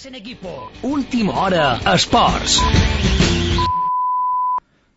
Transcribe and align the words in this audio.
Jugamos 0.00 0.06
en 0.06 0.14
equipo. 0.14 0.72
Última 0.82 1.32
hora. 1.40 1.78
Sports. 1.94 2.62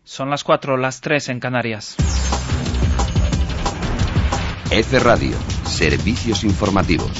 Son 0.04 0.30
las 0.30 0.44
4, 0.44 0.76
las 0.76 1.00
3 1.00 1.28
en 1.30 1.40
Canarias. 1.40 1.96
F 4.70 4.98
Radio. 5.00 5.36
Servicios 5.64 6.44
informativos. 6.44 7.10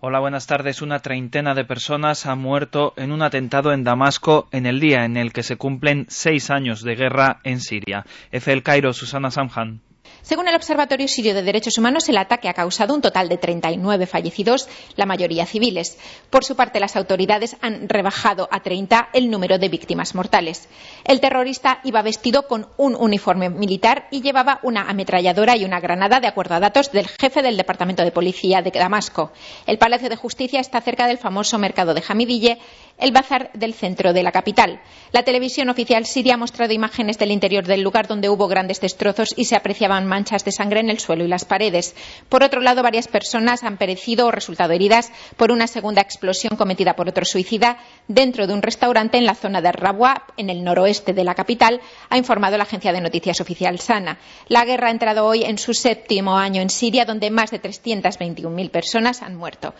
Hola, 0.00 0.18
buenas 0.18 0.46
tardes. 0.46 0.82
Una 0.82 0.98
treintena 0.98 1.54
de 1.54 1.64
personas 1.64 2.26
han 2.26 2.40
muerto 2.40 2.92
en 2.96 3.12
un 3.12 3.22
atentado 3.22 3.72
en 3.72 3.84
Damasco 3.84 4.48
en 4.50 4.66
el 4.66 4.80
día 4.80 5.04
en 5.04 5.16
el 5.16 5.32
que 5.32 5.42
se 5.44 5.56
cumplen 5.56 6.06
seis 6.08 6.50
años 6.50 6.82
de 6.82 6.96
guerra 6.96 7.40
en 7.44 7.60
Siria. 7.60 8.04
F. 8.32 8.52
El 8.52 8.62
Cairo, 8.62 8.92
Susana 8.92 9.30
Samhan. 9.30 9.80
Según 10.22 10.46
el 10.46 10.54
Observatorio 10.54 11.08
Sirio 11.08 11.34
de 11.34 11.42
Derechos 11.42 11.78
Humanos, 11.78 12.08
el 12.08 12.16
ataque 12.16 12.48
ha 12.48 12.54
causado 12.54 12.94
un 12.94 13.00
total 13.00 13.28
de 13.28 13.38
39 13.38 14.06
fallecidos, 14.06 14.68
la 14.94 15.04
mayoría 15.04 15.46
civiles. 15.46 15.98
Por 16.30 16.44
su 16.44 16.54
parte, 16.54 16.78
las 16.78 16.94
autoridades 16.94 17.56
han 17.60 17.88
rebajado 17.88 18.48
a 18.52 18.60
30 18.60 19.08
el 19.14 19.30
número 19.30 19.58
de 19.58 19.68
víctimas 19.68 20.14
mortales. 20.14 20.68
El 21.04 21.20
terrorista 21.20 21.80
iba 21.82 22.02
vestido 22.02 22.46
con 22.46 22.68
un 22.76 22.94
uniforme 22.94 23.50
militar 23.50 24.06
y 24.12 24.22
llevaba 24.22 24.60
una 24.62 24.88
ametralladora 24.88 25.56
y 25.56 25.64
una 25.64 25.80
granada, 25.80 26.20
de 26.20 26.28
acuerdo 26.28 26.54
a 26.54 26.60
datos 26.60 26.92
del 26.92 27.08
jefe 27.08 27.42
del 27.42 27.56
Departamento 27.56 28.04
de 28.04 28.12
Policía 28.12 28.62
de 28.62 28.70
Damasco. 28.70 29.32
El 29.66 29.78
Palacio 29.78 30.08
de 30.08 30.16
Justicia 30.16 30.60
está 30.60 30.80
cerca 30.80 31.08
del 31.08 31.18
famoso 31.18 31.58
mercado 31.58 31.94
de 31.94 32.02
Hamidille, 32.08 32.58
el 32.98 33.12
bazar 33.12 33.50
del 33.54 33.74
centro 33.74 34.12
de 34.12 34.22
la 34.22 34.32
capital. 34.32 34.80
La 35.12 35.22
televisión 35.22 35.68
oficial 35.68 36.06
siria 36.06 36.34
ha 36.34 36.38
mostrado 36.38 36.72
imágenes 36.72 37.18
del 37.18 37.30
interior 37.30 37.66
del 37.66 37.82
lugar 37.82 38.06
donde 38.06 38.28
hubo 38.28 38.48
grandes 38.48 38.80
destrozos 38.80 39.34
y 39.36 39.44
se 39.44 39.56
apreciaban 39.56 40.06
manchas 40.06 40.44
de 40.44 40.52
sangre 40.52 40.80
en 40.80 40.90
el 40.90 41.00
suelo 41.00 41.24
y 41.24 41.28
las 41.28 41.44
paredes. 41.44 41.94
Por 42.28 42.42
otro 42.42 42.60
lado, 42.60 42.82
varias 42.82 43.08
personas 43.08 43.62
han 43.64 43.76
perecido 43.76 44.26
o 44.26 44.30
resultado 44.30 44.72
heridas 44.72 45.10
por 45.36 45.50
una 45.50 45.66
segunda 45.66 46.00
explosión 46.00 46.56
cometida 46.56 46.94
por 46.94 47.08
otro 47.08 47.24
suicida 47.24 47.78
dentro 48.08 48.46
de 48.46 48.54
un 48.54 48.62
restaurante 48.62 49.18
en 49.18 49.26
la 49.26 49.34
zona 49.34 49.60
de 49.60 49.72
Rabwa, 49.72 50.24
en 50.36 50.50
el 50.50 50.64
noroeste 50.64 51.12
de 51.12 51.24
la 51.24 51.34
capital, 51.34 51.80
ha 52.08 52.18
informado 52.18 52.56
la 52.56 52.64
agencia 52.64 52.92
de 52.92 53.00
noticias 53.00 53.40
oficial 53.40 53.78
Sana. 53.78 54.18
La 54.48 54.64
guerra 54.64 54.88
ha 54.88 54.92
entrado 54.92 55.26
hoy 55.26 55.44
en 55.44 55.58
su 55.58 55.74
séptimo 55.74 56.36
año 56.36 56.62
en 56.62 56.70
Siria, 56.70 57.04
donde 57.04 57.30
más 57.30 57.50
de 57.50 57.60
321.000 57.60 58.70
personas 58.70 59.22
han 59.22 59.36
muerto. 59.36 59.74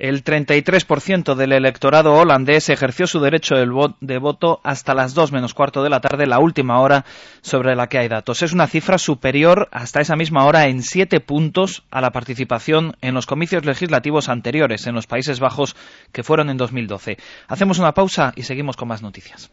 El 0.00 0.24
33% 0.24 1.34
del 1.34 1.52
electorado 1.52 2.14
holandés 2.14 2.70
ejerció 2.70 3.06
su 3.06 3.20
derecho 3.20 3.54
de 4.00 4.18
voto 4.18 4.60
hasta 4.64 4.94
las 4.94 5.12
2 5.12 5.30
menos 5.30 5.52
cuarto 5.52 5.82
de 5.82 5.90
la 5.90 6.00
tarde, 6.00 6.26
la 6.26 6.38
última 6.38 6.80
hora 6.80 7.04
sobre 7.42 7.76
la 7.76 7.86
que 7.86 7.98
hay 7.98 8.08
datos. 8.08 8.42
Es 8.42 8.54
una 8.54 8.66
cifra 8.66 8.96
superior 8.96 9.68
hasta 9.72 10.00
esa 10.00 10.16
misma 10.16 10.46
hora 10.46 10.68
en 10.68 10.82
siete 10.82 11.20
puntos 11.20 11.82
a 11.90 12.00
la 12.00 12.12
participación 12.12 12.96
en 13.02 13.12
los 13.12 13.26
comicios 13.26 13.66
legislativos 13.66 14.30
anteriores 14.30 14.86
en 14.86 14.94
los 14.94 15.06
Países 15.06 15.38
Bajos 15.38 15.76
que 16.12 16.22
fueron 16.22 16.48
en 16.48 16.56
2012. 16.56 17.18
Hacemos 17.46 17.78
una 17.78 17.92
pausa 17.92 18.32
y 18.36 18.44
seguimos 18.44 18.78
con 18.78 18.88
más 18.88 19.02
noticias. 19.02 19.50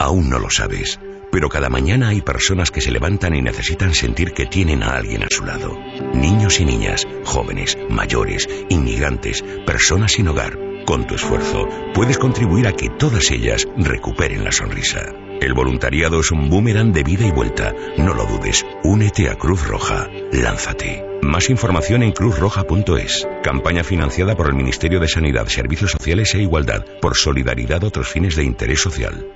Aún 0.00 0.28
no 0.28 0.40
lo 0.40 0.50
sabes, 0.50 0.98
pero 1.36 1.50
cada 1.50 1.68
mañana 1.68 2.08
hay 2.08 2.22
personas 2.22 2.70
que 2.70 2.80
se 2.80 2.90
levantan 2.90 3.34
y 3.34 3.42
necesitan 3.42 3.92
sentir 3.92 4.32
que 4.32 4.46
tienen 4.46 4.82
a 4.82 4.96
alguien 4.96 5.22
a 5.22 5.26
su 5.28 5.44
lado. 5.44 5.78
Niños 6.14 6.60
y 6.60 6.64
niñas, 6.64 7.06
jóvenes, 7.26 7.76
mayores, 7.90 8.48
inmigrantes, 8.70 9.44
personas 9.66 10.12
sin 10.12 10.28
hogar. 10.28 10.58
Con 10.86 11.06
tu 11.06 11.14
esfuerzo 11.14 11.68
puedes 11.92 12.16
contribuir 12.16 12.66
a 12.66 12.72
que 12.72 12.88
todas 12.88 13.30
ellas 13.30 13.68
recuperen 13.76 14.44
la 14.44 14.50
sonrisa. 14.50 15.12
El 15.42 15.52
voluntariado 15.52 16.20
es 16.20 16.30
un 16.30 16.48
boomerang 16.48 16.94
de 16.94 17.02
vida 17.02 17.26
y 17.26 17.32
vuelta. 17.32 17.74
No 17.98 18.14
lo 18.14 18.24
dudes. 18.24 18.64
Únete 18.82 19.28
a 19.28 19.34
Cruz 19.34 19.68
Roja. 19.68 20.08
Lánzate. 20.32 21.04
Más 21.20 21.50
información 21.50 22.02
en 22.02 22.12
cruzroja.es. 22.12 23.28
Campaña 23.42 23.84
financiada 23.84 24.34
por 24.36 24.46
el 24.46 24.54
Ministerio 24.54 25.00
de 25.00 25.08
Sanidad, 25.08 25.48
Servicios 25.48 25.90
Sociales 25.90 26.34
e 26.34 26.40
Igualdad 26.40 26.82
por 27.02 27.14
solidaridad 27.14 27.84
otros 27.84 28.08
fines 28.08 28.36
de 28.36 28.44
interés 28.44 28.80
social. 28.80 29.26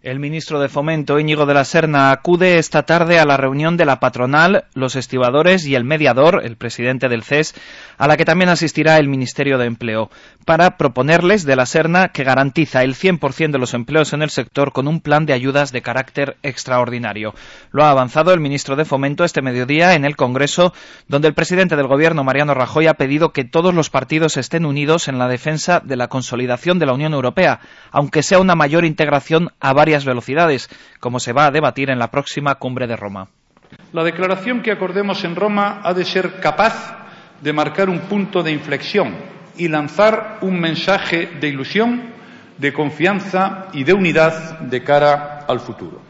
El 0.00 0.20
ministro 0.20 0.60
de 0.60 0.68
Fomento, 0.68 1.18
Íñigo 1.18 1.44
de 1.44 1.54
la 1.54 1.64
Serna, 1.64 2.12
acude 2.12 2.58
esta 2.58 2.84
tarde 2.84 3.18
a 3.18 3.24
la 3.24 3.36
reunión 3.36 3.76
de 3.76 3.84
la 3.84 3.98
patronal, 3.98 4.66
los 4.72 4.94
estibadores 4.94 5.66
y 5.66 5.74
el 5.74 5.82
mediador, 5.82 6.42
el 6.44 6.56
presidente 6.56 7.08
del 7.08 7.24
CES, 7.24 7.56
a 7.96 8.06
la 8.06 8.16
que 8.16 8.24
también 8.24 8.48
asistirá 8.48 8.98
el 8.98 9.08
Ministerio 9.08 9.58
de 9.58 9.66
Empleo, 9.66 10.08
para 10.44 10.76
proponerles 10.76 11.44
de 11.44 11.56
la 11.56 11.66
Serna 11.66 12.10
que 12.10 12.22
garantiza 12.22 12.84
el 12.84 12.94
100% 12.94 13.50
de 13.50 13.58
los 13.58 13.74
empleos 13.74 14.12
en 14.12 14.22
el 14.22 14.30
sector 14.30 14.70
con 14.70 14.86
un 14.86 15.00
plan 15.00 15.26
de 15.26 15.32
ayudas 15.32 15.72
de 15.72 15.82
carácter 15.82 16.36
extraordinario. 16.44 17.34
Lo 17.72 17.82
ha 17.82 17.90
avanzado 17.90 18.32
el 18.32 18.38
ministro 18.38 18.76
de 18.76 18.84
Fomento 18.84 19.24
este 19.24 19.42
mediodía 19.42 19.94
en 19.94 20.04
el 20.04 20.14
Congreso, 20.14 20.72
donde 21.08 21.26
el 21.26 21.34
presidente 21.34 21.74
del 21.74 21.88
Gobierno, 21.88 22.22
Mariano 22.22 22.54
Rajoy, 22.54 22.86
ha 22.86 22.94
pedido 22.94 23.32
que 23.32 23.42
todos 23.42 23.74
los 23.74 23.90
partidos 23.90 24.36
estén 24.36 24.64
unidos 24.64 25.08
en 25.08 25.18
la 25.18 25.26
defensa 25.26 25.82
de 25.84 25.96
la 25.96 26.06
consolidación 26.06 26.78
de 26.78 26.86
la 26.86 26.94
Unión 26.94 27.14
Europea, 27.14 27.58
aunque 27.90 28.22
sea 28.22 28.38
una 28.38 28.54
mayor 28.54 28.84
integración 28.84 29.50
a 29.58 29.72
varias 29.88 30.04
velocidades, 30.04 30.68
como 31.00 31.18
se 31.18 31.32
va 31.32 31.46
a 31.46 31.50
debatir 31.50 31.88
en 31.88 31.98
la 31.98 32.10
próxima 32.10 32.56
cumbre 32.56 32.86
de 32.86 32.94
Roma. 32.94 33.28
La 33.94 34.04
declaración 34.04 34.60
que 34.60 34.70
acordemos 34.70 35.24
en 35.24 35.34
Roma 35.34 35.80
ha 35.82 35.94
de 35.94 36.04
ser 36.04 36.40
capaz 36.40 36.94
de 37.40 37.54
marcar 37.54 37.88
un 37.88 38.00
punto 38.00 38.42
de 38.42 38.52
inflexión 38.52 39.14
y 39.56 39.68
lanzar 39.68 40.40
un 40.42 40.60
mensaje 40.60 41.26
de 41.40 41.48
ilusión, 41.48 42.02
de 42.58 42.74
confianza 42.74 43.68
y 43.72 43.84
de 43.84 43.94
unidad 43.94 44.58
de 44.58 44.84
cara 44.84 45.46
al 45.48 45.60
futuro. 45.60 46.02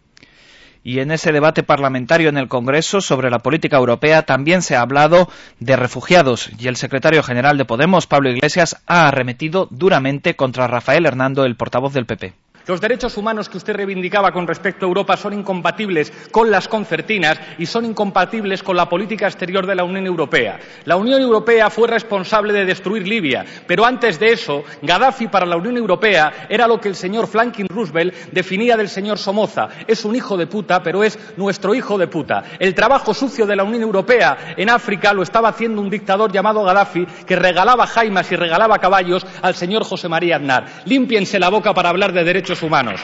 Y 0.82 0.98
en 0.98 1.12
ese 1.12 1.30
debate 1.30 1.62
parlamentario 1.62 2.30
en 2.30 2.36
el 2.36 2.48
Congreso 2.48 3.00
sobre 3.00 3.30
la 3.30 3.38
política 3.38 3.76
europea 3.76 4.22
también 4.22 4.60
se 4.60 4.74
ha 4.74 4.80
hablado 4.80 5.28
de 5.60 5.76
refugiados 5.76 6.50
y 6.58 6.66
el 6.66 6.74
secretario 6.74 7.22
general 7.22 7.58
de 7.58 7.64
Podemos, 7.64 8.08
Pablo 8.08 8.30
Iglesias, 8.30 8.82
ha 8.88 9.06
arremetido 9.06 9.68
duramente 9.70 10.34
contra 10.34 10.66
Rafael 10.66 11.06
Hernando, 11.06 11.44
el 11.44 11.54
portavoz 11.54 11.92
del 11.92 12.06
PP. 12.06 12.34
Los 12.68 12.82
derechos 12.82 13.16
humanos 13.16 13.48
que 13.48 13.56
usted 13.56 13.74
reivindicaba 13.74 14.30
con 14.30 14.46
respecto 14.46 14.84
a 14.84 14.88
Europa 14.88 15.16
son 15.16 15.32
incompatibles 15.32 16.12
con 16.30 16.50
las 16.50 16.68
concertinas 16.68 17.40
y 17.56 17.64
son 17.64 17.86
incompatibles 17.86 18.62
con 18.62 18.76
la 18.76 18.90
política 18.90 19.26
exterior 19.26 19.66
de 19.66 19.74
la 19.74 19.84
Unión 19.84 20.04
Europea. 20.04 20.58
La 20.84 20.96
Unión 20.96 21.22
Europea 21.22 21.70
fue 21.70 21.88
responsable 21.88 22.52
de 22.52 22.66
destruir 22.66 23.08
Libia, 23.08 23.46
pero 23.66 23.86
antes 23.86 24.20
de 24.20 24.32
eso, 24.32 24.64
Gaddafi 24.82 25.28
para 25.28 25.46
la 25.46 25.56
Unión 25.56 25.78
Europea 25.78 26.46
era 26.50 26.68
lo 26.68 26.78
que 26.78 26.88
el 26.90 26.94
señor 26.94 27.26
Franklin 27.26 27.68
Roosevelt 27.70 28.14
definía 28.32 28.76
del 28.76 28.90
señor 28.90 29.16
Somoza. 29.16 29.70
Es 29.86 30.04
un 30.04 30.14
hijo 30.14 30.36
de 30.36 30.46
puta, 30.46 30.82
pero 30.82 31.02
es 31.02 31.18
nuestro 31.38 31.74
hijo 31.74 31.96
de 31.96 32.08
puta. 32.08 32.44
El 32.58 32.74
trabajo 32.74 33.14
sucio 33.14 33.46
de 33.46 33.56
la 33.56 33.64
Unión 33.64 33.80
Europea 33.80 34.54
en 34.58 34.68
África 34.68 35.14
lo 35.14 35.22
estaba 35.22 35.48
haciendo 35.48 35.80
un 35.80 35.88
dictador 35.88 36.30
llamado 36.30 36.64
Gaddafi 36.64 37.06
que 37.26 37.36
regalaba 37.36 37.86
jaimas 37.86 38.30
y 38.30 38.36
regalaba 38.36 38.76
caballos 38.76 39.24
al 39.40 39.54
señor 39.54 39.84
José 39.84 40.10
María 40.10 40.36
Aznar. 40.36 40.66
Límpiense 40.84 41.38
la 41.38 41.48
boca 41.48 41.72
para 41.72 41.88
hablar 41.88 42.12
de 42.12 42.24
derechos 42.24 42.57
humanos. 42.62 43.00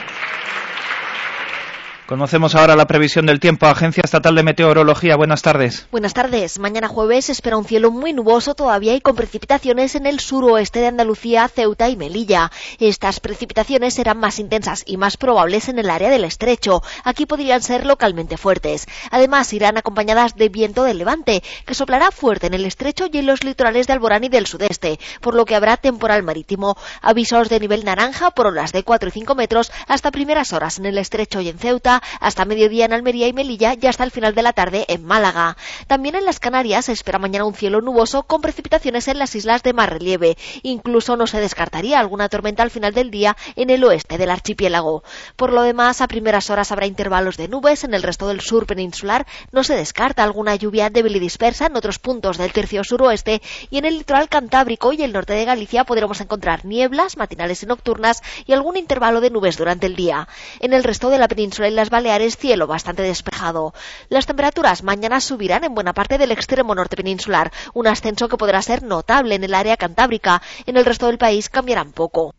Conocemos 2.07 2.53
ahora 2.53 2.75
la 2.75 2.85
previsión 2.85 3.25
del 3.25 3.39
tiempo. 3.39 3.65
Agencia 3.65 4.03
Estatal 4.03 4.35
de 4.35 4.43
Meteorología. 4.43 5.15
Buenas 5.15 5.41
tardes. 5.41 5.87
Buenas 5.89 6.13
tardes. 6.13 6.59
Mañana 6.59 6.87
jueves 6.87 7.31
espera 7.31 7.57
un 7.57 7.65
cielo 7.65 7.89
muy 7.89 8.13
nuboso 8.13 8.53
todavía 8.53 8.93
y 8.93 9.01
con 9.01 9.15
precipitaciones 9.15 9.95
en 9.95 10.05
el 10.05 10.19
suroeste 10.19 10.81
de 10.81 10.87
Andalucía, 10.87 11.47
Ceuta 11.47 11.89
y 11.89 11.95
Melilla. 11.95 12.51
Estas 12.77 13.19
precipitaciones 13.19 13.95
serán 13.95 14.19
más 14.19 14.37
intensas 14.37 14.83
y 14.85 14.97
más 14.97 15.17
probables 15.17 15.67
en 15.67 15.79
el 15.79 15.89
área 15.89 16.11
del 16.11 16.25
estrecho. 16.25 16.83
Aquí 17.03 17.25
podrían 17.25 17.63
ser 17.63 17.87
localmente 17.87 18.37
fuertes. 18.37 18.85
Además, 19.09 19.51
irán 19.53 19.77
acompañadas 19.77 20.35
de 20.35 20.49
viento 20.49 20.83
del 20.83 20.99
levante, 20.99 21.41
que 21.65 21.73
soplará 21.73 22.11
fuerte 22.11 22.45
en 22.45 22.53
el 22.53 22.65
estrecho 22.65 23.07
y 23.11 23.17
en 23.17 23.25
los 23.25 23.43
litorales 23.43 23.87
de 23.87 23.93
Alborán 23.93 24.23
y 24.23 24.29
del 24.29 24.45
sudeste, 24.45 24.99
por 25.21 25.33
lo 25.33 25.45
que 25.45 25.55
habrá 25.55 25.75
temporal 25.77 26.21
marítimo. 26.21 26.77
Avisos 27.01 27.49
de 27.49 27.59
nivel 27.59 27.83
naranja 27.83 28.29
por 28.29 28.45
olas 28.45 28.73
de 28.73 28.83
4 28.83 29.09
y 29.09 29.11
5 29.11 29.33
metros 29.33 29.71
hasta 29.87 30.11
primeras 30.11 30.53
horas 30.53 30.77
en 30.77 30.85
el 30.85 30.99
estrecho 30.99 31.41
y 31.41 31.49
en 31.49 31.57
Ceuta 31.57 31.94
Hasta 32.19 32.45
mediodía 32.45 32.85
en 32.85 32.93
Almería 32.93 33.27
y 33.27 33.33
Melilla 33.33 33.75
y 33.79 33.87
hasta 33.87 34.03
el 34.03 34.11
final 34.11 34.35
de 34.35 34.41
la 34.41 34.53
tarde 34.53 34.85
en 34.87 35.03
Málaga. 35.03 35.57
También 35.87 36.15
en 36.15 36.25
las 36.25 36.39
Canarias 36.39 36.85
se 36.85 36.91
espera 36.91 37.19
mañana 37.19 37.45
un 37.45 37.53
cielo 37.53 37.81
nuboso 37.81 38.23
con 38.23 38.41
precipitaciones 38.41 39.07
en 39.07 39.19
las 39.19 39.35
islas 39.35 39.63
de 39.63 39.73
más 39.73 39.89
relieve. 39.89 40.37
Incluso 40.63 41.17
no 41.17 41.27
se 41.27 41.39
descartaría 41.39 41.99
alguna 41.99 42.29
tormenta 42.29 42.63
al 42.63 42.71
final 42.71 42.93
del 42.93 43.11
día 43.11 43.35
en 43.55 43.69
el 43.69 43.83
oeste 43.83 44.17
del 44.17 44.31
archipiélago. 44.31 45.03
Por 45.35 45.53
lo 45.53 45.61
demás, 45.61 46.01
a 46.01 46.07
primeras 46.07 46.49
horas 46.49 46.71
habrá 46.71 46.85
intervalos 46.85 47.37
de 47.37 47.47
nubes 47.47 47.83
en 47.83 47.93
el 47.93 48.03
resto 48.03 48.27
del 48.27 48.41
sur 48.41 48.65
peninsular. 48.65 49.25
No 49.51 49.63
se 49.63 49.75
descarta 49.75 50.23
alguna 50.23 50.55
lluvia 50.55 50.89
débil 50.89 51.15
y 51.15 51.19
dispersa 51.19 51.67
en 51.67 51.75
otros 51.75 51.99
puntos 51.99 52.37
del 52.37 52.53
tercio 52.53 52.83
suroeste 52.83 53.41
y 53.69 53.77
en 53.77 53.85
el 53.85 53.97
litoral 53.97 54.29
cantábrico 54.29 54.93
y 54.93 55.01
el 55.01 55.13
norte 55.13 55.33
de 55.33 55.45
Galicia 55.45 55.83
podremos 55.83 56.21
encontrar 56.21 56.65
nieblas 56.65 57.17
matinales 57.17 57.63
y 57.63 57.65
nocturnas 57.65 58.21
y 58.45 58.53
algún 58.53 58.77
intervalo 58.77 59.21
de 59.21 59.29
nubes 59.29 59.57
durante 59.57 59.87
el 59.87 59.95
día. 59.95 60.27
En 60.59 60.73
el 60.73 60.83
resto 60.83 61.09
de 61.09 61.17
la 61.17 61.27
península 61.27 61.67
y 61.67 61.71
las 61.71 61.84
Baleares, 61.89 62.37
cielo 62.37 62.67
bastante 62.67 63.03
despejado. 63.03 63.73
Las 64.09 64.25
temperaturas 64.25 64.83
mañana 64.83 65.19
subirán 65.19 65.63
en 65.63 65.75
buena 65.75 65.93
parte 65.93 66.17
del 66.17 66.31
extremo 66.31 66.75
norte 66.75 66.95
peninsular, 66.95 67.51
un 67.73 67.87
ascenso 67.87 68.27
que 68.27 68.37
podrá 68.37 68.61
ser 68.61 68.83
notable 68.83 69.35
en 69.35 69.43
el 69.43 69.53
área 69.53 69.77
cantábrica. 69.77 70.41
En 70.65 70.77
el 70.77 70.85
resto 70.85 71.07
del 71.07 71.17
país 71.17 71.49
cambiarán 71.49 71.91
poco. 71.91 72.33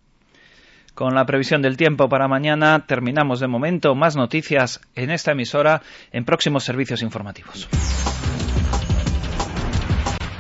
Con 0.95 1.15
la 1.15 1.27
previsión 1.27 1.61
del 1.61 1.77
tiempo 1.77 2.09
para 2.09 2.27
mañana 2.27 2.87
terminamos 2.87 3.39
de 3.39 3.49
momento. 3.49 3.95
Más 3.95 4.17
noticias 4.17 4.81
en 4.95 5.11
esta 5.11 5.33
emisora 5.33 5.83
en 6.11 6.25
próximos 6.25 6.65
servicios 6.65 7.03
informativos. 7.03 7.69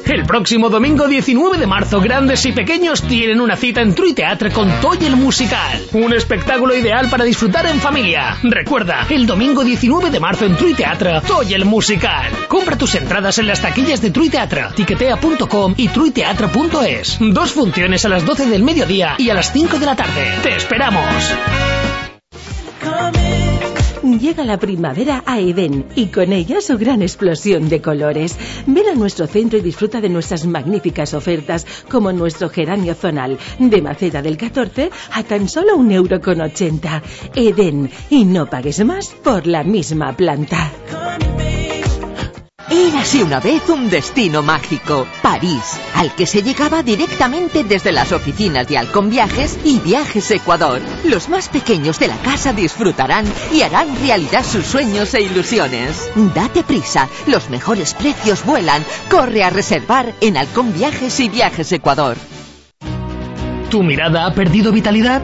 El 0.05 0.23
próximo 0.25 0.69
domingo 0.69 1.07
19 1.07 1.57
de 1.57 1.65
marzo, 1.65 1.99
grandes 1.99 2.45
y 2.45 2.51
pequeños 2.51 3.01
tienen 3.01 3.41
una 3.41 3.55
cita 3.55 3.81
en 3.81 3.95
True 3.95 4.13
Teatre 4.13 4.51
con 4.51 4.69
Toy 4.79 4.99
el 5.01 5.15
Musical. 5.15 5.81
Un 5.93 6.13
espectáculo 6.13 6.75
ideal 6.75 7.09
para 7.09 7.23
disfrutar 7.23 7.65
en 7.65 7.79
familia. 7.79 8.37
Recuerda, 8.43 9.07
el 9.09 9.25
domingo 9.25 9.63
19 9.63 10.11
de 10.11 10.19
marzo 10.19 10.45
en 10.45 10.55
True 10.57 10.75
Teatre, 10.75 11.21
Toy 11.21 11.53
el 11.55 11.65
Musical. 11.65 12.31
Compra 12.47 12.77
tus 12.77 12.93
entradas 12.93 13.39
en 13.39 13.47
las 13.47 13.61
taquillas 13.61 13.99
de 14.01 14.11
True 14.11 14.29
Teatre, 14.29 14.65
tiquetea.com 14.75 15.73
y 15.75 15.87
truiteatra.es. 15.87 17.17
Dos 17.19 17.51
funciones 17.51 18.05
a 18.05 18.09
las 18.09 18.25
12 18.25 18.45
del 18.45 18.63
mediodía 18.63 19.15
y 19.17 19.31
a 19.31 19.33
las 19.33 19.51
5 19.51 19.79
de 19.79 19.85
la 19.85 19.95
tarde. 19.95 20.31
¡Te 20.43 20.55
esperamos! 20.55 21.33
Llega 24.05 24.43
la 24.45 24.59
primavera 24.59 25.23
a 25.25 25.39
Edén 25.39 25.87
y 25.95 26.07
con 26.07 26.31
ella 26.31 26.61
su 26.61 26.77
gran 26.77 27.01
explosión 27.01 27.69
de 27.69 27.81
colores. 27.81 28.37
Ven 28.67 28.87
a 28.87 28.93
nuestro 28.93 29.25
centro 29.25 29.57
y 29.57 29.63
disfruta 29.63 29.99
de 29.99 30.09
nuestras 30.09 30.45
magníficas 30.45 31.15
ofertas, 31.15 31.65
como 31.89 32.13
nuestro 32.13 32.49
geranio 32.49 32.93
zonal, 32.93 33.39
de 33.57 33.81
maceta 33.81 34.21
del 34.21 34.37
14 34.37 34.91
a 35.11 35.23
tan 35.23 35.49
solo 35.49 35.75
un 35.75 35.91
euro 35.91 36.21
con 36.21 36.39
ochenta. 36.39 37.01
Edén, 37.33 37.89
y 38.11 38.25
no 38.25 38.45
pagues 38.45 38.85
más 38.85 39.07
por 39.23 39.47
la 39.47 39.63
misma 39.63 40.15
planta. 40.15 40.71
Érase 42.69 43.23
una 43.23 43.39
vez 43.39 43.69
un 43.69 43.91
destino 43.91 44.41
mágico, 44.41 45.05
París, 45.21 45.79
al 45.93 46.15
que 46.15 46.25
se 46.25 46.41
llegaba 46.41 46.81
directamente 46.81 47.63
desde 47.63 47.91
las 47.91 48.11
oficinas 48.11 48.67
de 48.67 48.79
Halcón 48.79 49.11
Viajes 49.11 49.59
y 49.63 49.79
Viajes 49.79 50.31
Ecuador. 50.31 50.81
Los 51.03 51.29
más 51.29 51.47
pequeños 51.47 51.99
de 51.99 52.07
la 52.07 52.17
casa 52.17 52.53
disfrutarán 52.53 53.25
y 53.53 53.61
harán 53.61 53.95
realidad 53.99 54.43
sus 54.43 54.65
sueños 54.65 55.13
e 55.13 55.21
ilusiones. 55.21 56.09
Date 56.33 56.63
prisa, 56.63 57.07
los 57.27 57.51
mejores 57.51 57.93
precios 57.93 58.43
vuelan. 58.43 58.83
Corre 59.11 59.43
a 59.43 59.51
reservar 59.51 60.11
en 60.21 60.35
Halcón 60.35 60.73
Viajes 60.73 61.19
y 61.19 61.29
Viajes 61.29 61.71
Ecuador. 61.71 62.17
¿Tu 63.69 63.83
mirada 63.83 64.25
ha 64.25 64.33
perdido 64.33 64.71
vitalidad? 64.71 65.21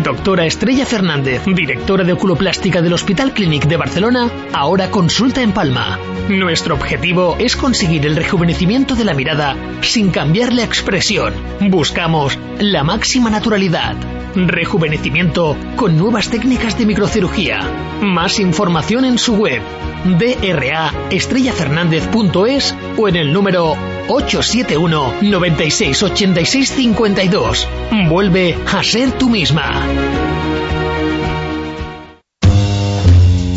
Doctora 0.00 0.46
Estrella 0.46 0.86
Fernández, 0.86 1.42
directora 1.44 2.02
de 2.02 2.14
oculoplástica 2.14 2.80
del 2.80 2.94
Hospital 2.94 3.34
Clínic 3.34 3.66
de 3.66 3.76
Barcelona, 3.76 4.30
ahora 4.54 4.90
consulta 4.90 5.42
en 5.42 5.52
Palma. 5.52 5.98
Nuestro 6.30 6.76
objetivo 6.76 7.36
es 7.38 7.56
conseguir 7.56 8.06
el 8.06 8.16
rejuvenecimiento 8.16 8.94
de 8.94 9.04
la 9.04 9.12
mirada 9.12 9.54
sin 9.82 10.10
cambiar 10.10 10.54
la 10.54 10.64
expresión. 10.64 11.34
Buscamos 11.60 12.38
la 12.58 12.84
máxima 12.84 13.28
naturalidad. 13.28 13.96
Rejuvenecimiento 14.34 15.58
con 15.76 15.98
nuevas 15.98 16.30
técnicas 16.30 16.78
de 16.78 16.86
microcirugía. 16.86 17.60
Más 18.00 18.40
información 18.40 19.04
en 19.04 19.18
su 19.18 19.34
web 19.34 19.60
draestrellafernández.es 20.04 22.74
o 22.96 23.08
en 23.08 23.16
el 23.16 23.32
número 23.32 23.76
871 24.08 25.14
96 25.22 26.02
86 26.02 26.70
52. 26.70 27.68
Vuelve 28.08 28.56
a 28.72 28.82
ser 28.82 29.12
tú 29.12 29.28
misma. 29.28 29.81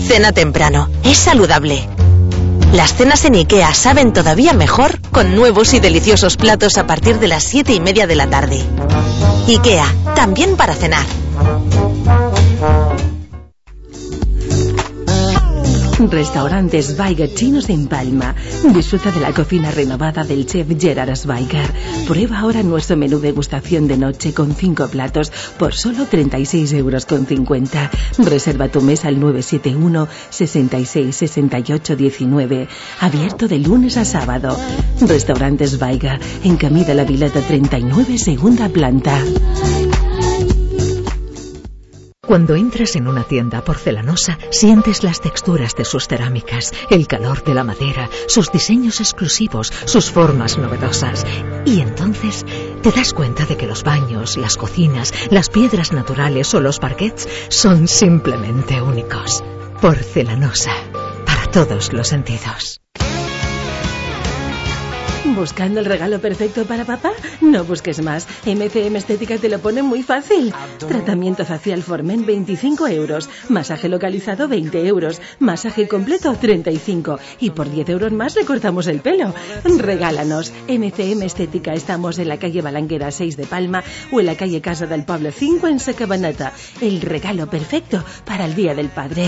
Cena 0.08 0.32
temprano. 0.32 0.90
Es 1.04 1.18
saludable. 1.18 1.88
Las 2.74 2.94
cenas 2.94 3.26
en 3.26 3.36
IKEA 3.36 3.74
saben 3.74 4.14
todavía 4.14 4.54
mejor 4.54 5.00
con 5.12 5.36
nuevos 5.36 5.74
y 5.74 5.80
deliciosos 5.80 6.38
platos 6.38 6.78
a 6.78 6.86
partir 6.86 7.20
de 7.20 7.28
las 7.28 7.44
7 7.44 7.74
y 7.74 7.80
media 7.80 8.06
de 8.06 8.16
la 8.16 8.28
tarde. 8.28 8.62
IKEA, 9.48 9.86
también 10.16 10.58
para 10.58 10.76
cenar. 10.76 11.06
Restaurante 16.12 16.82
Schweiger 16.82 17.34
Chinos 17.34 17.70
en 17.70 17.88
Palma. 17.88 18.36
Disfruta 18.74 19.12
de 19.12 19.20
la 19.20 19.34
cocina 19.34 19.72
renovada 19.72 20.24
del 20.24 20.46
chef 20.46 20.68
Gerard 20.80 21.16
Schweiger. 21.16 21.70
Prueba 22.08 22.40
ahora 22.40 22.64
nuestro 22.64 22.98
menú 22.98 23.20
degustación 23.20 23.88
de 23.88 23.98
noche 23.98 24.34
con 24.34 24.56
cinco 24.56 24.88
platos 24.88 25.32
por 25.58 25.74
solo 25.74 26.06
36 26.06 26.74
euros 26.74 27.06
con 27.06 27.26
50. 27.26 27.92
Reserva 28.20 28.68
tu 28.70 28.82
mesa 28.82 29.08
al 29.08 29.20
971 29.20 30.08
66 30.30 31.16
68 31.16 31.96
19. 31.96 32.68
Abierto 33.02 33.48
de 33.48 33.60
lunes 33.60 33.98
a 33.98 34.06
sábado. 34.06 34.58
Restaurante 35.02 35.68
Schweiger 35.68 36.20
en 36.44 36.58
Camida 36.58 36.94
La 36.94 37.06
Vileta 37.06 37.42
39, 37.42 38.18
segunda 38.18 38.70
planta. 38.70 39.22
Cuando 42.26 42.56
entras 42.56 42.96
en 42.96 43.08
una 43.08 43.24
tienda 43.24 43.62
porcelanosa, 43.62 44.40
sientes 44.50 45.04
las 45.04 45.22
texturas 45.22 45.76
de 45.76 45.86
sus 45.86 46.08
cerámicas, 46.08 46.72
el 46.90 47.08
calor 47.08 47.44
de 47.44 47.54
la 47.54 47.64
madera, 47.64 48.10
sus 48.28 48.52
diseños 48.52 49.00
exclusivos, 49.00 49.72
sus 49.86 50.10
formas 50.10 50.58
novedosas. 50.58 51.26
Y 51.66 51.82
entonces 51.82 52.44
te 52.82 52.92
das 52.92 53.14
cuenta 53.14 53.46
de 53.46 53.58
que 53.58 53.68
los 53.68 53.84
baños, 53.84 54.38
las 54.38 54.58
cocinas, 54.58 55.14
las 55.30 55.50
piedras 55.50 55.92
naturales 55.92 56.54
o 56.56 56.62
los 56.62 56.80
parquets 56.80 57.28
son 57.50 57.88
simplemente 57.88 58.82
únicos. 58.82 59.44
Porcelanosa, 59.82 60.72
para 61.26 61.46
todos 61.52 61.94
los 61.94 62.08
sentidos. 62.08 62.85
¿Buscando 65.34 65.80
el 65.80 65.86
regalo 65.86 66.20
perfecto 66.20 66.66
para 66.66 66.86
papá? 66.86 67.12
No 67.42 67.64
busques 67.64 68.02
más. 68.02 68.28
MCM 68.46 68.96
Estética 68.96 69.38
te 69.38 69.50
lo 69.50 69.60
pone 69.60 69.82
muy 69.82 70.04
fácil. 70.04 70.54
Tratamiento 70.88 71.46
facial 71.46 71.82
Formen 71.82 72.26
25 72.26 72.88
euros. 72.88 73.28
Masaje 73.50 73.90
localizado 73.90 74.48
20 74.48 74.88
euros. 74.88 75.20
Masaje 75.40 75.88
completo 75.88 76.36
35. 76.40 77.20
Y 77.40 77.50
por 77.50 77.72
10 77.72 77.90
euros 77.90 78.12
más 78.12 78.36
le 78.36 78.46
cortamos 78.46 78.88
el 78.88 79.02
pelo. 79.02 79.34
Regálanos. 79.64 80.54
MCM 80.68 81.24
Estética. 81.24 81.74
Estamos 81.74 82.20
en 82.20 82.28
la 82.28 82.38
calle 82.38 82.62
Balanguera 82.62 83.10
6 83.10 83.36
de 83.36 83.46
Palma 83.46 83.84
o 84.12 84.20
en 84.20 84.28
la 84.28 84.36
calle 84.36 84.62
Casa 84.62 84.86
del 84.86 85.06
Pablo 85.06 85.32
5 85.32 85.68
en 85.68 85.80
Sacabanata. 85.80 86.54
El 86.82 87.02
regalo 87.02 87.50
perfecto 87.50 88.04
para 88.26 88.46
el 88.46 88.54
Día 88.54 88.76
del 88.76 88.90
Padre. 88.90 89.26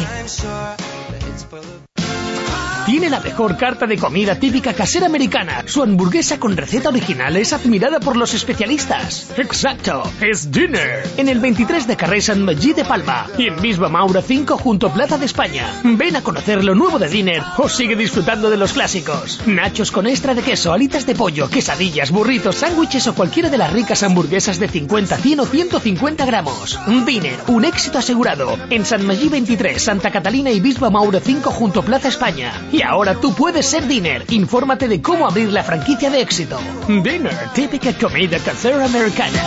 Tiene 2.88 3.10
la 3.10 3.20
mejor 3.20 3.58
carta 3.58 3.86
de 3.86 3.98
comida 3.98 4.40
típica 4.40 4.74
casera 4.74 5.08
americana. 5.08 5.62
Su 5.66 5.84
hamburguesa 5.84 6.40
con 6.40 6.56
receta 6.56 6.88
original 6.88 7.36
es 7.36 7.52
admirada 7.52 8.00
por 8.00 8.16
los 8.16 8.34
especialistas. 8.34 9.30
Exacto, 9.36 10.10
es 10.22 10.50
Dinner. 10.54 11.04
En 11.18 11.28
el 11.28 11.40
23 11.40 11.86
de 11.86 11.98
Carrer 11.98 12.22
San 12.22 12.44
Magí 12.44 12.72
de 12.72 12.86
Palma 12.86 13.28
y 13.38 13.48
en 13.48 13.62
Bisba 13.62 13.90
Maura 13.90 14.22
5 14.22 14.58
junto 14.58 14.88
a 14.88 14.94
Plaza 14.94 15.18
de 15.18 15.26
España. 15.26 15.70
Ven 15.84 16.16
a 16.16 16.22
conocer 16.22 16.64
lo 16.64 16.76
nuevo 16.76 16.98
de 16.98 17.10
Dinner 17.10 17.44
o 17.58 17.68
sigue 17.68 17.98
disfrutando 17.98 18.50
de 18.50 18.56
los 18.56 18.72
clásicos. 18.72 19.42
Nachos 19.46 19.92
con 19.92 20.08
extra 20.08 20.34
de 20.34 20.42
queso, 20.42 20.72
alitas 20.72 21.06
de 21.06 21.16
pollo, 21.16 21.50
quesadillas, 21.50 22.12
burritos, 22.12 22.56
sándwiches 22.56 23.06
o 23.08 23.16
cualquiera 23.16 23.50
de 23.50 23.58
las 23.58 23.74
ricas 23.74 24.02
hamburguesas 24.04 24.60
de 24.60 24.70
50, 24.70 25.18
100 25.18 25.40
o 25.42 25.46
150 25.46 26.26
gramos. 26.26 26.80
Dinner, 27.06 27.38
un 27.48 27.66
éxito 27.66 27.98
asegurado. 27.98 28.58
En 28.70 28.86
San 28.86 29.06
Magí 29.06 29.28
23, 29.28 29.82
Santa 29.82 30.10
Catalina 30.10 30.52
y 30.52 30.62
Bisba 30.62 30.90
Maura 30.90 31.20
5 31.20 31.52
junto 31.52 31.82
a 31.82 31.84
Plaza 31.84 32.08
España. 32.08 32.54
Y 32.78 32.84
ahora 32.84 33.16
tú 33.16 33.34
puedes 33.34 33.66
ser 33.66 33.88
Dinner. 33.88 34.24
Infórmate 34.30 34.88
de 34.88 35.02
cómo 35.02 35.26
abrir 35.28 35.52
la 35.52 35.64
franquicia 35.64 36.12
de 36.12 36.22
éxito. 36.22 36.60
Dinner, 36.88 37.36
típica 37.56 37.92
comida 37.94 38.38
casera 38.38 38.86
americana. 38.86 39.42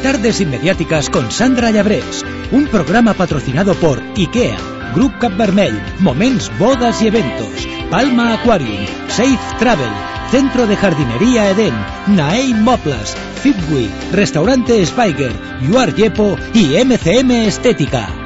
Tardes 0.00 0.40
inmediáticas 0.40 1.10
con 1.10 1.32
Sandra 1.32 1.72
Llabrés, 1.72 2.24
un 2.52 2.66
programa 2.68 3.14
patrocinado 3.14 3.74
por 3.74 4.00
IKEA, 4.16 4.81
Grup 4.94 5.18
Cap 5.18 5.36
Vermell, 5.36 5.80
Moments, 6.00 6.50
Bodas 6.58 7.02
y 7.02 7.08
Eventos, 7.08 7.68
Palma 7.90 8.34
Aquarium, 8.34 8.86
Safe 9.08 9.56
Travel, 9.58 9.90
Centro 10.30 10.66
de 10.66 10.76
Jardinería 10.76 11.50
Eden, 11.50 11.74
Naei 12.06 12.54
Moplas, 12.54 13.16
Fitwi, 13.42 13.90
Restaurante 14.12 14.84
Spiger, 14.86 15.32
Yuar 15.62 15.94
Yepo 15.94 16.36
y 16.54 16.76
MCM 16.84 17.30
Estética. 17.46 18.21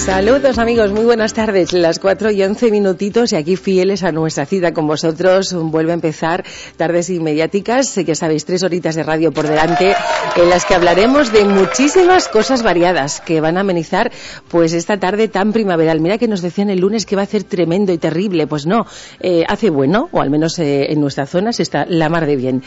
Saludos 0.00 0.56
amigos, 0.58 0.90
muy 0.92 1.04
buenas 1.04 1.34
tardes. 1.34 1.74
Las 1.74 1.98
4 1.98 2.30
y 2.30 2.42
11 2.42 2.70
minutitos 2.70 3.32
y 3.32 3.36
aquí 3.36 3.56
fieles 3.56 4.02
a 4.02 4.10
nuestra 4.10 4.46
cita 4.46 4.72
con 4.72 4.86
vosotros. 4.86 5.52
Vuelve 5.52 5.90
a 5.90 5.94
empezar 5.94 6.42
tardes 6.78 7.10
inmediáticas. 7.10 7.96
Ya 7.96 8.14
sabéis, 8.14 8.46
tres 8.46 8.62
horitas 8.62 8.94
de 8.94 9.02
radio 9.02 9.30
por 9.30 9.46
delante 9.46 9.94
en 10.36 10.48
las 10.48 10.64
que 10.64 10.74
hablaremos 10.74 11.30
de 11.32 11.44
muchísimas 11.44 12.28
cosas 12.28 12.62
variadas 12.62 13.20
que 13.20 13.42
van 13.42 13.58
a 13.58 13.60
amenizar 13.60 14.10
pues 14.48 14.72
esta 14.72 14.98
tarde 14.98 15.28
tan 15.28 15.52
primaveral. 15.52 16.00
Mira 16.00 16.16
que 16.16 16.28
nos 16.28 16.40
decían 16.40 16.70
el 16.70 16.80
lunes 16.80 17.04
que 17.04 17.14
va 17.14 17.22
a 17.22 17.26
ser 17.26 17.44
tremendo 17.44 17.92
y 17.92 17.98
terrible. 17.98 18.46
Pues 18.46 18.66
no, 18.66 18.86
eh, 19.20 19.44
hace 19.46 19.68
bueno, 19.68 20.08
o 20.12 20.22
al 20.22 20.30
menos 20.30 20.58
eh, 20.58 20.90
en 20.90 21.00
nuestra 21.00 21.26
zona 21.26 21.52
se 21.52 21.62
está 21.62 21.84
la 21.86 22.08
mar 22.08 22.24
de 22.24 22.36
bien. 22.36 22.62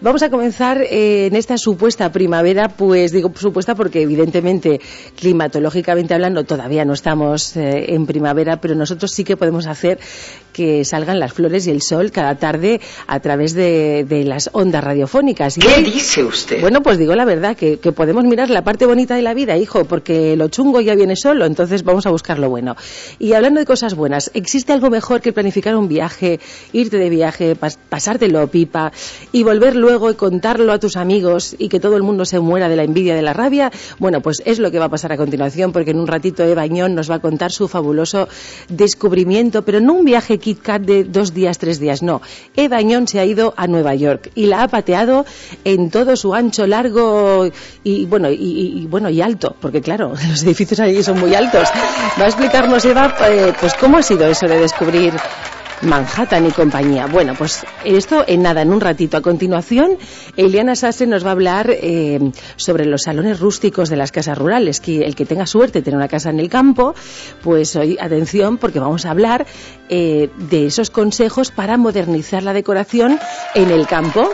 Vamos 0.00 0.22
a 0.22 0.30
comenzar 0.30 0.80
eh, 0.82 1.26
en 1.26 1.36
esta 1.36 1.58
supuesta 1.58 2.10
primavera, 2.10 2.68
pues 2.68 3.12
digo 3.12 3.30
supuesta 3.36 3.74
porque 3.74 4.00
evidentemente 4.00 4.80
climatológicamente 5.16 6.14
hablando 6.14 6.44
todavía 6.44 6.77
no 6.84 6.92
estamos 6.94 7.56
eh, 7.56 7.94
en 7.94 8.06
primavera, 8.06 8.60
pero 8.60 8.74
nosotros 8.74 9.10
sí 9.12 9.24
que 9.24 9.36
podemos 9.36 9.66
hacer 9.66 9.98
que 10.52 10.84
salgan 10.84 11.20
las 11.20 11.32
flores 11.32 11.66
y 11.66 11.70
el 11.70 11.82
sol 11.82 12.10
cada 12.10 12.34
tarde 12.34 12.80
a 13.06 13.20
través 13.20 13.54
de, 13.54 14.04
de 14.08 14.24
las 14.24 14.50
ondas 14.52 14.82
radiofónicas. 14.82 15.56
¿Qué 15.58 15.82
dice 15.82 16.24
usted? 16.24 16.60
Bueno, 16.60 16.82
pues 16.82 16.98
digo 16.98 17.14
la 17.14 17.24
verdad, 17.24 17.56
que, 17.56 17.78
que 17.78 17.92
podemos 17.92 18.24
mirar 18.24 18.50
la 18.50 18.62
parte 18.62 18.84
bonita 18.86 19.14
de 19.14 19.22
la 19.22 19.34
vida, 19.34 19.56
hijo, 19.56 19.84
porque 19.84 20.36
lo 20.36 20.48
chungo 20.48 20.80
ya 20.80 20.94
viene 20.96 21.14
solo, 21.16 21.44
entonces 21.46 21.84
vamos 21.84 22.06
a 22.06 22.10
buscar 22.10 22.38
lo 22.38 22.50
bueno. 22.50 22.76
Y 23.20 23.34
hablando 23.34 23.60
de 23.60 23.66
cosas 23.66 23.94
buenas, 23.94 24.30
¿existe 24.34 24.72
algo 24.72 24.90
mejor 24.90 25.20
que 25.20 25.32
planificar 25.32 25.76
un 25.76 25.86
viaje, 25.88 26.40
irte 26.72 26.96
de 26.98 27.08
viaje, 27.10 27.56
pas- 27.56 27.78
pasártelo 27.88 28.48
pipa 28.48 28.90
y 29.30 29.42
volver 29.44 29.76
luego 29.76 30.10
y 30.10 30.14
contarlo 30.14 30.72
a 30.72 30.78
tus 30.80 30.96
amigos 30.96 31.54
y 31.58 31.68
que 31.68 31.78
todo 31.78 31.96
el 31.96 32.02
mundo 32.02 32.24
se 32.24 32.40
muera 32.40 32.68
de 32.68 32.76
la 32.76 32.82
envidia, 32.82 33.14
de 33.14 33.22
la 33.22 33.32
rabia? 33.32 33.70
Bueno, 33.98 34.20
pues 34.22 34.42
es 34.44 34.58
lo 34.58 34.70
que 34.72 34.78
va 34.80 34.86
a 34.86 34.88
pasar 34.88 35.12
a 35.12 35.16
continuación, 35.16 35.70
porque 35.72 35.92
en 35.92 36.00
un 36.00 36.06
ratito 36.06 36.42
Eva 36.44 36.66
Añón 36.68 36.94
nos 36.94 37.10
va 37.10 37.16
a 37.16 37.18
contar 37.20 37.50
su 37.50 37.66
fabuloso 37.68 38.28
descubrimiento, 38.68 39.62
pero 39.62 39.80
no 39.80 39.94
un 39.94 40.04
viaje 40.04 40.38
Kit 40.38 40.60
Kat 40.62 40.82
de 40.82 41.04
dos 41.04 41.34
días, 41.34 41.58
tres 41.58 41.80
días, 41.80 42.02
no. 42.02 42.20
Eva 42.56 42.76
Añón 42.76 43.08
se 43.08 43.20
ha 43.20 43.24
ido 43.24 43.54
a 43.56 43.66
Nueva 43.66 43.94
York 43.94 44.30
y 44.34 44.46
la 44.46 44.62
ha 44.62 44.68
pateado 44.68 45.24
en 45.64 45.90
todo 45.90 46.16
su 46.16 46.34
ancho, 46.34 46.66
largo 46.66 47.48
y 47.84 48.04
bueno, 48.06 48.28
y, 48.30 48.86
bueno 48.88 49.08
y 49.10 49.20
alto, 49.20 49.56
porque 49.60 49.80
claro, 49.80 50.12
los 50.28 50.42
edificios 50.42 50.80
allí 50.80 51.02
son 51.02 51.18
muy 51.18 51.34
altos. 51.34 51.68
Va 52.20 52.24
a 52.24 52.28
explicarnos 52.28 52.84
Eva, 52.84 53.14
eh, 53.28 53.52
pues 53.58 53.74
cómo 53.74 53.98
ha 53.98 54.02
sido 54.02 54.26
eso 54.26 54.46
de 54.46 54.60
descubrir 54.60 55.14
Manhattan 55.82 56.46
y 56.46 56.50
compañía. 56.50 57.06
Bueno, 57.06 57.34
pues 57.36 57.64
esto 57.84 58.24
en 58.26 58.42
nada, 58.42 58.62
en 58.62 58.72
un 58.72 58.80
ratito. 58.80 59.16
A 59.16 59.22
continuación, 59.22 59.96
Eliana 60.36 60.74
Sasse 60.74 61.06
nos 61.06 61.24
va 61.24 61.28
a 61.28 61.32
hablar 61.32 61.70
eh, 61.70 62.32
sobre 62.56 62.84
los 62.84 63.02
salones 63.02 63.38
rústicos 63.38 63.88
de 63.88 63.96
las 63.96 64.10
casas 64.10 64.36
rurales. 64.36 64.80
Que 64.80 65.04
el 65.04 65.14
que 65.14 65.24
tenga 65.24 65.46
suerte 65.46 65.78
de 65.78 65.82
tener 65.84 65.96
una 65.96 66.08
casa 66.08 66.30
en 66.30 66.40
el 66.40 66.48
campo, 66.48 66.94
pues 67.42 67.76
hoy 67.76 67.96
atención 68.00 68.58
porque 68.58 68.80
vamos 68.80 69.06
a 69.06 69.10
hablar 69.10 69.46
eh, 69.88 70.30
de 70.50 70.66
esos 70.66 70.90
consejos 70.90 71.50
para 71.50 71.76
modernizar 71.76 72.42
la 72.42 72.52
decoración 72.52 73.18
en 73.54 73.70
el 73.70 73.86
campo 73.86 74.28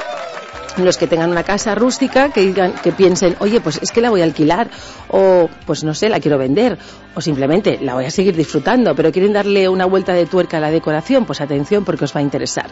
los 0.77 0.97
que 0.97 1.07
tengan 1.07 1.31
una 1.31 1.43
casa 1.43 1.75
rústica 1.75 2.31
que 2.31 2.41
digan 2.41 2.73
que 2.83 2.93
piensen 2.93 3.37
oye 3.41 3.61
pues 3.61 3.79
es 3.83 3.93
que 3.93 4.01
la 4.01 4.11
voy 4.11 4.23
a 4.23 4.25
alquilar 4.25 4.69
o 5.09 5.49
pues 5.67 5.85
no 5.85 5.95
sé 5.95 6.09
la 6.09 6.21
quiero 6.21 6.39
vender 6.39 6.79
o 7.15 7.21
simplemente 7.21 7.79
la 7.81 7.95
voy 7.95 8.07
a 8.07 8.11
seguir 8.11 8.37
disfrutando 8.37 8.95
pero 8.95 9.13
quieren 9.13 9.33
darle 9.33 9.69
una 9.69 9.87
vuelta 9.87 10.13
de 10.13 10.27
tuerca 10.27 10.57
a 10.57 10.61
la 10.61 10.71
decoración 10.71 11.25
pues 11.25 11.41
atención 11.41 11.85
porque 11.85 12.05
os 12.05 12.15
va 12.15 12.21
a 12.21 12.23
interesar 12.23 12.67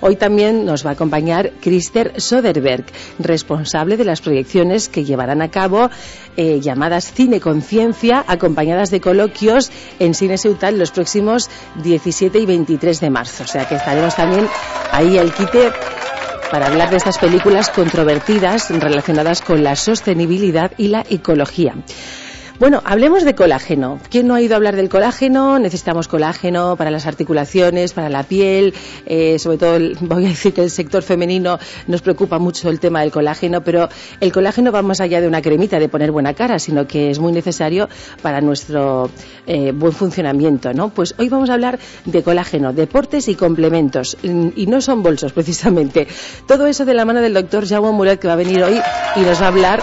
hoy 0.00 0.16
también 0.16 0.64
nos 0.64 0.84
va 0.84 0.90
a 0.90 0.92
acompañar 0.94 1.52
Christer 1.60 2.20
Soderberg 2.20 2.84
responsable 3.18 3.96
de 3.96 4.04
las 4.04 4.20
proyecciones 4.20 4.88
que 4.88 5.04
llevarán 5.04 5.42
a 5.42 5.50
cabo 5.50 5.90
eh, 6.36 6.60
llamadas 6.60 7.12
Cine 7.12 7.40
Conciencia 7.40 8.24
acompañadas 8.26 8.90
de 8.90 9.00
coloquios 9.00 9.70
en 9.98 10.14
Cine 10.14 10.38
Seutal 10.38 10.78
los 10.78 10.90
próximos 10.90 11.48
17 11.82 12.38
y 12.38 12.46
23 12.46 13.00
de 13.00 13.10
marzo. 13.10 13.44
O 13.44 13.46
sea 13.46 13.68
que 13.68 13.76
estaremos 13.76 14.16
también 14.16 14.48
ahí 14.90 15.18
al 15.18 15.32
quite 15.32 15.70
para 16.50 16.66
hablar 16.66 16.90
de 16.90 16.96
estas 16.96 17.18
películas 17.18 17.70
controvertidas 17.70 18.70
relacionadas 18.70 19.42
con 19.42 19.62
la 19.62 19.76
sostenibilidad 19.76 20.72
y 20.76 20.88
la 20.88 21.04
ecología. 21.08 21.74
Bueno, 22.60 22.80
hablemos 22.84 23.24
de 23.24 23.34
colágeno. 23.34 23.98
¿Quién 24.10 24.28
no 24.28 24.34
ha 24.36 24.40
ido 24.40 24.54
a 24.54 24.56
hablar 24.56 24.76
del 24.76 24.88
colágeno? 24.88 25.58
Necesitamos 25.58 26.06
colágeno 26.06 26.76
para 26.76 26.92
las 26.92 27.04
articulaciones, 27.04 27.92
para 27.92 28.08
la 28.08 28.22
piel, 28.22 28.72
eh, 29.06 29.38
sobre 29.40 29.58
todo 29.58 29.74
el- 29.76 29.96
voy 30.00 30.24
a 30.24 30.28
decir 30.28 30.54
que 30.54 30.62
el 30.62 30.70
sector 30.70 31.02
femenino 31.02 31.58
nos 31.88 32.00
preocupa 32.00 32.38
mucho 32.38 32.70
el 32.70 32.78
tema 32.78 33.00
del 33.00 33.10
colágeno, 33.10 33.62
pero 33.62 33.88
el 34.20 34.32
colágeno 34.32 34.70
va 34.70 34.82
más 34.82 35.00
allá 35.00 35.20
de 35.20 35.26
una 35.26 35.42
cremita 35.42 35.80
de 35.80 35.88
poner 35.88 36.12
buena 36.12 36.32
cara, 36.32 36.60
sino 36.60 36.86
que 36.86 37.10
es 37.10 37.18
muy 37.18 37.32
necesario 37.32 37.88
para 38.22 38.40
nuestro 38.40 39.10
eh, 39.48 39.72
buen 39.72 39.92
funcionamiento, 39.92 40.72
¿no? 40.72 40.90
Pues 40.90 41.14
hoy 41.18 41.28
vamos 41.28 41.50
a 41.50 41.54
hablar 41.54 41.80
de 42.04 42.22
colágeno, 42.22 42.72
deportes 42.72 43.26
y 43.26 43.34
complementos, 43.34 44.16
mm, 44.22 44.48
y 44.54 44.66
no 44.68 44.80
son 44.80 45.02
bolsos 45.02 45.32
precisamente. 45.34 46.06
Todo 46.46 46.68
eso 46.68 46.84
de 46.84 46.94
la 46.94 47.04
mano 47.04 47.20
del 47.20 47.34
doctor 47.34 47.66
Jaume 47.66 47.90
Muret 47.90 48.20
que 48.20 48.28
va 48.28 48.34
a 48.34 48.36
venir 48.36 48.62
hoy 48.62 48.80
y 49.16 49.20
nos 49.20 49.40
va 49.42 49.46
a 49.46 49.48
hablar 49.48 49.82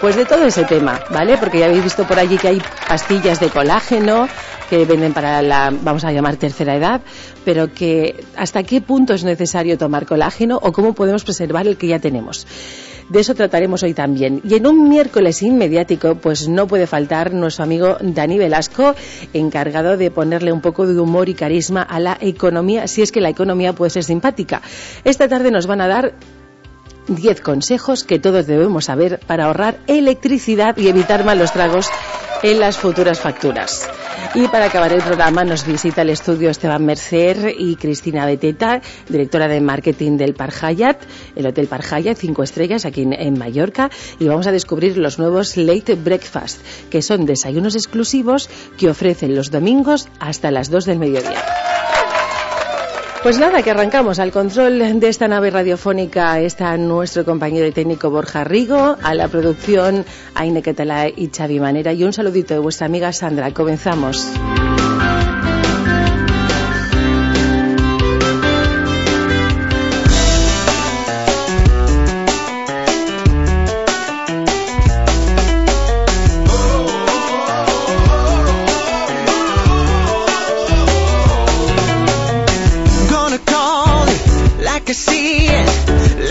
pues 0.00 0.16
de 0.16 0.24
todo 0.24 0.44
ese 0.44 0.64
tema, 0.64 1.00
¿vale? 1.10 1.36
Porque 1.36 1.58
ya 1.58 1.66
habéis 1.66 1.84
visto 1.84 2.06
por 2.06 2.18
allí 2.18 2.38
que 2.38 2.48
hay 2.48 2.62
pastillas 2.88 3.38
de 3.38 3.48
colágeno 3.48 4.28
que 4.70 4.84
venden 4.84 5.12
para 5.12 5.42
la, 5.42 5.72
vamos 5.82 6.04
a 6.04 6.12
llamar 6.12 6.36
tercera 6.36 6.76
edad, 6.76 7.00
pero 7.44 7.72
que 7.72 8.24
hasta 8.36 8.62
qué 8.62 8.80
punto 8.80 9.14
es 9.14 9.24
necesario 9.24 9.76
tomar 9.76 10.06
colágeno 10.06 10.58
o 10.62 10.72
cómo 10.72 10.94
podemos 10.94 11.24
preservar 11.24 11.66
el 11.66 11.76
que 11.76 11.88
ya 11.88 11.98
tenemos. 11.98 12.46
De 13.10 13.18
eso 13.18 13.34
trataremos 13.34 13.82
hoy 13.82 13.92
también. 13.92 14.40
Y 14.44 14.54
en 14.54 14.68
un 14.68 14.88
miércoles 14.88 15.42
inmediático, 15.42 16.14
pues 16.14 16.48
no 16.48 16.68
puede 16.68 16.86
faltar 16.86 17.34
nuestro 17.34 17.64
amigo 17.64 17.96
Dani 18.00 18.38
Velasco, 18.38 18.94
encargado 19.32 19.96
de 19.96 20.12
ponerle 20.12 20.52
un 20.52 20.60
poco 20.60 20.86
de 20.86 20.98
humor 20.98 21.28
y 21.28 21.34
carisma 21.34 21.82
a 21.82 21.98
la 21.98 22.16
economía, 22.20 22.86
si 22.86 23.02
es 23.02 23.10
que 23.10 23.20
la 23.20 23.28
economía 23.28 23.72
puede 23.72 23.90
ser 23.90 24.04
simpática. 24.04 24.62
Esta 25.02 25.26
tarde 25.26 25.50
nos 25.50 25.66
van 25.66 25.80
a 25.80 25.88
dar 25.88 26.14
10 27.10 27.40
consejos 27.40 28.04
que 28.04 28.18
todos 28.18 28.46
debemos 28.46 28.86
saber 28.86 29.20
para 29.26 29.46
ahorrar 29.46 29.78
electricidad 29.86 30.76
y 30.76 30.88
evitar 30.88 31.24
malos 31.24 31.52
tragos 31.52 31.88
en 32.42 32.60
las 32.60 32.78
futuras 32.78 33.20
facturas. 33.20 33.88
Y 34.34 34.46
para 34.48 34.66
acabar 34.66 34.92
el 34.92 35.02
programa 35.02 35.44
nos 35.44 35.66
visita 35.66 36.02
el 36.02 36.10
estudio 36.10 36.50
Esteban 36.50 36.84
Mercer 36.84 37.54
y 37.58 37.76
Cristina 37.76 38.26
Beteta, 38.26 38.80
directora 39.08 39.48
de 39.48 39.60
marketing 39.60 40.16
del 40.16 40.34
Parjayat, 40.34 41.02
el 41.34 41.46
Hotel 41.46 41.66
Parjayat, 41.66 42.16
cinco 42.16 42.42
estrellas 42.42 42.84
aquí 42.84 43.02
en, 43.02 43.12
en 43.12 43.38
Mallorca, 43.38 43.90
y 44.18 44.28
vamos 44.28 44.46
a 44.46 44.52
descubrir 44.52 44.96
los 44.96 45.18
nuevos 45.18 45.56
Late 45.56 45.96
Breakfast, 45.96 46.60
que 46.90 47.02
son 47.02 47.26
desayunos 47.26 47.74
exclusivos 47.74 48.48
que 48.78 48.88
ofrecen 48.88 49.34
los 49.34 49.50
domingos 49.50 50.08
hasta 50.20 50.50
las 50.50 50.70
2 50.70 50.84
del 50.84 50.98
mediodía. 50.98 51.42
Pues 53.22 53.38
nada, 53.38 53.62
que 53.62 53.70
arrancamos. 53.70 54.18
Al 54.18 54.32
control 54.32 54.98
de 54.98 55.08
esta 55.08 55.28
nave 55.28 55.50
radiofónica 55.50 56.40
está 56.40 56.76
nuestro 56.78 57.26
compañero 57.26 57.70
técnico 57.70 58.08
Borja 58.08 58.44
Rigo, 58.44 58.96
a 59.02 59.14
la 59.14 59.28
producción 59.28 60.06
Aine 60.34 60.62
Catalá 60.62 61.06
y 61.08 61.28
Xavi 61.28 61.60
Manera 61.60 61.92
y 61.92 62.02
un 62.04 62.14
saludito 62.14 62.54
de 62.54 62.60
vuestra 62.60 62.86
amiga 62.86 63.12
Sandra. 63.12 63.52
Comenzamos. 63.52 64.26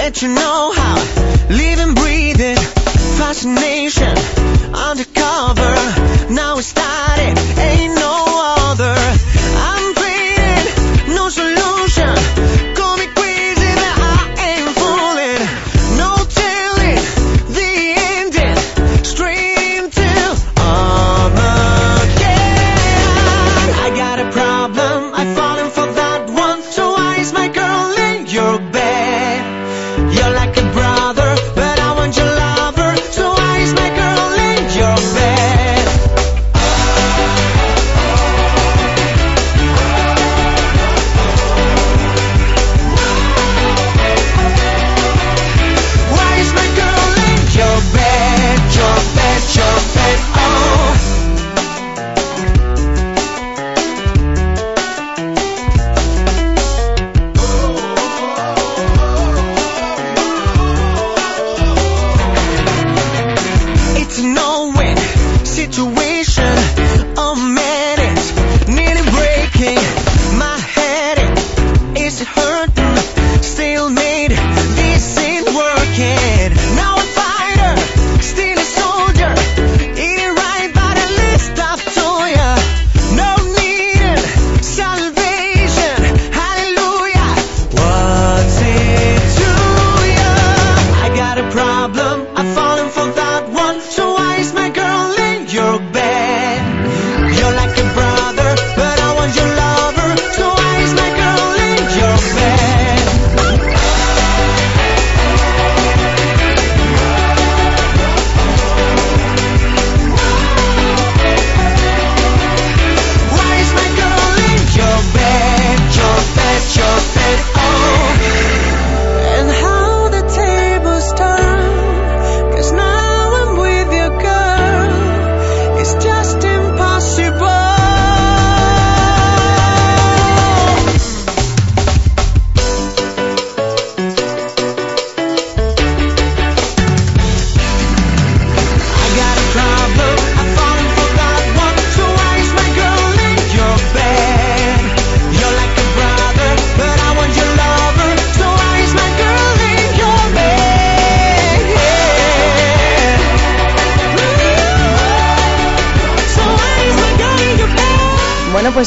Let 0.10 0.24
you 0.24 0.30
know 0.30 0.72
how. 0.74 0.96
Living, 1.52 1.94
breathing, 1.94 2.58
fascination, 3.20 4.18
undercover. 4.74 5.29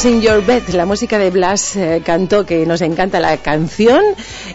In 0.05 0.21
Your 0.21 0.45
Bed, 0.45 0.67
la 0.73 0.85
música 0.85 1.17
de 1.17 1.29
Blas 1.29 1.75
eh, 1.75 2.01
cantó 2.03 2.45
que 2.45 2.65
nos 2.65 2.81
encanta 2.81 3.19
la 3.19 3.37
canción. 3.37 4.01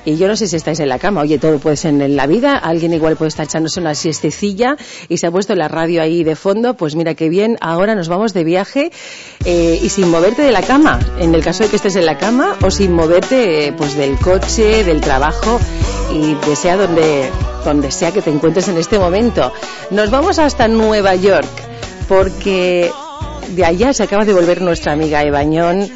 Y 0.05 0.17
yo 0.17 0.29
no 0.29 0.37
sé 0.37 0.47
si 0.47 0.57
estáis 0.57 0.81
en 0.81 0.89
la 0.89 0.99
cama, 0.99 1.23
oye, 1.23 1.39
todo 1.39 1.59
puede 1.59 1.77
ser 1.77 1.95
en 2.01 2.17
la 2.17 2.27
vida, 2.27 2.57
alguien 2.57 2.93
igual 2.93 3.17
puede 3.17 3.29
estar 3.29 3.47
echándose 3.47 3.81
una 3.81 3.95
siestecilla 3.95 4.77
y 5.09 5.17
se 5.17 5.27
ha 5.27 5.31
puesto 5.31 5.55
la 5.55 5.69
radio 5.69 6.03
ahí 6.03 6.23
de 6.23 6.37
fondo, 6.37 6.75
pues 6.75 6.97
mira 6.97 7.15
qué 7.15 7.29
bien, 7.29 7.57
ahora 7.61 7.95
nos 7.95 8.09
vamos 8.09 8.35
de 8.35 8.45
viaje 8.45 8.91
eh, 9.45 9.79
y 9.83 9.89
sin 9.89 10.11
moverte 10.11 10.43
de 10.43 10.53
la 10.53 10.63
cama, 10.63 10.99
en 11.19 11.35
el 11.35 11.43
caso 11.43 11.65
de 11.65 11.71
que 11.71 11.77
estés 11.77 11.97
en 11.97 12.07
la 12.07 12.19
cama 12.19 12.57
o 12.63 12.71
sin 12.71 12.93
moverte 12.93 13.69
eh, 13.69 13.73
pues 13.73 13.97
del 13.97 14.19
coche, 14.19 14.85
del 14.85 15.01
trabajo 15.01 15.59
y 16.13 16.35
de 16.35 16.57
sea 16.57 16.77
donde, 16.77 17.31
donde 17.65 17.91
sea 17.91 18.13
que 18.13 18.23
te 18.23 18.31
encuentres 18.31 18.69
en 18.69 18.77
este 18.77 18.99
momento. 18.99 19.53
Nos 19.91 20.11
vamos 20.11 20.39
hasta 20.39 20.69
Nueva 20.69 21.15
York 21.15 21.49
porque 22.09 22.91
de 23.51 23.65
allá 23.65 23.93
se 23.93 24.03
acaba 24.03 24.25
de 24.25 24.33
volver 24.33 24.61
nuestra 24.63 24.93
amiga 24.93 25.23
Ebañón. 25.23 25.91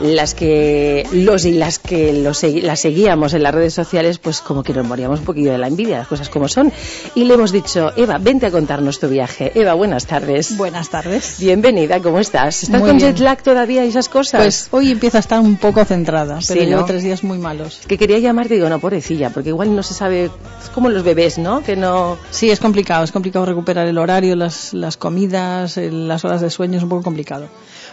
Las 0.00 0.34
que 0.34 1.06
los 1.12 1.44
y 1.44 1.52
las 1.52 1.78
que 1.78 2.12
los, 2.14 2.42
segui- 2.42 2.62
la 2.62 2.74
seguíamos 2.74 3.34
en 3.34 3.42
las 3.42 3.54
redes 3.54 3.74
sociales, 3.74 4.18
pues 4.18 4.40
como 4.40 4.62
que 4.62 4.72
nos 4.72 4.86
moríamos 4.86 5.18
un 5.20 5.26
poquillo 5.26 5.52
de 5.52 5.58
la 5.58 5.66
envidia, 5.68 5.98
las 5.98 6.08
cosas 6.08 6.30
como 6.30 6.48
son. 6.48 6.72
Y 7.14 7.24
le 7.24 7.34
hemos 7.34 7.52
dicho, 7.52 7.92
Eva, 7.96 8.16
vente 8.18 8.46
a 8.46 8.50
contarnos 8.50 8.98
tu 8.98 9.08
viaje. 9.08 9.52
Eva, 9.54 9.74
buenas 9.74 10.06
tardes. 10.06 10.56
Buenas 10.56 10.88
tardes. 10.88 11.36
Bienvenida, 11.38 12.00
¿cómo 12.00 12.18
estás? 12.18 12.62
¿Estás 12.62 12.80
Muy 12.80 12.88
con 12.88 12.96
bien. 12.98 13.10
jet 13.14 13.18
lag 13.22 13.42
todavía 13.42 13.84
y 13.84 13.88
esas 13.88 14.08
cosas? 14.08 14.40
Pues 14.40 14.68
hoy 14.70 14.90
empiezo 14.90 15.18
a 15.18 15.20
estar 15.20 15.38
un 15.40 15.56
poco 15.58 15.84
centrada, 15.84 16.38
pero 16.48 16.60
Sí, 16.62 16.66
llevo 16.66 16.80
¿no? 16.80 16.86
tres 16.86 17.02
días 17.02 17.22
muy 17.22 17.36
malos. 17.36 17.80
Es 17.80 17.86
que 17.86 17.98
quería 17.98 18.18
llamarte 18.20 18.54
y 18.54 18.56
digo, 18.56 18.70
no, 18.70 18.78
pobrecilla, 18.78 19.28
porque 19.28 19.50
igual 19.50 19.76
no 19.76 19.82
se 19.82 19.92
sabe, 19.92 20.24
es 20.62 20.70
como 20.74 20.88
los 20.88 21.02
bebés, 21.02 21.36
¿no? 21.36 21.62
Que 21.62 21.76
no... 21.76 22.16
Sí, 22.30 22.50
es 22.50 22.58
complicado, 22.58 23.04
es 23.04 23.12
complicado 23.12 23.44
recuperar 23.44 23.86
el 23.86 23.98
horario, 23.98 24.34
las, 24.34 24.72
las 24.72 24.96
comidas, 24.96 25.76
el- 25.76 26.08
las 26.08 26.24
horas 26.24 26.40
de 26.40 26.48
sueño, 26.48 26.78
es 26.78 26.82
un 26.84 26.88
poco 26.88 27.02
complicado. 27.02 27.48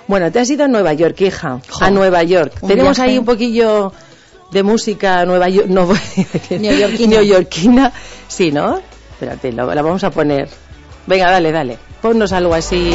Bueno, 0.07 0.31
te 0.31 0.39
has 0.39 0.49
ido 0.49 0.63
a 0.63 0.67
Nueva 0.67 0.93
York, 0.93 1.19
hija. 1.21 1.59
A 1.81 1.89
Nueva 1.91 2.23
York. 2.23 2.53
Tenemos 2.65 2.97
viaje. 2.97 3.11
ahí 3.11 3.17
un 3.17 3.25
poquillo 3.25 3.91
de 4.51 4.63
música 4.63 5.25
Nueva 5.25 5.49
York, 5.49 5.67
no, 5.67 5.87
Neoyorquina. 6.49 7.15
neoyorquina. 7.17 7.91
Sí, 8.27 8.51
¿no? 8.51 8.79
Espérate, 9.11 9.51
lo- 9.51 9.73
la 9.73 9.81
vamos 9.81 10.03
a 10.03 10.09
poner. 10.11 10.47
Venga, 11.05 11.29
dale, 11.31 11.51
dale. 11.51 11.77
Ponnos 12.01 12.31
algo 12.31 12.53
así. 12.53 12.91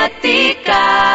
Ketika 0.00 1.09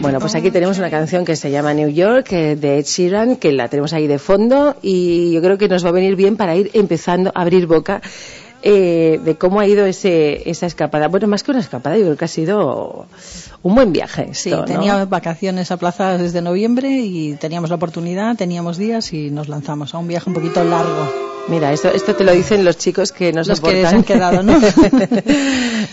Bueno, 0.00 0.18
pues 0.18 0.34
aquí 0.34 0.50
tenemos 0.50 0.78
una 0.78 0.90
canción 0.90 1.24
que 1.24 1.36
se 1.36 1.48
llama 1.52 1.72
New 1.74 1.88
York 1.88 2.32
eh, 2.32 2.56
de 2.56 2.78
Ed 2.78 2.84
Sheeran, 2.84 3.36
que 3.36 3.52
la 3.52 3.68
tenemos 3.68 3.92
ahí 3.92 4.08
de 4.08 4.18
fondo 4.18 4.74
y 4.82 5.30
yo 5.30 5.40
creo 5.40 5.56
que 5.56 5.68
nos 5.68 5.84
va 5.84 5.90
a 5.90 5.92
venir 5.92 6.16
bien 6.16 6.36
para 6.36 6.56
ir 6.56 6.72
empezando 6.74 7.30
a 7.32 7.42
abrir 7.42 7.68
boca 7.68 8.02
eh, 8.62 9.20
de 9.24 9.36
cómo 9.36 9.60
ha 9.60 9.66
ido 9.68 9.86
ese, 9.86 10.50
esa 10.50 10.66
escapada. 10.66 11.06
Bueno, 11.06 11.28
más 11.28 11.44
que 11.44 11.52
una 11.52 11.60
escapada, 11.60 11.96
yo 11.96 12.02
creo 12.02 12.16
que 12.16 12.24
ha 12.24 12.28
sido 12.28 13.06
un 13.62 13.74
buen 13.76 13.92
viaje. 13.92 14.22
Esto, 14.32 14.34
Sí, 14.34 14.50
¿no? 14.50 14.64
tenía 14.64 15.04
vacaciones 15.04 15.70
aplazadas 15.70 16.20
desde 16.20 16.42
noviembre 16.42 16.90
y 16.90 17.34
teníamos 17.34 17.70
la 17.70 17.76
oportunidad, 17.76 18.34
teníamos 18.34 18.76
días 18.76 19.12
y 19.12 19.30
nos 19.30 19.48
lanzamos 19.48 19.94
a 19.94 19.98
un 19.98 20.08
viaje 20.08 20.28
un 20.28 20.34
poquito 20.34 20.64
largo. 20.64 21.29
Mira, 21.48 21.72
esto, 21.72 21.88
esto 21.88 22.14
te 22.14 22.24
lo 22.24 22.32
dicen 22.32 22.64
los 22.64 22.76
chicos 22.78 23.12
que 23.12 23.32
nos 23.32 23.48
Los 23.48 23.60
que 23.60 23.84
han 23.86 24.04
quedado, 24.04 24.42
¿no? 24.42 24.58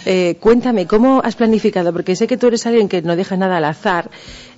Eh, 0.05 0.38
cuéntame, 0.39 0.86
¿cómo 0.86 1.21
has 1.23 1.36
planificado? 1.36 1.91
Porque 1.91 2.15
sé 2.15 2.27
que 2.27 2.38
tú 2.38 2.47
eres 2.47 2.65
alguien 2.65 2.88
que 2.88 3.01
no 3.01 3.15
deja 3.15 3.36
nada 3.36 3.57
al 3.57 3.65
azar. 3.65 4.10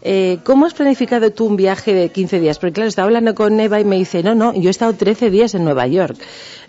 Eh, 0.02 0.40
¿Cómo 0.44 0.66
has 0.66 0.74
planificado 0.74 1.32
tú 1.32 1.46
un 1.46 1.56
viaje 1.56 1.94
de 1.94 2.10
15 2.10 2.40
días? 2.40 2.58
Porque 2.58 2.74
claro, 2.74 2.88
estaba 2.88 3.08
hablando 3.08 3.36
con 3.36 3.60
Eva 3.60 3.80
y 3.80 3.86
me 3.86 3.98
dice, 3.98 4.24
no, 4.24 4.36
no, 4.36 4.54
yo 4.54 4.70
he 4.70 4.72
estado 4.72 4.94
13 4.94 5.30
días 5.30 5.56
en 5.56 5.64
Nueva 5.64 5.88
York. 5.88 6.18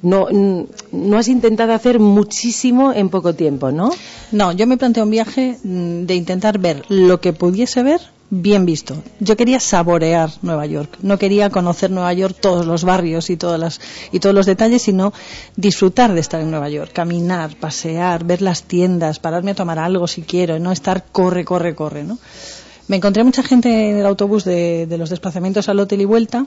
No, 0.03 0.27
mm, 0.31 0.63
no 0.93 1.19
has 1.19 1.29
intentado 1.29 1.73
hacer 1.73 1.99
muchísimo 1.99 2.93
en 2.93 3.09
poco 3.09 3.35
tiempo, 3.35 3.71
¿no? 3.71 3.91
No, 4.33 4.53
yo 4.53 4.67
me 4.67 4.77
planteé 4.77 5.03
un 5.03 5.11
viaje 5.11 5.59
mm, 5.63 6.07
de 6.07 6.15
intentar 6.15 6.59
ver 6.59 6.85
lo 6.89 7.21
que 7.21 7.33
pudiese 7.33 7.83
ver 7.83 8.01
bien 8.31 8.65
visto. 8.65 9.03
Yo 9.19 9.37
quería 9.37 9.59
saborear 9.61 10.31
Nueva 10.43 10.65
York. 10.67 10.99
No 11.03 11.19
quería 11.19 11.51
conocer 11.51 11.91
Nueva 11.91 12.13
York, 12.13 12.37
todos 12.41 12.65
los 12.65 12.85
barrios 12.85 13.29
y 13.29 13.37
todas 13.37 13.59
las 13.59 13.81
y 14.13 14.21
todos 14.21 14.35
los 14.35 14.47
detalles, 14.47 14.83
sino 14.83 15.13
disfrutar 15.57 16.15
de 16.15 16.21
estar 16.21 16.41
en 16.41 16.51
Nueva 16.51 16.69
York, 16.69 16.93
caminar, 16.93 17.57
pasear, 17.57 18.25
ver 18.25 18.41
las 18.41 18.63
tiendas, 18.63 19.19
pararme 19.19 19.51
a 19.51 19.57
tomar 19.57 19.79
algo 19.81 20.07
si 20.07 20.23
quiero, 20.23 20.59
no 20.59 20.71
estar 20.71 21.05
corre, 21.11 21.45
corre, 21.45 21.75
corre, 21.75 22.05
¿no? 22.05 22.19
Me 22.91 22.97
encontré 22.97 23.23
mucha 23.23 23.45
gente 23.45 23.91
en 23.91 23.99
el 23.99 24.05
autobús 24.05 24.43
de, 24.43 24.85
los 24.99 25.11
desplazamientos 25.11 25.69
al 25.69 25.79
hotel 25.79 26.01
y 26.01 26.07
vuelta 26.07 26.45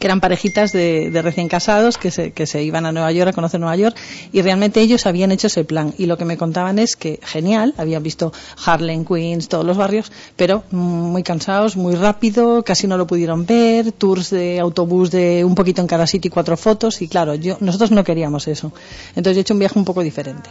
que 0.00 0.08
eran 0.08 0.20
parejitas 0.20 0.72
de, 0.72 1.12
de 1.12 1.22
recién 1.22 1.46
casados 1.46 1.98
que 1.98 2.10
se, 2.10 2.32
que 2.32 2.46
se 2.46 2.64
iban 2.64 2.84
a 2.84 2.90
Nueva 2.90 3.12
York 3.12 3.28
a 3.28 3.32
conocer 3.32 3.60
Nueva 3.60 3.76
York 3.76 3.96
y 4.32 4.42
realmente 4.42 4.80
ellos 4.80 5.06
habían 5.06 5.30
hecho 5.30 5.46
ese 5.46 5.62
plan 5.62 5.94
y 5.96 6.06
lo 6.06 6.18
que 6.18 6.24
me 6.24 6.36
contaban 6.36 6.80
es 6.80 6.96
que 6.96 7.20
genial, 7.22 7.74
habían 7.76 8.02
visto 8.02 8.32
Harlem, 8.66 9.04
Queens, 9.04 9.48
todos 9.48 9.64
los 9.64 9.76
barrios, 9.76 10.10
pero 10.34 10.64
muy 10.72 11.22
cansados, 11.22 11.76
muy 11.76 11.94
rápido, 11.94 12.64
casi 12.64 12.88
no 12.88 12.96
lo 12.96 13.06
pudieron 13.06 13.46
ver, 13.46 13.92
tours 13.92 14.30
de 14.30 14.58
autobús 14.58 15.12
de 15.12 15.44
un 15.44 15.54
poquito 15.54 15.80
en 15.80 15.86
cada 15.86 16.08
sitio 16.08 16.28
y 16.28 16.32
cuatro 16.32 16.56
fotos 16.56 17.02
y 17.02 17.06
claro, 17.06 17.36
yo, 17.36 17.56
nosotros 17.60 17.92
no 17.92 18.02
queríamos 18.02 18.48
eso. 18.48 18.72
Entonces 19.10 19.36
yo 19.36 19.38
he 19.38 19.42
hecho 19.42 19.54
un 19.54 19.60
viaje 19.60 19.78
un 19.78 19.84
poco 19.84 20.02
diferente. 20.02 20.50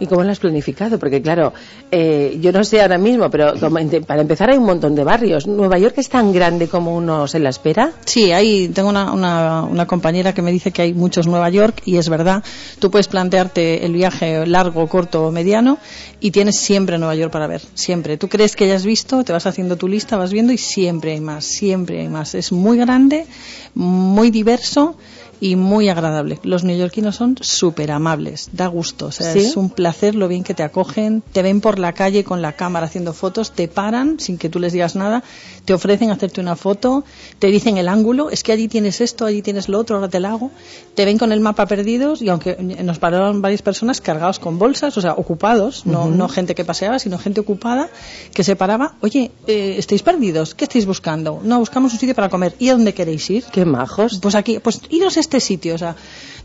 ¿Y 0.00 0.06
cómo 0.06 0.24
lo 0.24 0.30
has 0.30 0.40
planificado? 0.40 0.98
Porque 0.98 1.22
claro, 1.22 1.52
eh, 1.90 2.38
yo 2.40 2.50
no 2.50 2.64
sé 2.64 2.82
ahora 2.82 2.98
mismo, 2.98 3.30
pero 3.30 3.54
como 3.60 3.78
para 4.06 4.22
empezar 4.22 4.50
hay 4.50 4.58
un 4.58 4.64
montón 4.64 4.94
de 4.94 5.04
barrios. 5.04 5.46
¿Nueva 5.46 5.78
York 5.78 5.94
es 5.98 6.08
tan 6.08 6.32
grande 6.32 6.68
como 6.68 6.96
uno 6.96 7.28
se 7.28 7.38
la 7.38 7.50
espera? 7.50 7.92
Sí, 8.04 8.32
hay, 8.32 8.68
tengo 8.68 8.88
una, 8.88 9.12
una, 9.12 9.62
una 9.62 9.86
compañera 9.86 10.34
que 10.34 10.42
me 10.42 10.50
dice 10.50 10.72
que 10.72 10.82
hay 10.82 10.94
muchos 10.94 11.26
Nueva 11.26 11.48
York 11.50 11.82
y 11.84 11.96
es 11.96 12.08
verdad. 12.08 12.42
Tú 12.80 12.90
puedes 12.90 13.06
plantearte 13.06 13.86
el 13.86 13.92
viaje 13.92 14.46
largo, 14.46 14.88
corto 14.88 15.26
o 15.26 15.30
mediano 15.30 15.78
y 16.20 16.32
tienes 16.32 16.58
siempre 16.58 16.98
Nueva 16.98 17.14
York 17.14 17.32
para 17.32 17.46
ver. 17.46 17.62
Siempre. 17.74 18.16
Tú 18.16 18.28
crees 18.28 18.56
que 18.56 18.66
ya 18.66 18.74
has 18.74 18.84
visto, 18.84 19.22
te 19.22 19.32
vas 19.32 19.46
haciendo 19.46 19.76
tu 19.76 19.86
lista, 19.86 20.16
vas 20.16 20.32
viendo 20.32 20.52
y 20.52 20.58
siempre 20.58 21.12
hay 21.12 21.20
más, 21.20 21.44
siempre 21.44 22.00
hay 22.00 22.08
más. 22.08 22.34
Es 22.34 22.50
muy 22.50 22.78
grande, 22.78 23.26
muy 23.74 24.30
diverso 24.30 24.96
y 25.44 25.56
muy 25.56 25.90
agradable. 25.90 26.40
Los 26.42 26.64
neoyorquinos 26.64 27.16
son 27.16 27.36
súper 27.38 27.90
amables, 27.90 28.48
da 28.52 28.66
gusto, 28.66 29.08
o 29.08 29.12
sea, 29.12 29.30
¿Sí? 29.30 29.40
es 29.40 29.58
un 29.58 29.68
placer 29.68 30.14
lo 30.14 30.26
bien 30.26 30.42
que 30.42 30.54
te 30.54 30.62
acogen, 30.62 31.22
te 31.32 31.42
ven 31.42 31.60
por 31.60 31.78
la 31.78 31.92
calle 31.92 32.24
con 32.24 32.40
la 32.40 32.54
cámara 32.54 32.86
haciendo 32.86 33.12
fotos, 33.12 33.52
te 33.52 33.68
paran 33.68 34.18
sin 34.18 34.38
que 34.38 34.48
tú 34.48 34.58
les 34.58 34.72
digas 34.72 34.96
nada, 34.96 35.22
te 35.66 35.74
ofrecen 35.74 36.10
hacerte 36.10 36.40
una 36.40 36.56
foto, 36.56 37.04
te 37.38 37.48
dicen 37.48 37.76
el 37.76 37.88
ángulo, 37.88 38.30
es 38.30 38.42
que 38.42 38.52
allí 38.52 38.68
tienes 38.68 39.02
esto, 39.02 39.26
allí 39.26 39.42
tienes 39.42 39.68
lo 39.68 39.78
otro, 39.78 39.96
ahora 39.96 40.08
te 40.08 40.18
la 40.18 40.30
hago, 40.30 40.50
te 40.94 41.04
ven 41.04 41.18
con 41.18 41.30
el 41.30 41.40
mapa 41.40 41.66
perdidos 41.66 42.22
y 42.22 42.30
aunque 42.30 42.56
nos 42.56 42.98
pararon 42.98 43.42
varias 43.42 43.60
personas 43.60 44.00
cargados 44.00 44.38
con 44.38 44.58
bolsas, 44.58 44.96
o 44.96 45.02
sea, 45.02 45.12
ocupados, 45.12 45.84
no, 45.84 46.08
no 46.08 46.26
gente 46.30 46.54
que 46.54 46.64
paseaba, 46.64 46.98
sino 46.98 47.18
gente 47.18 47.40
ocupada 47.40 47.90
que 48.32 48.44
se 48.44 48.56
paraba, 48.56 48.94
oye, 49.02 49.30
eh, 49.46 49.74
¿estáis 49.76 50.02
perdidos? 50.02 50.54
¿Qué 50.54 50.64
estáis 50.64 50.86
buscando? 50.86 51.40
No, 51.42 51.58
buscamos 51.58 51.92
un 51.92 51.98
sitio 51.98 52.14
para 52.14 52.30
comer. 52.30 52.54
¿Y 52.58 52.70
a 52.70 52.72
dónde 52.72 52.94
queréis 52.94 53.28
ir? 53.28 53.44
Qué 53.52 53.66
majos. 53.66 54.20
Pues 54.22 54.34
aquí, 54.34 54.58
pues 54.58 54.80
iros 54.88 55.18
a 55.18 55.20
este 55.36 55.40
sitio, 55.40 55.74
o 55.74 55.78
sea, 55.78 55.96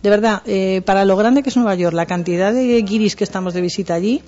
de 0.01 0.09
verdad, 0.09 0.41
eh, 0.45 0.81
para 0.83 1.05
lo 1.05 1.15
grande 1.15 1.43
que 1.43 1.49
es 1.49 1.57
Nueva 1.57 1.75
York, 1.75 1.93
la 1.93 2.07
cantidad 2.07 2.51
de 2.51 2.81
guiris 2.81 3.15
que 3.15 3.23
estamos 3.23 3.53
de 3.53 3.61
visita 3.61 3.93
allí 3.93 4.23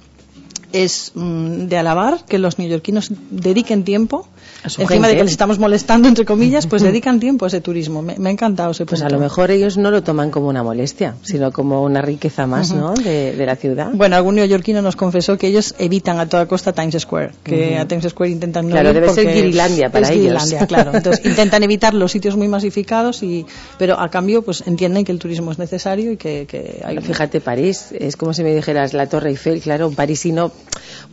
es 0.73 1.11
mm, 1.15 1.65
de 1.67 1.77
alabar 1.77 2.23
que 2.25 2.37
los 2.39 2.59
neoyorquinos 2.59 3.11
dediquen 3.29 3.83
tiempo, 3.83 4.27
encima 4.63 4.87
gente. 4.87 5.07
de 5.07 5.15
que 5.17 5.23
les 5.23 5.31
estamos 5.31 5.59
molestando, 5.59 6.07
entre 6.07 6.25
comillas, 6.25 6.67
pues 6.67 6.81
dedican 6.83 7.19
tiempo 7.19 7.45
a 7.45 7.47
ese 7.47 7.61
turismo. 7.61 8.01
Me, 8.01 8.17
me 8.17 8.29
ha 8.29 8.31
encantado 8.31 8.71
ese 8.71 8.85
Pues 8.85 9.01
a 9.01 9.05
punto. 9.05 9.15
lo 9.17 9.21
mejor 9.21 9.51
ellos 9.51 9.77
no 9.77 9.91
lo 9.91 10.03
toman 10.03 10.31
como 10.31 10.47
una 10.47 10.63
molestia, 10.63 11.15
sino 11.23 11.51
como 11.51 11.83
una 11.83 12.01
riqueza 12.01 12.45
más, 12.47 12.71
Ujú. 12.71 12.79
¿no? 12.79 12.93
De, 12.93 13.33
de 13.35 13.45
la 13.45 13.55
ciudad. 13.55 13.89
Bueno, 13.93 14.15
algún 14.15 14.35
neoyorquino 14.35 14.81
nos 14.81 14.95
confesó 14.95 15.37
que 15.37 15.47
ellos 15.47 15.75
evitan 15.79 16.19
a 16.19 16.27
toda 16.27 16.45
costa 16.47 16.73
Times 16.73 16.95
Square, 16.99 17.31
que 17.43 17.71
Ujú. 17.73 17.81
a 17.81 17.85
Times 17.87 18.05
Square 18.09 18.31
intentan 18.31 18.65
no 18.67 18.71
Claro, 18.71 18.89
ir 18.89 18.95
debe 18.95 19.09
ser 19.09 19.25
porque 19.25 19.41
Guirilandia 19.41 19.89
para 19.91 20.05
es 20.05 20.11
ellos. 20.11 20.23
Guirilandia, 20.23 20.67
claro. 20.67 20.91
Entonces 20.95 21.25
intentan 21.25 21.63
evitar 21.63 21.93
los 21.93 22.11
sitios 22.11 22.35
muy 22.37 22.47
masificados, 22.47 23.23
y, 23.23 23.45
pero 23.77 23.99
a 23.99 24.09
cambio 24.09 24.41
pues 24.43 24.63
entienden 24.67 25.03
que 25.05 25.11
el 25.11 25.19
turismo 25.19 25.51
es 25.51 25.59
necesario 25.59 26.11
y 26.13 26.17
que, 26.17 26.45
que 26.47 26.81
hay... 26.85 26.99
Fíjate, 27.01 27.41
París, 27.41 27.87
es 27.97 28.15
como 28.15 28.33
si 28.33 28.43
me 28.43 28.53
dijeras 28.53 28.93
la 28.93 29.07
Torre 29.07 29.29
Eiffel, 29.31 29.59
claro, 29.61 29.87
un 29.87 29.95
parisino 29.95 30.51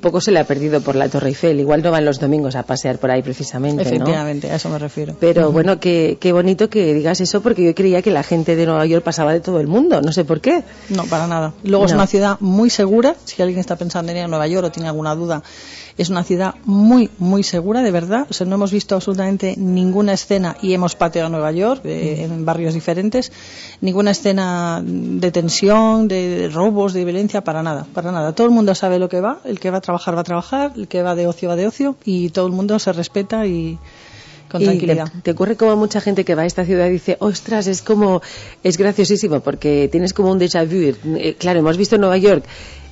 poco 0.01 0.21
se 0.21 0.31
le 0.31 0.39
ha 0.39 0.45
perdido 0.45 0.81
por 0.81 0.95
la 0.97 1.09
Torre 1.09 1.29
Eiffel, 1.29 1.59
igual 1.61 1.83
no 1.83 1.91
van 1.91 2.05
los 2.05 2.21
domingos 2.21 2.55
a 2.57 2.63
pasear 2.63 2.99
por 2.99 3.11
ahí 3.11 3.23
precisamente, 3.23 3.83
¿no? 3.85 3.89
Efectivamente, 3.91 4.51
a 4.51 4.57
eso 4.57 4.69
me 4.69 4.79
refiero. 4.79 5.17
Pero 5.19 5.51
bueno, 5.53 5.81
qué, 5.81 6.19
qué 6.21 6.33
bonito 6.33 6.69
que 6.71 6.95
digas 6.95 7.21
eso, 7.21 7.41
porque 7.41 7.65
yo 7.65 7.75
creía 7.75 8.03
que 8.03 8.11
la 8.11 8.23
gente 8.23 8.55
de 8.57 8.67
Nueva 8.67 8.87
York 8.87 9.05
pasaba 9.05 9.33
de 9.33 9.41
todo 9.41 9.61
el 9.61 9.67
mundo, 9.67 10.01
no 10.03 10.13
sé 10.13 10.25
por 10.25 10.41
qué. 10.41 10.63
No, 10.91 11.05
para 11.07 11.27
nada. 11.27 11.53
Luego 11.65 11.87
es 11.87 11.93
No. 11.93 11.99
una 11.99 12.07
ciudad 12.07 12.37
muy 12.41 12.71
segura. 12.71 13.17
Si 13.25 13.43
alguien 13.43 13.59
está 13.61 13.77
pensando 13.77 14.13
en 14.13 14.19
ir 14.19 14.25
a 14.25 14.29
Nueva 14.29 14.47
York 14.47 14.67
o 14.67 14.71
tiene 14.71 14.89
alguna 14.89 15.15
duda, 15.15 15.43
es 15.99 16.11
una 16.11 16.23
ciudad 16.23 16.55
muy, 16.65 17.11
muy 17.19 17.43
segura, 17.43 17.83
de 17.83 17.91
verdad. 17.91 18.27
O 18.31 18.33
sea, 18.33 18.47
no 18.47 18.55
hemos 18.55 18.71
visto 18.71 18.95
absolutamente 18.95 19.57
ninguna 19.59 20.13
escena 20.13 20.57
y 20.63 20.73
hemos 20.73 20.95
pateado 20.95 21.27
a 21.27 21.31
Nueva 21.31 21.51
York 21.51 21.83
eh, 21.85 22.23
en 22.23 22.45
barrios 22.45 22.73
diferentes. 22.73 23.33
Ninguna 23.81 24.13
escena 24.13 24.81
de 24.85 25.31
tensión, 25.33 26.07
de, 26.07 26.49
robos, 26.53 26.93
de 26.93 27.05
violencia, 27.05 27.43
para 27.43 27.65
nada, 27.65 27.85
para 27.93 28.13
nada. 28.13 28.33
Todo 28.33 28.47
el 28.47 28.53
mundo 28.53 28.77
sabe 28.77 29.01
lo 29.01 29.09
que 29.09 29.21
va. 29.21 29.41
El 29.45 29.59
que 29.59 29.71
va 29.71 29.79
a 29.79 29.81
trabajar 29.81 30.17
va 30.17 30.21
a 30.21 30.25
trabajar, 30.25 30.73
el 30.77 30.87
que 30.87 31.03
va 31.03 31.17
de 31.17 31.27
ocio 31.27 31.49
va 31.49 31.57
de 31.57 31.67
ocio 31.67 31.97
y 32.05 32.31
todo 32.31 32.47
el 32.47 32.53
mundo 32.53 32.79
se 32.79 32.93
respeta 32.93 33.45
y 33.47 33.77
con 34.49 34.63
tranquilidad. 34.63 35.11
Te, 35.13 35.21
te 35.23 35.31
ocurre 35.33 35.57
como 35.57 35.77
mucha 35.77 36.01
gente 36.01 36.25
que 36.25 36.35
va 36.35 36.43
a 36.43 36.47
esta 36.47 36.65
ciudad 36.65 36.87
y 36.87 36.93
dice, 36.93 37.17
ostras, 37.21 37.67
es 37.67 37.83
como, 37.83 38.23
es 38.63 38.79
graciosísimo, 38.79 39.41
porque 39.41 39.89
tienes 39.91 40.13
como 40.13 40.31
un 40.31 40.39
déjà 40.39 40.65
vu. 40.65 40.95
Eh, 41.19 41.35
claro, 41.39 41.59
hemos 41.59 41.77
visto 41.77 41.99
Nueva 41.99 42.17
York 42.17 42.45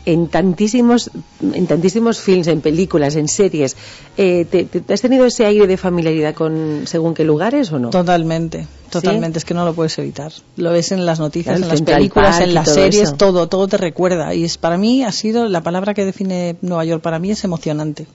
en 0.06 0.28
tantísimos, 0.28 1.10
en 1.52 1.66
tantísimos 1.66 2.20
films, 2.20 2.46
en 2.46 2.60
películas, 2.62 3.16
en 3.16 3.28
series. 3.28 3.76
Eh, 4.16 4.46
¿te, 4.50 4.64
te- 4.64 4.94
has 4.94 5.00
tenido 5.02 5.26
ese 5.26 5.44
aire 5.44 5.66
de 5.66 5.76
familiaridad 5.76 6.34
con 6.34 6.82
según 6.86 7.12
qué 7.12 7.24
lugares 7.24 7.70
o 7.72 7.78
no? 7.78 7.90
Totalmente, 7.90 8.66
totalmente, 8.90 9.38
es 9.38 9.44
que 9.44 9.52
no 9.52 9.64
lo 9.64 9.74
puedes 9.74 9.98
evitar. 9.98 10.32
Lo 10.56 10.70
ves 10.70 10.92
en 10.92 11.04
las 11.04 11.18
noticias, 11.20 11.56
Claro, 11.58 11.64
en 11.64 11.68
las 11.70 11.82
películas, 11.82 12.36
Park 12.36 12.48
en 12.48 12.54
las 12.54 12.64
todo 12.66 12.74
series, 12.76 13.02
eso. 13.02 13.16
todo, 13.16 13.48
todo 13.48 13.68
te 13.68 13.76
recuerda. 13.76 14.32
Y 14.34 14.44
es 14.44 14.56
para 14.56 14.78
mí 14.78 15.02
ha 15.04 15.12
sido 15.12 15.48
la 15.48 15.60
palabra 15.62 15.92
que 15.92 16.04
define 16.04 16.56
Nueva 16.62 16.84
York 16.84 17.02
para 17.02 17.18
mí 17.18 17.30
es 17.32 17.42
emocionante. 17.44 18.06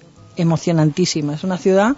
Emocionantísima. 0.41 1.35
Es 1.35 1.43
una 1.43 1.57
ciudad 1.57 1.95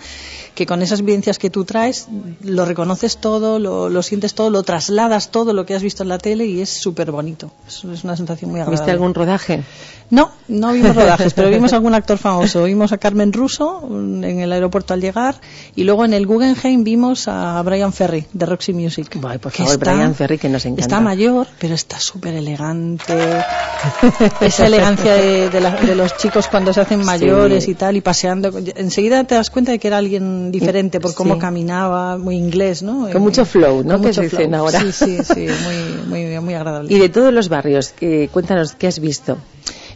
que 0.56 0.65
con 0.65 0.82
esas 0.82 1.01
vivencias 1.01 1.39
que 1.39 1.49
tú 1.49 1.63
traes 1.65 2.08
lo 2.43 2.65
reconoces 2.65 3.17
todo, 3.17 3.58
lo, 3.60 3.89
lo 3.89 4.03
sientes 4.03 4.34
todo, 4.36 4.49
lo 4.49 4.63
trasladas 4.63 5.32
todo 5.32 5.53
lo 5.53 5.65
que 5.65 5.75
has 5.75 5.82
visto 5.84 6.03
en 6.03 6.10
la 6.10 6.17
tele 6.17 6.45
y 6.45 6.62
es 6.62 6.69
súper 6.69 7.12
bonito. 7.12 7.51
Es, 7.67 7.84
es 7.86 8.03
una 8.03 8.15
sensación 8.15 8.51
muy 8.51 8.60
agradable. 8.60 8.82
¿Viste 8.82 8.91
algún 8.91 9.13
rodaje? 9.13 9.63
No, 10.10 10.32
no 10.47 10.73
vimos 10.73 10.95
rodajes, 11.01 11.34
pero 11.34 11.49
vimos 11.49 11.73
algún 11.73 11.93
actor 11.95 12.17
famoso. 12.17 12.63
Vimos 12.65 12.91
a 12.91 12.97
Carmen 12.97 13.32
Russo 13.34 13.82
en 13.89 14.23
el 14.39 14.51
aeropuerto 14.51 14.93
al 14.93 15.01
llegar 15.01 15.36
y 15.75 15.84
luego 15.86 16.06
en 16.06 16.13
el 16.13 16.27
Guggenheim 16.27 16.84
vimos 16.84 17.27
a 17.27 17.62
Brian 17.63 17.93
Ferry 17.93 18.25
de 18.34 18.45
Roxy 18.45 18.73
Music. 18.73 19.17
por 19.19 19.39
que 19.51 19.63
favor, 19.63 19.77
Brian 19.79 20.13
Ferry, 20.13 20.38
que 20.38 20.49
nos 20.49 20.65
encanta. 20.65 20.82
Está 20.82 20.99
mayor, 20.99 21.47
pero 21.60 21.73
está 21.73 21.99
súper 21.99 22.34
elegante. 22.36 23.13
Esa 24.41 24.67
elegancia 24.67 25.13
de, 25.13 25.49
de 25.49 25.62
la- 25.62 25.71
de 25.75 25.95
los 25.95 26.15
chicos 26.17 26.47
cuando 26.47 26.73
se 26.73 26.82
hacen 26.82 27.03
mayores 27.03 27.63
Sí. 27.63 27.71
y 27.71 27.75
tal, 27.75 27.95
y 27.97 28.01
pasea 28.01 28.33
paseando. 28.41 28.72
Enseguida 28.76 29.24
te 29.24 29.36
das 29.36 29.50
cuenta 29.50 29.72
de 29.72 29.80
que 29.80 29.88
era 29.88 29.98
alguien 29.98 30.52
diferente 30.52 31.00
por 31.00 31.13
cómo 31.13 31.36
Sí. 31.36 31.39
caminaba, 31.39 32.17
muy 32.17 32.36
inglés, 32.36 32.82
¿no? 32.84 33.02
Con 33.04 33.12
Eh, 33.12 33.19
mucho 33.19 33.46
flow, 33.46 33.84
¿no? 33.84 33.98
con 33.98 34.08
Que 34.08 34.13
se 34.13 34.22
dicen 34.24 34.54
ahora. 34.56 34.80
Sí, 34.82 34.91
sí, 34.91 35.17
sí, 35.24 35.48
muy, 35.65 36.08
muy, 36.26 36.39
muy 36.39 36.54
agradable. 36.54 36.93
Y 36.93 37.00
de 37.00 37.10
todos 37.10 37.34
los 37.34 37.50
barrios, 37.50 37.93
eh, 38.02 38.30
cuéntanos, 38.32 38.74
¿qué 38.74 38.88
has 38.88 39.00
visto? 39.00 39.38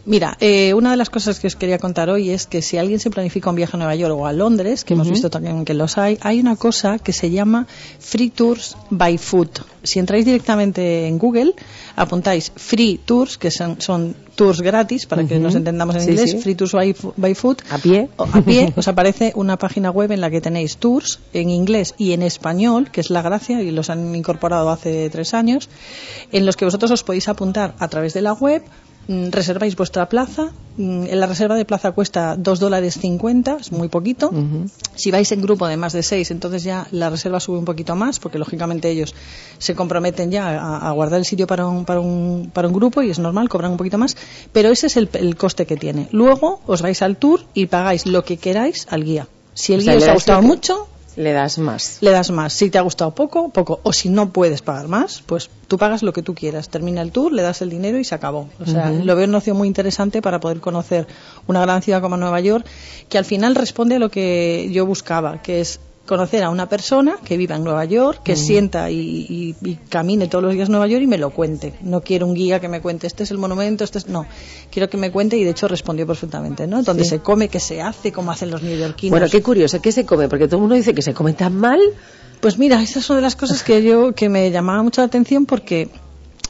Mira, 0.08 0.38
eh, 0.40 0.72
una 0.72 0.90
de 0.92 0.96
las 0.96 1.10
cosas 1.10 1.38
que 1.38 1.48
os 1.48 1.54
quería 1.54 1.78
contar 1.78 2.08
hoy 2.08 2.30
es 2.30 2.46
que 2.46 2.62
si 2.62 2.78
alguien 2.78 2.98
se 2.98 3.10
planifica 3.10 3.50
un 3.50 3.56
viaje 3.56 3.76
a 3.76 3.78
Nueva 3.78 3.94
York 3.94 4.14
o 4.16 4.24
a 4.26 4.32
Londres, 4.32 4.82
que 4.84 4.94
hemos 4.94 5.10
visto 5.10 5.28
también 5.28 5.66
que 5.66 5.74
los 5.74 5.98
hay, 5.98 6.16
hay 6.22 6.40
una 6.40 6.56
cosa 6.56 6.98
que 6.98 7.12
se 7.12 7.30
llama 7.30 7.66
Free 7.98 8.30
Tours 8.30 8.74
by 8.88 9.18
Foot. 9.18 9.58
Si 9.82 9.98
entráis 9.98 10.24
directamente 10.24 11.06
en 11.06 11.18
Google, 11.18 11.52
apuntáis 11.94 12.50
Free 12.56 12.98
Tours, 13.04 13.36
que 13.36 13.50
son, 13.50 13.82
son 13.82 14.16
tours 14.34 14.62
gratis, 14.62 15.04
para 15.04 15.24
que 15.26 15.38
nos 15.38 15.54
entendamos 15.54 15.94
en 15.96 16.00
Sí, 16.02 16.10
inglés, 16.12 16.30
sí. 16.30 16.38
Free 16.38 16.54
Tours 16.54 16.72
by, 16.72 16.96
by 17.18 17.34
Foot. 17.34 17.60
¿A 17.70 17.76
pie? 17.76 18.08
O- 18.16 18.24
a 18.32 18.40
pie 18.40 18.72
os 18.76 18.88
aparece 18.88 19.32
una 19.36 19.58
página 19.58 19.90
web 19.90 20.10
en 20.12 20.22
la 20.22 20.30
que 20.30 20.40
tenéis 20.40 20.78
tours 20.78 21.20
en 21.34 21.50
inglés 21.50 21.94
y 21.98 22.12
en 22.12 22.22
español, 22.22 22.90
que 22.90 23.02
es 23.02 23.10
la 23.10 23.20
gracia, 23.20 23.60
y 23.60 23.72
los 23.72 23.90
han 23.90 24.14
incorporado 24.14 24.70
hace 24.70 25.10
tres 25.10 25.34
años, 25.34 25.68
en 26.32 26.46
los 26.46 26.56
que 26.56 26.64
vosotros 26.64 26.90
os 26.92 27.02
podéis 27.04 27.28
apuntar 27.28 27.74
a 27.78 27.88
través 27.88 28.14
de 28.14 28.22
la 28.22 28.32
web, 28.32 28.62
reserváis 29.08 29.74
vuestra 29.74 30.06
plaza, 30.08 30.50
mm, 30.76 31.04
en 31.04 31.18
la 31.20 31.26
reserva 31.26 31.54
de 31.56 31.64
plaza 31.64 31.92
cuesta 31.92 32.36
dos 32.36 32.60
dólares 32.60 32.98
cincuenta, 33.00 33.56
es 33.60 33.72
muy 33.72 33.88
poquito. 33.88 34.30
Si 34.94 35.10
vais 35.10 35.30
en 35.32 35.40
grupo 35.40 35.66
de 35.66 35.76
más 35.78 35.92
de 35.94 36.02
seis, 36.02 36.30
entonces 36.30 36.62
ya 36.62 36.86
la 36.90 37.08
reserva 37.08 37.40
sube 37.40 37.58
un 37.58 37.64
poquito 37.64 37.96
más, 37.96 38.18
porque 38.18 38.38
lógicamente 38.38 38.90
ellos 38.90 39.14
se 39.58 39.74
comprometen 39.74 40.30
ya 40.30 40.48
a, 40.60 40.88
a 40.88 40.92
guardar 40.92 41.18
el 41.20 41.24
sitio 41.24 41.46
para 41.46 41.66
un, 41.66 41.84
para, 41.86 42.00
un, 42.00 42.50
para 42.52 42.68
un 42.68 42.74
grupo 42.74 43.00
y 43.02 43.10
es 43.10 43.18
normal, 43.18 43.48
cobran 43.48 43.70
un 43.72 43.76
poquito 43.78 43.96
más, 43.98 44.16
pero 44.52 44.68
ese 44.70 44.88
es 44.88 44.96
el, 44.98 45.08
el 45.14 45.36
coste 45.36 45.64
que 45.64 45.76
tiene. 45.76 46.08
Luego 46.12 46.60
os 46.66 46.82
vais 46.82 47.00
al 47.02 47.16
tour 47.16 47.40
y 47.54 47.66
pagáis 47.66 48.04
lo 48.06 48.24
que 48.24 48.36
queráis 48.36 48.86
al 48.90 49.04
guía. 49.04 49.26
Si 49.54 49.72
el 49.72 49.80
O 49.80 49.82
sea, 49.84 49.94
guía 49.94 50.02
os 50.04 50.08
ha 50.08 50.14
gustado 50.14 50.40
que- 50.42 50.46
mucho, 50.46 50.86
Le 51.18 51.32
das 51.32 51.58
más. 51.58 51.98
le 52.00 52.12
das 52.12 52.30
más. 52.30 52.52
Si 52.52 52.70
te 52.70 52.78
ha 52.78 52.82
gustado 52.82 53.12
poco, 53.12 53.48
poco. 53.48 53.80
O 53.82 53.92
si 53.92 54.08
no 54.08 54.32
puedes 54.32 54.62
pagar 54.62 54.86
más, 54.86 55.24
pues 55.26 55.50
tú 55.66 55.76
pagas 55.76 56.04
lo 56.04 56.12
que 56.12 56.22
tú 56.22 56.32
quieras. 56.32 56.68
Termina 56.68 57.02
el 57.02 57.10
tour, 57.10 57.32
le 57.32 57.42
das 57.42 57.60
el 57.60 57.70
dinero 57.70 57.98
y 57.98 58.04
se 58.04 58.14
acabó. 58.14 58.48
O 58.60 58.66
sea, 58.66 58.92
lo 58.92 59.16
veo 59.16 59.26
una 59.26 59.38
opción 59.38 59.56
muy 59.56 59.66
interesante 59.66 60.22
para 60.22 60.38
poder 60.38 60.60
conocer 60.60 61.08
una 61.48 61.60
gran 61.62 61.82
ciudad 61.82 62.00
como 62.00 62.16
Nueva 62.16 62.38
York, 62.38 62.64
que 63.08 63.18
al 63.18 63.24
final 63.24 63.56
responde 63.56 63.96
a 63.96 63.98
lo 63.98 64.12
que 64.12 64.68
yo 64.70 64.86
buscaba, 64.86 65.42
que 65.42 65.60
es 65.60 65.80
conocer 66.08 66.42
a 66.42 66.50
una 66.50 66.68
persona 66.68 67.18
que 67.24 67.36
viva 67.36 67.54
en 67.54 67.62
Nueva 67.62 67.84
York, 67.84 68.22
que 68.24 68.32
Ujú. 68.32 68.42
sienta 68.42 68.90
y, 68.90 68.96
y- 68.98 69.54
y 69.62 69.74
camine 69.88 70.26
todos 70.26 70.42
los 70.42 70.54
días 70.54 70.68
a 70.68 70.72
Nueva 70.72 70.88
York 70.88 71.02
y 71.04 71.06
me 71.06 71.18
lo 71.18 71.30
cuente. 71.30 71.74
No 71.82 72.00
quiero 72.00 72.26
un 72.26 72.34
guía 72.34 72.58
que 72.58 72.66
me 72.68 72.80
cuente, 72.80 73.06
este 73.06 73.22
es 73.22 73.30
el 73.30 73.38
monumento, 73.38 73.84
este 73.84 73.98
es... 73.98 74.08
No, 74.08 74.26
quiero 74.72 74.88
que 74.88 74.96
me 74.96 75.12
cuente 75.12 75.36
y 75.36 75.44
de 75.44 75.50
hecho 75.50 75.68
respondió 75.68 76.06
perfectamente, 76.06 76.66
¿no? 76.66 76.82
Donde 76.82 77.04
Sí. 77.04 77.10
se 77.10 77.18
come, 77.20 77.48
qué 77.48 77.60
se 77.60 77.80
hace, 77.82 78.10
cómo 78.10 78.32
hacen 78.32 78.50
los 78.50 78.62
neoyorquinos. 78.62 79.10
Bueno, 79.18 79.30
qué 79.30 79.42
curioso, 79.42 79.80
¿qué 79.80 79.92
se 79.92 80.04
come? 80.04 80.28
Porque 80.28 80.46
todo 80.46 80.56
el 80.56 80.60
mundo 80.62 80.74
dice 80.74 80.94
que 80.94 81.02
se 81.02 81.14
come 81.14 81.34
tan 81.34 81.54
mal. 81.54 81.78
Pues 82.40 82.58
mira, 82.58 82.82
esa 82.82 83.00
es 83.00 83.10
una 83.10 83.16
de 83.18 83.22
las 83.22 83.36
cosas 83.36 83.62
que 83.62 83.82
yo 83.82 84.14
que 84.14 84.28
me 84.28 84.50
llamaba 84.50 84.82
mucho 84.82 85.00
la 85.02 85.06
atención 85.06 85.44
porque 85.44 85.88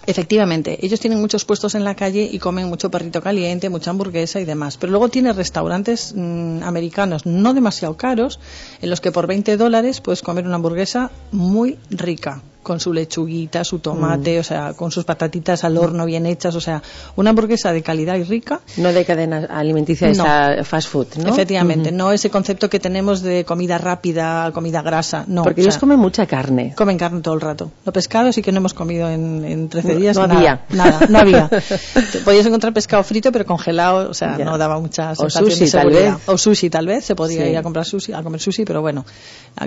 efectivamente 0.08 0.78
ellos 0.84 1.00
tienen 1.00 1.20
muchos 1.20 1.44
puestos 1.44 1.74
en 1.74 1.84
la 1.84 1.94
calle 1.94 2.26
y 2.32 2.38
comen 2.38 2.68
mucho 2.68 2.90
perrito 2.90 3.20
caliente, 3.20 3.68
mucha 3.68 3.90
hamburguesa 3.90 4.40
y 4.40 4.46
demás. 4.46 4.78
Pero 4.78 4.90
luego 4.90 5.10
tiene 5.10 5.34
restaurantes 5.34 6.14
mm, 6.16 6.62
americanos 6.62 7.26
no 7.26 7.52
demasiado 7.52 7.96
caros 7.98 8.40
en 8.80 8.88
los 8.88 9.02
que 9.02 9.12
por 9.12 9.26
20 9.26 9.58
dólares 9.58 10.00
puedes 10.00 10.22
comer 10.22 10.46
una 10.46 10.54
hamburguesa 10.54 11.10
muy 11.30 11.78
rica 11.90 12.42
con 12.68 12.78
su 12.80 12.92
lechuguita, 12.92 13.64
su 13.64 13.80
tomate, 13.80 14.36
Mm. 14.36 14.40
o 14.40 14.42
sea, 14.44 14.74
con 14.74 14.90
sus 14.92 15.04
patatitas 15.04 15.64
al 15.64 15.76
horno 15.78 16.04
bien 16.04 16.26
hechas, 16.26 16.54
o 16.54 16.60
sea, 16.60 16.82
una 17.16 17.30
hamburguesa 17.30 17.72
de 17.72 17.82
calidad 17.82 18.14
y 18.16 18.22
rica 18.24 18.60
No 18.76 18.92
de 18.92 19.04
cadena 19.04 19.46
alimenticia, 19.50 20.06
No. 20.08 20.12
esa 20.12 20.62
fast 20.64 20.88
food, 20.88 21.06
¿no? 21.16 21.30
Efectivamente, 21.30 21.90
no 21.90 22.12
ese 22.12 22.28
concepto 22.30 22.68
que 22.70 22.78
tenemos 22.78 23.22
de 23.22 23.44
comida 23.44 23.78
rápida, 23.78 24.52
comida 24.52 24.82
grasa, 24.82 25.24
no. 25.26 25.42
Porque 25.42 25.62
o 25.62 25.64
ellos 25.64 25.74
sea, 25.74 25.80
comen 25.80 25.98
mucha 25.98 26.26
carne. 26.26 26.74
Comen 26.76 26.98
carne 26.98 27.20
todo 27.22 27.34
el 27.34 27.40
rato. 27.40 27.72
Lo 27.86 27.92
pescado 27.92 28.30
sí 28.32 28.42
que 28.42 28.52
no 28.52 28.58
hemos 28.58 28.74
comido 28.74 29.08
en, 29.08 29.44
en 29.44 29.68
13 29.68 29.94
No- 29.94 29.98
días. 29.98 30.16
no 30.16 30.26
nada, 30.26 30.38
había. 30.38 30.64
Nada, 30.70 31.06
no 31.08 31.18
había. 31.18 31.48
Podías 32.24 32.44
encontrar 32.46 32.72
pescado 32.74 33.02
frito 33.02 33.32
pero 33.32 33.46
congelado, 33.46 34.10
o 34.10 34.14
sea, 34.14 34.36
Ya. 34.36 34.44
no 34.44 34.58
daba 34.58 34.78
mucha 34.78 35.12
O 35.12 35.14
sensación 35.14 35.50
sushi, 35.50 35.64
de 35.64 35.70
tal 35.70 35.90
vez. 35.90 36.14
O 36.26 36.36
sushi 36.38 36.68
tal 36.70 36.86
vez, 36.86 37.04
se 37.04 37.14
podría 37.16 37.44
Sí. 37.44 37.50
ir 37.50 37.56
a 37.56 37.62
comprar 37.62 37.86
sushi, 37.86 38.12
a 38.12 38.22
comer 38.22 38.40
sushi, 38.40 38.64
pero 38.66 38.82
bueno, 38.82 39.06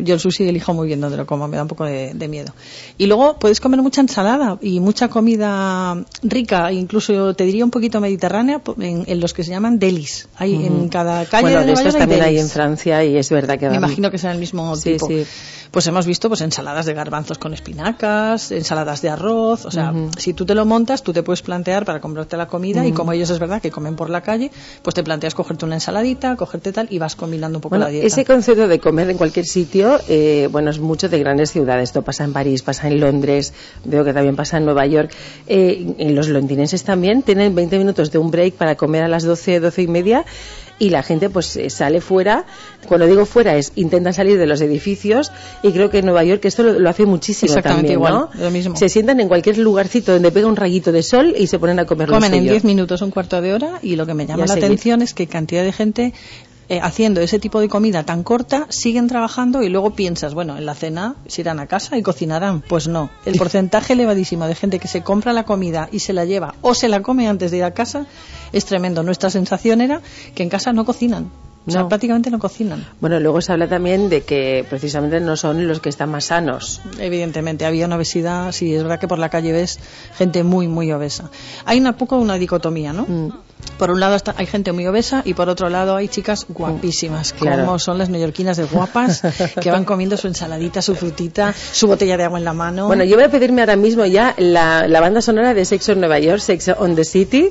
yo 0.03 0.13
el 0.13 0.19
sushi 0.19 0.47
elijo 0.47 0.73
muy 0.73 0.85
bien 0.87 1.01
donde 1.01 1.17
lo 1.17 1.25
como, 1.25 1.47
me 1.47 1.57
da 1.57 1.63
un 1.63 1.67
poco 1.67 1.85
de, 1.85 2.13
de 2.13 2.27
miedo. 2.27 2.53
Y 2.97 3.07
luego 3.07 3.37
puedes 3.39 3.59
comer 3.59 3.81
mucha 3.81 4.01
ensalada 4.01 4.57
y 4.61 4.79
mucha 4.79 5.07
comida 5.09 6.03
rica, 6.23 6.71
incluso 6.71 7.33
te 7.33 7.45
diría 7.45 7.65
un 7.65 7.71
poquito 7.71 7.99
mediterránea, 7.99 8.61
en, 8.79 9.03
en 9.07 9.19
los 9.19 9.33
que 9.33 9.43
se 9.43 9.51
llaman 9.51 9.79
delis. 9.79 10.27
Hay 10.37 10.53
en 10.65 10.87
cada 10.89 11.25
calle 11.25 11.43
bueno, 11.43 11.65
de 11.65 11.73
estos 11.73 11.95
hay 11.95 11.99
también 12.01 12.21
hay 12.21 12.37
en 12.39 12.47
Francia 12.49 13.03
y 13.03 13.17
es 13.17 13.29
verdad 13.29 13.57
que 13.57 13.69
Me 13.69 13.77
imagino 13.77 14.11
que 14.11 14.17
será 14.17 14.33
el 14.33 14.39
mismo 14.39 14.75
Sí, 14.75 14.93
tipo. 14.93 15.07
sí. 15.07 15.23
Pues 15.71 15.87
hemos 15.87 16.05
visto 16.05 16.27
pues 16.27 16.41
ensaladas 16.41 16.85
de 16.85 16.93
garbanzos 16.93 17.37
con 17.37 17.53
espinacas, 17.53 18.51
ensaladas 18.51 19.01
de 19.01 19.07
arroz, 19.09 19.65
o 19.65 19.71
sea, 19.71 19.93
si 20.17 20.33
tú 20.33 20.45
te 20.45 20.53
lo 20.53 20.65
montas, 20.65 21.01
tú 21.01 21.13
te 21.13 21.23
puedes 21.23 21.41
plantear 21.41 21.85
para 21.85 22.01
comprarte 22.01 22.35
la 22.35 22.47
comida 22.47 22.85
y 22.85 22.91
como 22.91 23.13
ellos 23.13 23.29
es 23.29 23.39
verdad 23.39 23.61
que 23.61 23.71
comen 23.71 23.95
por 23.95 24.09
la 24.09 24.19
calle, 24.19 24.51
pues 24.81 24.93
te 24.95 25.01
planteas 25.01 25.33
cogerte 25.33 25.63
una 25.63 25.75
ensaladita, 25.75 26.35
cogerte 26.35 26.73
tal 26.73 26.87
y 26.89 26.99
vas 26.99 27.15
combinando 27.15 27.59
un 27.59 27.61
poco 27.61 27.69
Bueno, 27.77 27.85
la 27.85 27.91
dieta. 27.91 28.05
ese 28.05 28.25
concepto 28.25 28.67
de 28.67 28.79
comer 28.79 29.09
en 29.11 29.17
cualquier 29.17 29.45
sitio, 29.45 29.97
eh, 30.09 30.49
bueno, 30.51 30.71
es 30.71 30.79
mucho 30.79 31.07
de 31.07 31.17
grandes 31.19 31.51
ciudades. 31.51 31.89
Esto 31.91 32.01
pasa 32.01 32.25
en 32.25 32.33
París, 32.33 32.63
pasa 32.63 32.80
en 32.87 32.99
Londres, 32.99 33.53
veo 33.85 34.03
que 34.03 34.13
también 34.13 34.35
pasa 34.35 34.57
en 34.57 34.65
Nueva 34.65 34.85
York. 34.85 35.11
Eh, 35.47 35.95
en 35.97 36.15
los 36.15 36.27
londinenses 36.29 36.83
también 36.83 37.23
tienen 37.23 37.55
20 37.55 37.77
minutos 37.77 38.11
de 38.11 38.17
un 38.17 38.31
break 38.31 38.55
para 38.55 38.75
comer 38.75 39.03
a 39.03 39.07
las 39.07 39.23
12, 39.23 39.59
12 39.59 39.81
y 39.81 39.87
media 39.87 40.25
y 40.81 40.89
la 40.89 41.03
gente 41.03 41.29
pues 41.29 41.55
eh, 41.57 41.69
sale 41.69 42.01
fuera. 42.01 42.45
Cuando 42.87 43.05
digo 43.05 43.27
fuera 43.27 43.55
es 43.55 43.71
intentan 43.75 44.13
salir 44.13 44.39
de 44.39 44.47
los 44.47 44.61
edificios 44.61 45.31
y 45.61 45.71
creo 45.71 45.91
que 45.91 45.99
en 45.99 46.05
Nueva 46.05 46.23
York 46.23 46.43
esto 46.45 46.63
lo, 46.63 46.79
lo 46.79 46.89
hace 46.89 47.05
muchísimo 47.05 47.49
Exactamente 47.49 47.93
también, 47.93 47.99
igual, 47.99 48.13
¿no? 48.13 48.43
lo 48.43 48.49
mismo. 48.49 48.75
Se 48.75 48.89
sientan 48.89 49.19
en 49.19 49.27
cualquier 49.27 49.59
lugarcito 49.59 50.11
donde 50.11 50.31
pega 50.31 50.47
un 50.47 50.55
rayito 50.55 50.91
de 50.91 51.03
sol 51.03 51.35
y 51.37 51.45
se 51.45 51.59
ponen 51.59 51.77
a 51.77 51.85
comer 51.85 52.09
Comen 52.09 52.33
en 52.33 52.39
suyo. 52.39 52.51
10 52.53 52.63
minutos, 52.63 53.03
un 53.03 53.11
cuarto 53.11 53.39
de 53.41 53.53
hora 53.53 53.77
y 53.83 53.95
lo 53.95 54.07
que 54.07 54.15
me 54.15 54.25
llama 54.25 54.45
la 54.45 54.47
seguir. 54.47 54.65
atención 54.65 55.03
es 55.03 55.13
que 55.13 55.27
cantidad 55.27 55.63
de 55.63 55.71
gente 55.71 56.13
eh, 56.71 56.79
haciendo 56.81 57.19
ese 57.19 57.37
tipo 57.37 57.59
de 57.59 57.67
comida 57.67 58.05
tan 58.05 58.23
corta 58.23 58.65
siguen 58.69 59.09
trabajando 59.09 59.61
y 59.61 59.67
luego 59.67 59.89
piensas, 59.89 60.33
bueno, 60.33 60.57
en 60.57 60.65
la 60.65 60.73
cena 60.73 61.15
se 61.27 61.41
irán 61.41 61.59
a 61.59 61.67
casa 61.67 61.97
y 61.97 62.01
cocinarán. 62.01 62.61
Pues 62.61 62.87
no, 62.87 63.09
el 63.25 63.37
porcentaje 63.37 63.91
elevadísimo 63.91 64.47
de 64.47 64.55
gente 64.55 64.79
que 64.79 64.87
se 64.87 65.03
compra 65.03 65.33
la 65.33 65.43
comida 65.43 65.89
y 65.91 65.99
se 65.99 66.13
la 66.13 66.23
lleva 66.23 66.55
o 66.61 66.73
se 66.73 66.87
la 66.87 67.01
come 67.01 67.27
antes 67.27 67.51
de 67.51 67.57
ir 67.57 67.65
a 67.65 67.71
casa 67.71 68.05
es 68.53 68.63
tremendo. 68.63 69.03
Nuestra 69.03 69.29
sensación 69.29 69.81
era 69.81 70.01
que 70.33 70.43
en 70.43 70.49
casa 70.49 70.71
no 70.71 70.85
cocinan. 70.85 71.29
O 71.67 71.69
sea, 71.71 71.81
No. 71.81 71.89
prácticamente 71.89 72.31
no 72.31 72.39
cocinan. 72.39 72.87
Bueno, 72.99 73.19
luego 73.19 73.39
se 73.39 73.51
habla 73.51 73.67
también 73.67 74.09
de 74.09 74.21
que 74.23 74.65
precisamente 74.67 75.19
no 75.19 75.37
son 75.37 75.67
los 75.67 75.79
que 75.79 75.89
están 75.89 76.09
más 76.09 76.25
sanos. 76.25 76.81
Evidentemente, 76.99 77.65
había 77.65 77.85
una 77.85 77.97
obesidad, 77.97 78.51
sí, 78.51 78.73
es 78.73 78.81
verdad 78.81 78.99
que 78.99 79.07
por 79.07 79.19
la 79.19 79.29
calle 79.29 79.51
ves 79.51 79.79
gente 80.17 80.43
muy, 80.43 80.67
muy 80.67 80.91
obesa. 80.91 81.29
Hay 81.65 81.79
una 81.79 81.95
poco 81.97 82.17
una 82.17 82.35
dicotomía, 82.35 82.93
¿no? 82.93 83.03
Mm. 83.07 83.29
Por 83.77 83.91
un 83.91 83.99
lado 83.99 84.15
está, 84.15 84.33
hay 84.37 84.47
gente 84.47 84.71
muy 84.71 84.87
obesa 84.87 85.21
y 85.23 85.35
por 85.35 85.47
otro 85.49 85.69
lado 85.69 85.95
hay 85.95 86.07
chicas 86.07 86.47
guapísimas, 86.49 87.31
Claro. 87.33 87.63
como 87.63 87.77
son 87.77 87.99
las 87.99 88.09
neoyorquinas 88.09 88.57
de 88.57 88.63
guapas, 88.65 89.21
que 89.61 89.69
van 89.69 89.85
comiendo 89.85 90.17
su 90.17 90.25
ensaladita, 90.27 90.81
su 90.81 90.95
frutita, 90.95 91.53
su 91.71 91.85
botella 91.85 92.17
de 92.17 92.23
agua 92.23 92.39
en 92.39 92.45
la 92.45 92.53
mano. 92.53 92.87
Bueno, 92.87 93.03
yo 93.03 93.15
voy 93.17 93.25
a 93.25 93.29
pedirme 93.29 93.61
ahora 93.61 93.75
mismo 93.75 94.03
ya 94.07 94.33
la, 94.39 94.87
la 94.87 94.99
banda 94.99 95.21
sonora 95.21 95.53
de 95.53 95.63
Sex 95.65 95.89
on 95.89 95.99
Nueva 95.99 96.17
York, 96.17 96.39
Sex 96.39 96.69
on 96.79 96.95
the 96.95 97.03
City, 97.05 97.49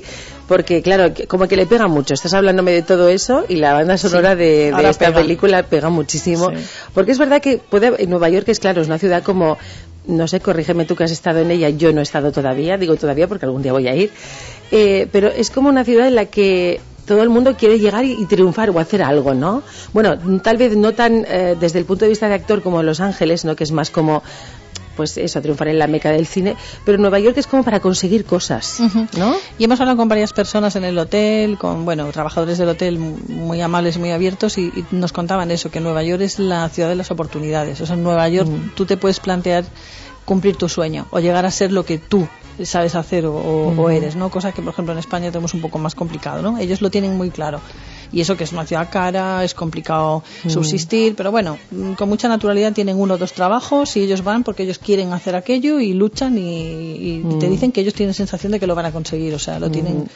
porque 0.51 0.83
claro, 0.83 1.13
como 1.29 1.47
que 1.47 1.55
le 1.55 1.65
pega 1.67 1.87
mucho. 1.87 2.13
Estás 2.13 2.35
hablándome 2.35 2.73
de 2.73 2.83
todo 2.83 3.09
eso 3.09 3.45
y 3.49 3.55
la 3.55 3.73
banda 3.73 3.97
sonora 3.97 4.33
Sí, 4.33 4.39
de, 4.39 4.73
de 4.73 4.91
esta 4.91 5.07
pega. 5.07 5.21
película 5.21 5.63
pega 5.63 5.91
muchísimo. 5.91 6.51
Sí. 6.51 6.57
Porque 6.93 7.13
es 7.13 7.19
verdad 7.19 7.41
que 7.41 7.59
puede, 7.59 8.03
en 8.03 8.11
Nueva 8.11 8.29
York 8.31 8.49
es 8.49 8.59
claro, 8.59 8.83
es 8.83 8.89
una 8.89 8.99
ciudad 8.99 9.23
como, 9.23 9.59
no 10.09 10.27
sé, 10.27 10.41
corrígeme 10.41 10.87
tú 10.87 10.97
que 10.97 11.05
has 11.05 11.13
estado 11.13 11.39
en 11.39 11.53
ella, 11.53 11.69
yo 11.69 11.93
no 11.93 12.01
he 12.01 12.03
estado 12.03 12.33
todavía, 12.33 12.77
digo 12.79 12.97
todavía 12.97 13.29
porque 13.29 13.47
algún 13.47 13.63
día 13.63 13.73
voy 13.73 13.87
a 13.87 13.95
ir, 13.95 14.11
Eh, 14.73 15.07
pero 15.13 15.29
es 15.29 15.51
como 15.51 15.69
una 15.69 15.85
ciudad 15.85 16.09
en 16.09 16.17
la 16.17 16.25
que 16.27 16.81
todo 17.07 17.23
el 17.23 17.29
mundo 17.29 17.55
quiere 17.57 17.79
llegar 17.79 18.05
y, 18.05 18.13
y 18.21 18.27
triunfar 18.27 18.71
o 18.71 18.79
hacer 18.81 19.03
algo, 19.03 19.35
¿no? 19.35 19.63
Bueno, 19.93 20.19
tal 20.43 20.57
vez 20.57 20.77
no 20.77 20.95
tan 20.95 21.25
eh, 21.29 21.57
desde 21.61 21.79
el 21.79 21.85
punto 21.85 22.05
de 22.07 22.09
vista 22.11 22.29
de 22.29 22.35
actor 22.35 22.61
como 22.61 22.83
Los 22.83 22.99
Ángeles, 23.01 23.45
¿no? 23.45 23.55
Que 23.55 23.63
es 23.65 23.71
más 23.73 23.91
como 23.91 24.23
pues 25.01 25.17
eso, 25.17 25.41
triunfar 25.41 25.69
en 25.69 25.79
la 25.79 25.87
meca 25.87 26.11
del 26.11 26.27
cine, 26.27 26.57
pero 26.85 26.99
Nueva 26.99 27.19
York 27.19 27.39
es 27.39 27.47
como 27.47 27.63
para 27.65 27.81
conseguir 27.81 28.27
cosas, 28.27 28.81
¿no? 29.17 29.35
Y 29.59 29.65
hemos 29.65 29.81
hablado 29.81 29.97
con 29.97 30.09
varias 30.11 30.35
personas 30.35 30.77
en 30.77 30.85
el 30.85 30.99
hotel, 30.99 31.57
con 31.57 31.87
bueno 31.87 32.05
trabajadores 32.13 32.59
del 32.59 32.69
hotel 32.69 32.99
muy 32.99 33.63
amables, 33.63 33.97
muy 33.97 34.11
abiertos, 34.11 34.59
y, 34.59 34.67
y 34.67 34.85
nos 34.91 35.15
contaban 35.15 35.51
eso, 35.51 35.71
que 35.71 35.81
Nueva 35.81 36.03
York 36.03 36.21
es 36.21 36.39
la 36.39 36.69
ciudad 36.69 36.91
de 36.91 36.97
las 36.97 37.11
oportunidades. 37.11 37.81
O 37.81 37.87
sea, 37.87 37.95
en 37.97 38.03
Nueva 38.03 38.29
York 38.29 38.51
Mm. 38.51 38.75
tú 38.75 38.85
te 38.85 38.99
puedes 38.99 39.21
plantear 39.21 39.65
cumplir 40.31 40.55
tu 40.57 40.69
sueño 40.69 41.03
o 41.11 41.19
llegar 41.19 41.45
a 41.45 41.51
ser 41.51 41.73
lo 41.73 41.83
que 41.85 41.99
tú 41.99 42.21
sabes 42.63 42.95
hacer 42.95 43.25
o, 43.27 43.35
o- 43.35 43.71
o 43.83 43.89
Mm. 43.89 43.97
eres, 43.99 44.15
¿no? 44.21 44.29
Cosa 44.31 44.53
que, 44.53 44.63
por 44.63 44.73
ejemplo, 44.75 44.93
en 44.93 44.99
España 45.07 45.31
tenemos 45.33 45.55
un 45.55 45.61
poco 45.61 45.79
más 45.79 45.95
complicado, 45.95 46.39
¿no? 46.47 46.59
Ellos 46.59 46.81
lo 46.83 46.89
tienen 46.91 47.17
muy 47.17 47.31
claro. 47.31 47.59
Y 48.13 48.21
eso 48.21 48.37
que 48.37 48.45
es 48.45 48.53
una 48.53 48.65
ciudad 48.67 48.89
cara, 48.93 49.43
es 49.45 49.55
complicado 49.55 50.23
Mm. 50.45 50.51
subsistir, 50.51 51.15
pero 51.17 51.31
bueno, 51.37 51.59
mm, 51.71 51.93
con 51.95 52.09
mucha 52.09 52.29
naturalidad 52.29 52.73
tienen 52.73 52.97
uno 53.05 53.15
o 53.15 53.19
dos 53.19 53.33
trabajos 53.33 53.97
y 53.97 54.01
ellos 54.07 54.23
van 54.23 54.43
porque 54.45 54.63
ellos 54.65 54.79
quieren 54.79 55.13
hacer 55.13 55.35
aquello 55.37 55.81
y 55.81 55.95
luchan 55.95 56.37
y, 56.39 56.43
y 57.11 57.37
te 57.41 57.49
dicen 57.49 57.73
que 57.73 57.81
ellos 57.81 57.95
tienen 57.95 58.15
sensación 58.15 58.53
de 58.53 58.61
que 58.61 58.67
lo 58.69 58.75
van 58.75 58.87
a 58.87 58.93
conseguir, 58.93 59.33
o 59.35 59.39
sea, 59.39 59.59
lo 59.59 59.69
tienen 59.71 60.07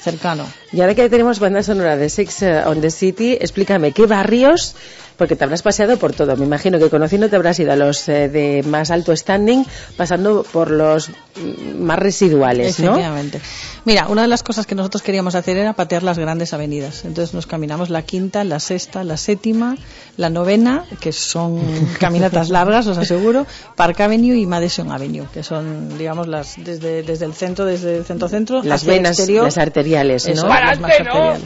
cercano. 0.00 0.44
Y 0.72 0.80
ahora 0.80 0.94
que 0.94 1.08
tenemos 1.10 1.38
banda 1.38 1.62
sonora 1.62 1.96
de 1.96 2.08
Sex 2.08 2.42
eh, 2.42 2.62
on 2.66 2.80
the 2.80 2.90
City, 2.90 3.32
explícame, 3.40 3.92
¿qué 3.92 4.06
barrios 4.06 4.74
porque 5.22 5.36
te 5.36 5.44
habrás 5.44 5.62
paseado 5.62 5.96
por 5.98 6.12
todo. 6.12 6.36
Me 6.36 6.44
imagino 6.44 6.80
que 6.80 6.90
conociendo 6.90 7.28
te 7.28 7.36
habrás 7.36 7.56
ido 7.60 7.70
a 7.70 7.76
los 7.76 8.08
eh, 8.08 8.28
de 8.28 8.64
más 8.66 8.90
alto 8.90 9.14
standing, 9.14 9.64
pasando 9.96 10.42
por 10.42 10.68
los 10.72 11.10
mm, 11.10 11.80
más 11.80 11.96
residuales, 12.00 12.80
¿no? 12.80 12.86
Efectivamente. 12.86 13.40
Mira, 13.84 14.08
una 14.08 14.22
de 14.22 14.28
las 14.28 14.42
cosas 14.42 14.66
que 14.66 14.74
nosotros 14.74 15.00
queríamos 15.02 15.36
hacer 15.36 15.56
era 15.56 15.74
patear 15.74 16.02
las 16.02 16.18
grandes 16.18 16.52
avenidas. 16.54 17.04
Entonces 17.04 17.34
nos 17.34 17.46
caminamos 17.46 17.88
la 17.88 18.02
quinta, 18.02 18.42
la 18.42 18.58
sexta, 18.58 19.04
la 19.04 19.16
séptima, 19.16 19.76
la 20.16 20.28
novena, 20.28 20.84
que 21.00 21.12
son 21.12 21.60
caminatas 22.00 22.48
largas, 22.50 22.88
os 22.88 22.98
aseguro, 22.98 23.46
Park 23.76 24.00
Avenue 24.00 24.34
y 24.36 24.46
Madison 24.46 24.90
Avenue, 24.90 25.26
que 25.32 25.44
son, 25.44 25.96
digamos, 25.98 26.26
las 26.26 26.56
desde, 26.64 27.04
desde 27.04 27.26
el 27.26 27.34
centro, 27.34 27.64
desde 27.64 27.98
el 27.98 28.04
centro-centro, 28.04 28.62
Las 28.64 28.80
hacia 28.82 28.94
el 28.94 28.98
venas, 28.98 29.18
exterior. 29.18 29.44
las 29.44 29.58
arteriales, 29.58 30.26
Eso, 30.26 30.42
¿no? 30.42 30.48
las 30.48 30.80
más 30.80 30.90
arteriales. 30.98 31.42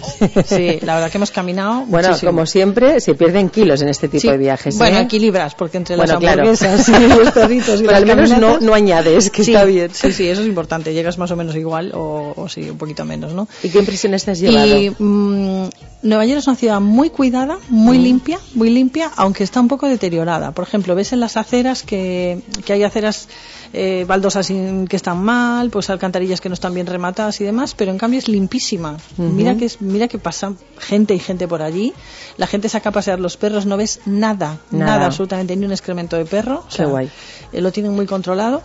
Sí, 0.46 0.78
la 0.82 0.94
verdad 0.94 1.10
que 1.10 1.18
hemos 1.18 1.30
caminado 1.30 1.84
Bueno, 1.86 2.08
muchísimo. 2.08 2.32
como 2.32 2.46
siempre, 2.46 3.00
se 3.00 3.14
pierden 3.14 3.48
kilos 3.50 3.65
en 3.74 3.88
este 3.88 4.08
tipo 4.08 4.20
Sí. 4.22 4.28
de 4.28 4.38
viajes. 4.38 4.78
Bueno, 4.78 4.98
¿eh? 4.98 5.02
equilibras, 5.02 5.54
porque 5.54 5.76
entre 5.76 5.96
Bueno, 5.96 6.12
las 6.14 6.20
claro. 6.20 6.42
hamburguesas 6.42 6.88
y 6.88 7.08
los 7.18 7.30
perritos 7.34 7.80
y 7.80 7.84
Pero 7.84 7.92
las 7.92 8.00
al 8.00 8.06
menos 8.06 8.30
no, 8.38 8.58
no 8.60 8.74
añades, 8.74 9.30
que 9.30 9.44
Sí, 9.44 9.52
está 9.52 9.64
bien. 9.64 9.90
Sí, 9.92 10.12
sí, 10.12 10.28
eso 10.28 10.40
es 10.42 10.46
importante. 10.46 10.94
Llegas 10.94 11.18
más 11.18 11.30
o 11.30 11.36
menos 11.36 11.54
igual 11.56 11.92
o, 11.94 12.32
o 12.36 12.48
sí, 12.48 12.70
un 12.70 12.78
poquito 12.78 13.04
menos, 13.04 13.32
¿no? 13.32 13.48
¿Y 13.62 13.68
qué 13.70 13.78
impresiones 13.80 14.24
te 14.24 14.30
has 14.30 14.38
llevado? 14.40 14.66
Y 14.80 14.90
mm, 14.90 15.68
Nueva 16.02 16.24
York 16.26 16.38
es 16.38 16.46
una 16.46 16.56
ciudad 16.56 16.80
muy 16.80 17.10
cuidada, 17.10 17.58
muy 17.68 17.98
limpia, 17.98 18.38
muy 18.54 18.70
limpia, 18.70 19.10
aunque 19.16 19.42
está 19.44 19.60
un 19.60 19.68
poco 19.68 19.88
deteriorada. 19.88 20.52
Por 20.52 20.64
ejemplo, 20.66 20.94
ves 20.94 21.12
en 21.12 21.20
las 21.20 21.36
aceras 21.36 21.82
que, 21.82 22.40
que 22.64 22.72
hay 22.72 22.82
aceras 22.84 23.28
eh, 23.72 24.04
baldosas 24.06 24.46
que 24.48 24.96
están 24.96 25.22
mal, 25.22 25.70
pues 25.70 25.90
alcantarillas 25.90 26.40
que 26.40 26.48
no 26.48 26.54
están 26.54 26.74
bien 26.74 26.86
rematadas 26.86 27.40
y 27.40 27.44
demás, 27.44 27.74
pero 27.74 27.90
en 27.90 27.98
cambio 27.98 28.18
es 28.18 28.28
limpísima. 28.28 28.96
Mira 29.16 29.56
que 29.56 29.64
es, 29.66 29.80
mira 29.80 30.08
que 30.08 30.18
pasa 30.18 30.52
gente 30.78 31.14
y 31.14 31.18
gente 31.18 31.46
por 31.48 31.62
allí. 31.62 31.92
La 32.36 32.46
gente 32.46 32.68
saca 32.68 32.90
a 32.90 32.92
pasear 32.92 33.18
los 33.20 33.36
perros, 33.36 33.66
no 33.66 33.76
ves 33.76 34.00
nada, 34.06 34.58
nada, 34.70 34.86
Nada. 34.92 35.06
absolutamente 35.06 35.56
ni 35.56 35.64
un 35.66 35.72
excremento 35.72 36.16
de 36.16 36.24
perro. 36.24 36.64
O 36.70 36.76
Qué 36.76 36.84
guay. 36.84 37.10
eh, 37.52 37.60
lo 37.60 37.72
tienen 37.72 37.92
muy 37.92 38.06
controlado. 38.06 38.62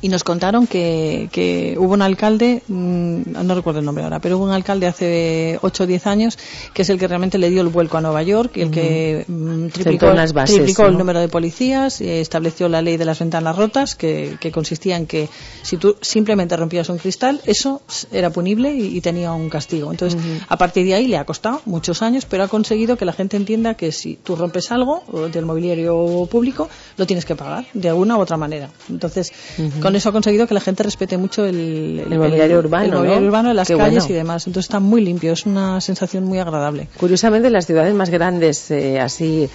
Y 0.00 0.08
nos 0.08 0.24
contaron 0.24 0.66
que, 0.66 1.28
que 1.32 1.76
hubo 1.78 1.94
un 1.94 2.02
alcalde, 2.02 2.62
mm, 2.68 3.20
no 3.44 3.54
recuerdo 3.54 3.80
el 3.80 3.86
nombre 3.86 4.04
ahora, 4.04 4.20
pero 4.20 4.38
hubo 4.38 4.44
un 4.44 4.50
alcalde 4.50 4.86
hace 4.86 5.58
8 5.62 5.84
o 5.84 5.86
10 5.86 6.06
años 6.06 6.38
que 6.72 6.82
es 6.82 6.90
el 6.90 6.98
que 6.98 7.08
realmente 7.08 7.38
le 7.38 7.50
dio 7.50 7.62
el 7.62 7.68
vuelco 7.68 7.96
a 7.96 8.00
Nueva 8.00 8.22
York 8.22 8.52
y 8.56 8.62
el 8.62 8.70
que 8.70 9.24
mm, 9.26 9.68
triplicó, 9.68 10.10
unas 10.10 10.32
bases, 10.32 10.56
triplicó 10.56 10.86
el 10.86 10.98
número 10.98 11.20
de 11.20 11.28
policías, 11.28 12.00
y 12.00 12.08
estableció 12.08 12.68
la 12.68 12.82
ley 12.82 12.96
de 12.96 13.04
las 13.04 13.18
ventanas 13.18 13.56
rotas, 13.56 13.94
que, 13.94 14.36
que 14.40 14.52
consistía 14.52 14.96
en 14.96 15.06
que 15.06 15.28
si 15.62 15.76
tú 15.76 15.96
simplemente 16.00 16.56
rompías 16.56 16.88
un 16.88 16.98
cristal, 16.98 17.40
eso 17.46 17.82
era 18.12 18.30
punible 18.30 18.74
y, 18.74 18.96
y 18.96 19.00
tenía 19.00 19.32
un 19.32 19.48
castigo. 19.48 19.90
Entonces, 19.90 20.20
a 20.48 20.56
partir 20.56 20.86
de 20.86 20.94
ahí 20.94 21.06
le 21.06 21.16
ha 21.16 21.24
costado 21.24 21.62
muchos 21.64 22.02
años, 22.02 22.26
pero 22.26 22.44
ha 22.44 22.48
conseguido 22.48 22.96
que 22.96 23.04
la 23.04 23.12
gente 23.12 23.36
entienda 23.36 23.74
que 23.74 23.92
si 23.92 24.16
tú 24.16 24.36
rompes 24.36 24.70
algo 24.70 25.02
del 25.32 25.44
mobiliario 25.44 26.26
público, 26.30 26.68
lo 26.96 27.06
tienes 27.06 27.24
que 27.24 27.34
pagar 27.34 27.66
de 27.72 27.88
alguna 27.88 28.16
u 28.16 28.20
otra 28.20 28.36
manera. 28.36 28.70
Entonces, 28.88 29.32
Ujú. 29.58 29.80
Con 29.88 29.96
eso 29.96 30.08
ha 30.10 30.12
conseguido 30.12 30.46
que 30.46 30.54
la 30.54 30.60
gente 30.60 30.82
respete 30.82 31.16
mucho 31.16 31.44
el, 31.44 32.04
El 32.10 32.18
mobiliario 32.18 32.58
urbano, 32.58 32.84
el 32.84 32.92
mobiliario 32.92 33.20
¿no? 33.22 33.26
urbano, 33.28 33.54
las 33.54 33.68
Qué 33.68 33.76
calles 33.76 34.04
bueno. 34.04 34.14
y 34.14 34.18
demás. 34.18 34.46
Entonces 34.46 34.68
está 34.68 34.80
muy 34.80 35.02
limpio, 35.02 35.32
es 35.32 35.46
una 35.46 35.80
sensación 35.80 36.24
muy 36.24 36.38
agradable. 36.38 36.88
Curiosamente, 36.98 37.48
las 37.48 37.66
ciudades 37.66 37.94
más 37.94 38.10
grandes, 38.10 38.70
eh, 38.70 39.00
así 39.00 39.48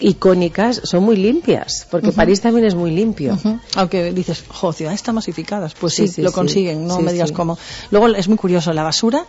icónicas, 0.00 0.80
son 0.84 1.04
muy 1.04 1.16
limpias, 1.16 1.86
porque. 1.90 2.12
París 2.12 2.40
también 2.40 2.66
es 2.66 2.74
muy 2.74 2.90
limpio. 2.90 3.38
Aunque 3.76 4.12
dices, 4.12 4.44
jo, 4.48 4.72
ciudades 4.72 5.02
tan 5.02 5.14
masificadas. 5.14 5.74
Pues 5.74 5.94
Sí, 5.94 6.08
sí, 6.08 6.14
sí, 6.14 6.22
lo 6.22 6.30
sí. 6.30 6.34
consiguen, 6.34 6.86
no 6.86 7.00
me 7.00 7.12
digas 7.12 7.32
cómo. 7.32 7.58
Luego 7.90 8.08
es 8.08 8.28
muy 8.28 8.36
curioso, 8.36 8.72
la 8.72 8.82
basura 8.82 9.24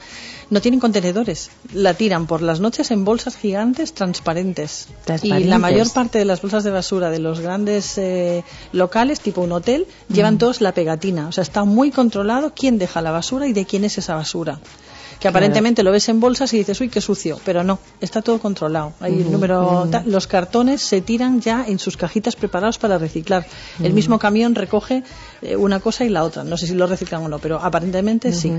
no 0.50 0.62
tienen 0.62 0.80
contenedores. 0.80 1.50
La 1.74 1.94
tiran 1.94 2.26
por 2.28 2.42
las 2.42 2.60
noches 2.60 2.92
en 2.92 3.04
bolsas 3.04 3.36
gigantes 3.36 3.94
transparentes. 3.94 4.88
Y 5.24 5.44
la 5.44 5.60
mayor 5.60 5.92
parte 5.92 6.20
de 6.20 6.26
las 6.26 6.42
bolsas 6.42 6.64
de 6.64 6.72
basura 6.72 7.10
de 7.10 7.20
los 7.20 7.40
grandes 7.40 7.98
eh, 7.98 8.44
locales, 8.72 9.20
tipo 9.20 9.42
un 9.42 9.52
hotel, 9.52 9.88
llevan 10.10 10.38
todos 10.38 10.62
la 10.62 10.74
pegatina. 10.74 11.28
O 11.28 11.32
sea, 11.32 11.42
está 11.42 11.64
muy 11.66 11.92
controlado 11.92 12.54
quién 12.56 12.78
deja 12.78 13.02
la 13.02 13.12
basura 13.12 13.48
y 13.48 13.54
de 13.54 13.66
quién 13.66 13.84
es 13.84 13.98
esa 13.98 14.16
basura. 14.16 14.60
Que 15.20 15.28
aparentemente 15.28 15.84
lo 15.84 15.92
ves 15.92 16.10
en 16.10 16.20
bolsas 16.20 16.54
y 16.54 16.60
dices, 16.60 16.80
uy, 16.80 16.90
qué 16.90 17.02
sucio. 17.02 17.40
Pero 17.44 17.64
no, 17.64 17.80
está 18.02 18.22
todo 18.22 18.40
controlado. 18.40 18.94
Hay 19.00 19.22
el 19.22 19.32
número. 19.32 19.90
Los 20.06 20.28
cartones 20.28 20.82
se 20.82 21.02
tiran 21.02 21.42
ya 21.42 21.66
en 21.68 21.80
sus 21.80 21.98
cajitas 21.98 22.36
preparados 22.36 22.78
para 22.78 22.98
reciclar. 22.98 23.46
El 23.82 23.94
mismo 23.94 24.20
camión 24.20 24.56
recoge 24.56 25.04
eh, 25.42 25.56
una 25.56 25.80
cosa 25.80 26.06
y 26.06 26.10
la 26.10 26.24
otra. 26.24 26.44
No 26.44 26.58
sé 26.58 26.68
si 26.68 26.74
lo 26.74 26.88
reciclan 26.88 27.24
o 27.24 27.28
no, 27.28 27.40
pero 27.40 27.60
aparentemente 27.60 28.32
sí. 28.32 28.52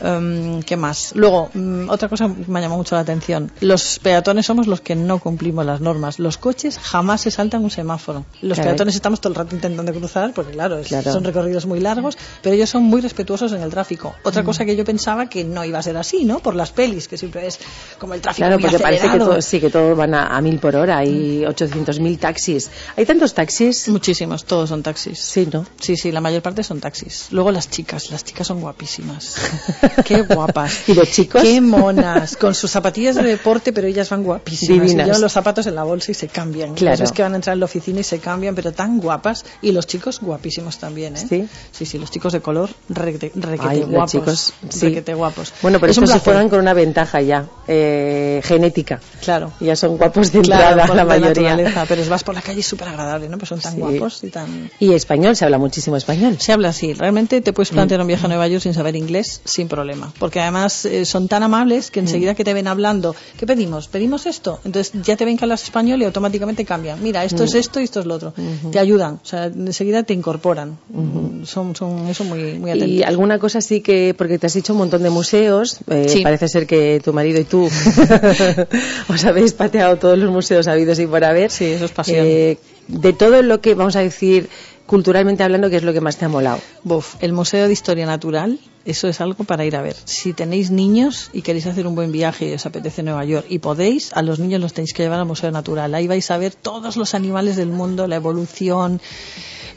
Em, 0.00 0.62
¿Qué 0.62 0.76
más? 0.76 1.12
Luego, 1.14 1.50
mm, 1.52 1.88
otra 1.90 2.08
cosa 2.08 2.26
que 2.28 2.50
me 2.50 2.58
ha 2.58 2.62
llamado 2.62 2.78
mucho 2.78 2.94
la 2.94 3.02
atención. 3.02 3.50
Los 3.60 3.98
peatones 3.98 4.46
somos 4.46 4.66
los 4.66 4.80
que 4.80 4.94
no 4.94 5.18
cumplimos 5.18 5.64
las 5.66 5.80
normas. 5.80 6.18
Los 6.18 6.38
coches 6.38 6.78
jamás 6.78 7.20
se 7.22 7.30
saltan 7.30 7.62
un 7.64 7.70
semáforo. 7.70 8.24
Los 8.42 8.58
peatones 8.58 8.94
estamos 8.94 9.20
todo 9.20 9.30
el 9.32 9.36
rato 9.36 9.54
intentando 9.54 9.92
cruzar, 9.92 10.32
porque 10.34 10.52
claro, 10.52 10.78
es- 10.78 10.88
Claro. 10.88 11.12
son 11.12 11.24
recorridos 11.24 11.66
muy 11.66 11.80
largos, 11.80 12.16
pero 12.42 12.54
ellos 12.54 12.70
son 12.70 12.84
muy 12.84 13.00
respetuosos 13.00 13.52
en 13.52 13.62
el 13.62 13.70
tráfico. 13.70 14.14
Otra 14.24 14.42
Mm. 14.42 14.46
cosa 14.46 14.64
que 14.64 14.76
yo 14.76 14.84
pensaba 14.84 15.28
que 15.28 15.44
no 15.44 15.64
iba 15.64 15.78
a 15.78 15.82
ser 15.82 15.96
así, 15.96 16.24
¿no? 16.24 16.40
Por 16.40 16.54
las 16.54 16.70
pelis, 16.72 17.06
que 17.08 17.18
siempre 17.18 17.46
es 17.46 17.58
como 17.98 18.14
el 18.14 18.20
tráfico 18.20 18.46
Claro, 18.46 18.58
muy 18.58 18.62
porque 18.70 18.82
parece 18.82 19.02
que 19.02 19.08
acelerado. 19.08 19.30
todo, 19.32 19.42
sí, 19.42 19.60
que 19.60 19.70
todos 19.70 19.96
van 19.96 20.14
a, 20.14 20.36
a 20.36 20.40
mil 20.40 20.58
por 20.58 20.76
hora, 20.76 20.98
hay 20.98 21.44
800.000 21.44 22.18
taxis. 22.18 22.70
¿Hay 22.96 23.04
tantos 23.06 23.34
taxis? 23.34 23.88
Muchísimos, 23.88 24.44
todos 24.44 24.68
son 24.70 24.82
taxis. 24.82 25.18
Sí, 25.18 25.48
¿no? 25.52 25.66
Sí, 25.80 25.96
sí, 25.96 26.10
la 26.12 26.20
mayor 26.20 26.42
parte 26.42 26.62
son 26.62 26.80
taxis. 26.80 27.26
Luego 27.30 27.50
las 27.52 27.68
chicas, 27.70 28.10
las 28.10 28.24
chicas 28.24 28.46
son 28.46 28.60
guapísimas. 28.60 29.34
Qué 30.04 30.22
guapas. 30.22 30.80
¿Y 30.88 30.94
los 30.94 31.10
chicos? 31.10 31.42
Qué 31.42 31.60
monas, 31.60 32.36
con 32.36 32.54
sus 32.54 32.70
zapatillas 32.70 33.16
de 33.16 33.22
deporte, 33.22 33.72
pero 33.72 33.86
ellas 33.86 34.08
van 34.10 34.22
guapísimas. 34.24 34.80
Divinas. 34.82 35.04
Y 35.06 35.08
llevan 35.08 35.20
los 35.20 35.32
zapatos 35.32 35.66
en 35.66 35.74
la 35.74 35.84
bolsa 35.84 36.10
y 36.10 36.14
se 36.14 36.28
cambian. 36.28 36.74
Claro. 36.74 36.98
Las 37.00 37.12
que 37.12 37.22
van 37.22 37.32
a 37.32 37.36
entrar 37.36 37.54
en 37.54 37.60
la 37.60 37.66
oficina 37.66 38.00
y 38.00 38.04
se 38.04 38.18
cambian, 38.18 38.54
pero 38.54 38.72
tan 38.72 38.98
guapas. 39.00 39.44
Y 39.62 39.72
los 39.72 39.86
chicos 39.86 40.20
guapísimos 40.20 40.78
también, 40.78 41.16
¿eh? 41.16 41.26
Sí. 41.28 41.48
Sí, 41.72 41.86
sí, 41.86 41.98
los 41.98 42.10
chicos 42.10 42.32
de 42.32 42.40
color 42.40 42.70
requete, 42.88 43.32
requete 43.34 43.68
Ay, 43.68 43.80
los 43.80 43.88
guapos. 43.90 44.10
chicos, 44.12 44.52
sí. 44.68 44.86
Requete 44.86 45.14
guapos. 45.14 45.52
Bueno, 45.62 45.78
pero 45.80 45.90
Es 45.92 45.98
estos 45.98 46.10
se 46.10 46.20
fueran 46.20 46.48
con 46.48 46.58
una 46.60 46.74
ventaja 46.74 47.20
ya, 47.20 47.46
eh, 47.68 48.40
genética. 48.44 49.00
Claro. 49.22 49.52
Ya 49.60 49.76
son 49.76 49.96
guapos 49.96 50.32
de 50.32 50.40
Claro, 50.40 50.62
entrada 50.70 50.86
por 50.86 50.96
la 50.96 51.02
de 51.04 51.08
mayoría. 51.20 51.50
naturaleza, 51.56 51.84
pero 51.88 52.04
vas 52.08 52.24
por 52.24 52.34
la 52.34 52.42
calle 52.42 52.58
y 52.58 52.60
es 52.60 52.66
súper 52.66 52.88
agradable, 52.88 53.28
¿no? 53.28 53.38
Pues 53.38 53.48
son 53.48 53.60
tan 53.60 53.74
Sí. 53.74 53.78
guapos 53.78 54.24
y 54.24 54.28
tan... 54.30 54.70
Y 54.78 54.92
español, 54.94 55.36
se 55.36 55.44
habla 55.44 55.58
muchísimo 55.58 55.96
español. 55.96 56.36
Se 56.40 56.52
habla 56.52 56.68
así. 56.70 56.92
Realmente 56.94 57.40
te 57.40 57.50
Mm. 57.52 57.54
puedes 57.54 57.70
plantear 57.70 58.00
un 58.00 58.06
viaje 58.06 58.24
a 58.26 58.28
Nueva 58.28 58.46
York 58.48 58.62
sin 58.62 58.74
saber 58.74 58.96
inglés, 58.96 59.40
sin 59.44 59.68
problema. 59.68 59.79
Porque 60.18 60.40
además 60.40 60.84
eh, 60.84 61.04
son 61.04 61.28
tan 61.28 61.42
amables 61.42 61.90
que 61.90 62.00
Mm. 62.00 62.04
enseguida 62.06 62.34
que 62.34 62.44
te 62.44 62.54
ven 62.54 62.66
hablando, 62.68 63.14
¿qué 63.38 63.46
pedimos? 63.46 63.88
¿Pedimos 63.88 64.26
esto? 64.26 64.60
Entonces 64.64 64.92
ya 65.02 65.16
te 65.16 65.24
ven 65.24 65.36
que 65.36 65.44
hablas 65.44 65.62
español 65.64 66.00
y 66.02 66.04
automáticamente 66.04 66.64
cambian. 66.64 67.02
Mira, 67.02 67.24
esto 67.24 67.42
Mm. 67.42 67.46
es 67.46 67.54
esto 67.54 67.80
y 67.80 67.84
esto 67.84 68.00
es 68.00 68.06
lo 68.06 68.14
otro. 68.14 68.32
Te 68.72 68.78
ayudan. 68.78 69.14
O 69.22 69.26
sea, 69.26 69.44
enseguida 69.46 70.02
te 70.02 70.12
incorporan. 70.14 70.78
Son, 71.44 71.74
son 71.76 72.08
eso 72.08 72.24
muy, 72.24 72.58
muy 72.58 72.70
atentos. 72.70 72.88
Y 72.90 73.02
alguna 73.02 73.38
cosa 73.38 73.60
sí 73.60 73.80
que, 73.80 74.14
porque 74.16 74.38
te 74.38 74.46
has 74.46 74.54
dicho 74.54 74.72
un 74.72 74.78
montón 74.80 75.02
de 75.02 75.10
museos, 75.10 75.78
eh, 75.88 76.06
Sí. 76.08 76.22
parece 76.22 76.48
ser 76.48 76.66
que 76.66 77.00
tu 77.04 77.12
marido 77.12 77.40
y 77.40 77.44
tú 77.44 77.68
os 79.08 79.24
habéis 79.24 79.52
pateado 79.52 79.96
todos 79.96 80.18
los 80.18 80.30
museos 80.30 80.66
habidos 80.68 80.98
y 80.98 81.06
por 81.06 81.24
haber. 81.24 81.50
Sí, 81.50 81.64
eso 81.64 81.84
es 81.84 81.90
pasión. 81.92 82.26
Eh, 82.26 82.58
de 82.88 83.12
todo 83.12 83.42
lo 83.42 83.60
que, 83.60 83.74
vamos 83.74 83.94
a 83.96 84.00
decir, 84.00 84.48
culturalmente 84.90 85.44
hablando, 85.44 85.70
¿qué 85.70 85.76
es 85.76 85.84
lo 85.84 85.92
que 85.92 86.00
más 86.00 86.16
te 86.16 86.24
ha 86.24 86.28
molado? 86.28 86.58
Buf, 86.82 87.14
el 87.20 87.32
Museo 87.32 87.68
de 87.68 87.72
Historia 87.72 88.06
Natural, 88.06 88.58
eso 88.84 89.06
es 89.06 89.20
algo 89.20 89.44
para 89.44 89.64
ir 89.64 89.76
a 89.76 89.82
ver. 89.82 89.94
Si 90.04 90.32
tenéis 90.32 90.72
niños 90.72 91.30
y 91.32 91.42
queréis 91.42 91.66
hacer 91.66 91.86
un 91.86 91.94
buen 91.94 92.10
viaje 92.10 92.50
y 92.50 92.54
os 92.54 92.66
apetece 92.66 93.04
Nueva 93.04 93.24
York 93.24 93.46
y 93.48 93.60
podéis, 93.60 94.12
a 94.14 94.22
los 94.22 94.40
niños 94.40 94.60
los 94.60 94.72
tenéis 94.72 94.92
que 94.92 95.04
llevar 95.04 95.20
al 95.20 95.26
Museo 95.26 95.52
Natural. 95.52 95.94
Ahí 95.94 96.08
vais 96.08 96.28
a 96.32 96.38
ver 96.38 96.56
todos 96.56 96.96
los 96.96 97.14
animales 97.14 97.54
del 97.54 97.68
mundo, 97.68 98.08
la 98.08 98.16
evolución, 98.16 99.00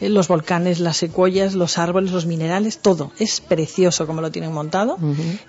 los 0.10 0.28
volcanes, 0.28 0.80
las 0.80 0.98
secuoyas, 0.98 1.54
los 1.54 1.78
árboles, 1.78 2.12
los 2.12 2.26
minerales, 2.26 2.80
todo. 2.80 3.12
Es 3.20 3.42
precioso 3.42 4.08
como 4.08 4.22
lo 4.22 4.32
tienen 4.32 4.52
montado. 4.52 4.98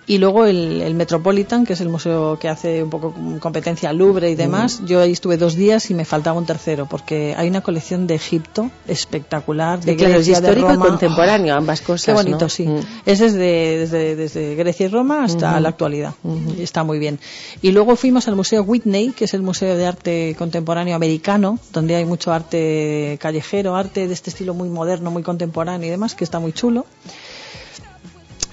Y 0.06 0.18
luego 0.18 0.46
el, 0.46 0.82
el 0.82 0.94
Metropolitan, 0.94 1.64
que 1.64 1.74
es 1.74 1.80
el 1.80 1.88
museo 1.88 2.38
que 2.38 2.48
hace 2.48 2.82
un 2.82 2.90
poco 2.90 3.14
competencia 3.40 3.90
al 3.90 3.98
Louvre 3.98 4.30
y 4.30 4.34
demás. 4.34 4.82
Yo 4.84 5.00
ahí 5.00 5.12
estuve 5.12 5.36
dos 5.36 5.54
días 5.54 5.90
y 5.90 5.94
me 5.94 6.04
faltaba 6.04 6.38
un 6.38 6.46
tercero, 6.46 6.86
porque 6.86 7.34
hay 7.36 7.48
una 7.48 7.60
colección 7.60 8.06
de 8.06 8.14
Egipto 8.14 8.70
espectacular, 8.86 9.80
de 9.80 9.92
De 9.92 9.96
claro, 9.96 10.14
es 10.14 10.26
Grecia, 10.26 10.40
de 10.40 10.46
histórico 10.46 10.70
y 10.70 10.74
Roma. 10.74 10.86
contemporáneo, 10.86 11.54
ambas 11.54 11.80
cosas. 11.80 12.06
Qué 12.06 12.12
bonito, 12.12 12.44
¿no? 12.44 12.48
sí. 12.48 12.66
Mm. 12.66 12.80
Es 13.06 13.18
desde, 13.18 13.78
desde, 13.78 14.16
desde 14.16 14.54
Grecia 14.54 14.86
y 14.86 14.88
Roma 14.88 15.24
hasta 15.24 15.58
la 15.60 15.68
actualidad. 15.68 16.14
Y 16.58 16.62
Está 16.62 16.84
muy 16.84 16.98
bien. 16.98 17.18
Y 17.62 17.72
luego 17.72 17.96
fuimos 17.96 18.28
al 18.28 18.36
Museo 18.36 18.62
Whitney, 18.62 19.10
que 19.10 19.24
es 19.24 19.34
el 19.34 19.42
Museo 19.42 19.76
de 19.76 19.86
Arte 19.86 20.34
Contemporáneo 20.38 20.94
Americano, 20.96 21.58
donde 21.72 21.96
hay 21.96 22.04
mucho 22.04 22.32
arte 22.32 23.18
callejero, 23.20 23.76
arte 23.76 24.06
de 24.06 24.14
este 24.14 24.30
estilo 24.30 24.43
muy 24.52 24.68
moderno, 24.68 25.10
muy 25.10 25.22
contemporáneo 25.22 25.86
y 25.86 25.90
demás, 25.90 26.14
que 26.14 26.24
está 26.24 26.40
muy 26.40 26.52
chulo. 26.52 26.84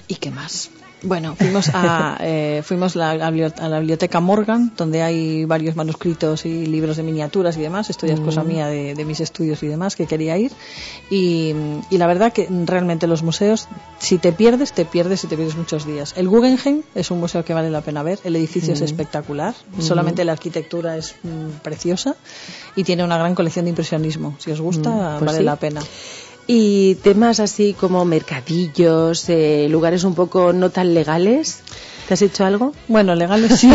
¿Y 0.08 0.14
qué 0.14 0.30
más? 0.30 0.70
Bueno, 1.04 1.34
fuimos 1.36 1.68
a, 1.74 2.16
eh, 2.20 2.62
fuimos 2.64 2.94
la- 2.94 3.10
a 3.10 3.68
la 3.68 3.78
biblioteca 3.80 4.20
Morgan, 4.20 4.72
donde 4.76 5.02
hay 5.02 5.44
varios 5.44 5.74
manuscritos 5.74 6.46
y 6.46 6.66
libros 6.66 6.96
de 6.96 7.02
miniaturas 7.02 7.56
y 7.56 7.60
demás. 7.60 7.90
Esto 7.90 8.06
ya 8.06 8.14
es 8.14 8.20
cosa 8.20 8.44
Mm. 8.44 8.46
mía 8.48 8.66
de, 8.68 8.94
de 8.94 9.04
mis 9.04 9.20
estudios 9.20 9.62
y 9.62 9.66
demás, 9.66 9.96
que 9.96 10.06
quería 10.06 10.38
ir. 10.38 10.52
Y, 11.10 11.54
y 11.90 11.98
la 11.98 12.06
verdad 12.06 12.32
que 12.32 12.48
realmente 12.66 13.06
los 13.06 13.22
museos, 13.22 13.68
si 13.98 14.18
te 14.18 14.32
pierdes, 14.32 14.72
te 14.72 14.84
pierdes 14.84 15.24
y 15.24 15.26
te 15.26 15.36
pierdes 15.36 15.56
muchos 15.56 15.86
días. 15.86 16.14
El 16.16 16.28
Guggenheim 16.28 16.82
es 16.94 17.10
un 17.10 17.18
museo 17.20 17.44
que 17.44 17.52
vale 17.52 17.70
la 17.70 17.80
pena 17.80 18.02
ver. 18.02 18.20
El 18.24 18.36
edificio 18.36 18.72
es 18.72 18.80
Mm. 18.80 18.84
espectacular. 18.84 19.54
Mm. 19.76 19.80
Solamente 19.82 20.24
la 20.24 20.32
arquitectura 20.32 20.96
es 20.96 21.16
mm, 21.24 21.62
preciosa 21.62 22.14
y 22.76 22.84
tiene 22.84 23.02
una 23.04 23.18
gran 23.18 23.34
colección 23.34 23.64
de 23.64 23.70
impresionismo. 23.70 24.36
Si 24.38 24.50
os 24.52 24.60
gusta, 24.60 25.16
pues 25.18 25.26
vale 25.26 25.38
sí. 25.38 25.44
la 25.44 25.56
pena. 25.56 25.80
Y 26.46 26.96
temas 26.96 27.40
así 27.40 27.72
como 27.72 28.04
mercadillos, 28.04 29.28
eh, 29.28 29.68
lugares 29.70 30.04
un 30.04 30.14
poco 30.14 30.52
no 30.52 30.70
tan 30.70 30.94
legales. 30.94 31.60
¿Te 32.08 32.14
has 32.14 32.22
hecho 32.22 32.44
algo? 32.44 32.72
Bueno, 32.88 33.14
legales 33.14 33.60
sí. 33.60 33.70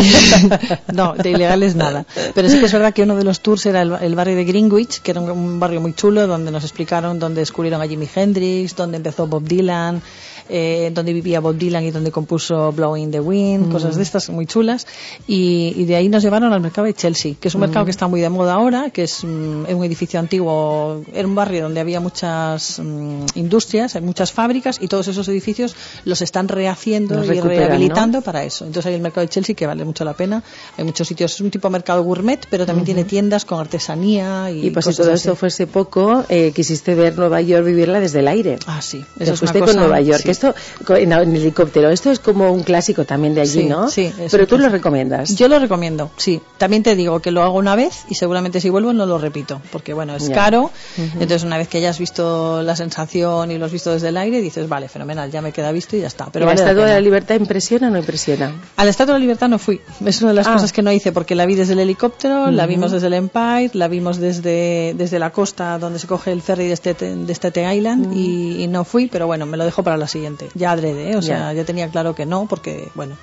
no, 0.92 1.14
de 1.14 1.30
ilegales 1.30 1.74
nada. 1.74 2.04
Pero 2.34 2.48
sí 2.48 2.58
que 2.60 2.66
es 2.66 2.72
verdad 2.72 2.92
que 2.92 3.02
uno 3.02 3.16
de 3.16 3.24
los 3.24 3.40
tours 3.40 3.64
era 3.66 3.80
el, 3.80 4.14
barrio 4.14 4.36
de 4.36 4.44
Greenwich, 4.44 5.00
que 5.00 5.12
era 5.12 5.20
un, 5.20 5.30
un 5.30 5.58
barrio 5.58 5.80
muy 5.80 5.94
chulo, 5.94 6.26
donde 6.26 6.50
nos 6.50 6.62
explicaron 6.62 7.18
dónde 7.18 7.40
descubrieron 7.40 7.80
a 7.80 7.88
Jimi 7.88 8.08
Hendrix, 8.14 8.76
dónde 8.76 8.98
empezó 8.98 9.26
Bob 9.26 9.44
Dylan, 9.44 10.02
eh, 10.48 10.90
dónde 10.94 11.12
vivía 11.12 11.40
Bob 11.40 11.56
Dylan 11.56 11.84
y 11.84 11.90
dónde 11.90 12.10
compuso 12.10 12.72
Blowing 12.72 13.10
the 13.10 13.20
Wind, 13.20 13.66
Mm. 13.68 13.72
cosas 13.72 13.96
de 13.96 14.02
estas 14.02 14.28
muy 14.30 14.46
chulas. 14.46 14.86
Y, 15.26 15.74
y 15.76 15.84
de 15.84 15.96
ahí 15.96 16.08
nos 16.08 16.22
llevaron 16.22 16.52
al 16.52 16.60
mercado 16.60 16.86
de 16.86 16.94
Chelsea, 16.94 17.34
que 17.40 17.48
es 17.48 17.54
un 17.54 17.60
mercado 17.62 17.84
Mm. 17.84 17.86
que 17.86 17.90
está 17.90 18.06
muy 18.08 18.20
de 18.20 18.28
moda 18.28 18.54
ahora, 18.54 18.90
que 18.90 19.04
es 19.04 19.24
mm, 19.24 19.64
un 19.74 19.84
edificio 19.84 20.18
antiguo, 20.20 21.02
era 21.12 21.26
un 21.26 21.34
barrio 21.34 21.62
donde 21.62 21.80
había 21.80 22.00
muchas 22.00 22.78
mm, 22.78 23.26
industrias, 23.36 23.94
hay 23.96 24.02
muchas 24.02 24.32
fábricas 24.32 24.78
y 24.80 24.88
todos 24.88 25.08
esos 25.08 25.28
edificios 25.28 25.74
los 26.04 26.22
están 26.22 26.48
rehaciendo 26.48 27.16
Los 27.16 27.26
y 27.26 27.40
rehabilitando 27.40 28.22
para 28.22 28.44
eso. 28.44 28.64
Entonces 28.64 28.86
hay 28.88 28.94
el 28.94 29.00
mercado 29.00 29.26
de 29.26 29.30
Chelsea 29.30 29.54
que 29.54 29.66
vale 29.66 29.84
mucho 29.84 30.04
la 30.04 30.14
pena. 30.14 30.42
Hay 30.76 30.84
muchos 30.84 31.06
sitios, 31.08 31.34
es 31.34 31.40
un 31.40 31.50
tipo 31.50 31.68
de 31.68 31.72
mercado 31.72 32.02
gourmet, 32.02 32.40
pero 32.50 32.66
también 32.66 32.84
tiene 32.86 33.04
tiendas 33.04 33.44
con 33.44 33.60
artesanía 33.60 34.50
y, 34.50 34.66
Y 34.66 34.70
pues 34.70 34.86
si 34.86 34.94
todo 34.94 35.08
así. 35.12 35.22
esto 35.22 35.36
fuese 35.36 35.66
poco, 35.66 36.24
eh, 36.28 36.52
quisiste 36.54 36.94
ver 36.94 37.16
Nueva 37.18 37.40
York 37.40 37.64
vivirla 37.64 38.00
desde 38.00 38.20
el 38.20 38.28
aire. 38.28 38.58
Ah, 38.66 38.80
sí. 38.82 39.04
Te 39.16 39.24
Eso 39.24 39.34
es 39.34 39.42
una 39.42 39.52
cosa- 39.52 39.64
con 39.66 39.76
Nueva 39.76 40.00
York. 40.00 40.18
sí. 40.20 40.24
Co- 40.24 40.30
en, 40.42 41.12
en 41.12 41.36
helicóptero. 41.36 41.90
Esto 41.90 42.10
es 42.10 42.18
como 42.18 42.50
un 42.52 42.62
clásico 42.62 43.04
también 43.04 43.34
de 43.34 43.40
allí, 43.42 43.62
Sí, 43.62 43.64
¿no? 43.66 43.88
sí, 43.88 44.12
Pero 44.30 44.46
tú 44.46 44.58
lo 44.58 44.68
recomiendas. 44.68 45.34
Yo 45.36 45.48
lo 45.48 45.58
recomiendo, 45.58 46.10
sí. 46.16 46.40
También 46.58 46.82
te 46.82 46.94
digo 46.96 47.20
que 47.20 47.30
lo 47.30 47.42
hago 47.42 47.58
una 47.58 47.76
vez 47.76 48.04
y 48.08 48.14
seguramente 48.14 48.60
si 48.60 48.70
vuelvo 48.70 48.92
no 48.92 49.06
lo 49.06 49.18
repito, 49.18 49.60
porque 49.72 49.92
bueno, 49.94 50.14
es 50.16 50.28
Ya. 50.28 50.34
caro. 50.34 50.70
Entonces 50.96 51.44
una 51.44 51.58
vez 51.58 51.68
que 51.68 51.78
hayas 51.78 51.98
visto 51.98 52.62
la 52.62 52.76
sensación 52.76 53.50
y 53.50 53.58
lo 53.58 53.66
has 53.66 53.72
visto 53.72 53.92
desde 53.92 54.08
el 54.08 54.16
aire, 54.16 54.40
dices, 54.40 54.68
vale, 54.68 54.88
fenomenal, 54.88 55.30
ya 55.30 55.42
me 55.42 55.52
queda 55.52 55.72
visto 55.72 55.96
y 55.96 56.00
ya 56.00 56.06
está. 56.06 56.26
Pero 56.32 56.44
¿Y 56.44 56.46
la 56.46 56.52
vale 56.52 56.62
la 56.62 56.68
Estatua 56.70 56.86
de 56.88 56.94
la 56.94 57.00
Libertad 57.00 57.34
impresiona 57.36 57.88
o 57.88 57.90
no 57.90 57.98
impresiona? 57.98 58.52
A 58.76 58.84
la 58.84 58.90
Estatua 58.90 59.14
de 59.14 59.20
la 59.20 59.22
Libertad 59.22 59.48
no 59.48 59.58
fui. 59.58 59.80
Es 60.04 60.20
una 60.22 60.30
de 60.30 60.34
las 60.36 60.46
Ah. 60.46 60.54
cosas 60.54 60.72
que 60.72 60.82
no 60.82 60.92
hice 60.92 61.12
porque 61.12 61.34
la 61.34 61.46
vi 61.46 61.54
desde 61.54 61.72
el 61.74 61.78
helicóptero, 61.80 62.50
la 62.50 62.66
vimos 62.66 62.92
desde 62.92 63.06
el 63.08 63.14
Empire, 63.14 63.70
la 63.74 63.88
vimos 63.88 64.18
desde, 64.18 64.94
desde 64.96 65.18
la 65.18 65.30
costa 65.30 65.78
donde 65.78 65.98
se 65.98 66.06
coge 66.06 66.32
el 66.32 66.42
ferry 66.42 66.66
de 66.68 66.76
Staten, 66.76 67.26
de 67.26 67.34
Staten 67.34 67.72
Island 67.72 68.12
y, 68.16 68.62
y 68.62 68.66
no 68.68 68.84
fui, 68.84 69.06
pero 69.08 69.26
bueno, 69.26 69.46
me 69.46 69.56
lo 69.56 69.64
dejo 69.64 69.82
para 69.82 69.96
la 69.96 70.06
siguiente. 70.06 70.27
Ya 70.54 70.72
adrede, 70.72 71.10
¿eh? 71.12 71.16
o 71.16 71.22
sea, 71.22 71.52
Ya. 71.52 71.60
ya 71.60 71.64
tenía 71.64 71.88
claro 71.88 72.14
que 72.14 72.26
no 72.26 72.46
porque, 72.48 72.88
bueno, 72.94 73.16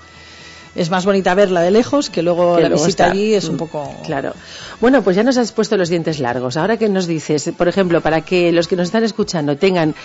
es 0.76 0.90
más 0.90 1.06
bonita 1.06 1.34
verla 1.36 1.62
de 1.62 1.72
lejos 1.72 2.10
que 2.10 2.22
luego 2.22 2.56
Que 2.58 2.64
la 2.64 2.70
luego 2.70 2.84
visita 2.84 3.06
está. 3.06 3.14
allí 3.14 3.34
es 3.34 3.48
un 3.48 3.56
Mm, 3.56 3.58
poco... 3.60 3.90
Claro. 4.06 4.34
Bueno, 4.82 5.02
pues 5.04 5.16
ya 5.16 5.24
nos 5.24 5.38
has 5.38 5.52
puesto 5.54 5.78
los 5.78 5.88
dientes 5.90 6.20
largos. 6.20 6.58
Ahora 6.58 6.78
que 6.78 6.90
nos 6.90 7.08
dices, 7.08 7.50
por 7.58 7.68
ejemplo, 7.68 8.02
para 8.02 8.22
que 8.22 8.52
los 8.52 8.68
que 8.68 8.76
nos 8.76 8.88
están 8.88 9.04
escuchando 9.06 9.56
tengan 9.58 9.96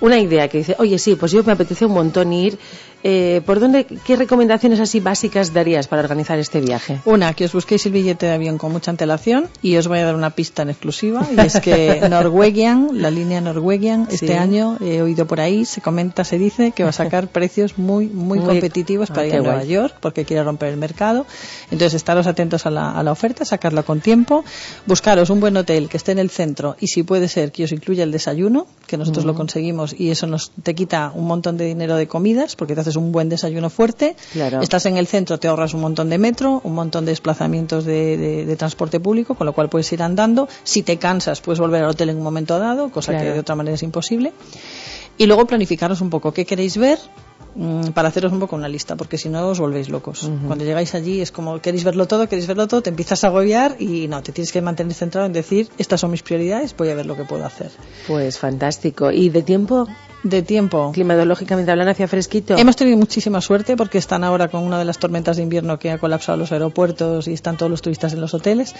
una 0.00 0.18
idea 0.18 0.48
que 0.48 0.58
dice, 0.58 0.74
oye, 0.78 0.98
sí, 0.98 1.14
pues 1.14 1.32
yo 1.32 1.42
me 1.44 1.52
apetece 1.52 1.86
un 1.86 1.92
montón 1.92 2.32
ir. 2.32 2.58
Eh, 3.04 3.40
¿Por 3.44 3.58
dónde, 3.60 3.84
qué 3.84 4.16
recomendaciones 4.16 4.78
así 4.80 5.00
básicas 5.00 5.52
darías 5.52 5.88
para 5.88 6.02
organizar 6.02 6.38
este 6.38 6.60
viaje? 6.60 7.00
Una, 7.04 7.34
que 7.34 7.44
os 7.46 7.52
busquéis 7.52 7.84
el 7.86 7.92
billete 7.92 8.26
de 8.26 8.32
avión 8.32 8.58
con 8.58 8.70
mucha 8.72 8.90
antelación 8.90 9.48
y 9.62 9.76
os 9.76 9.88
voy 9.88 9.98
a 9.98 10.04
dar 10.04 10.14
una 10.14 10.30
pista 10.30 10.62
en 10.62 10.70
exclusiva 10.70 11.26
y 11.36 11.40
es 11.40 11.60
que 11.60 12.00
Norwegian, 12.10 12.88
la 13.02 13.10
línea 13.10 13.40
Norwegian, 13.40 14.06
Sí. 14.08 14.14
este 14.16 14.36
año 14.38 14.76
he 14.80 15.02
oído 15.02 15.26
por 15.26 15.40
ahí, 15.40 15.64
se 15.64 15.80
comenta, 15.80 16.24
se 16.24 16.38
dice 16.38 16.72
que 16.72 16.84
va 16.84 16.90
a 16.90 16.92
sacar 16.92 17.28
precios 17.32 17.78
muy, 17.78 18.06
muy, 18.06 18.38
Muy- 18.38 18.46
competitivos 18.46 19.10
Ah, 19.10 19.14
para 19.14 19.26
ir 19.26 19.32
qué 19.32 19.38
a 19.38 19.42
Nueva 19.42 19.56
guay. 19.58 19.68
York 19.68 19.94
porque 20.00 20.24
quiere 20.24 20.42
romper 20.44 20.68
el 20.70 20.76
mercado. 20.76 21.26
Entonces, 21.70 21.94
estaros 21.94 22.26
atentos 22.26 22.66
a 22.66 22.70
la, 22.70 22.92
a 22.92 23.02
la 23.02 23.12
oferta, 23.12 23.44
sacarla 23.44 23.82
con 23.82 24.00
tiempo, 24.00 24.44
buscaros 24.86 25.30
un 25.30 25.40
buen 25.40 25.56
hotel 25.56 25.88
que 25.88 25.96
esté 25.96 26.12
en 26.12 26.18
el 26.18 26.30
centro 26.30 26.76
y 26.80 26.86
si 26.88 27.02
puede 27.02 27.28
ser 27.28 27.52
que 27.52 27.64
os 27.64 27.72
incluya 27.72 28.04
el 28.04 28.12
desayuno, 28.12 28.66
que 28.86 28.96
nosotros 28.96 29.24
lo 29.24 29.32
Ujú. 29.32 29.38
conseguimos 29.38 29.94
y 29.98 30.10
eso 30.10 30.26
nos 30.26 30.50
te 30.62 30.74
quita 30.74 31.12
un 31.14 31.26
montón 31.26 31.56
de 31.56 31.64
dinero 31.64 31.96
de 31.96 32.06
comidas 32.06 32.54
porque 32.56 32.74
te 32.74 32.80
haces 32.82 32.91
un 32.96 33.12
buen 33.12 33.28
desayuno 33.28 33.70
fuerte. 33.70 34.16
Claro. 34.32 34.60
Estás 34.60 34.86
en 34.86 34.96
el 34.96 35.06
centro, 35.06 35.38
te 35.38 35.48
ahorras 35.48 35.74
un 35.74 35.80
montón 35.80 36.08
de 36.10 36.18
metro, 36.18 36.60
un 36.64 36.74
montón 36.74 37.04
de 37.04 37.12
desplazamientos 37.12 37.84
de, 37.84 38.16
de- 38.16 38.46
de 38.46 38.56
transporte 38.56 39.00
público, 39.00 39.34
con 39.34 39.46
lo 39.46 39.52
cual 39.52 39.68
puedes 39.68 39.92
ir 39.92 40.02
andando. 40.02 40.48
Si 40.64 40.82
te 40.82 40.96
cansas, 40.98 41.40
puedes 41.40 41.58
volver 41.60 41.82
al 41.84 41.90
hotel 41.90 42.10
en 42.10 42.16
un 42.18 42.22
momento 42.22 42.58
dado, 42.58 42.90
cosa 42.90 43.12
Claro. 43.12 43.26
que 43.28 43.32
de 43.34 43.40
otra 43.40 43.54
manera 43.54 43.74
es 43.74 43.82
imposible. 43.82 44.32
Y 45.18 45.26
luego 45.26 45.46
planificaros 45.46 46.00
un 46.00 46.10
poco 46.10 46.32
qué 46.32 46.46
queréis 46.46 46.76
ver 46.78 46.98
para 47.94 48.08
haceros 48.08 48.32
un 48.32 48.40
poco 48.40 48.56
una 48.56 48.68
lista, 48.68 48.96
porque 48.96 49.18
si 49.18 49.28
no 49.28 49.46
os 49.48 49.60
volvéis 49.60 49.88
locos. 49.88 50.30
Cuando 50.46 50.64
llegáis 50.64 50.94
allí 50.94 51.20
es 51.20 51.32
como 51.32 51.60
queréis 51.60 51.84
verlo 51.84 52.06
todo, 52.06 52.28
queréis 52.28 52.46
verlo 52.46 52.66
todo, 52.68 52.82
te 52.82 52.90
empiezas 52.90 53.24
a 53.24 53.28
agobiar 53.28 53.76
y 53.78 54.08
no, 54.08 54.22
te 54.22 54.32
tienes 54.32 54.52
que 54.52 54.62
mantener 54.62 54.94
centrado 54.94 55.26
en 55.26 55.32
decir, 55.32 55.68
estas 55.78 56.00
son 56.00 56.10
mis 56.10 56.22
prioridades, 56.22 56.74
voy 56.76 56.88
a 56.90 56.94
ver 56.94 57.06
lo 57.06 57.16
que 57.16 57.24
puedo 57.24 57.44
hacer. 57.44 57.70
Pues 58.06 58.38
fantástico. 58.38 59.10
¿Y 59.10 59.28
de 59.28 59.42
tiempo? 59.42 59.86
De 60.22 60.42
tiempo. 60.42 60.92
Climatológicamente 60.92 61.72
hablando, 61.72 61.90
hacia 61.90 62.06
fresquito. 62.06 62.56
Hemos 62.56 62.76
tenido 62.76 62.96
muchísima 62.96 63.40
suerte 63.40 63.76
porque 63.76 63.98
están 63.98 64.22
ahora 64.22 64.48
con 64.48 64.62
una 64.62 64.78
de 64.78 64.84
las 64.84 64.98
tormentas 64.98 65.36
de 65.36 65.42
invierno 65.42 65.80
que 65.80 65.90
ha 65.90 65.98
colapsado 65.98 66.38
los 66.38 66.52
aeropuertos 66.52 67.26
y 67.26 67.32
están 67.32 67.56
todos 67.56 67.68
los 67.68 67.82
turistas 67.82 68.12
en 68.12 68.20
los 68.20 68.32
hoteles. 68.32 68.72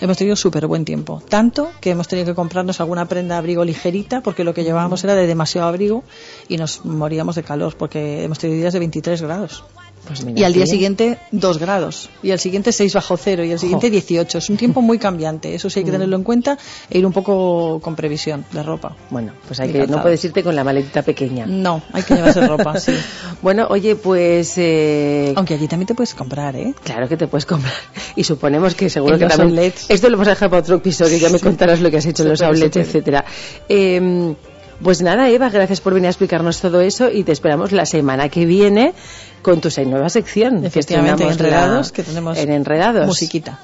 Hemos 0.00 0.16
tenido 0.16 0.36
súper 0.36 0.68
buen 0.68 0.84
tiempo. 0.84 1.20
Tanto 1.28 1.68
que 1.80 1.90
hemos 1.90 2.06
tenido 2.06 2.26
que 2.26 2.34
comprarnos 2.34 2.80
alguna 2.80 3.06
prenda 3.06 3.34
de 3.34 3.38
abrigo 3.40 3.64
ligerita 3.64 4.20
porque 4.20 4.44
lo 4.44 4.54
que 4.54 4.62
llevábamos 4.62 5.02
era 5.02 5.16
de 5.16 5.26
demasiado 5.26 5.66
abrigo 5.66 6.04
y 6.48 6.58
nos 6.58 6.84
moríamos 6.84 7.34
de 7.34 7.42
calor 7.42 7.76
porque 7.76 8.13
hemos 8.22 8.38
tenido 8.38 8.60
días 8.60 8.72
de 8.72 8.78
23 8.78 9.22
grados. 9.22 9.64
Pues 10.06 10.22
Y 10.36 10.44
al 10.44 10.52
día 10.52 10.66
siguiente 10.66 11.18
2 11.32 11.56
grados. 11.58 12.10
Y 12.22 12.30
al 12.30 12.38
siguiente 12.38 12.72
6 12.72 12.92
bajo 12.92 13.16
cero. 13.16 13.42
Y 13.42 13.52
al 13.52 13.58
siguiente 13.58 13.86
Jo. 13.86 13.92
18. 13.92 14.36
Es 14.36 14.50
un 14.50 14.58
tiempo 14.58 14.82
muy 14.82 14.98
cambiante. 14.98 15.54
Eso 15.54 15.70
sí 15.70 15.78
hay 15.78 15.84
que 15.86 15.92
Mm. 15.92 15.94
tenerlo 15.94 16.16
en 16.16 16.24
cuenta 16.24 16.58
e 16.90 16.98
ir 16.98 17.06
un 17.06 17.12
poco 17.14 17.80
con 17.82 17.96
previsión 17.96 18.44
de 18.52 18.62
ropa. 18.62 18.94
Bueno, 19.08 19.32
pues 19.46 19.60
hay 19.60 19.72
que, 19.72 19.86
no 19.86 20.02
puedes 20.02 20.22
irte 20.22 20.42
con 20.42 20.54
la 20.54 20.62
maletita 20.62 21.00
pequeña. 21.00 21.46
No, 21.46 21.80
hay 21.90 22.02
que 22.02 22.16
llevarse 22.16 22.46
ropa, 22.46 22.78
sí. 22.78 22.92
Bueno, 23.40 23.66
oye, 23.70 23.96
pues... 23.96 24.52
eh, 24.58 25.32
Aunque 25.36 25.54
allí 25.54 25.68
también 25.68 25.86
te 25.86 25.94
puedes 25.94 26.12
comprar, 26.14 26.54
¿eh? 26.54 26.74
Claro 26.84 27.08
que 27.08 27.16
te 27.16 27.26
puedes 27.26 27.46
comprar. 27.46 27.72
Y 28.14 28.24
suponemos 28.24 28.74
que 28.74 28.90
seguro 28.90 29.14
En 29.14 29.20
que 29.20 29.24
los 29.24 29.36
también... 29.38 29.58
outlets. 29.58 29.86
Esto 29.88 30.10
lo 30.10 30.18
vamos 30.18 30.28
a 30.28 30.32
dejar 30.32 30.50
para 30.50 30.60
otro 30.60 30.76
episodio, 30.76 31.16
ya 31.16 31.30
me 31.30 31.40
contarás 31.40 31.80
lo 31.80 31.90
que 31.90 31.96
has 31.96 32.04
hecho 32.04 32.24
en 32.24 32.28
los 32.28 32.42
outlets, 32.42 32.76
etcétera. 32.76 33.24
Eh, 33.70 34.34
pues 34.82 35.02
nada, 35.02 35.28
Eva, 35.30 35.50
gracias 35.50 35.80
por 35.80 35.94
venir 35.94 36.06
a 36.06 36.10
explicarnos 36.10 36.60
todo 36.60 36.80
eso 36.80 37.10
y 37.10 37.24
te 37.24 37.32
esperamos 37.32 37.72
la 37.72 37.86
semana 37.86 38.28
que 38.28 38.46
viene 38.46 38.94
con 39.44 39.60
tu 39.60 39.68
nueva 39.86 40.08
sección. 40.08 40.62
que 40.62 40.66
Efectivamente, 40.66 41.22
en 41.22 41.30
estrenamos 41.30 41.38
la- 41.38 41.60
Enredados, 41.60 41.92
que 41.92 42.02
tenemos 42.02 42.38
en 42.38 42.50
Enredados. 42.50 43.06
musiquita. 43.06 43.60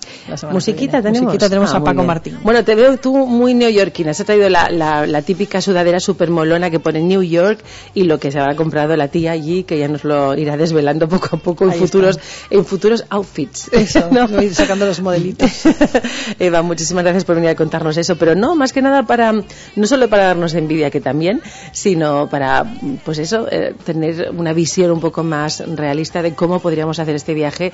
Musiquita 0.53 0.99
que 0.99 1.03
tenemos. 1.03 1.22
Musiquita 1.22 1.49
tenemos 1.49 1.74
Ah, 1.74 1.78
a 1.78 1.83
Paco. 1.85 2.05
Martín. 2.05 2.39
Bueno, 2.45 2.62
te 2.64 2.74
veo 2.76 2.97
tú 2.99 3.26
muy 3.26 3.55
neoyorquina. 3.55 4.14
Se 4.14 4.22
ha 4.22 4.26
traído 4.26 4.49
la, 4.49 4.70
la, 4.70 5.07
la 5.07 5.22
típica 5.22 5.61
sudadera 5.61 5.99
super 5.99 6.31
molona 6.31 6.70
que 6.70 6.78
pone 6.78 7.01
New 7.01 7.22
York 7.22 7.59
y 7.95 8.05
lo 8.05 8.20
que 8.20 8.31
se 8.31 8.39
habrá 8.39 8.55
comprado 8.55 8.97
la 8.97 9.09
tía 9.09 9.33
allí, 9.33 9.64
que 9.64 9.78
ya 9.78 9.89
nos 9.89 10.05
lo 10.05 10.37
irá 10.37 10.57
desvelando 10.57 11.09
poco 11.09 11.37
a 11.37 11.39
poco 11.39 11.64
en 11.64 11.72
futuros, 11.72 12.20
en 12.51 12.64
futuros 12.64 13.05
outfits. 13.11 13.68
Eso, 13.72 14.09
¿no? 14.12 14.28
sacando 14.53 14.87
los 14.87 15.01
modelitos. 15.01 15.51
Eva, 16.39 16.62
muchísimas 16.62 17.03
gracias 17.05 17.24
por 17.24 17.35
venir 17.37 17.51
a 17.51 17.55
contarnos 17.57 17.97
eso, 17.97 18.16
pero 18.16 18.35
no, 18.35 18.55
más 18.55 18.72
que 18.72 18.83
nada 18.83 19.05
para, 19.05 19.33
no 19.33 19.87
solo 19.87 20.09
para 20.09 20.26
darnos 20.26 20.55
envidia, 20.55 20.91
que 20.91 21.01
también, 21.01 21.41
sino 21.72 22.28
para, 22.28 22.64
pues 23.05 23.18
eso, 23.18 23.49
eh, 23.51 23.74
tener 23.85 24.31
una 24.37 24.53
visión 24.53 24.91
un 24.91 25.01
poco 25.01 25.22
más 25.24 25.62
realista 25.77 26.23
de 26.23 26.35
cómo 26.35 26.61
podríamos 26.61 26.99
hacer 26.99 27.14
este 27.14 27.35
viaje 27.35 27.73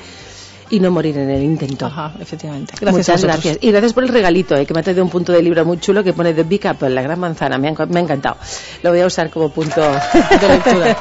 y 0.71 0.81
no 0.81 0.91
morir 0.91 1.17
en 1.19 1.31
el 1.31 1.43
intento. 1.43 1.87
Ajá, 1.87 2.13
efectivamente. 2.21 2.75
Gracias 2.81 3.09
Muchas 3.09 3.25
gracias. 3.25 3.59
Y 3.61 3.71
gracias 3.71 3.93
por 3.93 4.05
el 4.05 4.09
regalito, 4.09 4.57
eh, 4.57 4.67
que 4.67 4.75
me 4.75 4.81
ha 4.81 4.83
traído 4.83 5.05
un 5.05 5.11
punto 5.11 5.33
de 5.33 5.43
libro 5.43 5.65
muy 5.65 5.79
chulo 5.79 6.03
que 6.03 6.13
pone 6.13 6.35
The 6.35 6.43
Big 6.43 6.67
Apple, 6.67 6.91
la 6.91 7.03
gran 7.03 7.21
manzana. 7.21 7.59
Me 7.59 7.69
ha, 7.69 7.87
me 7.87 8.01
ha 8.01 8.03
encantado. 8.03 8.37
Lo 8.83 8.91
voy 8.91 9.01
a 9.01 9.07
usar 9.07 9.31
como 9.31 9.51
punto 9.51 9.81
De 10.41 10.49
lectura. 10.49 10.97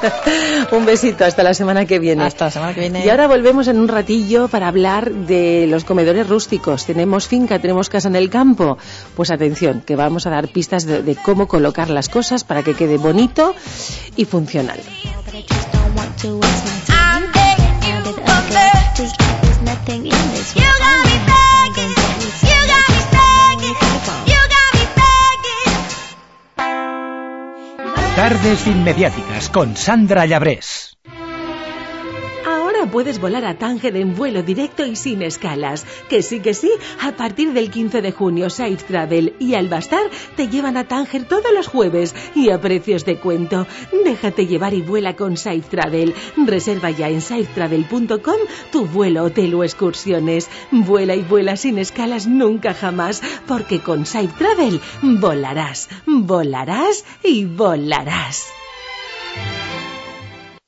un 0.71 0.85
besito, 0.85 1.25
hasta 1.25 1.43
la 1.43 1.53
semana 1.53 1.85
que 1.85 1.99
viene. 1.99 2.23
Hasta 2.23 2.45
la 2.45 2.51
semana 2.51 2.73
que 2.73 2.81
viene. 2.81 3.05
Y 3.05 3.09
ahora 3.09 3.27
volvemos 3.27 3.67
en 3.67 3.79
un 3.79 3.87
ratillo 3.87 4.47
para 4.47 4.67
hablar 4.67 5.11
de 5.11 5.67
los 5.67 5.83
comedores 5.83 6.27
rústicos. 6.27 6.85
Tenemos 6.85 7.27
finca, 7.27 7.59
tenemos 7.59 7.89
casa 7.89 8.07
en 8.07 8.15
el 8.15 8.29
campo. 8.29 8.77
Pues 9.15 9.31
atención, 9.31 9.81
que 9.81 9.95
vamos 9.95 10.27
a 10.27 10.29
dar 10.29 10.47
pistas 10.47 10.85
de, 10.85 11.01
de 11.01 11.15
cómo 11.15 11.47
colocar 11.47 11.89
las 11.89 12.09
cosas 12.09 12.43
para 12.43 12.63
que 12.63 12.73
quede 12.75 12.97
bonito 12.97 13.55
y 14.15 14.25
funcional. 14.25 14.79
Tardes 28.15 28.65
inmediáticas 28.65 29.49
con 29.49 29.75
Sandra 29.75 30.25
Llabrés. 30.25 30.97
Ahora 32.75 32.91
puedes 32.91 33.21
volar 33.21 33.45
a 33.45 33.57
Tánger 33.57 33.95
en 33.95 34.15
vuelo 34.15 34.43
directo 34.43 34.85
y 34.85 34.97
sin 34.97 35.21
escalas. 35.21 35.85
Que 36.09 36.21
sí, 36.21 36.41
que 36.41 36.53
sí, 36.53 36.69
a 37.01 37.13
partir 37.13 37.53
del 37.53 37.71
15 37.71 38.01
de 38.01 38.11
junio 38.11 38.49
Safe 38.49 38.75
Travel 38.75 39.33
y 39.39 39.53
Albastar 39.53 40.09
te 40.35 40.49
llevan 40.49 40.75
a 40.75 40.85
Tánger 40.85 41.23
todos 41.23 41.53
los 41.53 41.67
jueves 41.67 42.13
y 42.35 42.49
a 42.49 42.59
precios 42.59 43.05
de 43.05 43.17
cuento. 43.17 43.65
Déjate 44.03 44.45
llevar 44.45 44.73
y 44.73 44.81
vuela 44.81 45.15
con 45.15 45.37
Safe 45.37 45.61
Travel. 45.61 46.13
Reserva 46.35 46.89
ya 46.89 47.07
en 47.07 47.21
safetravel.com 47.21 48.39
tu 48.73 48.85
vuelo, 48.85 49.23
hotel 49.23 49.53
o 49.53 49.63
excursiones. 49.63 50.49
Vuela 50.71 51.15
y 51.15 51.21
vuela 51.21 51.55
sin 51.55 51.77
escalas 51.77 52.27
nunca 52.27 52.73
jamás, 52.73 53.21
porque 53.47 53.79
con 53.79 54.05
Safe 54.05 54.33
Travel 54.37 54.81
volarás, 55.01 55.87
volaràs 56.05 57.05
i 57.23 57.45
volaràs. 57.45 58.43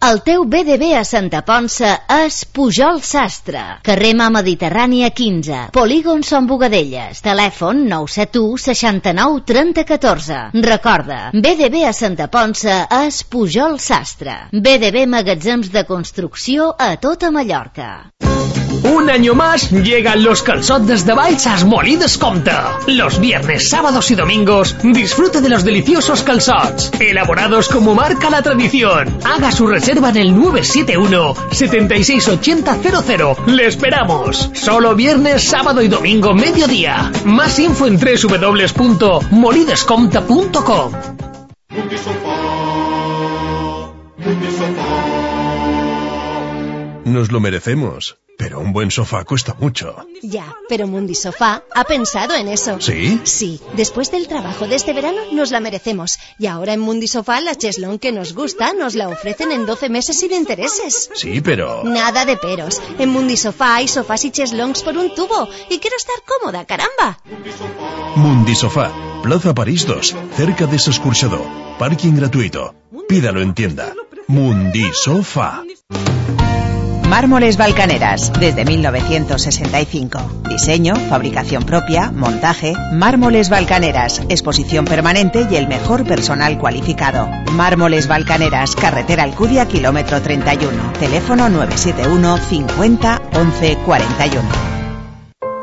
El 0.06 0.20
teu 0.22 0.44
BDB 0.46 0.92
a 0.94 1.00
Santa 1.10 1.40
Ponsa 1.42 1.96
és 2.14 2.36
Pujol 2.54 3.00
Sastre, 3.02 3.64
carrer 3.88 4.12
Mà 4.20 4.28
Mediterrània 4.36 5.10
15, 5.10 5.62
Polígon 5.74 6.22
Son 6.28 6.46
Bogadelles, 6.52 7.24
telèfon 7.26 7.82
971 7.90 8.62
69 8.68 9.42
30 9.50 9.88
14. 9.96 10.40
Recorda, 10.70 11.20
BDB 11.34 11.82
a 11.90 11.98
Santa 11.98 12.30
Ponsa 12.30 12.84
és 13.02 13.24
Pujol 13.26 13.82
Sastre. 13.82 14.38
BDB 14.54 15.08
Magatzems 15.10 15.74
de 15.74 15.88
Construcció 15.90 16.76
a 16.78 16.94
tota 17.02 17.34
Mallorca. 17.34 17.92
Un 18.94 19.10
año 19.10 19.34
más 19.36 19.70
llegan 19.72 20.24
los 20.24 20.44
calzotes 20.44 21.06
de 21.06 21.14
Balsas 21.14 21.66
Molides 21.66 22.18
Comta. 22.18 22.80
Los 22.88 23.20
viernes, 23.20 23.68
sábados 23.70 24.10
y 24.12 24.16
domingos 24.16 24.78
disfrute 24.82 25.42
de 25.42 25.50
los 25.50 25.66
deliciosos 25.66 26.24
calzots, 26.24 26.92
elaborados 27.00 27.68
como 27.68 27.94
marca 27.96 28.30
la 28.30 28.42
tradición. 28.42 29.18
Haga 29.26 29.52
su 29.52 29.68
reserva 29.68 30.08
en 30.10 30.18
el 30.18 30.34
971 30.34 31.36
768000. 31.52 33.36
Le 33.48 33.66
esperamos. 33.66 34.52
Solo 34.54 34.96
viernes, 34.96 35.44
sábado 35.44 35.82
y 35.82 35.90
domingo 35.90 36.34
mediodía. 36.34 37.12
Más 37.26 37.60
info 37.60 37.88
en 37.88 38.00
www.molidescomta.com. 38.00 40.94
Nos 47.06 47.32
lo 47.32 47.40
merecemos. 47.40 48.18
Pero 48.38 48.60
un 48.60 48.72
buen 48.72 48.92
sofá 48.92 49.24
cuesta 49.24 49.56
mucho. 49.60 49.96
Ya, 50.22 50.56
pero 50.70 50.88
Mundi 50.88 51.16
Sofá 51.16 51.64
ha 51.74 51.84
pensado 51.84 52.36
en 52.36 52.48
eso. 52.48 52.80
¿Sí? 52.80 53.20
Sí, 53.24 53.60
después 53.74 54.12
del 54.12 54.28
trabajo 54.28 54.68
de 54.68 54.76
este 54.76 54.94
verano 54.94 55.18
nos 55.32 55.52
la 55.52 55.60
merecemos. 55.60 56.20
Y 56.38 56.46
ahora 56.46 56.74
en 56.74 56.80
Mundi 56.80 57.08
Sofá 57.08 57.42
la 57.42 57.56
cheslón 57.56 57.98
que 57.98 58.12
nos 58.12 58.34
gusta 58.34 58.74
nos 58.74 58.94
la 58.94 59.10
ofrecen 59.10 59.52
en 59.52 59.66
12 59.66 59.90
meses 59.90 60.20
sin 60.20 60.34
intereses. 60.34 61.10
Sí, 61.16 61.42
pero... 61.42 61.84
Nada 61.84 62.26
de 62.26 62.38
peros. 62.38 62.82
En 63.00 63.10
Mundi 63.10 63.38
Sofá 63.38 63.76
hay 63.76 63.88
sofás 63.88 64.24
y 64.26 64.32
cheslongs 64.32 64.84
por 64.84 64.98
un 64.98 65.14
tubo. 65.16 65.50
Y 65.70 65.80
quiero 65.80 65.98
estar 65.98 66.16
cómoda, 66.26 66.66
caramba. 66.66 67.20
Mundi 68.16 68.56
Sofá, 68.56 68.92
Plaza 69.24 69.54
París 69.56 69.86
2, 69.88 70.16
cerca 70.36 70.68
de 70.68 70.78
Sescursador. 70.78 71.46
Parking 71.80 72.14
gratuito. 72.14 72.76
Pídalo 73.08 73.42
en 73.42 73.54
tienda. 73.54 73.94
Mundi 74.28 74.92
Sofá. 74.94 75.64
Mármoles 77.10 77.56
Balcaneras, 77.56 78.34
desde 78.38 78.66
1965. 78.66 80.20
Diseño, 80.50 80.94
fabricación 80.96 81.64
propia, 81.64 82.12
montaje. 82.12 82.74
Mármoles 82.92 83.50
Balcaneras, 83.50 84.22
exposición 84.28 84.84
permanente 84.84 85.48
y 85.50 85.56
el 85.56 85.70
mejor 85.70 86.06
personal 86.06 86.58
cualificado. 86.58 87.30
Mármoles 87.54 88.10
Balcaneras, 88.10 88.76
carretera 88.76 89.24
Alcudia, 89.24 89.68
kilómetro 89.68 90.22
31. 90.22 90.94
Teléfono 91.00 91.48
971 91.48 92.38
50 92.38 93.22
11 93.34 93.78
41. 93.86 94.77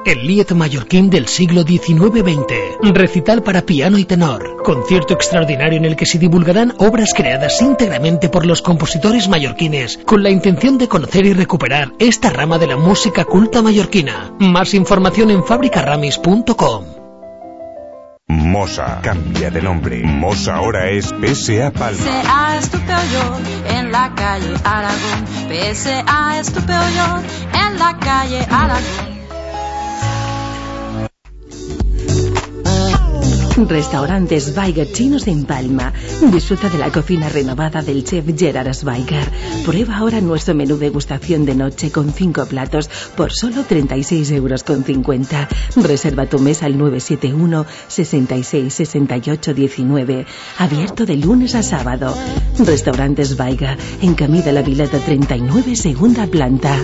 El 0.05 0.27
Lied 0.27 0.51
mallorquín 0.51 1.09
del 1.09 1.29
siglo 1.29 1.63
XIX-XX. 1.63 2.93
Recital 2.93 3.43
para 3.43 3.63
piano 3.63 3.97
y 3.97 4.05
tenor. 4.05 4.63
Concierto 4.63 5.15
extraordinario 5.15 5.79
en 5.79 5.87
el 5.87 5.97
que 5.97 6.05
se 6.05 6.19
divulgarán 6.19 6.75
obras 6.79 7.15
creadas 7.15 7.61
íntegramente 7.63 8.29
por 8.29 8.45
los 8.45 8.61
compositores 8.61 9.29
mallorquines 9.29 9.99
con 10.05 10.23
la 10.23 10.31
intención 10.31 10.77
de 10.77 10.89
conocer 10.89 11.25
y 11.25 11.33
recuperar 11.33 11.93
esta 11.99 12.31
rama 12.31 12.59
de 12.59 12.67
la 12.67 12.77
música 12.77 13.25
culta 13.25 13.63
mallorquina. 13.63 14.35
Más 14.39 14.75
información 14.75 15.31
en 15.31 15.43
fabricaramis.com. 15.43 16.85
Mosa 18.27 19.01
cambia 19.03 19.51
de 19.51 19.63
nombre. 19.63 20.03
Mosa 20.03 20.57
ahora 20.57 20.91
es 20.91 21.07
PSA 21.07 21.71
Palma. 21.73 21.99
PSA 21.99 22.59
es 22.59 22.71
tu 22.71 22.79
peor 22.81 23.41
en 23.69 23.93
la 23.93 24.15
calle 24.15 24.55
Aragón. 24.65 25.27
PSA 25.49 26.41
es 26.41 26.53
tu 26.53 26.61
peor 26.61 27.23
en 27.53 27.79
la 27.79 27.99
calle 27.99 28.47
Aragón. 28.51 29.24
Restaurantes 33.57 34.53
Weiger 34.57 34.91
Chinos 34.91 35.29
en 35.29 35.45
Palma. 35.45 35.93
Disfruta 36.33 36.69
de 36.69 36.79
la 36.79 36.91
cocina 36.91 37.29
renovada 37.29 37.83
del 37.83 38.03
chef 38.03 38.25
Gerard 38.37 38.75
Schweiger. 38.75 39.31
Prueba 39.65 39.99
ahora 39.99 40.21
nuestro 40.21 40.55
menú 40.55 40.77
degustación 40.77 41.45
de 41.45 41.55
noche 41.55 41.93
con 41.93 42.13
cinco 42.13 42.47
platos 42.47 42.91
por 43.17 43.33
solo 43.33 43.63
36 43.63 44.33
euros 44.33 44.65
con 44.65 44.83
50. 44.83 45.49
Reserva 45.77 46.27
tu 46.27 46.41
mesa 46.41 46.67
al 46.67 46.77
971 46.77 47.65
66 47.87 48.75
68 48.75 49.55
19. 49.55 50.27
Abierto 50.59 51.07
de 51.07 51.17
lunes 51.17 51.55
a 51.55 51.63
sábado. 51.63 52.13
Restaurantes 52.59 53.39
Weiger 53.39 53.79
en 54.03 54.15
Camí 54.15 54.43
de 54.43 54.53
la 54.53 54.63
Vileta 54.63 54.99
39, 54.99 55.77
segunda 55.77 56.27
planta. 56.27 56.77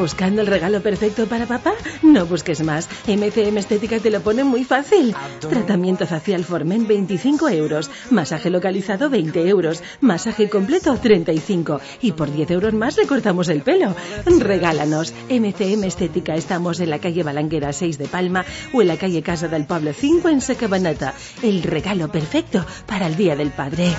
¿Buscando 0.00 0.40
el 0.40 0.46
regalo 0.46 0.80
perfecto 0.80 1.26
para 1.26 1.44
papá? 1.44 1.74
No 2.02 2.24
busques 2.24 2.64
más. 2.64 2.88
MCM 3.06 3.58
Estética 3.58 3.98
te 3.98 4.08
lo 4.08 4.22
pone 4.22 4.44
muy 4.44 4.64
fácil. 4.64 5.14
Tratamiento 5.40 6.06
facial 6.06 6.42
Formen 6.42 6.86
25 6.86 7.50
euros. 7.50 7.90
Masaje 8.08 8.48
localizado 8.48 9.10
20 9.10 9.46
euros. 9.46 9.82
Masaje 10.00 10.48
completo 10.48 10.96
35. 10.96 11.82
Y 12.00 12.12
por 12.12 12.32
10 12.32 12.50
euros 12.50 12.72
más 12.72 12.96
recortamos 12.96 13.50
el 13.50 13.60
pelo. 13.60 13.94
Regálanos. 14.24 15.12
MCM 15.28 15.84
Estética. 15.84 16.34
Estamos 16.34 16.80
en 16.80 16.88
la 16.88 16.98
calle 16.98 17.22
Balanguera 17.22 17.70
6 17.70 17.98
de 17.98 18.08
Palma 18.08 18.46
o 18.72 18.80
en 18.80 18.88
la 18.88 18.96
calle 18.96 19.22
Casa 19.22 19.48
del 19.48 19.66
Pablo 19.66 19.92
5 19.92 20.30
en 20.30 20.40
Secabanata. 20.40 21.12
El 21.42 21.62
regalo 21.62 22.10
perfecto 22.10 22.64
para 22.86 23.06
el 23.06 23.16
Día 23.16 23.36
del 23.36 23.50
Padre. 23.50 23.94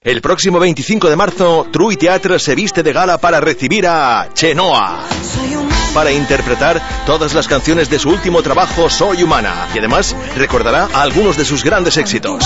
El 0.00 0.22
próximo 0.22 0.58
25 0.58 1.10
de 1.10 1.16
marzo, 1.16 1.66
True 1.70 1.96
Teatre 1.96 2.38
se 2.38 2.54
viste 2.54 2.82
de 2.82 2.92
gala 2.92 3.18
para 3.18 3.40
recibir 3.40 3.86
a 3.86 4.07
Chenoa. 4.32 5.04
Para 5.94 6.12
interpretar 6.12 6.80
todas 7.06 7.34
las 7.34 7.48
canciones 7.48 7.90
de 7.90 7.98
su 7.98 8.10
último 8.10 8.42
trabajo, 8.42 8.88
Soy 8.88 9.22
Humana. 9.22 9.68
Y 9.74 9.78
además 9.78 10.14
recordará 10.36 10.88
algunos 10.94 11.36
de 11.36 11.44
sus 11.44 11.64
grandes 11.64 11.96
éxitos. 11.96 12.44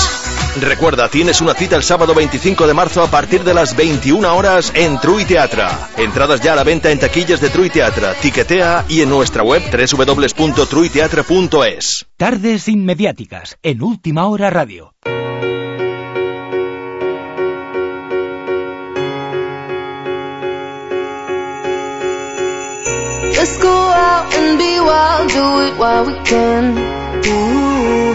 Recuerda, 0.60 1.08
tienes 1.08 1.40
una 1.40 1.54
cita 1.54 1.76
el 1.76 1.82
sábado 1.82 2.14
25 2.14 2.66
de 2.66 2.74
marzo 2.74 3.02
a 3.02 3.10
partir 3.10 3.42
de 3.44 3.54
las 3.54 3.74
21 3.76 4.36
horas 4.36 4.72
en 4.74 5.00
True 5.00 5.24
Teatre. 5.24 5.64
Entradas 5.96 6.40
ya 6.40 6.52
a 6.52 6.56
la 6.56 6.64
venta 6.64 6.90
en 6.90 6.98
taquillas 6.98 7.40
de 7.40 7.48
True 7.48 7.70
Teatre, 7.70 8.08
Tiquetea 8.20 8.84
y 8.88 9.00
en 9.02 9.08
nuestra 9.08 9.42
web 9.42 9.62
www.truiteatre.es. 9.62 12.06
Tardes 12.16 12.68
inmediáticas 12.68 13.56
en 13.62 13.82
Última 13.82 14.26
Hora 14.26 14.50
Radio. 14.50 14.94
Let's 23.42 23.58
go 23.58 23.74
out 23.74 24.32
and 24.34 24.56
be 24.56 24.78
wild, 24.78 25.28
do 25.30 25.46
it 25.66 25.74
while 25.76 26.04
we 26.06 26.14
can. 26.30 26.78
Ooh, 27.26 28.14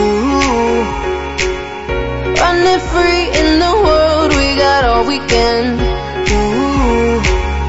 ooh. 0.00 0.80
Running 2.40 2.80
free 2.92 3.24
in 3.40 3.58
the 3.60 3.74
world, 3.84 4.30
we 4.30 4.56
got 4.56 4.84
all 4.86 5.04
weekend. 5.06 5.80
Ooh, 6.30 7.20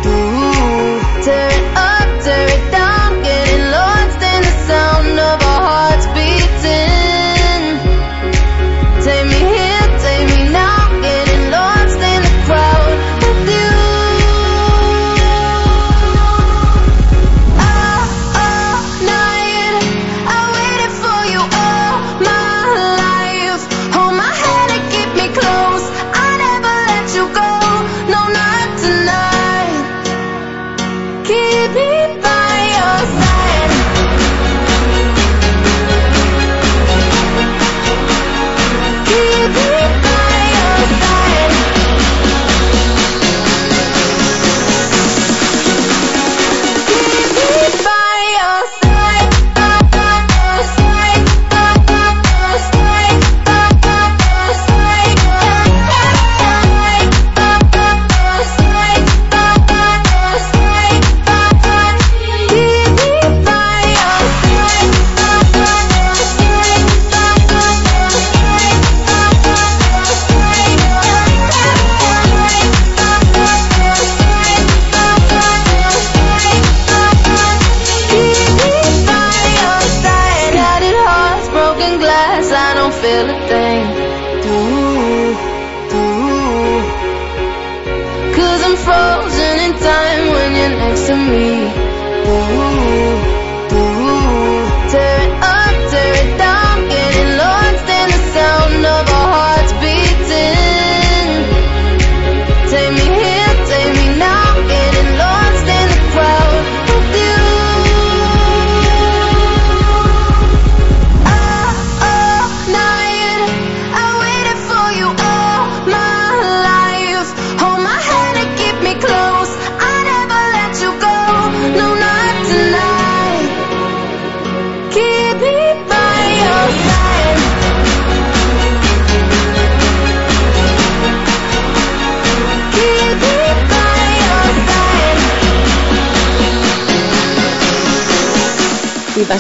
ooh. 0.08 1.55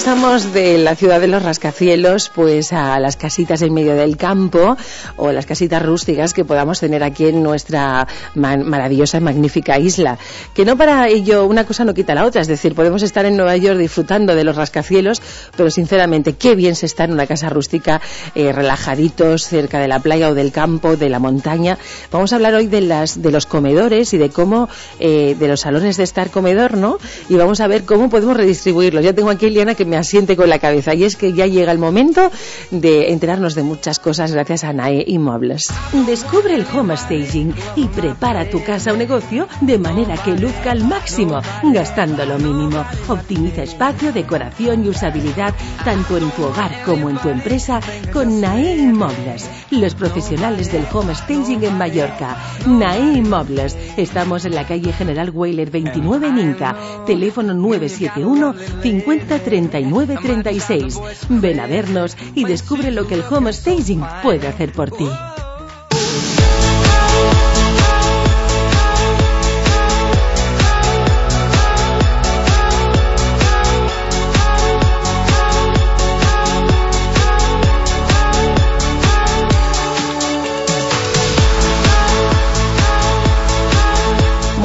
Pasamos 0.05 0.53
de 0.53 0.77
la 0.77 0.95
ciudad 0.95 1.19
de 1.19 1.25
los 1.27 1.41
rascacielos 1.41 2.29
pues 2.29 2.73
a 2.73 2.99
las 2.99 3.17
casitas 3.17 3.63
en 3.63 3.73
medio 3.73 3.95
del 3.95 4.17
campo 4.17 4.77
o 5.17 5.31
las 5.31 5.47
casitas 5.47 5.81
rústicas 5.83 6.31
que 6.35 6.45
podamos 6.45 6.79
tener 6.79 7.01
aquí 7.03 7.25
en 7.25 7.41
nuestra 7.41 8.07
ma- 8.35 8.55
maravillosa 8.55 9.17
y 9.17 9.21
magnífica 9.21 9.79
isla. 9.79 10.19
Que 10.53 10.63
no 10.63 10.77
para 10.77 11.07
ello 11.07 11.47
una 11.47 11.65
cosa 11.65 11.85
no 11.85 11.95
quita 11.95 12.13
la 12.13 12.23
otra, 12.25 12.41
es 12.43 12.47
decir, 12.47 12.75
podemos 12.75 13.01
estar 13.01 13.25
en 13.25 13.35
Nueva 13.35 13.57
York 13.57 13.79
disfrutando 13.79 14.35
de 14.35 14.43
los 14.43 14.55
rascacielos, 14.55 15.23
pero 15.57 15.71
sinceramente 15.71 16.33
qué 16.33 16.53
bien 16.53 16.75
se 16.75 16.85
está 16.85 17.05
en 17.05 17.13
una 17.13 17.25
casa 17.25 17.49
rústica 17.49 17.99
eh, 18.35 18.51
relajaditos 18.51 19.47
cerca 19.47 19.79
de 19.79 19.87
la 19.87 19.97
playa 20.01 20.29
o 20.29 20.35
del 20.35 20.51
campo, 20.51 20.97
de 20.97 21.09
la 21.09 21.17
montaña. 21.17 21.79
Vamos 22.11 22.31
a 22.31 22.35
hablar 22.35 22.53
hoy 22.53 22.67
de 22.67 22.81
las 22.81 23.23
de 23.23 23.31
los 23.31 23.47
comedores 23.47 24.13
y 24.13 24.19
de 24.19 24.29
cómo 24.29 24.69
eh, 24.99 25.35
de 25.39 25.47
los 25.47 25.61
salones 25.61 25.97
de 25.97 26.03
estar 26.03 26.29
comedor, 26.29 26.77
¿no? 26.77 26.99
Y 27.27 27.37
vamos 27.37 27.59
a 27.59 27.65
ver 27.65 27.85
cómo 27.85 28.07
podemos 28.11 28.37
redistribuirlos. 28.37 29.03
Ya 29.03 29.13
tengo 29.13 29.31
aquí 29.31 29.47
Eliana 29.47 29.73
que 29.73 29.83
me 29.85 29.94
asiente 29.95 30.35
con 30.35 30.49
la 30.49 30.59
cabeza 30.59 30.93
y 30.93 31.03
es 31.03 31.15
que 31.15 31.33
ya 31.33 31.47
llega 31.47 31.71
el 31.71 31.79
momento 31.79 32.31
de 32.71 33.11
enterarnos 33.11 33.55
de 33.55 33.63
muchas 33.63 33.99
cosas 33.99 34.31
gracias 34.31 34.63
a 34.63 34.73
Nae 34.73 35.03
Inmuebles. 35.07 35.73
Descubre 36.05 36.55
el 36.55 36.65
home 36.73 36.97
staging 36.97 37.53
y 37.75 37.87
prepara 37.87 38.49
tu 38.49 38.63
casa 38.63 38.93
o 38.93 38.95
negocio 38.97 39.47
de 39.61 39.77
manera 39.77 40.17
que 40.17 40.31
luzca 40.31 40.71
al 40.71 40.83
máximo, 40.83 41.41
gastando 41.63 42.25
lo 42.25 42.37
mínimo. 42.37 42.85
Optimiza 43.07 43.63
espacio, 43.63 44.11
decoración 44.11 44.85
y 44.85 44.89
usabilidad 44.89 45.53
tanto 45.83 46.17
en 46.17 46.29
tu 46.31 46.43
hogar 46.43 46.83
como 46.83 47.09
en 47.09 47.17
tu 47.17 47.29
empresa 47.29 47.79
con 48.11 48.41
Nae 48.41 48.75
Inmuebles, 48.77 49.49
los 49.71 49.95
profesionales 49.95 50.71
del 50.71 50.85
home 50.91 51.15
staging 51.15 51.63
en 51.63 51.77
Mallorca. 51.77 52.37
Nae 52.67 53.17
Inmuebles. 53.17 53.77
Estamos 53.97 54.45
en 54.45 54.55
la 54.55 54.65
calle 54.65 54.93
General 54.93 55.29
Weiler 55.29 55.69
29 55.69 56.27
en 56.27 56.39
Inca. 56.39 56.75
Teléfono 57.05 57.53
971 57.53 58.55
50 58.81 59.39
39 59.39 59.84
36. 59.91 60.99
Ven 61.29 61.59
a 61.59 61.67
vernos 61.67 62.17
y 62.33 62.45
descubre 62.45 62.91
lo 62.91 63.07
que 63.07 63.15
el 63.15 63.23
home 63.29 63.51
staging 63.53 64.03
puede 64.23 64.47
hacer 64.47 64.71
por 64.71 64.91
ti. 64.91 65.07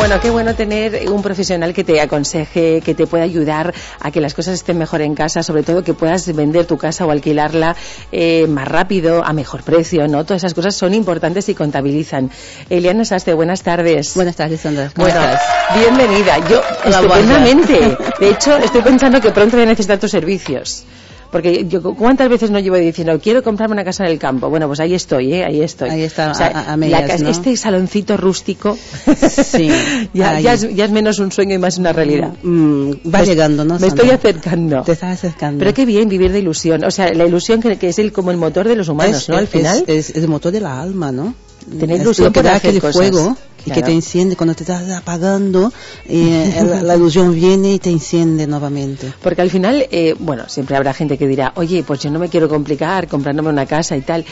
Bueno, 0.01 0.19
qué 0.19 0.31
bueno 0.31 0.55
tener 0.55 1.11
un 1.11 1.23
profesional 1.23 1.75
que 1.75 1.85
te 1.85 2.01
aconseje, 2.01 2.81
que 2.81 2.95
te 2.95 3.07
pueda 3.07 3.23
ayudar 3.23 3.75
a 4.01 4.11
que 4.11 4.23
las 4.23 4.33
cosas 4.33 4.55
estén 4.55 4.79
mejor 4.79 5.03
en 5.03 5.15
casa, 5.15 5.43
sobre 5.43 5.63
todo 5.63 5.85
que 5.85 5.93
puedas 5.93 6.35
vender 6.35 6.65
tu 6.65 6.79
casa 6.79 7.05
o 7.05 7.11
alquilarla 7.11 7.77
eh, 8.11 8.47
más 8.49 8.67
rápido, 8.67 9.23
a 9.23 9.35
mejor 9.35 9.63
precio, 9.63 10.09
¿no? 10.09 10.25
Todas 10.25 10.41
esas 10.43 10.55
cosas 10.55 10.75
son 10.75 10.95
importantes 10.95 11.51
y 11.51 11.55
contabilizan. 11.55 12.31
Eliana 12.71 13.05
Saste, 13.05 13.35
buenas 13.35 13.63
tardes. 13.63 14.15
Buenas 14.15 14.37
tardes, 14.37 14.63
Sandra. 14.63 14.91
¿Cómo 14.97 15.07
Bueno, 15.07 15.21
estás? 15.21 15.43
bienvenida. 15.77 16.49
Yo, 16.49 16.63
Hola, 16.87 16.97
estupendamente. 17.01 17.97
De 18.21 18.31
hecho, 18.31 18.57
estoy 18.57 18.81
pensando 18.81 19.21
que 19.21 19.31
pronto 19.33 19.59
voy 19.59 19.65
a 19.65 19.69
necesitar 19.69 19.99
tus 19.99 20.11
servicios. 20.11 20.85
Porque 21.31 21.65
yo, 21.69 21.81
¿cuántas 21.95 22.29
veces 22.29 22.51
no 22.51 22.59
llevo 22.59 22.77
diciendo, 22.77 23.19
quiero 23.23 23.43
comprarme 23.43 23.75
una 23.75 23.85
casa 23.85 24.05
en 24.05 24.11
el 24.11 24.19
campo? 24.19 24.49
Bueno, 24.51 24.67
pues 24.67 24.81
ahí 24.81 24.95
estoy, 24.95 25.33
¿eh? 25.35 25.45
Ahí 25.45 25.61
estoy. 25.63 25.89
Ahí 25.91 26.03
está, 26.03 26.33
O 26.33 26.35
sea, 26.35 26.49
a- 26.49 26.73
a 26.73 26.77
medias. 26.77 27.21
Este 27.23 27.57
saloncito 27.57 28.17
rústico 28.17 28.77
Sí. 29.29 29.71
ya, 30.15 30.41
es, 30.41 30.75
ya 30.75 30.85
es 30.87 30.91
menos 30.91 31.19
un 31.19 31.31
sueño 31.33 31.55
y 31.55 31.59
más 31.59 31.79
una 31.79 31.93
realidad. 31.93 32.33
Mm, 32.43 32.91
va 33.15 33.21
Me- 33.21 33.27
llegando, 33.27 33.65
¿no? 33.65 33.75
Me 33.75 33.81
Sandra? 33.89 34.05
estoy 34.05 34.11
acercando. 34.17 34.83
Te 34.83 34.93
estás 34.93 35.13
acercando. 35.19 35.59
Pero 35.61 35.73
qué 35.75 35.85
bien 35.87 36.09
vivir 36.09 36.33
de 36.33 36.41
ilusión. 36.41 36.85
O 36.85 36.91
sea, 36.91 37.13
la 37.15 37.25
ilusión 37.27 37.61
que, 37.61 37.77
que 37.77 37.89
es 37.91 37.99
el, 37.99 38.13
como 38.13 38.31
el 38.31 38.37
motor 38.37 38.67
de 38.67 38.77
los 38.77 38.89
humanos, 38.89 39.23
es, 39.23 39.29
¿no? 39.29 39.37
Al 39.37 39.47
final. 39.47 39.85
Es, 39.87 40.11
es 40.11 40.17
el 40.17 40.29
motor 40.29 40.53
de 40.53 40.61
la 40.61 40.81
alma, 40.81 41.13
¿no? 41.13 41.35
Tener 41.79 42.01
ilusión 42.01 42.27
lo 42.29 42.33
que 42.33 42.41
por 42.41 42.45
da 42.45 42.57
hacer 42.57 42.71
aquel 42.71 42.81
cosas. 42.81 42.97
fuego 42.97 43.37
y 43.61 43.65
que 43.65 43.73
Claro. 43.73 43.87
te 43.87 43.93
enciende 43.93 44.37
cuando 44.37 44.55
te 44.55 44.63
estás 44.65 44.89
apagando, 44.91 45.73
eh, 46.09 46.63
la, 46.67 46.83
la 46.83 46.97
ilusión 46.97 47.35
viene 47.35 47.75
y 47.75 47.79
te 47.79 47.91
enciende 47.91 48.47
nuevamente. 48.47 49.13
Porque 49.23 49.43
al 49.43 49.51
final, 49.51 49.87
eh, 49.91 50.15
bueno, 50.19 50.49
siempre 50.49 50.77
habrá 50.77 50.95
gente 50.95 51.19
que 51.19 51.27
dirá, 51.27 51.53
oye, 51.57 51.83
pues 51.87 52.01
yo 52.01 52.11
no 52.11 52.19
me 52.19 52.29
quiero 52.29 52.49
complicar 52.49 53.07
comprándome 53.09 53.49
una 53.51 53.67
casa 53.67 53.97
y 53.97 54.01
tal. 54.01 54.25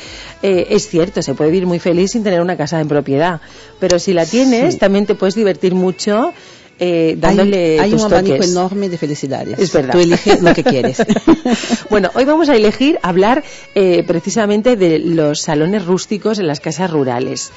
Eh, 0.42 0.66
es 0.70 0.88
cierto, 0.88 1.20
se 1.22 1.34
puede 1.34 1.50
vivir 1.50 1.66
muy 1.66 1.78
feliz 1.78 2.12
sin 2.12 2.22
tener 2.24 2.40
una 2.40 2.56
casa 2.56 2.80
en 2.80 2.88
propiedad. 2.88 3.40
Pero 3.80 3.98
si 3.98 4.12
la 4.12 4.24
tienes, 4.26 4.74
Sí. 4.74 4.80
también 4.80 5.06
te 5.06 5.14
puedes 5.14 5.34
divertir 5.34 5.74
mucho 5.74 6.32
eh, 6.80 7.16
dándole 7.18 7.72
hay 7.72 7.86
hay 7.86 7.90
tus 7.90 8.02
un 8.04 8.12
abanico 8.12 8.36
toques. 8.36 8.50
enorme 8.52 8.88
de 8.88 8.96
felicidades. 8.98 9.58
Es 9.58 9.72
verdad. 9.72 9.92
Tú 9.94 9.98
eliges 9.98 10.40
lo 10.40 10.54
que 10.54 10.62
quieres. 10.62 10.98
bueno, 11.90 12.08
hoy 12.14 12.24
vamos 12.24 12.48
a 12.48 12.54
elegir 12.54 13.00
hablar 13.02 13.42
eh, 13.74 14.04
precisamente 14.06 14.76
de 14.76 15.00
los 15.00 15.40
salones 15.40 15.84
rústicos 15.86 16.38
en 16.38 16.46
las 16.46 16.60
casas 16.60 16.90
rurales. 16.92 17.50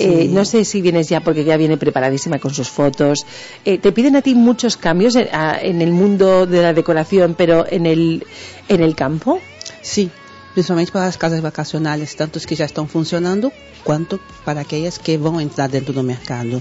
Eh, 0.00 0.28
no 0.30 0.44
sé 0.44 0.64
si 0.64 0.80
vienes 0.82 1.08
ya 1.08 1.20
porque 1.20 1.44
ya 1.44 1.56
viene 1.56 1.76
preparadísima 1.76 2.38
con 2.38 2.52
sus 2.54 2.68
fotos. 2.68 3.26
Eh, 3.64 3.78
¿Te 3.78 3.92
piden 3.92 4.16
a 4.16 4.22
ti 4.22 4.34
muchos 4.34 4.76
cambios 4.76 5.14
en, 5.16 5.28
a- 5.32 5.58
en 5.60 5.82
el 5.82 5.92
mundo 5.92 6.46
de 6.46 6.62
la 6.62 6.72
decoración, 6.74 7.34
pero 7.36 7.66
en 7.68 7.86
el, 7.86 8.24
en 8.68 8.82
el 8.82 8.94
campo? 8.94 9.40
Sí, 9.82 10.10
principalmente 10.54 10.92
para 10.92 11.06
las 11.06 11.18
casas 11.18 11.40
vacacionales, 11.40 12.16
tantos 12.16 12.46
que 12.46 12.54
ya 12.56 12.64
están 12.64 12.88
funcionando, 12.88 13.52
cuanto 13.84 14.18
para 14.44 14.60
aquellas 14.62 14.98
que 14.98 15.16
van 15.18 15.36
a 15.38 15.42
entrar 15.42 15.70
dentro 15.70 15.94
del 15.94 16.04
mercado. 16.04 16.60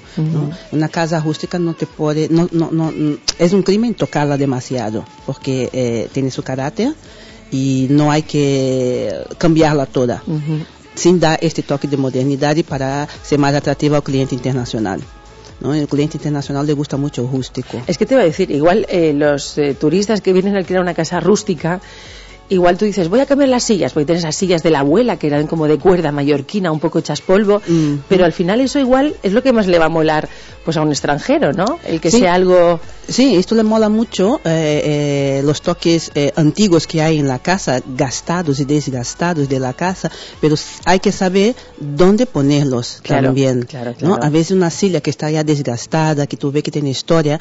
Una 0.71 0.87
casa 0.89 1.19
rústica 1.19 1.57
no 1.59 1.73
te 1.73 1.85
puede, 1.87 2.29
no, 2.29 2.47
no, 2.51 2.69
no, 2.71 2.91
mm, 2.91 3.17
es 3.39 3.53
un 3.53 3.63
crimen 3.63 3.95
tocarla 3.95 4.37
demasiado, 4.37 5.03
porque 5.25 5.69
eh, 5.73 6.07
tiene 6.13 6.29
su 6.31 6.43
carácter 6.43 6.93
y 7.51 7.87
no 7.89 8.11
hay 8.11 8.23
que 8.23 9.13
cambiarla 9.37 9.85
toda, 9.85 10.21
sin 10.97 11.19
dar 11.19 11.39
este 11.41 11.63
toque 11.63 11.87
de 11.87 11.95
modernidad 11.95 12.55
para 12.67 13.07
ser 13.23 13.39
más 13.39 13.53
atractiva 13.53 13.97
al 13.97 14.03
cliente 14.03 14.35
internacional. 14.35 15.01
¿no? 15.59 15.73
El 15.73 15.87
cliente 15.87 16.17
internacional 16.17 16.65
le 16.65 16.73
gusta 16.73 16.97
mucho 16.97 17.27
rústico. 17.27 17.81
Es 17.87 17.97
que 17.97 18.05
te 18.05 18.15
iba 18.15 18.23
a 18.23 18.25
decir, 18.25 18.49
igual 18.51 18.85
eh, 18.89 19.13
los 19.13 19.57
eh, 19.57 19.75
turistas 19.75 20.21
que 20.21 20.33
vienen 20.33 20.55
a 20.55 20.59
alquilar 20.59 20.81
una 20.81 20.93
casa 20.93 21.19
rústica, 21.19 21.79
igual 22.49 22.77
tú 22.77 22.85
dices, 22.85 23.09
voy 23.09 23.19
a 23.19 23.25
cambiar 23.25 23.49
las 23.49 23.63
sillas, 23.63 23.93
porque 23.93 24.05
tienes 24.05 24.23
esas 24.23 24.35
sillas 24.35 24.63
de 24.63 24.69
la 24.71 24.79
abuela 24.79 25.17
que 25.17 25.27
eran 25.27 25.47
como 25.47 25.67
de 25.67 25.77
cuerda 25.77 26.11
mallorquina, 26.11 26.71
un 26.71 26.79
poco 26.79 26.99
hechas 26.99 27.21
polvo, 27.21 27.61
pero 28.07 28.25
al 28.25 28.33
final 28.33 28.61
eso 28.61 28.79
igual 28.79 29.15
es 29.23 29.33
lo 29.33 29.43
que 29.43 29.51
más 29.53 29.67
le 29.67 29.79
va 29.79 29.85
a 29.85 29.89
molar 29.89 30.27
pues 30.63 30.75
a 30.75 30.81
un 30.81 30.89
extranjero, 30.89 31.53
¿no? 31.53 31.79
El 31.85 32.01
que 32.01 32.11
Sí. 32.11 32.19
sea 32.19 32.33
algo... 32.33 32.79
Sí, 33.07 33.35
esto 33.37 33.55
le 33.55 33.63
mola 33.63 33.87
mucho 33.87 34.41
eh, 34.43 34.81
eh, 35.39 35.41
los 35.45 35.61
toques 35.61 36.11
eh, 36.13 36.33
antiguos 36.35 36.87
que 36.87 37.01
hay 37.01 37.19
en 37.19 37.27
la 37.29 37.39
casa, 37.39 37.79
gastados 37.95 38.59
y 38.59 38.65
desgastados 38.65 39.47
de 39.47 39.59
la 39.61 39.71
casa, 39.71 40.11
pero 40.41 40.55
hay 40.83 40.99
que 40.99 41.13
saber 41.13 41.55
dónde 41.79 42.25
ponerlos 42.25 42.99
Claro, 43.01 43.27
también. 43.27 43.61
claro, 43.61 43.91
¿no? 43.91 43.97
claro. 44.15 44.23
A 44.23 44.29
veces 44.29 44.51
una 44.51 44.69
silla 44.69 44.99
que 44.99 45.09
está 45.09 45.31
ya 45.31 45.45
desgastada, 45.45 46.27
que 46.27 46.35
tú 46.35 46.51
ves 46.51 46.63
que 46.63 46.71
tiene 46.71 46.89
historia, 46.89 47.39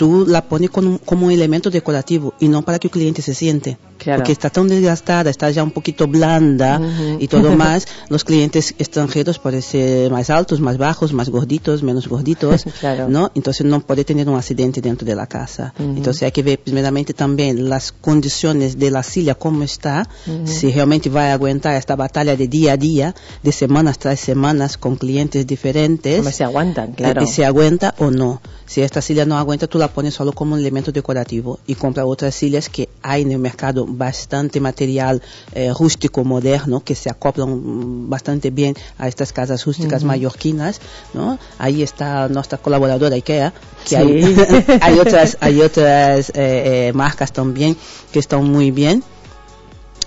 tú 0.00 0.24
la 0.26 0.40
pones 0.48 0.70
con 0.70 0.86
un- 0.86 0.96
como 0.96 1.26
un 1.26 1.32
elemento 1.32 1.68
decorativo 1.68 2.32
y 2.40 2.48
no 2.48 2.62
para 2.62 2.78
que 2.78 2.86
el 2.86 2.90
cliente 2.90 3.20
se 3.20 3.34
siente. 3.34 3.76
Claro. 3.98 4.20
Porque 4.20 4.32
está 4.32 4.48
tan 4.48 4.66
desgastada, 4.66 5.28
está 5.28 5.50
ya 5.50 5.62
un 5.62 5.72
poquito 5.72 6.06
blanda 6.06 6.80
y 7.18 7.28
todo 7.28 7.54
más. 7.64 7.86
Los 8.08 8.24
clientes 8.24 8.74
extranjeros 8.78 9.38
pueden 9.38 9.60
ser 9.60 10.10
más 10.10 10.30
altos, 10.30 10.58
más 10.58 10.78
bajos, 10.78 11.12
más 11.12 11.28
gorditos, 11.28 11.82
menos 11.82 12.08
gorditos, 12.08 12.64
Claro. 12.80 13.10
¿no? 13.10 13.30
Entonces 13.34 13.66
no 13.66 13.80
puede 13.80 14.04
tener 14.06 14.26
un 14.26 14.36
accidente 14.38 14.80
dentro 14.80 15.04
de 15.06 15.14
la 15.14 15.26
casa. 15.26 15.74
Entonces 15.78 16.22
hay 16.22 16.32
que 16.32 16.42
ver 16.42 16.58
primeramente 16.60 17.12
también 17.12 17.68
las 17.68 17.92
condiciones 17.92 18.78
de 18.78 18.90
la 18.90 19.02
silla, 19.02 19.34
cómo 19.34 19.64
está, 19.64 20.08
si 20.46 20.72
realmente 20.72 21.10
va 21.10 21.24
a 21.28 21.32
aguantar 21.34 21.74
esta 21.74 21.94
batalla 21.94 22.36
de 22.36 22.48
día 22.48 22.72
a 22.72 22.76
día, 22.78 23.14
de 23.42 23.52
semanas 23.52 23.98
tras 23.98 24.18
semanas 24.18 24.78
con 24.78 24.96
clientes 24.96 25.46
diferentes. 25.46 26.20
Hombre, 26.20 26.32
se 26.32 26.44
aguantan, 26.44 26.92
claro. 26.92 27.22
Y 27.22 27.26
se 27.26 27.44
aguanta 27.44 27.94
o 27.98 28.10
no. 28.10 28.40
Si 28.70 28.80
esta 28.82 29.02
silla 29.02 29.24
no 29.24 29.36
aguanta, 29.36 29.66
tú 29.66 29.78
la 29.78 29.88
pones 29.88 30.14
solo 30.14 30.30
como 30.32 30.54
un 30.54 30.60
elemento 30.60 30.92
decorativo 30.92 31.58
y 31.66 31.74
compra 31.74 32.06
otras 32.06 32.36
sillas 32.36 32.68
que 32.68 32.88
hay 33.02 33.22
en 33.22 33.32
el 33.32 33.40
mercado 33.40 33.84
bastante 33.84 34.60
material 34.60 35.20
eh, 35.56 35.72
rústico 35.76 36.22
moderno 36.22 36.78
que 36.84 36.94
se 36.94 37.10
acoplan 37.10 38.08
bastante 38.08 38.50
bien 38.50 38.76
a 38.96 39.08
estas 39.08 39.32
casas 39.32 39.64
rústicas 39.66 40.04
mallorquinas, 40.04 40.80
¿no? 41.14 41.36
Ahí 41.58 41.82
está 41.82 42.28
nuestra 42.28 42.58
colaboradora 42.58 43.16
IKEA, 43.16 43.52
Sí. 43.86 43.88
que 43.88 43.96
hay, 43.96 44.22
hay 44.80 44.98
otras, 45.00 45.36
hay 45.40 45.60
otras 45.62 46.30
eh, 46.30 46.32
eh, 46.36 46.92
marcas 46.94 47.32
también 47.32 47.76
que 48.12 48.20
están 48.20 48.44
muy 48.44 48.70
bien, 48.70 49.02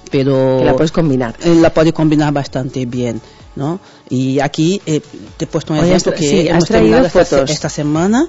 pero 0.10 0.60
Que 0.60 0.66
la 0.66 0.74
puedes 0.76 0.94
combinar. 0.94 1.36
eh, 1.44 1.54
la 1.56 1.74
puede 1.74 1.92
combinar 1.92 2.32
bastante 2.32 2.86
bien. 2.86 3.20
¿no? 3.56 3.80
Y 4.10 4.40
aquí 4.40 4.82
eh, 4.88 5.02
te 5.38 5.46
he 5.46 5.48
puesto 5.48 5.74
un 5.74 5.80
Oye, 5.80 5.90
ejemplo 5.90 6.14
que 6.14 6.28
sí, 6.28 6.48
hemos 6.48 6.66
terminado 6.66 7.06
esta 7.46 7.70
semana, 7.70 8.28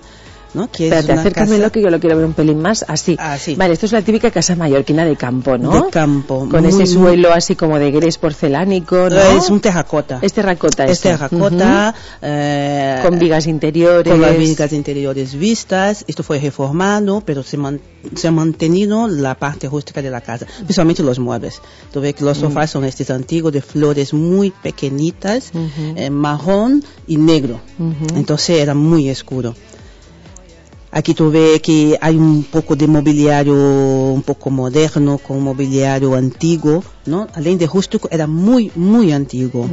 ¿no? 0.54 0.70
Que 0.70 0.86
es 0.86 0.92
Espérate, 0.92 1.12
una 1.12 1.20
acércamelo 1.20 1.62
casa 1.64 1.70
que 1.72 1.82
yo 1.82 1.90
lo 1.90 2.00
quiero 2.00 2.16
ver 2.16 2.24
un 2.26 2.32
pelín 2.32 2.60
más. 2.60 2.84
Así. 2.88 3.16
Vale, 3.56 3.74
esto 3.74 3.86
es 3.86 3.92
la 3.92 4.02
típica 4.02 4.30
casa 4.30 4.56
mallorquina 4.56 5.04
de 5.04 5.16
campo, 5.16 5.58
¿no? 5.58 5.82
de 5.84 5.90
campo. 5.90 6.48
Con 6.50 6.62
muy, 6.62 6.68
ese 6.70 6.86
suelo 6.86 7.32
así 7.32 7.54
como 7.56 7.78
de 7.78 7.90
grés 7.90 8.18
porcelánico, 8.18 9.10
¿no? 9.10 9.16
Es 9.20 9.50
un 9.50 9.60
terracota. 9.60 10.18
Es 10.22 10.32
terracota 10.32 10.84
Es 10.84 10.92
esto. 10.92 11.08
terracota. 11.10 11.94
eh, 12.22 13.00
Con 13.02 13.18
vigas 13.18 13.46
interiores. 13.46 14.10
Con 14.12 14.20
las 14.20 14.36
vigas 14.38 14.72
interiores 14.72 15.34
vistas. 15.34 16.04
Esto 16.08 16.22
fue 16.22 16.38
reformado, 16.38 17.20
pero 17.24 17.42
se, 17.42 17.56
man- 17.56 17.80
se 18.14 18.28
ha 18.28 18.30
mantenido 18.32 19.08
la 19.08 19.34
parte 19.34 19.68
rústica 19.68 20.00
de 20.02 20.10
la 20.10 20.20
casa, 20.20 20.46
principalmente 20.58 21.02
los 21.02 21.18
muebles. 21.18 21.60
Tú 21.92 22.00
ves 22.00 22.14
que 22.14 22.24
los 22.24 22.38
Mm. 22.38 22.40
sofás 22.40 22.70
son 22.70 22.84
estos 22.84 23.10
antiguos 23.10 23.52
de 23.52 23.60
flores 23.62 24.12
muy 24.14 24.50
pequeñitas, 24.50 25.50
Ujú. 25.54 25.94
eh, 25.96 26.10
marrón 26.10 26.84
y 27.06 27.16
negro. 27.16 27.60
Entonces 28.14 28.60
era 28.60 28.74
muy 28.74 29.10
oscuro. 29.10 29.54
Aquí 30.96 31.12
tú 31.12 31.28
ves 31.28 31.60
que 31.60 31.98
hay 32.00 32.16
un 32.16 32.44
poco 32.44 32.76
de 32.76 32.86
mobiliario 32.86 33.52
un 33.52 34.22
poco 34.22 34.48
moderno 34.48 35.18
con 35.18 35.42
mobiliario 35.42 36.14
antiguo, 36.14 36.84
¿no? 37.06 37.28
Além 37.34 37.56
de 37.58 37.66
rústico, 37.66 38.08
era 38.10 38.26
muy, 38.26 38.70
muy 38.74 39.12
antiguo. 39.12 39.68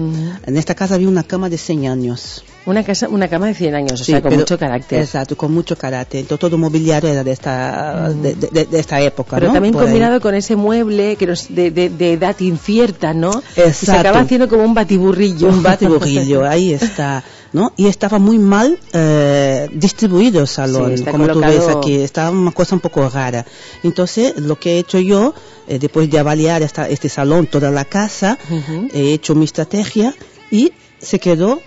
En 0.45 0.57
esta 0.57 0.75
casa 0.75 0.95
había 0.95 1.07
una 1.07 1.23
cama 1.23 1.49
de 1.49 1.57
100 1.57 1.87
años. 1.87 2.43
Una 2.65 2.83
casa, 2.83 3.07
una 3.09 3.27
cama 3.27 3.47
de 3.47 3.55
100 3.55 3.73
años, 3.73 4.01
o 4.01 4.03
Sí, 4.03 4.11
sea, 4.11 4.21
con 4.21 4.29
pero- 4.29 4.41
mucho 4.41 4.57
carácter. 4.59 5.01
Exacto, 5.01 5.35
con 5.35 5.51
mucho 5.51 5.75
carácter. 5.75 6.19
Entonces, 6.21 6.39
todo 6.41 6.55
el 6.57 6.61
mobiliario 6.61 7.09
era 7.09 7.23
de 7.23 7.31
esta, 7.31 8.09
de, 8.09 8.35
de- 8.35 8.65
de 8.65 8.79
esta 8.79 9.01
época, 9.01 9.37
Pero 9.37 9.47
¿no? 9.47 9.53
también 9.53 9.73
Por 9.73 9.81
ahí. 9.81 9.87
combinado 9.87 10.21
con 10.21 10.35
ese 10.35 10.55
mueble 10.55 11.15
que 11.15 11.25
nos, 11.25 11.47
de, 11.49 11.71
de- 11.71 11.89
de 11.89 12.13
edad 12.13 12.35
incierta, 12.39 13.13
¿no? 13.15 13.41
Y 13.55 13.61
se 13.61 13.67
Exacto. 13.67 14.01
acaba 14.01 14.19
haciendo 14.19 14.47
como 14.47 14.63
un 14.63 14.73
batiburrillo. 14.75 15.47
Un 15.49 15.63
batiburrillo, 15.63 16.45
ahí 16.47 16.73
está, 16.73 17.23
¿no? 17.53 17.73
Y 17.77 17.87
estaba 17.87 18.19
muy 18.19 18.37
mal 18.37 18.77
eh, 18.93 19.67
distribuido 19.73 20.41
el 20.41 20.47
salón, 20.47 20.97
Sí, 20.99 21.03
como 21.05 21.27
tú 21.29 21.39
ves 21.39 21.55
colocado- 21.55 21.79
aquí, 21.79 21.95
estaba 21.95 22.29
una 22.29 22.51
cosa 22.51 22.75
un 22.75 22.81
poco 22.81 23.09
rara. 23.09 23.43
Entonces, 23.81 24.37
lo 24.37 24.59
que 24.59 24.73
he 24.75 24.79
hecho 24.79 24.99
yo, 24.99 25.33
eh, 25.71 25.79
después 25.79 26.09
de 26.09 26.19
avaliar 26.19 26.61
esta, 26.61 26.87
este 26.89 27.07
salón, 27.09 27.47
toda 27.47 27.71
la 27.71 27.85
casa, 27.85 28.37
he 28.93 29.13
hecho 29.13 29.35
mi 29.35 29.45
estrategia 29.45 30.13
y 30.51 30.71
se 30.99 31.17
quedó 31.19 31.61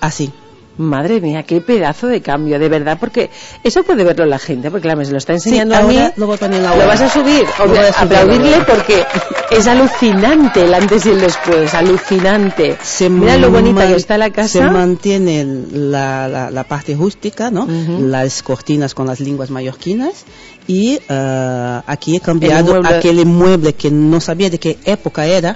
así. 0.00 0.32
Madre 0.78 1.20
mía, 1.20 1.42
qué 1.42 1.60
pedazo 1.60 2.06
de 2.06 2.22
cambio, 2.22 2.58
de 2.58 2.66
verdad, 2.70 2.96
porque 2.98 3.28
eso 3.62 3.82
puede 3.82 4.04
verlo 4.04 4.24
la 4.24 4.38
gente, 4.38 4.70
porque 4.70 4.84
claro, 4.84 4.98
me 5.00 5.04
se 5.04 5.12
lo 5.12 5.18
está 5.18 5.34
enseñando 5.34 5.74
Sí, 5.74 5.80
a 5.82 5.84
mí. 5.84 5.98
lo 6.16 6.26
voy 6.26 6.36
a 6.36 6.38
poner 6.38 6.62
¿Lo 6.62 6.86
vas 6.86 7.00
a 7.02 7.10
subir? 7.10 7.44
Lo 7.58 7.68
voy 7.68 7.76
a 7.76 7.88
aplaudirle 7.90 8.56
porque 8.66 9.04
es 9.50 9.66
alucinante 9.66 10.62
el 10.64 10.72
antes 10.72 11.04
y 11.04 11.10
el 11.10 11.20
después, 11.20 11.74
alucinante. 11.74 12.78
Mira 13.10 13.36
lo 13.36 13.50
bonita 13.50 13.86
que 13.86 13.96
está 13.96 14.16
la 14.16 14.26
Se 14.28 14.32
casa. 14.32 14.70
mantiene 14.70 15.44
la, 15.72 16.26
la, 16.26 16.50
la 16.50 16.64
parte 16.64 16.94
rústica, 16.94 17.50
¿no? 17.50 17.68
Las 18.00 18.42
cortinas 18.42 18.94
con 18.94 19.06
las 19.06 19.20
lenguas 19.20 19.50
mallorquinas. 19.50 20.24
Y 20.68 20.98
eh, 21.08 21.80
aquí 21.86 22.16
he 22.16 22.20
cambiado 22.20 22.74
mueble- 22.80 22.96
aquel 22.98 23.26
mueble 23.26 23.74
que 23.74 23.90
no 23.90 24.20
sabía 24.20 24.48
de 24.48 24.58
qué 24.58 24.78
época 24.84 25.26
era, 25.26 25.54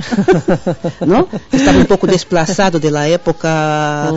¿no? 1.07 1.29
Estaba 1.53 1.79
un 1.79 1.87
poco 1.87 2.07
desplazado 2.07 2.81
de 2.81 2.91
la 2.91 3.09
época 3.09 4.13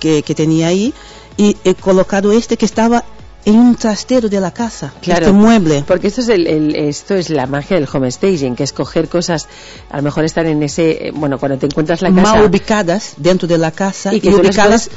que, 0.00 0.22
que 0.22 0.34
tenía 0.34 0.68
ahí. 0.68 0.92
Y 1.36 1.56
he 1.64 1.74
colocado 1.74 2.32
este 2.32 2.56
que 2.56 2.66
estaba 2.66 3.04
en 3.44 3.56
un 3.56 3.74
trastero 3.74 4.28
de 4.28 4.38
la 4.40 4.52
casa, 4.52 4.92
Claro, 5.00 5.26
este 5.26 5.32
mueble. 5.32 5.84
Porque 5.86 6.08
esto 6.08 6.20
es, 6.20 6.28
el, 6.28 6.46
el- 6.46 6.76
esto 6.76 7.14
es 7.14 7.28
la 7.30 7.46
magia 7.46 7.76
del 7.76 7.88
home 7.92 8.10
staging, 8.10 8.54
que 8.54 8.62
es 8.64 8.72
coger 8.72 9.08
cosas, 9.08 9.48
a 9.90 9.96
lo 9.96 10.02
mejor 10.02 10.24
están 10.24 10.46
en 10.46 10.62
ese, 10.62 11.08
eh, 11.08 11.12
bueno, 11.14 11.38
cuando 11.38 11.58
te 11.58 11.66
encuentras 11.66 12.02
la 12.02 12.10
casa. 12.10 12.20
mal 12.34 12.44
ubicadas 12.44 13.14
dentro 13.16 13.48
de 13.48 13.58
la 13.58 13.70
casa 13.72 14.12
Y 14.12 14.18
y, 14.18 14.20
que 14.20 14.30
les 14.30 14.38
ubicadas 14.40 14.90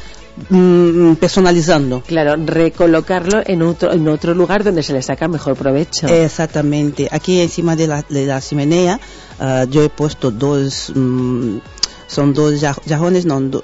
mm, 0.50 1.14
personalizando. 1.14 2.02
Claro, 2.02 2.36
recolocarlo 2.38 3.42
en 3.46 3.62
otro, 3.62 3.94
en 3.94 4.08
otro 4.08 4.34
lugar 4.34 4.64
donde 4.64 4.84
se 4.84 4.94
le 4.94 5.02
saca 5.02 5.28
mejor 5.28 5.56
provecho. 5.56 6.08
Exactamente. 6.08 7.08
Aquí 7.12 7.40
encima 7.42 7.76
de 7.76 7.88
la, 7.88 8.06
de 8.08 8.26
la 8.26 8.42
chimenea 8.42 9.00
ah, 9.40 9.66
yo 9.70 9.84
he 9.84 9.90
puesto 9.90 10.32
dos, 10.32 10.92
mm, 10.96 11.58
son 12.08 12.34
dos 12.34 12.62
jar- 12.62 12.80
jarrones, 12.88 13.26
no, 13.26 13.40
do- 13.42 13.64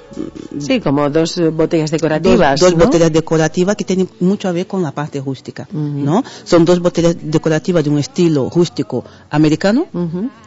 sí, 0.58 0.80
como 0.80 1.08
dos 1.10 1.38
eh, 1.38 1.48
botellas 1.48 1.90
decorativas. 1.90 2.60
dos, 2.60 2.70
dos 2.70 2.78
¿no? 2.78 2.84
botellas 2.86 3.12
decorativas 3.12 3.76
que 3.76 3.84
tienen 3.84 4.08
mucho 4.20 4.48
a 4.48 4.52
ver 4.52 4.66
con 4.66 4.82
la 4.82 4.92
parte 4.92 5.20
rústica, 5.20 5.68
¿no? 5.72 6.22
Son 6.44 6.64
dos 6.64 6.80
botellas 6.80 7.16
decorativas 7.22 7.84
de 7.84 7.90
un 7.90 7.98
estilo 7.98 8.50
rústico 8.54 9.04
americano, 9.30 9.86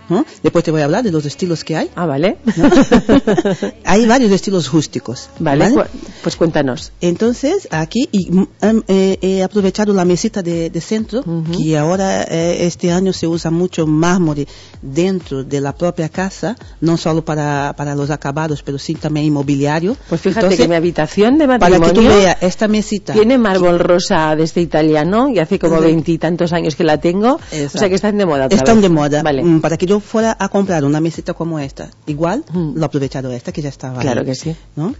¿no? 0.09 0.25
Después 0.43 0.63
te 0.63 0.71
voy 0.71 0.81
a 0.81 0.85
hablar 0.85 1.03
de 1.03 1.11
los 1.11 1.25
estilos 1.25 1.63
que 1.63 1.75
hay. 1.75 1.89
Ah, 1.95 2.05
vale. 2.05 2.37
hay 3.83 4.05
varios 4.05 4.31
estilos 4.31 4.71
rústicos. 4.71 5.29
Vale, 5.39 5.71
cu- 5.73 5.83
pues 6.23 6.35
cuéntanos. 6.35 6.91
Entonces, 7.01 7.67
aquí 7.71 8.07
y, 8.11 8.29
em, 8.61 8.81
eh, 8.87 9.17
he 9.21 9.43
aprovechado 9.43 9.93
la 9.93 10.05
mesita 10.05 10.41
de, 10.41 10.69
de 10.69 10.81
centro, 10.81 11.23
que 11.55 11.77
ahora 11.77 12.23
eh, 12.23 12.65
este 12.65 12.91
año 12.91 13.13
se 13.13 13.27
usa 13.27 13.51
mucho 13.51 13.85
mármol 13.87 14.45
dentro 14.81 15.43
de 15.43 15.61
la 15.61 15.73
propia 15.73 16.09
casa, 16.09 16.55
no 16.81 16.97
solo 16.97 17.23
para, 17.23 17.73
para 17.77 17.84
los 17.93 18.09
acabados, 18.09 18.63
pero 18.63 18.79
sí 18.79 18.95
también 18.95 19.25
inmobiliario. 19.27 19.95
Pues 20.09 20.21
fíjate 20.21 20.45
Entonces, 20.45 20.59
que 20.61 20.67
mi 20.69 20.75
habitación 20.75 21.37
de 21.37 21.45
para 21.45 21.59
matrimonio 21.59 21.93
que 21.93 21.99
tú 21.99 22.07
veas 22.07 22.37
esta 22.41 22.67
mesita. 22.67 23.13
tiene 23.13 23.37
mármol 23.37 23.77
rosa 23.79 24.35
de 24.35 24.43
este 24.43 24.61
italiano 24.61 25.29
y 25.29 25.39
hace 25.39 25.59
como 25.59 25.79
veintitantos 25.81 26.53
años 26.53 26.75
que 26.75 26.83
la 26.85 26.99
tengo. 26.99 27.35
O 27.35 27.69
sea 27.77 27.89
que 27.89 27.95
están 27.95 28.17
de 28.17 28.25
moda 28.25 28.47
Están 28.49 28.77
vez. 28.77 28.83
de 28.83 28.89
moda. 28.89 29.21
Vale. 29.21 29.43
Mm, 29.43 29.61
Para 29.61 29.77
que 29.77 29.85
yo 29.85 29.99
fuera 29.99 30.35
a 30.39 30.47
comprar 30.49 30.85
una 30.85 30.99
mesita 31.01 31.33
como 31.33 31.59
esta, 31.59 31.91
igual, 32.07 32.43
lo 32.53 32.81
he 32.81 32.85
aprovechado 32.85 33.31
esta 33.31 33.51
que 33.51 33.61
ya 33.61 33.69
estaba 33.69 33.99
Claro 33.99 34.21
ahí, 34.21 34.25
que 34.25 34.35
sí. 34.35 34.55
¿no? 34.75 34.95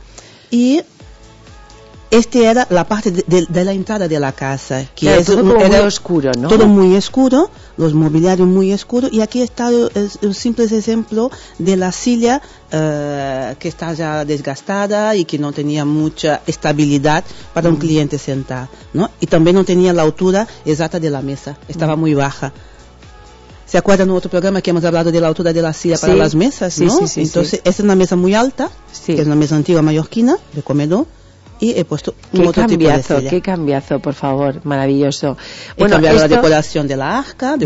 Y 0.52 0.82
este 2.12 2.46
era 2.46 2.68
la 2.70 2.88
parte 2.88 3.12
de, 3.12 3.24
de- 3.28 3.46
de 3.48 3.66
la 3.66 3.74
entrada 3.74 4.08
de 4.08 4.20
la 4.20 4.32
casa, 4.32 4.86
que 4.96 5.18
es 5.18 5.26
todo 5.26 5.42
un- 5.44 5.50
como 5.52 5.60
era 5.66 5.78
muy 5.80 5.88
oscuro, 5.88 6.32
¿no? 6.40 6.48
Todo 6.48 6.68
muy 6.68 6.96
oscuro, 6.96 7.50
los 7.78 7.94
mobiliarios 7.94 8.48
muy 8.48 8.72
oscuros, 8.74 9.12
y 9.12 9.22
aquí 9.22 9.42
está 9.42 9.70
el 9.70 10.36
simple 10.36 10.66
ejemplo 10.66 11.32
de 11.58 11.76
la 11.78 11.92
silla 11.92 12.42
eh, 12.72 13.56
que 13.60 13.68
está 13.68 13.94
ya 13.94 14.26
desgastada 14.26 15.16
y 15.16 15.26
que 15.26 15.38
no 15.40 15.52
tenía 15.52 15.86
mucha 15.86 16.42
estabilidad 16.48 17.24
para 17.54 17.70
un 17.70 17.76
Mm. 17.76 17.80
cliente 17.80 18.18
sentar, 18.18 18.68
¿no? 18.94 19.10
Y 19.20 19.28
también 19.28 19.56
no 19.56 19.64
tenía 19.64 19.94
la 19.94 20.02
altura 20.04 20.48
exacta 20.66 21.00
de 21.00 21.10
la 21.10 21.22
mesa, 21.22 21.58
estaba 21.68 21.96
Mm. 21.96 22.00
muy 22.00 22.14
baja. 22.14 22.52
¿Se 23.66 23.78
acuerdan 23.80 24.10
en 24.10 24.16
otro 24.16 24.30
programa 24.30 24.62
que 24.62 24.70
hemos 24.70 24.86
hablado 24.86 25.12
de 25.12 25.20
la 25.20 25.28
altura 25.28 25.52
de 25.52 25.62
la 25.62 25.74
silla 25.74 25.98
para 25.98 26.14
Sí. 26.14 26.20
las 26.20 26.36
mesas? 26.36 26.74
Sí, 26.74 26.86
¿no? 26.86 26.98
sí, 27.00 27.08
sí, 27.08 27.22
Entonces, 27.22 27.54
esta 27.64 27.70
es 27.70 27.80
una 27.80 27.96
mesa 27.96 28.16
muy 28.16 28.34
alta, 28.36 28.70
que 29.06 29.20
es 29.20 29.26
una 29.26 29.36
mesa 29.36 29.56
antigua 29.56 29.82
mallorquina, 29.82 30.38
de 30.54 30.62
comedor, 30.62 31.08
y 31.60 31.72
he 31.72 31.86
puesto 31.86 32.14
un 32.34 32.42
Qué 32.42 32.48
otro 32.48 32.64
tipo 32.68 32.78
de 32.84 32.86
cambiazo, 32.90 33.16
qué 33.30 33.42
cambiazo, 33.42 34.00
por 34.00 34.14
favor, 34.14 34.62
maravilloso. 34.66 35.38
He 35.78 35.82
cambiado 35.90 36.18
la 36.18 36.28
decoración 36.36 36.88
de 36.88 36.98
la 36.98 37.18
arca, 37.20 37.58
de 37.58 37.66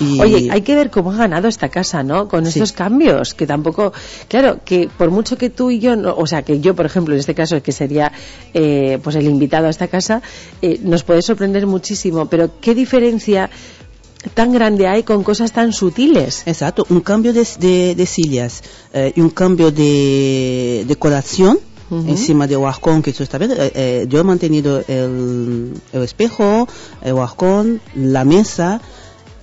y... 0.00 0.18
Oye, 0.18 0.48
hay 0.50 0.62
que 0.62 0.74
ver 0.74 0.90
cómo 0.90 1.12
ha 1.12 1.16
ganado 1.16 1.46
esta 1.46 1.68
casa, 1.68 2.02
¿no? 2.02 2.26
Con 2.26 2.46
estos 2.46 2.72
cambios, 2.72 3.34
que 3.34 3.46
tampoco, 3.46 3.92
claro, 4.28 4.60
que 4.64 4.88
por 4.96 5.10
mucho 5.10 5.36
que 5.36 5.50
tú 5.50 5.70
y 5.70 5.78
yo, 5.78 5.94
no- 5.94 6.14
o 6.16 6.26
sea, 6.26 6.40
que 6.42 6.58
yo, 6.60 6.74
por 6.74 6.86
ejemplo, 6.86 7.12
en 7.12 7.20
este 7.20 7.34
caso, 7.34 7.62
que 7.62 7.70
sería 7.72 8.10
eh, 8.54 8.98
pues 9.02 9.14
el 9.16 9.26
invitado 9.26 9.66
a 9.66 9.70
esta 9.70 9.88
casa, 9.88 10.22
eh, 10.62 10.80
nos 10.82 11.02
puede 11.04 11.20
sorprender 11.20 11.66
muchísimo, 11.66 12.26
pero 12.30 12.50
¿qué 12.62 12.74
diferencia 12.74 13.50
tan 14.32 14.52
grande 14.52 14.86
hay 14.86 15.02
con 15.02 15.22
cosas 15.22 15.52
tan 15.52 15.74
sutiles? 15.74 16.44
Exacto, 16.46 16.86
un 16.88 17.00
cambio 17.02 17.34
de, 17.34 17.46
de- 17.58 17.94
de 17.94 18.06
sillas 18.06 18.62
eh, 18.94 19.12
y 19.14 19.20
un 19.20 19.28
cambio 19.30 19.70
de 19.70 20.84
decoración, 20.88 21.58
Ujú. 21.90 22.08
encima 22.08 22.46
del 22.46 22.64
arcón 22.64 23.02
que 23.02 23.12
tú 23.12 23.22
estás 23.22 23.38
viendo. 23.40 23.56
Eh, 23.62 23.72
eh, 23.74 24.06
yo 24.08 24.20
he 24.20 24.24
mantenido 24.24 24.82
el, 24.86 25.72
el 25.92 26.02
espejo, 26.02 26.68
el 27.02 27.18
arcón, 27.18 27.80
la 27.94 28.24
mesa 28.24 28.80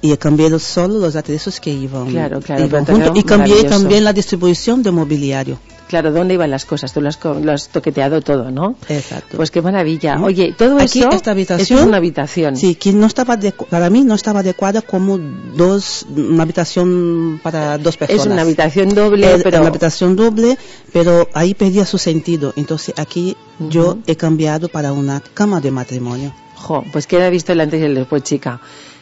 y 0.02 0.12
he 0.12 0.18
cambiado 0.18 0.58
solo 0.60 1.00
los 1.00 1.16
aderezos 1.16 1.60
que 1.60 1.72
iban, 1.72 2.08
Claro, 2.08 2.39
claro, 2.39 2.66
iban 2.66 2.86
juntos. 2.86 3.12
y 3.16 3.24
cambié 3.24 3.64
también 3.66 4.04
la 4.04 4.14
distribución 4.14 4.82
de 4.84 4.91
mobiliario. 4.91 5.60
Claro, 5.88 6.12
¿dónde 6.12 6.34
iban 6.34 6.52
las 6.52 6.66
cosas? 6.66 6.92
Tú 6.94 7.00
lo 7.02 7.08
has, 7.10 7.18
co- 7.18 7.36
lo 7.42 7.52
has 7.54 7.70
toqueteado 7.70 8.22
todo, 8.22 8.52
¿no? 8.52 8.76
Exacto. 8.90 9.38
Pues 9.38 9.52
qué 9.52 9.62
maravilla. 9.62 10.16
¿no? 10.16 10.26
Oye, 10.26 10.54
todo 10.58 10.78
Aquí, 10.80 11.00
eso 11.00 11.10
esta 11.12 11.32
habitación, 11.32 11.80
es 11.80 11.86
una 11.86 11.98
habitación. 11.98 12.58
Sí, 12.58 12.76
que 12.76 12.92
no 12.92 13.08
estaba 13.08 13.38
para 13.70 13.90
mí 13.90 14.02
no 14.04 14.14
estaba 14.16 14.42
adecuada 14.42 14.82
como 14.82 15.18
dos, 15.18 16.06
una 16.16 16.44
habitación 16.44 17.40
para 17.42 17.78
dos 17.78 17.98
personas. 17.98 18.26
Es 18.26 18.32
una 18.32 18.42
habitación 18.42 18.94
doble, 18.94 19.36
Es 19.36 19.44
pero 19.44 19.60
una 19.60 19.70
habitación 19.70 20.16
doble, 20.16 20.58
pero 20.92 21.28
ahí 21.34 21.54
perdía 21.54 21.86
su 21.86 21.98
sentido. 21.98 22.54
Entonces 22.56 22.94
aquí 22.98 23.36
yo 23.60 23.98
he 24.08 24.16
cambiado 24.16 24.68
para 24.68 24.92
una 24.94 25.22
cama 25.34 25.62
de 25.62 25.72
matrimonio. 25.72 26.34
Jo, 26.56 26.84
pues 26.92 27.06
queda 27.08 27.30
visto 27.30 27.52
el 27.54 27.62
antes 27.62 27.80
y 27.80 27.84
el 27.84 27.96
después, 27.96 28.24
chica. 28.24 28.60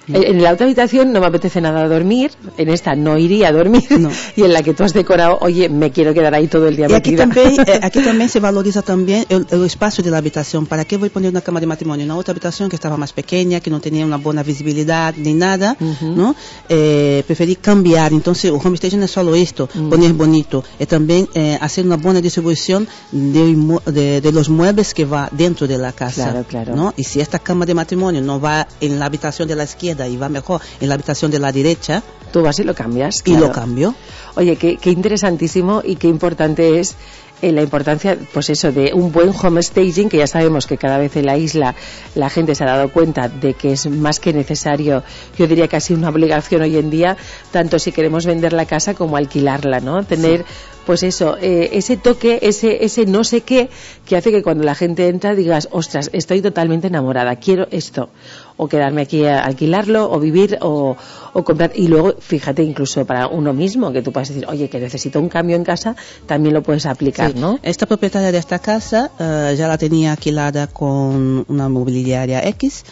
En 0.08 0.42
la 0.42 0.54
otra 0.54 0.66
habitación 0.66 1.12
no 1.12 1.20
me 1.20 1.28
apetece 1.28 1.62
nada 1.62 1.88
dormir, 1.88 2.32
en 2.58 2.70
esta 2.70 2.96
no 2.96 3.18
iría 3.18 3.50
a 3.50 3.52
dormir, 3.52 3.84
y 4.36 4.44
en 4.44 4.54
la 4.54 4.62
que 4.64 4.74
tú 4.74 4.84
has 4.84 4.94
decorado, 4.94 5.38
oye, 5.42 5.70
me 5.70 5.92
quiero 5.92 6.14
quedar 6.14 6.34
ahí 6.34 6.48
todo 6.48 6.68
el 6.68 6.76
día 6.76 6.88
Y 6.90 6.94
aquí 6.94 7.16
también, 7.16 7.56
eh, 7.66 7.80
aquí 7.82 8.02
también 8.02 8.30
se 8.30 8.40
valoriza 8.40 8.82
también 8.82 9.26
el, 9.30 9.48
el 9.50 9.66
espacio 9.66 10.04
de 10.04 10.12
la 10.12 10.18
habitación. 10.18 10.66
¿Para 10.66 10.86
qué 10.86 10.98
voy 10.98 11.10
a 11.10 11.12
poner 11.12 11.32
una 11.32 11.42
cama 11.42 11.60
de 11.60 11.66
matrimonio 11.66 12.04
en 12.04 12.12
una 12.12 12.20
otra 12.20 12.34
habitación 12.34 12.70
que 12.70 12.76
estaba 12.76 12.98
más 12.98 13.14
pequeña, 13.14 13.60
que 13.60 13.70
no 13.70 13.80
tenía 13.80 14.06
una 14.06 14.18
buena 14.18 14.44
visibilidad 14.44 15.14
ni 15.18 15.34
nada? 15.34 15.78
¿no? 16.02 16.36
Eh, 16.70 17.24
preferí 17.26 17.56
cambiar. 17.56 18.14
Entonces, 18.14 18.46
el 18.46 18.60
home 18.64 18.76
station 18.76 19.00
no 19.00 19.06
es 19.06 19.12
solo 19.12 19.36
esto, 19.36 19.68
poner 19.68 20.14
bonito, 20.14 20.64
es 20.80 20.88
también 20.88 21.28
eh, 21.34 21.58
hacer 21.60 21.86
una 21.86 21.98
buena 21.98 22.22
distribución 22.22 22.88
de, 23.12 23.80
de, 23.92 24.22
de 24.22 24.32
los 24.32 24.50
muebles 24.50 24.94
que 24.94 25.06
va 25.06 25.30
dentro 25.32 25.68
de 25.68 25.78
la 25.78 25.92
casa. 25.92 26.32
Claro, 26.32 26.46
claro. 26.48 26.76
¿no? 26.76 26.94
Y 26.98 27.04
si 27.04 27.20
esta 27.20 27.40
cama 27.40 27.66
de 27.66 27.74
matrimonio 27.74 28.22
no 28.22 28.40
va 28.40 28.68
en 28.82 29.00
la 29.00 29.06
habitación 29.06 29.48
de 29.48 29.56
la 29.56 29.64
y 30.08 30.18
va 30.18 30.30
mejor 30.30 30.62
en 30.80 30.90
la 30.90 30.96
habitación 30.96 31.32
de 31.32 31.40
la 31.40 31.52
derecha, 31.52 32.04
Tú 32.32 32.42
vas 32.42 32.60
y 32.60 32.64
lo 32.64 32.76
cambias. 32.76 33.22
y 33.26 33.38
lo 33.38 33.52
cambio. 33.52 33.96
Oye, 34.36 34.58
qué, 34.58 34.78
qué 34.78 34.90
interesantísimo 34.92 35.82
y 35.86 35.96
qué 35.96 36.08
importante 36.08 36.80
es 36.80 36.96
eh, 37.42 37.52
la 37.52 37.62
importancia, 37.62 38.18
pues 38.34 38.50
eso, 38.50 38.72
de 38.72 38.94
un 38.94 39.12
buen 39.12 39.30
home 39.30 39.62
staging, 39.62 40.08
que 40.10 40.18
ya 40.18 40.28
sabemos 40.28 40.68
que 40.68 40.78
cada 40.78 40.98
vez 40.98 41.16
en 41.18 41.26
la 41.26 41.38
isla 41.38 41.76
la 42.16 42.30
gente 42.30 42.56
se 42.56 42.64
ha 42.64 42.68
dado 42.68 42.92
cuenta 42.92 43.28
de 43.28 43.54
que 43.54 43.74
es 43.74 43.90
más 43.90 44.20
que 44.20 44.32
necesario, 44.34 45.04
yo 45.38 45.46
diría 45.46 45.68
casi 45.68 45.94
una 45.94 46.10
obligación 46.10 46.62
hoy 46.62 46.78
en 46.78 46.90
día, 46.90 47.18
tanto 47.52 47.78
si 47.78 47.92
queremos 47.92 48.26
vender 48.26 48.54
la 48.54 48.66
casa 48.66 48.94
como 48.94 49.18
alquilarla, 49.18 49.82
¿no? 49.82 50.04
Tener, 50.06 50.46
pues 50.86 51.04
eso, 51.04 51.38
eh, 51.40 51.72
ese 51.74 51.98
toque, 51.98 52.40
ese, 52.42 52.84
ese 52.86 53.06
no 53.06 53.24
sé 53.26 53.42
qué, 53.42 53.70
que 54.06 54.16
hace 54.16 54.32
que 54.32 54.42
cuando 54.42 54.64
la 54.64 54.76
gente 54.76 55.08
entra 55.10 55.36
digas, 55.36 55.68
ostras, 55.72 56.10
estoy 56.14 56.42
totalmente 56.42 56.88
enamorada, 56.88 57.36
quiero 57.36 57.68
esto. 57.72 58.10
O 58.58 58.68
quedarme 58.68 59.02
aquí 59.02 59.26
a 59.26 59.44
alquilarlo, 59.44 60.10
o 60.10 60.20
vivir, 60.20 60.58
o, 60.62 60.96
o 61.34 61.44
comprar. 61.44 61.72
Y 61.76 61.88
luego, 61.88 62.16
fíjate, 62.20 62.64
incluso 62.64 63.06
para 63.06 63.28
uno 63.28 63.52
mismo, 63.54 63.92
que 63.92 64.02
tú 64.02 64.12
puedes 64.14 64.30
decir, 64.30 64.46
oye, 64.48 64.70
que 64.70 64.80
necesito 64.80 65.20
un 65.20 65.28
cambio 65.30 65.56
en 65.58 65.64
casa, 65.66 65.96
también 66.26 66.54
lo 66.54 66.64
puedes 66.64 66.86
aplicar, 66.86 67.34
Sí. 67.34 67.40
¿no? 67.40 67.60
Esta 67.64 67.86
propietaria 67.86 68.32
de 68.32 68.38
esta 68.38 68.60
casa 68.60 69.12
eh, 69.20 69.56
ya 69.58 69.68
la 69.68 69.78
tenía 69.78 70.12
alquilada 70.14 70.68
con 70.68 71.46
una 71.50 71.68
mobiliaria 71.70 72.48
X 72.48 72.86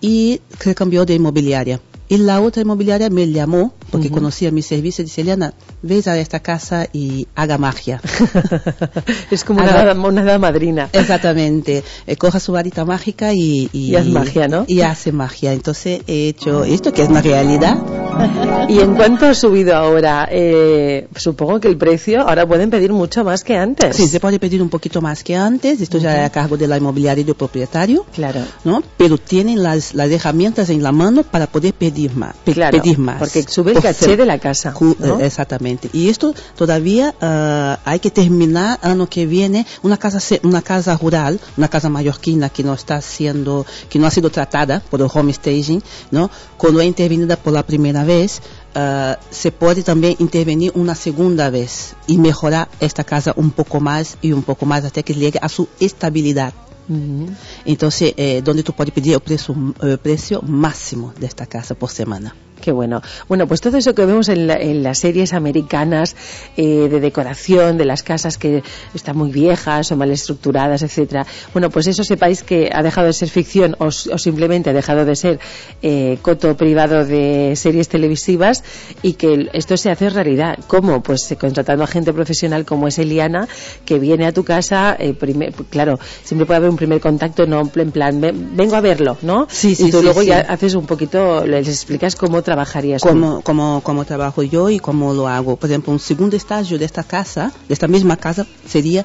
y 0.00 0.40
se 0.58 0.74
cambió 0.74 1.06
de 1.06 1.14
inmobiliaria. 1.14 1.80
Y 2.08 2.18
la 2.18 2.40
otra 2.40 2.62
inmobiliaria 2.62 3.10
me 3.10 3.28
llamó 3.28 3.72
porque 3.90 4.06
Ujú. 4.08 4.16
conocía 4.16 4.50
mi 4.50 4.62
servicio 4.62 5.02
y 5.02 5.06
dice, 5.06 5.22
Eliana, 5.22 5.54
ves 5.82 6.06
a 6.08 6.16
esta 6.18 6.40
casa 6.40 6.86
y 6.92 7.26
haga 7.34 7.58
magia. 7.58 8.00
Es 9.30 9.44
como 9.44 9.60
una, 9.60 9.72
Haga- 9.80 9.94
una 9.94 10.20
hada 10.22 10.38
madrina. 10.38 10.88
Exactamente. 10.92 11.82
Eh, 12.06 12.16
coja 12.16 12.38
su 12.40 12.52
varita 12.52 12.84
mágica 12.84 13.32
y, 13.32 13.68
y, 13.72 13.90
Y 13.92 13.96
haz 13.96 14.06
magia, 14.06 14.48
¿no? 14.48 14.64
Y 14.68 14.80
hace 14.82 15.12
magia. 15.12 15.52
Entonces 15.52 16.00
he 16.06 16.28
hecho 16.28 16.64
esto 16.64 16.92
que 16.92 17.02
es 17.02 17.08
una 17.08 17.22
realidad. 17.22 17.76
¿Y 18.68 18.78
en 18.80 18.94
cuánto 18.94 19.26
ha 19.26 19.34
subido 19.34 19.74
ahora? 19.76 20.28
Eh, 20.30 21.08
supongo 21.16 21.60
que 21.60 21.68
el 21.68 21.76
precio 21.76 22.22
ahora 22.22 22.46
pueden 22.46 22.70
pedir 22.70 22.92
mucho 22.92 23.24
más 23.24 23.42
que 23.44 23.56
antes. 23.56 23.96
Sí, 23.96 24.06
se 24.08 24.20
puede 24.20 24.38
pedir 24.38 24.62
un 24.62 24.68
poquito 24.68 25.00
más 25.00 25.22
que 25.24 25.34
antes. 25.36 25.80
Esto 25.80 25.98
ya 25.98 26.20
es 26.22 26.26
a 26.26 26.30
cargo 26.32 26.56
de 26.56 26.66
la 26.66 26.76
inmobiliaria 26.78 27.22
y 27.22 27.24
del 27.24 27.34
propietario. 27.34 28.04
Claro. 28.14 28.40
¿no? 28.64 28.82
Pero 28.96 29.18
tienen 29.18 29.62
las, 29.62 29.94
las 29.94 30.10
herramientas 30.10 30.70
en 30.70 30.82
la 30.82 30.92
mano 30.92 31.22
para 31.24 31.46
poder 31.46 31.74
pedir 31.74 31.95
más. 32.14 32.34
pe- 32.44 32.52
Claro, 32.52 32.78
pedir 32.80 32.98
más. 32.98 33.18
porque 33.18 33.42
sube 33.42 33.72
el 33.72 33.80
caché 33.82 34.16
de 34.16 34.26
la 34.26 34.38
casa, 34.38 34.74
¿no? 34.80 35.20
eh, 35.20 35.26
Exactamente. 35.26 35.88
Y 35.92 36.08
esto 36.08 36.34
todavía 36.56 37.14
ah, 37.20 37.78
hay 37.84 37.98
que 38.00 38.10
terminar 38.10 38.78
año 38.82 39.08
que 39.08 39.26
viene 39.26 39.66
una 39.82 39.96
casa 39.96 40.18
una 40.42 40.62
casa 40.62 40.96
rural, 40.96 41.38
una 41.56 41.68
casa 41.68 41.88
mallorquina 41.88 42.48
que 42.50 42.62
no 42.62 42.74
está 42.74 43.00
siendo 43.00 43.64
que 43.88 43.98
no 43.98 44.06
ha 44.06 44.10
sido 44.10 44.30
tratada 44.30 44.80
por 44.80 45.00
el 45.00 45.08
home 45.12 45.32
staging, 45.32 45.82
¿no? 46.10 46.30
Cuando 46.56 46.80
es 46.80 46.86
intervenida 46.86 47.36
por 47.36 47.52
la 47.52 47.62
primera 47.64 48.04
vez, 48.04 48.40
ah, 48.74 49.18
se 49.30 49.52
puede 49.52 49.82
también 49.82 50.16
intervenir 50.18 50.72
una 50.74 50.94
segunda 50.94 51.50
vez 51.50 51.94
y 52.06 52.18
mejorar 52.18 52.68
esta 52.80 53.04
casa 53.04 53.32
un 53.36 53.50
poco 53.50 53.80
más 53.80 54.16
y 54.22 54.32
un 54.32 54.42
poco 54.42 54.66
más 54.66 54.84
hasta 54.84 55.02
que 55.02 55.14
llegue 55.14 55.38
a 55.42 55.48
su 55.48 55.68
estabilidad. 55.80 56.52
Ujú. 56.88 57.28
Entonces, 57.64 58.14
eh, 58.16 58.42
donde 58.44 58.62
tú 58.62 58.72
puedes 58.72 58.94
pedir 58.94 59.14
el 59.14 59.20
precio, 59.20 59.54
el 59.82 59.98
precio 59.98 60.42
máximo 60.42 61.12
de 61.18 61.26
esta 61.26 61.46
casa 61.46 61.74
por 61.74 61.90
semana. 61.90 62.34
Qué 62.60 62.72
bueno. 62.72 63.02
Bueno, 63.28 63.46
pues 63.46 63.60
todo 63.60 63.76
eso 63.76 63.94
que 63.94 64.06
vemos 64.06 64.28
en, 64.28 64.46
la- 64.46 64.54
en 64.56 64.82
las 64.82 64.98
series 64.98 65.34
americanas 65.34 66.16
eh, 66.56 66.88
de 66.90 67.00
decoración, 67.00 67.76
de 67.76 67.84
las 67.84 68.02
casas 68.02 68.38
que 68.38 68.62
están 68.94 69.16
muy 69.18 69.30
viejas 69.30 69.92
o 69.92 69.96
mal 69.96 70.10
estructuradas, 70.10 70.82
etcétera. 70.82 71.26
Bueno, 71.52 71.68
pues 71.70 71.86
eso 71.86 72.02
sepáis 72.02 72.42
que 72.42 72.70
ha 72.72 72.82
dejado 72.82 73.08
de 73.08 73.12
ser 73.12 73.28
ficción 73.28 73.76
o, 73.78 73.90
simplemente 73.90 74.70
ha 74.70 74.72
dejado 74.72 75.04
de 75.04 75.14
ser 75.16 75.38
eh, 75.82 76.18
coto 76.22 76.56
privado 76.56 77.04
de 77.04 77.52
series 77.56 77.88
televisivas 77.88 78.64
y 79.02 79.12
que 79.12 79.48
esto 79.52 79.76
se 79.76 79.90
hace 79.90 80.08
realidad. 80.10 80.58
¿Cómo? 80.66 81.02
Pues 81.02 81.30
eh, 81.30 81.36
contratando 81.36 81.84
a 81.84 81.86
gente 81.86 82.12
profesional 82.12 82.64
como 82.64 82.88
es 82.88 82.98
Eliana, 82.98 83.46
que 83.84 83.98
viene 83.98 84.26
a 84.26 84.32
tu 84.32 84.44
casa, 84.44 84.96
eh, 84.98 85.12
primer- 85.12 85.52
claro, 85.68 86.00
siempre 86.24 86.46
puede 86.46 86.56
haber 86.56 86.70
un 86.70 86.76
primer 86.76 87.00
contacto, 87.00 87.46
no 87.46 87.70
en 87.76 87.90
plan, 87.92 88.18
"Ven- 88.20 88.56
vengo 88.56 88.76
a 88.76 88.80
verlo, 88.80 89.18
¿no? 89.22 89.46
Sí, 89.50 89.74
sí, 89.74 89.88
y 89.88 89.90
tú 89.90 89.98
sí, 89.98 90.04
luego 90.04 90.22
sí. 90.22 90.28
ya 90.28 90.40
haces 90.40 90.74
un 90.74 90.86
poquito, 90.86 91.44
les 91.46 91.68
explicas 91.68 92.16
cómo 92.16 92.42
trabajarías 92.46 93.02
tú. 93.02 93.08
Como, 93.42 93.82
como, 93.82 94.04
trabajo 94.04 94.42
yo 94.42 94.70
y 94.70 94.78
cómo 94.78 95.12
lo 95.12 95.26
hago. 95.28 95.56
Por 95.56 95.68
ejemplo, 95.68 95.92
un 95.92 95.98
segundo 95.98 96.36
estágio 96.36 96.78
de 96.78 96.84
esta 96.84 97.02
casa, 97.02 97.52
de 97.68 97.74
esta 97.74 97.88
misma 97.88 98.16
casa, 98.16 98.46
sería 98.64 99.04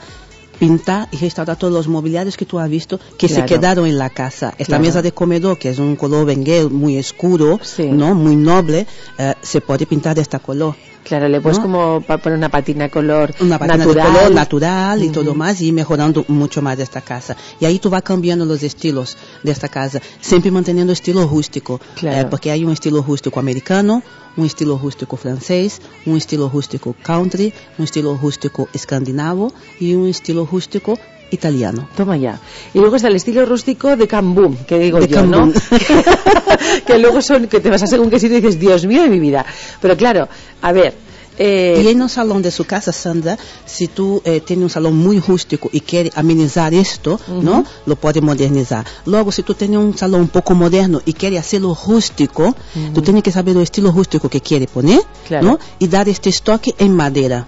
pintar 0.60 1.08
y 1.12 1.18
restaurar 1.18 1.58
todos 1.58 1.74
los 1.74 1.88
mobiliarios 1.88 2.38
que 2.38 2.46
tú 2.46 2.60
has 2.60 2.70
visto 2.70 3.00
que 3.18 3.28
Claro. 3.28 3.42
se 3.48 3.54
quedaron 3.54 3.88
en 3.88 3.98
la 3.98 4.12
casa. 4.12 4.50
Esta 4.60 4.66
Claro. 4.78 4.84
mesa 4.84 5.02
de 5.02 5.12
comedor, 5.12 5.58
que 5.58 5.70
es 5.72 5.80
un 5.80 5.96
color 5.96 6.28
benguel 6.28 6.70
muy 6.70 7.00
oscuro, 7.00 7.60
¿no? 7.80 8.14
muy 8.14 8.36
noble, 8.36 8.86
eh, 9.18 9.34
se 9.42 9.60
puede 9.60 9.88
pintar 9.88 10.14
de 10.16 10.22
este 10.22 10.38
color. 10.39 10.76
Claro, 11.04 11.28
le 11.28 11.41
puedes 11.41 11.58
¿no? 11.58 11.64
como 11.64 12.02
poner 12.02 12.38
una 12.38 12.49
patina 12.49 12.88
color 12.89 13.34
una 13.39 13.58
patina 13.58 13.78
natural. 13.78 14.14
de 14.14 14.20
color 14.20 14.32
natural 14.34 15.02
y 15.02 15.06
Ujú. 15.06 15.14
todo 15.14 15.36
más 15.36 15.60
y 15.62 15.72
mejorando 15.72 16.24
mucho 16.28 16.62
más 16.62 16.78
esta 16.80 17.02
casa. 17.02 17.36
Y 17.60 17.66
ahí 17.66 17.80
tú 17.80 17.89
vas 17.89 18.04
cambiando 18.04 18.45
los 18.45 18.62
estilos 18.64 19.18
de 19.43 19.52
esta 19.52 19.68
casa, 19.68 19.99
siempre 20.20 20.52
manteniendo 20.52 20.93
estilo 20.93 21.28
rústico, 21.28 21.82
Claro. 21.95 22.22
eh, 22.22 22.28
porque 22.30 22.52
hay 22.52 22.64
un 22.64 22.72
estilo 22.72 23.02
rústico 23.02 23.39
americano, 23.39 24.04
un 24.38 24.45
estilo 24.45 24.78
rústico 24.78 25.18
francés, 25.18 25.82
un 26.06 26.18
estilo 26.18 26.49
rústico 26.49 26.95
country, 27.04 27.52
un 27.78 27.86
estilo 27.86 28.16
rústico 28.18 28.70
escandinavo 28.74 29.52
y 29.80 29.95
un 29.95 30.08
estilo 30.08 30.45
rústico 30.49 30.97
italiano. 31.32 31.88
Toma 31.96 32.18
ya. 32.18 32.40
Y 32.74 32.80
luego 32.80 32.96
está 32.96 33.08
el 33.08 33.16
estilo 33.16 33.46
rústico 33.46 33.96
de 33.96 34.08
Cambum, 34.08 34.56
que 34.68 34.78
digo 34.80 35.00
De 35.00 35.08
yo, 35.08 35.18
Cambum. 35.18 35.50
¿no? 35.50 35.54
que 36.86 36.98
luego 37.00 37.22
son, 37.22 37.48
que 37.48 37.60
te 37.60 37.70
vas 37.70 37.84
a 37.84 37.88
según 37.88 38.10
qué 38.10 38.20
sitio 38.20 38.38
y 38.38 38.42
dices, 38.42 38.60
Dios 38.60 38.86
mío 38.86 39.04
de 39.04 39.10
mi 39.10 39.20
vida. 39.20 39.46
Pero 39.82 39.98
claro, 39.98 40.28
a 40.62 40.72
ver, 40.72 40.94
eh, 41.38 41.82
Y 41.84 41.88
en 41.88 42.02
un 42.02 42.10
salón 42.10 42.42
de 42.42 42.52
su 42.52 42.66
casa, 42.66 42.92
Sandra, 42.92 43.38
si 43.66 43.88
tú 43.88 44.22
eh, 44.26 44.42
tienes 44.42 44.64
un 44.64 44.70
salón 44.70 44.98
muy 44.98 45.20
rústico 45.20 45.70
y 45.72 45.80
quieres 45.80 46.16
amenizar 46.18 46.74
esto, 46.74 47.20
¿no? 47.28 47.64
Lo 47.86 47.96
puedes 47.96 48.22
modernizar. 48.22 48.86
Luego, 49.06 49.32
si 49.32 49.42
tú 49.42 49.54
tienes 49.56 49.80
un 49.80 49.98
salón 49.98 50.22
un 50.22 50.28
poco 50.28 50.54
moderno 50.54 51.02
y 51.06 51.14
quieres 51.14 51.40
hacerlo 51.40 51.76
rústico, 51.88 52.54
tú 52.94 53.02
tienes 53.02 53.24
que 53.24 53.32
saber 53.32 53.56
el 53.56 53.64
estilo 53.64 53.92
rústico 53.92 54.30
que 54.30 54.42
quieres 54.42 54.70
poner, 54.70 55.00
Claro. 55.28 55.48
¿no? 55.48 55.60
Y 55.80 55.88
dar 55.88 56.08
este 56.10 56.30
estoque 56.30 56.76
en 56.78 56.96
madera. 56.96 57.48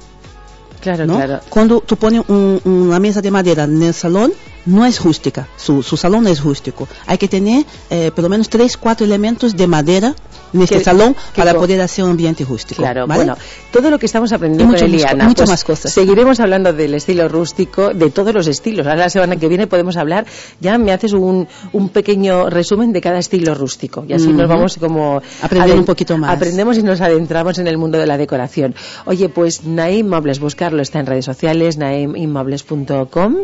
Claro, 0.83 1.05
¿no? 1.07 1.15
claro. 1.15 1.39
Cuando 1.49 1.79
tú 1.81 1.95
pones 1.97 2.21
un- 2.27 2.61
una 2.63 2.99
mesa 2.99 3.21
de 3.21 3.31
madera 3.31 3.63
en 3.63 3.81
el 3.81 3.93
salón, 3.93 4.31
no 4.65 4.85
es 4.85 5.01
rústica, 5.03 5.47
su, 5.57 5.81
su 5.83 5.97
salón 5.97 6.23
no 6.23 6.29
es 6.29 6.41
rústico. 6.41 6.87
Hay 7.07 7.17
que 7.17 7.27
tener 7.27 7.65
eh, 7.89 8.11
por 8.15 8.23
lo 8.23 8.29
menos 8.29 8.47
tres, 8.49 8.77
cuatro 8.77 9.05
elementos 9.05 9.55
de 9.55 9.67
madera 9.67 10.15
en 10.53 10.61
este 10.61 10.77
Que- 10.77 10.83
salón 10.83 11.15
que 11.33 11.41
para 11.41 11.53
poder 11.55 11.81
hacer 11.81 12.03
un 12.05 12.11
ambiente 12.11 12.45
rústico. 12.45 12.81
Claro, 12.81 13.07
¿vale? 13.07 13.23
bueno, 13.25 13.37
todo 13.71 13.89
lo 13.89 13.99
que 13.99 14.05
estamos 14.05 14.31
aprendiendo 14.33 14.65
con 14.65 14.71
mucho 14.73 14.85
más 14.85 14.93
Eliana, 14.93 15.23
co- 15.23 15.29
muchas 15.29 15.35
pues, 15.41 15.49
más 15.49 15.63
cosas. 15.63 15.93
Seguiremos 15.93 16.39
hablando 16.39 16.73
del 16.73 16.93
estilo 16.93 17.27
rústico, 17.27 17.93
de 17.93 18.09
todos 18.11 18.33
los 18.33 18.47
estilos. 18.47 18.85
Ahora 18.87 18.99
la 19.01 19.09
semana 19.09 19.35
que 19.37 19.47
viene 19.47 19.67
podemos 19.67 19.97
hablar, 19.97 20.25
ya 20.59 20.77
me 20.77 20.91
haces 20.91 21.13
un, 21.13 21.47
un 21.71 21.89
pequeño 21.89 22.49
resumen 22.49 22.93
de 22.93 23.01
cada 23.01 23.19
estilo 23.19 23.55
rústico. 23.55 24.05
Y 24.07 24.13
así 24.13 24.27
nos 24.27 24.47
vamos 24.47 24.77
como... 24.77 25.21
Aprender 25.41 25.77
un 25.77 25.85
poquito 25.85 26.17
más. 26.17 26.35
Aprendemos 26.35 26.77
y 26.77 26.83
nos 26.83 27.01
adentramos 27.01 27.57
en 27.59 27.67
el 27.67 27.77
mundo 27.77 27.97
de 27.97 28.05
la 28.05 28.17
decoración. 28.17 28.75
Oye, 29.05 29.29
pues 29.29 29.63
Naim 29.65 30.11
buscarlo 30.39 30.81
está 30.81 30.99
en 30.99 31.05
redes 31.05 31.25
sociales, 31.25 31.77
naimmobles.com. 31.77 33.35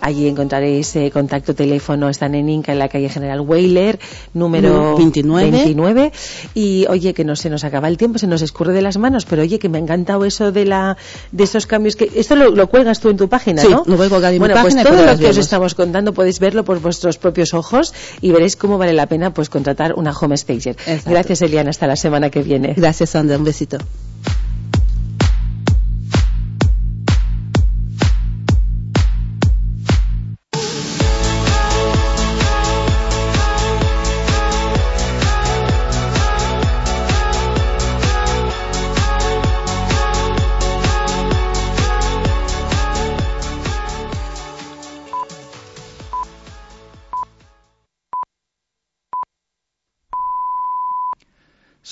Allí 0.00 0.28
encontraréis 0.28 0.94
eh, 0.96 1.10
contacto, 1.12 1.54
teléfono, 1.54 2.08
están 2.08 2.34
en 2.34 2.48
Inca, 2.48 2.72
en 2.72 2.78
la 2.78 2.88
calle 2.88 3.08
General 3.08 3.40
Weiler, 3.40 3.98
número 4.34 4.68
Número 4.68 4.96
29. 4.96 5.50
29. 5.50 6.12
Y 6.54 6.86
oye, 6.88 7.14
que 7.14 7.24
no 7.24 7.36
se 7.36 7.50
nos 7.50 7.64
acaba 7.64 7.88
el 7.88 7.96
tiempo, 7.96 8.18
se 8.18 8.26
nos 8.26 8.42
escurre 8.42 8.72
de 8.72 8.82
las 8.82 8.96
manos, 8.98 9.24
pero 9.24 9.42
oye, 9.42 9.58
que 9.58 9.68
me 9.68 9.78
ha 9.78 9.80
encantado 9.80 10.24
eso 10.24 10.52
de 10.52 10.64
la 10.64 10.96
de 11.32 11.44
esos 11.44 11.66
cambios 11.66 11.96
que 11.96 12.10
esto 12.14 12.36
lo, 12.36 12.50
lo 12.50 12.68
cuelgas 12.68 13.00
tú 13.00 13.08
en 13.10 13.16
tu 13.16 13.28
página, 13.28 13.62
Sí, 13.62 13.68
¿no? 13.68 13.82
lo 13.86 13.96
voy 13.96 14.06
a 14.06 14.10
colgar 14.10 14.32
en 14.32 14.36
mi 14.36 14.38
bueno, 14.40 14.54
página 14.54 14.82
pues 14.82 14.94
todo 14.94 15.06
lo 15.06 15.18
que 15.18 15.28
os 15.28 15.36
estamos 15.36 15.74
contando 15.74 16.12
podéis 16.12 16.38
verlo 16.40 16.64
por 16.64 16.80
vuestros 16.80 17.18
propios 17.18 17.54
ojos 17.54 17.92
y 18.20 18.32
veréis 18.32 18.56
cómo 18.56 18.78
vale 18.78 18.92
la 18.92 19.06
pena 19.06 19.32
pues 19.32 19.48
contratar 19.48 19.94
una 19.94 20.12
home 20.12 20.36
stager. 20.36 20.76
Gracias, 21.06 21.42
Eliana, 21.42 21.70
hasta 21.70 21.86
la 21.86 21.96
semana 21.96 22.30
que 22.30 22.42
viene. 22.42 22.74
Gracias, 22.76 23.10
Sandra, 23.10 23.36
un 23.36 23.44
besito. 23.44 23.78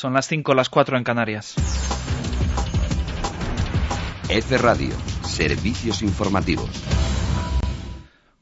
Son 0.03 0.15
las 0.15 0.27
5, 0.27 0.55
las 0.55 0.69
4 0.69 0.97
en 0.97 1.05
Canarias. 1.05 1.55
F 4.29 4.59
Radio, 4.59 4.91
servicios 5.23 6.03
informativos. 6.03 6.69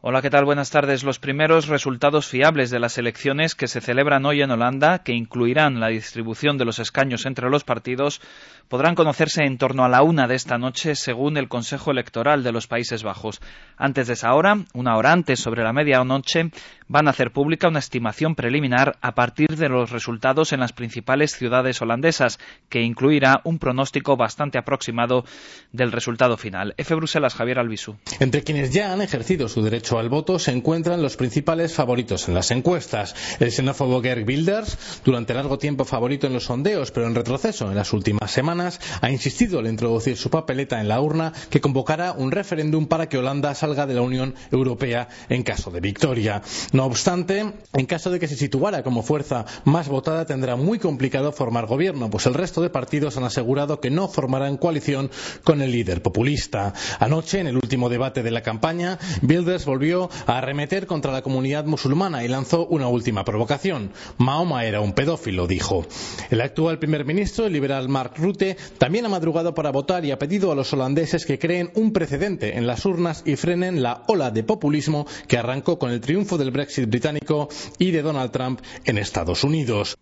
Hola, 0.02 0.22
¿qué 0.22 0.30
tal? 0.30 0.46
Buenas 0.46 0.70
tardes. 0.70 1.04
Los 1.04 1.18
primeros 1.18 1.68
resultados 1.68 2.26
fiables 2.26 2.70
de 2.70 2.80
las 2.80 2.96
elecciones 2.96 3.54
que 3.54 3.68
se 3.68 3.82
celebran 3.82 4.24
hoy 4.24 4.40
en 4.40 4.50
Holanda, 4.50 5.00
que 5.00 5.12
incluirán 5.12 5.78
la 5.78 5.88
distribución 5.88 6.56
de 6.56 6.64
los 6.64 6.78
escaños 6.78 7.26
entre 7.26 7.50
los 7.50 7.64
partidos, 7.64 8.22
podrán 8.68 8.94
conocerse 8.94 9.44
en 9.44 9.58
torno 9.58 9.84
a 9.84 9.90
la 9.90 10.02
una 10.02 10.26
de 10.26 10.36
esta 10.36 10.56
noche, 10.56 10.94
según 10.94 11.36
el 11.36 11.48
Consejo 11.48 11.90
Electoral 11.90 12.42
de 12.42 12.50
los 12.50 12.66
Países 12.66 13.02
Bajos. 13.02 13.42
Antes 13.76 14.06
de 14.06 14.14
esa 14.14 14.32
hora, 14.32 14.64
una 14.72 14.96
hora 14.96 15.12
antes, 15.12 15.38
sobre 15.38 15.64
la 15.64 15.74
medianoche, 15.74 16.50
van 16.88 17.06
a 17.06 17.10
hacer 17.10 17.30
pública 17.30 17.68
una 17.68 17.80
estimación 17.80 18.34
preliminar 18.34 18.96
a 19.02 19.14
partir 19.14 19.48
de 19.48 19.68
los 19.68 19.90
resultados 19.90 20.54
en 20.54 20.60
las 20.60 20.72
principales 20.72 21.32
ciudades 21.32 21.82
holandesas, 21.82 22.38
que 22.70 22.80
incluirá 22.80 23.42
un 23.44 23.58
pronóstico 23.58 24.16
bastante 24.16 24.56
aproximado 24.56 25.26
del 25.72 25.92
resultado 25.92 26.38
final. 26.38 26.72
F. 26.78 26.94
Bruselas, 26.94 27.34
Javier 27.34 27.58
Albisu. 27.58 27.96
Entre 28.18 28.42
quienes 28.42 28.72
ya 28.72 28.94
han 28.94 29.02
ejercido 29.02 29.46
su 29.46 29.60
derecho 29.60 29.89
al 29.98 30.08
voto 30.08 30.38
se 30.38 30.52
encuentran 30.52 31.02
los 31.02 31.16
principales 31.16 31.72
favoritos 31.74 32.28
en 32.28 32.34
las 32.34 32.50
encuestas. 32.50 33.14
El 33.40 33.50
xenófobo 33.50 34.00
Geert 34.02 34.26
Wilders, 34.26 34.78
durante 35.04 35.34
largo 35.34 35.58
tiempo 35.58 35.84
favorito 35.84 36.26
en 36.26 36.32
los 36.32 36.44
sondeos, 36.44 36.90
pero 36.90 37.06
en 37.06 37.14
retroceso 37.14 37.68
en 37.70 37.76
las 37.76 37.92
últimas 37.92 38.30
semanas, 38.30 38.80
ha 39.00 39.10
insistido 39.10 39.58
al 39.58 39.66
introducir 39.66 40.16
su 40.16 40.30
papeleta 40.30 40.80
en 40.80 40.88
la 40.88 41.00
urna 41.00 41.32
que 41.50 41.60
convocará 41.60 42.12
un 42.12 42.30
referéndum 42.30 42.86
para 42.86 43.08
que 43.08 43.18
Holanda 43.18 43.54
salga 43.54 43.86
de 43.86 43.94
la 43.94 44.02
Unión 44.02 44.34
Europea 44.50 45.08
en 45.28 45.42
caso 45.42 45.70
de 45.70 45.80
victoria. 45.80 46.42
No 46.72 46.84
obstante, 46.84 47.52
en 47.72 47.86
caso 47.86 48.10
de 48.10 48.20
que 48.20 48.28
se 48.28 48.36
situara 48.36 48.82
como 48.82 49.02
fuerza 49.02 49.46
más 49.64 49.88
votada, 49.88 50.26
tendrá 50.26 50.56
muy 50.56 50.78
complicado 50.78 51.32
formar 51.32 51.66
gobierno, 51.66 52.10
pues 52.10 52.26
el 52.26 52.34
resto 52.34 52.62
de 52.62 52.70
partidos 52.70 53.16
han 53.16 53.24
asegurado 53.24 53.80
que 53.80 53.90
no 53.90 54.08
formarán 54.08 54.56
coalición 54.56 55.10
con 55.44 55.62
el 55.62 55.72
líder 55.72 56.02
populista. 56.02 56.74
Anoche, 56.98 57.40
en 57.40 57.46
el 57.46 57.56
último 57.56 57.88
debate 57.88 58.22
de 58.22 58.30
la 58.30 58.42
campaña, 58.42 58.98
Wilders 59.22 59.64
volvió 59.64 59.79
a 60.26 60.36
arremeter 60.38 60.86
contra 60.86 61.10
la 61.10 61.22
comunidad 61.22 61.64
musulmana 61.64 62.22
y 62.22 62.28
lanzó 62.28 62.66
una 62.66 62.88
última 62.88 63.24
provocación. 63.24 63.92
Mahoma 64.18 64.66
era 64.66 64.82
un 64.82 64.92
pedófilo, 64.92 65.46
dijo. 65.46 65.86
El 66.28 66.42
actual 66.42 66.78
primer 66.78 67.06
ministro, 67.06 67.46
el 67.46 67.54
liberal 67.54 67.88
Mark 67.88 68.12
Rutte, 68.16 68.58
también 68.76 69.06
ha 69.06 69.08
madrugado 69.08 69.54
para 69.54 69.70
votar 69.70 70.04
y 70.04 70.10
ha 70.10 70.18
pedido 70.18 70.52
a 70.52 70.54
los 70.54 70.72
holandeses 70.74 71.24
que 71.24 71.38
creen 71.38 71.70
un 71.74 71.94
precedente 71.94 72.58
en 72.58 72.66
las 72.66 72.84
urnas 72.84 73.22
y 73.24 73.36
frenen 73.36 73.82
la 73.82 74.02
ola 74.06 74.30
de 74.30 74.44
populismo 74.44 75.06
que 75.26 75.38
arrancó 75.38 75.78
con 75.78 75.90
el 75.90 76.02
triunfo 76.02 76.36
del 76.36 76.50
Brexit 76.50 76.88
británico 76.88 77.48
y 77.78 77.90
de 77.90 78.02
Donald 78.02 78.32
Trump 78.32 78.60
en 78.84 78.98
Estados 78.98 79.44
Unidos. 79.44 79.96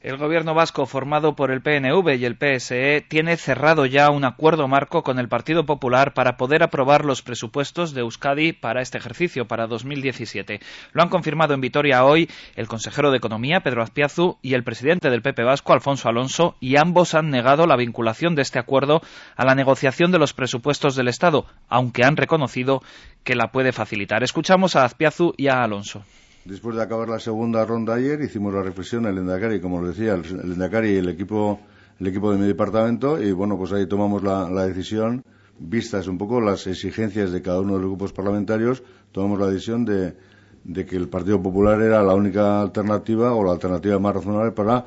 El 0.00 0.16
gobierno 0.16 0.54
vasco, 0.54 0.86
formado 0.86 1.34
por 1.34 1.50
el 1.50 1.60
PNV 1.60 2.14
y 2.14 2.24
el 2.24 2.36
PSE, 2.36 3.04
tiene 3.08 3.36
cerrado 3.36 3.84
ya 3.84 4.10
un 4.10 4.24
acuerdo 4.24 4.68
marco 4.68 5.02
con 5.02 5.18
el 5.18 5.28
Partido 5.28 5.66
Popular 5.66 6.14
para 6.14 6.36
poder 6.36 6.62
aprobar 6.62 7.04
los 7.04 7.22
presupuestos 7.22 7.94
de 7.94 8.02
Euskadi 8.02 8.52
para 8.52 8.80
este 8.80 8.98
ejercicio, 8.98 9.48
para 9.48 9.66
2017. 9.66 10.60
Lo 10.92 11.02
han 11.02 11.08
confirmado 11.08 11.54
en 11.54 11.60
Vitoria 11.60 12.04
hoy 12.04 12.30
el 12.54 12.68
consejero 12.68 13.10
de 13.10 13.16
Economía, 13.16 13.58
Pedro 13.58 13.82
Azpiazu, 13.82 14.38
y 14.40 14.54
el 14.54 14.62
presidente 14.62 15.10
del 15.10 15.20
PP 15.22 15.42
Vasco, 15.42 15.72
Alfonso 15.72 16.08
Alonso, 16.08 16.54
y 16.60 16.76
ambos 16.76 17.16
han 17.16 17.30
negado 17.30 17.66
la 17.66 17.74
vinculación 17.74 18.36
de 18.36 18.42
este 18.42 18.60
acuerdo 18.60 19.02
a 19.34 19.44
la 19.44 19.56
negociación 19.56 20.12
de 20.12 20.20
los 20.20 20.32
presupuestos 20.32 20.94
del 20.94 21.08
Estado, 21.08 21.44
aunque 21.68 22.04
han 22.04 22.16
reconocido 22.16 22.84
que 23.24 23.34
la 23.34 23.50
puede 23.50 23.72
facilitar. 23.72 24.22
Escuchamos 24.22 24.76
a 24.76 24.84
Azpiazu 24.84 25.34
y 25.36 25.48
a 25.48 25.64
Alonso. 25.64 26.04
Después 26.48 26.76
de 26.76 26.82
acabar 26.82 27.10
la 27.10 27.20
segunda 27.20 27.62
ronda 27.66 27.92
ayer, 27.92 28.22
hicimos 28.22 28.54
la 28.54 28.62
reflexión 28.62 29.04
el 29.04 29.18
Endacari, 29.18 29.60
como 29.60 29.82
les 29.82 29.94
decía, 29.94 30.14
el 30.14 30.24
Endacari 30.52 30.92
y 30.92 30.96
el 30.96 31.10
equipo, 31.10 31.60
el 32.00 32.06
equipo 32.06 32.32
de 32.32 32.38
mi 32.38 32.46
departamento, 32.46 33.22
y 33.22 33.32
bueno, 33.32 33.58
pues 33.58 33.70
ahí 33.72 33.86
tomamos 33.86 34.22
la, 34.22 34.64
decisión, 34.64 35.22
vistas 35.58 36.08
un 36.08 36.16
poco 36.16 36.40
las 36.40 36.66
exigencias 36.66 37.32
de 37.32 37.42
cada 37.42 37.60
uno 37.60 37.74
de 37.74 37.80
los 37.80 37.88
grupos 37.90 38.14
parlamentarios, 38.14 38.82
tomamos 39.12 39.38
la 39.38 39.48
decisión 39.48 39.84
de, 39.84 40.16
de 40.64 40.86
que 40.86 40.96
el 40.96 41.10
Partido 41.10 41.42
Popular 41.42 41.82
era 41.82 42.02
la 42.02 42.14
única 42.14 42.62
alternativa 42.62 43.34
o 43.34 43.44
la 43.44 43.52
alternativa 43.52 43.98
más 43.98 44.14
razonable 44.14 44.52
para 44.52 44.86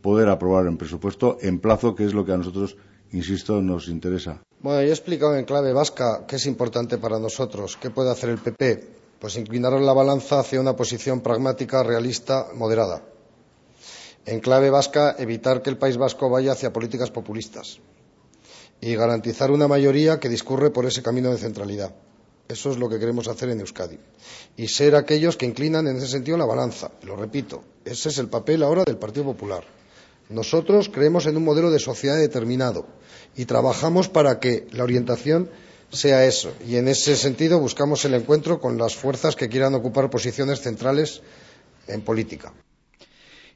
poder 0.00 0.30
aprobar 0.30 0.66
el 0.66 0.78
presupuesto 0.78 1.36
en 1.42 1.58
plazo, 1.58 1.94
que 1.94 2.06
es 2.06 2.14
lo 2.14 2.24
que 2.24 2.32
a 2.32 2.38
nosotros, 2.38 2.78
insisto, 3.10 3.60
nos 3.60 3.88
interesa. 3.88 4.40
Bueno, 4.60 4.80
yo 4.80 4.88
he 4.88 4.92
explicado 4.92 5.36
en 5.36 5.44
clave 5.44 5.74
vasca 5.74 6.24
qué 6.26 6.36
es 6.36 6.46
importante 6.46 6.96
para 6.96 7.18
nosotros, 7.18 7.76
qué 7.76 7.90
puede 7.90 8.10
hacer 8.10 8.30
el 8.30 8.38
PP. 8.38 9.01
Pues 9.22 9.36
inclinar 9.36 9.72
la 9.74 9.92
balanza 9.92 10.40
hacia 10.40 10.60
una 10.60 10.74
posición 10.74 11.20
pragmática, 11.20 11.84
realista, 11.84 12.48
moderada. 12.54 13.04
En 14.26 14.40
clave 14.40 14.68
vasca, 14.68 15.14
evitar 15.16 15.62
que 15.62 15.70
el 15.70 15.78
País 15.78 15.96
Vasco 15.96 16.28
vaya 16.28 16.50
hacia 16.50 16.72
políticas 16.72 17.12
populistas. 17.12 17.78
Y 18.80 18.96
garantizar 18.96 19.52
una 19.52 19.68
mayoría 19.68 20.18
que 20.18 20.28
discurre 20.28 20.70
por 20.70 20.86
ese 20.86 21.04
camino 21.04 21.30
de 21.30 21.38
centralidad. 21.38 21.94
Eso 22.48 22.72
es 22.72 22.78
lo 22.78 22.88
que 22.88 22.98
queremos 22.98 23.28
hacer 23.28 23.50
en 23.50 23.60
Euskadi. 23.60 24.00
Y 24.56 24.66
ser 24.66 24.96
aquellos 24.96 25.36
que 25.36 25.46
inclinan 25.46 25.86
en 25.86 25.98
ese 25.98 26.08
sentido 26.08 26.36
la 26.36 26.44
balanza. 26.44 26.90
Lo 27.02 27.14
repito, 27.14 27.62
ese 27.84 28.08
es 28.08 28.18
el 28.18 28.26
papel 28.28 28.64
ahora 28.64 28.82
del 28.82 28.98
Partido 28.98 29.26
Popular. 29.26 29.62
Nosotros 30.30 30.88
creemos 30.92 31.26
en 31.26 31.36
un 31.36 31.44
modelo 31.44 31.70
de 31.70 31.78
sociedad 31.78 32.16
determinado 32.16 32.86
y 33.36 33.44
trabajamos 33.44 34.08
para 34.08 34.40
que 34.40 34.66
la 34.72 34.82
orientación 34.82 35.48
sea 35.92 36.24
eso. 36.24 36.54
Y 36.66 36.76
en 36.76 36.88
ese 36.88 37.16
sentido 37.16 37.60
buscamos 37.60 38.04
el 38.04 38.14
encuentro 38.14 38.60
con 38.60 38.78
las 38.78 38.96
fuerzas 38.96 39.36
que 39.36 39.48
quieran 39.48 39.74
ocupar 39.74 40.10
posiciones 40.10 40.60
centrales 40.60 41.22
en 41.86 42.00
política. 42.02 42.52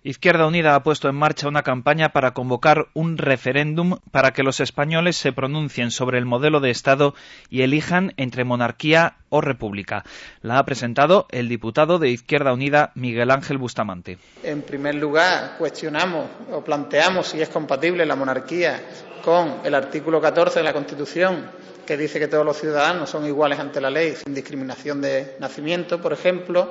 Izquierda 0.07 0.47
Unida 0.47 0.77
ha 0.77 0.85
puesto 0.85 1.09
en 1.09 1.17
marcha 1.17 1.49
una 1.49 1.65
campaña 1.65 2.11
para 2.11 2.31
convocar 2.31 2.87
un 2.95 3.19
referéndum 3.19 3.99
para 4.13 4.31
que 4.31 4.45
los 4.45 4.61
españoles 4.61 5.17
se 5.17 5.33
pronuncien 5.33 5.91
sobre 5.91 6.19
el 6.19 6.27
modelo 6.27 6.61
de 6.61 6.71
Estado 6.71 7.13
y 7.51 7.63
elijan 7.63 8.13
entre 8.17 8.45
monarquía 8.45 9.17
o 9.31 9.41
república. 9.41 10.05
La 10.43 10.61
ha 10.61 10.65
presentado 10.65 11.27
el 11.31 11.49
diputado 11.49 11.99
de 11.99 12.11
Izquierda 12.11 12.53
Unida, 12.53 12.93
Miguel 12.95 13.33
Ángel 13.33 13.59
Bustamante. 13.59 14.19
En 14.45 14.63
primer 14.63 14.95
lugar, 14.95 15.57
cuestionamos 15.59 16.27
o 16.53 16.63
planteamos 16.63 17.27
si 17.27 17.43
es 17.43 17.49
compatible 17.49 18.07
la 18.07 18.15
monarquía 18.15 18.81
con 19.25 19.57
el 19.65 19.75
artículo 19.75 20.21
14 20.21 20.61
de 20.61 20.65
la 20.65 20.73
Constitución, 20.73 21.51
que 21.87 21.97
dice 21.97 22.19
que 22.19 22.29
todos 22.29 22.45
los 22.45 22.59
ciudadanos 22.59 23.09
son 23.09 23.25
iguales 23.25 23.59
ante 23.59 23.81
la 23.81 23.91
ley, 23.91 24.15
sin 24.17 24.35
discriminación 24.35 25.01
de 25.01 25.37
nacimiento, 25.41 26.01
por 26.01 26.13
ejemplo. 26.13 26.71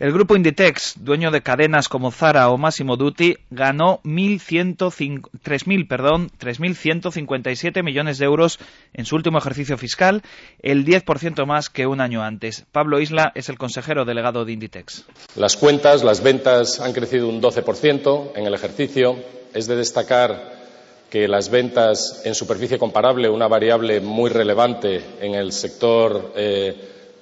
El 0.00 0.12
grupo 0.12 0.34
Inditex, 0.34 0.94
dueño 0.98 1.30
de 1.30 1.42
cadenas 1.42 1.88
como 1.88 2.10
Zara 2.10 2.48
o 2.48 2.58
Massimo 2.58 2.96
Dutti, 2.96 3.36
ganó 3.50 4.00
3.000, 4.02 5.88
perdón, 5.88 6.30
3.157 6.40 7.84
millones 7.84 8.18
de 8.18 8.24
euros 8.24 8.58
en 8.92 9.04
su 9.04 9.14
último 9.14 9.38
ejercicio 9.38 9.78
fiscal, 9.78 10.22
el 10.62 10.84
10% 10.84 11.46
más 11.46 11.70
que 11.70 11.86
un 11.86 12.00
año 12.00 12.24
antes. 12.24 12.66
Pablo 12.72 12.98
Isla 12.98 13.30
es 13.36 13.48
el 13.48 13.56
consejero 13.56 14.04
delegado 14.04 14.44
de 14.44 14.52
Inditex. 14.52 15.04
Las 15.36 15.56
cuentas, 15.56 16.02
las 16.02 16.24
ventas 16.24 16.80
han 16.80 16.92
crecido 16.92 17.28
un 17.28 17.40
12% 17.40 18.32
en 18.34 18.46
el 18.46 18.54
ejercicio. 18.54 19.16
Es 19.54 19.68
de 19.68 19.76
destacar 19.76 20.63
que 21.14 21.28
las 21.28 21.48
ventas 21.48 22.22
en 22.24 22.34
superficie 22.34 22.76
comparable, 22.76 23.30
una 23.30 23.46
variable 23.46 24.00
muy 24.00 24.30
relevante 24.30 25.00
en 25.20 25.36
el 25.36 25.52
sector 25.52 26.32
eh, 26.34 26.74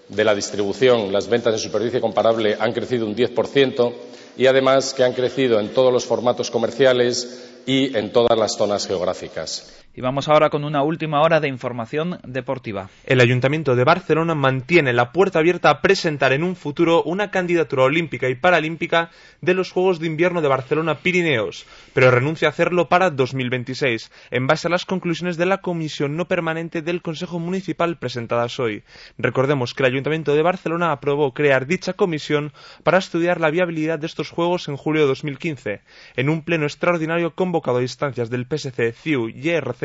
de 0.09 0.24
la 0.24 0.34
distribución, 0.34 1.12
las 1.12 1.28
ventas 1.28 1.53
en 1.53 1.59
superficie 1.59 2.01
comparable 2.01 2.57
han 2.59 2.72
crecido 2.72 3.05
un 3.05 3.14
10% 3.14 3.93
y 4.38 4.47
además 4.47 4.95
que 4.95 5.05
han 5.05 5.12
crecido 5.12 5.61
en 5.61 5.74
todos 5.74 5.93
los 5.93 6.07
formatos 6.07 6.51
comerciales 6.51 7.61
y 7.66 7.95
en 7.95 8.14
todas 8.14 8.38
las 8.38 8.57
zonas 8.57 8.86
geográficas. 8.86 9.70
Y 9.95 10.01
vamos 10.01 10.26
ahora 10.28 10.49
con 10.49 10.64
una 10.64 10.82
última 10.82 11.20
hora 11.20 11.38
de 11.38 11.49
información 11.49 12.18
deportiva. 12.24 12.88
El 13.05 13.20
Ayuntamiento 13.20 13.76
de 13.76 13.84
Barcelona 13.84 14.34
mantiene 14.34 14.95
la 14.95 15.12
puerta 15.12 15.40
abierta 15.40 15.68
a 15.68 15.82
presentar 15.82 16.32
en 16.32 16.45
un 16.45 16.57
futuro 16.57 17.03
una 17.03 17.30
candidatura 17.30 17.82
olímpica 17.82 18.30
y 18.30 18.34
paralímpica 18.34 19.11
de 19.43 19.53
los 19.53 19.70
Juegos 19.70 20.01
de 20.01 20.07
Invierno 20.07 20.40
de 20.40 20.49
Barcelona 20.49 21.01
Pirineos, 21.01 21.66
pero 21.93 22.11
renuncia 22.11 22.49
a 22.49 22.53
hacerlo 22.53 22.88
para 22.88 23.11
2026, 23.11 24.11
en 24.30 24.47
base 24.47 24.68
a 24.68 24.70
las 24.70 24.86
conclusiones 24.86 25.36
de 25.36 25.45
la 25.45 25.59
Comisión 25.59 26.16
no 26.16 26.26
permanente 26.26 26.80
del 26.80 27.03
Consejo 27.03 27.38
Municipal 27.38 27.99
presentadas 27.99 28.59
hoy. 28.61 28.84
Recordemos 29.18 29.74
que 29.74 29.82
el 29.82 29.93
Ayuntamiento 29.93 30.34
de 30.34 30.40
Barcelona 30.40 30.93
aprobó 30.93 31.34
crear 31.34 31.66
dicha 31.66 31.93
comisión 31.93 32.55
para 32.82 32.97
estudiar 32.97 33.43
la 33.43 33.51
viabilidad 33.51 33.99
de 33.99 34.07
estos 34.07 34.30
Juegos 34.30 34.68
en 34.68 34.78
julio 34.78 35.03
de 35.03 35.09
2015, 35.09 35.82
en 36.16 36.30
un 36.30 36.45
pleno 36.45 36.64
extraordinario 36.64 37.34
convocado 37.34 37.76
a 37.76 37.82
instancias 37.82 38.30
del 38.30 38.47
PSC, 38.47 38.93
CIU 38.93 39.28
y 39.28 39.51
ERC 39.51 39.82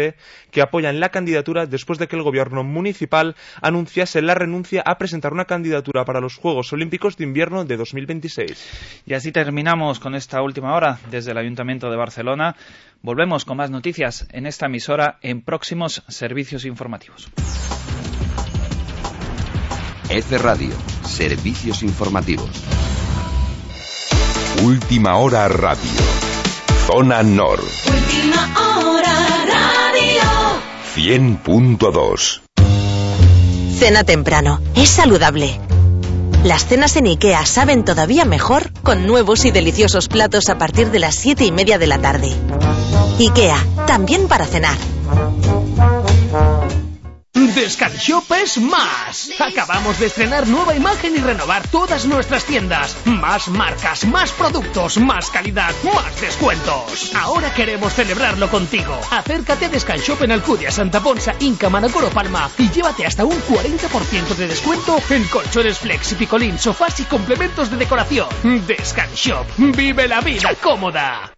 que 0.52 0.62
apoyan 0.62 1.00
la 1.00 1.10
candidatura 1.10 1.66
después 1.66 2.00
de 2.00 2.08
que 2.08 2.16
el 2.16 2.24
gobierno 2.24 2.64
municipal 2.64 3.36
anunciase 3.62 4.22
la 4.22 4.34
renuncia 4.34 4.84
a 4.86 4.98
presentar 4.98 5.34
una 5.34 5.46
candidatura 5.46 6.06
para 6.06 6.22
los 6.22 6.36
Juegos 6.36 6.72
Olímpicos 6.74 7.18
de 7.18 7.24
Invierno 7.24 7.66
de 7.66 7.78
2026. 7.78 9.04
Y 9.06 9.14
así 9.14 9.32
terminamos 9.32 10.00
con 10.00 10.16
esta 10.16 10.42
última 10.42 10.76
hora 10.76 11.00
desde 11.10 11.32
el 11.32 11.38
Ayuntamiento 11.38 11.90
de 11.90 11.98
Barcelona. 11.98 12.56
Volvemos 13.02 13.46
con 13.46 13.58
más 13.58 13.70
noticias 13.70 14.28
en 14.32 14.46
esta 14.46 14.68
emisora 14.68 15.18
en 15.22 15.42
próximos 15.42 16.04
servicios 16.08 16.66
informativos. 16.66 17.30
F 20.10 20.38
Radio, 20.38 20.74
servicios 21.04 21.84
informativos. 21.84 22.50
Última 24.64 25.18
hora 25.18 25.48
radio. 25.48 25.92
Zona 26.88 27.22
Nor. 27.22 27.60
Última 27.60 28.54
hora 28.56 29.04
radio. 29.04 29.37
100.2. 30.98 32.42
Cena 33.78 34.04
temprano. 34.04 34.60
Es 34.76 34.90
saludable. 34.90 35.60
Las 36.44 36.66
cenas 36.66 36.96
en 36.96 37.06
IKEA 37.06 37.46
saben 37.46 37.86
todavía 37.86 38.26
mejor 38.26 38.72
con 38.82 39.06
nuevos 39.06 39.46
y 39.46 39.52
deliciosos 39.52 40.08
platos 40.08 40.50
a 40.50 40.58
partir 40.58 40.90
de 40.90 40.98
las 40.98 41.14
7 41.14 41.46
y 41.46 41.52
media 41.52 41.78
de 41.78 41.86
la 41.86 42.00
tarde. 42.00 42.32
IKEA, 43.20 43.64
también 43.86 44.28
para 44.28 44.48
cenar. 44.48 44.76
Descanshop 47.46 48.32
es 48.32 48.58
más. 48.58 49.30
Acabamos 49.40 50.00
de 50.00 50.08
estrenar 50.08 50.48
nueva 50.48 50.76
imagen 50.76 51.16
y 51.16 51.20
renovar 51.20 51.68
todas 51.68 52.06
nuestras 52.06 52.46
tiendas. 52.46 52.98
Más 53.06 53.48
marcas, 53.50 54.06
más 54.06 54.32
productos, 54.32 54.98
más 54.98 55.30
calidad, 55.30 55.72
más 55.84 56.20
descuentos. 56.20 57.14
Ahora 57.16 57.54
queremos 57.54 57.94
celebrarlo 57.94 58.50
contigo. 58.50 59.00
Acércate 59.12 59.66
a 59.66 59.70
Descanshop 59.70 60.24
en 60.24 60.32
Alcudia, 60.32 60.72
Santa 60.72 61.00
Ponsa, 61.00 61.36
Inca, 61.40 61.70
Manacor 61.70 62.06
o 62.06 62.10
Palma 62.10 62.50
y 62.58 62.72
llévate 62.72 63.06
hasta 63.06 63.24
un 63.24 63.40
40% 63.44 64.36
de 64.36 64.48
descuento 64.48 65.00
en 65.12 65.24
colchones 65.26 65.78
flex 65.78 66.14
y 66.14 66.16
picolín, 66.16 66.58
sofás 66.58 67.00
y 67.00 67.04
complementos 67.04 67.70
de 67.70 67.78
decoración. 67.78 68.28
Descanshop. 68.66 69.46
Vive 69.58 70.08
la 70.08 70.22
vida 70.22 70.56
cómoda. 70.56 71.34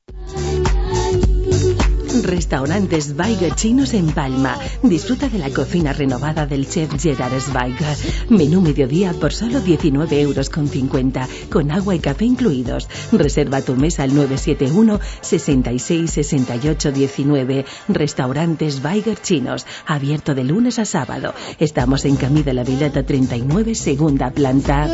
Restaurantes 2.23 3.13
Zweiger 3.13 3.55
Chinos 3.55 3.93
en 3.93 4.11
Palma. 4.11 4.57
Disfruta 4.83 5.29
de 5.29 5.39
la 5.39 5.49
cocina 5.49 5.93
renovada 5.93 6.45
del 6.45 6.67
chef 6.67 6.89
Gerard 7.01 7.39
Zweiger. 7.39 7.97
Menú 8.29 8.61
mediodía 8.61 9.13
por 9.13 9.33
solo 9.33 9.59
19 9.59 10.21
euros 10.21 10.49
con 10.49 10.67
50, 10.67 11.27
con 11.51 11.71
agua 11.71 11.95
y 11.95 11.99
café 11.99 12.25
incluidos. 12.25 12.87
Reserva 13.11 13.61
tu 13.61 13.75
mesa 13.75 14.03
al 14.03 14.13
971 14.13 14.99
66 15.21 16.11
68 16.11 16.91
19. 16.91 17.65
Restaurantes 17.87 18.75
Zweiger 18.75 19.21
Chinos, 19.21 19.65
abierto 19.85 20.35
de 20.35 20.43
lunes 20.43 20.79
a 20.79 20.85
sábado. 20.85 21.33
Estamos 21.59 22.05
en 22.05 22.15
Camí 22.15 22.43
de 22.43 22.53
la 22.53 22.63
Vileta 22.63 23.03
39, 23.03 23.75
segunda 23.75 24.31
planta. 24.31 24.87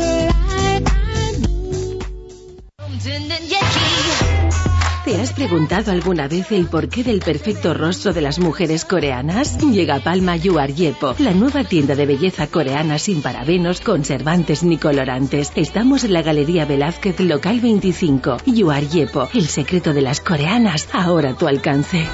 ¿Te 5.06 5.20
has 5.20 5.32
preguntado 5.32 5.92
alguna 5.92 6.26
vez 6.26 6.50
el 6.50 6.66
porqué 6.66 7.04
del 7.04 7.20
perfecto 7.20 7.72
rostro 7.74 8.12
de 8.12 8.20
las 8.20 8.40
mujeres 8.40 8.84
coreanas? 8.84 9.56
Llega 9.58 10.00
Palma 10.00 10.36
Yuar 10.36 10.74
Yepo, 10.74 11.14
la 11.20 11.30
nueva 11.30 11.62
tienda 11.62 11.94
de 11.94 12.06
belleza 12.06 12.48
coreana 12.48 12.98
sin 12.98 13.22
parabenos, 13.22 13.80
conservantes 13.80 14.64
ni 14.64 14.78
colorantes. 14.78 15.52
Estamos 15.54 16.02
en 16.02 16.12
la 16.12 16.22
Galería 16.22 16.64
Velázquez, 16.64 17.20
local 17.20 17.60
25. 17.60 18.38
Yuar 18.46 18.82
Yepo, 18.88 19.28
el 19.32 19.46
secreto 19.46 19.94
de 19.94 20.02
las 20.02 20.20
coreanas, 20.20 20.88
ahora 20.92 21.30
a 21.30 21.36
tu 21.36 21.46
alcance. 21.46 22.04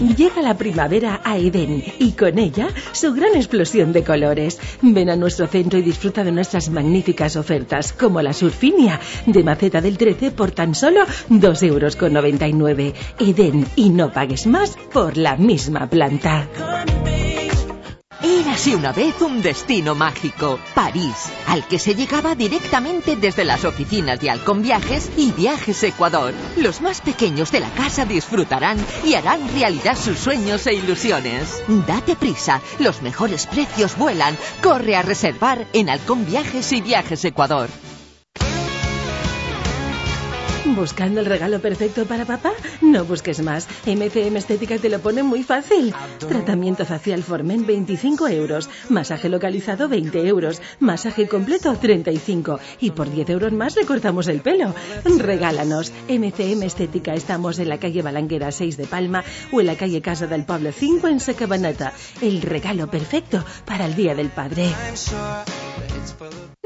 Llega 0.00 0.40
la 0.40 0.56
primavera 0.56 1.20
a 1.22 1.36
Edén 1.36 1.84
y 1.98 2.12
con 2.12 2.38
ella 2.38 2.68
su 2.92 3.12
gran 3.12 3.36
explosión 3.36 3.92
de 3.92 4.02
colores. 4.02 4.58
Ven 4.80 5.10
a 5.10 5.16
nuestro 5.16 5.46
centro 5.46 5.78
y 5.78 5.82
disfruta 5.82 6.24
de 6.24 6.32
nuestras 6.32 6.70
magníficas 6.70 7.36
ofertas, 7.36 7.92
como 7.92 8.22
la 8.22 8.32
surfinia 8.32 8.98
de 9.26 9.44
maceta 9.44 9.82
del 9.82 9.98
13 9.98 10.30
por 10.30 10.52
tan 10.52 10.74
solo 10.74 11.04
2,99 11.28 11.66
euros. 11.66 11.96
con 11.96 12.14
99. 12.14 12.94
Edén 13.18 13.66
y 13.76 13.90
no 13.90 14.10
pagues 14.10 14.46
más 14.46 14.78
por 14.90 15.18
la 15.18 15.36
misma 15.36 15.86
planta. 15.90 16.48
Érase 18.30 18.76
una 18.76 18.92
vez 18.92 19.20
un 19.22 19.42
destino 19.42 19.96
mágico, 19.96 20.60
París, 20.72 21.32
al 21.48 21.66
que 21.66 21.80
se 21.80 21.96
llegaba 21.96 22.36
directamente 22.36 23.16
desde 23.16 23.44
las 23.44 23.64
oficinas 23.64 24.20
de 24.20 24.30
Halcón 24.30 24.62
Viajes 24.62 25.10
y 25.16 25.32
Viajes 25.32 25.82
Ecuador. 25.82 26.32
Los 26.56 26.80
más 26.80 27.00
pequeños 27.00 27.50
de 27.50 27.58
la 27.58 27.70
casa 27.70 28.04
disfrutarán 28.04 28.78
y 29.04 29.14
harán 29.14 29.52
realidad 29.52 29.98
sus 29.98 30.16
sueños 30.16 30.64
e 30.68 30.74
ilusiones. 30.74 31.60
Date 31.88 32.14
prisa, 32.14 32.60
los 32.78 33.02
mejores 33.02 33.48
precios 33.48 33.96
vuelan. 33.96 34.38
Corre 34.62 34.94
a 34.94 35.02
reservar 35.02 35.66
en 35.72 35.90
Halcón 35.90 36.24
Viajes 36.24 36.70
y 36.70 36.82
Viajes 36.82 37.24
Ecuador. 37.24 37.68
¿Buscando 40.74 41.20
el 41.20 41.26
regalo 41.26 41.60
perfecto 41.60 42.06
para 42.06 42.24
papá? 42.24 42.52
No 42.80 43.04
busques 43.04 43.42
más. 43.42 43.68
MCM 43.86 44.36
Estética 44.36 44.78
te 44.78 44.88
lo 44.88 45.00
pone 45.00 45.22
muy 45.22 45.42
fácil. 45.42 45.92
Tratamiento 46.18 46.86
facial 46.86 47.22
Formen 47.22 47.66
25 47.66 48.28
euros. 48.28 48.70
Masaje 48.88 49.28
localizado 49.28 49.88
20 49.88 50.26
euros. 50.26 50.62
Masaje 50.78 51.26
completo 51.26 51.74
35. 51.74 52.60
Y 52.80 52.92
por 52.92 53.10
10 53.10 53.30
euros 53.30 53.52
más 53.52 53.76
le 53.76 53.84
cortamos 53.84 54.28
el 54.28 54.40
pelo. 54.40 54.74
Regálanos. 55.04 55.92
MCM 56.08 56.62
Estética. 56.62 57.14
Estamos 57.14 57.58
en 57.58 57.68
la 57.68 57.78
calle 57.78 58.02
Balanguera 58.02 58.52
6 58.52 58.76
de 58.76 58.86
Palma 58.86 59.24
o 59.52 59.60
en 59.60 59.66
la 59.66 59.76
calle 59.76 60.00
Casa 60.00 60.26
del 60.26 60.44
Pablo 60.44 60.70
5 60.72 61.08
en 61.08 61.20
Secabanata. 61.20 61.92
El 62.22 62.42
regalo 62.42 62.90
perfecto 62.90 63.44
para 63.66 63.86
el 63.86 63.96
Día 63.96 64.14
del 64.14 64.28
Padre. 64.28 64.72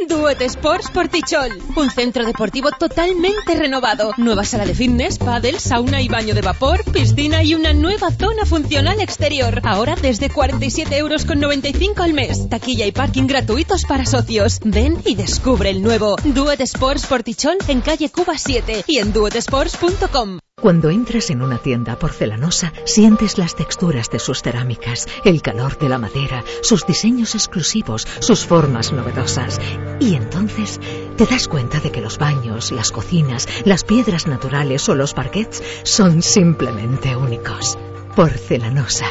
Duet 0.09 0.41
Sports 0.43 0.91
Portichol, 0.91 1.51
un 1.77 1.91
centro 1.91 2.25
deportivo 2.27 2.71
totalmente 2.73 3.55
renovado. 3.55 4.13
Nueva 4.17 4.45
sala 4.45 4.67
de 4.67 4.75
fitness, 4.75 5.19
pádel, 5.19 5.61
sauna 5.61 6.03
y 6.03 6.09
baño 6.09 6.35
de 6.35 6.43
vapor, 6.43 6.85
piscina 6.93 7.43
y 7.43 7.55
una 7.55 7.73
nueva 7.73 8.11
zona 8.11 8.45
funcional 8.45 9.01
exterior. 9.01 9.61
Ahora 9.65 9.95
desde 9.95 10.31
47 10.31 10.97
euros 10.97 11.25
con 11.25 11.39
95 11.41 12.03
al 12.03 12.13
mes. 12.13 12.49
Taquilla 12.49 12.87
y 12.87 12.93
parking 12.93 13.27
gratuitos 13.27 13.85
para 13.85 14.05
socios. 14.05 14.61
Ven 14.65 15.01
y 15.05 15.15
descubre 15.15 15.71
el 15.71 15.81
nuevo 15.81 16.17
Duet 16.25 16.61
Sports 16.61 17.07
Portichol 17.07 17.59
en 17.69 17.81
calle 17.81 18.11
Cuba 18.11 18.37
7 18.37 18.85
y 18.87 18.99
en 18.99 19.13
duetsports.com. 19.13 20.39
Cuando 20.65 20.89
entras 20.89 21.29
en 21.29 21.43
una 21.43 21.59
tienda 21.59 21.99
porcelanosa, 21.99 22.73
sientes 22.87 23.37
las 23.37 23.55
texturas 23.55 24.09
de 24.09 24.19
sus 24.19 24.41
cerámicas, 24.41 25.07
el 25.23 25.43
calor 25.43 25.77
de 25.77 25.91
la 25.91 25.99
madera, 25.99 26.43
sus 26.63 26.87
diseños 26.87 27.35
exclusivos, 27.35 28.09
sus 28.21 28.47
formas 28.47 28.91
novedosas. 28.91 29.61
Y 30.01 30.15
entonces 30.15 30.81
te 31.19 31.27
das 31.27 31.49
cuenta 31.49 31.81
de 31.81 31.93
que 31.93 32.01
los 32.01 32.17
baños, 32.17 32.73
las 32.73 32.93
cocinas, 32.93 33.47
las 33.67 33.85
piedras 33.85 34.27
naturales 34.27 34.89
o 34.89 34.95
los 34.95 35.13
parquets 35.13 35.63
son 35.83 36.23
simplemente 36.23 37.15
únicos. 37.15 37.77
Porcelanosa, 38.17 39.09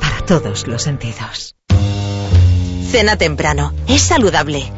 para 0.00 0.24
todos 0.24 0.66
los 0.66 0.84
sentidos. 0.84 1.54
Cena 2.90 3.18
temprano. 3.18 3.74
Es 3.88 4.00
saludable. 4.00 4.72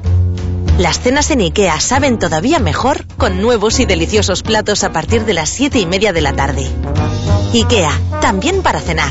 Las 0.79 1.01
cenas 1.01 1.31
en 1.31 1.41
IKEA 1.41 1.81
saben 1.81 2.19
todavía 2.19 2.59
mejor 2.59 3.07
con 3.17 3.41
nuevos 3.41 3.81
y 3.81 3.87
deliciosos 3.87 4.43
platos 4.43 4.85
a 4.85 4.93
partir 4.93 5.25
de 5.25 5.33
las 5.33 5.49
7 5.49 5.79
y 5.79 5.87
media 5.87 6.13
de 6.13 6.21
la 6.21 6.35
tarde. 6.35 6.67
IKEA, 7.55 7.99
también 8.21 8.63
para 8.63 8.81
cenar. 8.81 9.11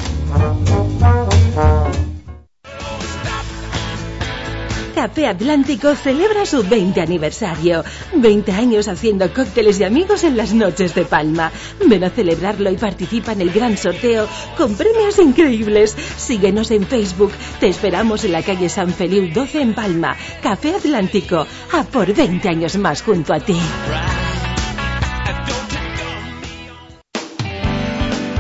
Café 4.96 5.28
Atlántico 5.28 5.94
celebra 5.94 6.46
su 6.46 6.64
20 6.64 7.02
aniversario. 7.02 7.84
20 8.14 8.52
años 8.54 8.88
haciendo 8.88 9.32
cócteles 9.34 9.78
y 9.82 9.84
amigos 9.84 10.24
en 10.24 10.38
las 10.38 10.54
noches 10.54 10.96
de 10.96 11.04
Palma. 11.04 11.52
Ven 11.86 12.06
a 12.06 12.10
celebrarlo 12.10 12.72
y 12.72 12.78
participa 12.78 13.34
en 13.34 13.42
el 13.42 13.52
gran 13.52 13.76
sorteo 13.78 14.26
con 14.58 14.76
premios 14.76 15.20
increíbles. 15.20 15.98
Síguenos 16.18 16.72
en 16.72 16.88
Facebook. 16.88 17.34
Te 17.60 17.68
esperamos 17.68 18.24
en 18.24 18.32
la 18.32 18.42
calle 18.42 18.70
San 18.70 18.94
Feliu 18.94 19.34
12 19.34 19.62
en 19.62 19.76
Palma. 19.76 20.16
Café 20.42 20.76
Atlántico. 20.76 21.46
A 21.74 21.84
por 21.84 22.14
20 22.14 22.48
años 22.48 22.78
más 22.78 23.02
junto 23.02 23.34
a 23.34 23.42
ti. 23.42 23.58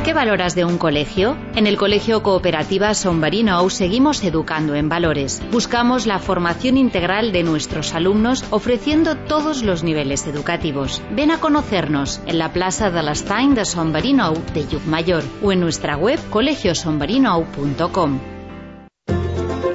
¿Qué 0.05 0.13
valoras 0.13 0.53
de 0.53 0.65
un 0.65 0.77
colegio? 0.77 1.35
En 1.55 1.65
el 1.65 1.77
Colegio 1.77 2.21
Cooperativa 2.21 2.93
Sombarino 2.93 3.67
seguimos 3.71 4.23
educando 4.23 4.75
en 4.75 4.87
valores. 4.87 5.41
Buscamos 5.51 6.05
la 6.05 6.19
formación 6.19 6.77
integral 6.77 7.31
de 7.31 7.41
nuestros 7.41 7.95
alumnos 7.95 8.45
ofreciendo 8.51 9.17
todos 9.17 9.63
los 9.63 9.81
niveles 9.81 10.27
educativos. 10.27 11.01
Ven 11.09 11.31
a 11.31 11.39
conocernos 11.39 12.21
en 12.27 12.37
la 12.37 12.53
Plaza 12.53 12.91
de 12.91 13.01
l'Estany 13.01 13.55
de 13.55 13.65
Sombarino 13.65 14.33
de 14.53 14.67
Llucmayor 14.67 15.23
o 15.41 15.51
en 15.51 15.61
nuestra 15.61 15.97
web 15.97 16.19
colegiosombarino.com. 16.29 18.34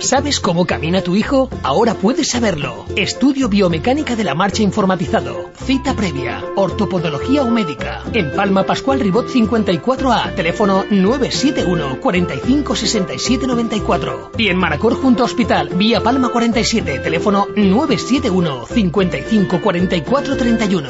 ¿Sabes 0.01 0.41
cómo 0.41 0.67
camina 0.67 1.03
tu 1.03 1.15
hijo? 1.15 1.51
Ahora 1.63 1.93
puedes 1.95 2.31
saberlo. 2.31 2.87
Estudio 2.97 3.51
biomecánica 3.51 4.17
de 4.17 4.25
la 4.25 4.35
marcha 4.35 4.63
informatizado. 4.63 5.51
Cita 5.67 5.95
previa. 5.95 6.43
Ortopodología 6.57 7.43
o 7.43 7.51
médica. 7.51 8.03
En 8.15 8.35
Palma 8.35 8.65
Pascual 8.65 8.99
Ribot 9.01 9.29
54A. 9.29 10.35
Teléfono 10.35 10.87
971 10.91 12.01
45 12.01 12.77
67 12.77 13.47
94. 13.47 14.33
Y 14.39 14.49
en 14.49 14.57
Maracor 14.57 14.95
junto 14.95 15.23
a 15.23 15.27
Hospital. 15.27 15.69
Vía 15.75 16.01
Palma 16.01 16.31
47. 16.31 17.01
Teléfono 17.01 17.49
971 17.55 18.67
55 18.67 19.61
44 19.61 20.37
31. 20.37 20.89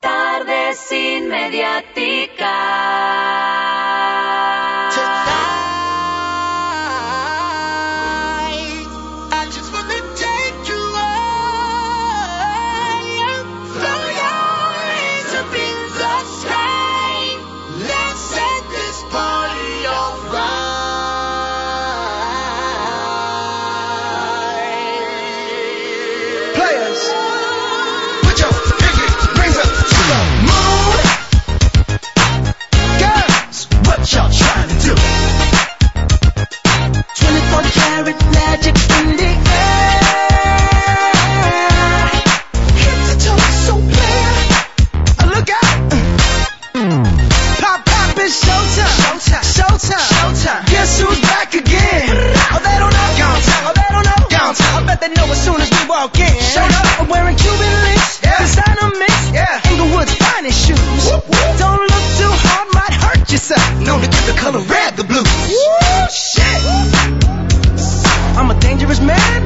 Tarde 0.00 0.74
sin 0.74 1.28
mediática. 1.28 2.44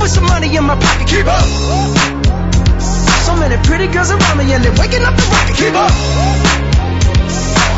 With 0.08 0.14
some 0.14 0.24
money 0.24 0.56
in 0.56 0.64
my 0.64 0.74
pocket. 0.74 1.06
Keep 1.06 1.26
up. 1.26 1.44
So 3.28 3.36
many 3.36 3.56
pretty 3.68 3.88
girls 3.92 4.10
around 4.10 4.38
me 4.38 4.52
and 4.52 4.64
they're 4.64 4.72
waking 4.80 5.04
up 5.04 5.14
the 5.14 5.24
rocket. 5.28 5.56
Keep 5.60 5.74
up. 5.76 5.92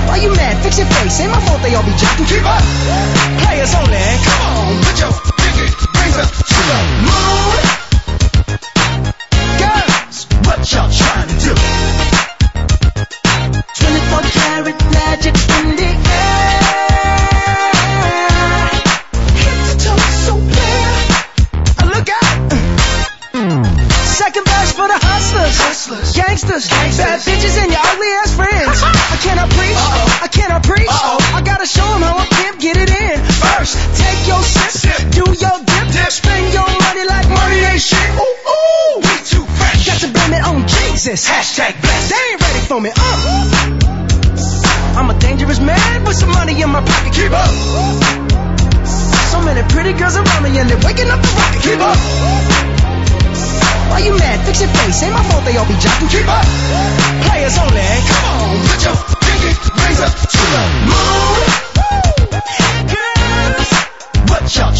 Why 0.07 0.17
you 0.23 0.31
mad? 0.35 0.63
Fix 0.63 0.79
your 0.79 0.87
face. 0.87 1.21
Ain't 1.21 1.33
my 1.33 1.41
fault 1.41 1.63
they 1.63 1.75
all 1.75 1.83
be 1.83 1.91
jacking. 1.99 2.27
Keep 2.27 2.47
up. 2.47 2.63
Players 3.43 3.75
only. 3.75 3.99
Come 4.27 4.41
on, 4.47 4.79
put 4.87 4.97
your 5.03 5.13
pinky 5.43 5.67
rings 5.99 6.19
up 6.23 6.31
to 6.31 6.61
the 6.71 6.79
moon. 7.07 7.59
Girls, 9.59 10.17
what 10.47 10.61
y'all 10.71 10.91
hustlers. 26.31 26.69
Gangsters, 26.69 26.97
bad 26.99 27.21
bitches, 27.21 27.59
and 27.59 27.71
your 27.73 27.83
ugly 27.83 28.11
ass 28.23 28.35
friends. 28.35 28.79
I 29.15 29.19
cannot 29.19 29.51
preach, 29.51 29.81
I 30.23 30.29
cannot 30.31 30.63
preach. 30.63 30.89
I 30.91 31.43
gotta 31.45 31.67
show 31.67 31.87
'em 31.95 32.03
how 32.03 32.19
I 32.19 32.27
pimp, 32.27 32.61
get 32.61 32.77
it 32.77 32.91
in. 32.91 33.19
First, 33.19 33.75
take 33.99 34.27
your 34.27 34.43
sip, 34.43 35.11
do 35.11 35.27
your 35.35 35.57
dip, 35.67 36.11
spend 36.11 36.55
your 36.55 36.67
money 36.67 37.05
like 37.07 37.29
money 37.29 37.59
ain't 37.67 37.83
shit. 37.83 38.11
Ooh, 38.15 38.37
ooh, 38.55 38.95
we 39.03 39.15
too 39.27 39.45
fresh. 39.59 39.87
Got 39.87 39.99
to 40.07 40.09
blame 40.09 40.35
it 40.39 40.45
on 40.47 40.67
Jesus. 40.67 41.27
Hashtag 41.27 41.81
blessed. 41.83 42.11
They 42.11 42.23
ain't 42.31 42.41
ready 42.41 42.63
for 42.67 42.81
me. 42.81 42.91
Uh. 42.95 43.89
I'm 44.99 45.11
a 45.11 45.19
dangerous 45.19 45.61
man 45.61 46.05
with 46.05 46.17
some 46.17 46.31
money 46.31 46.61
in 46.61 46.71
my 46.71 46.83
pocket. 46.83 47.13
Keep 47.15 47.33
up. 47.33 47.51
So 49.33 49.41
many 49.43 49.63
pretty 49.73 49.93
girls 49.95 50.17
around 50.17 50.43
me 50.43 50.59
and 50.59 50.69
they're 50.69 50.85
waking 50.85 51.09
up 51.09 51.21
the 51.23 51.31
rocket. 51.39 51.63
Keep 51.63 51.81
up. 51.81 52.80
Why 53.91 53.99
you 54.07 54.17
mad? 54.17 54.47
Fix 54.47 54.61
your 54.61 54.71
face. 54.71 55.03
Ain't 55.03 55.13
my 55.13 55.23
fault 55.25 55.45
they 55.45 55.57
all 55.57 55.67
be 55.67 55.75
jocking. 55.75 56.09
Keep 56.09 56.29
up. 56.31 56.47
Players 57.27 57.59
only. 57.59 57.83
Come 58.07 58.25
on, 58.31 58.57
put 58.71 58.81
your 58.87 58.97
pinky 59.21 59.51
up 60.01 60.15
to 60.15 60.43
the 60.55 60.63
moon. 60.89 61.39
Girls, 62.95 63.71
what 64.31 64.57
y'all 64.57 64.73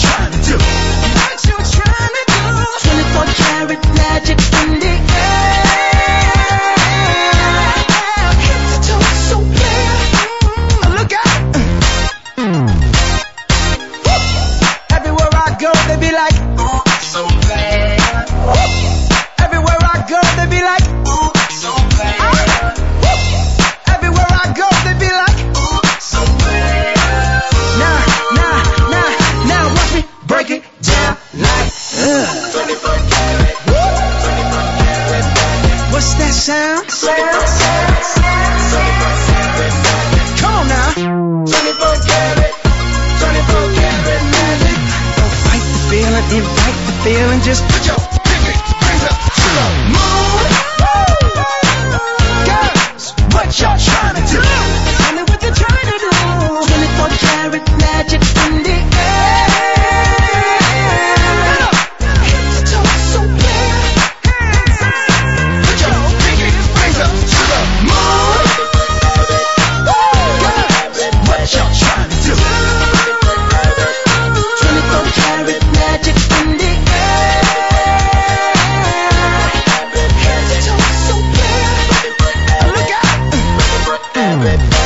Red 84.41 84.80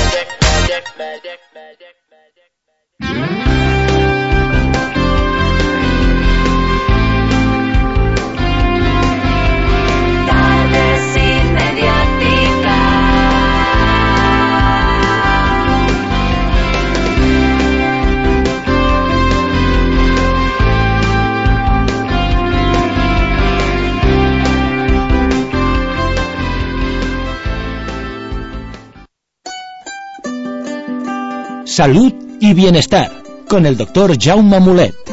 salud 31.74 32.12
y 32.40 32.54
bienestar 32.54 33.10
con 33.48 33.66
el 33.66 33.76
doctor 33.76 34.16
Jaume 34.16 34.60
Mulet. 34.60 35.03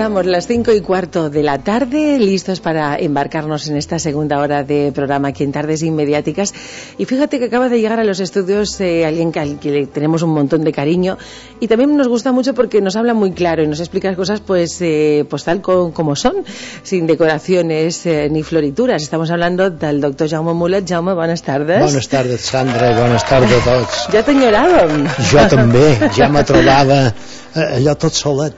Estamos, 0.00 0.24
las 0.24 0.46
cinco 0.46 0.72
y 0.72 0.80
cuarto 0.80 1.28
de 1.28 1.42
la 1.42 1.58
tarde, 1.58 2.18
listos 2.18 2.58
para 2.60 2.96
embarcarnos 2.98 3.68
en 3.68 3.76
esta 3.76 3.98
segunda 3.98 4.38
hora 4.38 4.64
de 4.64 4.92
programa 4.94 5.28
aquí 5.28 5.44
en 5.44 5.52
Tardes 5.52 5.82
Inmediáticas. 5.82 6.54
Y 6.96 7.04
fíjate 7.04 7.38
que 7.38 7.44
acaba 7.44 7.68
de 7.68 7.78
llegar 7.82 8.00
a 8.00 8.04
los 8.04 8.18
estudios 8.18 8.80
eh, 8.80 9.04
alguien 9.04 9.30
que, 9.30 9.40
al 9.40 9.58
que 9.60 9.70
le 9.70 9.86
tenemos 9.88 10.22
un 10.22 10.30
montón 10.30 10.64
de 10.64 10.72
cariño 10.72 11.18
y 11.60 11.68
también 11.68 11.94
nos 11.98 12.08
gusta 12.08 12.32
mucho 12.32 12.54
porque 12.54 12.80
nos 12.80 12.96
habla 12.96 13.12
muy 13.12 13.32
claro 13.32 13.62
y 13.62 13.66
nos 13.66 13.78
explica 13.78 14.08
las 14.08 14.16
cosas 14.16 14.40
pues, 14.40 14.78
eh, 14.80 15.26
pues 15.28 15.44
tal 15.44 15.60
co- 15.60 15.92
como 15.92 16.16
son, 16.16 16.44
sin 16.82 17.06
decoraciones 17.06 18.06
eh, 18.06 18.28
ni 18.30 18.42
florituras. 18.42 19.02
Estamos 19.02 19.30
hablando 19.30 19.68
del 19.68 20.00
doctor 20.00 20.30
Jaume 20.30 20.54
Mulet. 20.54 20.88
Jaume, 20.88 21.12
buenas 21.12 21.42
tardes. 21.42 21.78
Bones 21.78 22.08
tardes, 22.08 22.40
Sandra, 22.40 22.98
bones 22.98 23.22
tardes 23.26 23.52
a 23.52 23.76
tots. 23.76 24.06
Ja 24.14 24.24
t'enyoràvem. 24.24 25.04
Jo 25.30 25.44
també, 25.52 25.84
ja 26.16 26.30
me 26.32 26.42
trobava 26.42 27.12
allò 27.54 27.96
tot 27.98 28.14
solet. 28.14 28.54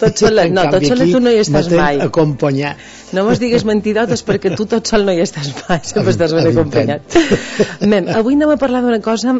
Tot 0.00 0.18
solet, 0.18 0.50
no, 0.52 0.64
tot 0.72 0.86
solet 0.86 1.12
tu 1.14 1.20
no 1.22 1.30
hi 1.30 1.40
estàs 1.42 1.70
mai. 1.72 2.00
acompanyat. 2.02 2.80
No 3.12 3.26
mos 3.26 3.40
digues 3.42 3.66
mentidotes 3.68 4.24
perquè 4.26 4.54
tu 4.56 4.66
tot 4.66 4.88
sol 4.88 5.04
no 5.06 5.14
hi 5.14 5.22
estàs 5.24 5.50
mai, 5.62 5.82
sempre 5.88 6.14
estàs 6.14 6.34
ben 6.36 6.48
acompanyat. 6.52 7.18
Mem, 7.84 8.08
avui 8.16 8.38
anem 8.38 8.54
a 8.54 8.58
parlar 8.60 8.82
d'una 8.86 9.02
cosa 9.04 9.36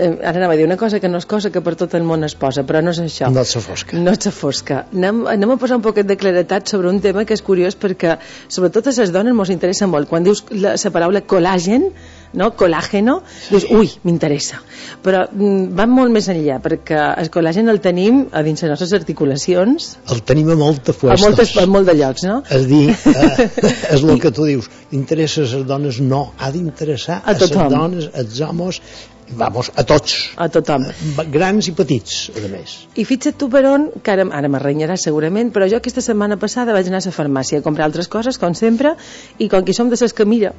eh, 0.00 0.18
ara 0.24 0.38
anava 0.38 0.54
a 0.54 0.56
dir 0.56 0.64
una 0.64 0.76
cosa 0.80 1.00
que 1.00 1.08
no 1.08 1.20
és 1.20 1.26
cosa 1.28 1.50
que 1.52 1.60
per 1.64 1.74
tot 1.80 1.94
el 1.98 2.06
món 2.06 2.24
es 2.26 2.34
posa, 2.38 2.64
però 2.66 2.80
no 2.84 2.94
és 2.94 3.00
això. 3.02 3.28
No 3.32 3.44
et 3.44 3.66
fosca. 3.66 3.98
No 3.98 4.14
ets 4.16 4.30
fosca. 4.36 4.84
Anem, 4.96 5.24
anem 5.34 5.54
a 5.54 5.58
posar 5.60 5.80
un 5.80 5.84
poquet 5.84 6.08
de 6.08 6.16
claretat 6.20 6.72
sobre 6.72 6.88
un 6.88 7.00
tema 7.04 7.26
que 7.28 7.36
és 7.36 7.44
curiós 7.44 7.76
perquè 7.76 8.16
sobretot 8.48 8.88
a 8.88 8.96
les 8.96 9.12
dones 9.12 9.36
ens 9.36 9.54
interessa 9.56 9.90
molt. 9.90 10.08
Quan 10.08 10.24
dius 10.26 10.44
la, 10.50 10.76
la 10.76 10.94
paraula 10.94 11.22
col·làgen, 11.34 11.90
no? 12.38 12.50
colàgeno, 12.58 13.20
dius, 13.50 13.66
ui, 13.74 13.90
m'interessa. 14.06 14.60
Però 15.04 15.24
mm, 15.26 15.70
va 15.78 15.86
molt 15.90 16.12
més 16.14 16.28
enllà, 16.32 16.60
perquè 16.62 16.98
el 17.22 17.30
col·làgen 17.34 17.70
el 17.72 17.80
tenim 17.84 18.26
a 18.32 18.42
dins 18.46 18.62
les 18.64 18.72
nostres 18.72 18.94
articulacions, 18.96 19.90
El 20.10 20.22
tenim 20.26 20.50
a 20.54 20.58
molta 20.58 20.94
a, 20.94 20.96
fuestos. 20.96 21.26
moltes, 21.26 21.54
a 21.58 21.66
molt 21.70 21.90
de 21.90 21.96
llocs, 22.00 22.26
no? 22.28 22.40
És 22.50 22.66
dir, 22.70 22.82
eh, 23.14 23.48
és 23.96 24.02
el 24.02 24.20
que 24.22 24.32
tu 24.34 24.48
dius, 24.48 24.70
interessa 24.96 25.44
a 25.44 25.48
les 25.48 25.66
dones? 25.68 26.00
No, 26.00 26.30
ha 26.38 26.50
d'interessar 26.54 27.22
A 27.24 27.34
a 27.34 27.38
les 27.38 27.50
dones, 27.50 28.10
als 28.14 28.40
homes, 28.44 28.80
vamos, 29.30 29.70
a 29.76 29.84
tots. 29.84 30.16
A 30.36 30.48
tothom. 30.52 30.84
Grans 31.32 31.68
i 31.70 31.74
petits, 31.76 32.30
a 32.36 32.48
més. 32.50 32.76
I 32.98 33.06
fixa't 33.08 33.38
tu 33.38 33.48
per 33.52 33.64
on, 33.70 33.88
que 34.02 34.14
ara, 34.14 34.26
ara 34.36 34.50
m'arrenyaràs 34.52 35.06
segurament, 35.06 35.52
però 35.54 35.68
jo 35.70 35.78
aquesta 35.80 36.04
setmana 36.04 36.38
passada 36.40 36.74
vaig 36.76 36.90
anar 36.90 37.02
a 37.02 37.08
la 37.08 37.14
farmàcia 37.14 37.60
a 37.60 37.66
comprar 37.66 37.86
altres 37.86 38.10
coses, 38.10 38.38
com 38.38 38.54
sempre, 38.58 38.96
i 39.38 39.48
com 39.48 39.64
que 39.64 39.76
som 39.76 39.90
de 39.90 39.98
ses 40.00 40.14
que 40.16 40.26
mira, 40.26 40.54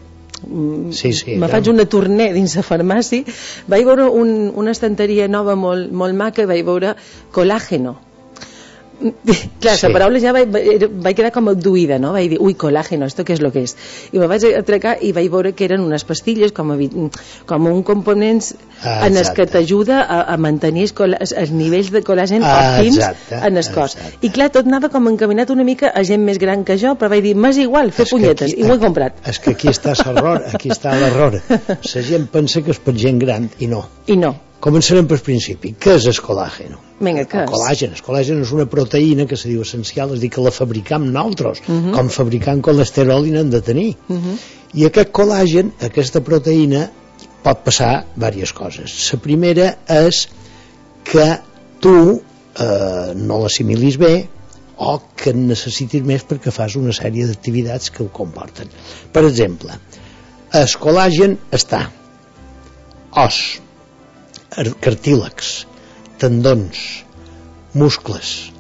Sí, 0.91 1.13
sí. 1.13 1.35
me 1.37 1.47
faig 1.51 1.69
una 1.69 1.85
tournée 1.85 2.31
dins 2.33 2.55
la 2.57 2.63
farmàcia, 2.65 3.25
vaig 3.71 3.85
veure 3.87 4.07
un, 4.09 4.51
una 4.57 4.73
estanteria 4.75 5.27
nova 5.29 5.55
molt, 5.55 5.91
molt 5.91 6.17
maca 6.17 6.45
i 6.45 6.49
vaig 6.49 6.65
veure 6.65 6.95
colàgeno. 7.35 7.97
Clar, 9.01 9.75
Sí. 9.77 9.87
la 9.87 9.93
paraula 9.93 10.19
ja 10.21 10.31
vaig, 10.35 10.51
vaig 11.01 11.15
quedar 11.17 11.31
com 11.33 11.47
abduïda, 11.49 11.97
no? 11.99 12.11
Vaig 12.13 12.29
dir, 12.29 12.37
ui, 12.41 12.53
colàgeno, 12.53 13.07
esto 13.09 13.23
què 13.25 13.33
és 13.33 13.41
lo 13.41 13.51
que 13.51 13.63
és? 13.65 13.75
I 14.13 14.19
me 14.21 14.27
vaig 14.29 14.45
atracar 14.57 14.97
i 15.01 15.11
vaig 15.15 15.29
veure 15.33 15.53
que 15.57 15.65
eren 15.65 15.81
unes 15.81 16.03
pastilles 16.05 16.53
com, 16.53 16.71
a, 16.71 16.77
com 17.49 17.65
un 17.71 17.81
components 17.83 18.53
Ah, 18.83 19.05
en 19.05 19.15
els 19.17 19.29
que 19.29 19.43
exacte. 19.43 19.59
t'ajuda 19.59 19.99
a, 20.01 20.21
a 20.33 20.37
mantenir 20.41 20.87
els, 20.89 21.33
els, 21.37 21.51
nivells 21.53 21.91
de 21.93 22.01
col·làgen 22.01 22.41
Ah, 22.43 22.77
òptims 22.79 22.97
exacte, 22.97 23.41
en 23.47 23.57
el 23.57 23.67
cos. 23.75 23.97
I 24.25 24.29
clar, 24.33 24.49
tot 24.49 24.65
anava 24.65 24.89
com 24.89 25.07
encaminat 25.11 25.51
una 25.53 25.63
mica 25.63 25.91
a 25.93 26.01
gent 26.03 26.23
més 26.25 26.39
gran 26.41 26.63
que 26.65 26.77
jo, 26.81 26.95
però 26.97 27.09
vaig 27.13 27.21
dir, 27.23 27.35
m'és 27.35 27.57
igual, 27.61 27.91
fer 27.91 28.07
punyetes, 28.09 28.55
i 28.57 28.63
ho 28.65 28.73
he 28.73 28.79
comprat. 28.81 29.21
És 29.29 29.37
que 29.39 29.51
aquí 29.53 29.69
està 29.69 29.93
l'error, 29.93 30.41
aquí 30.53 30.69
està 30.73 30.95
l'error. 30.97 31.41
La 31.93 32.01
gent 32.09 32.25
pensa 32.33 32.61
que 32.65 32.71
és 32.73 32.79
per 32.81 32.95
gent 32.97 33.19
gran, 33.21 33.49
i 33.59 33.67
no. 33.69 33.85
I 34.07 34.17
no. 34.17 34.33
Començarem 34.61 35.07
pel 35.09 35.19
principi. 35.25 35.71
Què 35.81 35.95
és 35.97 36.05
el 36.05 36.19
colàgeno? 36.21 36.77
Vinga, 37.01 37.23
què 37.25 37.39
El 37.39 37.47
és? 37.47 37.49
col·làgen. 37.49 37.93
El 37.97 38.03
col·làgen 38.05 38.41
és 38.43 38.51
una 38.53 38.67
proteïna 38.69 39.25
que 39.25 39.37
se 39.39 39.49
diu 39.49 39.61
essencial, 39.65 40.11
és 40.13 40.19
a 40.19 40.21
dir, 40.21 40.29
que 40.29 40.41
la 40.45 40.51
fabricam 40.53 41.07
nosaltres, 41.11 41.63
Mhm. 41.67 41.93
com 41.95 42.09
fabricant 42.09 42.61
colesterol 42.61 43.25
i 43.25 43.31
n'hem 43.31 43.49
de 43.49 43.61
tenir. 43.61 43.95
Uh 44.07 44.17
-huh. 44.17 44.37
I 44.73 44.85
aquest 44.85 45.11
col·làgen, 45.11 45.71
aquesta 45.81 46.21
proteïna, 46.21 46.89
pot 47.43 47.63
passar 47.63 48.05
diverses 48.15 48.53
coses. 48.53 49.09
La 49.13 49.19
primera 49.19 49.77
és 49.87 50.27
que 51.03 51.39
tu 51.79 52.21
eh, 52.59 53.13
no 53.15 53.39
l'assimilis 53.41 53.97
bé 53.97 54.27
o 54.77 55.01
que 55.15 55.29
en 55.31 55.47
necessitis 55.47 56.03
més 56.03 56.23
perquè 56.27 56.51
fas 56.51 56.75
una 56.75 56.91
sèrie 56.91 57.25
d'activitats 57.25 57.89
que 57.89 58.03
ho 58.03 58.09
comporten. 58.11 58.67
Per 59.11 59.23
exemple, 59.25 59.71
el 60.53 60.67
col·làgen 60.67 61.37
està 61.51 61.89
os, 63.15 63.59
cartílegs, 64.81 65.65
tendons, 66.21 66.77
muscles, 67.73 68.51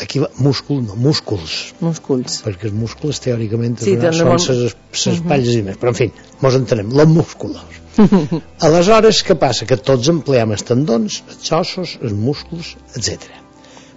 aquí 0.00 0.18
va, 0.22 0.28
múscul, 0.42 0.80
no, 0.86 0.96
músculs, 0.96 1.74
músculs, 1.80 2.40
perquè 2.44 2.70
els 2.70 2.74
muscles 2.76 3.20
teòricament 3.22 3.76
Sí, 3.78 3.94
són 3.94 4.00
tenen 4.06 4.26
molt- 4.26 4.48
les 4.50 4.74
Mhm. 4.74 5.12
espatlles 5.14 5.54
i 5.54 5.62
més, 5.62 5.76
però 5.78 5.88
en 5.88 5.94
fi, 5.94 6.10
mos 6.40 6.54
entenem, 6.54 6.90
los 6.92 7.06
músculos. 7.08 7.62
Aleshores, 8.66 9.22
què 9.26 9.34
passa? 9.38 9.66
Que 9.66 9.76
tots 9.76 10.08
empleem 10.08 10.52
els 10.52 10.62
tendons, 10.62 11.22
els 11.28 11.52
ossos, 11.52 11.98
els 12.02 12.12
músculs, 12.12 12.76
etc. 12.96 13.20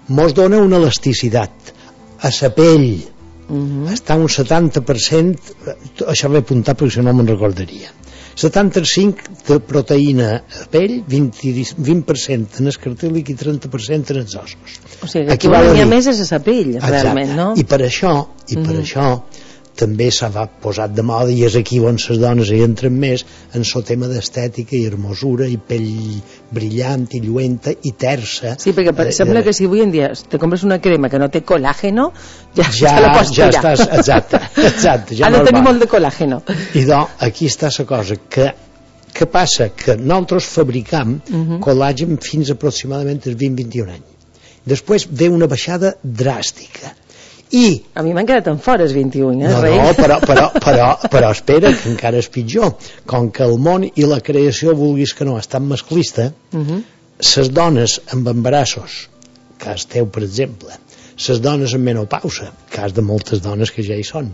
Mos 0.10 0.34
dona 0.34 0.58
una 0.60 0.78
elasticitat 0.78 1.52
a 2.22 2.30
la 2.42 2.50
pell, 2.56 3.04
està 3.94 4.16
un 4.18 4.28
70%, 4.28 5.40
eh, 5.68 5.76
això 6.08 6.30
l'he 6.32 6.40
apuntat 6.40 6.78
perquè 6.80 6.92
si 6.98 7.02
no 7.02 7.14
me'n 7.14 7.28
recordaria. 7.28 7.90
75 8.36 9.16
de 9.48 9.60
proteïna 9.60 10.30
a 10.62 10.66
pell, 10.72 11.04
20, 11.08 11.76
20% 11.78 12.60
en 12.62 12.68
el 12.72 12.78
i 13.34 13.36
30% 13.38 14.12
en 14.16 14.22
els 14.24 14.36
ossos. 14.36 14.80
O 15.04 15.08
sigui, 15.08 15.28
que 15.28 15.34
aquí 15.34 15.48
val 15.48 15.68
a 15.68 15.72
on 15.72 15.78
hi 15.78 15.82
ha 15.82 15.86
dir- 15.86 15.94
més 15.96 16.08
és 16.08 16.20
a 16.20 16.26
sa 16.26 16.40
pell, 16.40 16.76
Exacte. 16.76 16.92
realment, 17.02 17.36
no? 17.38 17.54
I 17.56 17.64
per 17.64 17.82
això, 17.82 18.28
i 18.50 18.56
per 18.56 18.74
Mhm. 18.74 18.82
això 18.82 19.08
també 19.76 20.10
s'ha 20.14 20.30
posat 20.62 20.94
de 20.94 21.02
moda 21.06 21.32
i 21.34 21.44
és 21.48 21.56
aquí 21.58 21.80
on 21.82 21.98
les 21.98 22.20
dones 22.22 22.50
hi 22.54 22.60
entren 22.66 22.94
més 23.00 23.24
en 23.58 23.64
el 23.66 23.84
tema 23.88 24.08
d'estètica 24.12 24.76
i 24.78 24.84
hermosura 24.86 25.48
i 25.50 25.58
pell 25.58 25.88
brillant 26.54 27.08
i 27.18 27.22
lluenta 27.24 27.74
i 27.82 27.92
tersa 27.98 28.56
Sí, 28.62 28.74
perquè 28.74 28.94
per, 28.94 29.08
Eh, 29.08 29.12
sembla 29.18 29.40
eh, 29.42 29.44
que 29.48 29.54
si 29.54 29.66
avui 29.66 29.82
en 29.82 29.92
dia 29.92 30.12
te 30.30 30.38
compres 30.40 30.64
una 30.64 30.80
crema 30.80 31.10
que 31.10 31.20
no 31.20 31.30
té 31.34 31.42
colàgeno, 31.42 32.12
ja, 32.56 32.70
ja, 32.70 32.94
la 33.02 33.14
pots 33.18 33.34
ja 33.36 33.50
estàs, 33.50 33.82
exacte, 33.98 34.40
exacte 34.70 35.16
ja 35.18 35.28
ha 35.28 35.32
de 35.34 35.38
no 35.40 35.44
tenir 35.50 35.64
molt 35.66 35.82
de 35.82 35.88
colàgeno. 35.90 36.42
i 36.76 36.86
doncs 36.86 37.10
aquí 37.20 37.50
està 37.50 37.72
la 37.78 37.86
cosa 37.86 38.16
que 38.30 38.54
què 39.14 39.28
passa? 39.30 39.70
Que 39.78 39.96
nosaltres 39.98 40.46
fabricam 40.50 41.20
Mhm. 41.30 41.60
col·làgen 41.62 42.18
fins 42.22 42.50
aproximadament 42.50 43.22
els 43.26 43.38
20-21 43.38 43.90
anys 43.90 44.10
després 44.66 45.08
ve 45.12 45.30
una 45.30 45.48
baixada 45.48 45.96
dràstica 46.04 46.94
i 47.54 47.66
A 47.94 48.02
mi 48.02 48.14
m'han 48.16 48.26
quedat 48.26 48.48
en 48.50 48.58
fora 48.58 48.82
els 48.88 48.94
21, 48.98 49.34
eh, 49.46 49.50
no, 49.52 49.62
rei? 49.62 49.76
no, 49.78 49.92
però, 49.98 50.18
però, 50.26 50.48
però, 50.66 50.88
però 51.14 51.30
espera, 51.36 51.70
que 51.78 51.92
encara 51.92 52.18
és 52.18 52.30
pitjor. 52.34 52.74
Com 53.10 53.30
que 53.36 53.46
el 53.46 53.60
món 53.62 53.86
i 53.86 54.08
la 54.10 54.20
creació, 54.26 54.74
vulguis 54.80 55.14
que 55.14 55.28
no, 55.28 55.38
estan 55.38 55.68
masclista, 55.70 56.32
les 56.58 57.52
dones 57.54 58.00
amb 58.16 58.32
embarassos, 58.34 59.04
cas 59.62 59.86
teu, 59.92 60.10
per 60.10 60.24
exemple, 60.26 60.74
les 61.28 61.44
dones 61.46 61.76
amb 61.78 61.86
menopausa, 61.92 62.50
cas 62.74 62.96
de 62.98 63.06
moltes 63.06 63.44
dones 63.46 63.72
que 63.72 63.86
ja 63.86 63.96
hi 64.02 64.04
són, 64.08 64.34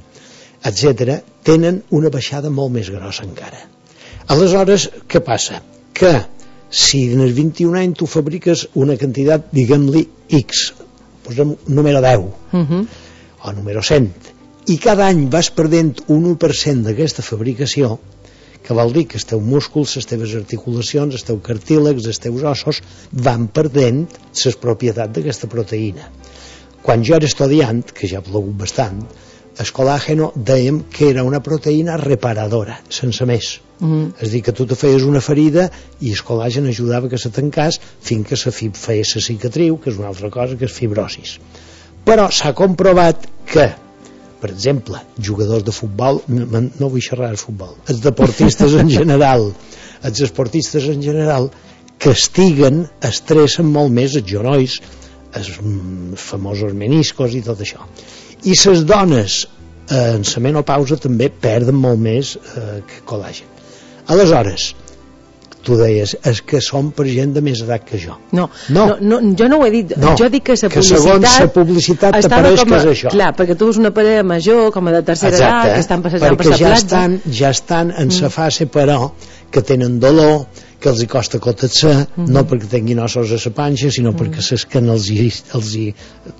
etc., 0.63 1.19
tenen 1.43 1.83
una 1.99 2.09
baixada 2.13 2.49
molt 2.49 2.71
més 2.77 2.89
grossa 2.93 3.27
encara. 3.27 3.59
Aleshores, 4.31 4.87
què 5.09 5.19
passa? 5.25 5.59
Que 5.93 6.13
si 6.69 7.03
en 7.11 7.23
els 7.25 7.35
21 7.35 7.75
anys 7.83 7.99
tu 7.99 8.07
fabriques 8.07 8.67
una 8.79 8.95
quantitat, 8.95 9.47
diguem-li, 9.51 10.05
X, 10.39 10.69
posem 11.25 11.55
número 11.67 12.01
10, 12.05 12.27
Mhm. 12.53 12.87
O 13.43 13.53
número 13.55 13.83
100 13.85 14.09
i 14.73 14.77
cada 14.83 15.07
any 15.07 15.25
vas 15.33 15.49
perdent 15.55 16.03
un 16.07 16.27
1% 16.35 16.85
d'aquesta 16.87 17.25
fabricació 17.25 17.97
que 18.63 18.75
vol 18.75 18.91
dir 18.93 19.05
que 19.09 19.17
els 19.17 19.25
teus 19.25 19.41
músculs, 19.41 19.95
les 19.95 20.05
teves 20.05 20.35
articulacions, 20.35 21.15
els 21.15 21.25
teus 21.25 21.39
cartílegs, 21.41 22.05
els 22.05 22.19
teus 22.21 22.43
ossos 22.43 22.81
van 23.11 23.47
perdent 23.47 24.03
les 24.45 24.59
propietats 24.61 25.15
d'aquesta 25.15 25.49
proteïna 25.49 26.11
quan 26.83 27.03
jo 27.03 27.15
era 27.17 27.27
estudiant, 27.27 27.83
que 27.93 28.07
ja 28.07 28.21
ha 28.21 28.25
plogut 28.25 28.55
bastant 28.59 29.01
el 29.59 29.71
colàgeno 29.75 30.29
dèiem 30.35 30.83
que 30.93 31.09
era 31.11 31.25
una 31.27 31.41
proteïna 31.43 31.97
reparadora, 31.99 32.77
sense 32.95 33.25
més. 33.27 33.57
Mm. 33.79 34.13
És 34.19 34.29
a 34.29 34.31
dir, 34.31 34.41
que 34.45 34.53
tu 34.55 34.65
te 34.69 34.77
feies 34.79 35.03
una 35.07 35.19
ferida 35.23 35.65
i 35.99 36.13
el 36.13 36.21
col·làgen 36.27 36.69
ajudava 36.69 37.09
que 37.11 37.19
se 37.19 37.31
tancàs 37.35 37.79
fins 37.83 38.27
que 38.29 38.39
se 38.39 38.53
feia 38.55 39.03
la 39.03 39.23
cicatriu, 39.25 39.75
que 39.77 39.91
és 39.91 39.99
una 39.99 40.07
altra 40.13 40.31
cosa, 40.31 40.55
que 40.55 40.69
és 40.69 40.75
fibrosis. 40.75 41.39
Però 42.09 42.27
s'ha 42.33 42.51
comprovat 42.57 43.27
que, 43.49 43.67
per 44.41 44.49
exemple, 44.49 44.99
jugadors 45.29 45.63
de 45.67 45.73
futbol, 45.75 46.21
m- 46.29 46.69
no 46.79 46.89
vull 46.89 47.03
xerrar 47.05 47.31
de 47.35 47.41
futbol, 47.41 47.75
els 47.87 47.99
deportistes 48.01 48.73
en 48.81 48.89
general, 48.99 49.51
els 50.03 50.21
esportistes 50.25 50.87
en 50.89 51.03
general, 51.05 51.49
castiguen, 51.99 52.85
estressen 53.03 53.67
molt 53.69 53.91
més 53.93 54.15
els 54.15 54.27
genolls, 54.29 54.79
els 55.35 55.49
mm, 55.61 56.15
famosos 56.17 56.73
meniscos 56.73 57.35
i 57.37 57.43
tot 57.45 57.59
això. 57.61 57.85
I 58.47 58.55
les 58.55 58.85
dones 58.87 59.41
eh, 59.91 60.15
en 60.15 60.23
la 60.25 60.41
menopausa 60.47 60.97
també 60.97 61.27
perden 61.29 61.75
molt 61.77 61.99
més 62.01 62.37
eh, 62.39 62.79
que 62.87 63.03
col·làgen. 63.05 63.45
Aleshores, 64.09 64.71
tu 65.69 65.77
deies, 65.79 66.15
és 66.33 66.41
que 66.41 66.59
són 66.65 66.91
per 66.97 67.05
gent 67.09 67.33
de 67.37 67.41
més 67.45 67.61
edat 67.63 67.85
que 67.87 67.97
jo. 68.01 68.17
No, 68.33 68.49
No. 68.69 68.85
no, 68.99 69.19
no 69.21 69.33
jo 69.37 69.47
no 69.51 69.59
ho 69.61 69.65
he 69.67 69.71
dit. 69.77 69.95
No, 69.97 70.15
jo 70.19 70.29
dic 70.33 70.43
que 70.49 70.57
la 70.57 70.69
que 70.69 70.79
publicitat... 70.81 71.03
segons 71.05 71.39
la 71.39 71.49
publicitat 71.59 72.19
t'apareix 72.25 72.63
que 72.65 72.75
és 72.81 72.87
això. 72.95 73.09
Clar, 73.13 73.31
perquè 73.37 73.55
tu 73.57 73.69
veus 73.69 73.77
una 73.81 73.91
parella 73.95 74.23
major, 74.23 74.71
com 74.75 74.87
a 74.89 74.91
de 74.97 75.03
tercera 75.11 75.37
edat, 75.37 75.73
que 75.75 75.79
estan 75.85 76.01
passejant 76.05 76.37
per 76.37 76.45
la 76.49 76.57
ja 76.57 76.71
platja. 76.73 76.83
estan, 76.83 77.19
ja 77.31 77.49
estan 77.55 77.91
en 77.91 78.09
la 78.09 78.27
Mm. 78.27 78.31
fase 78.31 78.65
però 78.67 79.11
que 79.51 79.61
tenen 79.61 79.99
dolor 79.99 80.47
que 80.79 80.89
els 80.89 81.01
hi 81.03 81.07
costa 81.07 81.39
cotar-se 81.43 81.89
Mhm. 82.15 82.27
no 82.31 82.43
perquè 82.47 82.67
tinguin 82.69 82.99
ossos 83.03 83.31
a 83.31 83.39
la 83.49 83.53
panxa 83.55 83.89
sinó 83.91 84.13
perquè 84.13 84.41
ses 84.41 84.65
que 84.65 84.79
els 84.79 85.09
hi, 85.09 85.31
els 85.53 85.73
hi 85.75 85.93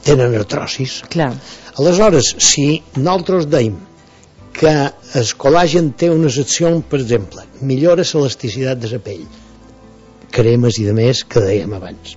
tenen 0.04 0.36
artrosis 0.36 1.02
Clar. 1.10 1.34
aleshores 1.78 2.36
si 2.38 2.82
nosaltres 2.96 3.50
deim 3.50 3.76
que 4.60 4.72
el 5.20 5.30
col·làgen 5.40 5.94
té 5.96 6.10
unes 6.12 6.38
accions 6.42 6.84
per 6.90 7.00
exemple, 7.00 7.46
millora 7.62 8.04
l'elasticitat 8.04 8.82
de 8.84 8.90
la 8.92 9.00
pell 9.04 9.28
cremes 10.36 10.78
i 10.80 10.86
de 10.86 10.94
més 10.94 11.24
que 11.26 11.42
dèiem 11.42 11.72
abans. 11.74 12.16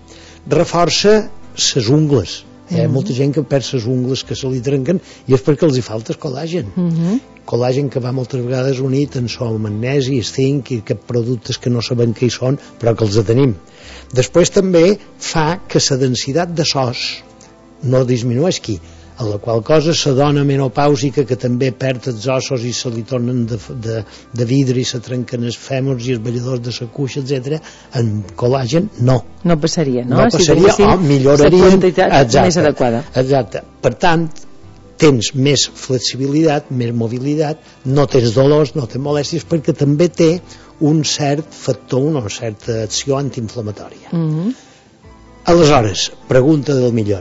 Reforça 0.51 1.13
les 1.55 1.89
ungles. 1.89 2.43
Hi 2.71 2.81
ha 2.81 2.87
Mhm. 2.89 2.93
molta 2.95 3.13
gent 3.13 3.33
que 3.35 3.43
perd 3.43 3.65
les 3.73 3.85
ungles 3.87 4.23
que 4.25 4.35
se 4.35 4.49
li 4.49 4.61
trenquen 4.61 5.01
i 5.29 5.35
és 5.35 5.43
perquè 5.45 5.65
els 5.65 5.77
hi 5.77 5.83
falta 5.83 6.13
el 6.13 6.19
col·làgen 6.19 6.67
Mhm. 6.77 7.21
col·làgen 7.47 7.89
que 7.91 8.01
va 8.01 8.13
moltes 8.13 8.41
vegades 8.45 8.79
unit 8.81 9.17
en 9.17 9.29
sol, 9.29 9.59
magnesi, 9.59 10.23
zinc 10.23 10.71
i 10.71 10.81
que 10.81 10.95
productes 10.95 11.59
que 11.59 11.71
no 11.71 11.83
sabem 11.83 12.15
què 12.15 12.27
hi 12.27 12.31
són 12.31 12.59
però 12.81 12.97
que 12.97 13.05
els 13.05 13.27
tenim. 13.27 13.55
Després 14.15 14.51
també 14.51 14.99
fa 15.19 15.61
que 15.69 15.81
la 15.91 15.97
densitat 15.97 16.55
de 16.55 16.65
sos 16.65 17.23
no 17.83 18.05
disminueixi 18.05 18.81
a 19.19 19.25
la 19.25 19.39
qual 19.39 19.63
cosa 19.63 19.93
la 20.07 20.13
dona 20.17 20.43
menopàusica 20.45 21.25
que 21.29 21.37
també 21.37 21.71
perd 21.73 22.09
els 22.09 22.27
ossos 22.29 22.65
i 22.65 22.73
se 22.73 22.91
li 22.91 23.03
tornen 23.03 23.45
de, 23.47 23.59
de, 23.85 24.05
de 24.33 24.45
vidre 24.45 24.81
i 24.81 24.85
se 24.85 25.01
trenquen 25.01 25.45
els 25.45 25.59
fèmurs 25.59 26.07
i 26.09 26.13
els 26.17 26.23
balladors 26.25 26.61
de 26.65 26.73
la 26.81 26.89
cuixa, 26.93 27.21
etc. 27.21 27.61
en 27.95 28.23
col·làgen 28.37 28.89
no 29.01 29.23
No 29.45 29.57
passaria, 29.61 30.05
no? 30.05 30.17
no 30.17 30.31
Si 30.31 30.39
passaria 30.39 30.55
tinguéssim 30.63 30.89
o 30.89 30.97
millorarien 30.97 31.61
la 31.61 31.69
quantitat 31.69 32.35
més 32.45 32.57
adequada. 32.57 33.05
exacte. 33.15 33.63
per 33.83 33.95
tant 33.95 34.29
tens 35.03 35.33
més 35.35 35.65
flexibilitat, 35.75 36.71
més 36.71 36.93
mobilitat 36.95 37.59
no 37.85 38.07
tens 38.07 38.35
dolors, 38.35 38.75
no 38.77 38.87
tens 38.87 39.03
molèsties 39.03 39.45
perquè 39.49 39.75
també 39.75 40.09
té 40.09 40.41
un 40.81 41.03
cert 41.05 41.47
factor 41.53 42.01
una 42.01 42.23
certa 42.31 42.83
acció 42.85 43.17
antiinflamatòria 43.19 44.09
Mhm. 44.13 44.55
aleshores, 45.45 46.13
pregunta 46.29 46.75
del 46.75 46.93
milió 46.93 47.19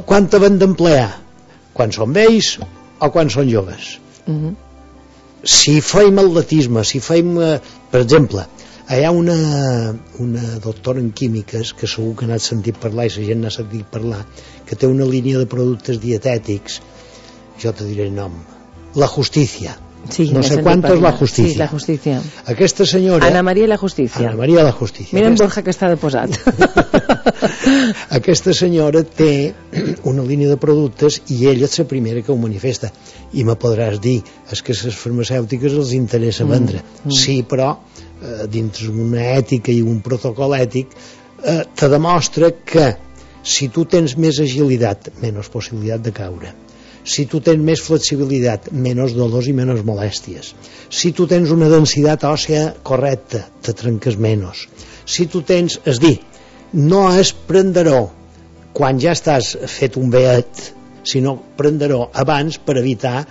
quan 0.00 0.28
te 0.32 0.40
van 0.42 0.58
d'emplear? 0.58 1.10
quan 1.72 1.92
són 1.92 2.12
vells 2.16 2.58
o 3.00 3.08
quan 3.10 3.30
són 3.32 3.48
joves? 3.50 3.98
Mhm. 4.26 4.56
si 5.44 5.80
feim 5.80 6.18
atletisme, 6.22 6.84
si 6.84 7.00
feim, 7.00 7.30
eh, 7.42 7.58
per 7.90 8.00
exemple, 8.00 8.44
hi 8.88 9.04
ha 9.04 9.10
una, 9.10 9.34
una 10.18 10.58
doctora 10.62 11.00
en 11.00 11.10
químiques 11.10 11.72
que 11.72 11.88
segur 11.88 12.14
que 12.18 12.26
n'has 12.26 12.46
sentit 12.50 12.78
parlar 12.78 13.06
i 13.08 13.12
la 13.14 13.26
gent 13.26 13.40
n'ha 13.42 13.50
sentit 13.50 13.86
parlar 13.90 14.20
que 14.66 14.76
té 14.76 14.86
una 14.86 15.04
línia 15.04 15.38
de 15.38 15.46
productes 15.46 15.98
dietètics 16.02 16.80
jo 17.62 17.72
te 17.72 17.84
diré 17.88 18.06
el 18.06 18.14
nom 18.14 18.36
la 19.02 19.08
Justícia 19.08 19.74
Sí, 20.10 20.30
no 20.32 20.42
sé 20.42 20.58
parlar. 20.62 20.98
la 21.00 21.12
Justícia 21.12 21.52
Sí, 21.52 21.58
la 21.58 21.68
Justícia. 21.68 22.20
aquesta 22.46 22.84
senyora 22.84 23.26
Ana 23.26 23.42
María 23.42 23.66
la 23.68 23.76
Justícia. 23.78 24.28
Ana 24.28 24.36
María 24.36 24.62
la 24.64 24.72
Justícia 24.72 25.16
Mira 25.16 25.28
en 25.28 25.36
Borja 25.36 25.62
que 25.62 25.70
està 25.70 25.88
deposat. 25.88 26.30
aquesta 28.18 28.52
senyora 28.54 29.02
té 29.04 29.52
una 30.10 30.24
línia 30.26 30.48
de 30.50 30.56
productes 30.60 31.20
i 31.30 31.46
ella 31.50 31.66
és 31.68 31.78
la 31.78 31.86
primera 31.88 32.22
que 32.22 32.32
ho 32.32 32.36
manifesta 32.40 32.90
i 33.32 33.44
me 33.44 33.54
podràs 33.56 34.00
dir 34.02 34.18
és 34.52 34.62
que 34.62 34.74
les 34.76 34.96
farmacèutiques 34.98 35.72
els 35.72 35.92
interessa 35.96 36.44
Mm, 36.44 36.50
vendre 36.50 36.82
mm. 36.82 37.10
sí 37.14 37.42
però 37.48 37.70
eh, 37.76 38.46
dins 38.50 38.82
una 38.88 39.22
ètica 39.38 39.72
i 39.72 39.80
un 39.82 40.00
protocol 40.02 40.54
ètic 40.58 40.88
eh, 41.44 41.62
te 41.74 41.88
demostra 41.88 42.50
que 42.64 42.96
si 43.42 43.68
tu 43.68 43.84
tens 43.84 44.16
més 44.16 44.38
agilitat 44.42 45.12
menys 45.22 45.48
possibilitat 45.52 46.02
de 46.02 46.12
caure 46.12 46.52
si 47.04 47.26
tu 47.26 47.40
tens 47.40 47.62
més 47.62 47.82
flexibilitat 47.82 48.70
menys 48.72 49.14
dolors 49.16 49.48
i 49.50 49.54
menys 49.56 49.82
molèsties. 49.86 50.52
Si 50.88 51.12
tu 51.12 51.26
tens 51.26 51.50
una 51.50 51.70
densitat 51.72 52.24
òssea 52.28 52.68
correcta 52.86 53.44
te 53.62 53.74
trenques 53.74 54.18
menys. 54.18 54.66
Si 55.04 55.26
tu 55.26 55.42
tens, 55.42 55.80
és 55.84 55.98
dir 56.02 56.18
no 56.72 57.04
és 57.18 57.32
prenderó 57.48 58.06
quan 58.72 59.00
ja 59.02 59.12
estàs 59.12 59.52
fet 59.68 59.98
un 60.00 60.10
beat 60.10 60.72
sinó 61.04 61.34
prenderó 61.58 62.06
abans 62.14 62.58
per 62.62 62.78
evitar 62.80 63.26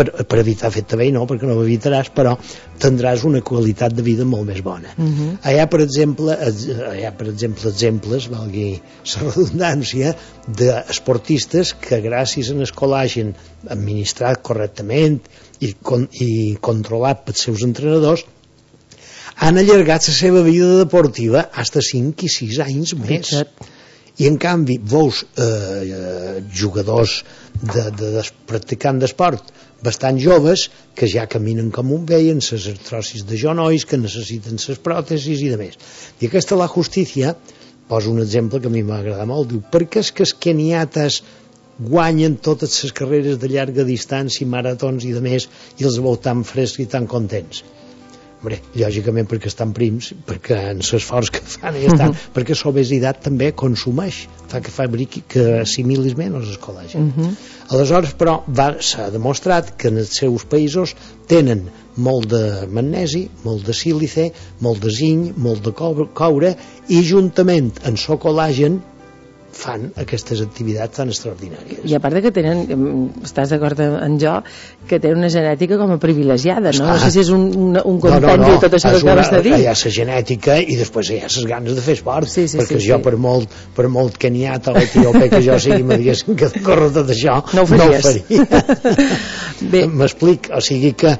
per, 0.00 0.06
per 0.24 0.40
evitar 0.42 0.72
fer-te 0.74 0.98
bé 1.00 1.10
no, 1.14 1.26
perquè 1.28 1.48
no 1.48 1.58
ho 1.58 1.64
evitaràs 1.66 2.10
però 2.16 2.34
tindràs 2.80 3.26
una 3.28 3.42
qualitat 3.44 3.94
de 3.96 4.04
vida 4.06 4.24
molt 4.24 4.48
més 4.48 4.62
bona. 4.64 4.94
Mhm. 4.96 5.36
hi 5.44 5.58
ha 5.60 5.68
per 5.70 5.82
exemple 5.84 6.36
ex- 6.48 6.66
hi 6.70 7.04
ha 7.04 7.12
per 7.20 7.28
exemple 7.28 7.68
exemples 7.70 8.30
valgui 8.32 8.66
la 9.14 9.22
redundància 9.28 10.14
d'esportistes 10.48 11.74
que 11.86 12.00
gràcies 12.04 12.50
a 12.50 12.58
el 12.58 12.74
col·làgen 12.82 13.32
administrat 13.68 14.42
correctament 14.42 15.20
i, 15.60 15.74
con, 15.82 16.08
i 16.12 16.56
controlat 16.60 17.24
pels 17.26 17.48
seus 17.48 17.64
entrenadors 17.66 18.24
han 19.40 19.56
allargat 19.60 20.08
la 20.08 20.14
seva 20.14 20.42
vida 20.44 20.78
deportiva 20.82 21.46
fins 21.54 21.76
a 21.76 21.84
5 21.90 22.26
i 22.26 22.32
6 22.36 22.58
anys 22.66 22.94
més. 23.00 23.30
I 24.20 24.26
en 24.28 24.36
canvi 24.36 24.76
veus 24.84 25.22
eh, 25.40 25.44
eh, 25.44 26.32
jugadors 26.52 27.22
de, 27.62 27.86
de, 27.88 28.10
de, 28.18 28.24
practicant 28.50 28.98
d'esport 29.00 29.48
bastant 29.84 30.18
joves 30.20 30.68
que 30.94 31.08
ja 31.08 31.26
caminen 31.30 31.70
com 31.74 31.92
un 31.96 32.04
vell 32.08 32.30
amb 32.34 32.44
les 32.44 32.68
artrosis 32.72 33.24
de 33.28 33.38
genolls 33.40 33.86
que 33.88 34.00
necessiten 34.00 34.60
les 34.60 34.82
pròtesis 34.84 35.42
i 35.44 35.50
de 35.52 35.58
més. 35.60 35.80
I 36.20 36.28
aquesta 36.28 36.58
la 36.60 36.68
justícia 36.68 37.34
poso 37.90 38.12
un 38.12 38.22
exemple 38.22 38.60
que 38.60 38.70
a 38.70 38.74
mi 38.74 38.84
m'agrada 38.86 39.26
molt. 39.26 39.50
Diu 39.50 39.62
per 39.72 39.86
què 39.90 40.04
és 40.04 40.12
que 40.14 40.26
els 40.26 40.36
keniates 40.46 41.22
guanyen 41.80 42.36
totes 42.36 42.76
les 42.84 42.92
carreres 42.92 43.40
de 43.40 43.48
llarga 43.48 43.88
distància 43.88 44.46
maratons 44.46 45.06
i 45.08 45.12
de 45.16 45.24
més 45.24 45.48
i 45.80 45.88
els 45.88 45.98
veu 45.98 46.16
tan 46.28 46.44
frescs 46.44 46.84
i 46.84 46.90
tan 46.92 47.08
contents 47.10 47.64
Hombre, 48.40 48.56
lògicament 48.72 49.26
perquè 49.28 49.50
estan 49.50 49.74
prims, 49.76 50.14
perquè 50.24 50.56
en 50.70 50.78
l'esforç 50.80 51.28
que 51.34 51.42
fan 51.44 51.76
i 51.76 51.84
estan, 51.84 52.08
Mhm. 52.08 52.30
perquè 52.32 52.54
l'obesitat 52.64 53.20
també 53.22 53.52
consumeix, 53.52 54.28
fa 54.48 54.62
que 54.62 54.70
fabriqui, 54.70 55.22
que 55.28 55.60
assimilis 55.60 56.16
menys 56.16 56.48
el 56.48 56.58
col·làgen. 56.58 57.00
Mhm. 57.00 57.36
Aleshores, 57.68 58.16
però, 58.16 58.42
s'ha 58.80 59.10
demostrat 59.10 59.76
que 59.76 59.88
en 59.88 59.98
els 59.98 60.08
seus 60.08 60.46
països 60.46 60.94
tenen 61.26 61.68
molt 61.96 62.30
de 62.30 62.66
magnesi, 62.66 63.28
molt 63.44 63.66
de 63.66 63.74
sílice, 63.74 64.32
molt 64.60 64.80
de 64.80 64.90
zinc, 64.90 65.36
molt 65.36 65.62
de 65.62 65.72
coure, 65.72 66.56
i 66.88 67.02
juntament 67.02 67.72
amb 67.84 67.98
el 67.98 68.18
col·làgen 68.18 68.80
fan 69.52 69.90
aquestes 70.00 70.40
activitats 70.44 71.00
tan 71.00 71.10
extraordinàries. 71.12 71.82
I 71.88 71.96
a 71.96 72.00
part 72.02 72.16
de 72.16 72.22
que 72.24 72.32
tenen, 72.34 72.62
estàs 73.26 73.52
d'acord 73.52 73.80
en 73.82 74.18
jo, 74.22 74.36
que 74.88 75.00
tenen 75.02 75.22
una 75.22 75.30
genètica 75.32 75.78
com 75.80 75.94
a 75.94 75.98
privilegiada, 76.02 76.72
no? 76.78 76.86
No 76.92 76.98
sé 77.02 77.10
si 77.14 77.22
és 77.24 77.32
un, 77.34 77.48
un, 77.50 77.80
un 77.80 77.98
compendi 78.02 78.52
de 78.54 78.60
tot 78.64 78.78
això 78.78 78.94
que 78.94 79.02
acabes 79.02 79.32
de 79.34 79.42
dir. 79.46 79.54
Hi 79.60 79.68
ha 79.70 79.74
la 79.76 79.94
genètica 79.96 80.58
i 80.60 80.78
després 80.80 81.10
hi 81.10 81.20
ha 81.24 81.30
les 81.30 81.48
ganes 81.50 81.78
de 81.78 81.84
fer 81.84 81.98
esport, 81.98 82.30
Sí, 82.30 82.46
sí, 82.48 82.60
perquè 82.60 82.78
sí, 82.78 82.86
jo 82.86 83.00
sí. 83.00 83.04
per 83.08 83.16
molt, 83.20 83.58
per 83.76 83.88
molt 83.92 84.18
keniata 84.20 84.74
o 84.74 84.80
etiòpe 84.80 85.28
que 85.32 85.42
jo 85.44 85.58
sigui 85.62 85.82
me 85.86 85.98
diguessin 86.00 86.38
que 86.38 86.50
córrer 86.64 86.90
tot 86.94 87.10
això 87.10 87.40
No 87.56 87.66
ho 87.66 87.76
no 87.76 87.90
ho 87.90 88.00
faria. 88.00 88.46
M'explic, 90.00 90.50
o 90.54 90.60
sigui 90.64 90.94
que 90.98 91.16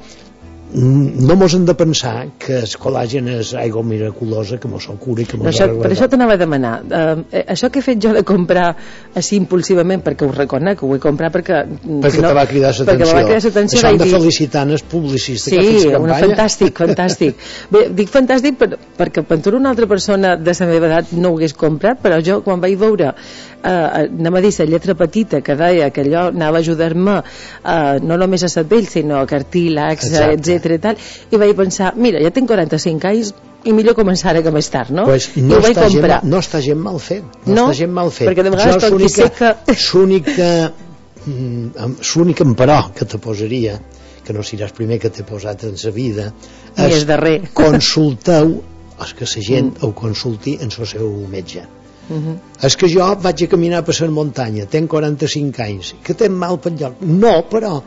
no 0.73 1.37
mos 1.37 1.55
hem 1.55 1.65
de 1.67 1.75
pensar 1.75 2.15
que 2.39 2.61
el 2.63 2.75
col·làgen 2.83 3.29
és 3.33 3.53
aigua 3.59 3.83
miraculosa 3.83 4.59
que 4.63 4.69
mos 4.71 4.87
cura 5.01 5.25
i 5.25 5.27
que 5.27 5.39
mos 5.41 5.51
això, 5.51 5.67
arregla 5.67 5.83
per 5.83 5.93
això 5.95 6.09
t'anava 6.11 6.37
a 6.37 6.41
demanar 6.41 6.75
uh, 6.85 7.25
això 7.41 7.71
que 7.73 7.81
he 7.81 7.87
fet 7.87 8.03
jo 8.03 8.13
de 8.15 8.23
comprar 8.27 8.69
així 9.17 9.39
impulsivament 9.41 10.05
perquè 10.07 10.29
ho 10.29 10.33
reconec, 10.35 10.83
ho 10.83 10.91
vull 10.93 11.03
comprar 11.03 11.33
perquè 11.35 11.63
perquè 12.05 12.23
te 12.23 12.35
va 12.37 12.47
cridar 12.51 12.73
perquè 12.77 12.99
me 12.99 13.09
l'atenció 13.09 13.19
va 13.19 13.25
cridar 13.27 13.43
l'atenció 13.47 13.81
això 13.81 13.93
hem 13.93 14.01
de 14.01 14.09
dir, 14.09 14.15
felicitar 14.19 14.67
el 14.71 14.85
publicista 14.91 15.51
que 15.51 15.59
ha 15.59 15.65
Sí, 15.71 15.77
fet 15.79 15.87
una 15.87 15.99
campanya 15.99 16.27
fantàstic, 16.27 16.81
fantàstic. 16.85 17.45
Bé, 17.75 17.85
dic 17.97 18.11
fantàstic 18.13 18.59
per, 18.61 18.71
perquè 18.99 19.27
Pentura 19.31 19.59
una 19.61 19.71
altra 19.71 19.87
persona 19.87 20.35
de 20.37 20.55
la 20.59 20.67
meva 20.67 20.89
edat 20.89 21.13
no 21.13 21.31
ho 21.31 21.39
hagués 21.39 21.55
comprat, 21.55 22.01
però 22.03 22.19
jo 22.25 22.41
quan 22.47 22.63
vaig 22.63 22.77
veure 22.81 23.13
eh, 23.63 23.71
anem 23.71 24.39
a 24.39 24.43
dir 24.45 24.53
la 24.59 24.67
lletra 24.73 24.95
petita 24.99 25.41
que 25.41 25.57
deia 25.57 25.91
que 25.91 26.05
allò 26.05 26.27
anava 26.31 26.59
a 26.59 26.65
ajudar-me 26.65 27.17
eh, 27.21 27.99
no 28.03 28.17
només 28.21 28.45
a 28.45 28.51
cervell 28.53 28.89
sinó 28.89 29.21
a 29.21 29.27
cartílags, 29.31 30.09
Exacte. 30.09 30.37
Etc 30.61 30.77
i 30.77 30.83
tal, 30.87 30.97
i 31.31 31.41
vaig 31.43 31.57
pensar, 31.57 31.95
mira, 31.97 32.21
ja 32.23 32.31
tinc 32.31 32.49
45 32.53 33.09
anys 33.11 33.33
i 33.65 33.73
millor 33.77 33.95
començar 33.99 34.31
ara 34.31 34.41
que 34.43 34.51
més 34.55 34.69
tard, 34.73 34.89
no? 34.91 35.05
Pues 35.05 35.31
I 35.37 35.43
no, 35.43 35.57
ho 35.59 35.61
vaig 35.65 35.75
està 35.77 35.89
gent, 35.89 36.01
comprar. 36.01 36.21
no 36.25 36.39
està 36.39 36.61
gent 36.65 36.79
mal 36.81 36.99
fet 36.99 37.25
no, 37.47 37.55
No, 37.55 37.65
està 37.69 37.75
gent 37.83 37.93
mal 37.93 38.11
fet 38.11 38.29
perquè 38.31 38.43
de 38.47 38.51
vegades 38.55 38.85
quan 38.87 38.99
qui 39.03 39.09
sé 39.09 39.31
que- 39.37 39.55
l'única 39.93 40.73
mm, 41.27 41.99
l'únic 42.15 42.41
emperò 42.45 42.79
que 42.97 43.05
te 43.05 43.19
posaria 43.19 43.81
que 44.25 44.33
no 44.37 44.41
seràs 44.47 44.73
primer 44.77 44.99
que 45.03 45.11
t'he 45.11 45.25
posat 45.29 45.65
en 45.69 45.77
sa 45.81 45.91
vida 45.91 46.31
Ni 46.79 46.87
és 46.93 47.05
darrer. 47.09 47.41
consulteu 47.63 48.63
és 49.01 49.13
que 49.17 49.25
la 49.25 49.43
gent 49.43 49.71
Mm. 49.75 49.85
ho 49.87 49.93
consulti 49.95 50.57
en 50.61 50.71
el 50.79 50.87
seu 50.87 51.11
metge 51.29 51.67
Uh 52.11 52.17
-huh. 52.17 52.37
és 52.67 52.77
que 52.77 52.89
jo 52.89 53.05
vaig 53.23 53.43
a 53.45 53.47
caminar 53.47 53.85
per 53.85 53.95
la 54.01 54.09
muntanya 54.11 54.65
tenc 54.67 54.91
45 54.91 55.63
anys 55.63 55.95
que 56.03 56.13
tenc 56.15 56.33
mal 56.33 56.59
pel 56.59 56.75
lloc 56.81 56.95
no, 57.03 57.45
però 57.49 57.81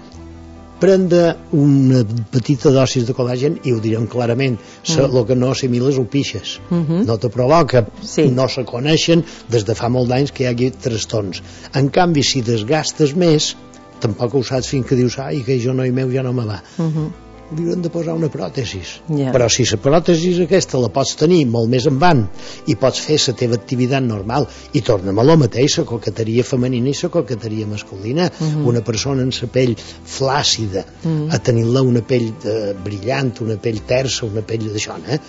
prendre 0.83 1.23
una 1.55 2.03
petita 2.33 2.71
dosis 2.75 3.07
de 3.07 3.15
col·làgen 3.15 3.55
i 3.63 3.71
ho 3.71 3.79
direm 3.83 4.07
clarament 4.11 4.57
mm. 4.59 4.95
Mm. 4.97 5.17
el 5.17 5.27
que 5.29 5.37
no 5.39 5.51
assimiles 5.55 5.97
ho 5.99 6.05
pixes 6.15 6.57
Uh 6.69 6.77
-huh. 6.77 7.05
no 7.05 7.17
te 7.17 7.29
provoca, 7.29 7.85
sí. 8.01 8.27
no 8.29 8.47
se 8.49 8.63
coneixen 8.65 9.23
des 9.49 9.63
de 9.65 9.75
fa 9.75 9.89
molt 9.89 10.09
d'anys 10.09 10.31
que 10.31 10.43
hi 10.43 10.47
hagi 10.47 10.71
trastorns 10.85 11.41
en 11.73 11.89
canvi 11.89 12.23
si 12.23 12.41
desgastes 12.41 13.15
més 13.15 13.55
tampoc 13.99 14.35
ho 14.35 14.43
saps 14.43 14.67
fins 14.67 14.87
que 14.87 14.95
dius 14.95 15.19
ai 15.19 15.43
que 15.45 15.59
jo 15.59 15.73
noi 15.73 15.91
meu 15.91 16.11
ja 16.11 16.23
no 16.23 16.33
me 16.33 16.45
va 16.45 16.61
Uh 16.77 16.85
-huh. 16.85 17.22
Li 17.51 17.63
haurem 17.65 17.81
de 17.83 17.89
posar 17.93 18.13
una 18.15 18.29
pròtesis 18.33 19.01
Ja. 19.09 19.31
però 19.35 19.49
si 19.51 19.65
la 19.69 19.77
pròtesis 19.77 20.39
aquesta 20.45 20.79
la 20.79 20.89
pots 20.89 21.15
tenir 21.19 21.45
molt 21.45 21.69
més 21.69 21.85
en 21.85 21.99
van 21.99 22.23
i 22.67 22.75
pots 22.75 22.99
fer 23.03 23.17
la 23.27 23.33
teva 23.33 23.55
activitat 23.59 24.01
normal 24.03 24.47
i 24.73 24.81
tornem 24.81 25.19
a 25.19 25.23
lo 25.23 25.35
mateix, 25.37 25.77
la 25.77 25.83
coqueteria 25.85 26.43
femenina 26.43 26.89
i 26.89 26.95
la 27.03 27.09
coqueteria 27.09 27.67
masculina 27.67 28.29
Mhm. 28.39 28.65
una 28.65 28.81
persona 28.81 29.21
amb 29.23 29.33
la 29.41 29.47
pell 29.47 29.75
flàcida 30.05 30.85
Mhm. 31.03 31.29
a 31.31 31.39
tenir-la 31.39 31.81
una 31.81 32.01
pell 32.01 32.31
eh, 32.45 32.73
brillant, 32.83 33.39
una 33.41 33.57
pell 33.57 33.81
tersa 33.85 34.25
una 34.25 34.41
pell 34.41 34.63
d'això, 34.71 34.95
eh? 35.07 35.19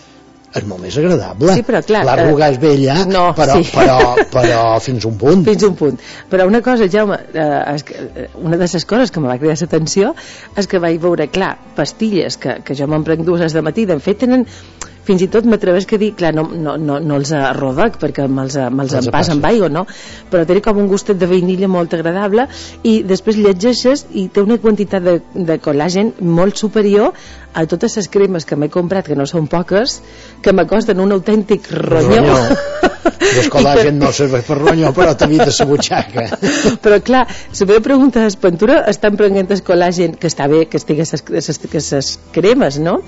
És 0.55 0.67
molt 0.69 0.85
més 0.85 0.97
agradable. 1.01 1.55
Sí, 1.59 1.65
però 1.67 1.81
clar, 1.87 2.05
l'arrugar 2.07 2.51
eh, 2.51 2.55
és 2.55 2.61
bella 2.63 2.97
no, 3.11 3.25
però, 3.37 3.57
sí. 3.59 3.71
però, 3.75 3.99
però 4.35 4.61
fins 4.85 5.07
un 5.09 5.19
punt. 5.21 5.45
Fins 5.49 5.67
un 5.67 5.75
punt. 5.79 5.99
Però 6.31 6.47
una 6.51 6.63
cosa 6.65 6.89
Jaume 6.91 7.19
eh, 7.33 7.47
és 7.75 7.87
que, 7.87 8.07
eh, 8.07 8.29
una 8.43 8.59
de 8.61 8.69
les 8.71 8.89
coses 8.91 9.11
que 9.15 9.23
me 9.23 9.31
va 9.33 9.39
cridar 9.41 9.59
l'atenció 9.61 10.15
és 10.61 10.71
que 10.71 10.83
vaig 10.83 11.01
veure, 11.03 11.29
clar, 11.35 11.55
pastilles 11.79 12.39
que, 12.41 12.61
que 12.67 12.79
jo 12.79 12.89
me'n 12.91 13.07
prenc 13.07 13.27
dues 13.27 13.55
de 13.55 13.65
matí 13.67 13.87
de 13.91 13.99
fet 14.03 14.23
tenen 14.23 14.47
fins 15.05 15.25
i 15.25 15.29
tot 15.33 15.47
m'atreveix 15.49 15.87
que 15.91 15.99
dir, 16.01 16.13
clar, 16.19 16.33
no, 16.37 16.47
no, 16.49 16.77
no, 16.81 16.99
no 17.01 17.21
els 17.21 17.33
rodec 17.59 17.99
perquè 18.03 18.29
me'ls 18.29 18.57
me 18.57 18.85
Me'ls 18.85 18.97
empàs 19.01 19.31
amb 19.33 19.45
aigua, 19.49 19.69
no? 19.73 19.85
Però 20.31 20.45
té 20.49 20.61
com 20.65 20.81
un 20.81 20.89
gustet 20.91 21.19
de 21.21 21.29
vainilla 21.31 21.69
molt 21.69 21.95
agradable 21.97 22.47
i 22.83 22.97
després 23.07 23.39
llegeixes 23.41 24.07
i 24.13 24.29
té 24.29 24.45
una 24.45 24.59
quantitat 24.63 25.05
de, 25.05 25.19
de 25.35 25.59
col·làgen 25.63 26.15
molt 26.21 26.61
superior 26.61 27.15
a 27.55 27.65
totes 27.71 27.97
les 28.01 28.11
cremes 28.11 28.45
que 28.45 28.59
m'he 28.59 28.71
comprat, 28.73 29.07
que 29.07 29.17
no 29.19 29.27
són 29.31 29.47
poques, 29.47 30.01
que 30.43 30.53
me 30.53 30.67
costen 30.67 31.01
un 31.01 31.15
autèntic 31.17 31.71
ronyó. 31.71 32.25
Ronyó. 32.25 32.91
el 33.35 33.49
col·làgen 33.53 33.99
no 34.01 34.11
serveix 34.17 34.45
per 34.49 34.59
ronyó 34.59 34.93
però 34.97 35.15
t'evita 35.19 35.49
la 35.51 35.67
butxaca 35.69 36.27
però 36.85 37.01
clar, 37.05 37.25
la 37.29 37.67
meva 37.71 37.83
pregunta 37.85 38.25
és 38.29 38.37
estan 38.95 39.17
prenent 39.21 39.51
el 39.51 39.65
col·làgen 39.67 40.17
que 40.21 40.31
està 40.31 40.49
bé 40.49 40.65
que 40.71 40.81
estigui 40.81 41.05
que 41.73 41.81
ses 41.85 42.15
cremes 42.33 42.79
no? 42.79 43.01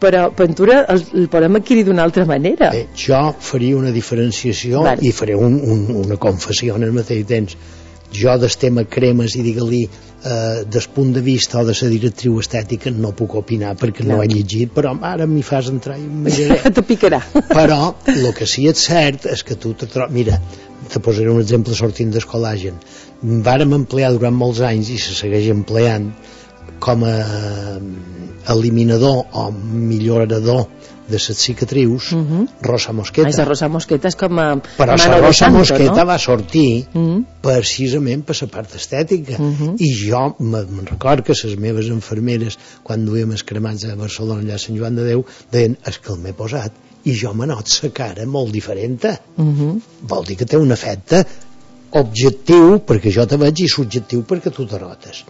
Però 0.00 0.26
Pentura 0.36 0.82
el, 0.92 1.02
el 1.22 1.28
podem 1.32 1.56
adquirir 1.60 1.84
d'una 1.86 2.04
altra 2.04 2.26
manera. 2.28 2.70
Bé, 2.74 2.86
jo 2.96 3.20
faria 3.40 3.76
una 3.78 3.92
diferenciació 3.94 4.82
Vale. 4.84 5.00
i 5.06 5.12
faré 5.12 5.34
un, 5.38 5.56
un, 5.62 5.86
una 6.04 6.16
confessió 6.20 6.76
en 6.76 6.84
el 6.88 6.92
mateix 6.96 7.24
temps. 7.26 7.56
Jo 8.16 8.36
del 8.38 8.52
tema 8.60 8.84
cremes 8.86 9.34
i 9.34 9.42
digue-li 9.42 9.80
eh, 9.82 10.62
des 10.70 10.86
punt 10.94 11.10
de 11.12 11.20
vista 11.24 11.58
o 11.60 11.64
de 11.66 11.74
la 11.74 11.88
directriu 11.90 12.36
estètica 12.38 12.92
no 12.94 13.10
puc 13.18 13.34
opinar 13.40 13.74
perquè 13.80 14.04
no, 14.06 14.16
No. 14.16 14.22
he 14.22 14.28
llegit 14.30 14.70
però 14.72 14.94
ara 15.02 15.26
m'hi 15.26 15.42
fas 15.42 15.72
entrar 15.72 15.98
i 15.98 16.06
te 16.76 16.82
picarà. 16.86 17.20
Però 17.50 17.94
el 18.14 18.30
que 18.36 18.46
sí 18.46 18.68
és 18.70 18.78
cert 18.86 19.26
és 19.26 19.42
que 19.42 19.56
tu 19.58 19.74
te 19.74 19.88
trobes 19.90 20.14
mira, 20.14 20.38
te 20.92 21.00
posaré 21.02 21.28
un 21.32 21.40
exemple 21.42 21.74
sortint 21.74 22.14
del 22.14 22.24
col·làgen 22.30 22.78
vàrem 23.22 23.72
emplear 23.74 24.12
durant 24.14 24.34
molts 24.36 24.60
anys 24.60 24.90
i 24.92 24.98
se 25.02 25.14
segueix 25.18 25.50
empleant 25.50 26.12
com 26.78 27.04
a 27.04 27.16
eliminador 28.48 29.26
o 29.32 29.50
millorador 29.50 30.66
de 31.08 31.18
les 31.18 31.26
cicatrius 31.38 32.12
uh 32.12 32.18
-huh. 32.18 32.48
Rosa 32.62 32.92
Mosqueta 32.92 33.30
la 33.38 33.44
Rosa 33.44 33.68
Mosqueta 33.68 34.08
és 34.08 34.16
com 34.16 34.38
a 34.38 34.56
però 34.78 34.96
la 34.96 35.18
Rosa 35.20 35.32
santo, 35.44 35.58
Mosqueta 35.58 36.00
no? 36.02 36.06
va 36.06 36.18
sortir 36.18 36.86
Mm 36.92 37.00
-hmm. 37.06 37.24
precisament 37.40 38.24
per 38.24 38.36
la 38.42 38.48
part 38.48 38.74
estètica 38.74 39.36
Uh 39.38 39.52
-huh. 39.60 39.74
i 39.78 40.08
jo 40.10 40.34
me- 40.38 40.64
me'n 40.66 40.86
record 40.86 41.24
que 41.24 41.32
les 41.44 41.56
meves 41.58 41.86
enfermeres 41.86 42.58
quan 42.82 43.04
duíem 43.04 43.30
els 43.30 43.44
cremats 43.44 43.84
a 43.84 43.94
Barcelona 43.94 44.42
allà 44.42 44.54
a 44.54 44.58
Sant 44.58 44.76
Joan 44.78 44.96
de 44.96 45.02
Déu 45.04 45.24
deien 45.52 45.76
és 45.86 45.98
que 45.98 46.12
el 46.12 46.18
m'he 46.18 46.32
posat 46.32 46.72
i 47.04 47.12
jo 47.14 47.32
me 47.34 47.46
not 47.46 47.68
la 47.82 47.90
cara 47.90 48.26
molt 48.26 48.50
diferent 48.52 49.04
Uh 49.36 49.44
-huh. 49.44 49.80
vol 50.02 50.24
dir 50.24 50.36
que 50.36 50.44
té 50.44 50.56
un 50.56 50.72
efecte 50.72 51.24
objectiu 51.92 52.80
perquè 52.86 53.10
jo 53.12 53.26
te 53.26 53.36
veig 53.36 53.60
i 53.60 53.68
subjectiu 53.68 54.22
perquè 54.28 54.50
tu 54.50 54.66
te 54.66 54.78
notes 54.78 55.24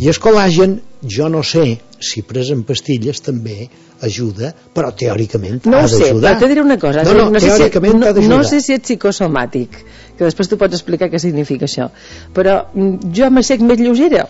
i 0.00 0.08
el 0.12 0.20
col·làgen 0.20 0.78
jo 1.16 1.28
no 1.32 1.42
sé 1.46 1.66
si 2.02 2.22
pres 2.26 2.50
en 2.52 2.64
pastilles 2.68 3.22
també 3.24 3.68
ajuda 4.04 4.52
però 4.74 4.90
teòricament 4.92 5.64
no 5.64 5.78
ha 5.78 5.84
ho 5.86 5.88
sé, 5.88 6.02
d'ajudar. 6.02 6.34
però 6.34 6.40
te 6.40 6.48
diré 6.52 6.64
una 6.64 6.78
cosa 6.78 7.04
no, 7.06 7.14
no, 7.16 7.28
no, 7.30 7.40
sé 7.40 7.46
si, 7.46 7.52
teòricament 7.52 8.00
no, 8.00 8.10
d'ajudar. 8.10 8.32
no 8.36 8.42
sé 8.44 8.60
si 8.60 8.76
ets 8.76 8.90
psicosomàtic 8.90 9.78
que 10.16 10.24
després 10.24 10.50
tu 10.50 10.58
pots 10.60 10.76
explicar 10.76 11.08
què 11.12 11.20
significa 11.22 11.68
això 11.68 11.88
però 12.36 12.58
mm, 12.74 13.12
jo 13.16 13.30
m'assec 13.32 13.64
més 13.64 13.80
lleugera. 13.80 14.26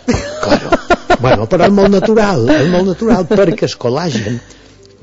Bueno, 1.16 1.46
però 1.48 1.66
és 1.66 1.72
molt 1.72 1.94
natural 1.94 2.46
és 2.52 2.70
molt 2.70 2.92
natural 2.92 3.26
perquè 3.30 3.66
el 3.70 3.76
col·làgen. 3.80 4.38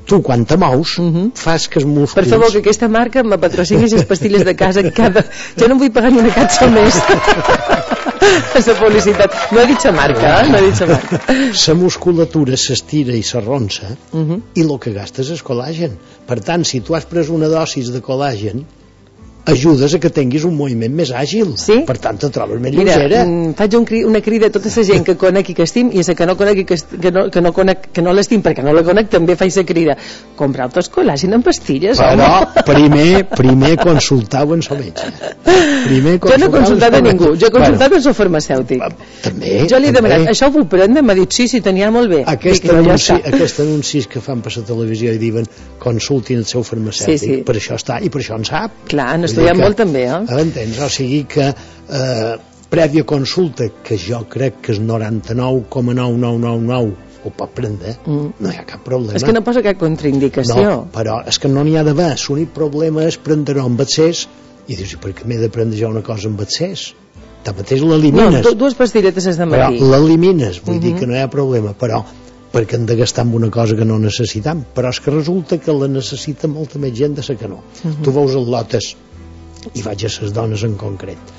Tu 0.04 0.18
quan 0.22 0.44
te 0.44 0.56
mous 0.60 0.98
uh 1.00 1.04
-huh. 1.04 1.30
fas 1.34 1.66
que 1.68 1.78
els 1.80 1.86
músculs 1.88 2.14
Per 2.14 2.26
favor, 2.28 2.52
que 2.52 2.58
aquesta 2.58 2.88
marca 2.88 3.22
me 3.22 3.38
patrocini 3.38 3.88
les 3.88 4.04
pastilles 4.04 4.44
de 4.44 4.54
casa 4.54 4.82
cada... 4.90 5.24
Jo 5.58 5.66
no 5.66 5.74
em 5.74 5.78
vull 5.78 5.90
pagar 5.90 6.12
ni 6.12 6.18
una 6.18 6.34
catxa 6.34 6.68
més. 6.68 6.94
Aquesta 8.50 8.74
publicitat. 8.78 9.34
No 9.52 9.60
he 9.60 9.66
dit 9.66 9.84
la 9.84 9.92
marca, 9.92 10.30
eh? 10.42 10.48
No 10.50 10.58
he 10.58 10.70
dit 10.70 10.80
la 10.80 10.86
marca. 10.92 11.20
la 11.66 11.74
musculatura 11.74 12.56
s'estira 12.56 13.14
i 13.14 13.22
s'arronsa 13.22 13.96
Uh 14.12 14.20
-huh. 14.20 14.40
i 14.54 14.60
el 14.62 14.78
que 14.78 14.92
gastes 14.92 15.30
és 15.30 15.42
col·làgen 15.42 15.96
per 16.26 16.40
tant, 16.40 16.64
si 16.64 16.80
tu 16.80 16.94
has 16.94 17.04
pres 17.04 17.28
una 17.28 17.48
dosis 17.48 17.90
de 17.92 18.00
col·làgen 18.00 18.64
ajudes 19.46 19.94
a 19.94 20.00
que 20.00 20.10
tinguis 20.10 20.44
un 20.48 20.56
moviment 20.56 20.94
més 20.94 21.12
àgil. 21.12 21.54
Sí? 21.60 21.80
per 21.86 21.98
tant 21.98 22.18
te 22.20 22.30
trobes 22.32 22.60
més 22.60 22.74
Mira, 22.74 22.96
lleugera. 22.96 23.24
mm, 23.24 23.54
faig 23.58 23.74
un 23.78 23.84
cri, 23.84 24.02
una 24.04 24.20
crida 24.24 24.46
a 24.46 24.50
tota 24.54 24.70
la 24.74 24.84
gent 24.84 25.04
que 25.04 25.16
conec 25.20 25.50
i 25.50 25.54
que 25.54 25.62
estim 25.62 25.90
i 25.92 26.00
a 26.00 26.04
la 26.08 26.14
que 26.14 26.26
no 26.26 26.36
conec 26.36 26.58
i 26.58 26.64
que, 26.64 26.76
que 27.00 27.10
no, 27.12 27.30
que 27.30 27.40
no, 27.40 27.52
conec, 27.52 27.88
que 27.92 28.02
no 28.02 28.12
l'estim 28.12 28.42
perquè 28.42 28.64
no 28.64 28.72
la 28.72 28.82
conec 28.82 29.10
també 29.10 29.36
faig 29.36 29.56
la 29.56 29.64
crida. 29.64 29.96
Comprar 30.36 30.70
el 30.74 30.90
col·làgin 30.94 31.34
en 31.34 31.42
pastilles 31.42 31.98
però 31.98 32.28
home. 32.40 32.64
primer, 32.66 33.24
primer 33.36 33.76
consultau 33.76 34.54
en 34.54 34.62
el 34.70 34.78
metge. 34.78 35.10
Primer 35.84 36.18
jo 36.18 36.38
no 36.38 36.46
he 36.46 36.50
consultat 36.50 36.94
a 36.94 37.00
ningú, 37.04 37.34
jo 37.36 37.46
he 37.48 37.50
consultat 37.54 37.90
bueno, 37.90 38.08
el 38.08 38.14
farmacèutic. 38.14 38.82
També, 39.22 39.54
jo 39.70 39.78
li 39.78 39.88
he 39.90 39.92
demanat, 39.92 40.28
això 40.32 40.48
ho 40.48 40.54
puc 40.54 40.68
prendre? 40.72 41.02
m'ha 41.04 41.14
dit 41.18 41.36
sí, 41.36 41.46
sí, 41.50 41.60
tenia 41.64 41.90
molt 41.94 42.10
bé. 42.10 42.22
Aquest 42.26 42.62
Dic, 42.62 42.70
no, 42.70 42.78
ja 42.78 42.84
anunci, 42.94 43.12
està. 43.12 43.34
aquest 43.34 43.60
anuncis 43.64 44.08
que 44.10 44.22
fan 44.24 44.40
per 44.44 44.52
la 44.56 44.64
televisió 44.66 45.12
i 45.12 45.20
diuen 45.20 45.48
consultin 45.82 46.40
el 46.40 46.46
seu 46.48 46.64
farmacèutic 46.66 47.20
Sí, 47.20 47.26
sí. 47.26 47.40
per 47.46 47.56
això 47.58 47.76
està 47.78 48.00
i 48.02 48.10
per 48.12 48.22
això 48.22 48.38
en 48.38 48.46
sap. 48.48 48.78
Clar, 48.88 49.08
han 49.14 49.26
Dir 49.42 49.52
que- 49.52 49.58
molt 49.62 49.76
també 49.76 50.04
eh? 50.06 50.24
Entens? 50.40 50.78
O 50.80 50.88
sigui 50.88 51.24
que 51.24 51.48
eh, 51.48 51.54
prèvia 52.70 53.04
consulta, 53.04 53.64
que 53.84 53.96
jo 53.98 54.24
crec 54.28 54.54
que 54.62 54.72
és 54.72 54.80
99,9999 54.80 56.94
ho 57.24 57.30
pot 57.32 57.50
prendre, 57.56 57.96
Mm. 58.04 58.32
no 58.38 58.50
hi 58.52 58.56
ha 58.58 58.64
cap 58.66 58.82
problema. 58.84 59.14
és 59.16 59.24
que 59.24 59.32
no 59.32 59.40
posa 59.42 59.62
cap 59.62 59.78
contraindicació 59.78 60.54
No, 60.62 60.88
però 60.92 61.22
és 61.26 61.38
que 61.38 61.48
no 61.48 61.64
n'hi 61.64 61.76
ha 61.78 61.82
d'haver. 61.84 62.16
L'únic 62.28 62.50
problema 62.52 63.02
és 63.04 63.16
prendre-ho 63.16 63.64
amb 63.64 63.80
accés 63.80 64.28
i 64.68 64.76
dius, 64.76 64.92
i 64.92 64.96
per 64.96 65.12
què 65.14 65.24
m'he 65.24 65.38
de 65.38 65.48
prendre 65.48 65.78
jo 65.78 65.88
una 65.88 66.02
cosa 66.02 66.28
amb 66.28 66.40
accés? 66.40 66.94
Tanmateix 67.44 67.80
no, 67.82 67.88
l'elimines. 67.94 68.42
du- 68.42 68.54
dues 68.54 68.74
pastilletes 68.74 69.24
de 69.24 69.32
però 69.46 69.70
matí 69.70 69.80
l'elimines, 69.80 70.60
vull 70.64 70.78
dir 70.80 70.92
Mhm. 70.92 70.98
que 70.98 71.06
no 71.06 71.14
hi 71.14 71.18
ha 71.20 71.28
problema, 71.30 71.72
però 71.74 72.04
perquè 72.52 72.74
hem 72.74 72.86
de 72.86 72.96
gastar 72.96 73.22
amb 73.22 73.34
una 73.34 73.50
cosa 73.50 73.74
que 73.74 73.84
no 73.84 73.98
necessitam 73.98 74.64
però 74.74 74.88
és 74.90 75.00
que 75.00 75.10
resulta 75.10 75.58
que 75.58 75.72
la 75.72 75.88
necessita 75.88 76.46
molta 76.46 76.78
més 76.78 76.92
gent 76.94 77.14
de 77.16 77.22
la 77.28 77.34
que 77.38 77.48
no 77.48 77.62
Mhm. 77.82 78.02
tu 78.02 78.12
veus 78.12 78.34
el 78.34 78.44
lotes 78.50 78.96
i 79.74 79.82
vaig 79.82 80.04
a 80.04 80.12
les 80.20 80.32
dones 80.32 80.64
en 80.64 80.76
concret 80.76 81.34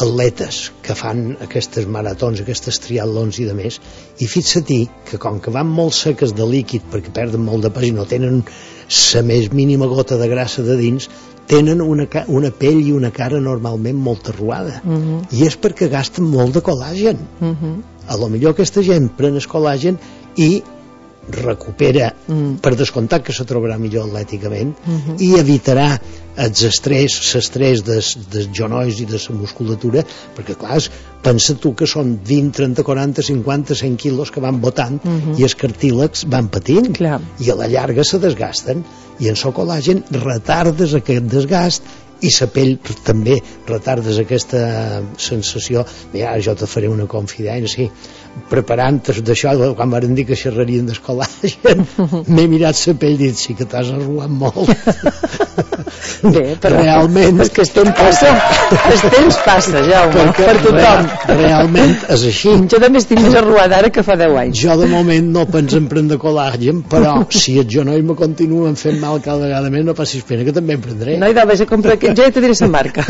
atletes 0.00 0.70
que 0.82 0.94
fan 0.94 1.36
aquestes 1.44 1.86
maratons, 1.90 2.40
aquestes 2.40 2.78
triatlons 2.84 3.40
i 3.42 3.46
de 3.48 3.54
més, 3.56 3.80
i 4.22 4.28
fixa-t'hi 4.30 4.80
que 5.10 5.18
com 5.20 5.40
que 5.42 5.52
van 5.52 5.68
molt 5.68 5.96
seques 5.96 6.32
de 6.36 6.46
líquid 6.46 6.86
perquè 6.92 7.12
perden 7.12 7.44
molt 7.44 7.66
de 7.66 7.72
pes 7.74 7.88
i 7.88 7.92
no 7.96 8.06
tenen 8.08 8.40
la 8.44 9.22
més 9.26 9.50
mínima 9.52 9.90
gota 9.90 10.16
de 10.20 10.28
grassa 10.30 10.64
de 10.66 10.78
dins, 10.80 11.10
tenen 11.50 11.82
una, 11.82 12.06
una 12.28 12.50
pell 12.54 12.80
i 12.80 12.92
una 12.94 13.10
cara 13.10 13.40
normalment 13.42 13.98
molt 13.98 14.28
arruada. 14.32 14.80
Mm 14.84 14.96
-hmm. 14.96 15.20
I 15.36 15.46
és 15.46 15.58
perquè 15.58 15.90
gasten 15.90 16.24
molt 16.24 16.54
de 16.54 16.62
col·làgen. 16.62 17.16
Mm 17.40 17.56
-hmm. 17.56 17.82
A 18.06 18.16
lo 18.16 18.28
millor 18.28 18.50
aquesta 18.52 18.82
gent 18.82 19.10
pren 19.16 19.34
el 19.34 19.48
col·làgen 19.48 19.98
i 20.36 20.62
recupera, 21.28 22.14
Mm. 22.26 22.54
per 22.60 22.74
descomptat 22.76 23.22
que 23.22 23.32
se 23.32 23.44
trobarà 23.44 23.78
millor 23.78 24.08
atlèticament, 24.08 24.74
Mhm. 24.86 25.16
i 25.18 25.34
evitarà 25.38 26.00
els 26.36 26.62
estrès, 26.62 27.34
l'estrès 27.34 27.82
dels, 27.84 28.16
dels 28.30 28.48
genolls 28.52 29.00
i 29.00 29.04
de 29.04 29.18
la 29.18 29.36
musculatura, 29.36 30.04
perquè 30.36 30.56
clar, 30.56 30.80
pensa 31.22 31.54
tu 31.54 31.74
que 31.74 31.86
són 31.86 32.18
20, 32.24 32.50
30, 32.52 32.82
40, 32.82 33.22
50, 33.22 33.74
100 33.74 33.96
quilos 33.96 34.30
que 34.30 34.40
van 34.40 34.60
botant 34.60 35.00
Mhm. 35.04 35.38
i 35.38 35.42
els 35.42 35.54
cartílegs 35.54 36.24
van 36.28 36.48
patint 36.48 36.92
Clar. 36.96 37.20
i 37.38 37.50
a 37.50 37.54
la 37.54 37.68
llarga 37.68 38.04
se 38.04 38.18
desgasten 38.18 38.84
i 39.18 39.28
en 39.28 39.36
so 39.36 39.52
col·làgen 39.52 40.02
retardes 40.10 40.94
aquest 40.94 41.24
desgast 41.24 41.82
i 42.22 42.30
la 42.40 42.46
pell 42.52 42.74
també 43.04 43.38
retardes 43.68 44.18
aquesta 44.20 44.60
sensació 45.16 45.84
mira, 46.12 46.32
ara 46.34 46.40
jo 46.44 46.54
te 46.54 46.66
faré 46.68 46.88
una 46.92 47.06
confidència 47.10 47.88
preparant 48.50 49.00
d'això 49.26 49.54
quan 49.74 49.90
van 49.90 50.14
dir 50.14 50.24
que 50.28 50.36
xerrarien 50.38 50.86
del 50.86 51.00
col·làgen 51.02 51.84
m'he 52.34 52.46
mirat 52.52 52.78
la 52.86 52.94
pell 52.94 53.16
i 53.16 53.24
dit 53.30 53.36
sí 53.40 53.56
que 53.58 53.64
t'has 53.66 53.90
arrugat 53.96 54.30
molt 54.30 54.70
Bé, 56.20 56.54
però 56.60 56.76
realment. 56.82 57.38
és 57.40 57.48
que 57.54 57.62
el 57.64 57.70
temps 57.72 57.94
passa. 57.96 58.30
El 58.90 59.00
temps 59.12 59.36
passa, 59.44 59.80
Jaume, 59.86 60.12
Perquè 60.14 60.44
per 60.46 60.54
tothom. 60.60 60.76
real- 60.76 61.38
realment 61.38 61.94
és 62.12 62.24
així. 62.28 62.52
Jo 62.70 62.80
també 62.82 63.00
estic 63.00 63.20
més 63.24 63.34
arruada 63.40 63.78
ara 63.80 63.90
que 63.94 64.02
fa 64.04 64.16
10 64.20 64.36
anys. 64.42 64.60
Jo 64.60 64.76
de 64.80 64.88
moment 64.90 65.30
no 65.32 65.46
penso 65.50 65.78
en 65.80 65.88
prendre 65.88 66.18
col·làgen 66.20 66.82
però 66.90 67.14
si 67.32 67.56
els 67.62 67.70
genolls 67.72 68.04
me 68.04 68.14
continuen 68.18 68.76
fent 68.80 69.00
mal 69.00 69.20
cada 69.24 69.46
vegada 69.46 69.70
més 69.72 69.84
no 69.86 69.94
passis 69.96 70.24
pena 70.28 70.44
que 70.44 70.52
també 70.56 70.76
en 70.76 70.84
prendré. 70.84 71.16
No, 71.20 71.28
i 71.30 71.36
de 71.36 71.44
vés 71.48 71.60
a 71.64 71.68
comprar 71.70 71.96
aquest, 71.96 72.09
jo 72.14 72.24
ja 72.24 72.30
te 72.30 72.42
diré 72.42 72.54
la 72.60 72.68
marca 72.68 73.04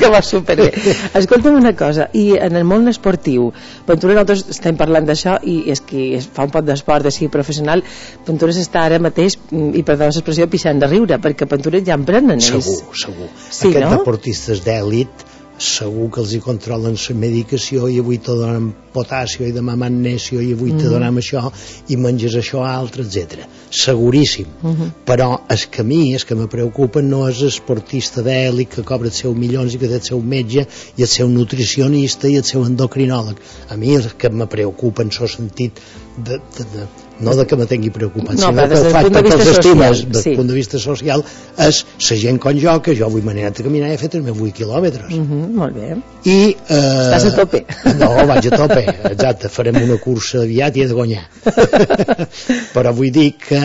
que 0.00 0.10
va 0.12 0.22
superbé 0.22 0.70
escolta'm 1.14 1.58
una 1.60 1.74
cosa, 1.76 2.08
i 2.12 2.36
en 2.38 2.56
el 2.56 2.66
món 2.68 2.88
esportiu 2.92 3.50
Ventura 3.88 4.14
nosaltres 4.14 4.46
estem 4.56 4.78
parlant 4.80 5.08
d'això 5.08 5.38
i 5.42 5.56
és 5.72 5.82
que 5.86 6.10
es 6.18 6.28
fa 6.32 6.46
un 6.48 6.54
poc 6.54 6.66
d'esport 6.68 7.06
així 7.10 7.30
professional 7.32 7.84
Ventura 8.26 8.54
està 8.56 8.86
ara 8.88 9.00
mateix 9.02 9.38
mm, 9.50 9.74
i 9.80 9.84
perdó 9.86 10.10
l'expressió 10.10 10.48
pixant 10.50 10.80
de 10.82 10.90
riure 10.90 11.20
perquè 11.22 11.48
Ventura 11.50 11.82
ja 11.86 11.98
en 11.98 12.06
prenen 12.08 12.38
ells 12.38 12.50
segur, 12.50 12.96
segur 13.04 13.28
Sí, 13.50 13.68
aquests 13.68 13.86
no? 13.86 13.92
deportistes 13.98 14.64
d'èlit 14.66 15.28
segur 15.60 16.08
que 16.10 16.22
els 16.22 16.32
hi 16.32 16.40
controlen 16.40 16.96
la 16.96 17.14
medicació 17.20 17.88
i 17.88 17.98
avui 18.00 18.18
te 18.18 18.32
donen 18.36 18.70
potasio 18.94 19.46
i 19.46 19.52
demà 19.52 19.76
magnesio 19.76 20.40
i 20.40 20.52
avui 20.54 20.70
te 20.72 20.84
Mhm. 20.84 20.92
donem 20.92 21.18
això 21.18 21.52
i 21.88 21.96
menges 21.96 22.34
això 22.34 22.64
altre, 22.66 23.02
etc. 23.04 23.46
Seguríssim. 23.70 24.46
Mhm. 24.62 24.92
Però 25.06 25.40
el 25.48 25.58
que 25.70 25.82
a 25.82 25.84
mi, 25.84 26.14
el 26.14 26.24
que 26.24 26.34
me 26.34 26.46
preocupa 26.46 27.02
no 27.02 27.28
és 27.28 27.42
esportista 27.42 28.22
d'èlit 28.22 28.68
que 28.68 28.82
cobra 28.82 29.08
els 29.08 29.16
seus 29.16 29.36
milions 29.36 29.74
i 29.74 29.78
que 29.78 29.88
té 29.88 29.94
el 29.94 30.02
seu 30.02 30.20
metge 30.20 30.66
i 30.96 31.02
el 31.02 31.08
seu 31.08 31.28
nutricionista 31.28 32.28
i 32.28 32.36
el 32.36 32.44
seu 32.44 32.64
endocrinòleg. 32.64 33.36
A 33.68 33.76
mi 33.76 33.94
el 33.94 34.10
que 34.16 34.30
me 34.30 34.46
preocupa 34.46 35.02
en 35.02 35.10
el 35.20 35.28
sentit 35.28 35.78
de, 36.16 36.38
de, 36.56 36.64
de, 36.74 36.86
no 37.20 37.34
de 37.36 37.44
que 37.46 37.56
me 37.56 37.66
tingui 37.66 37.90
preocupat, 37.90 38.34
No, 38.36 38.46
sinó 38.48 38.62
que 38.62 38.68
des 38.68 38.82
del 38.82 38.92
de 38.92 38.98
perquè 38.98 39.32
els 39.34 39.46
estimes 39.52 39.96
social, 39.98 40.12
del 40.12 40.22
sí. 40.22 40.34
punt 40.36 40.48
de 40.48 40.54
vista 40.54 40.78
social 40.78 41.24
és 41.58 41.82
la 42.10 42.16
gent 42.16 42.38
com 42.40 42.58
jo, 42.58 42.76
que 42.82 42.94
jo 42.96 43.06
avui 43.06 43.22
m'he 43.22 43.36
anat 43.40 43.60
a 43.60 43.66
caminar 43.66 43.90
i 43.90 43.94
he 43.94 43.98
fet 44.00 44.14
els 44.14 44.24
meus 44.24 44.38
8 44.40 44.54
quilòmetres. 44.60 45.10
Mhm, 45.10 45.52
molt 45.56 45.74
bé 45.74 45.96
I, 46.24 46.56
eh, 46.68 46.78
Estàs 46.78 47.26
a 47.32 47.36
tope. 47.36 47.64
No, 47.98 48.10
vaig 48.26 48.46
a 48.52 48.56
tope, 48.56 48.82
exacte, 49.12 49.48
farem 49.48 49.76
una 49.82 49.98
cursa 49.98 50.42
aviat 50.42 50.76
i 50.76 50.82
he 50.82 50.86
de 50.88 50.94
guanyar. 50.94 51.26
Però 52.74 52.92
vull 52.96 53.10
dir 53.14 53.32
que 53.38 53.60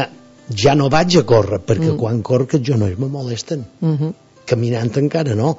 ja 0.55 0.75
no 0.75 0.89
vaig 0.93 1.17
a 1.17 1.23
córrer, 1.25 1.59
perquè 1.65 1.91
Mm. 1.91 1.97
quan 1.97 2.21
que 2.23 2.57
els 2.57 2.67
genolls 2.67 2.97
me 2.99 3.07
molesten. 3.07 3.65
Mhm. 3.81 4.13
Caminant 4.45 4.91
encara 4.97 5.33
no. 5.35 5.57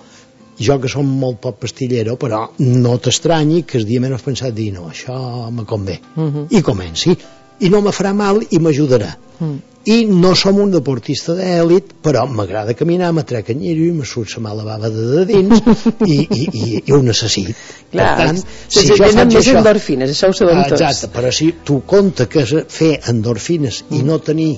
Jo 0.59 0.78
que 0.81 0.89
som 0.89 1.05
molt 1.05 1.40
poc 1.40 1.59
pastillero, 1.59 2.16
però 2.16 2.48
no 2.59 2.97
t'estranyi 2.98 3.64
que 3.64 3.77
el 3.77 3.85
dia 3.85 4.01
menys 4.01 4.23
pensat 4.23 4.55
dir 4.55 4.73
no, 4.73 4.89
això 4.89 5.51
me 5.52 5.64
convé. 5.64 6.01
Mhm. 6.14 6.47
I 6.51 6.62
comenci. 6.62 7.16
I 7.61 7.70
no 7.73 7.81
me 7.85 7.95
farà 7.95 8.12
mal 8.16 8.43
i 8.51 8.61
m'ajudarà. 8.61 9.15
Mm. 9.39 9.57
I 9.87 9.97
no 10.11 10.33
som 10.35 10.57
un 10.59 10.73
deportista 10.74 11.37
d'èlit, 11.39 11.93
però 12.03 12.24
m'agrada 12.27 12.74
caminar, 12.74 13.12
me 13.15 13.23
trec 13.23 13.53
anyero 13.55 13.85
i 13.85 13.93
me 13.95 14.07
surt 14.09 14.35
la 14.35 14.43
mala 14.49 14.65
bava 14.66 14.91
de, 14.91 15.05
de 15.12 15.24
dins 15.28 15.62
i, 16.15 16.16
i, 16.16 16.41
i, 16.43 16.65
i 16.81 16.95
ho 16.95 16.99
necessito. 17.07 17.55
Clar, 17.93 18.09
per 18.09 18.24
tant, 18.24 18.41
se 18.43 18.83
si 18.83 18.89
jo 18.91 18.97
faig 18.99 19.20
més 19.20 19.39
això... 19.45 19.55
endorfines, 19.61 20.11
això 20.16 20.33
ho 20.33 20.35
sabem 20.35 20.65
tots. 20.65 20.81
Exacte, 20.81 21.12
però 21.15 21.31
si 21.31 21.53
tu 21.65 21.78
compte 21.87 22.27
que 22.33 22.43
fer 22.66 22.97
endorfines 23.12 23.85
i 23.95 24.03
no 24.03 24.19
tenir 24.19 24.57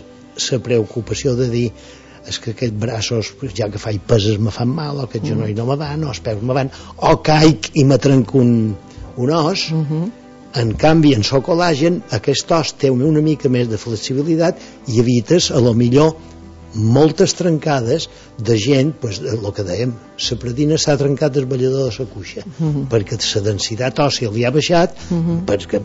la 0.49 0.61
preocupació 0.65 1.37
de 1.37 1.51
dir 1.53 1.69
és 2.29 2.39
que 2.43 2.53
aquests 2.55 2.77
braços, 2.81 3.31
ja 3.57 3.69
que 3.73 3.81
faig 3.81 4.01
peses 4.09 4.39
me 4.43 4.53
fan 4.55 4.71
mal, 4.73 5.01
o 5.01 5.07
aquest 5.09 5.29
genoll 5.31 5.55
no 5.57 5.67
me 5.69 5.77
van, 5.81 6.05
o 6.05 6.13
els 6.13 6.21
peus 6.25 6.43
me 6.45 6.57
van, 6.57 6.73
o 7.09 7.15
caic 7.25 7.71
i 7.81 7.85
me 7.89 7.99
trenco 8.03 8.41
un, 8.43 8.55
un 9.17 9.33
os, 9.37 9.69
en 10.55 10.73
canvi 10.81 11.15
en 11.15 11.23
so 11.23 11.43
col·làgen 11.45 12.01
aquest 12.17 12.51
os 12.53 12.73
té 12.73 12.91
una 12.91 13.21
mica 13.21 13.49
més 13.49 13.69
de 13.69 13.79
flexibilitat 13.79 14.59
i 14.89 15.01
evites 15.01 15.51
a 15.51 15.61
lo 15.61 15.75
millor 15.75 16.15
moltes 16.75 17.35
trencades 17.35 18.09
de 18.39 18.57
gent, 18.61 18.93
pues, 19.01 19.21
el 19.21 19.53
que 19.53 19.65
dèiem, 19.65 19.93
la 20.17 20.37
predina 20.37 20.77
s'ha 20.77 20.97
trencat 21.01 21.37
el 21.37 21.47
ballador 21.47 21.91
de 21.91 21.99
la 21.99 22.07
cuixa, 22.13 22.43
Mhm. 22.45 22.89
perquè 22.91 23.19
la 23.35 23.43
densitat 23.43 23.99
òssia 23.99 24.31
li 24.31 24.45
ha 24.45 24.51
baixat, 24.51 24.95
Mhm. 25.11 25.45
perquè 25.47 25.83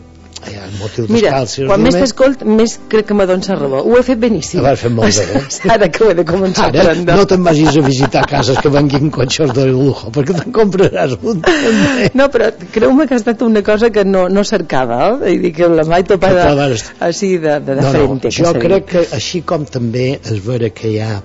ha 0.58 0.66
motiu 0.78 1.06
Mira, 1.08 1.32
quan 1.66 1.82
més 1.84 1.96
t'escolt, 1.96 2.44
més 2.46 2.76
crec 2.92 3.08
que 3.10 3.16
me 3.18 3.26
dones 3.30 3.48
la 3.50 3.56
raó. 3.60 3.82
Ho 3.84 3.98
he 3.98 4.02
fet 4.06 4.20
beníssim. 4.22 4.60
Ho 4.62 4.68
has 4.70 4.82
fet 4.84 4.92
molt 4.94 5.18
bé, 5.20 5.40
eh? 5.40 5.72
Ara 5.74 5.88
que 5.94 6.04
ho 6.04 6.10
he 6.12 6.16
de 6.18 6.24
començar 6.28 6.68
Ara 6.68 6.82
a 6.82 6.86
prendre. 6.90 7.16
no 7.18 7.26
te'n 7.30 7.46
vagis 7.46 7.78
a 7.80 7.84
visitar 7.86 8.24
cases 8.30 8.60
que 8.64 8.72
venguin 8.74 9.10
cotxes 9.14 9.54
de 9.56 9.66
lujo, 9.70 10.12
perquè 10.14 10.36
te'n 10.40 10.54
compraràs 10.58 11.16
un 11.20 11.40
també. 11.44 12.10
No, 12.14 12.28
però 12.34 12.50
creu-me 12.74 13.08
que 13.08 13.16
ha 13.16 13.22
estat 13.22 13.42
una 13.46 13.62
cosa 13.66 13.90
que 13.94 14.04
no, 14.04 14.26
no 14.28 14.44
cercava, 14.44 15.00
eh? 15.22 15.34
I 15.34 15.40
dir 15.46 15.54
que 15.56 15.68
la 15.68 15.86
mai 15.88 16.04
topada 16.08 16.46
així 17.00 17.36
de, 17.38 17.58
de, 17.60 17.74
de 17.74 17.80
no, 17.80 17.88
no, 17.88 17.94
frente. 17.96 18.30
jo 18.30 18.44
que 18.44 18.52
s'ha 18.52 18.66
crec 18.68 18.86
que 18.92 19.06
així 19.16 19.42
com 19.46 19.64
també 19.66 20.06
és 20.20 20.44
vera 20.44 20.70
que 20.74 20.92
hi 20.92 21.00
ha 21.02 21.18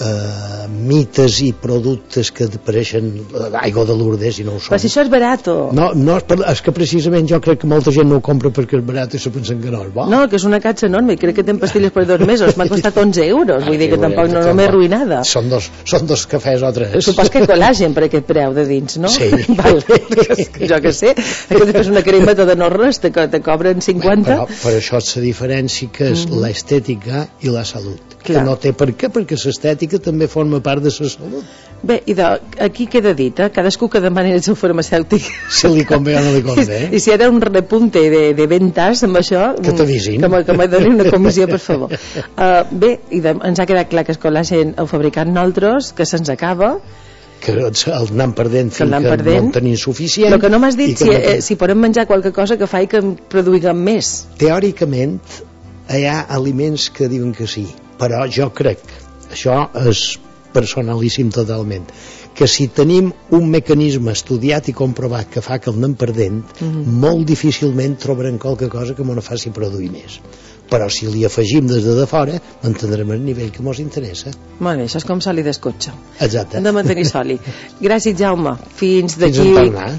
eh, 0.00 0.66
mites 0.70 1.40
i 1.44 1.50
productes 1.52 2.30
que 2.34 2.48
apareixen 2.48 3.10
d'aigua 3.52 3.84
de 3.88 3.94
Lourdes 3.96 4.38
i 4.40 4.44
no 4.46 4.56
ho 4.56 4.60
són 4.62 4.72
Però 4.74 4.80
si 4.80 4.88
això 4.90 5.04
és 5.04 5.10
barato. 5.12 5.56
no, 5.76 5.90
no 5.94 6.16
és, 6.18 6.24
per, 6.28 6.38
és 6.50 6.62
que 6.64 6.72
precisament 6.76 7.28
jo 7.30 7.40
crec 7.44 7.60
que 7.62 7.70
molta 7.70 7.92
gent 7.94 8.08
no 8.08 8.16
ho 8.20 8.24
compra 8.24 8.50
perquè 8.54 8.78
és 8.80 8.84
barat 8.86 9.14
i 9.14 9.20
se 9.22 9.30
pensen 9.34 9.60
que 9.62 9.70
no 9.70 9.82
és 9.86 9.92
bo 9.94 10.06
No, 10.10 10.22
que 10.28 10.36
és 10.40 10.44
una 10.48 10.60
catxa 10.60 10.86
enorme, 10.88 11.14
i 11.14 11.20
crec 11.20 11.36
que 11.40 11.44
ten 11.46 11.58
pastilles 11.62 11.92
per 11.94 12.06
dos 12.08 12.24
mesos, 12.26 12.56
m'ha 12.56 12.68
costat 12.70 12.96
11 12.96 13.26
euros, 13.28 13.64
vull 13.66 13.78
dir 13.78 13.90
que 13.92 13.98
tampoc 14.00 14.30
no, 14.32 14.42
no 14.46 14.54
m'he 14.54 14.66
arruïnada. 14.70 15.22
són 15.28 15.48
dos, 15.52 15.70
són 15.84 16.06
dos 16.10 16.26
cafès 16.30 16.62
o 16.66 16.72
tres 16.72 17.04
Supos 17.04 17.30
que 17.30 17.44
col·làgen 17.46 17.94
per 17.96 18.04
aquest 18.08 18.26
preu 18.28 18.54
de 18.56 18.64
dins, 18.68 18.96
no? 19.02 19.08
Sí. 19.12 19.28
Val, 19.60 19.80
jo 20.70 20.80
que 20.84 20.92
sé, 20.96 21.14
que 21.48 21.64
després 21.64 21.88
una 21.92 22.02
crema 22.06 22.34
tota 22.38 22.54
no 22.58 22.68
res, 22.72 22.98
te, 23.02 23.10
te 23.10 23.40
cobren 23.44 23.80
50. 23.84 24.24
però 24.26 24.46
per 24.48 24.74
això 24.78 24.98
és 25.00 25.14
la 25.16 25.22
diferència 25.24 25.90
que 25.92 26.10
és 26.14 26.26
Mhm. 26.30 26.40
l'estètica 26.42 27.26
i 27.42 27.48
la 27.50 27.64
salut 27.64 28.16
Clar. 28.22 28.40
que 28.40 28.44
no 28.44 28.56
té 28.60 28.72
per 28.76 28.90
què, 28.94 29.08
perquè 29.10 29.36
l'estètica 29.40 29.89
també 29.98 30.28
forma 30.28 30.60
part 30.60 30.82
de 30.82 30.92
la 30.92 31.08
salut 31.08 31.44
Bé, 31.82 32.02
i 32.06 32.12
de, 32.12 32.24
aquí 32.60 32.84
queda 32.92 33.14
dit, 33.16 33.38
eh? 33.40 33.48
cadascú 33.48 33.88
que 33.88 34.02
demani 34.04 34.34
el 34.36 34.42
seu 34.44 34.54
farmacèutic. 34.54 35.24
si 35.48 35.68
li 35.72 35.84
convé 35.88 36.18
o 36.18 36.20
no 36.20 36.34
li 36.34 36.42
convé 36.44 36.80
I 36.96 37.00
si 37.00 37.10
era 37.10 37.30
un 37.30 37.40
repunte 37.40 38.02
de, 38.12 38.34
de 38.36 38.46
ventas 38.46 39.02
amb 39.06 39.16
això... 39.16 39.54
Que 39.56 39.72
t'avisin. 39.72 40.20
Que, 40.20 40.42
que 40.44 40.56
me 40.58 40.68
doni 40.68 40.90
una 40.92 41.08
comissió, 41.10 41.48
per 41.48 41.58
favor. 41.58 41.96
Uh, 42.40 42.64
bé, 42.72 42.90
i 43.12 43.20
de, 43.20 43.32
ens 43.44 43.60
ha 43.60 43.66
quedat 43.68 43.88
clar 43.90 44.04
que 44.06 44.12
el 44.14 44.18
col·làgen 44.20 44.74
el 44.80 44.88
fabricant 44.88 45.28
nosaltres, 45.32 45.90
que 45.96 46.06
se'ns 46.08 46.28
acaba, 46.32 46.74
que 47.40 47.52
el 47.52 47.72
anem 48.12 48.32
perdent 48.36 48.70
Que 48.72 48.84
fins 48.84 48.92
que 48.92 49.08
perdent. 49.08 49.36
no 49.40 49.46
en 49.48 49.52
tenim 49.56 49.76
suficient 49.80 50.34
el 50.36 50.40
que 50.40 50.50
no 50.52 50.60
m'has 50.60 50.76
i 50.76 50.80
dit 50.82 50.98
que 50.98 51.04
si, 51.04 51.10
no 51.10 51.18
eh, 51.18 51.40
si 51.44 51.56
podem 51.60 51.80
menjar 51.80 52.06
qualque 52.06 52.32
cosa 52.36 52.58
que 52.60 52.68
faci 52.68 52.90
que 52.92 53.00
en 53.00 53.14
produïguem 53.32 53.80
més. 53.90 54.10
teòricament 54.40 55.18
hi 55.88 56.04
ha 56.06 56.20
aliments 56.36 56.90
que 56.96 57.08
diuen 57.08 57.32
que 57.36 57.48
sí 57.48 57.66
però 58.00 58.26
jo 58.28 58.50
crec 58.56 58.84
això 59.30 59.68
és 59.88 60.18
personalíssim 60.52 61.30
totalment 61.30 61.86
que 62.34 62.46
si 62.48 62.68
tenim 62.74 63.10
un 63.36 63.48
mecanisme 63.50 64.12
estudiat 64.12 64.68
i 64.70 64.74
comprovat 64.76 65.30
que 65.34 65.42
fa 65.44 65.58
que 65.58 65.70
el 65.70 65.76
anem 65.76 65.94
perdent 65.94 66.42
Mhm. 66.60 67.00
molt 67.04 67.26
difícilment 67.26 67.98
trobarem 67.98 68.38
qualque 68.38 68.68
cosa 68.68 68.94
que 68.94 69.02
m'ho 69.02 69.20
faci 69.20 69.50
produir 69.50 69.90
més 69.90 70.20
però 70.70 70.88
si 70.92 71.08
li 71.10 71.24
afegim 71.26 71.66
des 71.66 71.82
de, 71.84 71.94
de 71.98 72.06
fora 72.06 72.36
mantindrem 72.62 73.10
el 73.16 73.20
nivell 73.24 73.50
que 73.50 73.62
ens 73.62 73.80
interessa 73.82 74.30
Molt 74.60 74.78
bé, 74.78 74.84
això 74.86 75.00
és 75.00 75.06
com 75.08 75.20
soli 75.24 75.42
d'escotxa. 75.42 75.92
exacte 76.20 76.60
de 76.60 76.72
mantenir 76.72 77.06
soli. 77.08 77.38
Gràcies, 77.86 78.16
Jaume. 78.18 78.52
Fins 78.76 79.16
d'aquí 79.18 79.54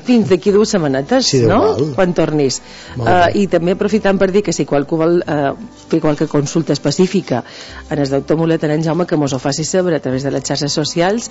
fins 0.06 0.30
d'aquí 0.30 0.52
dues 0.54 0.70
setmanetes, 0.70 1.26
Sí, 1.32 1.40
no? 1.42 1.62
igual. 1.74 1.94
Quan 1.96 2.14
tornis. 2.14 2.60
Uh. 2.98 3.26
I 3.42 3.48
també 3.50 3.74
aprofitant 3.74 4.20
per 4.22 4.30
dir 4.32 4.44
que 4.46 4.54
si 4.54 4.66
qualcú 4.70 5.00
vol 5.02 5.18
uh, 5.26 5.56
fer 5.90 6.00
qualque 6.04 6.28
consulta 6.30 6.74
específica 6.74 7.44
en 7.90 8.00
el 8.00 8.10
doctor 8.10 8.38
Mulet, 8.38 8.64
en 8.64 8.84
Jaume, 8.86 9.08
que 9.10 9.18
mos 9.18 9.34
ho 9.34 9.40
faci 9.42 9.66
saber 9.66 9.96
a 9.98 10.00
través 10.00 10.24
de 10.24 10.32
les 10.32 10.44
xarxes 10.46 10.72
socials 10.72 11.30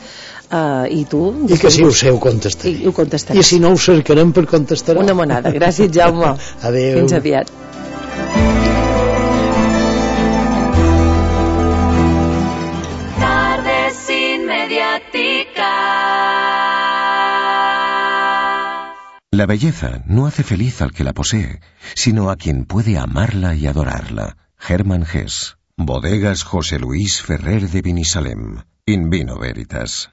uh, 0.50 0.84
i 0.90 1.04
tu... 1.08 1.22
i 1.48 1.56
que 1.58 1.70
si 1.70 1.84
ho 1.86 1.92
sé 1.94 2.10
ho 2.10 2.18
contestaré 2.20 2.74
I 2.82 2.86
ho 2.90 2.92
contestaràs. 2.92 3.38
i 3.38 3.46
si 3.46 3.60
no 3.62 3.70
ho 3.72 3.78
cercarem 3.78 4.32
per 4.32 4.46
contestar 4.50 4.98
Una 4.98 5.14
monada. 5.14 5.54
Gràcies, 5.54 5.90
Jaume. 5.94 6.34
Adéu. 6.66 6.98
Fins 6.98 7.12
aviat. 7.14 8.59
La 19.32 19.46
belleza 19.46 20.02
no 20.06 20.26
hace 20.26 20.42
feliz 20.42 20.82
al 20.82 20.90
que 20.90 21.04
la 21.04 21.12
posee, 21.12 21.60
sino 21.94 22.30
a 22.30 22.36
quien 22.36 22.64
puede 22.64 22.98
amarla 22.98 23.54
y 23.54 23.68
adorarla. 23.68 24.36
Hermann 24.68 25.04
Hesse. 25.04 25.54
Bodegas 25.76 26.42
José 26.42 26.80
Luis 26.80 27.22
Ferrer 27.22 27.68
de 27.70 27.80
Vinisalem. 27.80 28.64
In 28.86 29.08
vino 29.08 29.38
veritas. 29.38 30.10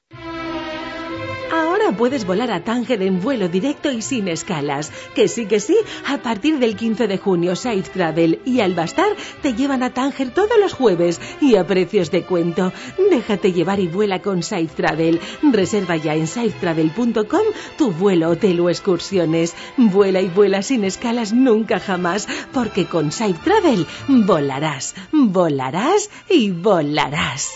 Puedes 1.95 2.25
volar 2.25 2.51
a 2.51 2.63
Tánger 2.63 3.01
en 3.01 3.21
vuelo 3.21 3.47
directo 3.47 3.91
y 3.91 4.01
sin 4.01 4.27
escalas. 4.27 4.91
Que 5.15 5.27
sí, 5.27 5.45
que 5.45 5.59
sí, 5.59 5.75
a 6.05 6.17
partir 6.17 6.59
del 6.59 6.75
15 6.75 7.07
de 7.07 7.17
junio 7.17 7.55
Safe 7.55 7.83
Travel 7.83 8.39
y 8.45 8.59
Albastar 8.59 9.15
te 9.41 9.53
llevan 9.53 9.83
a 9.83 9.93
Tánger 9.93 10.31
todos 10.31 10.59
los 10.59 10.73
jueves 10.73 11.19
y 11.41 11.55
a 11.55 11.65
precios 11.65 12.11
de 12.11 12.23
cuento. 12.23 12.73
Déjate 13.09 13.53
llevar 13.53 13.79
y 13.79 13.87
vuela 13.87 14.21
con 14.21 14.43
Safe 14.43 14.67
Travel. 14.75 15.19
Reserva 15.41 15.95
ya 15.95 16.15
en 16.15 16.27
safetravel.com 16.27 17.45
tu 17.77 17.91
vuelo, 17.91 18.29
hotel 18.29 18.59
o 18.59 18.69
excursiones. 18.69 19.55
Vuela 19.77 20.21
y 20.21 20.27
vuela 20.27 20.61
sin 20.61 20.83
escalas 20.83 21.33
nunca 21.33 21.79
jamás, 21.79 22.27
porque 22.53 22.85
con 22.85 23.11
Safe 23.11 23.39
Travel 23.43 23.87
volarás, 24.07 24.95
volarás 25.11 26.09
y 26.29 26.51
volarás. 26.51 27.51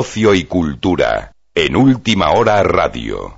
Ocio 0.00 0.32
y 0.32 0.44
cultura. 0.44 1.32
En 1.52 1.74
última 1.74 2.30
hora 2.30 2.62
radio. 2.62 3.34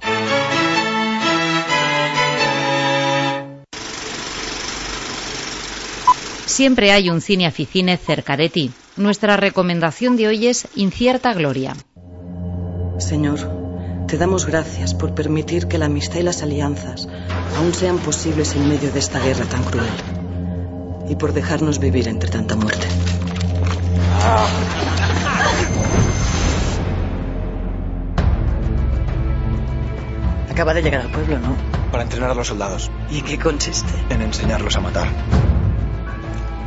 Siempre 6.44 6.92
hay 6.92 7.08
un 7.08 7.22
cine 7.22 7.46
aficine 7.46 7.96
cerca 7.96 8.36
de 8.36 8.50
ti. 8.50 8.72
Nuestra 8.98 9.38
recomendación 9.38 10.18
de 10.18 10.28
hoy 10.28 10.48
es 10.48 10.68
Incierta 10.74 11.32
Gloria. 11.32 11.74
Señor, 12.98 13.38
te 14.06 14.18
damos 14.18 14.44
gracias 14.44 14.92
por 14.92 15.14
permitir 15.14 15.66
que 15.66 15.78
la 15.78 15.86
amistad 15.86 16.18
y 16.18 16.24
las 16.24 16.42
alianzas 16.42 17.08
aún 17.56 17.72
sean 17.72 17.96
posibles 18.00 18.54
en 18.54 18.68
medio 18.68 18.92
de 18.92 18.98
esta 18.98 19.18
guerra 19.18 19.46
tan 19.46 19.64
cruel. 19.64 19.88
Y 21.08 21.16
por 21.16 21.32
dejarnos 21.32 21.78
vivir 21.78 22.06
entre 22.06 22.28
tanta 22.28 22.54
muerte. 22.54 22.86
Acaba 30.60 30.74
de 30.74 30.82
llegar 30.82 31.00
al 31.00 31.10
pueblo, 31.10 31.38
¿no? 31.38 31.56
Para 31.90 32.02
entrenar 32.02 32.32
a 32.32 32.34
los 32.34 32.48
soldados. 32.48 32.90
¿Y 33.10 33.20
en 33.20 33.24
qué 33.24 33.38
consiste? 33.38 33.94
En 34.10 34.20
enseñarlos 34.20 34.76
a 34.76 34.80
matar. 34.80 35.08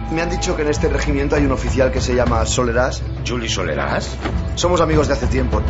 Me 0.09 0.19
han 0.19 0.31
dicho 0.31 0.55
que 0.55 0.63
en 0.63 0.69
este 0.69 0.89
regimiento 0.89 1.35
hay 1.35 1.45
un 1.45 1.51
oficial 1.51 1.91
que 1.91 2.01
se 2.01 2.15
llama 2.15 2.43
Solerás. 2.47 3.03
¿Juli 3.23 3.47
Solerás? 3.47 4.17
Somos 4.55 4.81
amigos 4.81 5.09
de 5.09 5.13
hace 5.13 5.27
tiempo. 5.27 5.61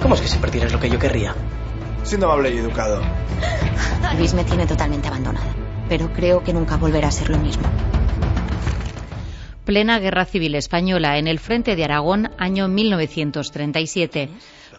¿Cómo 0.00 0.14
es 0.14 0.20
que 0.20 0.28
siempre 0.28 0.52
tienes 0.52 0.72
lo 0.72 0.78
que 0.78 0.88
yo 0.88 1.00
querría? 1.00 1.34
Siendo 2.04 2.30
amable 2.30 2.54
y 2.54 2.58
educado. 2.58 3.02
Luis 4.16 4.34
me 4.34 4.44
tiene 4.44 4.64
totalmente 4.64 5.08
abandonada, 5.08 5.52
pero 5.88 6.12
creo 6.12 6.44
que 6.44 6.52
nunca 6.52 6.76
volverá 6.76 7.08
a 7.08 7.10
ser 7.10 7.30
lo 7.30 7.38
mismo. 7.38 7.64
Plena 9.64 9.98
Guerra 9.98 10.24
Civil 10.24 10.54
Española 10.54 11.18
en 11.18 11.26
el 11.26 11.40
frente 11.40 11.74
de 11.74 11.82
Aragón, 11.82 12.30
año 12.38 12.68
1937. 12.68 14.28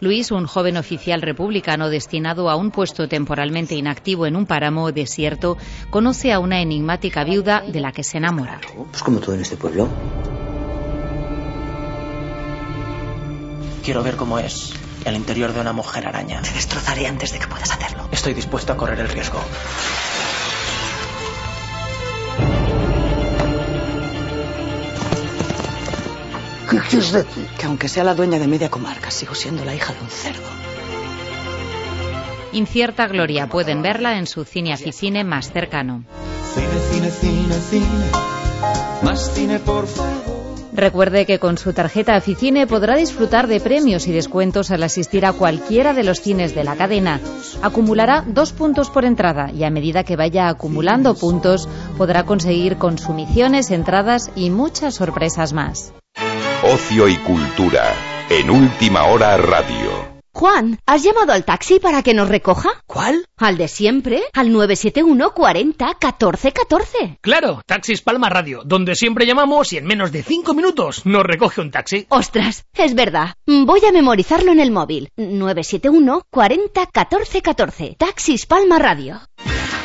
Luis, 0.00 0.30
un 0.30 0.46
joven 0.46 0.76
oficial 0.76 1.22
republicano 1.22 1.88
destinado 1.88 2.50
a 2.50 2.56
un 2.56 2.70
puesto 2.70 3.08
temporalmente 3.08 3.74
inactivo 3.74 4.26
en 4.26 4.36
un 4.36 4.46
páramo 4.46 4.92
desierto, 4.92 5.56
conoce 5.90 6.32
a 6.32 6.38
una 6.40 6.60
enigmática 6.60 7.24
viuda 7.24 7.62
de 7.62 7.80
la 7.80 7.92
que 7.92 8.02
se 8.02 8.18
enamora. 8.18 8.60
Pues 8.90 9.02
como 9.02 9.20
todo 9.20 9.34
en 9.34 9.42
este 9.42 9.56
pueblo. 9.56 9.88
Quiero 13.84 14.02
ver 14.02 14.16
cómo 14.16 14.38
es 14.38 14.72
el 15.04 15.14
interior 15.14 15.52
de 15.52 15.60
una 15.60 15.72
mujer 15.72 16.06
araña. 16.06 16.40
Te 16.42 16.52
destrozaré 16.52 17.06
antes 17.06 17.32
de 17.32 17.38
que 17.38 17.46
puedas 17.46 17.70
hacerlo. 17.70 18.08
Estoy 18.10 18.34
dispuesto 18.34 18.72
a 18.72 18.76
correr 18.76 18.98
el 19.00 19.08
riesgo. 19.08 19.40
¿Qué 26.70 26.78
quieres 26.78 27.12
decir? 27.12 27.46
Que 27.58 27.66
aunque 27.66 27.88
sea 27.88 28.04
la 28.04 28.14
dueña 28.14 28.38
de 28.38 28.46
media 28.46 28.70
comarca, 28.70 29.10
sigo 29.10 29.34
siendo 29.34 29.64
la 29.64 29.74
hija 29.74 29.92
de 29.92 30.00
un 30.00 30.08
cerdo. 30.08 30.48
Incierta 32.52 33.06
Gloria 33.08 33.48
pueden 33.48 33.82
verla 33.82 34.18
en 34.18 34.26
su 34.26 34.44
cine 34.44 34.72
aficine 34.72 35.24
más 35.24 35.52
cercano. 35.52 36.04
Cine, 36.54 36.68
cine, 36.90 37.10
cine, 37.10 37.54
cine. 37.70 38.10
Más 39.02 39.34
cine, 39.34 39.58
por 39.58 39.86
favor. 39.86 40.34
Recuerde 40.74 41.24
que 41.24 41.38
con 41.38 41.56
su 41.56 41.72
tarjeta 41.72 42.16
Aficine 42.16 42.66
podrá 42.66 42.96
disfrutar 42.96 43.46
de 43.46 43.60
premios 43.60 44.08
y 44.08 44.12
descuentos 44.12 44.72
al 44.72 44.82
asistir 44.82 45.24
a 45.24 45.32
cualquiera 45.32 45.94
de 45.94 46.02
los 46.02 46.20
cines 46.20 46.52
de 46.54 46.64
la 46.64 46.74
cadena. 46.74 47.20
Acumulará 47.62 48.24
dos 48.26 48.52
puntos 48.52 48.90
por 48.90 49.04
entrada 49.04 49.52
y 49.52 49.62
a 49.62 49.70
medida 49.70 50.02
que 50.02 50.16
vaya 50.16 50.48
acumulando 50.48 51.14
puntos 51.14 51.68
podrá 51.96 52.24
conseguir 52.24 52.76
consumiciones, 52.76 53.70
entradas 53.70 54.32
y 54.34 54.50
muchas 54.50 54.94
sorpresas 54.94 55.52
más. 55.52 55.94
Ocio 56.66 57.08
y 57.08 57.16
cultura. 57.18 57.92
En 58.30 58.48
última 58.48 59.04
hora 59.04 59.36
radio. 59.36 60.14
Juan, 60.32 60.78
¿has 60.86 61.02
llamado 61.02 61.32
al 61.32 61.44
taxi 61.44 61.78
para 61.78 62.02
que 62.02 62.14
nos 62.14 62.28
recoja? 62.28 62.70
¿Cuál? 62.86 63.26
Al 63.36 63.58
de 63.58 63.68
siempre, 63.68 64.22
al 64.32 64.50
971 64.50 65.34
40 65.34 65.94
14 66.00 66.52
14. 66.52 67.18
Claro, 67.20 67.60
Taxis 67.66 68.00
Palma 68.00 68.30
Radio, 68.30 68.62
donde 68.64 68.94
siempre 68.94 69.26
llamamos 69.26 69.74
y 69.74 69.76
en 69.76 69.84
menos 69.84 70.10
de 70.10 70.22
cinco 70.22 70.54
minutos 70.54 71.04
nos 71.04 71.22
recoge 71.22 71.60
un 71.60 71.70
taxi. 71.70 72.06
Ostras, 72.08 72.64
es 72.72 72.94
verdad. 72.94 73.34
Voy 73.46 73.84
a 73.86 73.92
memorizarlo 73.92 74.50
en 74.50 74.60
el 74.60 74.70
móvil. 74.70 75.10
971 75.16 76.22
40 76.30 76.86
14 76.86 77.42
14. 77.42 77.96
Taxis 77.98 78.46
Palma 78.46 78.78
Radio. 78.78 79.20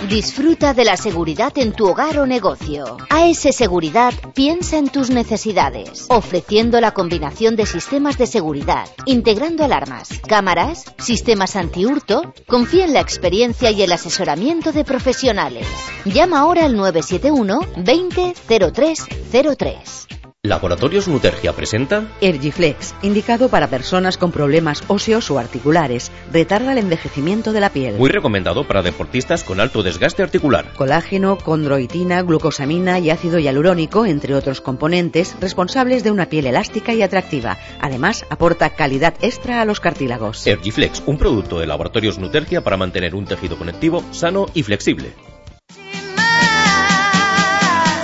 Disfruta 0.07 0.73
de 0.73 0.85
la 0.85 0.95
seguridad 0.95 1.51
en 1.57 1.73
tu 1.73 1.85
hogar 1.87 2.19
o 2.19 2.25
negocio. 2.25 2.97
AS 3.09 3.39
Seguridad 3.53 4.13
piensa 4.33 4.77
en 4.77 4.87
tus 4.87 5.09
necesidades, 5.09 6.05
ofreciendo 6.09 6.79
la 6.79 6.93
combinación 6.93 7.57
de 7.57 7.65
sistemas 7.65 8.17
de 8.17 8.25
seguridad, 8.25 8.87
integrando 9.05 9.65
alarmas, 9.65 10.07
cámaras, 10.25 10.85
sistemas 10.99 11.57
antihurto. 11.57 12.33
Confía 12.47 12.85
en 12.85 12.93
la 12.93 13.01
experiencia 13.01 13.71
y 13.71 13.81
el 13.81 13.91
asesoramiento 13.91 14.71
de 14.71 14.85
profesionales. 14.85 15.67
Llama 16.05 16.39
ahora 16.39 16.63
al 16.63 16.77
971 16.77 17.59
20 17.83 18.33
0303. 18.47 20.07
Laboratorios 20.45 21.09
Nutergia 21.09 21.51
presenta 21.51 22.07
Ergiflex, 22.21 22.95
indicado 23.01 23.49
para 23.49 23.67
personas 23.67 24.17
con 24.17 24.31
problemas 24.31 24.81
óseos 24.87 25.29
o 25.31 25.37
articulares. 25.37 26.13
Retarda 26.31 26.71
el 26.71 26.77
envejecimiento 26.77 27.51
de 27.51 27.59
la 27.59 27.71
piel. 27.71 27.97
muy 27.97 28.09
recomendado 28.09 28.65
para 28.65 28.81
deportistas 28.81 29.43
con 29.43 29.59
alto 29.59 29.83
desgaste 29.83 30.23
articular. 30.23 30.71
Colágeno, 30.77 31.37
condroitina, 31.37 32.21
glucosamina 32.21 32.99
y 32.99 33.09
ácido 33.09 33.37
hialurónico, 33.37 34.05
entre 34.05 34.33
otros 34.33 34.61
componentes, 34.61 35.35
responsables 35.41 36.05
de 36.05 36.11
una 36.11 36.27
piel 36.27 36.47
elástica 36.47 36.93
y 36.93 37.01
atractiva. 37.01 37.57
Además, 37.81 38.25
aporta 38.29 38.69
calidad 38.69 39.15
extra 39.19 39.59
a 39.59 39.65
los 39.65 39.81
cartílagos. 39.81 40.47
Ergiflex, 40.47 41.03
un 41.05 41.17
producto 41.17 41.59
de 41.59 41.67
Laboratorios 41.67 42.17
Nutergia 42.17 42.61
para 42.61 42.77
mantener 42.77 43.13
un 43.13 43.25
tejido 43.25 43.57
conectivo 43.57 44.05
sano 44.11 44.45
y 44.53 44.63
flexible. 44.63 45.11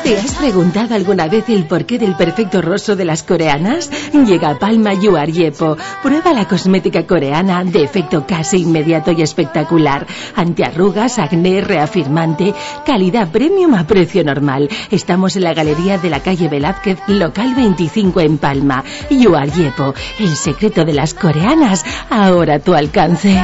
¿Te 0.05 0.19
has 0.19 0.35
preguntado 0.35 0.93
alguna 0.93 1.27
vez 1.27 1.49
el 1.49 1.65
porqué 1.65 1.97
del 1.97 2.15
perfecto 2.15 2.61
rostro 2.61 2.95
de 2.95 3.05
las 3.05 3.23
coreanas? 3.23 3.89
Llega 4.13 4.51
a 4.51 4.59
Palma 4.59 4.93
Yuar 4.93 5.31
Yepo. 5.31 5.77
Prueba 6.03 6.31
la 6.31 6.47
cosmética 6.47 7.07
coreana 7.07 7.63
de 7.63 7.81
efecto 7.81 8.23
casi 8.27 8.57
inmediato 8.57 9.11
y 9.11 9.23
espectacular. 9.23 10.05
Antiarrugas, 10.35 11.17
acné, 11.17 11.59
reafirmante, 11.61 12.53
calidad 12.85 13.29
premium 13.31 13.73
a 13.73 13.87
precio 13.87 14.23
normal. 14.23 14.69
Estamos 14.91 15.37
en 15.37 15.43
la 15.43 15.55
galería 15.55 15.97
de 15.97 16.11
la 16.11 16.19
calle 16.19 16.49
Velázquez, 16.49 16.99
local 17.07 17.55
25 17.55 18.19
en 18.19 18.37
Palma. 18.37 18.83
Yuar 19.09 19.51
Yepo, 19.51 19.95
el 20.19 20.35
secreto 20.35 20.85
de 20.85 20.93
las 20.93 21.15
coreanas, 21.15 21.83
ahora 22.11 22.53
a 22.53 22.59
tu 22.59 22.75
alcance. 22.75 23.41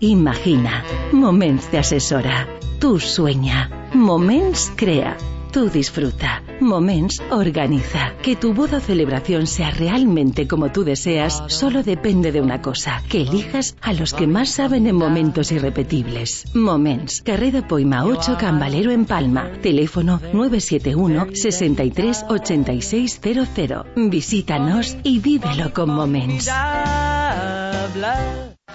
Imagina. 0.00 0.84
Moments 1.12 1.70
te 1.70 1.78
assessora. 1.78 2.48
Tu 2.78 3.00
sueña. 3.00 3.70
Moments 3.94 4.72
crea. 4.76 5.16
Tú 5.52 5.70
disfruta. 5.70 6.42
Moments 6.60 7.22
organiza. 7.30 8.12
Que 8.22 8.36
tu 8.36 8.52
boda 8.52 8.78
o 8.78 8.80
celebración 8.80 9.46
sea 9.46 9.70
realmente 9.70 10.46
como 10.46 10.70
tú 10.70 10.84
deseas 10.84 11.42
solo 11.48 11.82
depende 11.82 12.32
de 12.32 12.42
una 12.42 12.60
cosa. 12.60 13.02
Que 13.08 13.22
elijas 13.22 13.76
a 13.80 13.94
los 13.94 14.12
que 14.12 14.26
más 14.26 14.50
saben 14.50 14.86
en 14.86 14.96
momentos 14.96 15.52
irrepetibles. 15.52 16.54
Moments. 16.54 17.22
Carrera 17.22 17.66
Poima 17.66 18.04
8 18.04 18.36
Cambalero 18.38 18.90
en 18.90 19.06
Palma. 19.06 19.50
Teléfono 19.62 20.20
971 20.32 21.28
63 21.32 22.26
8600. 22.28 23.86
Visítanos 23.96 24.96
y 25.02 25.20
vívelo 25.20 25.72
con 25.72 25.90
Moments. 25.90 26.50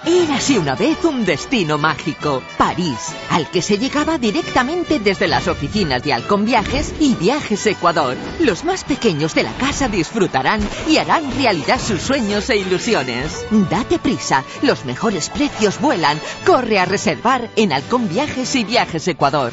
Érase 0.04 0.58
una 0.58 0.74
vez 0.74 1.04
un 1.04 1.24
destino 1.24 1.78
mágico, 1.78 2.42
París, 2.58 3.14
al 3.30 3.48
que 3.48 3.62
se 3.62 3.78
llegaba 3.78 4.18
directamente 4.18 4.98
desde 4.98 5.28
las 5.28 5.46
oficinas 5.46 6.02
de 6.02 6.12
Halcón 6.12 6.44
Viajes 6.44 6.92
y 6.98 7.14
Viajes 7.14 7.64
Ecuador. 7.66 8.16
Los 8.40 8.64
más 8.64 8.82
pequeños 8.82 9.32
de 9.34 9.44
la 9.44 9.52
casa 9.52 9.88
disfrutarán 9.88 10.60
y 10.88 10.96
harán 10.96 11.30
realidad 11.36 11.80
sus 11.80 12.02
sueños 12.02 12.50
e 12.50 12.56
ilusiones. 12.56 13.46
Date 13.70 14.00
prisa, 14.00 14.42
los 14.62 14.84
mejores 14.84 15.28
precios 15.28 15.80
vuelan. 15.80 16.18
Corre 16.44 16.80
a 16.80 16.84
reservar 16.84 17.48
en 17.54 17.72
Halcón 17.72 18.08
Viajes 18.08 18.56
y 18.56 18.64
Viajes 18.64 19.06
Ecuador. 19.06 19.52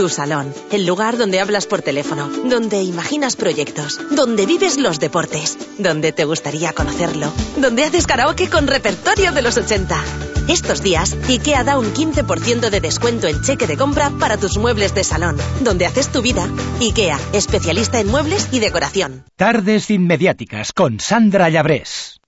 Tu 0.00 0.08
salón, 0.08 0.54
el 0.72 0.86
lugar 0.86 1.18
donde 1.18 1.40
hablas 1.40 1.66
por 1.66 1.82
teléfono, 1.82 2.30
donde 2.46 2.82
imaginas 2.82 3.36
proyectos, 3.36 4.00
donde 4.10 4.46
vives 4.46 4.78
los 4.78 4.98
deportes, 4.98 5.58
donde 5.76 6.10
te 6.10 6.24
gustaría 6.24 6.72
conocerlo, 6.72 7.30
donde 7.58 7.84
haces 7.84 8.06
karaoke 8.06 8.48
con 8.48 8.66
repertorio 8.66 9.32
de 9.32 9.42
los 9.42 9.58
80. 9.58 10.02
Estos 10.48 10.82
días, 10.82 11.14
IKEA 11.28 11.64
da 11.64 11.78
un 11.78 11.92
15% 11.92 12.70
de 12.70 12.80
descuento 12.80 13.26
en 13.26 13.42
cheque 13.42 13.66
de 13.66 13.76
compra 13.76 14.08
para 14.18 14.38
tus 14.38 14.56
muebles 14.56 14.94
de 14.94 15.04
salón, 15.04 15.36
donde 15.60 15.84
haces 15.84 16.08
tu 16.08 16.22
vida. 16.22 16.48
IKEA, 16.80 17.20
especialista 17.34 18.00
en 18.00 18.06
muebles 18.06 18.48
y 18.52 18.60
decoración. 18.60 19.26
Tardes 19.36 19.90
inmediáticas 19.90 20.72
con 20.72 20.98
Sandra 20.98 21.50
Llabrés. 21.50 22.22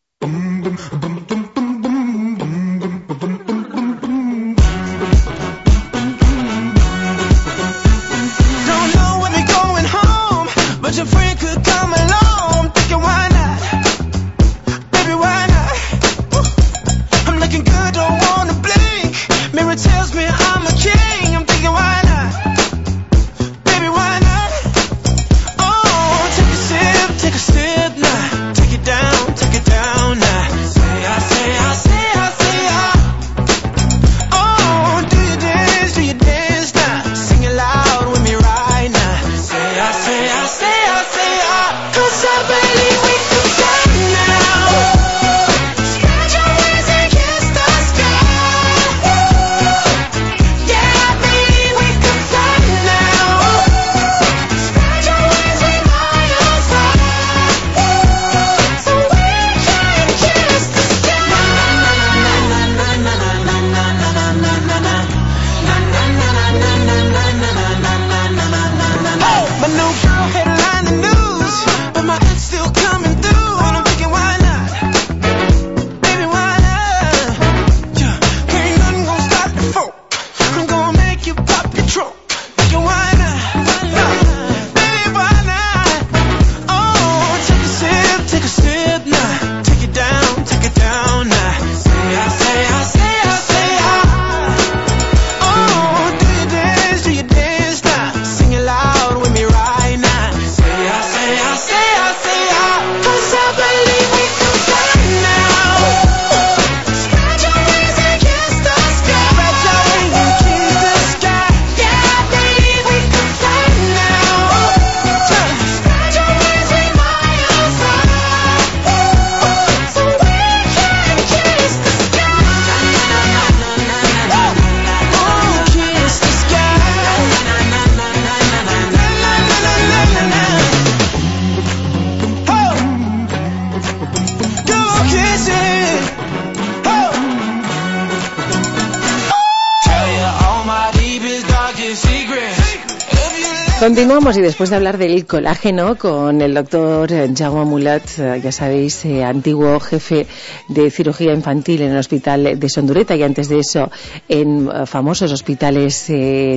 Y 144.35 144.41
después 144.41 144.71
de 144.71 144.77
hablar 144.77 144.97
del 144.97 145.27
colágeno 145.27 145.97
con 145.99 146.41
el 146.41 146.55
doctor 146.55 147.11
Jaume 147.37 147.67
Mulat, 147.67 148.03
eh, 148.19 148.41
ya 148.43 148.51
sabéis, 148.51 149.05
eh, 149.05 149.23
antiguo 149.23 149.79
jefe 149.79 150.27
de 150.69 150.91
cirugía 150.91 151.35
infantil 151.35 151.83
en 151.83 151.91
el 151.91 151.99
hospital 151.99 152.59
de 152.59 152.69
Sondureta 152.71 153.15
y 153.15 153.25
antes 153.25 153.51
de 153.51 153.59
eso 153.59 153.91
en 154.31 154.69
eh, 154.69 154.87
famosos 154.87 155.33
hospitales 155.33 156.09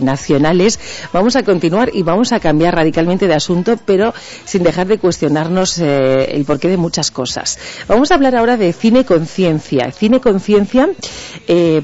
nacionales, 0.01 0.79
vamos 1.11 1.35
a 1.35 1.43
continuar 1.43 1.91
y 1.93 2.03
vamos 2.03 2.31
a 2.31 2.39
cambiar 2.39 2.75
radicalmente 2.75 3.27
de 3.27 3.33
asunto, 3.33 3.77
pero 3.83 4.13
sin 4.45 4.63
dejar 4.63 4.87
de 4.87 4.97
cuestionarnos 4.97 5.77
el 5.79 6.45
porqué 6.45 6.69
de 6.69 6.77
muchas 6.77 7.11
cosas. 7.11 7.59
Vamos 7.87 8.11
a 8.11 8.15
hablar 8.15 8.35
ahora 8.35 8.57
de 8.57 8.71
cine 8.73 9.05
conciencia. 9.05 9.91
Cine 9.91 10.21
conciencia, 10.21 10.89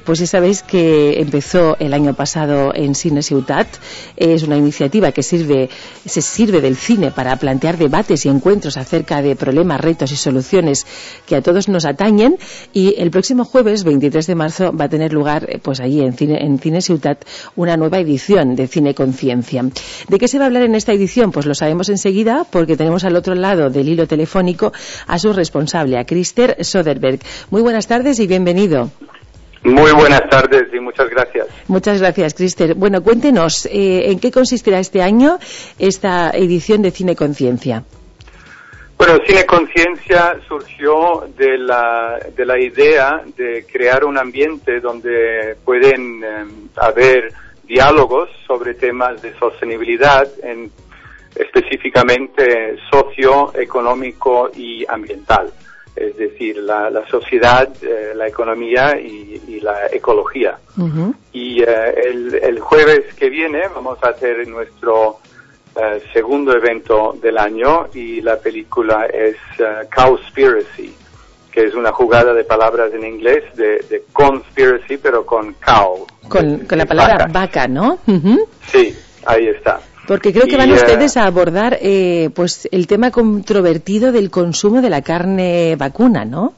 pues 0.05 0.19
ya 0.19 0.27
sabéis 0.27 0.63
que 0.63 1.19
empezó 1.19 1.75
el 1.79 1.93
año 1.93 2.13
pasado 2.13 2.71
en 2.73 2.95
Cine 2.95 3.21
Ciutat. 3.21 3.67
Es 4.15 4.43
una 4.43 4.57
iniciativa 4.57 5.11
que 5.11 5.23
sirve, 5.23 5.69
se 6.05 6.21
sirve 6.21 6.61
del 6.61 6.75
cine 6.75 7.11
para 7.11 7.35
plantear 7.35 7.77
debates 7.77 8.25
y 8.25 8.29
encuentros 8.29 8.77
acerca 8.77 9.21
de 9.21 9.35
problemas, 9.35 9.81
retos 9.81 10.11
y 10.11 10.15
soluciones 10.15 10.85
que 11.25 11.35
a 11.35 11.41
todos 11.41 11.69
nos 11.69 11.85
atañen. 11.85 12.37
Y 12.73 12.95
el 12.97 13.11
próximo 13.11 13.45
jueves, 13.45 13.83
23 13.83 14.27
de 14.27 14.35
marzo, 14.35 14.73
va 14.73 14.85
a 14.85 14.89
tener 14.89 15.13
lugar, 15.13 15.47
eh, 15.49 15.59
pues 15.61 15.79
allí 15.79 16.01
en 16.01 16.13
Cine, 16.13 16.43
en 16.43 16.81
Ciutat, 16.81 17.25
una 17.55 17.77
nueva 17.77 17.99
edición 17.99 18.55
de 18.55 18.67
Cine 18.67 18.93
Conciencia. 18.93 19.65
¿De 20.07 20.19
qué 20.19 20.27
se 20.27 20.37
va 20.37 20.45
a 20.45 20.47
hablar 20.47 20.63
en 20.63 20.75
esta 20.75 20.93
edición? 20.93 21.31
Pues 21.31 21.45
lo 21.45 21.55
sabemos 21.55 21.89
enseguida 21.89 22.45
porque 22.49 22.77
tenemos 22.77 23.03
al 23.03 23.15
otro 23.15 23.35
lado 23.35 23.69
del 23.69 23.89
hilo 23.89 24.07
telefónico 24.07 24.71
a 25.07 25.19
su 25.19 25.33
responsable, 25.33 25.97
a 25.97 26.05
Christer 26.05 26.57
Soderberg. 26.61 27.19
Muy 27.49 27.61
buenas 27.61 27.87
tardes 27.87 28.19
y 28.19 28.27
bienvenido. 28.27 28.89
Muy 29.63 29.91
buenas 29.91 30.27
tardes 30.29 30.73
y 30.73 30.79
muchas 30.79 31.09
gracias. 31.09 31.47
Muchas 31.67 31.99
gracias, 32.01 32.33
Crister. 32.33 32.73
Bueno, 32.73 33.03
cuéntenos, 33.03 33.67
eh, 33.67 34.11
¿en 34.11 34.19
qué 34.19 34.31
consistirá 34.31 34.79
este 34.79 35.03
año 35.03 35.37
esta 35.77 36.31
edición 36.31 36.81
de 36.81 36.91
Cine 36.91 37.15
Conciencia? 37.15 37.83
Bueno, 38.97 39.17
Cine 39.25 39.45
Conciencia 39.45 40.39
surgió 40.47 41.27
de 41.37 41.57
la, 41.59 42.19
de 42.35 42.45
la 42.45 42.59
idea 42.59 43.21
de 43.37 43.65
crear 43.71 44.03
un 44.03 44.17
ambiente 44.17 44.79
donde 44.79 45.55
pueden 45.63 46.23
eh, 46.23 46.45
haber 46.77 47.31
diálogos 47.63 48.29
sobre 48.47 48.73
temas 48.73 49.21
de 49.21 49.37
sostenibilidad, 49.37 50.27
en, 50.43 50.71
específicamente 51.35 52.77
socioeconómico 52.91 54.49
y 54.55 54.85
ambiental 54.87 55.51
es 55.95 56.15
decir, 56.15 56.57
la, 56.57 56.89
la 56.89 57.05
sociedad, 57.07 57.69
eh, 57.81 58.13
la 58.15 58.27
economía 58.27 58.97
y, 58.99 59.41
y 59.47 59.59
la 59.59 59.87
ecología. 59.91 60.57
Y 61.33 61.61
eh, 61.61 61.93
el, 62.05 62.35
el, 62.35 62.59
jueves 62.59 63.13
que 63.15 63.29
viene 63.29 63.67
vamos 63.73 63.97
a 64.03 64.09
hacer 64.09 64.47
nuestro 64.47 65.19
eh, 65.75 66.01
segundo 66.13 66.55
evento 66.55 67.15
del 67.21 67.37
año 67.37 67.87
y 67.93 68.21
la 68.21 68.37
película 68.39 69.05
es 69.05 69.35
Cowspiracy, 69.93 70.95
que 71.51 71.63
es 71.65 71.75
una 71.75 71.91
jugada 71.91 72.33
de 72.33 72.45
palabras 72.45 72.93
en 72.93 73.05
inglés 73.05 73.43
de, 73.55 73.79
de 73.89 74.05
conspiracy, 74.13 74.97
pero 74.97 75.25
con 75.25 75.53
cow. 75.55 76.07
Con, 76.29 76.59
con 76.59 76.77
la 76.77 76.85
palabra 76.85 77.25
vaca, 77.25 77.31
vaca 77.33 77.67
¿no? 77.67 77.99
Sí, 78.67 78.95
ahí 79.25 79.47
está. 79.47 79.81
Porque 80.07 80.33
creo 80.33 80.47
que 80.47 80.57
van 80.57 80.71
ustedes 80.71 81.15
a 81.15 81.25
abordar 81.25 81.77
eh, 81.81 82.29
pues 82.35 82.67
el 82.71 82.87
tema 82.87 83.11
controvertido 83.11 84.11
del 84.11 84.29
consumo 84.29 84.81
de 84.81 84.89
la 84.89 85.01
carne 85.01 85.75
vacuna, 85.77 86.25
¿no? 86.25 86.53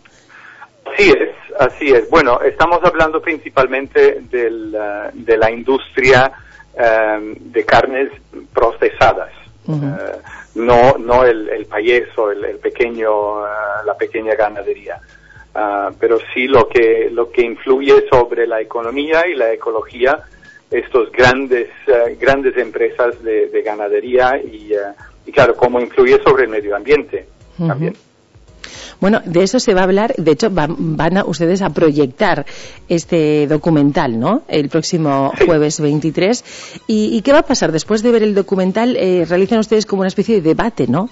Así 0.86 1.10
es, 1.10 1.30
así 1.60 1.92
es. 1.92 2.10
Bueno, 2.10 2.40
estamos 2.42 2.80
hablando 2.84 3.22
principalmente 3.22 4.22
del, 4.30 4.74
uh, 4.76 5.10
de 5.14 5.38
la 5.38 5.52
industria 5.52 6.32
um, 6.74 7.34
de 7.52 7.66
carnes 7.66 8.10
procesadas. 8.54 9.32
Uh 9.66 9.76
-huh. 9.76 10.16
uh, 10.16 10.22
no 10.56 10.98
no 10.98 11.26
el, 11.26 11.50
el 11.50 11.66
payeso, 11.66 12.32
el, 12.32 12.46
el 12.46 12.58
pequeño, 12.58 13.42
la 13.86 13.96
pequeña 13.98 14.36
ganadería. 14.36 15.00
pero 16.00 16.18
sí 16.34 16.48
lo 16.48 16.68
que, 16.68 17.10
lo 17.12 17.32
que 17.32 17.44
influye 17.44 18.08
sobre 18.10 18.48
la 18.48 18.60
economía 18.60 19.28
y 19.28 19.36
la 19.36 19.52
ecología 19.54 20.20
estos 20.74 21.12
grandes 21.12 21.70
uh, 21.88 22.20
grandes 22.20 22.58
empresas 22.58 23.22
de, 23.24 23.48
de 23.48 23.62
ganadería 23.62 24.38
y, 24.44 24.74
uh, 24.74 24.94
y, 25.26 25.32
claro 25.32 25.56
cómo 25.56 25.80
influye 25.80 26.20
sobre 26.24 26.44
el 26.44 26.50
medio 26.50 26.76
ambiente 26.76 27.28
uh 27.60 27.64
-huh. 27.64 27.68
también 27.68 27.94
bueno, 29.00 29.22
de 29.26 29.44
eso 29.44 29.60
se 29.60 29.74
va 29.74 29.82
a 29.82 29.84
hablar. 29.84 30.16
De 30.16 30.32
hecho, 30.32 30.50
van, 30.50 30.96
van 30.96 31.18
a 31.18 31.26
ustedes 31.26 31.62
a 31.62 31.72
proyectar 31.72 32.46
este 32.88 33.48
documental, 33.48 34.18
¿no? 34.18 34.44
El 34.48 34.70
próximo 34.70 35.34
jueves 35.46 35.82
23. 35.82 36.82
¿Y, 36.88 37.18
¿Y, 37.18 37.22
qué 37.22 37.34
va 37.34 37.40
a 37.40 37.46
pasar? 37.46 37.74
Después 37.74 38.02
de 38.02 38.12
ver 38.12 38.24
el 38.24 38.34
documental, 38.34 38.96
eh, 38.96 39.26
realizan 39.28 39.60
ustedes 39.60 39.86
como 39.86 40.04
una 40.04 40.08
especie 40.08 40.36
de 40.36 40.42
debate, 40.42 40.88
¿no? 40.88 41.10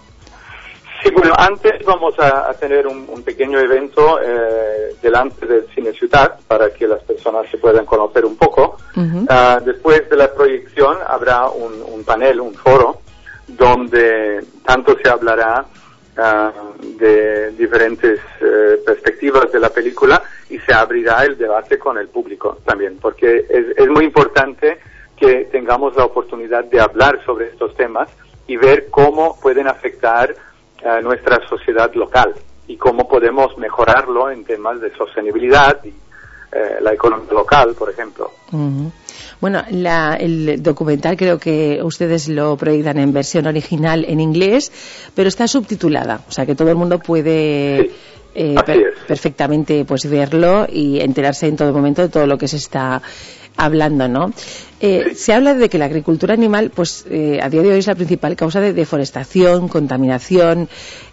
Sí, 1.03 1.09
bueno, 1.11 1.33
antes 1.37 1.83
vamos 1.83 2.17
a, 2.19 2.49
a 2.49 2.53
tener 2.53 2.85
un, 2.85 3.07
un, 3.09 3.23
pequeño 3.23 3.57
evento 3.59 4.19
eh, 4.21 4.95
delante 5.01 5.47
del 5.47 5.65
Cine 5.73 5.91
Ciudad 5.93 6.39
para 6.47 6.69
que 6.71 6.87
las 6.87 7.01
personas 7.03 7.49
se 7.49 7.57
puedan 7.57 7.85
conocer 7.85 8.23
un 8.23 8.35
poco. 8.35 8.77
Uh 8.95 8.99
-huh. 8.99 9.23
uh, 9.61 9.65
después 9.65 10.07
de 10.09 10.15
la 10.15 10.31
proyección 10.31 10.97
habrá 11.07 11.49
un, 11.49 11.73
un 11.87 12.03
panel, 12.03 12.39
un 12.39 12.53
foro, 12.53 12.99
donde 13.47 14.43
tanto 14.63 14.95
se 15.01 15.09
hablará 15.09 15.65
uh, 16.17 16.97
de 16.99 17.51
diferentes 17.51 18.19
eh, 18.39 18.77
perspectivas 18.85 19.51
de 19.51 19.59
la 19.59 19.69
película 19.69 20.21
y 20.49 20.59
se 20.59 20.73
abrirá 20.73 21.23
el 21.25 21.35
debate 21.35 21.79
con 21.79 21.97
el 21.97 22.09
público 22.09 22.59
también, 22.63 22.97
porque 23.01 23.45
es, 23.49 23.65
es 23.75 23.87
muy 23.87 24.05
importante 24.05 24.77
que 25.17 25.45
tengamos 25.51 25.95
la 25.95 26.05
oportunidad 26.05 26.63
de 26.65 26.79
hablar 26.79 27.23
sobre 27.25 27.47
estos 27.47 27.75
temas 27.75 28.07
y 28.45 28.55
ver 28.57 28.89
cómo 28.91 29.39
pueden 29.41 29.67
afectar 29.67 30.35
a 30.85 31.01
nuestra 31.01 31.39
sociedad 31.47 31.93
local 31.93 32.33
y 32.67 32.77
cómo 32.77 33.07
podemos 33.07 33.57
mejorarlo 33.57 34.29
en 34.29 34.43
temas 34.45 34.79
de 34.81 34.95
sostenibilidad 34.95 35.77
y 35.83 35.89
eh, 35.89 36.79
la 36.81 36.93
economía 36.93 37.31
local, 37.31 37.73
por 37.77 37.89
ejemplo. 37.89 38.31
Uh 38.51 38.57
-huh. 38.57 38.91
Bueno, 39.39 39.63
la, 39.71 40.15
el 40.19 40.61
documental 40.61 41.15
creo 41.17 41.39
que 41.39 41.79
ustedes 41.81 42.27
lo 42.27 42.57
proyectan 42.57 42.99
en 42.99 43.13
versión 43.13 43.47
original 43.47 44.05
en 44.07 44.19
inglés, 44.19 44.71
pero 45.15 45.29
está 45.29 45.47
subtitulada, 45.47 46.21
o 46.27 46.31
sea 46.31 46.45
que 46.45 46.55
todo 46.55 46.69
el 46.69 46.75
mundo 46.75 46.99
puede 46.99 47.83
sí, 47.83 47.91
eh, 48.35 48.55
per 48.65 48.93
perfectamente 49.07 49.83
pues 49.85 50.09
verlo 50.09 50.67
y 50.69 50.99
enterarse 50.99 51.47
en 51.47 51.55
todo 51.55 51.73
momento 51.73 52.01
de 52.01 52.09
todo 52.09 52.27
lo 52.27 52.37
que 52.37 52.47
se 52.47 52.57
está 52.57 53.01
hablando, 53.57 54.07
¿no? 54.07 54.31
Eh, 54.81 55.13
se 55.15 55.33
habla 55.33 55.53
de 55.53 55.69
que 55.69 55.77
la 55.77 55.85
agricultura 55.85 56.33
animal, 56.33 56.71
pues 56.73 57.05
eh, 57.09 57.39
a 57.41 57.49
día 57.49 57.61
de 57.61 57.69
hoy 57.69 57.79
es 57.79 57.87
la 57.87 57.93
principal 57.93 58.35
causa 58.35 58.59
de 58.59 58.73
deforestación, 58.73 59.67
contaminación, 59.67 60.67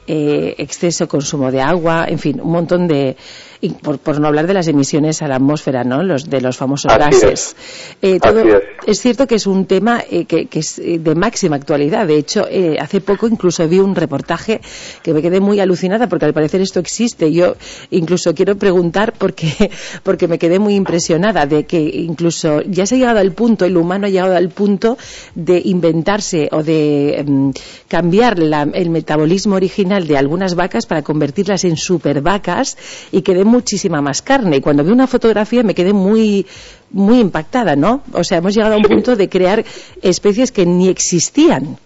eh, 0.06 0.54
exceso 0.56 1.06
consumo 1.06 1.52
de 1.52 1.60
agua, 1.60 2.06
en 2.08 2.18
fin, 2.18 2.40
un 2.40 2.50
montón 2.50 2.88
de, 2.88 3.16
y 3.60 3.70
por, 3.70 3.98
por, 3.98 4.20
no 4.20 4.28
hablar 4.28 4.46
de 4.46 4.54
las 4.54 4.68
emisiones 4.68 5.20
a 5.22 5.28
la 5.28 5.36
atmósfera, 5.36 5.82
¿no? 5.82 6.02
Los 6.02 6.30
de 6.30 6.40
los 6.40 6.56
famosos 6.56 6.92
Así 6.92 7.00
gases. 7.00 7.32
Es. 7.32 7.56
Eh, 8.02 8.20
todo, 8.20 8.40
es. 8.40 8.62
es. 8.86 9.00
cierto 9.00 9.26
que 9.26 9.34
es 9.34 9.46
un 9.46 9.66
tema 9.66 10.02
eh, 10.10 10.26
que, 10.26 10.46
que, 10.46 10.60
es 10.60 10.78
eh, 10.78 10.98
de 10.98 11.14
máxima 11.14 11.56
actualidad. 11.56 12.06
De 12.06 12.16
hecho, 12.16 12.46
eh, 12.48 12.76
hace 12.80 13.00
poco 13.00 13.26
incluso 13.26 13.66
vi 13.66 13.80
un 13.80 13.96
reportaje 13.96 14.60
que 15.02 15.12
me 15.12 15.22
quedé 15.22 15.40
muy 15.40 15.58
alucinada 15.58 16.08
porque 16.08 16.26
al 16.26 16.34
parecer 16.34 16.60
esto 16.60 16.78
existe. 16.78 17.32
Yo 17.32 17.56
incluso 17.90 18.34
quiero 18.34 18.56
preguntar 18.56 19.12
porque, 19.12 19.70
porque 20.04 20.28
me 20.28 20.38
quedé 20.38 20.58
muy 20.58 20.74
impresionada 20.74 21.46
de 21.46 21.64
que 21.64 21.80
incluso 21.80 22.62
ya 22.62 22.86
se 22.86 22.94
ha 22.94 22.98
llegado 22.98 23.18
al 23.18 23.32
punto, 23.32 23.57
el 23.64 23.76
humano 23.76 24.06
ha 24.06 24.10
llegado 24.10 24.36
al 24.36 24.48
punto 24.50 24.96
de 25.34 25.60
inventarse 25.64 26.48
o 26.52 26.62
de 26.62 27.24
um, 27.26 27.52
cambiar 27.88 28.38
la, 28.38 28.62
el 28.72 28.90
metabolismo 28.90 29.56
original 29.56 30.06
de 30.06 30.16
algunas 30.16 30.54
vacas 30.54 30.86
para 30.86 31.02
convertirlas 31.02 31.64
en 31.64 31.76
supervacas 31.76 32.76
y 33.12 33.22
que 33.22 33.34
den 33.34 33.48
muchísima 33.48 34.00
más 34.00 34.22
carne. 34.22 34.56
Y 34.56 34.60
cuando 34.60 34.84
vi 34.84 34.90
una 34.90 35.06
fotografía 35.06 35.62
me 35.62 35.74
quedé 35.74 35.92
muy, 35.92 36.46
muy 36.90 37.20
impactada, 37.20 37.76
¿no? 37.76 38.02
O 38.12 38.24
sea, 38.24 38.38
hemos 38.38 38.54
llegado 38.54 38.74
a 38.74 38.78
un 38.78 38.84
punto 38.84 39.16
de 39.16 39.28
crear 39.28 39.64
especies 40.02 40.52
que 40.52 40.66
ni 40.66 40.88
existían. 40.88 41.78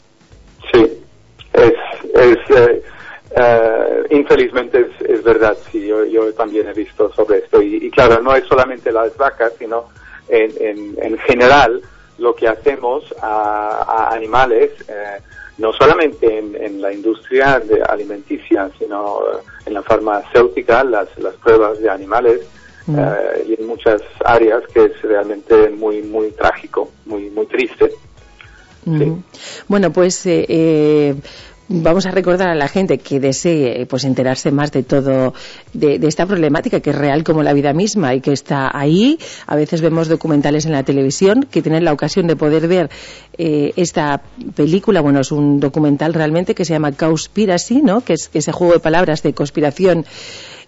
Sí, 0.73 0.87
es, 1.53 1.73
es 2.15 2.37
eh, 2.57 2.83
uh, 3.37 4.15
infelizmente 4.15 4.81
es, 4.81 5.11
es, 5.11 5.23
verdad, 5.23 5.57
sí, 5.71 5.87
yo, 5.87 6.05
yo, 6.05 6.33
también 6.35 6.69
he 6.69 6.73
visto 6.73 7.13
sobre 7.13 7.39
esto. 7.39 7.63
Y, 7.63 7.77
y, 7.77 7.91
claro, 7.91 8.23
no 8.23 8.35
es 8.35 8.45
solamente 8.47 8.93
las 8.93 9.17
vacas, 9.17 9.53
sino 9.59 9.87
en, 10.29 10.51
en, 10.61 10.97
en 11.03 11.19
general 11.19 11.83
lo 12.19 12.35
que 12.35 12.49
hacemos 12.49 13.05
a, 13.21 13.85
a 13.87 14.15
animales. 14.15 14.71
Eh, 14.89 15.21
no 15.59 15.73
solamente 15.75 16.39
en, 16.39 16.57
en, 16.57 16.81
la 16.81 16.93
industria 16.93 17.61
de 17.61 17.83
alimenticia, 17.83 18.71
sino 18.79 19.21
en 19.67 19.75
la 19.75 19.83
farmacéutica, 19.83 20.83
las, 20.83 21.09
las 21.19 21.35
pruebas 21.35 21.79
de 21.79 21.91
animales 21.91 22.41
mm. 22.87 22.99
uh, 22.99 23.03
y 23.47 23.55
en 23.61 23.67
muchas 23.67 24.01
áreas 24.25 24.63
que 24.73 24.87
es 24.87 25.03
realmente 25.03 25.69
muy 25.69 26.03
muy 26.03 26.31
trágico, 26.31 26.91
muy 27.05 27.29
muy 27.31 27.47
triste. 27.47 27.93
Mm. 28.85 28.99
Sí. 28.99 29.23
Bueno, 29.69 29.93
pues 29.93 30.25
eh, 30.27 30.47
eh, 30.49 31.15
vamos 31.69 32.07
a 32.07 32.11
recordar 32.11 32.49
a 32.49 32.55
la 32.55 32.69
gente 32.69 32.99
que 32.99 33.21
desee 33.21 33.87
pues 33.87 34.05
enterarse 34.05 34.51
más 34.51 34.73
de 34.73 34.83
todo 34.83 35.35
de, 35.73 35.99
de, 35.99 36.09
esta 36.09 36.27
problemática 36.27 36.81
que 36.81 36.91
es 36.91 36.97
real 36.97 37.25
como 37.25 37.43
la 37.43 37.53
vida 37.53 37.73
misma 37.73 38.15
y 38.15 38.21
que 38.21 38.33
está 38.33 38.71
ahí. 38.77 39.19
A 39.47 39.57
veces 39.57 39.81
vemos 39.81 40.09
documentales 40.09 40.67
en 40.67 40.73
la 40.73 40.83
televisión 40.83 41.47
que 41.51 41.63
tienen 41.63 41.85
la 41.85 41.93
ocasión 41.93 42.27
de 42.27 42.37
poder 42.37 42.69
ver 42.69 42.91
eh, 43.39 43.73
esta 43.77 44.23
película. 44.55 45.01
Bueno 45.01 45.21
es 45.21 45.33
un 45.33 45.61
documental 45.61 46.15
realmente 46.15 46.55
que 46.55 46.65
se 46.65 46.75
llama 46.75 46.93
Cowspiracy 46.93 47.83
no 47.83 48.03
que 48.03 48.15
es 48.15 48.31
ese 48.35 48.53
juego 48.53 48.75
de 48.75 48.81
palabras 48.81 49.23
de 49.23 49.33
conspiración 49.33 50.05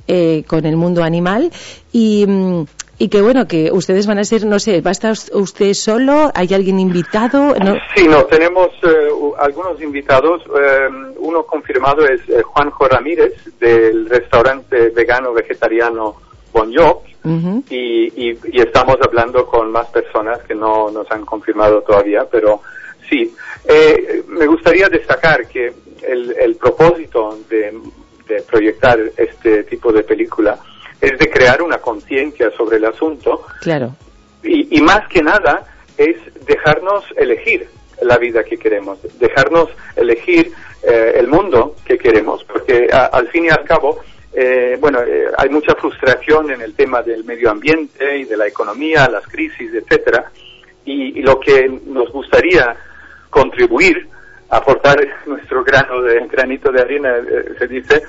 eh, 0.06 0.44
con 0.46 0.66
el 0.66 0.76
mundo 0.76 1.02
animal. 1.02 1.50
Y 1.92 2.26
mm, 2.26 2.64
y 2.98 3.08
que 3.08 3.20
bueno, 3.22 3.46
que 3.46 3.70
ustedes 3.72 4.06
van 4.06 4.18
a 4.18 4.24
ser, 4.24 4.44
no 4.46 4.58
sé, 4.58 4.80
¿va 4.80 4.90
a 4.90 4.92
estar 4.92 5.14
usted 5.32 5.74
solo? 5.74 6.30
¿Hay 6.34 6.54
alguien 6.54 6.78
invitado? 6.78 7.54
¿No? 7.56 7.74
Sí, 7.94 8.06
no, 8.06 8.24
tenemos 8.24 8.68
eh, 8.82 9.08
algunos 9.38 9.80
invitados. 9.80 10.42
Eh, 10.42 10.88
uno 11.18 11.44
confirmado 11.44 12.06
es 12.06 12.20
eh, 12.28 12.42
Juanjo 12.42 12.86
Ramírez 12.86 13.32
del 13.58 14.08
restaurante 14.08 14.90
vegano 14.90 15.32
vegetariano 15.32 16.16
Bon 16.52 16.72
Job. 16.72 17.02
Uh 17.24 17.30
-huh. 17.30 17.62
y, 17.70 18.28
y, 18.28 18.38
y, 18.52 18.60
estamos 18.60 18.96
hablando 19.00 19.46
con 19.46 19.72
más 19.72 19.86
personas 19.86 20.40
que 20.46 20.54
no 20.54 20.90
nos 20.90 21.10
han 21.10 21.24
confirmado 21.24 21.80
todavía, 21.80 22.26
pero 22.30 22.60
sí. 23.08 23.34
Eh, 23.66 24.22
me 24.28 24.46
gustaría 24.46 24.88
destacar 24.88 25.48
que 25.48 25.72
el, 26.06 26.36
el 26.38 26.54
propósito 26.56 27.38
de, 27.48 27.72
de 28.28 28.42
proyectar 28.42 28.98
este 29.16 29.64
tipo 29.64 29.90
de 29.90 30.02
película 30.02 30.58
es 31.04 31.18
de 31.18 31.30
crear 31.30 31.62
una 31.62 31.78
conciencia 31.78 32.50
sobre 32.56 32.78
el 32.78 32.84
asunto. 32.84 33.46
Claro. 33.60 33.94
Y, 34.42 34.78
y, 34.78 34.80
más 34.82 35.08
que 35.08 35.22
nada 35.22 35.64
es 35.96 36.16
dejarnos 36.46 37.04
elegir 37.16 37.66
la 38.02 38.18
vida 38.18 38.44
que 38.44 38.56
queremos, 38.56 38.98
dejarnos 39.18 39.70
elegir 39.96 40.52
eh, 40.82 41.12
el 41.16 41.28
mundo 41.28 41.76
que 41.84 41.96
queremos, 41.96 42.44
porque 42.44 42.88
a, 42.92 43.06
al 43.06 43.28
fin 43.28 43.46
y 43.46 43.48
al 43.48 43.64
cabo 43.64 44.00
eh, 44.36 44.76
bueno, 44.80 45.00
eh, 45.02 45.26
hay 45.38 45.48
mucha 45.48 45.76
frustración 45.76 46.50
en 46.50 46.60
el 46.60 46.74
tema 46.74 47.02
del 47.02 47.22
medio 47.22 47.50
ambiente 47.50 48.18
y 48.18 48.24
de 48.24 48.36
la 48.36 48.48
economía, 48.48 49.08
las 49.08 49.26
crisis, 49.28 49.72
etcétera, 49.72 50.32
y, 50.84 51.20
y 51.20 51.22
lo 51.22 51.38
que 51.38 51.68
nos 51.86 52.10
gustaría 52.10 52.76
contribuir, 53.30 54.08
aportar 54.50 54.98
nuestro 55.26 55.62
grano 55.62 56.02
de 56.02 56.26
granito 56.26 56.72
de 56.72 56.80
arena, 56.80 57.16
eh, 57.16 57.54
se 57.56 57.68
dice, 57.68 58.02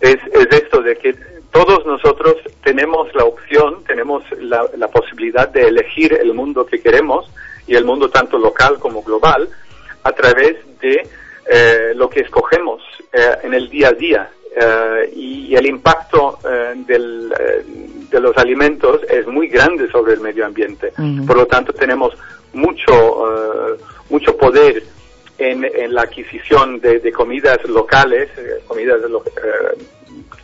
es, 0.00 0.16
es 0.32 0.46
esto 0.50 0.80
de 0.80 0.96
que 0.96 1.14
todos 1.56 1.86
nosotros 1.86 2.34
tenemos 2.62 3.08
la 3.14 3.24
opción, 3.24 3.82
tenemos 3.84 4.22
la, 4.40 4.68
la 4.76 4.88
posibilidad 4.88 5.48
de 5.48 5.68
elegir 5.68 6.12
el 6.12 6.34
mundo 6.34 6.66
que 6.66 6.80
queremos 6.82 7.30
y 7.66 7.74
el 7.74 7.84
mundo 7.84 8.10
tanto 8.10 8.36
local 8.38 8.78
como 8.78 9.02
global 9.02 9.48
a 10.02 10.12
través 10.12 10.56
de 10.80 11.08
eh, 11.50 11.92
lo 11.94 12.10
que 12.10 12.20
escogemos 12.20 12.82
eh, 13.12 13.36
en 13.44 13.54
el 13.54 13.70
día 13.70 13.88
a 13.88 13.92
día 13.92 14.30
eh, 14.60 15.10
y 15.14 15.54
el 15.54 15.66
impacto 15.66 16.38
eh, 16.44 16.74
del, 16.86 17.32
de 18.10 18.20
los 18.20 18.36
alimentos 18.36 19.00
es 19.08 19.26
muy 19.26 19.48
grande 19.48 19.90
sobre 19.90 20.12
el 20.14 20.20
medio 20.20 20.44
ambiente. 20.44 20.92
Por 21.26 21.36
lo 21.38 21.46
tanto, 21.46 21.72
tenemos 21.72 22.12
mucho, 22.52 22.92
mucho 24.10 24.36
poder 24.36 24.82
en, 25.38 25.64
en 25.64 25.94
la 25.94 26.02
adquisición 26.02 26.80
de, 26.80 26.98
de 27.00 27.12
comidas 27.12 27.58
locales, 27.68 28.28
comidas 28.66 29.00
lo- 29.10 29.22
eh, 29.24 29.76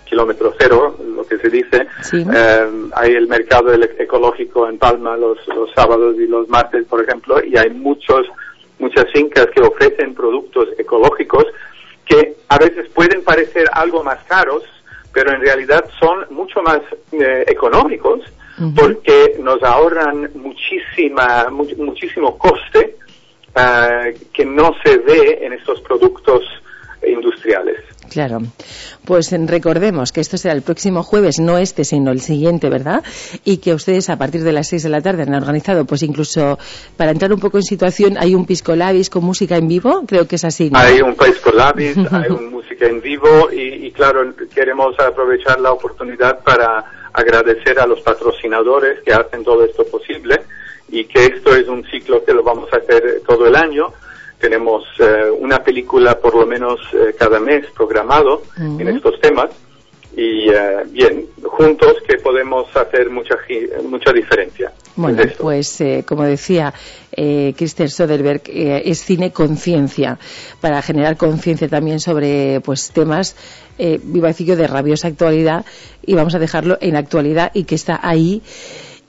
kilómetro 0.05 0.53
cero, 0.59 0.97
lo 1.17 1.25
que 1.27 1.39
se 1.39 1.49
dice. 1.49 1.87
Eh, 2.35 2.67
hay 2.95 3.13
el 3.13 3.27
mercado 3.29 3.73
ecológico 3.75 4.69
en 4.69 4.79
Palma 4.79 5.17
los, 5.17 5.39
los 5.49 5.71
sábados 5.75 6.17
y 6.19 6.27
los 6.27 6.49
martes, 6.49 6.85
por 6.87 7.03
ejemplo, 7.03 7.43
y 7.45 7.57
hay 7.57 7.71
muchos, 7.71 8.27
muchas 8.79 9.07
fincas 9.13 9.47
que 9.55 9.63
ofrecen 9.63 10.15
productos 10.15 10.69
ecológicos 10.79 11.45
que 12.05 12.35
a 12.49 12.59
veces 12.59 12.89
pueden 12.91 13.23
parecer 13.25 13.67
algo 13.73 14.03
más 14.05 14.19
caros, 14.25 14.63
pero 15.15 15.33
en 15.33 15.41
realidad 15.41 15.85
son 16.01 16.27
mucho 16.31 16.61
más 16.63 16.81
eh, 17.13 17.45
económicos 17.47 18.21
porque 18.77 19.37
nos 19.41 19.63
ahorran 19.63 20.31
muchísima, 20.35 21.49
mu- 21.51 21.67
muchísimo 21.79 22.37
coste 22.39 22.97
eh, 23.57 24.15
que 24.33 24.45
no 24.45 24.73
se 24.85 24.99
ve 24.99 25.39
en 25.43 25.53
estos 25.55 25.81
productos 25.81 26.43
industriales. 27.07 27.79
Claro. 28.13 28.41
Pues 29.05 29.33
recordemos 29.47 30.13
que 30.13 30.21
esto 30.21 30.37
será 30.37 30.55
el 30.55 30.63
próximo 30.63 31.03
jueves, 31.03 31.39
no 31.41 31.59
este, 31.59 31.85
sino 31.85 32.11
el 32.11 32.21
siguiente, 32.21 32.69
¿verdad? 32.69 33.03
Y 33.45 33.59
que 33.59 33.75
ustedes 33.75 34.11
a 34.11 34.17
partir 34.17 34.43
de 34.43 34.53
las 34.53 34.69
6 34.69 34.83
de 34.85 34.89
la 34.89 35.01
tarde 35.01 35.23
han 35.23 35.35
organizado, 35.35 35.85
pues 35.85 36.03
incluso 36.03 36.59
para 36.97 37.11
entrar 37.11 37.33
un 37.33 37.41
poco 37.41 37.59
en 37.59 37.65
situación, 37.65 38.17
hay 38.19 38.35
un 38.35 38.47
pisco 38.47 38.77
labis 38.77 39.11
con 39.11 39.25
música 39.25 39.57
en 39.57 39.69
vivo, 39.69 40.03
creo 40.07 40.27
que 40.27 40.37
es 40.37 40.45
así, 40.45 40.71
¿no? 40.71 40.79
Hay 40.79 41.01
un 41.01 41.15
país 41.15 41.39
con 41.39 41.57
labis, 41.57 41.97
hay 42.13 42.31
música 42.31 42.87
en 42.87 43.01
vivo 43.01 43.51
y, 43.53 43.87
y 43.87 43.93
claro, 43.93 44.35
queremos 44.55 44.99
aprovechar 44.99 45.61
la 45.61 45.73
oportunidad 45.73 46.41
para 46.41 46.85
agradecer 47.13 47.79
a 47.79 47.87
los 47.87 48.01
patrocinadores 48.01 49.01
que 49.05 49.13
hacen 49.13 49.45
todo 49.45 49.65
esto 49.65 49.85
posible 49.85 50.43
y 50.89 51.05
que 51.07 51.25
esto 51.25 51.55
es 51.57 51.67
un 51.69 51.85
ciclo 51.85 52.25
que 52.25 52.35
lo 52.35 52.43
vamos 52.43 52.73
a 52.73 52.77
hacer 52.77 53.23
todo 53.27 53.47
el 53.47 53.57
año. 53.57 53.93
Tenemos 54.43 54.83
eh, 54.99 55.31
una 55.39 55.63
película 55.63 56.19
por 56.19 56.35
lo 56.35 56.45
menos 56.45 56.81
eh, 56.93 57.15
cada 57.17 57.39
mes 57.39 57.65
programado 57.77 58.43
en 58.59 58.89
estos 58.89 59.21
temas 59.21 59.51
y 60.17 60.51
eh, 60.51 60.85
bien, 60.91 61.27
juntos 61.43 61.95
que 62.07 62.19
podemos 62.19 62.67
hacer 62.77 63.09
mucha, 63.09 63.37
mucha 63.89 64.13
diferencia. 64.13 64.73
Bueno, 64.97 65.23
pues 65.39 65.81
eh, 65.81 66.05
como 66.07 66.25
decía 66.25 66.75
eh, 67.13 67.55
Christer 67.57 67.89
Soderbergh, 67.89 68.43
eh, 68.49 68.83
es 68.85 68.99
cine 69.05 69.33
conciencia, 69.33 70.19
para 70.61 70.83
generar 70.83 71.17
conciencia 71.17 71.69
también 71.69 72.01
sobre 72.01 72.61
pues 72.61 72.91
temas, 72.91 73.37
eh, 73.79 74.01
iba 74.13 74.27
a 74.27 74.33
decir 74.33 74.49
yo, 74.49 74.57
de 74.57 74.67
rabiosa 74.67 75.09
actualidad, 75.09 75.65
y 76.05 76.15
vamos 76.15 76.35
a 76.35 76.41
dejarlo 76.41 76.77
en 76.81 76.97
actualidad 76.97 77.53
y 77.55 77.65
que 77.65 77.77
está 77.77 78.01
ahí 78.03 78.43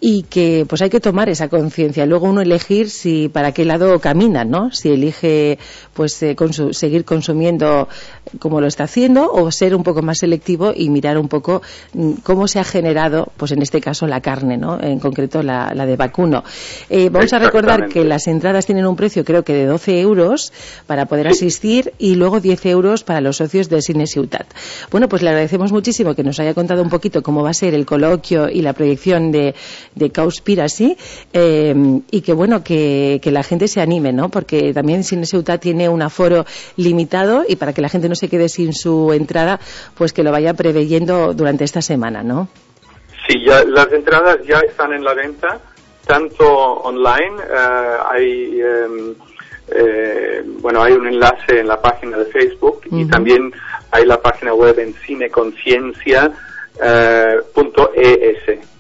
y 0.06 0.24
que 0.24 0.66
pues 0.68 0.82
hay 0.82 0.90
que 0.90 1.00
tomar 1.00 1.30
esa 1.30 1.48
conciencia. 1.48 2.06
Luego 2.06 2.28
uno 2.28 2.42
elegir 2.42 2.90
si 2.90 3.30
para 3.30 3.54
qué 3.54 3.64
lado 3.64 4.00
camina 4.02 4.44
no 4.44 4.70
si 4.72 4.90
elige 4.90 5.58
pues 5.94 6.22
eh, 6.24 6.36
consu- 6.36 6.74
seguir 6.74 7.06
consumiendo 7.06 7.88
como 8.40 8.60
lo 8.60 8.68
está 8.68 8.84
haciendo 8.84 9.32
o 9.32 9.50
ser 9.50 9.74
un 9.74 9.84
poco 9.84 10.02
más 10.02 10.18
selectivo 10.18 10.74
y 10.76 10.90
mirar 10.90 11.18
un 11.18 11.30
poco 11.30 11.62
mm, 11.94 12.12
cómo 12.24 12.50
se 12.50 12.60
ha 12.60 12.66
generado 12.66 13.32
pues 13.38 13.54
en 13.54 13.62
este 13.62 13.80
caso 13.80 14.06
la 14.06 14.20
carne 14.20 14.58
no 14.58 14.78
en 14.82 15.00
concreto 15.00 15.42
la, 15.42 15.72
la 15.74 15.86
de 15.86 15.96
vacuno. 15.96 16.44
Eh, 16.90 17.08
vamos 17.10 17.32
a 17.32 17.40
recordar 17.40 17.88
que 17.88 18.04
las 18.04 18.28
entradas 18.28 18.66
tienen 18.66 18.86
un 18.86 18.98
precio 18.98 19.24
creo 19.24 19.44
que 19.46 19.54
de 19.54 19.66
12 19.68 20.02
euros 20.02 20.52
para 20.86 21.06
poder 21.06 21.30
asistir 21.30 21.94
y 21.98 22.16
luego 22.16 22.42
10 22.42 22.66
euros 22.66 23.06
para 23.06 23.22
los 23.22 23.38
socios 23.38 23.70
del 23.70 23.82
Cine 23.82 24.06
Ciutat. 24.06 24.48
Bueno 24.92 25.08
pues 25.08 25.22
le 25.22 25.30
agradecemos 25.30 25.72
muchísimo 25.72 26.14
que 26.14 26.24
nos 26.26 26.42
haya 26.42 26.54
contado 26.54 26.82
un 26.82 26.90
poquito 26.90 27.24
cómo 27.24 27.42
va 27.42 27.52
a 27.52 27.54
ser 27.54 27.74
el 27.74 27.86
coloquio 27.86 28.50
y 28.50 28.62
la 28.64 28.74
proyección 28.74 29.32
de, 29.32 29.56
de 29.96 30.12
Cowspiracy 30.12 30.98
eh, 31.34 31.74
y 32.12 32.22
que 32.22 32.34
bueno 32.34 32.64
que, 32.64 33.20
que 33.22 33.32
la 33.32 33.44
gente 33.44 33.68
se 33.68 33.82
anime 33.82 34.14
no 34.14 34.30
porque 34.30 34.74
también 34.74 35.04
Cine 35.04 35.26
Ciutat 35.26 35.62
tiene 35.62 35.90
un 35.90 36.02
aforo 36.02 36.46
limitado 36.78 37.44
y 37.48 37.56
para 37.56 37.74
que 37.74 37.82
la 37.82 37.90
gente 37.90 38.10
no 38.10 38.16
se 38.16 38.30
quede 38.30 38.50
sin 38.50 38.74
su 38.74 39.14
entrada 39.14 39.60
pues 39.96 40.14
que 40.14 40.24
lo 40.24 40.32
vaya 40.32 40.54
preveyendo 40.54 41.34
durante 41.34 41.64
esta 41.64 41.82
semana 41.82 42.24
no 42.24 42.48
Sí, 43.28 43.44
ya, 43.46 43.64
las 43.64 43.92
entradas 43.92 44.38
ya 44.46 44.60
están 44.60 44.94
en 44.94 45.04
la 45.04 45.14
venta, 45.14 45.60
tanto 46.06 46.46
online, 46.46 47.36
eh, 47.42 47.98
hay, 48.12 48.62
em, 48.62 49.16
eh, 49.70 50.44
bueno, 50.60 50.84
hay 50.84 50.94
un 50.94 51.08
enlace 51.08 51.60
en 51.60 51.68
la 51.68 51.82
página 51.82 52.18
de 52.18 52.26
Facebook 52.26 52.82
y 52.92 53.06
también 53.06 53.54
hay 53.92 54.06
la 54.06 54.22
página 54.22 54.54
web 54.54 54.78
en 54.78 54.94
cineconciencia.es. 54.94 56.34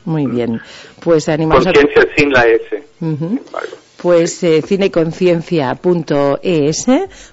muy 0.05 0.27
bien 0.27 0.61
pues 1.03 1.27
animamos 1.29 1.67
a 1.67 1.73
Conciencia 1.73 2.07
sin 2.15 2.31
la 2.31 2.47
S. 2.47 2.83
Ujú. 3.01 3.41
Pues 3.97 4.41
eh, 4.43 4.61
cineconciencia.es 4.61 6.85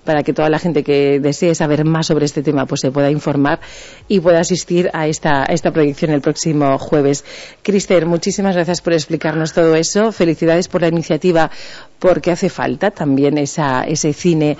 para 0.04 0.22
que 0.22 0.32
toda 0.32 0.48
la 0.48 0.58
gente 0.60 0.84
que 0.84 1.18
desee 1.18 1.56
saber 1.56 1.84
más 1.84 2.06
sobre 2.06 2.26
este 2.26 2.44
tema 2.44 2.66
pues 2.66 2.82
se 2.82 2.92
pueda 2.92 3.10
informar 3.10 3.58
y 4.06 4.20
pueda 4.20 4.38
asistir 4.38 4.88
a 4.92 5.08
esta, 5.08 5.42
a 5.42 5.46
esta 5.46 5.72
proyección 5.72 6.12
el 6.12 6.20
próximo 6.20 6.78
jueves. 6.78 7.24
Crister, 7.62 8.06
muchísimas 8.06 8.54
gracias 8.54 8.82
por 8.82 8.92
explicarnos 8.92 9.52
todo 9.52 9.74
eso. 9.74 10.12
Felicidades 10.12 10.68
por 10.68 10.82
la 10.82 10.88
iniciativa 10.88 11.50
porque 11.98 12.30
hace 12.30 12.48
falta 12.48 12.92
también 12.92 13.36
esa, 13.38 13.82
ese 13.82 14.12
cine 14.12 14.56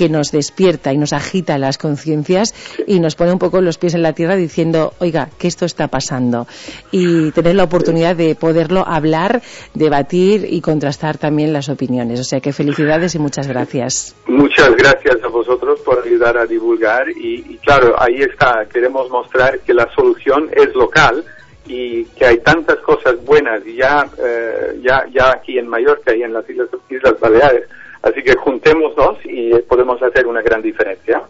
que 0.00 0.08
nos 0.08 0.32
despierta 0.32 0.94
y 0.94 0.96
nos 0.96 1.12
agita 1.12 1.58
las 1.58 1.76
conciencias 1.76 2.54
y 2.86 3.00
nos 3.00 3.16
pone 3.16 3.32
un 3.32 3.38
poco 3.38 3.60
los 3.60 3.76
pies 3.76 3.92
en 3.92 4.00
la 4.00 4.14
tierra 4.14 4.34
diciendo, 4.34 4.94
oiga, 4.98 5.28
que 5.38 5.46
esto 5.46 5.66
está 5.66 5.88
pasando. 5.88 6.46
Y 6.90 7.32
tener 7.32 7.54
la 7.54 7.64
oportunidad 7.64 8.16
de 8.16 8.34
poderlo 8.34 8.82
hablar, 8.88 9.42
debatir 9.74 10.46
y 10.48 10.62
contrastar 10.62 11.18
también 11.18 11.52
las 11.52 11.68
opiniones. 11.68 12.18
O 12.18 12.24
sea 12.24 12.40
que 12.40 12.54
felicidades 12.54 13.14
y 13.14 13.18
muchas 13.18 13.46
gracias. 13.46 14.16
Muchas 14.26 14.74
gracias 14.74 15.22
a 15.22 15.28
vosotros 15.28 15.80
por 15.80 16.02
ayudar 16.02 16.38
a 16.38 16.46
divulgar 16.46 17.10
y, 17.10 17.44
y 17.46 17.58
claro, 17.58 17.94
ahí 18.00 18.22
está, 18.22 18.64
queremos 18.72 19.10
mostrar 19.10 19.58
que 19.60 19.74
la 19.74 19.86
solución 19.94 20.48
es 20.56 20.74
local 20.74 21.22
y 21.66 22.06
que 22.06 22.24
hay 22.24 22.38
tantas 22.38 22.78
cosas 22.78 23.22
buenas 23.26 23.62
ya, 23.66 24.08
eh, 24.18 24.80
ya, 24.80 25.04
ya 25.12 25.32
aquí 25.32 25.58
en 25.58 25.68
Mallorca 25.68 26.16
y 26.16 26.22
en 26.22 26.32
las 26.32 26.48
Islas, 26.48 26.70
Islas 26.88 27.20
Baleares. 27.20 27.68
Así 28.02 28.22
que 28.22 28.34
juntémonos 28.36 29.18
y 29.24 29.52
podemos 29.62 30.02
hacer 30.02 30.26
una 30.26 30.42
gran 30.42 30.62
diferencia. 30.62 31.22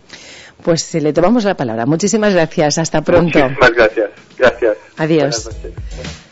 Pues 0.62 0.94
eh, 0.94 1.01
le 1.01 1.12
tomamos 1.12 1.44
la 1.44 1.56
palabra. 1.56 1.86
Muchísimas 1.86 2.34
gracias. 2.34 2.78
Hasta 2.78 3.02
pronto. 3.02 3.38
Muchísimas 3.38 3.72
gracias. 3.72 4.10
Gracias. 4.38 4.76
Adiós. 4.97 5.44
Buenas 5.44 5.64
noches. 5.64 6.26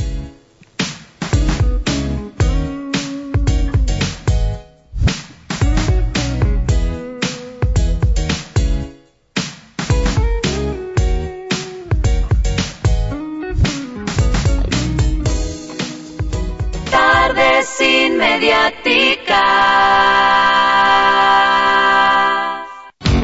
Tarde 16.90 17.62
sin 17.62 18.16
mediática. 18.19 19.68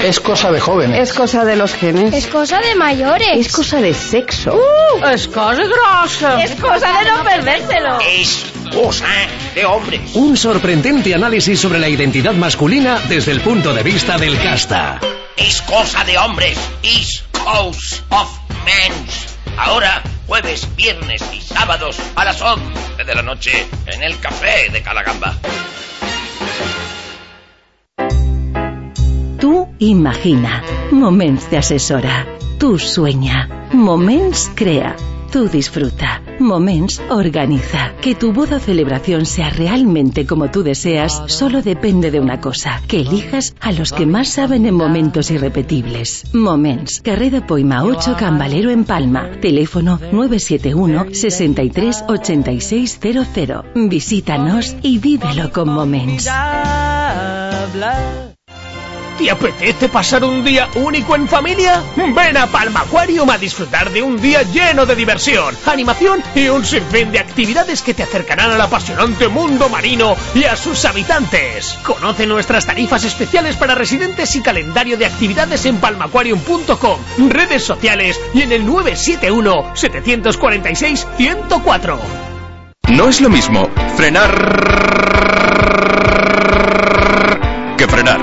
Es 0.05 0.21
cosa 0.21 0.53
de 0.53 0.61
jóvenes. 0.61 0.99
Es 1.01 1.15
cosa 1.15 1.47
de 1.47 1.57
los 1.57 1.73
genes. 1.73 2.13
Es 2.13 2.27
cosa 2.27 2.61
de 2.61 2.75
mayores. 2.75 3.27
Es 3.39 3.51
cosa 3.51 3.81
de 3.81 3.95
sexo. 3.95 4.53
Uh, 4.55 5.07
es 5.07 5.27
cosa 5.29 5.63
grosa. 5.65 6.45
Es 6.45 6.51
cosa 6.61 6.99
de 6.99 7.11
no 7.11 7.25
perdérselo. 7.25 7.99
Es 8.01 8.45
cosa 8.71 9.07
de 9.55 9.65
hombres. 9.65 10.15
Un 10.15 10.37
sorprendente 10.37 11.15
análisis 11.15 11.59
sobre 11.59 11.79
la 11.79 11.89
identidad 11.89 12.35
masculina 12.35 13.01
desde 13.09 13.33
el 13.33 13.41
punto 13.41 13.73
de 13.73 13.83
vista 13.83 14.19
del 14.19 14.39
casta. 14.43 15.01
Es 15.39 15.63
cosa 15.63 16.05
de 16.05 16.19
hombres. 16.19 16.59
Is 16.83 17.25
cause 17.33 18.03
of 18.11 18.29
men. 18.67 18.93
Ahora, 19.57 20.03
jueves, 20.27 20.69
viernes 20.77 21.23
y 21.33 21.41
sábados 21.41 21.97
a 22.15 22.27
las 22.27 22.43
11 22.43 23.05
de 23.07 23.15
la 23.15 23.23
noche 23.23 23.67
en 23.87 24.03
el 24.03 24.21
café 24.21 24.69
de 24.71 24.83
Calagamba. 24.83 25.35
Imagina. 29.79 30.63
Moments 30.91 31.51
d'assessora. 31.51 32.27
Tu 32.59 32.79
sueña. 32.79 33.49
Moments 33.73 34.51
crea. 34.55 34.97
Tú 35.33 35.49
disfruta. 35.49 36.23
Moments 36.39 37.03
organiza. 37.11 37.93
Que 38.01 38.15
tu 38.15 38.33
boda 38.33 38.59
o 38.59 38.61
celebración 38.61 39.27
sea 39.27 39.51
realmente 39.51 40.27
como 40.27 40.51
tú 40.51 40.63
deseas 40.63 41.25
solo 41.27 41.61
depende 41.61 42.13
de 42.13 42.21
una 42.21 42.41
cosa. 42.41 42.81
Que 42.87 43.01
elijas 43.01 43.57
a 43.61 43.73
los 43.73 43.93
que 43.93 44.07
más 44.07 44.29
saben 44.29 44.65
en 44.65 44.75
momentos 44.75 45.33
irrepetibles. 45.33 46.33
Moments. 46.33 47.01
Carrera 47.01 47.45
Poima 47.45 47.83
8 47.83 48.15
Cambalero 48.17 48.71
en 48.71 48.85
Palma. 48.85 49.29
Teléfono 49.41 49.99
971 50.13 51.07
63 51.13 52.05
8600. 52.09 53.65
Visítanos 53.75 54.77
y 54.83 54.99
vívelo 54.99 55.51
con 55.51 55.69
Moments. 55.71 56.29
¿Te 59.19 59.31
apetece 59.31 59.89
pasar 59.89 60.25
un 60.25 60.45
día 60.45 60.69
único 60.75 61.15
en 61.15 61.29
familia? 61.29 61.83
Ven 61.97 62.37
a 62.37 62.49
Palma 62.49 62.81
Aquarium 62.81 63.31
a 63.31 63.39
disfrutar 63.39 63.91
de 63.91 64.03
un 64.03 64.21
día 64.21 64.43
lleno 64.43 64.87
de 64.87 64.97
diversión, 64.97 65.57
animación 65.67 66.21
y 66.35 66.49
un 66.49 66.65
sinfín 66.65 67.13
de 67.13 67.21
actividades 67.21 67.83
que 67.83 67.95
te 67.95 68.03
acercarán 68.03 68.51
al 68.51 68.61
apasionante 68.61 69.29
mundo 69.29 69.69
marino 69.69 70.17
y 70.35 70.45
a 70.45 70.57
sus 70.57 70.85
habitantes. 70.85 71.79
Conoce 71.85 72.27
nuestras 72.27 72.67
tarifas 72.67 73.05
especiales 73.05 73.57
para 73.57 73.77
residentes 73.77 74.35
y 74.35 74.43
calendario 74.43 74.99
de 74.99 75.07
actividades 75.07 75.65
en 75.67 75.79
palmaquarium.com, 75.79 77.01
redes 77.29 77.63
sociales 77.63 78.21
y 78.35 78.43
en 78.43 78.51
el 78.51 78.67
971 78.67 79.77
746 79.77 81.07
104. 81.17 82.01
No 82.89 83.09
es 83.09 83.21
lo 83.21 83.31
mismo 83.31 83.69
frenar 83.97 84.75
que 87.77 87.89
frenar. 87.89 88.21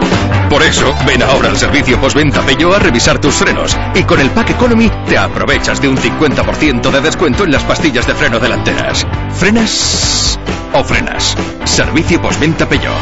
Por 0.52 0.64
eso, 0.64 0.94
ven 1.08 1.24
ahora 1.24 1.48
al 1.48 1.58
servicio 1.58 1.98
postventa 2.02 2.46
Peugeot 2.46 2.76
a 2.76 2.80
revisar 2.80 3.22
tus 3.22 3.36
frenos. 3.36 3.78
Y 3.96 4.04
con 4.04 4.20
el 4.20 4.30
Pack 4.32 4.50
Economy 4.50 4.92
te 5.08 5.18
aprovechas 5.18 5.82
de 5.82 5.88
un 5.88 5.96
50% 5.96 6.92
de 6.92 7.00
descuento 7.00 7.46
en 7.46 7.52
las 7.52 7.64
pastillas 7.64 8.06
de 8.06 8.14
freno 8.16 8.38
delanteras. 8.38 9.08
¿Frenas 9.34 10.38
o 10.74 10.84
frenas? 10.84 11.38
Servicio 11.64 12.22
postventa 12.22 12.68
Peugeot. 12.68 12.94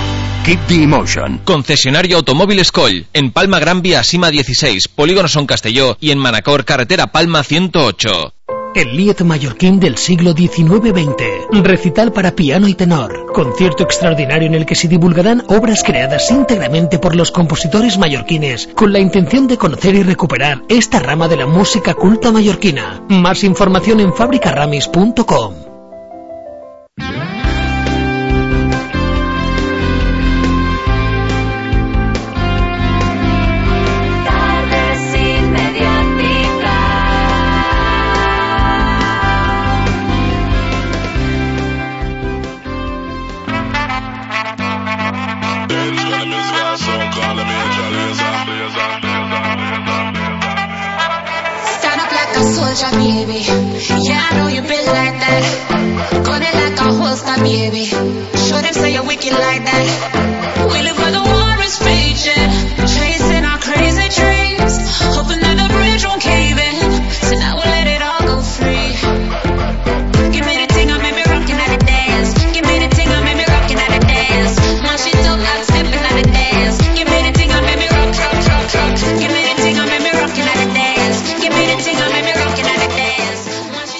Keep 0.45 0.59
the 0.67 0.83
emotion. 0.83 1.39
Concesionario 1.39 2.17
Automóvil 2.17 2.61
Coll, 2.71 3.07
en 3.13 3.31
Palma 3.31 3.57
Gran 3.57 3.81
Vía 3.81 4.03
Sima 4.03 4.29
16, 4.29 4.87
Polígono 4.87 5.27
Son 5.27 5.47
Castelló 5.47 5.97
y 5.99 6.11
en 6.11 6.19
Manacor 6.19 6.65
Carretera 6.65 7.07
Palma 7.07 7.43
108. 7.43 8.31
El 8.75 8.95
Lied 8.95 9.19
mallorquín 9.21 9.79
del 9.79 9.97
siglo 9.97 10.33
XIX-XX. 10.33 11.63
Recital 11.63 12.13
para 12.13 12.31
piano 12.31 12.67
y 12.67 12.75
tenor. 12.75 13.25
Concierto 13.33 13.83
extraordinario 13.83 14.47
en 14.47 14.55
el 14.55 14.65
que 14.65 14.75
se 14.75 14.87
divulgarán 14.87 15.43
obras 15.47 15.83
creadas 15.83 16.29
íntegramente 16.29 16.99
por 16.99 17.15
los 17.15 17.31
compositores 17.31 17.97
mallorquines 17.97 18.67
con 18.75 18.93
la 18.93 18.99
intención 18.99 19.47
de 19.47 19.57
conocer 19.57 19.95
y 19.95 20.03
recuperar 20.03 20.63
esta 20.69 20.99
rama 20.99 21.27
de 21.27 21.37
la 21.37 21.47
música 21.47 21.95
culta 21.95 22.31
mallorquina. 22.31 23.03
Más 23.09 23.43
información 23.43 23.99
en 24.01 24.13
fabricaramis.com. 24.13 25.53
that. 55.41 56.23
Gun 56.25 56.41
it 56.41 56.53
like 56.53 56.79
a 56.79 56.93
holster, 56.93 57.41
baby. 57.41 57.85
Show 57.85 58.61
them 58.61 58.73
say 58.73 58.93
you're 58.93 59.05
wicked 59.05 59.33
like 59.33 59.63
that. 59.65 60.28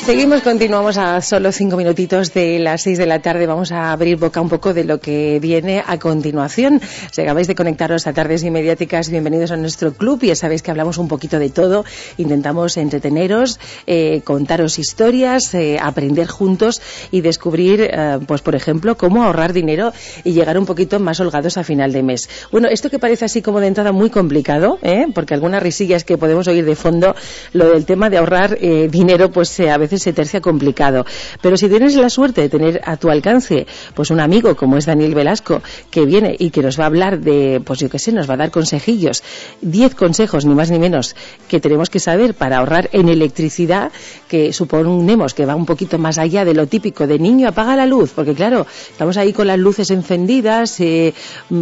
Seguimos, 0.10 0.42
continuamos 0.42 0.98
a 0.98 1.22
solo 1.22 1.52
cinco 1.52 1.78
minutitos 1.78 2.34
de 2.34 2.58
las 2.58 2.82
seis 2.82 2.98
de 2.98 3.06
la 3.06 3.20
tarde. 3.20 3.46
Vamos 3.46 3.72
a 3.72 3.92
abrir 3.92 4.18
boca 4.18 4.42
un 4.42 4.50
poco 4.50 4.74
de 4.74 4.84
lo 4.84 5.00
que 5.00 5.38
viene 5.40 5.84
a 5.86 6.00
continuación. 6.00 6.82
Si 7.12 7.22
acabáis 7.22 7.46
de 7.46 7.54
conectaros 7.54 8.08
a 8.08 8.14
Tardes 8.14 8.42
Inmediáticas, 8.42 9.12
bienvenidos 9.12 9.52
a 9.52 9.56
nuestro 9.56 9.94
club. 9.94 10.22
Ya 10.24 10.36
sabéis 10.36 10.64
que 10.64 10.72
hablamos 10.72 10.98
un 10.98 11.08
poquito 11.08 11.38
de 11.38 11.52
todo. 11.52 11.86
Intentamos 12.18 12.78
entreteneros, 12.78 13.60
eh, 13.86 14.22
contaros 14.24 14.80
historias, 14.80 15.54
eh, 15.54 15.78
aprender 15.80 16.26
juntos 16.26 16.82
y 17.12 17.22
descubrir, 17.22 17.82
eh, 17.82 18.18
pues 18.26 18.42
por 18.42 18.56
ejemplo, 18.56 18.98
cómo 18.98 19.24
ahorrar 19.24 19.54
dinero 19.54 19.94
y 20.24 20.34
llegar 20.34 20.58
un 20.58 20.66
poquito 20.66 21.00
más 21.00 21.20
holgados 21.20 21.58
a 21.58 21.64
final 21.64 21.92
de 21.92 22.02
mes. 22.02 22.28
Bueno, 22.52 22.68
esto 22.68 22.90
que 22.90 22.98
parece 22.98 23.26
así 23.26 23.44
como 23.44 23.60
de 23.60 23.68
entrada 23.68 23.92
muy 23.92 24.10
complicado, 24.10 24.80
porque 25.14 25.36
algunas 25.36 25.62
risillas 25.62 26.04
que 26.04 26.18
podemos 26.18 26.48
oír 26.48 26.66
de 26.66 26.76
fondo, 26.76 27.16
lo 27.54 27.70
del 27.70 27.86
tema 27.86 28.10
de 28.10 28.18
ahorrar 28.18 28.58
dinero, 28.58 29.30
pues 29.30 29.60
a 29.60 29.78
veces 29.78 29.99
se 30.00 30.14
tercia 30.14 30.42
complicado. 30.42 31.06
Pero 31.42 31.58
si 31.58 31.70
tienes 31.70 31.96
la 31.96 32.10
suerte 32.10 32.42
de 32.42 32.50
tener 32.50 32.82
a 32.86 32.98
tu 32.98 33.10
alcance, 33.10 33.68
pues 33.94 34.12
un 34.12 34.20
amigo 34.20 34.56
como 34.56 34.78
es 34.78 34.86
Daniel 34.86 35.16
Velasco, 35.16 35.62
que 35.92 36.06
viene 36.06 36.36
y 36.38 36.50
que 36.50 36.62
nos 36.62 36.80
va 36.80 36.84
a 36.84 36.88
hablar 36.88 37.20
de, 37.20 37.62
pues 37.64 37.80
yo 37.80 37.90
qué 37.90 38.00
sé, 38.00 38.12
nos 38.12 38.30
va 38.30 38.36
a 38.36 38.38
dar 38.38 38.52
consejillos, 38.52 39.24
10 39.62 39.96
consejos, 39.96 40.46
ni 40.46 40.56
más 40.56 40.72
ni 40.72 40.80
menos, 40.80 41.16
que 41.48 41.60
tenemos 41.60 41.90
que 41.90 42.00
saber 42.00 42.34
para 42.34 42.58
ahorrar 42.58 42.90
en 42.94 43.10
electricidad, 43.10 43.92
que 44.28 44.54
suponemos 44.54 45.34
que 45.34 45.46
va 45.46 45.56
un 45.56 45.66
poquito 45.66 45.98
más 45.98 46.18
allá 46.18 46.46
de 46.46 46.54
lo 46.54 46.68
típico 46.68 47.08
de 47.08 47.20
niño, 47.20 47.48
apaga 47.48 47.76
la 47.76 47.86
luz, 47.86 48.12
porque 48.16 48.34
claro, 48.34 48.66
estamos 48.92 49.18
ahí 49.18 49.34
con 49.34 49.48
las 49.48 49.60
luces 49.60 49.92
encendidas, 49.92 50.80
eh, 50.80 51.14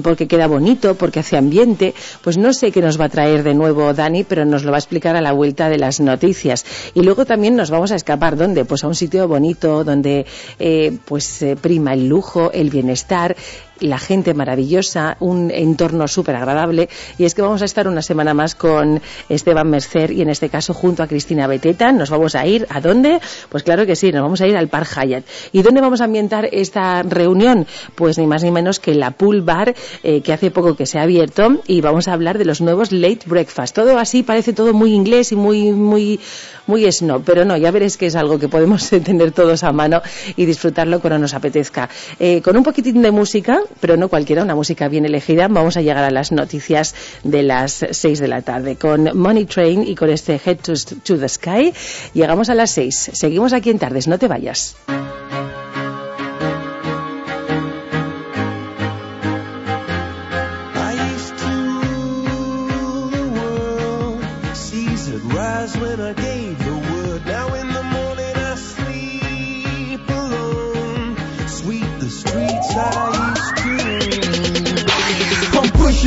porque 0.04 0.28
queda 0.28 0.48
bonito, 0.48 0.96
porque 0.96 1.20
hace 1.20 1.38
ambiente, 1.38 1.94
pues 2.22 2.38
no 2.38 2.54
sé 2.54 2.72
qué 2.72 2.82
nos 2.82 3.00
va 3.00 3.06
a 3.06 3.10
traer 3.10 3.44
de 3.44 3.54
nuevo 3.54 3.94
Dani, 3.94 4.24
pero 4.24 4.46
nos 4.46 4.64
lo 4.64 4.72
va 4.72 4.78
a 4.78 4.80
explicar 4.80 5.16
a 5.16 5.22
la 5.22 5.32
vuelta 5.32 5.70
de 5.70 5.78
las 5.78 6.00
noticias. 6.00 6.66
Y 6.94 7.02
luego 7.02 7.26
también 7.26 7.56
nos 7.56 7.70
vamos 7.70 7.92
a 7.92 7.96
escapar, 7.96 8.27
¿dónde? 8.36 8.66
Pues 8.66 8.84
a 8.84 8.88
un 8.88 8.96
sitio 8.96 9.28
bonito, 9.28 9.84
donde 9.84 10.26
eh, 10.60 10.98
pues 11.06 11.42
eh, 11.42 11.56
prima 11.56 11.94
el 11.94 12.08
lujo, 12.08 12.52
el 12.52 12.70
bienestar, 12.70 13.36
la 13.80 13.98
gente 13.98 14.34
maravillosa, 14.34 15.18
un 15.20 15.52
entorno 15.52 16.08
súper 16.08 16.36
agradable. 16.36 16.90
Y 17.18 17.26
es 17.26 17.36
que 17.36 17.42
vamos 17.42 17.62
a 17.62 17.66
estar 17.66 17.88
una 17.88 18.02
semana 18.02 18.34
más 18.34 18.56
con 18.56 19.02
Esteban 19.30 19.70
Mercer 19.70 20.12
y 20.12 20.22
en 20.22 20.30
este 20.30 20.50
caso 20.50 20.74
junto 20.74 21.04
a 21.04 21.08
Cristina 21.08 21.48
Beteta. 21.48 21.92
Nos 21.92 22.10
vamos 22.10 22.36
a 22.36 22.46
ir, 22.46 22.68
¿a 22.70 22.82
dónde? 22.82 23.20
Pues 23.50 23.64
claro 23.64 23.86
que 23.86 23.96
sí, 23.96 24.12
nos 24.12 24.22
vamos 24.22 24.42
a 24.42 24.48
ir 24.48 24.58
al 24.58 24.68
Park 24.68 24.90
Hyatt. 24.96 25.26
¿Y 25.52 25.62
dónde 25.62 25.82
vamos 25.82 26.02
a 26.02 26.06
ambientar 26.06 26.50
esta 26.52 27.04
reunión? 27.04 27.68
Pues 27.96 28.18
ni 28.18 28.28
más 28.28 28.44
ni 28.44 28.52
menos 28.52 28.80
que 28.80 28.94
la 28.94 29.12
Pool 29.12 29.42
Bar, 29.42 29.76
eh, 30.04 30.22
que 30.22 30.34
hace 30.34 30.52
poco 30.52 30.76
que 30.76 30.86
se 30.86 31.00
ha 31.00 31.04
abierto 31.04 31.62
y 31.68 31.82
vamos 31.82 32.08
a 32.08 32.14
hablar 32.14 32.38
de 32.38 32.46
los 32.46 32.62
nuevos 32.62 32.92
late 32.92 33.22
breakfast. 33.26 33.76
Todo 33.76 33.98
así 33.98 34.24
parece 34.24 34.54
todo 34.54 34.74
muy 34.74 34.94
inglés 34.94 35.32
y 35.32 35.36
muy, 35.36 35.72
muy, 35.72 36.20
muy 36.66 36.92
snob, 36.92 37.24
pero 37.26 37.46
no, 37.46 37.58
ya 37.58 37.72
veréis 37.72 37.98
que 37.98 38.08
es 38.08 38.16
algo 38.16 38.40
que 38.40 38.48
podemos 38.48 38.90
tener 39.04 39.32
todos 39.32 39.64
a 39.64 39.72
mano 39.72 40.02
y 40.36 40.46
disfrutarlo 40.46 41.00
cuando 41.00 41.20
nos 41.20 41.34
apetezca. 41.34 41.90
Eh, 42.20 42.42
con 42.42 42.58
un 42.58 42.64
poquitín 42.64 43.02
de 43.02 43.12
música, 43.12 43.62
pero 43.80 43.98
no 43.98 44.10
cualquiera, 44.10 44.44
una 44.44 44.56
música 44.56 44.88
bien 44.88 45.06
elegida, 45.06 45.48
vamos 45.48 45.78
a 45.78 45.82
llegar 45.82 46.04
a 46.04 46.12
las 46.12 46.32
noticias 46.32 46.96
de 47.24 47.44
las 47.44 47.86
6 47.90 48.20
de 48.20 48.28
la 48.28 48.42
tarde. 48.42 48.76
Con 48.76 49.18
Money 49.18 49.46
Train 49.46 49.84
y 49.84 49.96
con 49.96 50.10
este 50.10 50.40
Head 50.44 50.58
to, 50.58 50.74
to 51.04 51.18
the 51.18 51.30
Sky 51.30 51.74
llegamos 52.14 52.50
a 52.50 52.56
las 52.56 52.72
6. 52.72 53.12
Seguimos 53.14 53.54
aquí 53.54 53.70
en 53.70 53.80
Tardes, 53.80 54.08
no 54.08 54.18
te 54.18 54.28
vayas. 54.28 54.76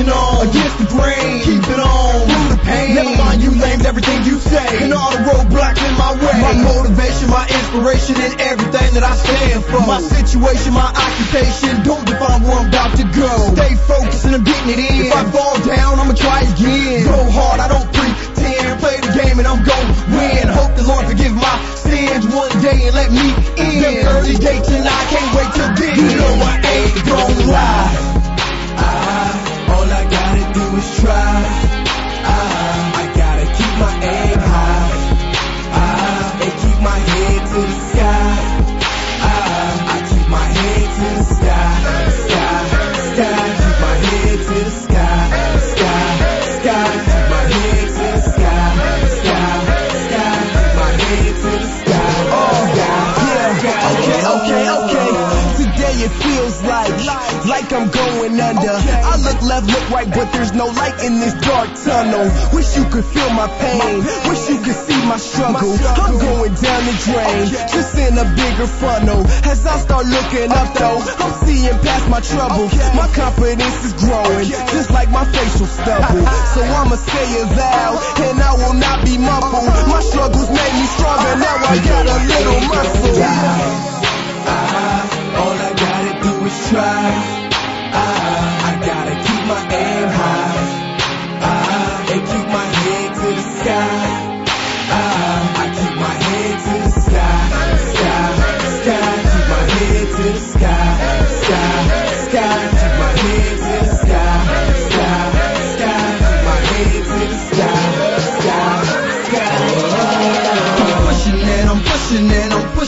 pushing 0.00 0.12
on 0.12 0.48
against 0.48 0.78
the 0.78 0.86
grain. 0.88 1.42
Keep 1.44 1.64
it 1.68 1.80
on 1.80 2.12
through 2.28 2.48
the 2.56 2.60
pain. 2.64 2.94
Never 2.94 3.16
mind, 3.16 3.42
you 3.42 3.50
lamed 3.50 3.84
everything 3.86 4.24
you 4.24 4.38
say. 4.38 4.84
And 4.84 4.92
all 4.92 5.10
the 5.10 5.18
roadblocks 5.18 5.80
in 5.84 5.94
my 5.98 6.12
way. 6.16 6.36
My 6.40 6.54
motivation, 6.64 7.28
my 7.28 7.44
inspiration, 7.44 8.16
and 8.16 8.40
everything 8.40 8.94
that 8.94 9.04
I 9.04 9.14
stand 9.16 9.64
for. 9.64 9.80
My 9.86 10.00
situation, 10.00 10.72
my 10.74 10.88
occupation, 10.88 11.82
don't 11.82 12.04
define 12.06 12.42
where 12.42 12.58
I'm 12.58 12.68
about 12.68 12.96
to 12.96 13.04
go. 13.12 13.32
Stay 13.54 13.74
focused 13.76 14.24
and 14.24 14.34
I'm 14.36 14.44
getting 14.44 14.70
it 14.70 14.80
in. 14.80 15.06
If 15.06 15.12
I 15.12 15.24
fall 15.30 15.56
down, 15.66 16.00
I'ma 16.00 16.14
try 16.14 16.40
again. 16.42 17.04
Go 17.04 17.18
hard, 17.30 17.60
I 17.60 17.68
don't 17.68 17.88
pretend. 17.92 18.80
Play 18.80 18.96
the 19.00 19.12
game 19.12 19.38
and 19.38 19.48
I'm 19.48 19.62
going 19.64 19.88
win. 20.16 20.48
Hope 20.48 20.76
the 20.76 20.84
Lord 20.84 21.06
forgive 21.06 21.34
my 21.34 21.56
sins 21.76 22.24
one 22.32 22.50
day 22.62 22.88
and 22.88 22.94
let 22.96 23.10
me 23.12 23.26
in. 23.60 23.82
Them 23.82 23.96
early 24.16 24.36
dates 24.36 24.68
and 24.70 24.86
I 24.88 25.00
can't 25.12 25.30
wait 25.36 25.50
till 25.52 25.70
then. 25.76 25.92
You 25.98 26.08
know 26.16 26.32
I 26.40 26.56
ain't 26.64 26.94
gonna 27.04 27.52
lie. 27.52 28.20
I 28.80 29.09
always 30.80 31.00
try. 31.00 31.44
I, 32.22 32.36
I 32.96 33.04
gotta 33.16 33.46
keep 33.56 33.74
my 33.78 33.94
aim 34.02 34.38
high. 34.38 34.88
I, 35.72 35.88
and 36.44 36.54
keep 36.60 36.78
my 36.80 36.98
head 36.98 37.40
to 37.52 37.60
the 37.60 37.76
sky. 37.90 38.32
I, 39.20 39.36
I 39.86 40.08
keep 40.08 40.28
my 40.28 40.46
head 40.58 40.86
to 40.96 41.06
the 41.16 41.24
sky. 41.36 41.72
Sky, 42.24 42.58
sky. 43.12 43.40
Keep 43.60 43.76
my 43.80 43.94
head 44.08 44.38
to 44.48 44.56
the 44.64 44.74
sky. 44.84 45.20
Sky, 45.70 46.08
sky. 46.56 46.88
Keep 47.08 47.26
my 47.30 47.44
head 47.54 47.88
to 47.96 48.04
the 48.16 48.22
sky. 48.30 48.66
Sky, 49.20 49.48
sky. 50.08 50.34
Keep 50.50 50.72
my 50.80 50.90
head 51.02 51.34
to 51.42 51.50
the 51.60 51.68
sky. 51.80 52.12
Oh. 52.32 52.60
Yeah. 52.76 53.20
Okay, 53.60 54.20
okay, 54.36 54.64
okay. 54.80 55.10
Today 55.60 55.94
it 56.06 56.12
feels 56.24 56.56
like, 56.62 56.94
like 57.46 57.72
I'm 57.72 57.90
going 57.90 58.19
right, 59.90 60.08
but 60.08 60.32
there's 60.32 60.52
no 60.52 60.66
light 60.66 61.02
in 61.04 61.18
this 61.18 61.34
dark 61.42 61.68
tunnel. 61.74 62.30
Wish 62.54 62.76
you 62.78 62.84
could 62.86 63.04
feel 63.04 63.30
my 63.34 63.50
pain. 63.58 64.02
Wish 64.30 64.48
you 64.48 64.58
could 64.62 64.78
see 64.86 65.00
my 65.04 65.18
struggle. 65.18 65.74
I'm 65.98 66.16
going 66.18 66.54
down 66.54 66.80
the 66.86 66.96
drain, 67.04 67.50
just 67.68 67.98
in 67.98 68.16
a 68.16 68.26
bigger 68.38 68.66
funnel. 68.66 69.26
As 69.44 69.66
I 69.66 69.76
start 69.78 70.06
looking 70.06 70.50
up 70.50 70.72
though, 70.74 71.02
I'm 71.18 71.34
seeing 71.44 71.76
past 71.82 72.08
my 72.08 72.20
trouble. 72.20 72.70
My 72.94 73.10
confidence 73.12 73.84
is 73.84 73.92
growing, 73.98 74.46
just 74.70 74.90
like 74.90 75.10
my 75.10 75.24
facial 75.26 75.66
stubble. 75.66 76.24
So 76.50 76.62
I'ma 76.62 76.96
say 76.96 77.26
it 77.40 77.48
loud, 77.56 77.98
and 78.26 78.40
I 78.40 78.52
will 78.54 78.74
not 78.74 79.04
be 79.04 79.18
muffled. 79.18 79.70
My 79.88 80.00
struggles 80.00 80.48
made 80.50 80.74
me 80.74 80.86
stronger, 80.86 81.36
now 81.38 81.56
I 81.62 81.76
got 81.78 82.06
a 82.06 82.18
little 82.26 82.60
muscle. 82.66 83.22
Ah, 84.50 85.38
all 85.38 85.54
I 85.54 85.72
gotta 85.78 86.14
do 86.24 86.46
is 86.46 86.68
try. 86.70 87.40
I 87.92 88.19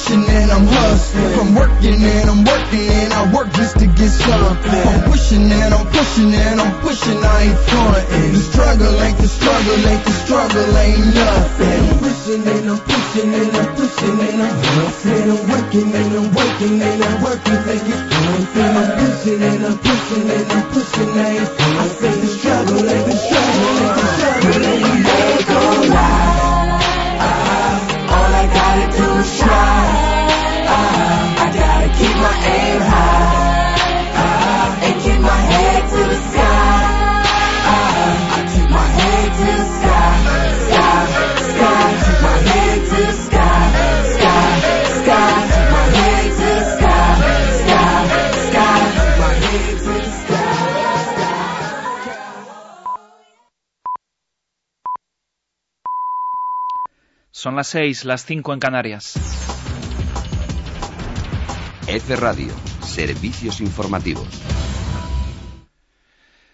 pushing 0.03 0.24
and 0.29 0.51
I'm 0.51 0.66
hustling. 0.66 1.35
I'm 1.39 1.55
working 1.55 2.03
and 2.03 2.31
I'm 2.31 2.45
working 2.45 2.89
and 2.91 3.12
I 3.12 3.33
work 3.33 3.53
just 3.53 3.79
to 3.79 3.87
get 3.87 4.11
something. 4.11 4.70
I'm 4.70 5.11
pushing 5.11 5.51
and 5.51 5.74
I'm 5.74 5.87
pushing 5.87 6.35
and 6.35 6.61
I'm 6.61 6.81
pushing, 6.81 7.23
I 7.23 7.43
ain't 7.43 7.59
fronting. 7.70 8.33
The 8.33 8.41
struggle 8.41 9.03
ain't 9.03 9.19
the 9.19 9.29
struggle, 9.29 9.79
ain't 9.87 10.05
the 10.05 10.12
struggle, 10.27 10.77
ain't 10.77 11.07
nothing. 11.15 11.83
I'm 11.87 11.99
pushing 12.03 12.43
and 12.43 12.70
I'm 12.70 12.79
pushing 12.79 13.35
and 13.35 13.57
I'm 13.57 13.69
pushing 13.77 14.19
and 14.27 14.43
I'm 14.43 14.57
hustling. 14.74 15.31
I'm 15.31 15.43
working 15.51 15.95
and 15.95 16.12
I'm 16.19 16.29
working 16.35 16.83
and 16.83 17.05
I'm 17.05 17.23
working 17.23 17.61
to 17.62 17.74
get 17.87 18.03
something. 18.11 18.77
I'm 18.83 18.91
pushing 18.99 19.43
and 19.43 19.66
I'm 19.66 19.79
pushing 19.79 20.27
and 20.31 20.53
I'm 20.53 20.65
pushing, 20.73 21.11
I 21.15 21.29
ain't 21.39 21.62
I 21.62 21.89
say 21.89 22.20
the 22.20 22.27
struggle 22.27 22.91
ain't 22.91 23.07
the 23.07 23.16
struggle, 23.16 23.70
ain't 23.70 23.87
the 23.87 24.03
struggle, 24.03 24.11
Son 57.43 57.56
las 57.56 57.66
seis, 57.66 58.05
las 58.05 58.24
cinco 58.24 58.55
en 58.55 58.60
Canarias. 58.60 59.14
F 61.89 62.14
Radio, 62.14 62.52
servicios 62.82 63.60
informativos. 63.60 64.28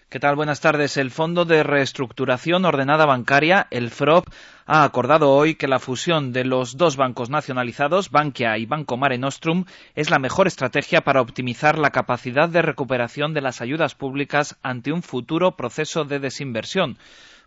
¿Qué 0.09 0.19
tal? 0.19 0.35
Buenas 0.35 0.61
tardes. 0.61 0.97
El 0.97 1.11
Fondo 1.11 1.45
de 1.45 1.61
Reestructuración 1.61 2.65
Ordenada 2.65 3.05
Bancaria, 3.05 3.67
el 3.69 3.91
FROP, 3.91 4.29
ha 4.65 4.83
acordado 4.83 5.29
hoy 5.29 5.53
que 5.53 5.67
la 5.67 5.77
fusión 5.77 6.33
de 6.33 6.43
los 6.43 6.75
dos 6.75 6.95
bancos 6.95 7.29
nacionalizados, 7.29 8.09
Bankia 8.09 8.57
y 8.57 8.65
Banco 8.65 8.97
Mare 8.97 9.19
Nostrum, 9.19 9.65
es 9.93 10.09
la 10.09 10.17
mejor 10.17 10.47
estrategia 10.47 11.01
para 11.01 11.21
optimizar 11.21 11.77
la 11.77 11.91
capacidad 11.91 12.49
de 12.49 12.63
recuperación 12.63 13.35
de 13.35 13.41
las 13.41 13.61
ayudas 13.61 13.93
públicas 13.93 14.57
ante 14.63 14.91
un 14.91 15.03
futuro 15.03 15.55
proceso 15.55 16.03
de 16.03 16.17
desinversión. 16.17 16.97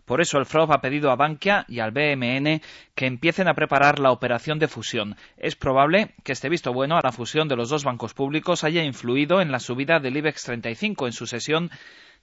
Por 0.05 0.21
eso 0.21 0.37
el 0.37 0.45
FROB 0.45 0.71
ha 0.73 0.81
pedido 0.81 1.11
a 1.11 1.15
Bankia 1.15 1.65
y 1.67 1.79
al 1.79 1.91
BMN 1.91 2.61
que 2.95 3.05
empiecen 3.05 3.47
a 3.47 3.53
preparar 3.53 3.99
la 3.99 4.11
operación 4.11 4.59
de 4.59 4.67
fusión. 4.67 5.15
Es 5.37 5.55
probable 5.55 6.13
que 6.23 6.33
este 6.33 6.49
visto 6.49 6.73
bueno 6.73 6.97
a 6.97 7.01
la 7.03 7.11
fusión 7.11 7.47
de 7.47 7.55
los 7.55 7.69
dos 7.69 7.83
bancos 7.83 8.13
públicos 8.13 8.63
haya 8.63 8.83
influido 8.83 9.41
en 9.41 9.51
la 9.51 9.59
subida 9.59 9.99
del 9.99 10.17
IBEX 10.17 10.43
35 10.43 11.07
en 11.07 11.13
su 11.13 11.25
sesión 11.25 11.71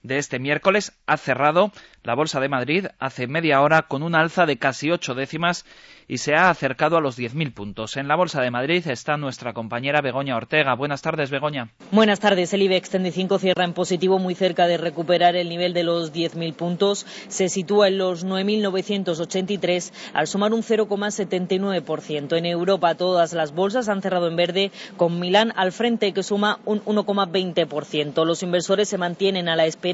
de 0.03 0.17
este 0.17 0.39
miércoles 0.39 0.93
ha 1.05 1.17
cerrado 1.17 1.71
la 2.03 2.15
Bolsa 2.15 2.39
de 2.39 2.49
Madrid 2.49 2.87
hace 2.97 3.27
media 3.27 3.61
hora 3.61 3.83
con 3.83 4.01
un 4.01 4.15
alza 4.15 4.45
de 4.45 4.57
casi 4.57 4.89
ocho 4.89 5.13
décimas 5.13 5.65
y 6.07 6.17
se 6.17 6.33
ha 6.33 6.49
acercado 6.49 6.97
a 6.97 7.01
los 7.01 7.17
10.000 7.17 7.53
puntos. 7.53 7.95
En 7.95 8.07
la 8.07 8.15
Bolsa 8.15 8.41
de 8.41 8.51
Madrid 8.51 8.85
está 8.87 9.15
nuestra 9.17 9.53
compañera 9.53 10.01
Begoña 10.01 10.35
Ortega. 10.35 10.73
Buenas 10.73 11.01
tardes, 11.01 11.29
Begoña. 11.29 11.69
Buenas 11.91 12.19
tardes. 12.19 12.53
El 12.53 12.63
IBEX 12.63 12.89
35 12.89 13.39
cierra 13.39 13.63
en 13.63 13.73
positivo 13.73 14.19
muy 14.19 14.35
cerca 14.35 14.67
de 14.67 14.77
recuperar 14.77 15.35
el 15.35 15.47
nivel 15.47 15.73
de 15.73 15.83
los 15.83 16.11
10.000 16.11 16.53
puntos. 16.53 17.05
Se 17.29 17.47
sitúa 17.47 17.87
en 17.87 17.99
los 17.99 18.25
9.983 18.25 19.93
al 20.13 20.27
sumar 20.27 20.53
un 20.53 20.63
0,79%. 20.63 22.37
En 22.37 22.45
Europa 22.45 22.95
todas 22.95 23.33
las 23.33 23.53
bolsas 23.53 23.87
han 23.87 24.01
cerrado 24.01 24.27
en 24.27 24.35
verde 24.35 24.71
con 24.97 25.19
Milán 25.19 25.53
al 25.55 25.71
frente 25.71 26.13
que 26.13 26.23
suma 26.23 26.59
un 26.65 26.83
1,20%. 26.83 28.25
Los 28.25 28.43
inversores 28.43 28.89
se 28.89 28.97
mantienen 28.97 29.47
a 29.47 29.55
la 29.55 29.65
espera 29.65 29.90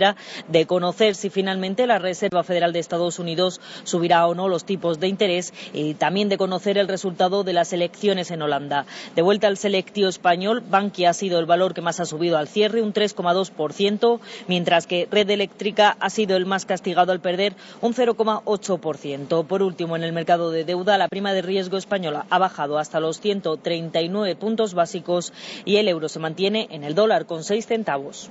de 0.47 0.65
conocer 0.65 1.15
si 1.15 1.29
finalmente 1.29 1.87
la 1.87 1.99
Reserva 1.99 2.43
Federal 2.43 2.71
de 2.73 2.79
Estados 2.79 3.19
Unidos 3.19 3.59
subirá 3.83 4.27
o 4.27 4.35
no 4.35 4.47
los 4.47 4.65
tipos 4.65 4.99
de 4.99 5.07
interés 5.07 5.53
y 5.73 5.95
también 5.95 6.29
de 6.29 6.37
conocer 6.37 6.77
el 6.77 6.87
resultado 6.87 7.43
de 7.43 7.53
las 7.53 7.73
elecciones 7.73 8.31
en 8.31 8.41
Holanda. 8.41 8.85
De 9.15 9.21
vuelta 9.21 9.47
al 9.47 9.57
selectivo 9.57 10.09
español, 10.09 10.63
Bankia 10.69 11.09
ha 11.09 11.13
sido 11.13 11.39
el 11.39 11.45
valor 11.45 11.73
que 11.73 11.81
más 11.81 11.99
ha 11.99 12.05
subido 12.05 12.37
al 12.37 12.47
cierre, 12.47 12.81
un 12.81 12.93
3,2%, 12.93 14.19
mientras 14.47 14.85
que 14.85 15.07
Red 15.09 15.29
Eléctrica 15.29 15.97
ha 15.99 16.09
sido 16.09 16.37
el 16.37 16.45
más 16.45 16.65
castigado 16.65 17.11
al 17.11 17.21
perder 17.21 17.55
un 17.81 17.93
0,8%. 17.93 19.45
Por 19.45 19.63
último, 19.63 19.95
en 19.95 20.03
el 20.03 20.13
mercado 20.13 20.51
de 20.51 20.63
deuda, 20.63 20.97
la 20.97 21.07
prima 21.07 21.33
de 21.33 21.41
riesgo 21.41 21.77
española 21.77 22.25
ha 22.29 22.37
bajado 22.37 22.77
hasta 22.77 22.99
los 22.99 23.19
139 23.19 24.35
puntos 24.35 24.73
básicos 24.73 25.33
y 25.65 25.77
el 25.77 25.87
euro 25.87 26.09
se 26.09 26.19
mantiene 26.19 26.67
en 26.71 26.83
el 26.83 26.95
dólar 26.95 27.25
con 27.25 27.43
6 27.43 27.65
centavos. 27.65 28.29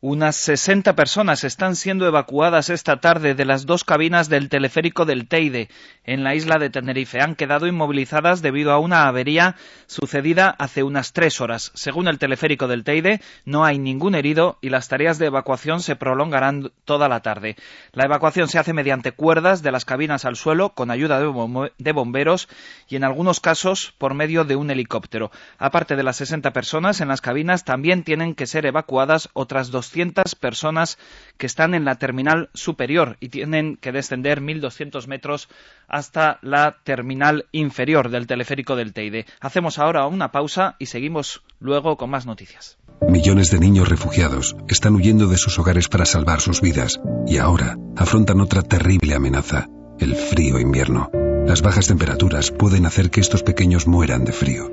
Unas 0.00 0.36
60 0.36 0.94
personas 0.94 1.42
están 1.42 1.74
siendo 1.74 2.06
evacuadas 2.06 2.70
esta 2.70 2.98
tarde 3.00 3.34
de 3.34 3.44
las 3.44 3.66
dos 3.66 3.82
cabinas 3.82 4.28
del 4.28 4.48
teleférico 4.48 5.04
del 5.06 5.26
Teide, 5.26 5.68
en 6.04 6.22
la 6.22 6.36
isla 6.36 6.60
de 6.60 6.70
Tenerife. 6.70 7.20
Han 7.20 7.34
quedado 7.34 7.66
inmovilizadas 7.66 8.40
debido 8.40 8.70
a 8.70 8.78
una 8.78 9.08
avería 9.08 9.56
sucedida 9.88 10.54
hace 10.56 10.84
unas 10.84 11.12
tres 11.12 11.40
horas. 11.40 11.72
Según 11.74 12.06
el 12.06 12.20
teleférico 12.20 12.68
del 12.68 12.84
Teide, 12.84 13.20
no 13.44 13.64
hay 13.64 13.80
ningún 13.80 14.14
herido 14.14 14.58
y 14.60 14.68
las 14.68 14.86
tareas 14.86 15.18
de 15.18 15.26
evacuación 15.26 15.80
se 15.80 15.96
prolongarán 15.96 16.70
toda 16.84 17.08
la 17.08 17.18
tarde. 17.18 17.56
La 17.90 18.04
evacuación 18.04 18.46
se 18.46 18.60
hace 18.60 18.72
mediante 18.72 19.10
cuerdas 19.10 19.64
de 19.64 19.72
las 19.72 19.84
cabinas 19.84 20.24
al 20.24 20.36
suelo, 20.36 20.74
con 20.74 20.92
ayuda 20.92 21.18
de 21.18 21.92
bomberos 21.92 22.48
y, 22.88 22.94
en 22.94 23.02
algunos 23.02 23.40
casos, 23.40 23.94
por 23.98 24.14
medio 24.14 24.44
de 24.44 24.54
un 24.54 24.70
helicóptero. 24.70 25.32
Aparte 25.58 25.96
de 25.96 26.04
las 26.04 26.18
60 26.18 26.52
personas 26.52 27.00
en 27.00 27.08
las 27.08 27.20
cabinas, 27.20 27.64
también 27.64 28.04
tienen 28.04 28.36
que 28.36 28.46
ser 28.46 28.64
evacuadas 28.64 29.28
otras 29.32 29.72
dos 29.72 29.87
200 29.88 30.34
personas 30.34 30.98
que 31.36 31.46
están 31.46 31.74
en 31.74 31.84
la 31.84 31.96
terminal 31.96 32.50
superior 32.54 33.16
y 33.20 33.28
tienen 33.28 33.76
que 33.76 33.92
descender 33.92 34.40
1.200 34.40 35.06
metros 35.06 35.48
hasta 35.88 36.38
la 36.42 36.76
terminal 36.84 37.46
inferior 37.52 38.10
del 38.10 38.26
teleférico 38.26 38.76
del 38.76 38.92
Teide. 38.92 39.26
Hacemos 39.40 39.78
ahora 39.78 40.06
una 40.06 40.30
pausa 40.30 40.76
y 40.78 40.86
seguimos 40.86 41.42
luego 41.58 41.96
con 41.96 42.10
más 42.10 42.26
noticias. 42.26 42.78
Millones 43.08 43.50
de 43.50 43.60
niños 43.60 43.88
refugiados 43.88 44.56
están 44.68 44.94
huyendo 44.94 45.28
de 45.28 45.38
sus 45.38 45.58
hogares 45.58 45.88
para 45.88 46.04
salvar 46.04 46.40
sus 46.40 46.60
vidas 46.60 47.00
y 47.26 47.38
ahora 47.38 47.76
afrontan 47.96 48.40
otra 48.40 48.62
terrible 48.62 49.14
amenaza, 49.14 49.68
el 49.98 50.14
frío 50.16 50.58
invierno. 50.58 51.10
Las 51.46 51.62
bajas 51.62 51.86
temperaturas 51.86 52.50
pueden 52.50 52.84
hacer 52.84 53.10
que 53.10 53.20
estos 53.20 53.42
pequeños 53.42 53.86
mueran 53.86 54.24
de 54.24 54.32
frío. 54.32 54.68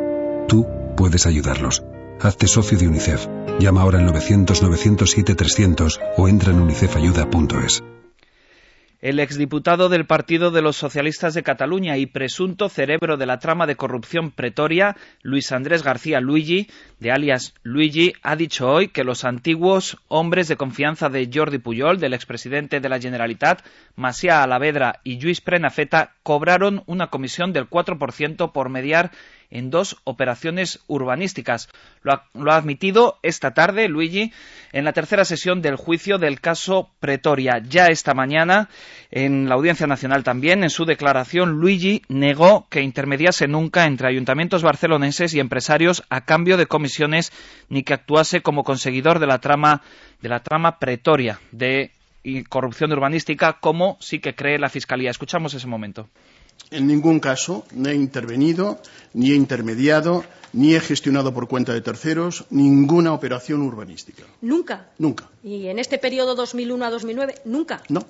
Tú 0.48 0.68
puedes 0.98 1.26
ayudarlos. 1.26 1.84
Hazte 2.22 2.48
socio 2.48 2.78
de 2.78 2.88
UNICEF. 2.88 3.28
Llama 3.60 3.82
ahora 3.82 4.00
al 4.00 4.08
900-907-300 4.08 6.00
o 6.18 6.28
entra 6.28 6.52
en 6.52 6.62
unicefayuda.es. 6.62 7.84
El 9.02 9.20
exdiputado 9.20 9.88
del 9.88 10.08
Partido 10.08 10.50
de 10.50 10.64
los 10.64 10.78
Socialistas 10.78 11.36
de 11.36 11.44
Cataluña 11.44 11.96
y 11.98 12.08
presunto 12.08 12.70
cerebro 12.70 13.18
de 13.18 13.28
la 13.28 13.38
trama 13.38 13.68
de 13.68 13.76
corrupción 13.76 14.32
pretoria, 14.32 14.96
Luis 15.22 15.52
Andrés 15.52 15.84
García 15.84 16.20
Luigi, 16.22 16.68
de 17.00 17.12
alias 17.12 17.54
Luigi, 17.62 18.14
ha 18.24 18.36
dicho 18.36 18.68
hoy 18.68 18.88
que 18.88 19.04
los 19.04 19.24
antiguos 19.24 19.98
hombres 20.08 20.48
de 20.48 20.56
confianza 20.56 21.10
de 21.10 21.30
Jordi 21.32 21.60
Pujol, 21.60 22.00
del 22.00 22.16
expresidente 22.16 22.80
de 22.80 22.90
la 22.90 23.00
Generalitat, 23.00 23.62
Macià 23.96 24.42
Alavedra 24.42 25.02
y 25.04 25.20
Lluís 25.20 25.40
Prenafeta, 25.40 26.16
cobraron 26.24 26.82
una 26.88 27.08
comisión 27.12 27.54
del 27.54 27.70
4% 27.70 28.52
por 28.54 28.70
mediar 28.70 29.12
en 29.50 29.70
dos 29.70 29.98
operaciones 30.04 30.80
urbanísticas. 30.88 31.70
Lo 32.02 32.14
ha, 32.14 32.30
lo 32.34 32.52
ha 32.52 32.58
admitido 32.58 33.20
esta 33.24 33.54
tarde 33.54 33.88
Luigi 33.88 34.32
en 34.72 34.86
la 34.86 34.94
tercera 34.94 35.26
sesión 35.26 35.62
del 35.62 35.76
juicio 35.76 36.18
del 36.18 36.42
caso 36.42 36.90
Pretoria. 37.00 37.62
Ya 37.68 37.88
esta 37.88 38.14
mañana, 38.14 38.70
en 39.12 39.48
la 39.48 39.56
Audiencia 39.56 39.88
Nacional 39.88 40.24
también, 40.24 40.64
en 40.64 40.70
su 40.70 40.86
declaración, 40.86 41.60
Luigi 41.60 42.02
negó 42.10 42.68
que 42.70 42.82
intermediase 42.82 43.48
nunca 43.48 43.86
entre 43.86 44.10
ayuntamientos 44.10 44.64
barceloneses 44.64 45.34
y 45.34 45.40
empresarios 45.40 46.04
a 46.10 46.22
cambio 46.22 46.58
de 46.58 46.68
comisiones 46.68 47.32
ni 47.70 47.84
que 47.84 47.94
actuase 47.94 48.42
como 48.42 48.64
conseguidor 48.64 49.20
de 49.20 49.28
la 49.28 49.40
trama 49.40 49.82
de 50.22 50.30
la 50.30 50.42
trama 50.42 50.80
Pretoria 50.80 51.40
de 51.52 51.92
corrupción 52.50 52.92
urbanística, 52.92 53.60
como 53.60 53.98
sí 54.00 54.20
que 54.20 54.36
cree 54.36 54.58
la 54.58 54.70
Fiscalía. 54.70 55.12
Escuchamos 55.12 55.54
ese 55.54 55.68
momento. 55.68 56.10
En 56.72 56.88
ningún 56.88 57.20
caso 57.20 57.66
no 57.72 57.90
he 57.90 57.96
intervenido, 57.96 58.82
ni 59.14 59.32
he 59.32 59.36
intermediado, 59.36 60.26
ni 60.54 60.74
he 60.74 60.80
gestionado 60.80 61.34
por 61.34 61.48
cuenta 61.48 61.74
de 61.74 61.82
terceros 61.82 62.46
ninguna 62.50 63.14
operación 63.14 63.62
urbanística. 63.62 64.24
¿Nunca? 64.42 64.90
Nunca. 64.98 65.30
¿Y 65.44 65.68
en 65.68 65.80
este 65.80 65.98
periodo 65.98 66.36
2001 66.36 66.86
a 66.86 66.90
2009? 66.90 67.42
Nunca. 67.46 67.84
No. 67.90 68.06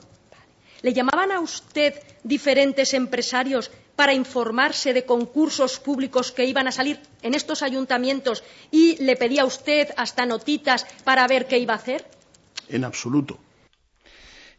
¿Le 0.81 0.93
llamaban 0.93 1.31
a 1.31 1.39
usted 1.39 1.95
diferentes 2.23 2.93
empresarios 2.93 3.71
para 3.95 4.13
informarse 4.13 4.93
de 4.93 5.05
concursos 5.05 5.79
públicos 5.79 6.31
que 6.31 6.45
iban 6.45 6.67
a 6.67 6.71
salir 6.71 6.99
en 7.23 7.33
estos 7.33 7.63
ayuntamientos 7.63 8.43
y 8.71 9.01
le 9.03 9.15
pedía 9.15 9.43
a 9.43 9.45
usted 9.45 9.89
hasta 9.97 10.25
notitas 10.25 10.85
para 11.03 11.27
ver 11.27 11.47
qué 11.47 11.57
iba 11.57 11.73
a 11.73 11.77
hacer? 11.77 12.05
En 12.69 12.83
absoluto. 12.83 13.39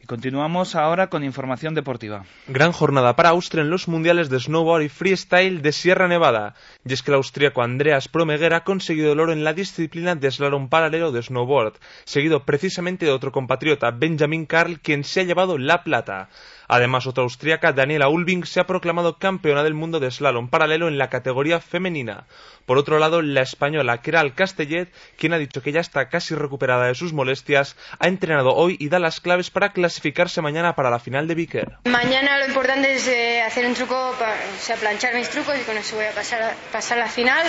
Continuamos 0.07 0.77
ahora 0.77 1.09
con 1.09 1.25
información 1.25 1.75
deportiva. 1.75 2.25
Gran 2.47 2.71
jornada 2.71 3.17
para 3.17 3.31
Austria 3.31 3.63
en 3.63 3.71
los 3.71 3.89
mundiales 3.89 4.31
de 4.31 4.39
snowboard 4.39 4.83
y 4.83 4.89
freestyle 4.89 5.63
de 5.63 5.73
Sierra 5.73 6.07
Nevada. 6.07 6.55
Y 6.85 6.93
es 6.93 7.03
que 7.03 7.11
el 7.11 7.17
austríaco 7.17 7.61
Andreas 7.63 8.07
Promeguer 8.07 8.55
ha 8.55 8.63
conseguido 8.63 9.13
el 9.13 9.19
oro 9.21 9.33
en 9.33 9.43
la 9.43 9.53
disciplina 9.53 10.15
de 10.15 10.31
slalom 10.31 10.69
paralelo 10.69 11.11
de 11.11 11.23
snowboard, 11.23 11.75
seguido 12.05 12.45
precisamente 12.45 13.05
de 13.05 13.11
otro 13.11 13.33
compatriota, 13.33 13.91
Benjamin 13.91 14.47
Karl, 14.47 14.79
quien 14.79 15.03
se 15.03 15.21
ha 15.21 15.25
llevado 15.25 15.59
la 15.59 15.83
plata. 15.83 16.29
Además, 16.69 17.07
otra 17.07 17.25
austríaca, 17.25 17.73
Daniela 17.73 18.09
Ulbing, 18.09 18.45
se 18.45 18.61
ha 18.61 18.67
proclamado 18.67 19.19
campeona 19.19 19.63
del 19.63 19.75
mundo 19.75 20.01
de 20.01 20.11
slalom 20.11 20.49
paralelo 20.49 20.89
en 20.89 20.99
la 20.99 21.11
categoría 21.11 21.61
femenina. 21.61 22.27
Por 22.67 22.79
otro 22.79 22.99
lado, 22.99 23.23
la 23.23 23.43
española 23.43 24.03
Keral 24.03 24.35
Castellet, 24.35 24.93
quien 25.17 25.33
ha 25.33 25.39
dicho 25.39 25.63
que 25.63 25.73
ya 25.73 25.81
está 25.81 26.09
casi 26.09 26.35
recuperada 26.35 26.87
de 26.87 26.95
sus 26.97 27.13
molestias, 27.13 27.77
ha 28.01 28.09
entrenado 28.09 28.55
hoy 28.55 28.77
y 28.81 28.89
da 28.89 28.99
las 28.99 29.21
claves 29.21 29.51
para 29.51 29.73
clasificarse 29.73 30.43
mañana 30.43 30.75
para 30.75 30.91
la 30.91 30.99
final 30.99 31.29
de 31.29 31.35
Vicker. 31.37 31.77
Mañana 31.85 32.39
lo 32.39 32.47
importante 32.47 32.95
es 32.95 33.07
eh, 33.07 33.43
hacer 33.43 33.67
un 33.67 33.75
truco, 33.75 34.15
para, 34.19 34.33
o 34.33 34.61
sea, 34.61 34.77
planchar 34.77 35.15
mis 35.15 35.31
trucos 35.31 35.55
y 35.61 35.65
con 35.65 35.77
eso 35.77 35.95
voy 35.97 36.07
a 36.07 36.13
pasar 36.13 36.43
a, 36.43 36.55
pasar 36.73 36.99
la 36.99 37.09
final 37.09 37.47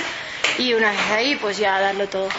y 0.59 0.73
una 0.73 0.91
vez 0.91 1.11
ahí, 1.11 1.35
pues 1.35 1.57
ya 1.57 1.79
darlo 1.79 2.07
todo. 2.07 2.29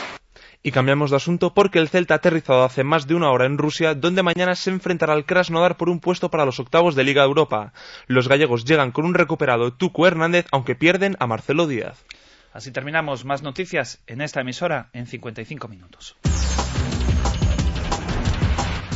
Y 0.63 0.73
cambiamos 0.73 1.11
de 1.11 1.17
asunto 1.17 1.55
porque 1.55 1.79
el 1.79 1.89
Celta 1.89 2.15
ha 2.15 2.17
aterrizado 2.17 2.65
hace 2.65 2.85
más 2.85 3.07
de 3.07 3.15
una 3.15 3.31
hora 3.31 3.47
en 3.47 3.59
Rusia, 3.59 3.95
donde 3.95 4.23
mañana 4.23 4.55
se 4.55 4.71
enfrentará 4.71 5.13
al 5.13 5.25
Krasnodar 5.25 5.77
por 5.77 5.89
un 5.89 6.01
puesto 6.01 6.31
para 6.31 6.45
los 6.45 6.59
octavos 6.59 6.95
de 6.95 7.05
Liga 7.05 7.23
Europa. 7.23 7.73
Los 8.07 8.29
gallegos 8.29 8.65
llegan 8.65 8.91
con 8.91 9.05
un 9.05 9.15
recuperado 9.15 9.73
Tucu 9.73 10.07
Hernández, 10.07 10.47
aunque 10.51 10.75
pierden 10.75 11.17
a 11.21 11.27
Marcelo 11.27 11.67
Díaz. 11.67 12.05
Así 12.53 12.73
terminamos 12.73 13.25
más 13.25 13.43
noticias 13.43 14.01
en 14.07 14.21
esta 14.21 14.41
emisora 14.41 14.89
en 14.93 15.07
55 15.07 15.69
minutos. 15.69 16.17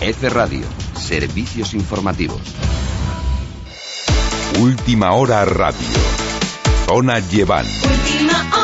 F 0.01 0.29
Radio, 0.31 0.67
servicios 0.95 1.75
informativos. 1.75 2.43
Última 4.59 5.13
hora 5.13 5.45
radio. 5.45 5.79
Zona 6.87 7.21
Llevan. 7.21 7.65
Última 7.65 8.33
hora 8.33 8.51
radio. 8.51 8.62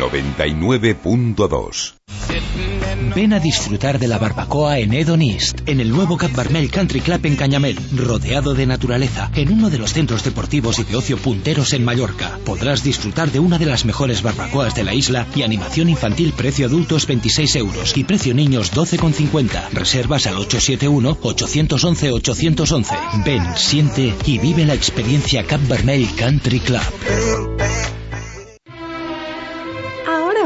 99.2. 0.00 1.94
Ven 3.14 3.34
a 3.34 3.40
disfrutar 3.40 3.98
de 3.98 4.08
la 4.08 4.16
barbacoa 4.18 4.78
en 4.78 4.94
Edon 4.94 5.20
East, 5.20 5.60
en 5.66 5.80
el 5.80 5.90
nuevo 5.90 6.16
Cap 6.16 6.34
Barmel 6.34 6.70
Country 6.70 7.00
Club 7.00 7.26
en 7.26 7.36
Cañamel, 7.36 7.76
rodeado 7.94 8.54
de 8.54 8.64
naturaleza, 8.66 9.30
en 9.34 9.52
uno 9.52 9.68
de 9.68 9.76
los 9.78 9.92
centros 9.92 10.24
deportivos 10.24 10.78
y 10.78 10.84
de 10.84 10.96
ocio 10.96 11.18
punteros 11.18 11.74
en 11.74 11.84
Mallorca. 11.84 12.38
Podrás 12.46 12.82
disfrutar 12.82 13.30
de 13.30 13.40
una 13.40 13.58
de 13.58 13.66
las 13.66 13.84
mejores 13.84 14.22
barbacoas 14.22 14.74
de 14.74 14.84
la 14.84 14.94
isla 14.94 15.26
y 15.34 15.42
animación 15.42 15.90
infantil 15.90 16.32
precio 16.32 16.64
adultos 16.66 17.06
26 17.06 17.56
euros 17.56 17.94
y 17.96 18.04
precio 18.04 18.32
niños 18.32 18.72
12,50. 18.72 19.70
Reservas 19.72 20.26
al 20.26 20.36
871-811-811. 20.36 23.24
Ven, 23.24 23.44
siente 23.56 24.14
y 24.24 24.38
vive 24.38 24.64
la 24.64 24.72
experiencia 24.74 25.44
Cap 25.44 25.60
Barmel 25.68 26.08
Country 26.16 26.60
Club. 26.60 26.80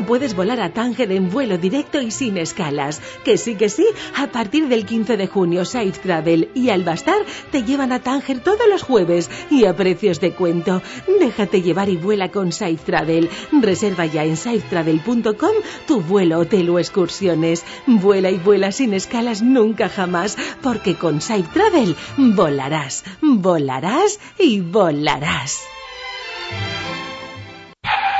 Puedes 0.06 0.34
volar 0.34 0.60
a 0.60 0.72
Tánger 0.72 1.10
en 1.12 1.30
vuelo 1.30 1.58
directo 1.58 2.00
y 2.00 2.10
sin 2.10 2.36
escalas. 2.36 3.00
Que 3.24 3.38
sí, 3.38 3.54
que 3.56 3.68
sí, 3.68 3.86
a 4.16 4.26
partir 4.28 4.68
del 4.68 4.84
15 4.86 5.16
de 5.16 5.26
junio 5.26 5.64
Safe 5.64 5.92
Travel 5.92 6.50
y 6.54 6.70
Albastar 6.70 7.24
te 7.50 7.62
llevan 7.62 7.92
a 7.92 8.00
Tánger 8.00 8.40
todos 8.40 8.66
los 8.68 8.82
jueves 8.82 9.30
y 9.50 9.64
a 9.64 9.76
precios 9.76 10.20
de 10.20 10.32
cuento. 10.32 10.82
Déjate 11.20 11.62
llevar 11.62 11.88
y 11.88 11.96
vuela 11.96 12.30
con 12.30 12.52
Safe 12.52 12.78
Travel. 12.84 13.28
Reserva 13.52 14.06
ya 14.06 14.24
en 14.24 14.36
safetravel.com 14.36 15.54
tu 15.86 16.00
vuelo, 16.00 16.38
hotel 16.40 16.70
o 16.70 16.78
excursiones. 16.78 17.64
Vuela 17.86 18.30
y 18.30 18.38
vuela 18.38 18.72
sin 18.72 18.94
escalas 18.94 19.42
nunca 19.42 19.88
jamás, 19.88 20.36
porque 20.62 20.94
con 20.94 21.20
Safe 21.20 21.48
Travel 21.52 21.96
volarás, 22.16 23.04
volarás 23.20 24.20
y 24.38 24.60
volarás. 24.60 25.60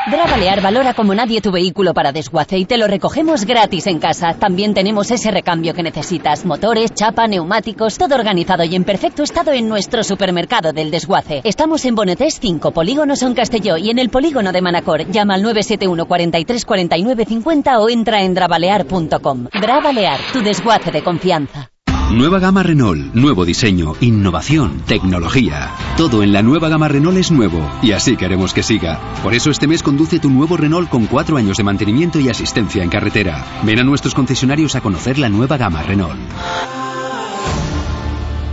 Dravalear 0.06 0.60
valora 0.60 0.92
como 0.92 1.14
nadie 1.14 1.40
tu 1.40 1.50
vehículo 1.50 1.94
para 1.94 2.12
desguace 2.12 2.58
y 2.58 2.66
te 2.66 2.76
lo 2.76 2.86
recogemos 2.86 3.46
gratis 3.46 3.86
en 3.86 3.98
casa. 3.98 4.34
También 4.34 4.74
tenemos 4.74 5.10
ese 5.10 5.30
recambio 5.30 5.72
que 5.72 5.82
necesitas. 5.82 6.44
Motores, 6.44 6.92
chapa, 6.92 7.26
neumáticos, 7.26 7.96
todo 7.96 8.14
organizado 8.14 8.64
y 8.64 8.74
en 8.74 8.84
perfecto 8.84 9.22
estado 9.22 9.52
en 9.52 9.66
nuestro 9.66 10.04
supermercado 10.04 10.74
del 10.74 10.90
desguace. 10.90 11.40
Estamos 11.42 11.86
en 11.86 11.94
Bonetés 11.94 12.38
5, 12.38 12.72
Polígono 12.72 13.16
Son 13.16 13.32
Castelló 13.32 13.78
y 13.78 13.88
en 13.88 13.98
el 13.98 14.10
Polígono 14.10 14.52
de 14.52 14.60
Manacor. 14.60 15.10
Llama 15.10 15.36
al 15.36 15.42
971 15.42 16.04
43 16.04 16.64
49 16.66 17.24
50 17.24 17.80
o 17.80 17.88
entra 17.88 18.22
en 18.22 18.34
dravalear.com. 18.34 19.48
Dravalear, 19.58 20.20
tu 20.34 20.42
desguace 20.42 20.90
de 20.90 21.02
confianza. 21.02 21.73
Nueva 22.12 22.38
gama 22.38 22.62
Renault, 22.62 23.14
nuevo 23.14 23.44
diseño, 23.44 23.94
innovación, 24.00 24.82
tecnología. 24.86 25.70
Todo 25.96 26.22
en 26.22 26.32
la 26.32 26.42
nueva 26.42 26.68
gama 26.68 26.86
Renault 26.86 27.18
es 27.18 27.32
nuevo 27.32 27.68
y 27.82 27.92
así 27.92 28.16
queremos 28.16 28.54
que 28.54 28.62
siga. 28.62 29.00
Por 29.22 29.34
eso 29.34 29.50
este 29.50 29.66
mes 29.66 29.82
conduce 29.82 30.20
tu 30.20 30.30
nuevo 30.30 30.56
Renault 30.56 30.88
con 30.90 31.06
cuatro 31.06 31.36
años 31.36 31.56
de 31.56 31.64
mantenimiento 31.64 32.20
y 32.20 32.28
asistencia 32.28 32.84
en 32.84 32.90
carretera. 32.90 33.44
Ven 33.62 33.80
a 33.80 33.84
nuestros 33.84 34.14
concesionarios 34.14 34.76
a 34.76 34.80
conocer 34.80 35.18
la 35.18 35.28
nueva 35.28 35.56
gama 35.56 35.82
Renault. 35.82 36.20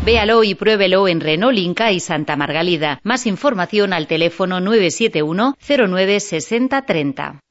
Véalo 0.05 0.43
y 0.43 0.55
pruébelo 0.55 1.07
en 1.07 1.19
Renault 1.19 1.57
Inca 1.57 1.91
y 1.91 1.99
Santa 1.99 2.35
Margalida. 2.35 2.99
Más 3.03 3.27
información 3.27 3.93
al 3.93 4.07
teléfono 4.07 4.59
971 4.59 5.55
09 5.67 6.19
60 6.19 6.81
30. 6.81 7.41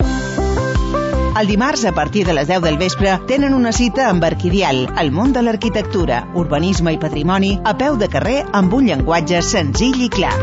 El 1.39 1.47
dimarts, 1.47 1.85
a 1.85 1.93
partir 1.93 2.27
de 2.27 2.35
les 2.35 2.49
10 2.49 2.61
del 2.63 2.77
vespre, 2.77 3.13
tenen 3.29 3.55
una 3.55 3.71
cita 3.73 4.09
amb 4.11 4.25
Arquidial, 4.27 4.89
el 4.99 5.13
món 5.15 5.33
de 5.33 5.45
l'arquitectura, 5.47 6.25
urbanisme 6.35 6.93
i 6.97 6.99
patrimoni, 6.99 7.53
a 7.65 7.77
peu 7.79 7.95
de 8.01 8.09
carrer 8.11 8.41
amb 8.53 8.75
un 8.75 8.89
llenguatge 8.91 9.39
senzill 9.47 10.03
i 10.03 10.09
clar. 10.11 10.35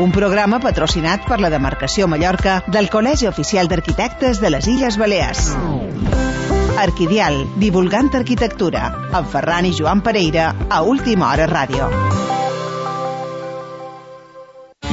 Un 0.00 0.16
programa 0.16 0.58
patrocinat 0.64 1.28
per 1.28 1.38
la 1.44 1.52
demarcació 1.52 2.08
Mallorca 2.08 2.62
del 2.66 2.88
Col·legi 2.90 3.28
Oficial 3.28 3.68
d'Arquitectes 3.68 4.40
de 4.40 4.50
les 4.56 4.66
Illes 4.66 4.96
Balears. 4.98 5.52
Arquidial, 6.80 7.44
divulgant 7.60 8.10
arquitectura, 8.16 8.88
amb 9.12 9.28
Ferran 9.30 9.68
i 9.68 9.76
Joan 9.76 10.00
Pereira, 10.00 10.54
a 10.70 10.82
Última 10.82 11.30
Hora 11.30 11.46
Ràdio. 11.52 11.92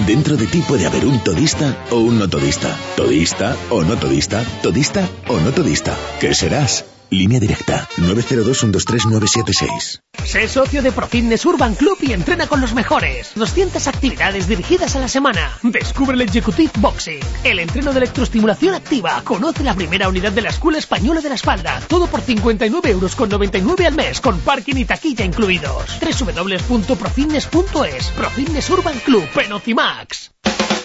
Dentro 0.07 0.37
de 0.37 0.47
ti 0.47 0.63
puede 0.67 0.85
haber 0.85 1.05
un 1.05 1.23
todista 1.23 1.85
o 1.91 1.97
un 1.97 2.17
no 2.17 2.27
todista. 2.27 2.75
Todista 2.95 3.55
o 3.69 3.83
no 3.83 3.97
todista. 3.97 4.43
Todista 4.63 5.07
o 5.27 5.39
no 5.39 5.51
todista. 5.51 5.95
¿Qué 6.19 6.33
serás? 6.33 6.90
Línea 7.11 7.39
directa 7.41 7.89
902-123-976. 7.97 10.01
Sé 10.23 10.47
socio 10.47 10.81
de 10.81 10.93
Profitness 10.93 11.45
Urban 11.45 11.75
Club 11.75 11.97
y 11.99 12.13
entrena 12.13 12.47
con 12.47 12.61
los 12.61 12.73
mejores. 12.73 13.33
200 13.35 13.85
actividades 13.89 14.47
dirigidas 14.47 14.95
a 14.95 14.99
la 14.99 15.09
semana. 15.09 15.57
Descubre 15.61 16.15
el 16.15 16.21
Executive 16.21 16.71
Boxing, 16.77 17.19
el 17.43 17.59
entreno 17.59 17.91
de 17.91 17.97
electroestimulación 17.97 18.75
activa. 18.75 19.21
Conoce 19.25 19.61
la 19.61 19.73
primera 19.73 20.07
unidad 20.07 20.31
de 20.31 20.41
la 20.41 20.51
Escuela 20.51 20.77
Española 20.77 21.19
de 21.19 21.27
la 21.27 21.35
Espalda. 21.35 21.81
Todo 21.89 22.07
por 22.07 22.21
59 22.21 22.89
euros 22.89 23.13
con 23.13 23.27
99 23.27 23.87
al 23.87 23.95
mes, 23.95 24.21
con 24.21 24.39
parking 24.39 24.77
y 24.77 24.85
taquilla 24.85 25.25
incluidos. 25.25 25.99
www.profitness.es 25.99 28.07
Profitness 28.11 28.69
Urban 28.69 28.97
Club 28.99 29.27
en 29.43 29.51
Ocimax. 29.51 30.31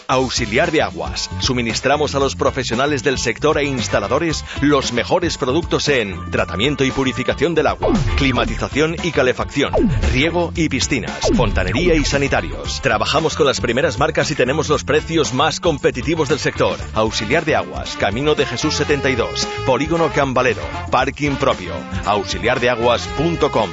Auxiliar 0.08 0.70
de 0.70 0.82
Aguas. 0.82 1.30
Suministramos 1.40 2.14
a 2.14 2.18
los 2.18 2.36
profesionales 2.36 3.02
del 3.02 3.18
sector 3.18 3.58
e 3.58 3.64
instaladores 3.64 4.44
los 4.60 4.92
mejores 4.92 5.38
productos 5.38 5.88
en 5.88 6.30
tratamiento 6.30 6.84
y 6.84 6.90
purificación 6.90 7.54
del 7.54 7.66
agua, 7.66 7.92
climatización 8.16 8.96
y 9.02 9.12
calefacción, 9.12 9.72
riego 10.12 10.52
y 10.54 10.68
piscinas, 10.68 11.30
fontanería 11.36 11.94
y 11.94 12.04
sanitarios. 12.04 12.80
Trabajamos 12.80 13.36
con 13.36 13.46
las 13.46 13.60
primeras 13.60 13.98
marcas 13.98 14.30
y 14.30 14.34
tenemos 14.34 14.68
los 14.68 14.84
precios 14.84 15.34
más 15.34 15.60
competitivos 15.60 16.28
del 16.28 16.38
sector. 16.38 16.78
Auxiliar 16.94 17.44
de 17.44 17.56
Aguas, 17.56 17.96
Camino 17.96 18.34
de 18.34 18.46
Jesús 18.46 18.74
72, 18.74 19.46
Polígono 19.66 20.10
Cambalero, 20.12 20.62
Parking 20.90 21.36
propio, 21.36 21.74
auxiliardeaguas.com. 22.04 23.70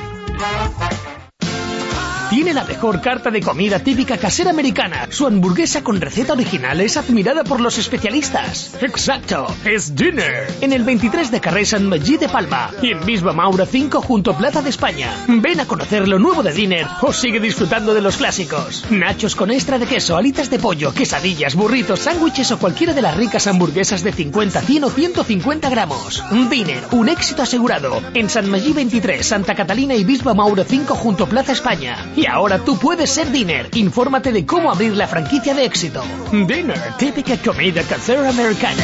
Tiene 2.34 2.56
la 2.56 2.64
mejor 2.64 3.00
carta 3.00 3.30
de 3.30 3.42
comida 3.42 3.78
típica 3.78 4.18
casera 4.18 4.50
americana. 4.50 5.06
Su 5.12 5.28
hamburguesa 5.28 5.84
con 5.84 6.02
receta 6.02 6.34
original 6.34 6.82
es 6.82 6.98
admirada 6.98 7.44
por 7.44 7.62
los 7.62 7.78
especialistas. 7.78 8.76
Exacto, 8.82 9.46
es 9.64 9.96
Dinner. 9.96 10.48
En 10.62 10.74
el 10.74 10.84
23 10.84 11.30
de 11.30 11.40
Carrer 11.40 11.68
San 11.68 11.88
Magí 11.88 12.18
de 12.18 12.28
Palma 12.28 12.72
y 12.82 12.90
en 12.90 13.06
Bisba 13.06 13.34
Maura 13.34 13.68
5 13.68 14.02
junto 14.02 14.32
a 14.32 14.38
Plaza 14.40 14.64
de 14.64 14.72
España. 14.72 15.14
Ven 15.28 15.60
a 15.60 15.68
conocer 15.68 16.08
lo 16.08 16.18
nuevo 16.18 16.42
de 16.42 16.54
Dinner 16.54 16.88
o 17.04 17.14
sigue 17.14 17.40
disfrutando 17.40 17.94
de 17.94 18.02
los 18.02 18.18
clásicos. 18.18 18.84
Nachos 18.90 19.36
con 19.36 19.52
extra 19.52 19.78
de 19.78 19.86
queso, 19.86 20.18
alitas 20.18 20.50
de 20.50 20.58
pollo, 20.58 20.92
quesadillas, 20.92 21.54
burritos, 21.54 22.00
sándwiches 22.00 22.52
o 22.52 22.58
cualquiera 22.58 22.94
de 22.94 23.04
las 23.04 23.16
ricas 23.16 23.46
hamburguesas 23.46 24.02
de 24.02 24.12
50, 24.12 24.60
100 24.60 24.84
o 24.86 24.90
150 24.90 25.70
gramos. 25.70 26.24
Dinner, 26.50 26.84
un 26.94 27.10
éxito 27.10 27.44
asegurado. 27.44 28.02
En 28.16 28.28
San 28.28 28.50
Magí 28.50 28.74
23, 28.74 29.24
Santa 29.24 29.54
Catalina 29.54 29.94
y 29.94 30.04
Bisba 30.04 30.34
Maura 30.34 30.64
5 30.64 30.96
junto 30.96 31.26
a 31.26 31.30
Plaza 31.30 31.52
España. 31.52 32.12
Y 32.16 32.23
ahora 32.26 32.60
tú 32.60 32.78
puedes 32.78 33.10
ser 33.10 33.32
Dinner. 33.32 33.70
Infórmate 33.74 34.32
de 34.32 34.46
cómo 34.46 34.72
abrir 34.72 34.96
la 34.96 35.08
franquicia 35.08 35.54
de 35.54 35.66
éxito. 35.66 36.04
Dinner, 36.32 36.80
típica 36.98 37.38
comida 37.38 37.84
casera 37.84 38.30
americana. 38.30 38.84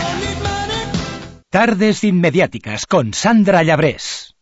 Tardes 1.49 2.03
inmediáticas 2.03 2.85
con 2.85 3.13
Sandra 3.13 3.63
Llabrés. 3.63 4.35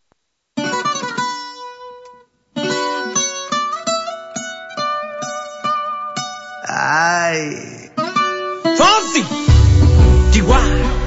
Ay. 6.68 7.92
Fonsi. 8.76 9.24
Chihuahua. 10.32 11.07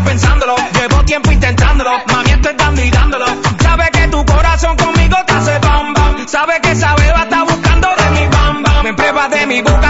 Pensándolo. 0.00 0.56
Llevo 0.74 1.04
tiempo 1.04 1.30
intentándolo. 1.30 1.90
Mami, 2.12 2.30
estoy 2.30 2.54
dando 2.56 2.82
y 2.82 2.90
dándolo. 2.90 3.26
Sabe 3.62 3.90
que 3.92 4.08
tu 4.08 4.24
corazón 4.24 4.76
conmigo 4.76 5.16
te 5.26 5.32
hace 5.32 5.58
bam 5.58 5.92
bam. 5.94 6.28
Sabe 6.28 6.60
que 6.62 6.70
esa 6.72 6.94
beba 6.94 7.22
está 7.22 7.42
buscando 7.44 7.88
de 7.96 8.10
mi 8.20 8.26
bam 8.28 8.62
bam. 8.62 8.84
Me 8.84 8.94
prueba 8.94 9.28
de 9.28 9.46
mi 9.46 9.62
boca 9.62 9.89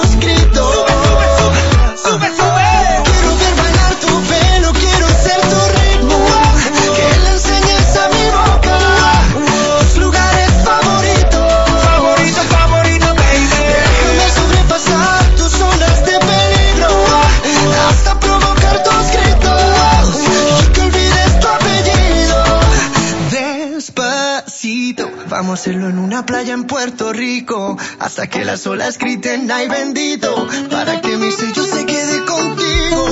hacerlo 25.61 25.89
en 25.89 25.99
una 25.99 26.25
playa 26.25 26.55
en 26.55 26.63
Puerto 26.63 27.13
Rico. 27.13 27.77
Hasta 27.99 28.25
que 28.25 28.43
las 28.43 28.65
olas 28.65 28.97
griten, 28.97 29.51
ay 29.51 29.67
bendito. 29.69 30.47
Para 30.71 31.01
que 31.01 31.15
mi 31.17 31.31
sello 31.31 31.63
se 31.63 31.85
quede 31.85 32.25
contigo. 32.25 33.05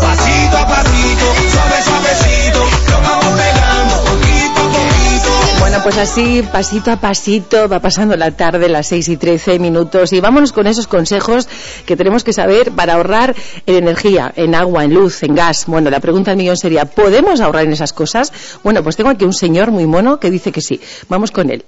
Pasito 0.00 0.56
a 0.56 0.66
pasito, 0.66 1.26
suave, 1.52 1.82
suavecito. 1.82 1.93
Pues 5.84 5.98
así, 5.98 6.42
pasito 6.50 6.90
a 6.90 6.96
pasito, 6.96 7.68
va 7.68 7.78
pasando 7.78 8.16
la 8.16 8.30
tarde, 8.30 8.70
las 8.70 8.86
6 8.86 9.06
y 9.10 9.16
13 9.18 9.58
minutos, 9.58 10.14
y 10.14 10.20
vámonos 10.20 10.50
con 10.54 10.66
esos 10.66 10.86
consejos 10.86 11.46
que 11.84 11.94
tenemos 11.94 12.24
que 12.24 12.32
saber 12.32 12.72
para 12.72 12.94
ahorrar 12.94 13.34
en 13.66 13.74
energía, 13.76 14.32
en 14.34 14.54
agua, 14.54 14.84
en 14.84 14.94
luz, 14.94 15.22
en 15.22 15.34
gas. 15.34 15.66
Bueno, 15.66 15.90
la 15.90 16.00
pregunta 16.00 16.30
del 16.30 16.38
millón 16.38 16.56
sería, 16.56 16.86
¿podemos 16.86 17.42
ahorrar 17.42 17.64
en 17.64 17.72
esas 17.72 17.92
cosas? 17.92 18.32
Bueno, 18.62 18.82
pues 18.82 18.96
tengo 18.96 19.10
aquí 19.10 19.26
un 19.26 19.34
señor 19.34 19.72
muy 19.72 19.84
mono 19.84 20.18
que 20.18 20.30
dice 20.30 20.52
que 20.52 20.62
sí. 20.62 20.80
Vamos 21.10 21.30
con 21.30 21.50
él. 21.50 21.62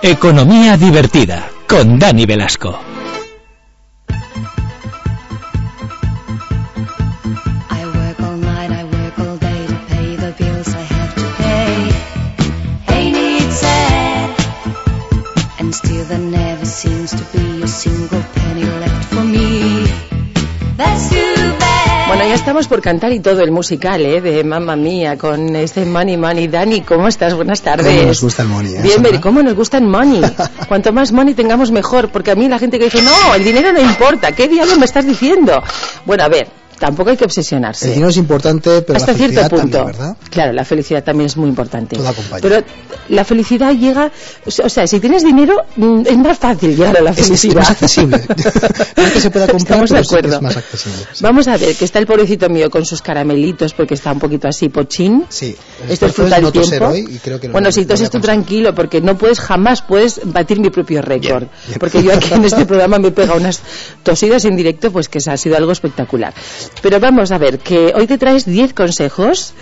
Economía 0.00 0.76
divertida. 0.76 1.50
con 1.66 1.98
Dani 1.98 2.24
Velasco. 2.24 2.97
Seems 16.78 17.10
to 17.10 17.24
be 17.36 17.62
a 17.62 17.66
single 17.66 18.22
penny 18.34 18.64
left 18.64 19.04
for 19.12 19.24
me. 19.24 19.84
That's 20.76 21.08
too 21.10 21.16
bad. 21.58 22.08
Bueno, 22.08 22.24
ya 22.26 22.34
estamos 22.34 22.68
por 22.68 22.80
cantar 22.80 23.12
y 23.12 23.20
todo 23.20 23.42
el 23.42 23.50
musical, 23.50 24.00
¿eh? 24.06 24.20
De 24.20 24.42
Mamma 24.44 24.76
Mía, 24.76 25.18
con 25.18 25.54
este 25.56 25.84
Money 25.84 26.16
Money. 26.16 26.48
Dani, 26.48 26.80
¿cómo 26.82 27.08
estás? 27.08 27.34
Buenas 27.34 27.60
tardes. 27.62 27.86
¿Cómo 27.94 28.06
nos 28.08 28.22
gusta 28.22 28.42
el 28.42 28.48
money? 28.48 28.74
eh, 28.76 28.80
Bien, 28.82 29.20
¿cómo 29.20 29.42
nos 29.42 29.54
gusta 29.54 29.76
el 29.78 29.84
money? 29.84 30.22
Cuanto 30.68 30.92
más 30.92 31.12
money 31.12 31.34
tengamos 31.34 31.70
mejor, 31.70 32.08
porque 32.10 32.30
a 32.30 32.34
mí 32.34 32.48
la 32.48 32.58
gente 32.58 32.78
que 32.78 32.84
dice, 32.86 33.02
no, 33.02 33.34
el 33.34 33.44
dinero 33.44 33.72
no 33.72 33.80
importa, 33.80 34.32
¿qué 34.32 34.48
diablos 34.48 34.78
me 34.78 34.84
estás 34.86 35.04
diciendo? 35.06 35.62
Bueno, 36.06 36.24
a 36.24 36.28
ver, 36.28 36.48
tampoco 36.78 37.10
hay 37.10 37.16
que 37.16 37.24
obsesionarse. 37.24 37.86
El 37.86 37.92
dinero 37.94 38.10
es 38.10 38.16
importante, 38.16 38.82
pero 38.82 38.96
Hasta 38.96 39.12
la 39.12 39.18
cierto 39.18 39.34
felicidad 39.40 39.50
punto. 39.50 39.76
también, 39.78 39.98
¿verdad? 39.98 40.16
Claro, 40.30 40.52
la 40.52 40.64
felicidad 40.64 41.04
también 41.04 41.26
es 41.26 41.36
muy 41.36 41.48
importante. 41.48 41.96
Todo 41.96 42.08
acompaña. 42.08 42.40
Pero 42.42 42.62
la 43.08 43.24
felicidad 43.24 43.72
llega, 43.74 44.10
o 44.46 44.68
sea, 44.68 44.86
si 44.86 45.00
tienes 45.00 45.24
dinero, 45.24 45.56
mm, 45.76 46.02
es 46.06 46.16
más 46.18 46.38
fácil 46.38 46.76
llegar 46.76 46.96
a 46.96 47.00
la 47.00 47.10
Es- 47.10 47.18
es 47.18 47.26
felicidad. 47.26 47.54
más 47.60 47.70
accesible. 47.70 48.20
No 48.96 49.02
es 49.04 49.12
que 49.12 49.20
se 49.20 49.30
pueda 49.30 49.46
comprar, 49.46 49.84
Estamos 49.84 49.90
de 49.90 49.96
sí 50.04 50.08
que 50.08 50.16
acuerdo. 50.16 50.36
es 50.36 50.42
más 50.42 50.56
accesible. 50.56 50.98
Vamos 51.20 51.48
a 51.48 51.56
ver, 51.56 51.74
que 51.76 51.84
está 51.84 51.98
el 51.98 52.06
pobrecito 52.06 52.48
mío 52.48 52.70
con 52.70 52.84
sus 52.84 53.02
caramelitos 53.02 53.74
porque 53.74 53.94
está 53.94 54.12
un 54.12 54.18
poquito 54.18 54.48
así 54.48 54.68
pochín. 54.68 55.24
Sí. 55.28 55.56
Esto 55.88 56.06
es 56.06 56.12
fruta 56.12 56.36
del 56.36 56.44
no 56.44 56.52
tiempo. 56.52 56.94
y 56.94 57.18
creo 57.18 57.40
que 57.40 57.48
lo- 57.48 57.52
bueno, 57.52 57.72
si 57.72 57.82
a 57.82 57.86
toses 57.86 58.10
tú 58.10 58.20
tranquilo 58.20 58.74
porque 58.74 59.00
no 59.00 59.16
puedes 59.18 59.40
jamás 59.40 59.82
puedes 59.82 60.20
batir 60.24 60.60
mi 60.60 60.70
propio 60.70 61.02
récord. 61.02 61.44
Porque 61.80 62.02
yo 62.02 62.12
aquí 62.12 62.32
en 62.34 62.44
este 62.44 62.64
programa 62.66 62.98
me 62.98 63.08
he 63.08 63.12
pegado 63.12 63.38
unas 63.38 63.60
tosidas 64.02 64.44
en 64.44 64.56
directo 64.56 64.90
pues 64.90 65.08
que 65.08 65.18
ha 65.26 65.36
sido 65.36 65.56
algo 65.56 65.72
espectacular. 65.72 66.34
Pero 66.82 67.00
vamos 67.00 67.32
a 67.32 67.38
ver, 67.38 67.58
que 67.58 67.92
hoy 67.94 68.06
te 68.06 68.18
traes 68.18 68.44
10 68.44 68.72
consejos 68.74 69.54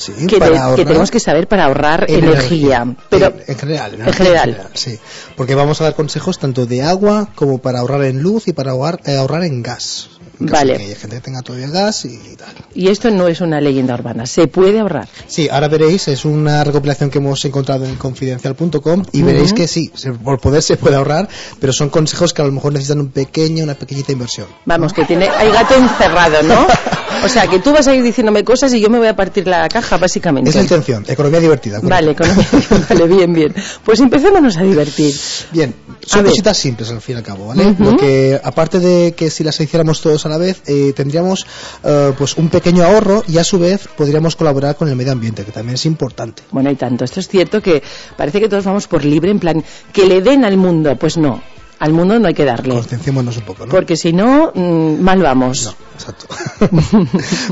Sí, 0.00 0.12
que, 0.26 0.38
para 0.38 0.74
tenemos 0.76 1.10
que 1.10 1.20
saber 1.20 1.46
para 1.46 1.66
ahorrar 1.66 2.06
en 2.08 2.24
energía. 2.24 2.96
Pero 3.10 3.26
en, 3.26 3.42
en 3.46 3.58
general, 3.58 3.94
en 4.00 4.12
general. 4.14 4.68
sí. 4.72 4.98
Porque 5.36 5.54
vamos 5.54 5.78
a 5.82 5.84
dar 5.84 5.94
consejos 5.94 6.38
tanto 6.38 6.64
de 6.64 6.82
agua 6.82 7.28
como 7.34 7.58
para 7.58 7.80
ahorrar 7.80 8.04
en 8.04 8.22
luz 8.22 8.48
y 8.48 8.54
para 8.54 8.70
ahorrar, 8.70 9.00
eh, 9.04 9.16
ahorrar 9.16 9.44
en 9.44 9.62
gas. 9.62 10.08
Vale. 10.40 10.76
que 10.76 10.82
haya 10.84 10.96
gente 10.96 11.16
que 11.16 11.22
tenga 11.22 11.42
todavía 11.42 11.68
gas 11.68 12.04
y 12.06 12.18
tal. 12.36 12.48
y 12.74 12.88
esto 12.88 13.10
no 13.10 13.28
es 13.28 13.40
una 13.40 13.60
leyenda 13.60 13.94
urbana, 13.94 14.26
se 14.26 14.46
puede 14.46 14.80
ahorrar. 14.80 15.08
Sí, 15.26 15.48
ahora 15.50 15.68
veréis, 15.68 16.08
es 16.08 16.24
una 16.24 16.64
recopilación 16.64 17.10
que 17.10 17.18
hemos 17.18 17.44
encontrado 17.44 17.84
en 17.84 17.96
confidencial.com 17.96 19.04
y 19.12 19.22
veréis 19.22 19.52
que 19.52 19.68
sí, 19.68 19.90
se- 19.94 20.12
por 20.12 20.40
poder 20.40 20.62
se 20.62 20.76
puede 20.76 20.96
ahorrar, 20.96 21.28
pero 21.60 21.72
son 21.72 21.90
consejos 21.90 22.32
que 22.32 22.42
a 22.42 22.46
lo 22.46 22.52
mejor 22.52 22.72
necesitan 22.72 23.00
un 23.00 23.10
pequeño, 23.10 23.64
una 23.64 23.74
pequeñita 23.74 24.12
inversión. 24.12 24.46
Vamos, 24.64 24.92
que 24.92 25.04
tiene, 25.04 25.28
hay 25.28 25.50
gato 25.50 25.74
encerrado, 25.74 26.42
¿no? 26.42 26.66
O 27.24 27.28
sea, 27.28 27.46
que 27.46 27.58
tú 27.58 27.72
vas 27.72 27.86
a 27.86 27.94
ir 27.94 28.02
diciéndome 28.02 28.44
cosas 28.44 28.72
y 28.74 28.80
yo 28.80 28.88
me 28.88 28.98
voy 28.98 29.08
a 29.08 29.14
partir 29.16 29.46
la 29.46 29.68
caja, 29.68 29.98
básicamente. 29.98 30.50
Es 30.50 30.56
la 30.56 30.62
intención, 30.62 31.04
economía 31.06 31.40
divertida. 31.40 31.80
Vale, 31.82 32.12
economía. 32.12 32.46
vale, 32.88 33.06
bien, 33.06 33.32
bien. 33.32 33.54
Pues 33.84 34.00
empecémonos 34.00 34.56
a 34.56 34.62
divertir. 34.62 35.14
Bien, 35.52 35.74
A 35.88 36.06
son 36.06 36.22
ver. 36.22 36.30
cositas 36.30 36.56
simples 36.56 36.90
al 36.90 37.00
fin 37.00 37.16
y 37.16 37.18
al 37.18 37.24
cabo, 37.24 37.48
¿vale? 37.48 37.66
Ujú. 37.66 37.84
Lo 37.84 37.96
que, 37.96 38.40
aparte 38.42 38.80
de 38.80 39.12
que 39.12 39.30
si 39.30 39.44
las 39.44 39.60
hiciéramos 39.60 40.00
todos 40.00 40.24
a 40.26 40.28
la 40.28 40.38
vez, 40.38 40.62
eh, 40.66 40.92
tendríamos 40.94 41.46
eh, 41.84 42.12
pues 42.16 42.36
un 42.36 42.48
pequeño 42.48 42.84
ahorro 42.84 43.22
y 43.28 43.38
a 43.38 43.44
su 43.44 43.58
vez 43.58 43.88
podríamos 43.96 44.34
colaborar 44.36 44.76
con 44.76 44.88
el 44.88 44.96
medio 44.96 45.12
ambiente, 45.12 45.44
que 45.44 45.52
también 45.52 45.74
es 45.74 45.86
importante. 45.86 46.42
Bueno, 46.50 46.70
y 46.70 46.76
tanto. 46.76 47.04
Esto 47.04 47.20
es 47.20 47.28
cierto 47.28 47.60
que 47.60 47.82
parece 48.16 48.40
que 48.40 48.48
todos 48.48 48.64
vamos 48.64 48.86
por 48.88 49.04
libre, 49.04 49.30
en 49.30 49.38
plan, 49.38 49.62
que 49.92 50.06
le 50.06 50.20
den 50.22 50.44
al 50.44 50.56
mundo. 50.56 50.96
Pues 50.96 51.16
no, 51.18 51.42
al 51.80 51.92
mundo 51.92 52.18
no 52.18 52.28
hay 52.28 52.34
que 52.34 52.44
darle. 52.44 52.74
Concienciémonos 52.74 53.38
un 53.38 53.44
poco, 53.44 53.64
¿no? 53.66 53.72
Porque 53.72 53.96
si 53.96 54.12
no, 54.12 54.52
mm, 54.54 55.00
mal 55.00 55.20
vamos. 55.22 55.74
Exacto. 55.94 56.26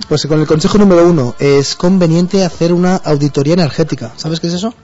Pues 0.08 0.26
con 0.26 0.40
el 0.40 0.46
consejo 0.46 0.78
número 0.78 1.08
uno, 1.08 1.34
es 1.38 1.74
conveniente 1.74 2.44
hacer 2.44 2.72
una 2.72 2.96
auditoría 2.96 3.54
energética. 3.54 4.12
¿Sabes 4.16 4.40
qué 4.40 4.46
es 4.46 4.54
eso? 4.54 4.74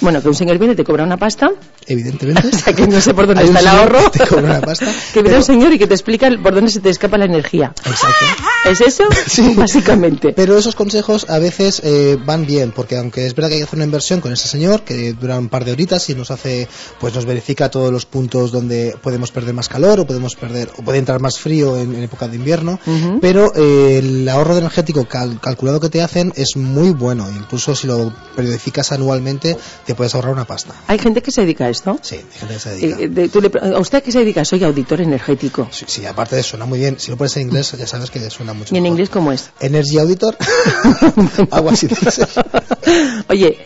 Bueno, 0.00 0.22
que 0.22 0.28
un 0.28 0.34
señor 0.34 0.58
viene 0.58 0.74
y 0.74 0.76
te 0.76 0.84
cobra 0.84 1.04
una 1.04 1.16
pasta. 1.16 1.50
Evidentemente. 1.86 2.48
O 2.52 2.58
sea, 2.58 2.74
que 2.74 2.86
no 2.86 3.00
sé 3.00 3.14
por 3.14 3.26
dónde 3.26 3.44
está 3.44 3.60
el 3.60 3.66
ahorro. 3.66 4.10
que 4.10 4.18
te 4.20 4.26
cobra 4.26 4.44
una 4.44 4.60
pasta, 4.60 4.86
que 5.14 5.22
viene 5.22 5.28
pero- 5.30 5.36
un 5.38 5.44
señor 5.44 5.72
y 5.72 5.78
que 5.78 5.86
te 5.86 5.94
explica 5.94 6.28
por 6.42 6.54
dónde 6.54 6.70
se 6.70 6.80
te 6.80 6.90
escapa 6.90 7.16
la 7.18 7.24
energía. 7.24 7.72
Exacto. 7.84 8.24
¿Es 8.70 8.80
eso? 8.80 9.04
Sí. 9.26 9.54
Básicamente. 9.56 10.32
Pero 10.34 10.58
esos 10.58 10.74
consejos 10.74 11.26
a 11.28 11.38
veces 11.38 11.80
eh, 11.84 12.18
van 12.24 12.44
bien, 12.46 12.72
porque 12.74 12.96
aunque 12.96 13.26
es 13.26 13.34
verdad 13.34 13.48
que 13.48 13.54
hay 13.54 13.60
que 13.60 13.64
hacer 13.64 13.76
una 13.78 13.84
inversión 13.84 14.20
con 14.20 14.32
ese 14.32 14.48
señor, 14.48 14.82
que 14.82 15.12
dura 15.14 15.38
un 15.38 15.48
par 15.48 15.64
de 15.64 15.72
horitas 15.72 16.08
y 16.10 16.14
nos 16.14 16.30
hace, 16.30 16.68
pues 16.98 17.14
nos 17.14 17.24
verifica 17.24 17.70
todos 17.70 17.92
los 17.92 18.06
puntos 18.06 18.50
donde 18.52 18.94
podemos 19.02 19.30
perder 19.30 19.54
más 19.54 19.68
calor 19.68 20.00
o 20.00 20.06
podemos 20.06 20.34
perder, 20.36 20.70
o 20.76 20.82
puede 20.82 20.98
entrar 20.98 21.20
más 21.20 21.38
frío 21.38 21.76
en, 21.76 21.94
en 21.94 22.02
época 22.02 22.28
de 22.28 22.36
invierno, 22.36 22.78
pero 23.20 23.52
eh, 23.54 23.98
el 23.98 24.28
ahorro 24.28 24.56
energético 24.58 25.06
cal- 25.06 25.40
calculado 25.40 25.80
que 25.80 25.88
te 25.88 26.02
hacen 26.02 26.32
es 26.36 26.56
muy 26.56 26.90
bueno, 26.90 27.28
incluso 27.30 27.74
si 27.74 27.86
lo 27.86 28.12
periodificas 28.36 28.92
anualmente 28.92 29.56
te 29.86 29.94
puedes 29.94 30.14
ahorrar 30.14 30.32
una 30.32 30.44
pasta. 30.44 30.74
¿Hay 30.86 30.98
gente 30.98 31.22
que 31.22 31.30
se 31.30 31.42
dedica 31.42 31.64
a 31.66 31.68
esto? 31.70 31.98
Sí, 32.02 32.16
hay 32.16 32.38
gente 32.38 32.54
que 32.54 32.60
se 32.60 32.70
dedica. 32.70 33.00
Eh, 33.00 33.08
de- 33.08 33.28
tú 33.28 33.40
le 33.40 33.50
¿A 33.74 33.78
usted 33.78 33.98
a 33.98 34.00
qué 34.00 34.12
se 34.12 34.18
dedica? 34.20 34.44
Soy 34.44 34.62
auditor 34.64 35.00
energético. 35.00 35.68
Sí, 35.70 35.84
sí, 35.88 36.06
aparte 36.06 36.36
de 36.36 36.42
suena 36.42 36.64
muy 36.66 36.78
bien. 36.78 36.96
Si 36.98 37.10
lo 37.10 37.16
pones 37.16 37.36
en 37.36 37.42
inglés, 37.44 37.72
ya 37.78 37.86
sabes 37.86 38.10
que 38.10 38.28
suena 38.30 38.52
mucho. 38.52 38.74
¿Y 38.74 38.78
en 38.78 38.82
mejor. 38.84 38.94
inglés 38.94 39.10
cómo 39.10 39.32
es? 39.32 39.50
Energy 39.60 39.98
Auditor. 39.98 40.36
Algo 41.50 41.70
así 41.70 41.88
ser. 41.88 42.28
Oye, 43.28 43.58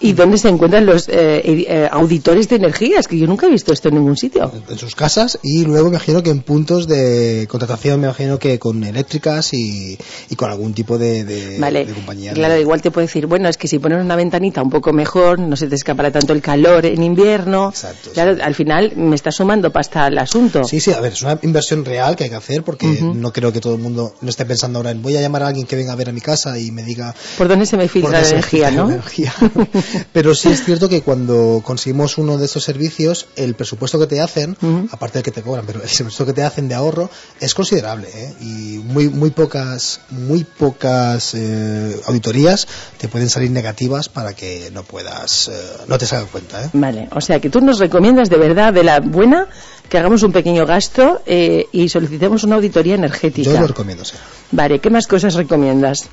¿y 0.00 0.12
dónde 0.12 0.38
se 0.38 0.48
encuentran 0.48 0.86
los 0.86 1.08
eh, 1.08 1.42
eh, 1.44 1.88
auditores 1.90 2.48
de 2.48 2.56
energías? 2.56 3.08
Que 3.08 3.18
yo 3.18 3.26
nunca 3.26 3.46
he 3.46 3.50
visto 3.50 3.72
esto 3.72 3.88
en 3.88 3.94
ningún 3.96 4.16
sitio. 4.16 4.50
en 4.68 4.78
sus 4.78 4.94
casas 4.94 5.38
y 5.42 5.64
luego 5.64 5.84
me 5.90 5.96
imagino 5.96 6.22
que 6.22 6.30
en 6.30 6.42
puntos 6.42 6.86
de 6.86 7.46
contratación 7.50 8.00
me 8.00 8.06
imagino 8.06 8.38
que 8.38 8.58
con 8.58 8.82
eléctricas 8.84 9.52
y, 9.52 9.98
y 10.28 10.36
con 10.36 10.50
algún 10.50 10.74
tipo 10.74 10.98
de, 10.98 11.24
de- 11.24 11.58
Vale, 11.58 11.84
de 11.86 11.92
compañía. 11.92 12.32
claro, 12.32 12.58
igual 12.58 12.80
te 12.82 12.90
puede 12.90 13.06
decir, 13.06 13.26
bueno, 13.26 13.48
es 13.48 13.56
que 13.56 13.68
si 13.68 13.78
pones 13.78 14.00
una 14.02 14.16
ventanita 14.16 14.62
un 14.62 14.70
poco 14.70 14.92
mejor, 14.92 15.39
no 15.48 15.56
se 15.56 15.66
te 15.66 15.74
escapará 15.74 16.10
tanto 16.10 16.32
el 16.32 16.42
calor 16.42 16.86
en 16.86 17.02
invierno. 17.02 17.72
claro, 18.12 18.36
al 18.42 18.54
final 18.54 18.92
me 18.96 19.16
está 19.16 19.30
sumando 19.30 19.70
pasta 19.72 20.04
al 20.04 20.18
asunto. 20.18 20.64
Sí, 20.64 20.80
sí, 20.80 20.92
a 20.92 21.00
ver, 21.00 21.12
es 21.12 21.22
una 21.22 21.38
inversión 21.42 21.84
real 21.84 22.16
que 22.16 22.24
hay 22.24 22.30
que 22.30 22.36
hacer 22.36 22.62
porque 22.62 22.86
no 22.86 23.32
creo 23.32 23.52
que 23.52 23.60
todo 23.60 23.74
el 23.74 23.80
mundo 23.80 24.14
no 24.20 24.28
esté 24.30 24.44
pensando 24.44 24.78
ahora 24.78 24.90
en 24.90 25.02
voy 25.02 25.16
a 25.16 25.20
llamar 25.20 25.42
a 25.42 25.48
alguien 25.48 25.66
que 25.66 25.76
venga 25.76 25.92
a 25.92 25.96
ver 25.96 26.08
a 26.08 26.12
mi 26.12 26.20
casa 26.20 26.58
y 26.58 26.70
me 26.70 26.82
diga 26.82 27.14
¿Por 27.38 27.48
dónde 27.48 27.66
se 27.66 27.76
me 27.76 27.88
filtra 27.88 28.20
la 28.20 28.28
energía, 28.28 28.70
no? 28.70 28.88
energía. 28.90 29.32
Pero 30.12 30.34
sí 30.34 30.50
es 30.50 30.64
cierto 30.64 30.88
que 30.88 31.02
cuando 31.02 31.62
conseguimos 31.64 32.18
uno 32.18 32.38
de 32.38 32.46
estos 32.46 32.64
servicios, 32.64 33.26
el 33.36 33.54
presupuesto 33.54 33.98
que 33.98 34.06
te 34.06 34.20
hacen, 34.20 34.56
aparte 34.90 35.18
del 35.18 35.22
que 35.24 35.30
te 35.30 35.42
cobran, 35.42 35.66
pero 35.66 35.78
el 35.78 35.84
presupuesto 35.84 36.26
que 36.26 36.32
te 36.32 36.42
hacen 36.42 36.68
de 36.68 36.74
ahorro 36.74 37.10
es 37.40 37.54
considerable 37.54 38.08
¿eh? 38.14 38.34
y 38.40 38.78
muy 38.78 39.08
muy 39.08 39.30
pocas 39.30 40.00
muy 40.10 40.44
pocas 40.44 41.34
eh, 41.34 42.00
auditorías 42.06 42.66
te 42.98 43.08
pueden 43.08 43.30
salir 43.30 43.50
negativas 43.50 44.08
para 44.08 44.34
que 44.34 44.70
no 44.72 44.82
puedas 44.82 45.29
eh, 45.48 45.84
no 45.86 45.98
te 45.98 46.06
salgan 46.06 46.28
cuenta. 46.28 46.64
¿eh? 46.64 46.70
Vale, 46.72 47.08
o 47.12 47.20
sea 47.20 47.40
que 47.40 47.50
tú 47.50 47.60
nos 47.60 47.78
recomiendas 47.78 48.30
de 48.30 48.36
verdad, 48.36 48.72
de 48.72 48.84
la 48.84 49.00
buena, 49.00 49.48
que 49.88 49.98
hagamos 49.98 50.22
un 50.22 50.32
pequeño 50.32 50.66
gasto 50.66 51.22
eh, 51.26 51.66
y 51.72 51.88
solicitemos 51.88 52.44
una 52.44 52.56
auditoría 52.56 52.94
energética. 52.94 53.50
Yo 53.50 53.60
lo 53.60 53.66
recomiendo, 53.66 54.04
sí. 54.04 54.16
Vale, 54.52 54.78
¿qué 54.78 54.90
más 54.90 55.06
cosas 55.06 55.34
recomiendas? 55.34 56.08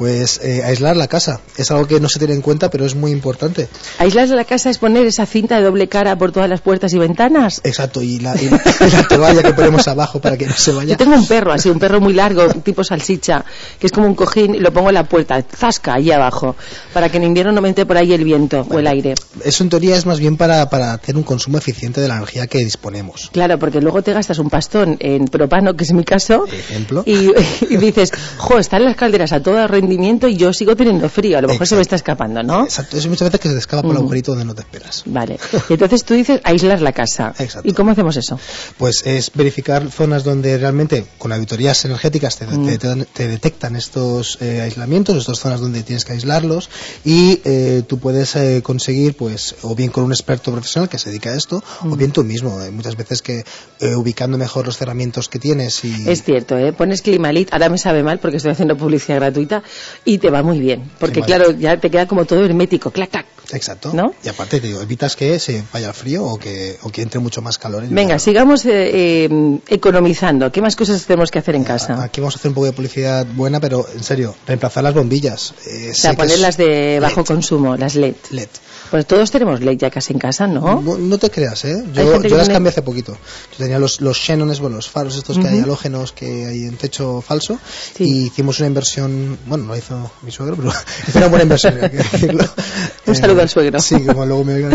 Pues 0.00 0.40
eh, 0.42 0.62
aislar 0.64 0.96
la 0.96 1.08
casa 1.08 1.42
es 1.58 1.70
algo 1.70 1.86
que 1.86 2.00
no 2.00 2.08
se 2.08 2.18
tiene 2.18 2.32
en 2.32 2.40
cuenta, 2.40 2.70
pero 2.70 2.86
es 2.86 2.94
muy 2.94 3.10
importante. 3.10 3.68
¿Aislar 3.98 4.28
la 4.30 4.46
casa 4.46 4.70
es 4.70 4.78
poner 4.78 5.04
esa 5.04 5.26
cinta 5.26 5.58
de 5.58 5.62
doble 5.62 5.90
cara 5.90 6.16
por 6.16 6.32
todas 6.32 6.48
las 6.48 6.62
puertas 6.62 6.94
y 6.94 6.98
ventanas? 6.98 7.60
Exacto, 7.64 8.00
y 8.00 8.18
la, 8.18 8.34
y 8.40 8.48
la- 8.48 8.62
y 8.86 8.90
la 8.92 9.06
toalla 9.06 9.42
que 9.42 9.52
ponemos 9.52 9.86
abajo 9.88 10.18
para 10.18 10.38
que 10.38 10.46
no 10.46 10.54
se 10.54 10.72
vaya. 10.72 10.92
Yo 10.92 10.96
tengo 10.96 11.14
un 11.16 11.26
perro 11.26 11.52
así, 11.52 11.68
un 11.68 11.78
perro 11.78 12.00
muy 12.00 12.14
largo, 12.14 12.48
tipo 12.48 12.82
salchicha, 12.82 13.44
que 13.78 13.88
es 13.88 13.92
como 13.92 14.06
un 14.06 14.14
cojín 14.14 14.54
y 14.54 14.60
lo 14.60 14.72
pongo 14.72 14.88
en 14.88 14.94
la 14.94 15.04
puerta, 15.04 15.44
zasca, 15.54 15.96
ahí 15.96 16.10
abajo, 16.10 16.56
para 16.94 17.10
que 17.10 17.18
en 17.18 17.24
invierno 17.24 17.52
no 17.52 17.60
me 17.60 17.68
entre 17.68 17.84
por 17.84 17.98
ahí 17.98 18.14
el 18.14 18.24
viento 18.24 18.66
o 18.70 18.78
el 18.78 18.86
aire. 18.86 19.16
Eso 19.44 19.64
en 19.64 19.68
teoría 19.68 19.96
es 19.96 20.06
más 20.06 20.18
bien 20.18 20.38
para, 20.38 20.70
para 20.70 20.94
hacer 20.94 21.14
un 21.14 21.24
consumo 21.24 21.58
eficiente 21.58 22.00
de 22.00 22.08
la 22.08 22.14
energía 22.16 22.46
que 22.46 22.56
disponemos. 22.60 23.28
Claro, 23.34 23.58
porque 23.58 23.82
luego 23.82 24.00
te 24.00 24.14
gastas 24.14 24.38
un 24.38 24.48
pastón 24.48 24.96
en 24.98 25.26
propano, 25.26 25.74
que 25.74 25.84
es 25.84 25.92
mi 25.92 26.04
caso, 26.04 26.46
Ejemplo. 26.50 27.02
y, 27.04 27.32
y 27.68 27.76
dices, 27.76 28.12
jo, 28.38 28.58
están 28.58 28.82
las 28.86 28.96
calderas 28.96 29.32
a 29.34 29.42
todo 29.42 29.58
rendimiento 29.90 30.28
y 30.28 30.36
yo 30.36 30.52
sigo 30.52 30.76
teniendo 30.76 31.08
frío, 31.08 31.38
a 31.38 31.40
lo 31.42 31.48
mejor 31.48 31.66
se 31.66 31.74
me 31.74 31.82
está 31.82 31.96
escapando, 31.96 32.42
¿no? 32.44 32.64
Exacto, 32.64 32.96
eso 32.96 33.08
muchas 33.08 33.26
veces 33.28 33.40
que 33.40 33.48
se 33.48 33.54
te 33.54 33.60
escapa 33.60 33.82
por 33.82 33.90
el 33.92 33.96
Mm. 33.96 34.00
agujerito 34.02 34.30
donde 34.32 34.44
no 34.44 34.54
te 34.54 34.60
esperas. 34.62 35.02
Vale. 35.06 35.38
Y 35.68 35.72
entonces 35.74 36.04
tú 36.04 36.14
dices 36.14 36.40
aislar 36.44 36.80
la 36.80 36.92
casa. 36.92 37.34
Exacto. 37.38 37.68
¿Y 37.68 37.72
cómo 37.72 37.90
hacemos 37.90 38.16
eso? 38.16 38.38
Pues 38.78 39.02
es 39.04 39.32
verificar 39.34 39.90
zonas 39.90 40.22
donde 40.24 40.56
realmente 40.58 41.04
con 41.18 41.32
auditorías 41.32 41.84
energéticas 41.84 42.38
te, 42.38 42.46
Mm. 42.46 42.66
te- 42.66 42.78
te- 42.78 43.04
te 43.04 43.28
detectan 43.28 43.74
estos 43.76 44.38
eh, 44.40 44.60
aislamientos, 44.60 45.16
estas 45.16 45.38
zonas 45.40 45.60
donde 45.60 45.82
tienes 45.82 46.04
que 46.04 46.12
aislarlos 46.12 46.70
y 47.04 47.40
eh, 47.44 47.82
tú 47.86 47.98
puedes 47.98 48.36
eh, 48.36 48.60
conseguir 48.62 49.16
pues 49.16 49.56
o 49.62 49.74
bien 49.74 49.90
con 49.90 50.04
un 50.04 50.12
experto 50.12 50.52
profesional 50.52 50.88
que 50.88 50.98
se 50.98 51.08
dedica 51.10 51.30
a 51.30 51.36
esto 51.36 51.62
Mm. 51.82 51.92
o 51.92 51.96
bien 51.96 52.12
tú 52.12 52.22
mismo. 52.24 52.58
Muchas 52.72 52.96
veces 52.96 53.22
que 53.22 53.44
eh, 53.80 53.94
ubicando 53.96 54.38
mejor 54.38 54.66
los 54.66 54.76
cerramientos 54.76 55.28
que 55.28 55.38
tienes 55.40 55.84
y 55.84 56.08
Es 56.08 56.22
cierto, 56.22 56.56
¿eh? 56.58 56.72
pones 56.72 57.02
Climalit, 57.02 57.52
ahora 57.52 57.68
me 57.68 57.78
sabe 57.78 58.02
mal 58.02 58.18
porque 58.20 58.36
estoy 58.36 58.52
haciendo 58.52 58.76
publicidad 58.76 59.16
gratuita 59.16 59.62
y 60.04 60.18
te 60.18 60.30
va 60.30 60.42
muy 60.42 60.58
bien, 60.60 60.90
porque 60.98 61.22
claro, 61.22 61.50
ya 61.52 61.78
te 61.78 61.90
queda 61.90 62.06
como 62.06 62.24
todo 62.24 62.44
hermético, 62.44 62.90
clac, 62.90 63.10
clac. 63.10 63.26
Exacto. 63.52 63.90
¿No? 63.92 64.14
Y 64.22 64.28
aparte, 64.28 64.60
te 64.60 64.68
digo, 64.68 64.80
evitas 64.80 65.16
que 65.16 65.38
se 65.38 65.64
vaya 65.72 65.88
al 65.88 65.94
frío 65.94 66.24
o 66.24 66.38
que, 66.38 66.78
o 66.82 66.90
que 66.90 67.02
entre 67.02 67.18
mucho 67.18 67.42
más 67.42 67.58
calor. 67.58 67.84
En 67.84 67.94
Venga, 67.94 68.18
sigamos 68.18 68.64
eh, 68.64 69.24
eh, 69.24 69.58
economizando. 69.68 70.52
¿Qué 70.52 70.62
más 70.62 70.76
cosas 70.76 71.04
tenemos 71.04 71.30
que 71.30 71.40
hacer 71.40 71.56
en 71.56 71.64
casa? 71.64 72.02
Aquí 72.02 72.20
vamos 72.20 72.36
a 72.36 72.38
hacer 72.38 72.50
un 72.50 72.54
poco 72.54 72.66
de 72.66 72.72
publicidad 72.72 73.26
buena, 73.26 73.60
pero 73.60 73.86
en 73.94 74.04
serio, 74.04 74.34
reemplazar 74.46 74.84
las 74.84 74.94
bombillas. 74.94 75.54
Eh, 75.66 75.90
O 75.90 75.94
sea, 75.94 76.14
que 76.14 76.22
es 76.22 76.28
ponerlas 76.28 76.56
de 76.56 77.00
bajo 77.00 77.24
consumo, 77.24 77.76
las 77.76 77.94
LED. 77.96 78.14
LED. 78.30 78.48
Pues 78.90 79.06
todos 79.06 79.30
tenemos 79.30 79.60
LED 79.60 79.78
ya 79.78 79.90
casi 79.90 80.12
en 80.12 80.18
casa, 80.18 80.46
¿no? 80.46 80.80
No, 80.80 80.98
no 80.98 81.18
te 81.18 81.30
creas, 81.30 81.64
¿eh? 81.64 81.84
Yo, 81.94 82.18
las 82.18 82.48
cambié 82.48 82.70
hace 82.70 82.82
poquito. 82.82 83.12
Yo 83.12 83.58
tenía 83.58 83.78
los, 83.78 84.00
los 84.00 84.18
Xenones, 84.18 84.60
bueno, 84.60 84.76
los 84.76 84.88
faros 84.88 85.16
estos 85.16 85.38
que 85.38 85.46
hay 85.46 85.60
halógenos 85.60 86.12
que 86.12 86.46
hay 86.46 86.64
en 86.64 86.76
techo 86.76 87.20
falso. 87.20 87.58
Y 87.98 88.26
hicimos 88.26 88.58
una 88.58 88.68
inversión, 88.68 89.38
bueno, 89.46 89.64
no 89.64 89.76
hizo 89.76 90.10
mi 90.22 90.32
suegro, 90.32 90.56
pero 90.56 90.72
hizo 91.08 91.18
una 91.18 91.28
buena 91.28 91.44
inversión, 91.44 91.78
hay 91.80 91.90
que 91.90 91.96
decirlo. 91.98 92.44
Un 93.06 93.14
saludo 93.14 93.42
al 93.42 93.48
suegro. 93.48 93.80
Sí, 93.80 94.04
como 94.04 94.26
luego 94.26 94.44
me. 94.44 94.60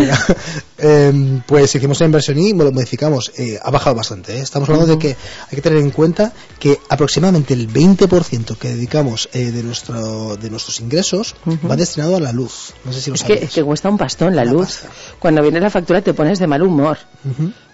Eh, 0.77 1.41
pues 1.47 1.73
hicimos 1.73 2.01
una 2.01 2.07
inversión 2.07 2.37
y 2.37 2.51
lo 2.51 2.69
modificamos. 2.71 3.31
Eh, 3.37 3.57
ha 3.61 3.71
bajado 3.71 3.95
bastante. 3.95 4.35
¿eh? 4.35 4.41
Estamos 4.41 4.67
hablando 4.67 4.93
de 4.93 4.99
que 4.99 5.07
hay 5.07 5.55
que 5.55 5.61
tener 5.61 5.79
en 5.79 5.89
cuenta 5.89 6.33
que 6.59 6.79
aproximadamente 6.89 7.53
el 7.53 7.71
20% 7.71 8.57
que 8.57 8.69
dedicamos 8.69 9.29
eh, 9.31 9.51
de, 9.51 9.63
nuestro, 9.63 10.35
de 10.35 10.49
nuestros 10.49 10.81
ingresos 10.81 11.35
va 11.47 11.77
destinado 11.77 12.17
a 12.17 12.19
la 12.19 12.33
luz. 12.33 12.73
No 12.83 12.91
sé 12.91 13.01
si 13.01 13.09
lo 13.09 13.15
Es 13.15 13.23
que, 13.23 13.35
sabías. 13.35 13.53
que 13.53 13.63
cuesta 13.63 13.89
un 13.89 13.97
pastón 14.05 14.35
la 14.35 14.45
luz. 14.45 14.83
Cuando 15.17 15.41
viene 15.41 15.59
la 15.59 15.71
factura 15.71 15.99
te 15.99 16.13
pones 16.13 16.37
de 16.37 16.45
mal 16.45 16.61
humor. 16.61 16.99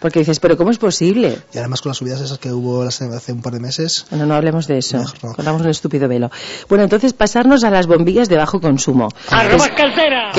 Porque 0.02 0.20
dices, 0.20 0.40
¿pero 0.40 0.58
cómo 0.58 0.72
es 0.72 0.80
posible? 0.80 1.38
Y 1.54 1.60
además 1.60 1.82
con 1.82 1.92
las 1.92 1.98
subidas 1.98 2.20
esas 2.20 2.40
que 2.40 2.52
hubo 2.52 2.82
hace 2.82 3.32
un 3.32 3.42
par 3.42 3.54
de 3.54 3.60
meses. 3.60 4.08
Bueno, 4.10 4.26
no 4.26 4.34
hablemos 4.34 4.68
de 4.68 4.80
eso. 4.80 4.98
No. 4.98 5.34
Cortamos 5.36 5.62
un 5.62 5.70
estúpido 5.70 6.08
velo. 6.10 6.32
Bueno, 6.68 6.84
entonces 6.84 7.14
pasarnos 7.14 7.64
a 7.64 7.70
las 7.70 7.86
bombillas 7.86 8.28
de 8.28 8.36
bajo 8.36 8.60
consumo. 8.60 9.10
¡A 9.30 9.44
robar 9.48 9.76
cartera! 9.76 10.32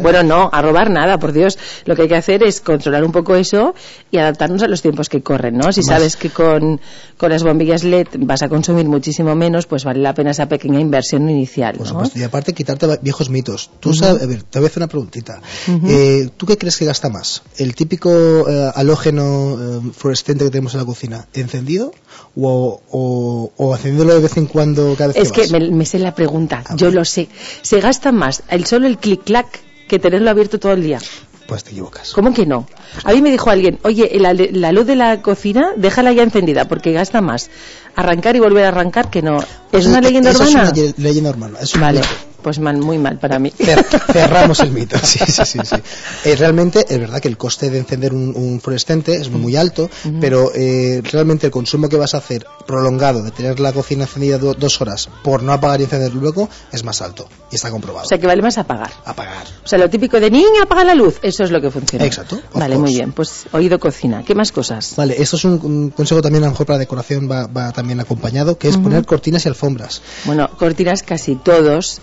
bueno, 0.00 0.22
no, 0.22 0.48
a 0.52 0.62
robar 0.62 0.90
nada, 0.90 1.18
por 1.18 1.32
Dios. 1.32 1.58
Lo 1.84 1.94
que 1.94 2.02
hay 2.02 2.08
que 2.08 2.16
hacer 2.16 2.42
es 2.42 2.62
controlar 2.62 3.04
un 3.04 3.12
poco 3.12 3.36
eso 3.36 3.74
y 4.10 4.16
adaptarnos 4.16 4.62
a 4.62 4.66
los 4.68 4.80
tiempos 4.80 5.08
que 5.10 5.22
corren, 5.22 5.58
¿no? 5.58 5.72
Si 5.72 5.80
Más. 5.80 5.88
sabes 5.88 6.16
que 6.16 6.30
con, 6.30 6.80
con 7.18 7.30
las 7.30 7.42
bombillas 7.42 7.84
LED 7.84 8.06
vas 8.20 8.42
a 8.42 8.48
consumir 8.48 8.86
muchísimo 8.86 9.34
menos, 9.34 9.66
pues 9.66 9.84
vale 9.84 10.00
la 10.00 10.14
pena 10.14 10.30
esa 10.30 10.46
pequeña 10.46 10.80
inversión 10.80 11.28
inicial, 11.28 11.74
Por 11.76 11.86
¿no? 11.86 11.92
supuesto. 11.92 12.18
Y 12.18 12.22
aparte 12.22 12.54
quitarte 12.54 12.86
viejos 13.02 13.28
mitos. 13.28 13.70
Tú 13.78 13.90
Ujú. 13.90 13.98
sabes, 13.98 14.22
a 14.22 14.26
ver, 14.26 14.42
te 14.42 14.58
voy 14.58 14.66
a 14.66 14.68
hacer 14.70 14.80
una 14.82 14.88
preguntita. 14.88 15.40
Ujú. 15.68 15.86
Eh, 15.86 16.30
¿Tú 16.36 16.46
qué 16.46 16.56
crees 16.56 16.78
que 16.78 16.86
gasta 16.86 17.10
más? 17.10 17.42
¿El 17.58 17.74
típico 17.74 18.48
eh, 18.48 18.70
halógeno 19.02 19.58
eh, 19.88 19.90
fluorescente 19.96 20.44
que 20.44 20.50
tenemos 20.50 20.74
en 20.74 20.80
la 20.80 20.86
cocina, 20.86 21.26
encendido 21.34 21.92
o, 22.36 22.80
o, 22.90 23.52
o 23.56 23.74
encendiéndolo 23.76 24.14
de 24.14 24.20
vez 24.20 24.36
en 24.36 24.46
cuando 24.46 24.94
cada 24.96 25.08
vez 25.12 25.16
Es 25.16 25.32
que 25.32 25.48
me, 25.48 25.70
me 25.70 25.84
sé 25.86 25.98
la 25.98 26.14
pregunta, 26.14 26.62
yo 26.76 26.90
lo 26.90 27.04
sé. 27.04 27.28
Se 27.62 27.80
gasta 27.80 28.12
más 28.12 28.42
el 28.48 28.64
solo 28.66 28.86
el 28.86 28.98
clic-clac 28.98 29.46
que 29.88 29.98
tenerlo 29.98 30.30
abierto 30.30 30.58
todo 30.58 30.72
el 30.72 30.82
día. 30.82 30.98
Pues 31.46 31.64
te 31.64 31.70
equivocas. 31.72 32.12
¿Cómo 32.12 32.32
que 32.32 32.46
no? 32.46 32.66
A 33.04 33.12
mí 33.12 33.20
me 33.20 33.30
dijo 33.30 33.50
alguien, 33.50 33.78
oye, 33.82 34.08
la, 34.18 34.32
la 34.32 34.72
luz 34.72 34.86
de 34.86 34.96
la 34.96 35.20
cocina, 35.20 35.72
déjala 35.76 36.12
ya 36.12 36.22
encendida 36.22 36.66
porque 36.68 36.92
gasta 36.92 37.20
más 37.20 37.50
arrancar 37.94 38.36
y 38.36 38.38
volver 38.40 38.64
a 38.64 38.68
arrancar 38.68 39.10
que 39.10 39.20
no. 39.22 39.38
¿Es 39.72 39.86
una 39.86 40.00
leyenda 40.00 40.30
Eso 40.30 40.44
urbana? 40.44 40.62
Es 40.62 40.68
una 40.68 40.72
ye- 40.72 40.94
leyenda 40.96 41.30
urbana. 41.30 41.58
Es 41.60 41.78
Vale. 41.78 42.00
Pues 42.42 42.58
mal, 42.58 42.76
muy 42.78 42.98
mal 42.98 43.18
para 43.18 43.38
mí. 43.38 43.52
Cer- 43.58 43.84
cerramos 44.12 44.60
el 44.60 44.70
mito. 44.72 44.98
Sí, 45.02 45.18
sí, 45.26 45.42
sí, 45.44 45.58
sí. 45.64 45.76
Eh, 46.24 46.36
realmente 46.36 46.84
es 46.88 46.98
verdad 46.98 47.20
que 47.20 47.28
el 47.28 47.36
coste 47.36 47.70
de 47.70 47.78
encender 47.78 48.12
un, 48.12 48.34
un 48.36 48.60
fluorescente 48.60 49.14
es 49.16 49.30
muy 49.30 49.56
alto, 49.56 49.88
pero 50.20 50.50
eh, 50.54 51.02
realmente 51.10 51.46
el 51.46 51.52
consumo 51.52 51.88
que 51.88 51.96
vas 51.96 52.14
a 52.14 52.18
hacer 52.18 52.44
prolongado 52.66 53.22
de 53.22 53.30
tener 53.30 53.60
la 53.60 53.72
cocina 53.72 54.04
encendida 54.04 54.38
do- 54.38 54.54
dos 54.54 54.80
horas 54.80 55.08
por 55.22 55.42
no 55.42 55.52
apagar 55.52 55.80
y 55.80 55.84
encender 55.84 56.14
luego 56.14 56.48
es 56.72 56.84
más 56.84 57.00
alto 57.02 57.28
y 57.50 57.56
está 57.56 57.70
comprobado. 57.70 58.06
O 58.06 58.08
sea 58.08 58.18
que 58.18 58.26
vale 58.26 58.42
más 58.42 58.58
apagar. 58.58 58.90
Apagar. 59.04 59.44
O 59.64 59.68
sea, 59.68 59.78
lo 59.78 59.88
típico 59.90 60.18
de 60.20 60.30
niña, 60.30 60.62
apaga 60.64 60.84
la 60.84 60.94
luz, 60.94 61.18
eso 61.22 61.44
es 61.44 61.50
lo 61.50 61.60
que 61.60 61.70
funciona. 61.70 62.04
Exacto, 62.04 62.40
Vale, 62.54 62.74
course. 62.76 62.78
muy 62.78 62.94
bien. 62.94 63.12
Pues 63.12 63.46
oído 63.52 63.78
cocina. 63.78 64.22
¿Qué 64.24 64.34
más 64.34 64.52
cosas? 64.52 64.94
Vale, 64.96 65.20
esto 65.20 65.36
es 65.36 65.44
un, 65.44 65.60
un 65.62 65.90
consejo 65.90 66.20
también 66.22 66.42
a 66.44 66.46
lo 66.46 66.52
mejor 66.52 66.66
para 66.66 66.78
decoración 66.78 67.30
va, 67.30 67.46
va 67.46 67.72
también 67.72 68.00
acompañado, 68.00 68.58
que 68.58 68.68
es 68.68 68.76
poner 68.76 69.04
cortinas 69.06 69.44
y 69.44 69.48
alfombras. 69.48 70.02
Bueno, 70.24 70.48
cortinas 70.58 71.02
casi 71.02 71.36
todos, 71.36 72.00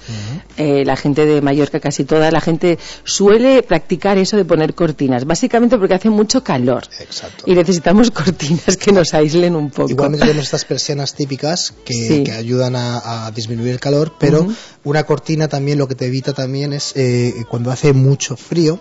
eh, 0.57 0.83
la 0.85 0.95
gente 0.95 1.25
de 1.25 1.41
Mallorca 1.41 1.79
casi 1.79 2.03
toda, 2.03 2.31
la 2.31 2.41
gente 2.41 2.77
suele 3.03 3.63
practicar 3.63 4.17
eso 4.17 4.37
de 4.37 4.45
poner 4.45 4.73
cortinas, 4.73 5.25
básicamente 5.25 5.77
porque 5.77 5.93
hace 5.95 6.09
mucho 6.09 6.43
calor. 6.43 6.83
Exacto. 6.99 7.43
Y 7.47 7.55
necesitamos 7.55 8.11
cortinas 8.11 8.77
que 8.77 8.91
nos 8.91 9.13
aíslen 9.13 9.55
un 9.55 9.69
poco. 9.69 9.89
Igualmente 9.89 10.25
tenemos 10.25 10.45
estas 10.45 10.65
persianas 10.65 11.13
típicas 11.13 11.73
que, 11.85 11.93
Sí. 11.93 12.23
que 12.23 12.31
ayudan 12.31 12.75
a, 12.75 13.25
a 13.27 13.31
disminuir 13.31 13.71
el 13.71 13.79
calor, 13.79 14.13
pero 14.19 14.47
una 14.83 15.03
cortina 15.05 15.47
también 15.47 15.77
lo 15.77 15.87
que 15.87 15.95
te 15.95 16.05
evita 16.07 16.33
también 16.33 16.73
es 16.73 16.93
eh, 16.95 17.33
cuando 17.49 17.71
hace 17.71 17.93
mucho 17.93 18.35
frío, 18.37 18.79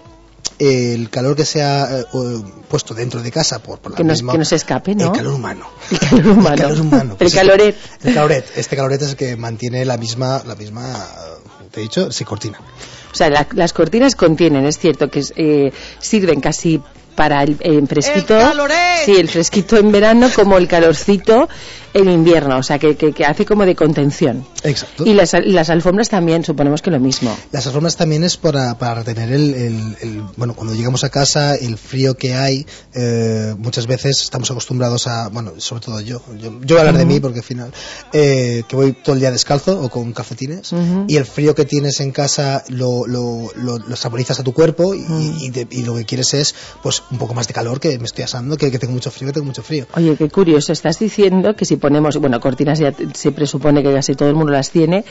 el 0.58 1.08
calor 1.10 1.36
que 1.36 1.44
se 1.44 1.62
ha 1.62 2.00
eh, 2.00 2.05
puesto 2.68 2.92
dentro 2.94 3.23
de 3.23 3.31
casa 3.31 3.60
por, 3.60 3.78
por 3.78 3.92
la 3.92 3.97
que, 3.97 4.05
nos, 4.05 4.18
misma- 4.23 4.33
que 4.33 4.39
nos 4.39 4.52
escape, 4.52 4.94
¿no? 4.94 5.07
El 5.12 5.12
calor 5.12 5.34
humano. 5.34 5.67
El 5.91 5.99
calor 6.00 6.26
humano. 6.28 6.50
El 6.55 6.60
calor 6.60 6.81
humano. 6.81 7.10
El 7.12 7.17
Pues 7.18 7.34
caloret. 7.34 7.76
El 8.02 8.15
caloret. 8.15 8.44
Este 8.57 8.76
caloret 8.76 9.02
es 9.02 9.10
el 9.10 9.17
que 9.17 9.36
mantiene 9.36 9.84
la 9.84 9.97
misma, 9.97 10.42
la 10.47 10.55
misma, 10.57 11.07
te 11.70 11.81
he 11.81 11.83
dicho, 11.84 12.10
sí, 12.10 12.25
cortina. 12.25 12.58
O 13.12 13.15
sea, 13.15 13.31
la- 13.31 13.47
las 13.52 13.73
cortinas 13.73 14.17
contienen, 14.17 14.67
es 14.67 14.78
cierto, 14.78 15.08
que 15.08 15.25
eh, 15.36 15.73
sirven 16.00 16.41
casi 16.41 16.81
para 17.15 17.42
el, 17.42 17.57
el 17.60 17.86
fresquito. 17.89 18.36
¡El 18.39 18.47
caloret! 18.49 19.05
Sí, 19.05 19.12
el 19.17 19.28
fresquito 19.28 19.76
en 19.76 19.91
verano 19.92 20.28
como 20.34 20.57
el 20.58 20.68
calorcito 20.68 21.49
en 21.94 22.08
invierno. 22.10 22.58
O 22.58 22.62
sea, 22.62 22.78
que, 22.78 22.97
que- 22.97 23.12
que 23.12 23.25
hace 23.25 23.44
como 23.47 23.65
de 23.65 23.75
contención. 23.75 24.44
Exacto. 24.65 25.05
Y 25.07 25.15
las, 25.15 25.34
alfombras 25.70 26.08
también, 26.08 26.44
suponemos 26.44 26.83
que 26.83 26.91
lo 26.91 27.00
mismo. 27.00 27.36
Las 27.52 27.67
alfombras 27.67 27.97
también 27.97 28.25
es 28.25 28.36
para, 28.36 28.76
para 28.78 28.94
retener 28.97 29.33
el, 29.33 29.55
el- 29.55 29.97
el- 30.02 30.23
bueno 30.36 30.55
cuando 30.55 30.75
llegamos 30.75 31.05
a 31.05 31.10
casa 31.10 31.55
el 31.55 31.78
frío 31.78 32.15
que 32.17 32.34
hay 32.34 32.67
eh, 32.94 33.55
muchas 33.58 33.86
veces 33.86 34.20
estamos 34.23 34.50
acostumbrados 34.50 35.07
a 35.07 35.28
bueno 35.28 35.52
sobre 35.58 35.83
todo 35.84 36.00
yo 36.00 36.20
yo, 36.41 36.52
yo 36.62 36.75
voy 36.75 36.76
a 36.76 36.81
hablar 36.81 36.99
de 36.99 37.05
mí 37.07 37.20
porque 37.20 37.39
al 37.41 37.44
final 37.44 37.73
eh, 38.12 38.62
que 38.68 38.76
voy 38.76 38.92
todo 38.92 39.15
el 39.15 39.20
día 39.20 39.31
descalzo 39.31 39.81
o 39.81 39.89
con 39.89 40.12
calcetines 40.12 40.70
y 41.07 41.17
el 41.17 41.25
frío 41.25 41.55
que 41.55 41.65
tienes 41.65 42.00
en 42.00 42.10
casa 42.12 42.65
lo 42.68 43.07
lo, 43.07 43.49
lo, 43.57 43.78
lo 43.78 43.97
saborizas 43.97 44.41
a 44.41 44.44
tu 44.44 44.52
cuerpo 44.52 44.94
y, 44.94 45.05
y 45.41 45.50
te- 45.50 45.68
y 45.70 45.83
lo 45.83 45.94
que 45.94 46.05
quieres 46.05 46.34
es 46.34 46.55
pues 46.83 47.02
un 47.10 47.18
poco 47.18 47.34
más 47.34 47.47
de 47.49 47.55
calor 47.55 47.81
que 47.81 47.99
me 47.99 48.05
estoy 48.05 48.25
asando 48.25 48.57
que, 48.57 48.70
que 48.70 48.78
tengo 48.78 48.92
mucho 48.92 49.10
frío 49.10 49.28
que 49.28 49.34
tengo 49.34 49.47
mucho 49.47 49.62
frío 49.62 49.86
Oye, 49.97 50.17
qué 50.17 50.28
curioso. 50.28 50.73
Estás 50.73 50.99
diciendo 50.99 51.55
que 51.57 51.65
si 51.65 51.76
ponemos, 51.78 52.16
bueno, 52.18 52.40
cortinas 52.40 52.78
ya 52.78 52.92
se 53.15 53.32
presupone 53.32 53.82
que 53.82 53.92
casi 53.92 54.15
todo 54.15 54.28
el 54.28 54.34
mundo 54.34 54.52
las 54.52 54.70
tiene, 54.70 55.05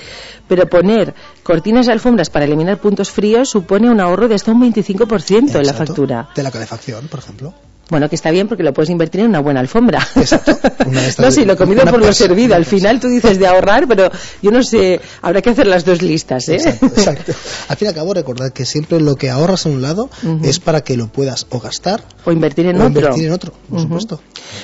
pero 0.47 0.67
poner 0.67 1.13
cortinas 1.43 1.87
y 1.87 1.91
alfombras 1.91 2.29
para 2.29 2.45
eliminar 2.45 2.79
puntos 2.79 3.11
fríos 3.11 3.49
supone 3.49 3.89
un 3.89 3.99
ahorro 3.99 4.27
de 4.27 4.35
hasta 4.35 4.51
un 4.51 4.61
25% 4.61 5.55
en 5.59 5.65
la 5.65 5.73
factura. 5.73 6.29
de 6.35 6.43
la 6.43 6.51
calefacción 6.51 7.07
por 7.07 7.19
ejemplo 7.19 7.53
Bueno, 7.89 8.09
que 8.09 8.15
está 8.15 8.31
bien 8.31 8.47
porque 8.47 8.63
lo 8.63 8.73
puedes 8.73 8.89
invertir 8.89 9.21
en 9.21 9.27
una 9.27 9.39
buena 9.39 9.59
alfombra. 9.61 10.05
Una 10.85 11.05
estas 11.05 11.25
no, 11.25 11.31
sí, 11.31 11.45
lo 11.45 11.55
comido 11.55 11.85
por 11.85 11.99
lo 11.99 12.11
servido. 12.13 12.55
Al 12.55 12.65
final 12.65 12.99
tú 12.99 13.07
dices 13.07 13.39
de 13.39 13.47
ahorrar, 13.47 13.87
pero 13.87 14.09
yo 14.41 14.51
no 14.51 14.61
sé, 14.63 14.99
habrá 15.21 15.41
que 15.41 15.49
hacer 15.51 15.67
las 15.67 15.85
dos 15.85 16.01
listas, 16.01 16.49
¿eh? 16.49 16.55
Exacto, 16.55 16.85
exacto. 16.97 17.33
Al 17.69 17.77
fin 17.77 17.85
y 17.87 17.89
al 17.89 17.95
cabo, 17.95 18.13
recordad 18.13 18.51
que 18.51 18.65
siempre 18.65 18.99
lo 18.99 19.15
que 19.15 19.29
ahorras 19.29 19.65
a 19.65 19.69
un 19.69 19.81
lado 19.81 20.09
es 20.43 20.59
para 20.59 20.81
que 20.81 20.97
lo 20.97 21.07
puedas 21.07 21.47
o 21.49 21.59
gastar 21.59 22.03
O 22.25 22.31
invertir 22.31 22.65
en 22.67 22.75
o 22.81 22.85
otro. 22.87 22.99
invertir 22.99 23.25
en 23.25 23.31
otro, 23.31 23.53
por 23.69 23.81
supuesto. 23.81 24.21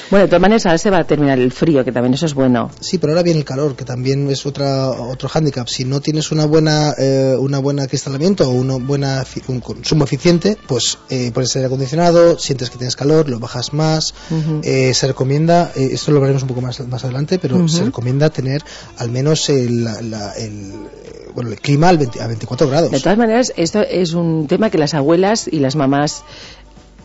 Bueno, 0.09 0.25
de 0.25 0.29
todas 0.29 0.41
maneras 0.41 0.65
ahora 0.65 0.77
se 0.77 0.89
va 0.89 0.99
a 0.99 1.03
terminar 1.05 1.39
el 1.39 1.51
frío, 1.51 1.83
que 1.83 1.91
también 1.91 2.13
eso 2.13 2.25
es 2.25 2.33
bueno. 2.33 2.71
Sí, 2.79 2.97
pero 2.97 3.13
ahora 3.13 3.23
viene 3.23 3.39
el 3.39 3.45
calor, 3.45 3.75
que 3.75 3.85
también 3.85 4.29
es 4.29 4.45
otra, 4.45 4.89
otro 4.89 5.29
hándicap. 5.29 5.67
Si 5.67 5.85
no 5.85 6.01
tienes 6.01 6.31
una 6.31 6.45
buena, 6.45 6.93
eh, 6.97 7.35
una 7.37 7.59
buena 7.59 7.83
acristalamiento 7.83 8.49
o 8.49 8.53
una 8.53 8.75
buena, 8.77 9.25
un 9.47 9.59
consumo 9.59 10.03
eficiente, 10.05 10.57
pues 10.67 10.97
eh, 11.09 11.31
pones 11.33 11.55
aire 11.55 11.67
acondicionado, 11.67 12.37
sientes 12.37 12.69
que 12.69 12.77
tienes 12.77 12.95
calor, 12.95 13.12
lo 13.27 13.39
bajas 13.39 13.73
más. 13.73 14.13
Eh, 14.63 14.93
se 14.93 15.07
recomienda, 15.07 15.71
eh, 15.75 15.89
esto 15.93 16.11
lo 16.11 16.19
veremos 16.21 16.41
un 16.43 16.47
poco 16.49 16.61
más, 16.61 16.79
más 16.87 17.03
adelante, 17.03 17.37
pero 17.39 17.57
se 17.67 17.83
recomienda 17.85 18.29
tener 18.29 18.61
al 18.97 19.09
menos 19.11 19.49
el, 19.49 19.83
la- 19.83 20.01
la- 20.01 20.33
el, 20.33 20.71
eh, 21.05 21.29
bueno, 21.35 21.49
el 21.51 21.59
clima 21.59 21.89
al 21.89 21.97
20 21.97 22.21
a 22.21 22.27
24 22.27 22.67
grados. 22.69 22.91
De 22.91 22.99
todas 22.99 23.17
maneras, 23.17 23.53
esto 23.57 23.81
es 23.81 24.13
un 24.13 24.47
tema 24.47 24.69
que 24.69 24.77
las 24.77 24.93
abuelas 24.93 25.47
y 25.51 25.59
las 25.59 25.75
mamás 25.75 26.23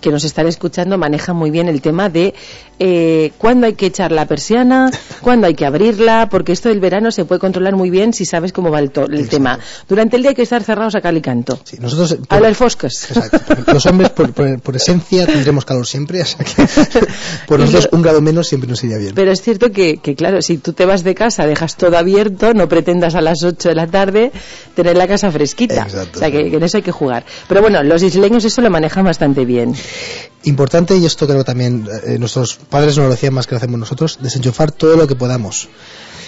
que 0.01 0.10
nos 0.10 0.25
están 0.25 0.47
escuchando 0.47 0.97
manejan 0.99 1.36
muy 1.36 1.51
bien 1.51 1.68
el 1.68 1.81
tema 1.81 2.09
de 2.09 2.35
eh, 2.81 3.33
cuándo 3.39 3.67
hay 3.67 3.75
que 3.75 3.86
echar 3.86 4.12
la 4.12 4.27
persiana, 4.27 4.91
cuándo 5.20 5.47
hay 5.49 5.55
que 5.55 5.67
abrirla, 5.67 6.28
porque 6.31 6.52
esto 6.52 6.68
del 6.68 6.78
verano 6.81 7.10
se 7.10 7.25
puede 7.25 7.41
controlar 7.41 7.75
muy 7.75 7.91
bien 7.91 8.12
si 8.12 8.25
sabes 8.25 8.52
cómo 8.52 8.70
va 8.70 8.78
el, 8.78 8.91
to- 8.93 9.07
el 9.07 9.28
tema. 9.28 9.59
Durante 9.89 10.17
el 10.17 10.23
día 10.23 10.31
hay 10.31 10.35
que 10.36 10.43
estar 10.43 10.62
cerrados 10.62 10.94
a 10.94 11.01
cal 11.01 11.17
y 11.17 11.20
canto. 11.20 11.59
Nosotros, 11.81 12.12
eh, 12.12 12.18
Habla 12.28 12.49
el 12.49 12.55
Foscas. 12.55 13.10
Exacto. 13.10 13.73
Los 13.73 13.85
hombres, 13.86 14.10
por, 14.10 14.33
por- 14.33 14.60
por 14.60 14.77
esencia, 14.77 15.27
tendremos 15.27 15.65
calor 15.65 15.86
siempre, 15.86 16.23
o 16.23 16.25
sea 16.25 16.44
que 16.44 16.62
por 17.49 17.59
nosotros 17.60 17.89
un 17.93 18.02
grado 18.02 18.20
menos 18.20 18.47
siempre 18.49 18.68
nos 18.70 18.83
iría 18.85 18.99
bien. 18.99 19.12
Pero 19.15 19.33
es 19.33 19.43
cierto 19.43 19.73
que, 19.73 19.97
que, 19.97 20.15
claro, 20.15 20.41
si 20.43 20.59
tú 20.59 20.73
te 20.73 20.85
vas 20.86 21.02
de 21.02 21.15
casa, 21.17 21.47
dejas 21.47 21.77
todo 21.77 21.99
abierto, 21.99 22.55
no 22.55 22.68
pretendas 22.68 23.15
a 23.17 23.20
las 23.20 23.43
8 23.43 23.70
de 23.70 23.75
la 23.75 23.86
tarde 23.89 24.31
tener 24.75 24.97
la 24.97 25.09
casa 25.09 25.31
fresquita. 25.33 25.83
Exacto. 25.83 26.18
O 26.18 26.20
sea, 26.20 26.31
que, 26.31 26.49
que 26.51 26.57
en 26.57 26.62
eso 26.62 26.77
hay 26.77 26.83
que 26.85 26.93
jugar. 26.93 27.25
Pero 27.49 27.60
bueno, 27.60 27.83
los 27.83 28.02
isleños 28.05 28.44
eso 28.44 28.60
lo 28.62 28.70
manejan 28.70 29.05
bastante 29.05 29.44
bien. 29.44 29.75
Importante, 30.44 30.97
y 30.97 31.05
esto 31.05 31.26
creo 31.26 31.44
también 31.44 31.89
eh, 32.07 32.18
nuestros 32.18 32.55
padres 32.57 32.97
nos 32.97 33.07
lo 33.07 33.10
decían 33.10 33.34
más 33.34 33.47
que 33.47 33.55
lo 33.55 33.58
hacemos 33.58 33.78
nosotros, 33.78 34.18
desenchufar 34.20 34.70
todo 34.70 34.97
lo 34.97 35.07
que 35.07 35.17
podamos. 35.17 35.68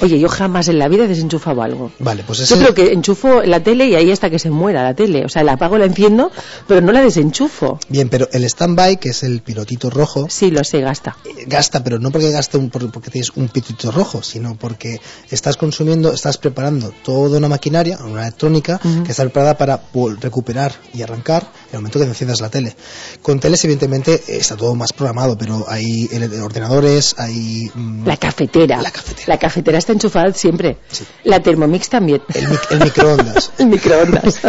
Oye, 0.03 0.19
yo 0.19 0.29
jamás 0.29 0.69
en 0.69 0.79
la 0.79 0.89
vida 0.89 1.05
he 1.05 1.09
desenchufado 1.09 1.63
algo. 1.63 1.93
Vale, 1.99 2.23
pues 2.27 2.39
Yo 2.39 2.45
ese... 2.45 2.57
creo 2.59 2.75
que 2.75 2.93
enchufo 2.93 3.43
la 3.43 3.63
tele 3.63 3.87
y 3.87 3.95
ahí 3.95 4.11
hasta 4.11 4.31
que 4.31 4.39
se 4.39 4.51
muera 4.51 4.83
la 4.83 4.95
tele. 4.95 5.25
O 5.25 5.29
sea, 5.29 5.43
la 5.45 5.53
apago, 5.53 5.79
la 5.79 5.85
enciendo, 5.85 6.31
pero 6.67 6.81
no 6.81 6.93
la 6.93 7.03
desenchufo. 7.03 7.79
Bien, 7.89 8.09
pero 8.09 8.29
el 8.33 8.45
stand-by, 8.45 8.99
que 8.99 9.11
es 9.11 9.23
el 9.23 9.41
pilotito 9.43 9.91
rojo... 9.91 10.27
Sí, 10.31 10.51
lo 10.51 10.65
sé, 10.65 10.81
gasta. 10.81 11.17
Gasta, 11.47 11.83
pero 11.85 11.99
no 11.99 12.11
porque 12.11 12.31
gaste 12.31 12.57
un, 12.59 12.71
por- 12.71 12.91
porque 12.91 13.11
tienes 13.11 13.31
un 13.37 13.49
pilotito 13.49 13.91
rojo, 13.91 14.23
sino 14.23 14.55
porque 14.57 15.01
estás 15.31 15.57
consumiendo, 15.57 16.13
estás 16.13 16.39
preparando 16.39 16.93
toda 17.05 17.39
una 17.39 17.49
maquinaria, 17.49 17.99
una 18.05 18.23
electrónica, 18.23 18.79
que 19.05 19.11
está 19.11 19.23
preparada 19.25 19.57
para 19.59 19.81
recuperar 20.21 20.73
y 20.95 21.03
arrancar 21.03 21.43
en 21.71 21.75
el 21.77 21.79
momento 21.81 21.99
que 21.99 22.05
enciendas 22.07 22.41
la 22.41 22.49
tele. 22.51 22.75
Con 23.23 23.41
teles, 23.41 23.65
evidentemente, 23.65 24.15
eh, 24.15 24.37
está 24.39 24.57
todo 24.57 24.75
más 24.75 24.93
programado, 24.93 25.37
pero 25.37 25.65
hay 25.69 26.09
eh, 26.11 26.41
ordenadores, 26.41 27.15
hay... 27.19 27.71
mm, 27.75 28.07
La 28.07 28.17
cafetera. 28.17 28.81
La 28.83 29.39
cafetera. 29.39 29.79
está 29.79 29.90
enchufada 29.93 30.33
siempre. 30.33 30.79
La 31.25 31.41
Thermomix 31.41 31.89
también. 31.89 32.23
El, 32.35 32.47
el 32.71 32.85
microondas. 32.85 33.53
el 33.59 33.67
microondas. 33.67 34.41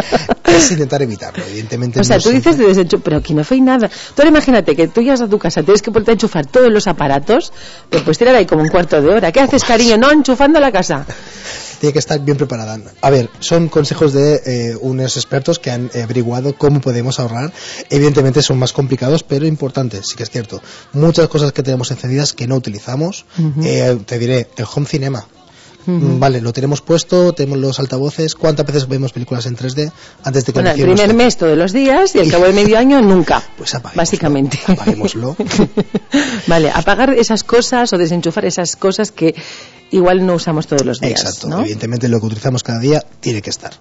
es 0.44 0.70
intentar 0.72 1.02
evitarlo, 1.02 1.44
evidentemente. 1.44 2.00
O 2.00 2.04
sea, 2.04 2.16
no 2.16 2.22
tú 2.22 2.30
siempre. 2.30 2.50
dices 2.50 2.58
de 2.58 2.68
desenchufar, 2.68 3.04
pero 3.04 3.16
aquí 3.18 3.34
no 3.34 3.44
fue 3.44 3.60
nada. 3.60 3.88
Tú 3.88 4.14
ahora 4.18 4.28
imagínate 4.30 4.76
que 4.76 4.88
tú 4.88 5.00
llegas 5.00 5.20
a 5.20 5.28
tu 5.28 5.38
casa, 5.38 5.62
tienes 5.62 5.82
que 5.82 5.90
ponerte 5.90 6.12
a 6.12 6.14
enchufar 6.14 6.46
todos 6.46 6.70
los 6.72 6.86
aparatos, 6.86 7.52
te 7.90 7.98
puedes 8.00 8.18
tirar 8.18 8.34
ahí 8.34 8.46
como 8.46 8.62
un 8.62 8.68
cuarto 8.68 9.00
de 9.00 9.08
hora. 9.08 9.32
¿Qué 9.32 9.40
haces, 9.40 9.64
cariño? 9.64 9.96
No, 9.96 10.10
enchufando 10.10 10.60
la 10.60 10.72
casa. 10.72 11.06
Tiene 11.82 11.94
que 11.94 11.98
estar 11.98 12.20
bien 12.20 12.36
preparada. 12.36 12.78
A 13.00 13.10
ver, 13.10 13.28
son 13.40 13.68
consejos 13.68 14.12
de 14.12 14.40
eh, 14.46 14.76
unos 14.80 15.16
expertos 15.16 15.58
que 15.58 15.72
han 15.72 15.90
averiguado 16.00 16.54
cómo 16.56 16.80
podemos 16.80 17.18
ahorrar. 17.18 17.52
Evidentemente 17.90 18.40
son 18.40 18.56
más 18.60 18.72
complicados, 18.72 19.24
pero 19.24 19.48
importantes, 19.48 20.06
sí 20.06 20.14
que 20.14 20.22
es 20.22 20.30
cierto. 20.30 20.62
Muchas 20.92 21.26
cosas 21.26 21.50
que 21.50 21.64
tenemos 21.64 21.90
encendidas 21.90 22.34
que 22.34 22.46
no 22.46 22.54
utilizamos. 22.54 23.24
Eh, 23.64 23.98
te 24.06 24.20
diré, 24.20 24.46
el 24.56 24.64
home 24.72 24.86
cinema. 24.86 25.26
Mm, 25.86 26.18
Vale, 26.18 26.40
lo 26.40 26.52
tenemos 26.52 26.80
puesto, 26.80 27.32
tenemos 27.32 27.58
los 27.58 27.80
altavoces. 27.80 28.34
¿Cuántas 28.34 28.66
veces 28.66 28.88
vemos 28.88 29.12
películas 29.12 29.46
en 29.46 29.56
3D 29.56 29.90
antes 30.22 30.44
de 30.44 30.52
que 30.52 30.60
Bueno, 30.60 30.70
el 30.70 30.82
primer 30.82 31.14
mes 31.14 31.36
todos 31.36 31.56
los 31.56 31.72
días 31.72 32.14
y 32.14 32.20
al 32.20 32.30
cabo 32.30 32.44
de 32.44 32.52
medio 32.52 32.78
año 32.78 33.00
nunca. 33.00 33.42
Pues 33.56 33.76
Básicamente. 33.94 34.58
Apaguémoslo. 34.66 35.36
vale, 36.46 36.70
apagar 36.70 37.10
esas 37.10 37.44
cosas 37.44 37.92
o 37.92 37.98
desenchufar 37.98 38.44
esas 38.44 38.74
cosas 38.76 39.12
que 39.12 39.34
igual 39.92 40.26
no 40.26 40.34
usamos 40.34 40.66
todos 40.66 40.84
los 40.84 41.00
días. 41.00 41.20
Exacto, 41.20 41.48
¿no? 41.48 41.60
evidentemente 41.60 42.08
lo 42.08 42.18
que 42.18 42.26
utilizamos 42.26 42.62
cada 42.62 42.80
día 42.80 43.04
tiene 43.20 43.40
que 43.40 43.50
estar. 43.50 43.72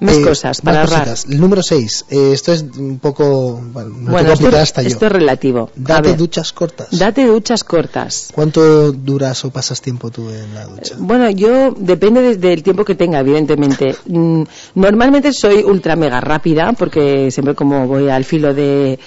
Más 0.00 0.16
Eh, 0.16 0.22
cosas 0.22 0.60
para 0.60 0.82
más 0.82 0.90
ahorrar. 0.92 1.08
cositas. 1.08 1.32
El 1.34 1.40
número 1.40 1.62
6, 1.62 2.04
esto 2.08 2.52
es 2.52 2.62
un 2.76 3.00
poco. 3.00 3.60
Bueno, 3.72 3.90
no 3.98 4.10
Bueno, 4.12 4.32
esto, 4.32 4.48
hasta 4.56 4.82
yo. 4.82 4.88
esto 4.88 5.06
es 5.06 5.12
relativo. 5.12 5.70
Date 5.74 6.14
duchas 6.14 6.52
cortas. 6.52 6.86
Date 6.96 7.26
duchas 7.26 7.64
cortas. 7.64 8.28
¿Cuánto 8.32 8.92
duras 8.92 9.44
o 9.44 9.50
pasas 9.50 9.80
tiempo 9.80 10.10
tú 10.10 10.30
en 10.30 10.54
la 10.54 10.66
ducha? 10.66 10.94
Bueno, 10.98 11.28
yo 11.30 11.74
depende 11.76 12.22
de- 12.22 12.36
del 12.36 12.62
tiempo 12.62 12.84
que 12.84 12.94
tenga, 12.94 13.18
evidentemente. 13.20 13.96
Mm, 14.06 14.42
Normalmente 14.76 15.32
soy 15.32 15.62
ultra 15.64 15.96
mega 15.96 16.20
rápida 16.20 16.72
porque 16.78 17.30
siempre 17.30 17.54
como 17.54 17.86
voy 17.88 18.08
al 18.08 18.24
filo 18.24 18.54
de, 18.54 18.98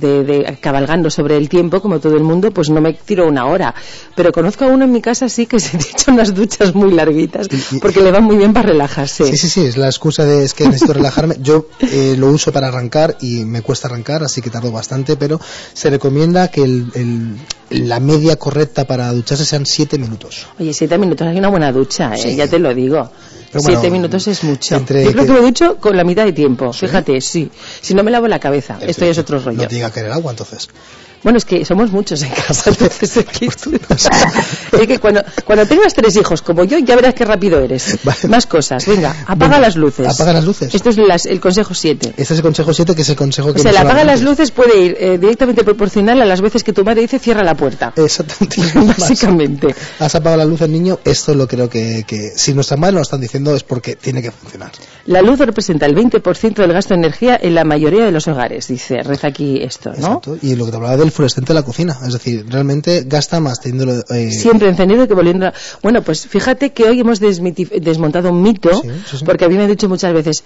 de, 0.00 0.24
de 0.24 0.58
cabalgando 0.60 1.10
sobre 1.10 1.36
el 1.36 1.48
tiempo, 1.48 1.80
como 1.80 2.00
todo 2.00 2.16
el 2.16 2.22
mundo, 2.22 2.50
pues 2.50 2.70
no 2.70 2.80
me 2.80 2.92
tiro 2.94 3.26
una 3.28 3.46
hora. 3.46 3.74
Pero 4.14 4.32
conozco 4.32 4.64
a 4.64 4.68
uno 4.68 4.84
en 4.84 4.92
mi 4.92 5.00
casa 5.02 5.28
sí 5.28 5.46
que 5.46 5.60
se 5.60 5.76
echa 5.78 6.12
unas 6.12 6.34
duchas 6.34 6.74
muy 6.74 6.90
larguitas 6.92 7.48
porque 7.80 8.00
le 8.00 8.10
va 8.10 8.20
muy 8.20 8.36
bien 8.36 8.52
para 8.52 8.68
relajarse. 8.68 9.24
Sí, 9.26 9.36
sí, 9.36 9.48
sí, 9.48 9.64
es 9.66 9.76
la 9.76 9.86
excusa 9.86 10.24
de 10.24 10.44
es 10.44 10.54
que 10.54 10.64
necesito 10.66 10.92
relajarme. 10.92 11.36
Yo 11.40 11.66
eh, 11.80 12.14
lo 12.18 12.28
uso 12.28 12.52
para 12.52 12.68
arrancar 12.68 13.16
y 13.20 13.44
me 13.44 13.62
cuesta 13.62 13.88
arrancar, 13.88 14.22
así 14.22 14.40
que 14.42 14.50
tardo 14.50 14.70
bastante, 14.72 15.16
pero 15.16 15.40
se 15.72 15.90
recomienda 15.90 16.48
que 16.48 16.62
el- 16.62 16.86
el- 16.94 17.36
la 17.86 18.00
media 18.00 18.36
correcta 18.36 18.86
para 18.86 19.12
ducharse 19.12 19.44
sean 19.44 19.66
7 19.66 19.98
minutos. 19.98 20.46
Oye, 20.58 20.72
siete 20.72 20.96
minutos 20.96 21.26
hay 21.26 21.38
una 21.38 21.48
buena 21.48 21.70
ducha, 21.70 22.14
¿eh? 22.14 22.18
Sí. 22.18 22.36
ya 22.36 22.48
te 22.48 22.58
lo 22.58 22.72
digo. 22.74 23.10
Pero 23.50 23.62
siete 23.62 23.78
bueno, 23.80 23.92
minutos 23.94 24.26
es 24.28 24.44
mucho. 24.44 24.76
entre 24.76 25.04
Yo 25.04 25.12
creo 25.12 25.24
que- 25.24 25.32
que 25.32 25.38
me 25.40 25.40
ducho 25.46 25.76
con 25.78 25.96
la 25.96 26.04
mitad 26.04 26.24
de 26.24 26.32
tiempo. 26.32 26.72
Fíjate, 26.72 27.20
sí. 27.20 27.50
Si 27.80 27.94
no 27.94 28.02
me 28.02 28.10
lavo 28.10 28.28
la 28.28 28.38
cabeza, 28.38 28.78
esto 28.80 29.04
ya 29.04 29.10
es 29.12 29.18
otro 29.18 29.38
rollo. 29.40 29.62
No 29.62 29.68
te 29.68 29.74
diga 29.74 29.90
que 29.90 30.00
el 30.00 30.12
agua, 30.12 30.30
entonces. 30.32 30.68
Bueno, 31.22 31.38
es 31.38 31.44
que 31.44 31.64
somos 31.64 31.90
muchos 31.90 32.22
en 32.22 32.30
casa, 32.30 32.70
entonces 32.70 33.16
aquí 33.18 33.46
es 33.46 34.86
que 34.86 34.98
cuando, 34.98 35.22
cuando 35.44 35.66
tengas 35.66 35.94
tres 35.94 36.16
hijos 36.16 36.42
como 36.42 36.64
yo, 36.64 36.78
ya 36.78 36.96
verás 36.96 37.14
qué 37.14 37.24
rápido 37.24 37.58
eres. 37.60 37.98
Más 38.28 38.46
cosas, 38.46 38.86
venga, 38.86 39.10
apaga 39.26 39.36
Venga, 39.56 39.60
las 39.60 39.76
luces. 39.76 40.06
apaga 40.06 40.32
las 40.32 40.44
luces. 40.44 40.74
Esto 40.74 40.90
es 40.90 40.96
las- 40.98 41.26
el 41.26 41.40
consejo 41.40 41.74
7. 41.74 42.08
Este 42.16 42.22
es 42.22 42.30
el 42.38 42.42
consejo 42.42 42.72
7, 42.72 42.94
que 42.94 43.02
es 43.02 43.08
el 43.08 43.16
consejo 43.16 43.52
que 43.52 43.60
O 43.60 43.62
sea, 43.62 43.70
el 43.72 43.76
apaga 43.78 44.04
las 44.04 44.22
luces 44.22 44.50
puede 44.50 44.78
ir 44.80 44.96
eh, 44.98 45.18
directamente 45.18 45.64
proporcional 45.64 46.20
a 46.22 46.24
las 46.24 46.40
veces 46.40 46.62
que 46.64 46.72
tu 46.72 46.84
madre 46.84 47.02
dice 47.02 47.18
cierra 47.18 47.42
la 47.42 47.54
puerta. 47.54 47.92
Exactamente. 47.96 48.56
Básicamente. 48.98 49.74
Has 49.98 50.14
apagado 50.14 50.38
la 50.38 50.44
luz 50.44 50.60
del 50.60 50.72
niño, 50.72 50.98
esto 51.04 51.34
lo 51.34 51.46
creo 51.48 51.68
que, 51.68 52.04
que 52.06 52.30
si 52.36 52.54
nuestras 52.54 52.78
madres 52.78 52.94
lo 52.94 53.02
están 53.02 53.20
diciendo 53.20 53.54
es 53.54 53.62
porque 53.64 53.96
tiene 53.96 54.22
que 54.22 54.30
funcionar. 54.30 54.70
La 55.06 55.22
luz 55.22 55.38
representa 55.40 55.86
el 55.86 55.94
20% 55.96 56.54
del 56.54 56.72
gasto 56.72 56.94
de 56.94 57.00
energía 57.00 57.38
en 57.40 57.54
la 57.54 57.64
mayoría 57.64 58.04
de 58.04 58.12
los 58.12 58.28
hogares, 58.28 58.68
dice, 58.68 59.02
reza 59.02 59.28
aquí 59.28 59.60
esto, 59.62 59.90
¿no? 59.90 59.96
Exacto. 59.96 60.36
Y 60.42 60.54
lo 60.54 60.64
que 60.66 60.70
te 60.70 60.76
hablaba 60.76 60.96
del 60.96 61.07
fluorescente 61.10 61.48
de 61.48 61.54
la 61.54 61.62
cocina, 61.64 61.98
es 62.06 62.12
decir, 62.12 62.44
realmente 62.48 63.04
gasta 63.06 63.40
más 63.40 63.60
teniéndolo. 63.60 64.04
eh, 64.10 64.30
Siempre 64.30 64.68
encendido 64.68 65.06
que 65.08 65.14
volviendo 65.14 65.46
a... 65.46 65.54
Bueno, 65.82 66.02
pues 66.02 66.26
fíjate 66.26 66.72
que 66.72 66.84
hoy 66.84 67.00
hemos 67.00 67.20
desmontado 67.20 68.30
un 68.30 68.42
mito, 68.42 68.70
sí, 68.82 68.88
sí. 69.18 69.24
porque 69.24 69.44
a 69.44 69.48
mí 69.48 69.56
me 69.56 69.64
han 69.64 69.70
dicho 69.70 69.88
muchas 69.88 70.12
veces 70.12 70.44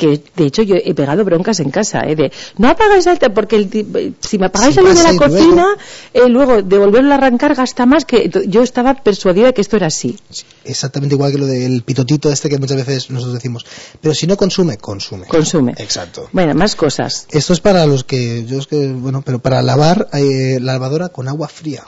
que, 0.00 0.22
de 0.36 0.44
hecho, 0.46 0.62
yo 0.62 0.76
he 0.76 0.94
pegado 0.94 1.24
broncas 1.24 1.60
en 1.60 1.70
casa, 1.70 2.00
¿eh? 2.06 2.16
De, 2.16 2.32
no 2.58 2.68
apagáis 2.68 3.04
la... 3.06 3.16
Porque 3.34 3.56
el 3.56 3.68
ti- 3.68 3.86
si 4.20 4.38
me 4.38 4.46
apagáis 4.46 4.74
la 4.76 4.82
luz 4.82 4.94
de 4.96 5.12
la 5.12 5.16
cocina, 5.18 5.66
eh, 6.14 6.28
luego 6.28 6.62
de 6.62 6.78
volverlo 6.78 7.12
a 7.12 7.16
arrancar 7.16 7.54
gasta 7.54 7.84
más, 7.86 8.04
que 8.04 8.30
yo 8.48 8.62
estaba 8.62 8.94
persuadida 8.94 9.52
que 9.52 9.60
esto 9.60 9.76
era 9.76 9.88
así. 9.88 10.16
Exactamente 10.64 11.14
igual 11.14 11.32
que 11.32 11.38
lo 11.38 11.46
del 11.46 11.82
pitotito 11.82 12.32
este 12.32 12.48
que 12.48 12.58
muchas 12.58 12.78
veces 12.78 13.10
nosotros 13.10 13.34
decimos. 13.34 13.64
Pero 14.00 14.14
si 14.14 14.26
no 14.26 14.36
consume, 14.36 14.78
consume. 14.78 15.26
Consume. 15.26 15.74
Exacto. 15.76 16.28
Bueno, 16.32 16.54
más 16.54 16.74
cosas. 16.76 17.26
Esto 17.30 17.52
es 17.52 17.60
para 17.60 17.84
los 17.86 18.04
que, 18.04 18.44
yo 18.46 18.58
es 18.58 18.66
que, 18.66 18.88
bueno, 18.88 19.22
pero 19.24 19.38
para 19.40 19.60
lavar 19.62 20.08
eh, 20.14 20.58
la 20.60 20.72
lavadora 20.72 21.10
con 21.10 21.28
agua 21.28 21.48
fría. 21.48 21.84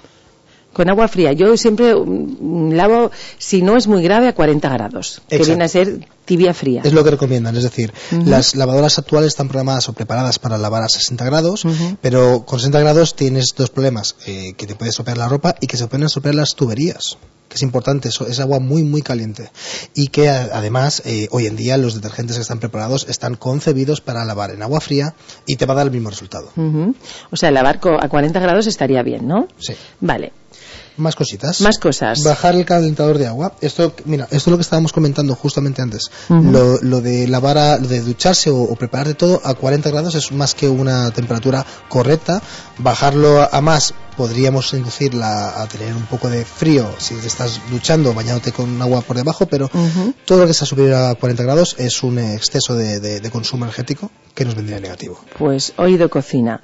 Con 0.72 0.88
agua 0.88 1.08
fría. 1.08 1.32
Yo 1.32 1.56
siempre 1.56 1.94
mm, 1.94 2.72
lavo, 2.72 3.10
si 3.38 3.62
no 3.62 3.76
es 3.76 3.86
muy 3.86 4.02
grave, 4.02 4.28
a 4.28 4.34
40 4.34 4.68
grados, 4.68 5.22
que 5.28 5.38
viene 5.38 5.64
a 5.64 5.68
ser 5.68 6.06
tibia 6.24 6.54
fría. 6.54 6.82
Es 6.84 6.92
lo 6.92 7.04
que 7.04 7.10
recomiendan, 7.10 7.56
es 7.56 7.64
decir, 7.64 7.92
las 8.24 8.54
lavadoras 8.54 8.98
actuales 8.98 9.28
están 9.28 9.48
programadas 9.48 9.88
o 9.88 9.92
preparadas 9.92 10.38
para 10.38 10.56
lavar 10.56 10.82
a 10.82 10.88
60 10.88 11.24
grados, 11.24 11.66
pero 12.00 12.44
con 12.46 12.58
60 12.58 12.80
grados 12.80 13.16
tienes 13.16 13.54
dos 13.56 13.70
problemas, 13.70 14.16
eh, 14.26 14.54
que 14.56 14.66
te 14.66 14.74
puede 14.74 14.90
estropear 14.90 15.18
la 15.18 15.28
ropa 15.28 15.56
y 15.60 15.66
que 15.66 15.76
se 15.76 15.86
pueden 15.88 16.06
estropear 16.06 16.34
las 16.34 16.54
tuberías 16.54 17.18
que 17.52 17.56
es 17.56 17.62
importante, 17.62 18.08
eso, 18.08 18.26
es 18.26 18.40
agua 18.40 18.60
muy 18.60 18.82
muy 18.82 19.02
caliente 19.02 19.50
y 19.94 20.08
que 20.08 20.30
además 20.30 21.02
eh, 21.04 21.28
hoy 21.32 21.46
en 21.46 21.54
día 21.54 21.76
los 21.76 21.94
detergentes 21.94 22.36
que 22.36 22.40
están 22.40 22.60
preparados 22.60 23.06
están 23.10 23.34
concebidos 23.34 24.00
para 24.00 24.24
lavar 24.24 24.52
en 24.52 24.62
agua 24.62 24.80
fría 24.80 25.14
y 25.44 25.56
te 25.56 25.66
va 25.66 25.74
a 25.74 25.76
dar 25.76 25.86
el 25.86 25.92
mismo 25.92 26.08
resultado. 26.08 26.50
O 27.30 27.36
sea, 27.36 27.50
lavar 27.50 27.78
a 28.00 28.08
40 28.08 28.40
grados 28.40 28.66
estaría 28.66 29.02
bien, 29.02 29.28
¿no? 29.28 29.48
Sí. 29.58 29.74
Vale. 30.00 30.32
Más 30.96 31.16
cositas. 31.16 31.60
Más 31.62 31.78
cosas. 31.78 32.22
Bajar 32.22 32.54
el 32.54 32.64
calentador 32.64 33.18
de 33.18 33.26
agua. 33.26 33.54
Esto, 33.60 33.94
mira, 34.04 34.24
esto 34.24 34.36
es 34.36 34.46
lo 34.48 34.56
que 34.56 34.62
estábamos 34.62 34.92
comentando 34.92 35.34
justamente 35.34 35.80
antes. 35.82 36.10
Lo, 36.28 36.78
lo 36.82 37.00
de 37.00 37.26
lavar, 37.28 37.56
a- 37.58 37.78
lo 37.78 37.88
de 37.88 38.00
ducharse 38.00 38.50
o, 38.50 38.56
o 38.62 38.76
preparar 38.76 39.06
de 39.08 39.14
todo 39.14 39.40
a 39.44 39.54
40 39.54 39.90
grados 39.90 40.14
es 40.14 40.32
más 40.32 40.54
que 40.54 40.68
una 40.68 41.10
temperatura 41.12 41.64
correcta. 41.88 42.42
Bajarlo 42.78 43.42
a, 43.50 43.60
más 43.60 43.94
podríamos 44.16 44.72
inducirla 44.74 45.62
a 45.62 45.66
tener 45.66 45.94
un 45.94 46.04
poco 46.06 46.28
de 46.28 46.44
frío 46.44 46.86
si 46.98 47.14
te 47.14 47.26
estás 47.26 47.60
duchando, 47.70 48.12
bañándote 48.12 48.52
con 48.52 48.80
agua 48.82 49.00
por 49.00 49.16
debajo, 49.16 49.46
pero 49.46 49.70
todo 50.26 50.38
lo 50.40 50.44
que 50.44 50.50
está 50.52 50.66
superior 50.66 50.94
a 50.94 51.14
40 51.14 51.42
grados 51.42 51.76
es 51.78 52.02
un 52.02 52.18
exceso 52.18 52.74
de, 52.76 53.00
de- 53.00 53.20
de 53.20 53.30
consumo 53.30 53.64
energético 53.64 54.10
que 54.34 54.44
nos 54.44 54.54
vendría 54.54 54.80
negativo. 54.80 55.18
Pues 55.38 55.72
oído 55.78 56.10
cocina. 56.10 56.60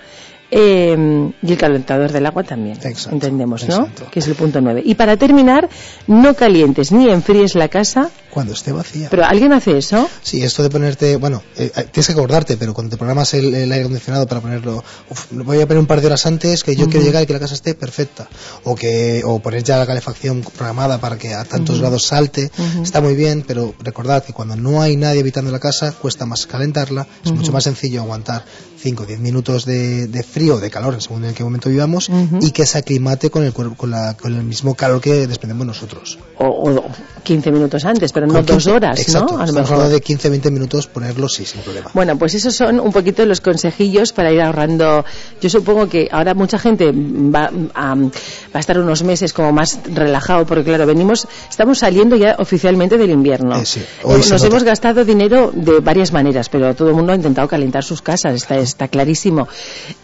Eh, 0.50 1.30
y 1.42 1.52
el 1.52 1.58
calentador 1.58 2.10
del 2.10 2.24
agua 2.24 2.42
también. 2.42 2.78
entendemos, 3.10 3.68
¿no? 3.68 3.74
exacto. 3.74 4.06
Que 4.10 4.20
es 4.20 4.26
el 4.28 4.34
punto 4.34 4.60
9. 4.60 4.82
Y 4.84 4.94
para 4.94 5.16
terminar, 5.16 5.68
no 6.06 6.34
calientes 6.34 6.90
ni 6.90 7.08
enfríes 7.10 7.54
la 7.54 7.68
casa. 7.68 8.10
Cuando 8.30 8.54
esté 8.54 8.72
vacía. 8.72 9.08
Pero 9.10 9.24
¿alguien 9.24 9.52
hace 9.52 9.76
eso? 9.76 10.08
Sí, 10.22 10.42
esto 10.42 10.62
de 10.62 10.70
ponerte, 10.70 11.16
bueno, 11.16 11.42
eh, 11.56 11.70
eh, 11.74 11.84
tienes 11.90 12.06
que 12.06 12.12
acordarte, 12.12 12.56
pero 12.56 12.72
cuando 12.72 12.90
te 12.90 12.96
programas 12.96 13.34
el, 13.34 13.54
el 13.54 13.70
aire 13.72 13.84
acondicionado 13.84 14.26
para 14.26 14.40
ponerlo, 14.40 14.82
uf, 15.10 15.32
lo 15.32 15.44
voy 15.44 15.60
a 15.60 15.66
poner 15.66 15.80
un 15.80 15.86
par 15.86 16.00
de 16.00 16.06
horas 16.06 16.24
antes 16.26 16.64
que 16.64 16.76
yo 16.76 16.88
quiero 16.88 17.04
llegar 17.04 17.22
y 17.22 17.26
que 17.26 17.32
la 17.32 17.40
casa 17.40 17.54
esté 17.54 17.74
perfecta, 17.74 18.28
o 18.64 18.74
que 18.74 19.22
o 19.24 19.40
poner 19.40 19.62
ya 19.62 19.76
la 19.78 19.86
calefacción 19.86 20.42
programada 20.56 20.98
para 20.98 21.18
que 21.18 21.34
a 21.34 21.44
tantos 21.44 21.80
grados 21.80 22.06
salte, 22.06 22.50
está 22.82 23.00
muy 23.00 23.14
bien, 23.14 23.44
pero 23.46 23.74
recordad 23.80 24.24
que 24.24 24.32
cuando 24.32 24.56
no 24.56 24.80
hay 24.80 24.96
nadie 24.96 25.20
habitando 25.20 25.50
la 25.50 25.58
casa 25.58 25.92
cuesta 25.92 26.24
más 26.26 26.46
calentarla, 26.46 27.06
es 27.24 27.32
mucho 27.32 27.52
más 27.52 27.64
sencillo 27.64 28.02
aguantar 28.02 28.44
5 28.81 29.02
o 29.02 29.07
10 29.07 29.18
minutos 29.20 29.65
de, 29.65 30.07
de 30.07 30.23
frío 30.23 30.55
o 30.55 30.60
de 30.60 30.70
calor, 30.70 30.94
en 30.94 31.00
según 31.00 31.24
en 31.24 31.34
qué 31.34 31.42
momento 31.42 31.68
vivamos, 31.68 32.10
y 32.40 32.50
que 32.52 32.65
se 32.65 32.78
aclimate 32.78 33.28
con 33.31 33.42
el, 33.44 33.52
cuerpo- 33.52 33.76
con, 33.76 33.90
la- 33.90 34.15
con 34.15 34.32
el 34.34 34.44
mismo 34.44 34.74
calor 34.74 35.00
que 35.00 35.26
desprendemos 35.26 35.66
nosotros. 35.66 36.18
O, 36.39 36.47
o 36.47 36.84
15 37.24 37.50
minutos 37.50 37.84
antes, 37.84 38.12
pero 38.12 38.26
no 38.26 38.34
Con 38.34 38.47
dos 38.47 38.57
15 38.65 38.70
horas, 38.70 39.00
exacto, 39.00 39.36
¿no? 39.36 39.42
A 39.42 39.47
lo 39.47 39.52
mejor. 39.52 39.73
hablando 39.74 39.94
de 39.94 40.02
15-20 40.02 40.50
minutos 40.50 40.86
ponerlo, 40.86 41.28
sí, 41.28 41.44
sin 41.44 41.60
problema. 41.62 41.90
Bueno, 41.92 42.16
pues 42.16 42.34
esos 42.34 42.55
son 42.55 42.78
un 42.81 42.92
poquito 42.92 43.24
los 43.26 43.40
consejillos 43.40 44.12
para 44.12 44.32
ir 44.32 44.40
ahorrando. 44.40 45.05
Yo 45.40 45.50
supongo 45.50 45.89
que 45.89 46.08
ahora 46.12 46.34
mucha 46.34 46.58
gente 46.58 46.92
va 46.94 47.50
a, 47.74 47.94
va 47.97 48.10
a 48.55 48.58
estar 48.60 48.78
unos 48.78 49.02
meses 49.02 49.32
como 49.32 49.52
más 49.52 49.78
relajado, 49.92 50.47
porque 50.47 50.65
claro, 50.65 50.86
venimos, 50.86 51.26
estamos 51.50 51.78
saliendo 51.81 52.15
ya 52.16 52.36
oficialmente 52.39 52.97
del 52.97 53.10
invierno. 53.10 53.57
Eh, 53.60 53.66
sí, 53.66 53.82
hoy 54.05 54.23
Nos 54.31 54.42
hemos 54.44 54.62
gastado 54.62 55.05
dinero 55.05 55.50
de 55.55 55.81
varias 55.81 56.12
maneras, 56.12 56.48
pero 56.48 56.74
todo 56.74 56.90
el 56.90 56.94
mundo 56.94 57.12
ha 57.12 57.16
intentado 57.16 57.48
calentar 57.48 57.82
sus 57.82 58.00
casas, 58.02 58.34
está, 58.34 58.57
está 58.68 58.88
clarísimo. 58.88 59.48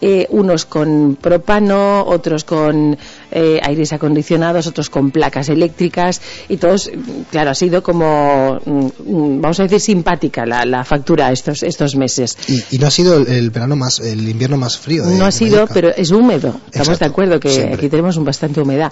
Eh, 0.01 0.27
unos 0.29 0.65
con 0.65 1.17
propano, 1.19 2.03
otros 2.05 2.43
con 2.43 2.97
eh, 3.37 3.59
aires 3.61 3.91
acondicionados, 3.93 4.65
otros 4.65 4.89
con 4.89 5.11
placas 5.11 5.49
eléctricas 5.49 6.21
y 6.49 6.55
todos, 6.57 6.89
claro, 7.31 7.49
ha 7.51 7.53
sido 7.55 7.83
como, 7.83 8.57
mm, 8.65 8.85
mm, 9.05 9.41
vamos 9.41 9.59
a 9.59 9.63
decir, 9.63 9.81
simpática 9.81 10.45
la, 10.45 10.63
la 10.65 10.83
factura 10.85 11.31
estos, 11.33 11.61
estos 11.63 11.95
meses. 11.97 12.37
Y, 12.47 12.75
y 12.77 12.79
no 12.79 12.87
ha 12.87 12.91
sido 12.91 13.17
el, 13.17 13.27
el 13.27 13.49
verano 13.51 13.75
más, 13.75 13.99
el 13.99 14.27
invierno 14.29 14.55
más 14.57 14.77
frío. 14.77 15.05
de- 15.05 15.17
No 15.17 15.25
ha 15.25 15.31
sido, 15.31 15.51
Mallorca. 15.57 15.73
pero 15.73 15.89
es 15.95 16.11
húmedo. 16.11 16.55
Estamos 16.67 16.87
Exacto, 16.87 16.99
de 17.05 17.09
acuerdo 17.11 17.39
que 17.41 17.49
siempre. 17.49 17.75
aquí 17.75 17.89
tenemos 17.89 18.15
un 18.17 18.23
bastante 18.23 18.61
humedad. 18.61 18.91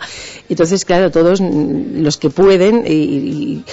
Entonces, 0.50 0.84
claro, 0.86 1.10
todos 1.10 1.40
mm, 1.40 2.02
los 2.04 2.18
que 2.18 2.30
pueden, 2.30 2.84
y, 2.86 2.92
y- 2.92 3.64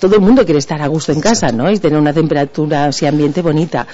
todo 0.00 0.16
el 0.16 0.20
mundo 0.22 0.44
quiere 0.44 0.58
estar 0.58 0.82
a 0.82 0.88
gusto 0.88 1.12
en 1.12 1.20
casa, 1.20 1.52
¿no? 1.52 1.70
Y 1.70 1.78
tener 1.78 1.98
una 2.00 2.12
temperatura 2.12 2.86
así 2.86 3.06
ambiente 3.06 3.42
bonita, 3.42 3.86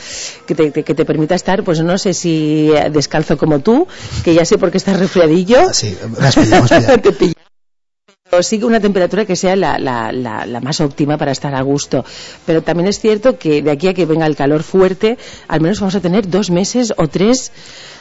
que 0.46 0.54
te, 0.54 0.70
te- 0.70 0.82
que 0.82 0.94
te 0.94 1.04
permita 1.04 1.34
estar, 1.34 1.62
pues 1.62 1.82
no 1.82 1.98
sé 1.98 2.14
si 2.14 2.70
eh, 2.74 2.88
descalzo 2.90 3.36
como 3.36 3.58
tú, 3.60 3.86
que 4.24 4.32
ya 4.34 4.44
sé 4.46 4.56
por 4.58 4.70
qué 4.70 4.78
estás 4.78 4.98
resfriadillo. 4.98 5.58
Ah, 5.68 5.72
Sí, 5.74 5.94
me 6.22 6.28
has 6.28 6.34
pillado, 6.34 6.62
me 6.62 6.76
has 6.76 6.84
pillado. 6.86 6.98
Te 7.00 7.12
pilla. 7.12 7.34
Pero 8.30 8.42
sí 8.42 8.58
que 8.58 8.64
una 8.64 8.80
temperatura 8.80 9.26
que 9.26 9.36
sea 9.36 9.56
la, 9.56 9.78
la, 9.78 10.10
la, 10.10 10.46
la 10.46 10.60
más 10.62 10.80
óptima 10.80 11.18
para 11.18 11.32
estar 11.32 11.54
a 11.54 11.60
gusto. 11.60 12.02
Pero 12.46 12.62
también 12.62 12.88
es 12.88 12.98
cierto 12.98 13.38
que 13.38 13.60
de 13.60 13.70
aquí 13.70 13.88
a 13.88 13.94
que 13.94 14.06
venga 14.06 14.24
el 14.26 14.36
calor 14.36 14.62
fuerte, 14.62 15.18
al 15.48 15.60
menos 15.60 15.80
vamos 15.80 15.96
a 15.96 16.00
tener 16.00 16.26
dos 16.26 16.50
meses 16.50 16.94
o 16.96 17.08
tres 17.08 17.52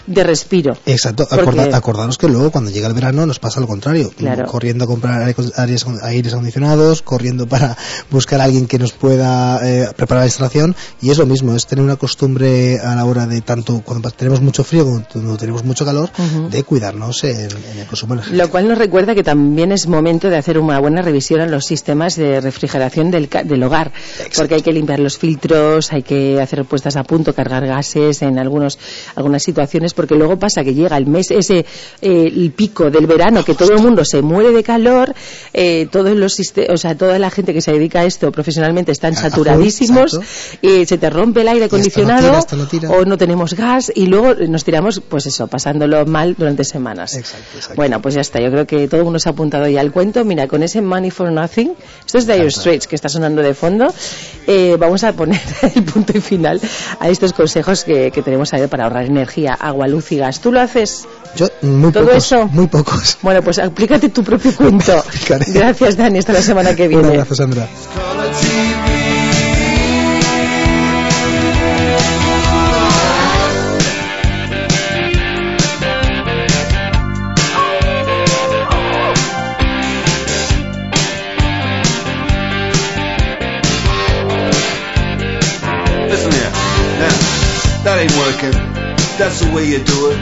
de 0.07 0.23
respiro. 0.23 0.75
Exacto, 0.85 1.25
Porque- 1.30 1.43
acorda- 1.61 1.77
acordaros 1.77 2.17
que 2.17 2.27
luego 2.27 2.51
cuando 2.51 2.71
llega 2.71 2.88
el 2.88 2.93
verano 2.93 3.25
nos 3.25 3.39
pasa 3.39 3.59
lo 3.59 3.67
contrario, 3.67 4.11
Claro. 4.17 4.45
corriendo 4.45 4.83
a 4.85 4.88
comprar 4.88 5.21
aire- 5.23 5.35
aires, 5.57 5.85
aires 6.03 6.33
acondicionados, 6.33 7.01
corriendo 7.01 7.47
para 7.47 7.77
buscar 8.09 8.41
a 8.41 8.45
alguien 8.45 8.67
que 8.67 8.77
nos 8.80 8.91
pueda 8.93 9.59
eh, 9.63 9.88
preparar 9.95 10.23
la 10.23 10.27
instalación 10.27 10.75
y 11.01 11.09
es 11.11 11.17
lo 11.17 11.25
mismo, 11.25 11.55
es 11.55 11.65
tener 11.67 11.83
una 11.83 11.95
costumbre 11.95 12.80
a 12.80 12.95
la 12.95 13.05
hora 13.05 13.25
de 13.27 13.41
tanto 13.41 13.81
cuando 13.85 14.09
tenemos 14.11 14.41
mucho 14.41 14.63
frío 14.63 14.85
como 14.85 15.03
cuando 15.11 15.38
tenemos 15.38 15.63
mucho 15.63 15.85
calor, 15.85 16.09
de 16.49 16.63
cuidarnos 16.63 17.23
en, 17.23 17.35
en 17.39 17.80
el 17.80 17.85
consumo 17.88 18.13
energético. 18.15 18.43
Lo 18.43 18.49
cual 18.49 18.67
nos 18.67 18.77
recuerda 18.77 19.15
que 19.15 19.23
también 19.23 19.71
es 19.71 19.88
momento 19.88 20.30
de 20.30 20.38
hacer 20.38 20.57
una 20.57 20.80
buena 20.80 21.01
revisión 21.01 21.41
a 21.41 21.45
los 21.47 21.65
sistemas 21.65 22.15
de 22.15 22.41
refrigeración 22.41 23.11
del, 23.11 23.30
del 23.45 23.63
hogar, 23.63 23.91
porque 24.35 24.55
hay 24.55 24.61
que 24.61 24.71
limpiar 24.73 24.99
los 24.99 25.17
filtros, 25.17 25.91
hay 25.93 26.03
que 26.03 26.41
hacer 26.41 26.65
puestas 26.65 26.95
a 26.95 27.03
punto, 27.03 27.33
cargar 27.33 27.65
gases 27.65 28.21
en 28.21 28.38
algunos, 28.39 28.77
algunas 29.15 29.43
situaciones, 29.43 29.90
porque 29.93 30.15
luego 30.15 30.37
pasa 30.37 30.63
que 30.63 30.73
llega 30.73 30.97
el 30.97 31.07
mes 31.07 31.31
ese, 31.31 31.65
eh, 32.01 32.31
el 32.35 32.51
pico 32.51 32.89
del 32.89 33.07
verano, 33.07 33.43
que 33.43 33.55
todo 33.55 33.73
el 33.73 33.79
mundo 33.81 34.03
se 34.05 34.21
muere 34.21 34.51
de 34.51 34.63
calor, 34.63 35.13
eh, 35.53 35.87
todos 35.91 36.15
los 36.15 36.39
o 36.69 36.77
sea, 36.77 36.97
toda 36.97 37.19
la 37.19 37.29
gente 37.29 37.53
que 37.53 37.61
se 37.61 37.71
dedica 37.71 38.01
a 38.01 38.05
esto 38.05 38.31
profesionalmente 38.31 38.91
están 38.91 39.15
saturadísimos, 39.15 40.19
y 40.61 40.85
se 40.85 40.97
te 40.97 41.09
rompe 41.09 41.41
el 41.41 41.47
aire 41.47 41.61
no 41.61 41.65
acondicionado 41.65 42.39
tira, 42.69 42.89
no 42.89 42.95
o 42.95 43.05
no 43.05 43.17
tenemos 43.17 43.53
gas 43.53 43.91
y 43.93 44.07
luego 44.07 44.35
nos 44.47 44.63
tiramos, 44.63 45.01
pues 45.07 45.25
eso, 45.25 45.47
pasándolo 45.47 46.05
mal 46.05 46.35
durante 46.37 46.63
semanas. 46.63 47.19
Bueno, 47.75 48.01
pues 48.01 48.15
ya 48.15 48.21
está. 48.21 48.39
Yo 48.39 48.51
creo 48.51 48.65
que 48.65 48.87
todo 48.87 49.01
el 49.01 49.05
mundo 49.05 49.19
se 49.19 49.29
ha 49.29 49.31
apuntado 49.31 49.67
ya 49.67 49.81
al 49.81 49.91
cuento. 49.91 50.23
Mira, 50.25 50.47
con 50.47 50.63
ese 50.63 50.81
Money 50.81 51.11
for 51.11 51.31
Nothing, 51.31 51.73
esto 52.05 52.17
es 52.17 52.27
Dire 52.27 52.49
Straits 52.49 52.87
que 52.87 52.95
está 52.95 53.09
sonando 53.09 53.41
de 53.41 53.53
fondo, 53.53 53.93
eh, 54.47 54.75
vamos 54.79 55.03
a 55.03 55.13
poner 55.13 55.41
el 55.75 55.83
punto 55.83 56.17
y 56.17 56.21
final 56.21 56.59
a 56.99 57.09
estos 57.09 57.33
consejos 57.33 57.83
que, 57.83 58.11
que 58.11 58.21
tenemos 58.21 58.53
ahí 58.53 58.67
para 58.67 58.85
ahorrar 58.85 59.05
energía, 59.05 59.53
agua, 59.53 59.81
luz 59.88 60.11
y 60.11 60.18
gas. 60.18 60.40
¿Tú 60.42 60.51
lo 60.51 60.60
haces? 60.61 61.08
Yo, 61.35 61.48
muy 61.61 61.92
¿Todo 61.92 62.06
pocos, 62.08 62.18
eso? 62.26 62.48
muy 62.48 62.68
pocos. 62.68 63.18
Bueno, 63.22 63.42
pues 63.42 63.60
aplícate 63.60 64.10
tu 64.10 64.24
propio 64.24 64.53
cuento. 64.56 65.03
Gracias, 65.48 65.98
Dani. 65.98 66.19
Hasta 66.19 66.34
la 66.34 66.42
semana 66.42 66.76
que 66.76 66.84
Un 66.84 66.90
viene. 66.90 67.08
abrazo, 67.10 67.35
Sandra. 67.35 67.68
Listen 86.10 86.32
here. 86.32 86.51
Now, 87.00 87.84
that 87.85 87.98
ain't 88.00 88.16
working. 88.18 88.60
That's 89.22 89.38
the 89.40 89.53
way 89.53 89.69
you 89.69 89.77
do 89.77 90.09
it. 90.09 90.17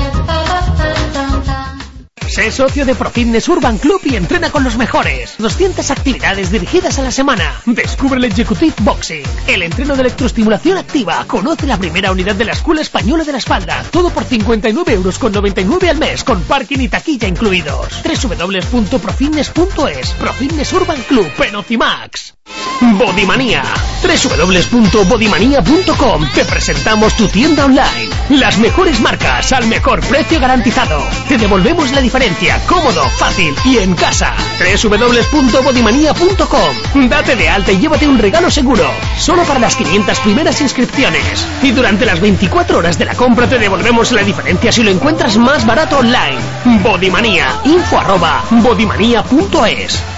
Sé 2.28 2.50
socio 2.50 2.84
de 2.84 2.94
ProFitness 2.94 3.48
Urban 3.48 3.78
Club 3.78 4.00
y 4.05 4.16
entrena 4.16 4.50
con 4.50 4.64
los 4.64 4.76
mejores. 4.76 5.36
200 5.38 5.90
actividades 5.90 6.50
dirigidas 6.50 6.98
a 6.98 7.02
la 7.02 7.10
semana. 7.10 7.62
Descubre 7.66 8.18
el 8.18 8.24
Executive 8.24 8.74
Boxing, 8.80 9.24
el 9.46 9.62
entreno 9.62 9.94
de 9.94 10.02
electroestimulación 10.02 10.76
activa. 10.76 11.24
Conoce 11.26 11.66
la 11.66 11.78
primera 11.78 12.10
unidad 12.10 12.34
de 12.34 12.44
la 12.44 12.52
Escuela 12.52 12.82
Española 12.82 13.24
de 13.24 13.32
la 13.32 13.38
Espalda. 13.38 13.84
Todo 13.90 14.10
por 14.10 14.24
59 14.24 14.92
euros 14.92 15.18
con 15.18 15.32
99 15.32 15.88
al 15.88 15.98
mes, 15.98 16.24
con 16.24 16.42
parking 16.42 16.80
y 16.80 16.88
taquilla 16.88 17.28
incluidos. 17.28 18.02
www.profitness.es 18.02 20.10
Profitness 20.12 20.72
Urban 20.72 21.00
Club 21.02 21.30
en 21.46 21.56
Ocimax. 21.56 22.35
Bodymanía. 22.81 23.62
www.bodymanía.com 24.02 26.28
Te 26.34 26.44
presentamos 26.44 27.16
tu 27.16 27.26
tienda 27.28 27.65
online. 27.65 28.10
Las 28.28 28.58
mejores 28.58 29.00
marcas 29.00 29.52
al 29.52 29.66
mejor 29.66 30.00
precio 30.00 30.39
garantizado. 30.39 31.02
Te 31.28 31.39
devolvemos 31.39 31.91
la 31.92 32.00
diferencia, 32.00 32.60
cómodo, 32.66 33.08
fácil 33.10 33.55
y 33.65 33.78
en 33.78 33.94
casa. 33.94 34.34
www.bodymanía.com 34.58 37.08
Date 37.08 37.36
de 37.36 37.49
alta 37.49 37.73
y 37.73 37.78
llévate 37.78 38.07
un 38.07 38.18
regalo 38.18 38.50
seguro. 38.50 38.84
Solo 39.18 39.44
para 39.44 39.58
las 39.58 39.76
500 39.76 40.20
primeras 40.20 40.60
inscripciones. 40.60 41.47
Y 41.62 41.70
durante 41.73 42.05
las 42.07 42.20
24 42.20 42.78
horas 42.78 42.99
de 42.99 43.07
la 43.07 43.15
compra 43.15 43.49
te 43.49 43.58
devolvemos 43.58 44.12
la 44.12 44.23
diferencia 44.23 44.70
si 44.73 44.83
lo 44.83 44.91
encuentras 44.91 45.36
más 45.36 45.66
barato 45.66 45.99
online. 45.99 46.39
Bodymanía. 46.83 47.60
Info 47.65 47.99
arroba 47.99 48.44
bodymanía.es 48.50 50.16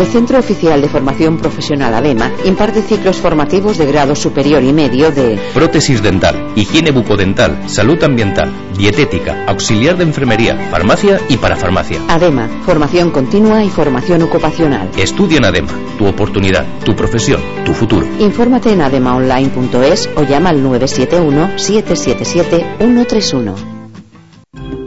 El 0.00 0.06
Centro 0.06 0.38
Oficial 0.38 0.80
de 0.80 0.88
Formación 0.88 1.36
Profesional 1.36 1.92
ADEMA 1.92 2.32
imparte 2.44 2.80
ciclos 2.80 3.18
formativos 3.18 3.76
de 3.76 3.86
grado 3.86 4.14
superior 4.14 4.62
y 4.62 4.72
medio 4.72 5.10
de 5.10 5.38
Prótesis 5.52 6.02
dental, 6.02 6.52
higiene 6.56 6.90
bucodental, 6.90 7.68
salud 7.68 8.02
ambiental, 8.02 8.50
dietética, 8.78 9.44
auxiliar 9.46 9.98
de 9.98 10.04
enfermería, 10.04 10.56
farmacia 10.70 11.20
y 11.28 11.36
parafarmacia. 11.36 12.00
ADEMA, 12.08 12.48
formación 12.64 13.10
continua 13.10 13.62
y 13.62 13.68
formación 13.68 14.22
ocupacional. 14.22 14.90
Estudia 14.96 15.36
en 15.36 15.44
ADEMA, 15.44 15.72
tu 15.98 16.06
oportunidad, 16.06 16.64
tu 16.84 16.96
profesión, 16.96 17.40
tu 17.64 17.74
futuro. 17.74 18.06
Infórmate 18.20 18.72
en 18.72 18.80
ademaonline.es 18.80 20.08
o 20.16 20.22
llama 20.22 20.50
al 20.50 20.62
971 20.62 21.58
777 21.58 22.76
131. 22.78 23.79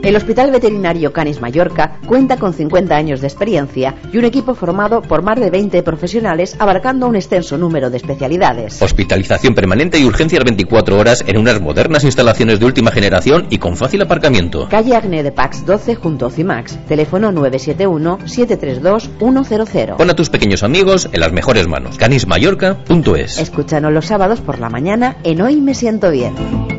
El 0.04 0.14
Hospital 0.16 0.50
Veterinario 0.50 1.12
Canis 1.14 1.40
Mallorca 1.40 1.96
cuenta 2.06 2.36
con 2.36 2.52
50 2.52 2.94
años 2.94 3.22
de 3.22 3.26
experiencia 3.26 3.94
y 4.12 4.18
un 4.18 4.26
equipo 4.26 4.54
formado 4.54 5.00
por 5.00 5.22
más 5.22 5.40
de 5.40 5.48
20 5.48 5.82
profesionales 5.82 6.56
abarcando 6.58 7.06
un 7.06 7.16
extenso 7.16 7.56
número 7.56 7.88
de 7.88 7.96
especialidades. 7.96 8.82
Hospitalización 8.82 9.54
permanente 9.54 9.98
y 9.98 10.04
urgencias 10.04 10.44
24 10.44 10.98
horas 10.98 11.24
en 11.26 11.38
unas 11.38 11.58
modernas 11.58 12.04
instalaciones 12.04 12.60
de 12.60 12.66
última 12.66 12.90
generación 12.90 13.46
y 13.48 13.56
con 13.56 13.78
fácil 13.78 14.02
aparcamiento. 14.02 14.68
Calle 14.68 14.94
Agne 14.94 15.22
de 15.22 15.32
Pax 15.32 15.64
12 15.64 15.94
junto 15.94 16.26
a 16.26 16.30
Cimax. 16.30 16.76
Teléfono 16.86 17.32
971-732-100. 17.32 19.96
Pon 19.96 20.10
a 20.10 20.14
tus 20.14 20.28
pequeños 20.28 20.62
amigos 20.62 21.08
en 21.14 21.20
las 21.20 21.32
mejores 21.32 21.66
manos. 21.66 21.96
canismallorca.es 21.96 23.38
Escúchanos 23.38 23.90
los 23.90 24.04
sábados 24.04 24.42
por 24.42 24.58
la 24.58 24.68
mañana 24.68 25.16
en 25.24 25.40
Hoy 25.40 25.62
Me 25.62 25.74
Siento 25.74 26.10
Bien. 26.10 26.73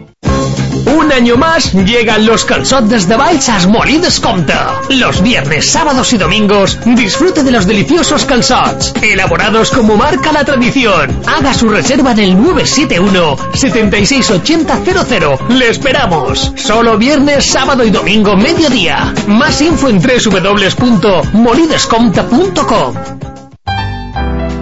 Un 0.95 1.11
año 1.11 1.35
más 1.35 1.73
llegan 1.73 2.25
los 2.25 2.45
calzots 2.45 3.07
de 3.07 3.15
Balsas 3.17 3.67
Molí 3.67 3.97
Descompte. 3.97 4.53
Los 4.91 5.21
viernes, 5.21 5.69
sábados 5.69 6.13
y 6.13 6.17
domingos 6.17 6.79
disfrute 6.85 7.43
de 7.43 7.51
los 7.51 7.67
deliciosos 7.67 8.23
calzots, 8.23 8.93
elaborados 9.01 9.71
como 9.71 9.97
marca 9.97 10.31
la 10.31 10.45
tradición. 10.45 11.19
Haga 11.27 11.53
su 11.53 11.67
reserva 11.67 12.13
en 12.13 12.19
el 12.19 12.41
971 12.41 13.35
768000. 13.53 15.57
Le 15.57 15.69
esperamos. 15.69 16.53
Solo 16.55 16.97
viernes, 16.97 17.45
sábado 17.45 17.83
y 17.83 17.89
domingo, 17.89 18.37
mediodía. 18.37 19.13
Más 19.27 19.61
info 19.61 19.89
en 19.89 20.01
www.molidescompte.com. 20.01 22.95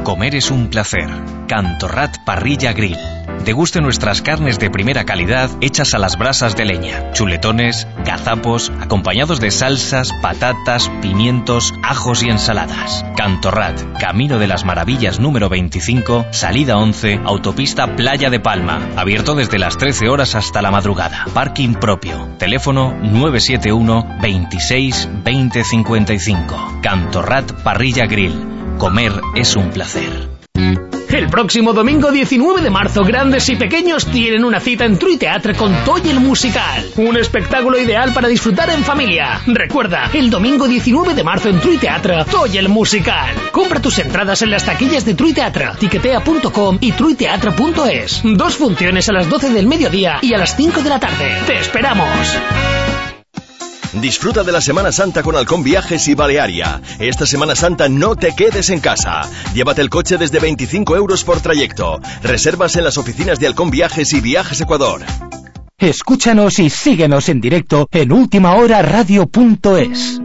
Comer 0.03 0.35
es 0.35 0.49
un 0.49 0.67
placer. 0.69 1.07
Cantorrat 1.47 2.17
Parrilla 2.25 2.73
Grill. 2.73 3.12
Deguste 3.43 3.81
nuestras 3.81 4.21
carnes 4.21 4.57
de 4.57 4.69
primera 4.69 5.03
calidad 5.03 5.49
hechas 5.59 5.93
a 5.93 5.99
las 5.99 6.17
brasas 6.17 6.55
de 6.55 6.63
leña, 6.63 7.11
chuletones, 7.11 7.85
gazapos, 8.05 8.71
acompañados 8.79 9.41
de 9.41 9.51
salsas, 9.51 10.11
patatas, 10.21 10.89
pimientos, 11.01 11.73
ajos 11.83 12.23
y 12.23 12.29
ensaladas. 12.29 13.03
Cantorrat, 13.17 13.81
Camino 13.99 14.39
de 14.39 14.47
las 14.47 14.63
Maravillas 14.63 15.19
número 15.19 15.49
25, 15.49 16.27
salida 16.31 16.77
11, 16.77 17.19
autopista 17.25 17.97
Playa 17.97 18.29
de 18.29 18.39
Palma, 18.39 18.79
abierto 18.95 19.35
desde 19.35 19.59
las 19.59 19.77
13 19.77 20.07
horas 20.07 20.35
hasta 20.35 20.61
la 20.61 20.71
madrugada. 20.71 21.25
Parking 21.33 21.73
propio. 21.73 22.29
Teléfono 22.39 22.93
971 23.01 24.19
26 24.21 25.09
20 25.21 25.63
55. 25.65 26.79
Cantorrat 26.81 27.51
Parrilla 27.61 28.05
Grill. 28.05 28.77
Comer 28.77 29.11
es 29.35 29.57
un 29.57 29.69
placer. 29.71 30.29
El 31.13 31.29
próximo 31.29 31.73
domingo 31.73 32.11
19 32.11 32.61
de 32.61 32.71
marzo, 32.71 33.03
grandes 33.03 33.47
y 33.47 33.55
pequeños 33.55 34.07
tienen 34.07 34.43
una 34.43 34.59
cita 34.59 34.85
en 34.85 34.97
Trui 34.97 35.17
Teatre 35.17 35.53
con 35.53 35.71
Toy 35.85 36.01
el 36.09 36.19
Musical. 36.19 36.89
Un 36.97 37.17
espectáculo 37.17 37.77
ideal 37.77 38.11
para 38.15 38.27
disfrutar 38.27 38.71
en 38.71 38.83
familia. 38.83 39.39
Recuerda, 39.45 40.09
el 40.11 40.31
domingo 40.31 40.67
19 40.67 41.13
de 41.13 41.23
marzo 41.23 41.49
en 41.49 41.59
Trui 41.59 41.77
Teatre, 41.77 42.25
Toy 42.25 42.57
el 42.57 42.67
Musical. 42.67 43.29
Compra 43.51 43.79
tus 43.79 43.99
entradas 43.99 44.41
en 44.41 44.49
las 44.49 44.65
taquillas 44.65 45.05
de 45.05 45.13
Trui 45.13 45.33
Teatre, 45.33 45.73
tiquetea.com 45.79 46.79
y 46.81 46.93
truiteatre.es. 46.93 48.21
Dos 48.23 48.55
funciones 48.55 49.07
a 49.07 49.13
las 49.13 49.29
12 49.29 49.51
del 49.51 49.67
mediodía 49.67 50.17
y 50.19 50.33
a 50.33 50.39
las 50.39 50.55
5 50.57 50.81
de 50.81 50.89
la 50.89 50.99
tarde. 50.99 51.31
¡Te 51.45 51.59
esperamos! 51.59 52.09
Disfruta 54.01 54.43
de 54.43 54.51
la 54.51 54.59
Semana 54.59 54.91
Santa 54.91 55.21
con 55.21 55.35
Halcón 55.35 55.63
Viajes 55.63 56.07
y 56.07 56.15
Balearia. 56.15 56.81
Esta 56.99 57.27
Semana 57.27 57.55
Santa 57.55 57.87
no 57.89 58.15
te 58.15 58.35
quedes 58.35 58.71
en 58.71 58.79
casa. 58.79 59.21
Llévate 59.53 59.81
el 59.81 59.89
coche 59.89 60.17
desde 60.17 60.39
25 60.39 60.95
euros 60.95 61.23
por 61.23 61.41
trayecto. 61.41 61.99
Reservas 62.23 62.75
en 62.75 62.85
las 62.85 62.97
oficinas 62.97 63.39
de 63.39 63.45
Halcón 63.47 63.69
Viajes 63.69 64.13
y 64.13 64.21
Viajes 64.21 64.61
Ecuador. 64.61 65.01
Escúchanos 65.77 66.57
y 66.59 66.71
síguenos 66.71 67.29
en 67.29 67.39
directo 67.39 67.87
en 67.91 68.11
ultimahoraradio.es. 68.11 70.19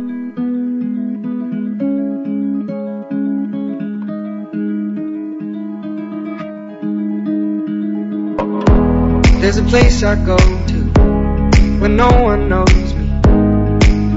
There's 9.41 9.59
a 9.59 9.63
place 9.63 10.03
I 10.03 10.17
go 10.17 10.37
to 10.37 11.81
when 11.81 11.97
no 11.97 12.09
one 12.09 12.49
knows 12.49 12.95
me. 12.95 12.98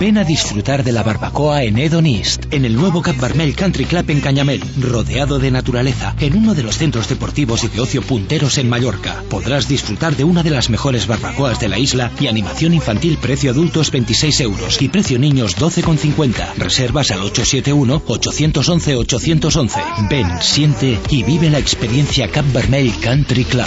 Ven 0.00 0.16
a 0.16 0.22
disfrutar 0.22 0.84
de 0.84 0.92
la 0.92 1.02
barbacoa 1.02 1.64
en 1.64 1.76
Edon 1.76 2.06
East, 2.06 2.44
en 2.52 2.64
el 2.64 2.76
nuevo 2.76 3.02
Cap 3.02 3.18
Barmel 3.18 3.56
Country 3.56 3.84
Club 3.84 4.08
en 4.10 4.20
Cañamel, 4.20 4.62
rodeado 4.80 5.40
de 5.40 5.50
naturaleza, 5.50 6.14
en 6.20 6.36
uno 6.36 6.54
de 6.54 6.62
los 6.62 6.78
centros 6.78 7.08
deportivos 7.08 7.64
y 7.64 7.68
de 7.68 7.80
ocio 7.80 8.00
punteros 8.02 8.58
en 8.58 8.68
Mallorca. 8.68 9.24
Podrás 9.28 9.66
disfrutar 9.66 10.14
de 10.14 10.22
una 10.22 10.44
de 10.44 10.50
las 10.50 10.70
mejores 10.70 11.08
barbacoas 11.08 11.58
de 11.58 11.68
la 11.68 11.80
isla 11.80 12.12
y 12.20 12.28
animación 12.28 12.74
infantil 12.74 13.18
precio 13.20 13.50
adultos 13.50 13.90
26 13.90 14.40
euros 14.42 14.80
y 14.80 14.88
precio 14.88 15.18
niños 15.18 15.56
12,50. 15.56 16.54
Reservas 16.58 17.10
al 17.10 17.22
871-811-811. 17.22 20.08
Ven, 20.08 20.28
siente 20.40 20.96
y 21.10 21.24
vive 21.24 21.50
la 21.50 21.58
experiencia 21.58 22.30
Cap 22.30 22.44
Barmel 22.52 22.92
Country 23.00 23.44
Club. 23.44 23.66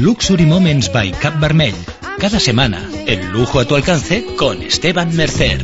Luxury 0.00 0.46
Moments 0.46 0.88
by 0.88 1.12
Cap 1.12 1.38
Barmel. 1.38 1.74
Cada 2.18 2.40
semana, 2.40 2.88
el 3.06 3.32
lujo 3.32 3.60
a 3.60 3.66
tu 3.66 3.76
alcance 3.76 4.24
con 4.34 4.62
Esteban 4.62 5.14
Mercer. 5.14 5.60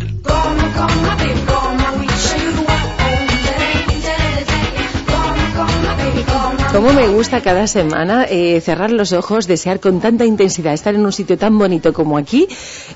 Cómo 6.73 6.93
me 6.93 7.09
gusta 7.09 7.41
cada 7.41 7.67
semana 7.67 8.27
eh, 8.29 8.61
cerrar 8.61 8.91
los 8.91 9.13
ojos, 9.15 9.47
desear 9.47 9.81
con 9.81 9.99
tanta 10.01 10.27
intensidad 10.27 10.75
estar 10.75 10.95
en 10.95 11.07
un 11.07 11.13
sitio 11.13 11.39
tan 11.39 11.57
bonito 11.59 11.95
como 11.95 12.19
aquí 12.19 12.47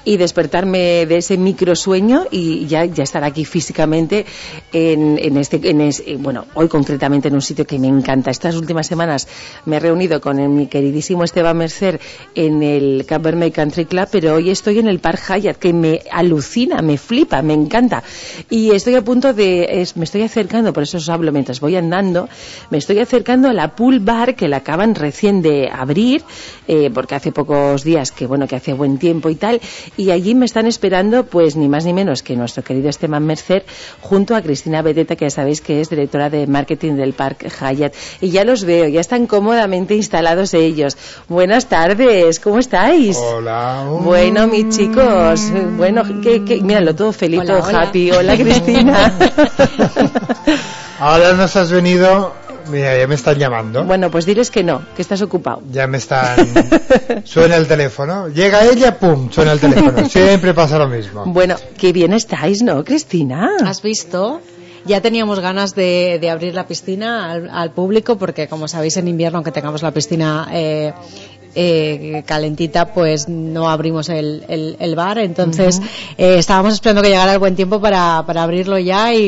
y 0.05 0.19
despertarme 0.19 1.07
de 1.07 1.17
ese 1.17 1.39
microsueño 1.39 2.27
y 2.31 2.67
ya, 2.67 2.85
ya 2.85 3.05
estar 3.05 3.25
aquí 3.25 3.47
físicamente 3.47 4.27
en, 4.73 5.37
este, 5.39 5.61
en 5.71 5.81
es- 5.81 6.03
eh, 6.07 6.17
bueno, 6.19 6.45
hoy 6.55 6.69
concretamente 6.69 7.29
en 7.29 7.35
un 7.35 7.41
sitio 7.41 7.67
que 7.67 7.79
me 7.79 7.87
encanta. 7.89 8.31
Estas 8.31 8.55
últimas 8.57 8.87
semanas 8.87 9.27
me 9.65 9.77
he 9.77 9.81
reunido 9.81 10.21
con 10.21 10.39
el- 10.39 10.51
mi 10.51 10.67
queridísimo 10.67 11.25
Esteban 11.25 11.57
Mercer 11.57 12.01
en 12.35 12.63
el 12.63 13.07
Cap 13.09 13.23
Vermell 13.23 13.53
Country 13.53 13.87
Club, 13.87 14.09
pero 14.13 14.35
hoy 14.35 14.51
estoy 14.51 14.79
en 14.81 14.89
el 14.89 14.99
Park 14.99 15.23
Hyatt, 15.27 15.57
que 15.57 15.73
me 15.73 16.03
alucina, 16.13 16.83
me 16.83 16.99
flipa, 16.99 17.41
me 17.41 17.55
encanta. 17.55 18.03
Y 18.51 18.73
estoy 18.73 18.97
a 18.97 19.03
punto 19.03 19.33
de, 19.33 19.89
me 19.95 20.05
estoy 20.05 20.23
acercando, 20.23 20.75
por 20.75 20.83
eso 20.83 20.99
os 20.99 21.09
hablo 21.09 21.33
mientras 21.33 21.61
voy 21.61 21.77
andando, 21.77 22.29
me 22.69 22.77
estoy 22.77 22.99
acercando 22.99 23.49
a 23.49 23.55
la 23.55 23.60
pool 23.69 24.01
bar 24.01 24.35
que 24.35 24.49
la 24.49 24.59
acaban 24.59 24.95
recién 24.95 25.43
de 25.43 25.71
abrir, 25.73 26.23
eh, 26.69 26.91
porque 26.93 27.15
hace 27.15 27.33
pocos 27.33 27.85
días 27.85 28.13
que 28.13 28.27
bueno, 28.27 28.47
que 28.47 28.57
hace 28.57 28.73
buen 28.73 28.99
tiempo 28.99 29.31
y 29.31 29.35
tal, 29.35 29.61
y 29.97 30.11
allí 30.11 30.35
me 30.35 30.47
están 30.47 30.67
esperando 30.67 31.25
pues 31.25 31.57
ni 31.57 31.69
más 31.69 31.85
ni 31.85 31.93
menos 31.93 32.23
que 32.23 32.37
nuestro 32.37 32.63
querido 32.63 32.89
Esteban 32.89 33.25
Mercer 33.25 33.65
junto 34.01 34.35
a 34.35 34.43
Cristina 34.43 34.83
Beteta, 34.83 35.17
que 35.17 35.27
ya 35.27 35.31
sabéis 35.31 35.61
que 35.61 35.81
es 35.81 35.91
directora 35.91 36.31
de 36.31 36.47
marketing 36.47 36.95
del 36.95 37.13
Park 37.13 37.47
Hyatt. 37.61 37.95
Y 38.21 38.31
ya 38.31 38.45
los 38.45 38.65
veo, 38.65 38.89
ya 38.89 39.01
están 39.01 39.27
cómodamente 39.27 39.95
instalados 39.95 40.55
ellos. 40.55 40.97
Buenas 41.29 41.67
tardes, 41.67 42.41
¿cómo 42.41 42.59
estáis? 42.59 43.17
Hola. 43.17 43.85
Bueno, 44.03 44.47
mis 44.47 44.77
chicos, 44.77 45.51
bueno, 45.77 46.03
que, 46.23 46.45
que, 46.45 46.61
míralo 46.61 46.95
todo 46.95 47.13
feliz, 47.13 47.41
Hola, 47.41 47.59
todo 47.59 47.69
hola. 47.69 47.83
happy. 47.83 48.11
Hola, 48.11 48.37
Cristina. 48.37 49.13
Ahora 51.01 51.33
nos 51.33 51.57
has 51.57 51.71
venido. 51.71 52.35
Mira, 52.69 52.99
ya 52.99 53.07
me 53.07 53.15
están 53.15 53.37
llamando. 53.39 53.85
bueno, 53.85 54.11
pues 54.11 54.27
diles 54.27 54.51
que 54.51 54.63
no, 54.63 54.83
que 54.97 55.03
estás 55.03 55.23
ocupado. 55.23 55.63
Ya 55.71 55.87
me 55.87 55.99
están. 55.99 56.37
Suena 57.25 57.57
el 57.57 57.67
teléfono. 57.67 58.29
Llega 58.29 58.65
ella, 58.65 58.99
pum, 58.99 59.31
suena 59.31 59.53
el 59.53 59.61
teléfono. 59.61 60.09
Siempre 60.09 60.55
pasa 60.55 60.79
lo 60.79 60.89
mismo. 60.89 61.25
Bueno, 61.27 61.57
qué 61.79 61.93
bien 61.93 62.13
estáis, 62.13 62.63
¿no, 62.63 62.85
Cristina? 62.85 63.51
¿Has 63.65 63.83
visto? 63.83 64.41
Ya 64.87 65.03
teníamos 65.03 65.41
ganas 65.41 65.75
de, 65.75 66.19
de 66.21 66.31
abrir 66.31 66.55
la 66.55 66.67
piscina 66.67 67.31
al, 67.33 67.51
al 67.51 67.71
público 67.73 68.17
porque, 68.17 68.49
como 68.49 68.67
sabéis, 68.67 68.97
en 68.97 69.09
invierno, 69.09 69.39
aunque 69.39 69.53
tengamos 69.53 69.83
la 69.83 69.91
piscina 69.91 70.49
eh, 70.53 70.95
eh, 71.55 72.23
calentita, 72.27 72.93
pues 72.93 73.29
no 73.29 73.69
abrimos 73.71 74.09
el, 74.09 74.45
el- 74.49 74.77
el 74.79 74.95
bar. 74.95 75.19
Entonces, 75.19 75.81
eh, 76.19 76.37
estábamos 76.39 76.75
esperando 76.75 77.03
que 77.03 77.09
llegara 77.09 77.33
el 77.33 77.39
buen 77.39 77.57
tiempo 77.57 77.81
para, 77.81 78.25
para 78.27 78.43
abrirlo 78.43 78.79
ya 78.79 79.15
y, 79.15 79.21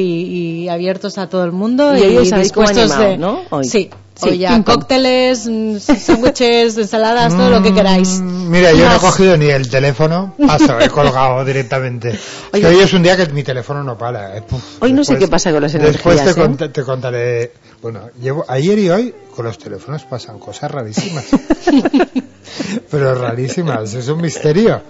y 0.64 0.68
abiertos 0.68 1.18
a 1.18 1.28
todo 1.28 1.44
el 1.44 1.52
mundo. 1.52 1.96
Y 1.96 2.18
dispuestos 2.32 2.78
animado, 2.78 3.02
de- 3.02 3.18
¿no? 3.18 3.40
Hoy. 3.50 3.64
Sí. 3.64 3.90
Sí, 4.14 4.36
ya 4.36 4.62
cócteles, 4.62 5.48
mm, 5.50 5.78
sándwiches, 5.78 6.76
ensaladas, 6.76 7.34
todo 7.34 7.48
lo 7.48 7.62
que 7.62 7.72
queráis. 7.72 8.20
Mira, 8.20 8.70
yo 8.72 8.86
no 8.88 8.96
he 8.96 8.98
cogido 8.98 9.36
ni 9.38 9.46
el 9.46 9.68
teléfono. 9.70 10.34
Paso, 10.46 10.78
he 10.78 10.88
colgado 10.90 11.42
directamente. 11.46 12.18
Oye. 12.52 12.66
hoy 12.66 12.78
es 12.80 12.92
un 12.92 13.02
día 13.02 13.16
que 13.16 13.26
mi 13.32 13.42
teléfono 13.42 13.82
no 13.82 13.96
para. 13.96 14.36
eh, 14.36 14.42
puf. 14.42 14.62
Hoy 14.82 14.92
no 14.92 15.02
sé 15.02 15.14
Después- 15.14 15.18
qué 15.18 15.28
pasa 15.30 15.50
con 15.52 15.62
las 15.62 15.72
Después 15.72 16.20
energías, 16.20 16.34
te, 16.34 16.40
¿eh? 16.40 16.44
cont- 16.44 16.72
te 16.72 16.82
contaré. 16.84 17.52
Bueno, 17.82 18.10
llevo 18.20 18.44
ayer 18.48 18.78
y 18.78 18.90
hoy 18.90 19.14
con 19.34 19.44
los 19.44 19.58
teléfonos 19.58 20.04
pasan 20.04 20.38
cosas 20.38 20.70
rarísimas. 20.70 21.24
Pero 22.90 23.14
rarísimas, 23.14 23.92
es 23.94 24.08
un 24.08 24.20
misterio. 24.20 24.82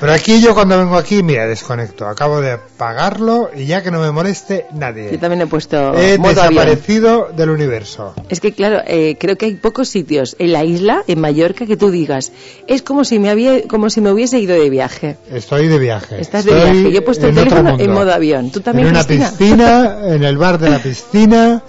Pero 0.00 0.12
aquí 0.12 0.40
yo 0.40 0.54
cuando 0.54 0.78
vengo 0.78 0.96
aquí, 0.96 1.22
mira, 1.22 1.46
desconecto. 1.46 2.06
Acabo 2.06 2.40
de 2.40 2.52
apagarlo 2.52 3.50
y 3.56 3.64
ya 3.66 3.82
que 3.82 3.90
no 3.90 4.00
me 4.00 4.10
moleste 4.10 4.66
nadie. 4.74 5.10
Yo 5.10 5.18
también 5.18 5.40
he 5.42 5.46
puesto 5.46 5.76
He 5.98 6.18
modo 6.18 6.42
avión. 6.42 6.54
desaparecido 6.64 7.28
del 7.34 7.50
universo. 7.50 8.14
Es 8.28 8.40
que 8.40 8.52
claro, 8.52 8.80
eh, 8.86 9.16
creo 9.18 9.36
que 9.36 9.46
hay 9.46 9.54
pocos 9.54 9.88
sitios 9.88 10.36
en 10.38 10.52
la 10.52 10.64
isla, 10.64 11.02
en 11.08 11.20
Mallorca, 11.20 11.66
que 11.66 11.76
tú 11.76 11.90
digas, 11.90 12.32
es 12.66 12.82
como 12.82 13.04
si 13.04 13.18
me 13.18 13.30
había, 13.30 13.62
como 13.66 13.88
si 13.90 14.00
me 14.02 14.12
hubiese 14.12 14.38
ido 14.38 14.54
de 14.54 14.68
viaje. 14.70 15.16
Estoy 15.32 15.66
de 15.68 15.78
viaje. 15.78 16.20
Estás 16.20 16.44
de 16.44 16.54
viaje. 16.54 16.92
Yo 16.92 16.98
he 16.98 17.02
puesto 17.02 17.26
el 17.26 17.34
teléfono 17.34 17.76
en 17.78 17.90
modo 17.90 18.12
avión. 18.12 18.50
¿Tú 18.52 18.60
también, 18.60 18.88
en 18.88 18.94
una 18.94 19.04
Cristina? 19.04 19.30
piscina, 19.30 19.98
en 20.14 20.22
el 20.24 20.36
bar 20.36 20.58
de 20.58 20.68
la 20.70 20.78
piscina. 20.82 21.62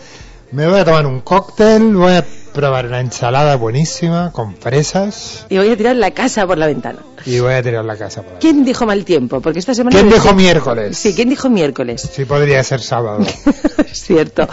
Me 0.51 0.67
voy 0.67 0.79
a 0.79 0.85
tomar 0.85 1.05
un 1.05 1.19
cóctel, 1.21 1.95
voy 1.95 2.13
a 2.13 2.25
probar 2.53 2.87
una 2.87 2.99
ensalada 2.99 3.55
buenísima 3.55 4.31
con 4.31 4.55
fresas 4.55 5.45
Y 5.49 5.57
voy 5.57 5.69
a 5.69 5.77
tirar 5.77 5.95
la 5.95 6.11
casa 6.11 6.47
por 6.47 6.57
la 6.57 6.65
ventana. 6.65 6.99
y 7.25 7.39
voy 7.39 7.53
a 7.53 7.61
tirar 7.61 7.85
la 7.85 7.95
casa 7.95 8.23
por 8.23 8.33
ahí. 8.33 8.37
¿Quién 8.41 8.65
dijo 8.65 8.85
mal 8.87 9.05
tiempo? 9.05 9.41
Porque 9.41 9.59
esta 9.59 9.75
semana... 9.75 9.95
¿Quién 9.95 10.09
dijo 10.11 10.33
miércoles? 10.33 10.97
Sí, 10.97 11.13
¿quién 11.13 11.29
dijo 11.29 11.49
miércoles? 11.49 12.09
Sí, 12.11 12.25
podría 12.25 12.63
ser 12.63 12.81
sábado. 12.81 13.19
es 13.91 14.01
cierto. 14.01 14.47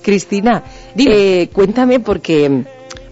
Cristina, 0.00 0.62
eh, 0.96 1.50
cuéntame 1.52 2.00
porque, 2.00 2.64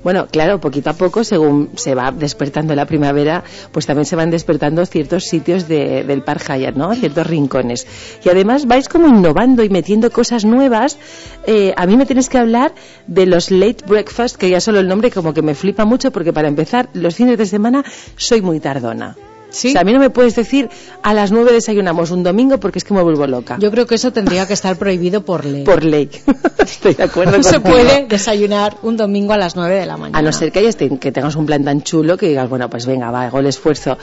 bueno, 0.02 0.26
claro, 0.30 0.60
poquito 0.60 0.90
a 0.90 0.94
poco, 0.94 1.24
según 1.24 1.70
se 1.76 1.94
va 1.94 2.10
despertando 2.12 2.74
la 2.74 2.86
primavera, 2.86 3.44
pues 3.72 3.86
también 3.86 4.04
se 4.06 4.16
van 4.16 4.30
despertando 4.30 4.84
ciertos 4.86 5.24
sitios 5.24 5.68
de- 5.68 6.04
del 6.04 6.22
Park 6.22 6.42
Hyatt, 6.48 6.74
¿no? 6.76 6.94
Ciertos 6.94 7.26
rincones. 7.26 7.86
Y 8.24 8.28
además 8.28 8.66
vais 8.66 8.88
como 8.88 9.08
innovando 9.08 9.62
y 9.62 9.68
metiendo 9.68 10.10
cosas 10.10 10.44
nuevas. 10.44 10.98
Eh, 11.46 11.72
a 11.76 11.86
mí 11.86 11.96
me 11.96 12.06
tienes 12.06 12.28
que 12.28 12.38
hablar 12.38 12.72
de 13.06 13.26
los 13.26 13.50
late 13.50 13.84
breakfast, 13.86 14.36
que 14.36 14.50
ya 14.50 14.60
solo 14.60 14.80
el 14.80 14.88
nombre 14.88 15.10
como 15.10 15.34
que 15.34 15.42
me 15.42 15.54
flipa 15.54 15.84
mucho 15.84 16.10
porque 16.10 16.32
para 16.32 16.48
empezar, 16.48 16.88
los 16.94 17.14
fines 17.14 17.38
de 17.38 17.46
semana 17.46 17.84
soy 18.16 18.40
muy 18.42 18.60
tardona. 18.60 19.16
O 19.50 19.52
sea, 19.52 19.80
a 19.80 19.84
mí 19.84 19.92
no 19.92 19.98
me 19.98 20.10
puedes 20.10 20.34
decir 20.34 20.68
a 21.02 21.14
las 21.14 21.32
nueve 21.32 21.52
desayunamos 21.52 22.10
un 22.10 22.22
domingo 22.22 22.58
porque 22.58 22.78
es 22.78 22.84
que 22.84 22.94
me 22.94 23.02
vuelvo 23.02 23.26
loca. 23.26 23.56
Yo 23.60 23.70
creo 23.70 23.86
que 23.86 23.96
eso 23.96 24.12
tendría 24.12 24.46
que 24.46 24.52
estar 24.52 24.76
prohibido 24.76 25.22
por 25.22 25.44
ley. 25.44 25.64
Por 25.64 25.84
ley. 25.84 26.10
Estoy 26.58 26.94
de 26.94 27.02
acuerdo 27.02 27.36
No 27.36 27.42
se 27.42 27.60
puede 27.60 28.06
desayunar 28.06 28.76
un 28.82 28.96
domingo 28.96 29.32
a 29.32 29.38
las 29.38 29.56
9 29.56 29.74
de 29.74 29.86
la 29.86 29.96
mañana. 29.96 30.18
A 30.18 30.22
no 30.22 30.32
ser 30.32 30.52
que, 30.52 30.60
hayas 30.60 30.76
que 30.76 31.12
tengas 31.12 31.34
un 31.36 31.46
plan 31.46 31.64
tan 31.64 31.82
chulo 31.82 32.16
que 32.16 32.28
digas, 32.28 32.48
bueno, 32.48 32.70
pues 32.70 32.86
venga, 32.86 33.10
va, 33.10 33.24
hago 33.24 33.40
el 33.40 33.46
esfuerzo. 33.46 33.98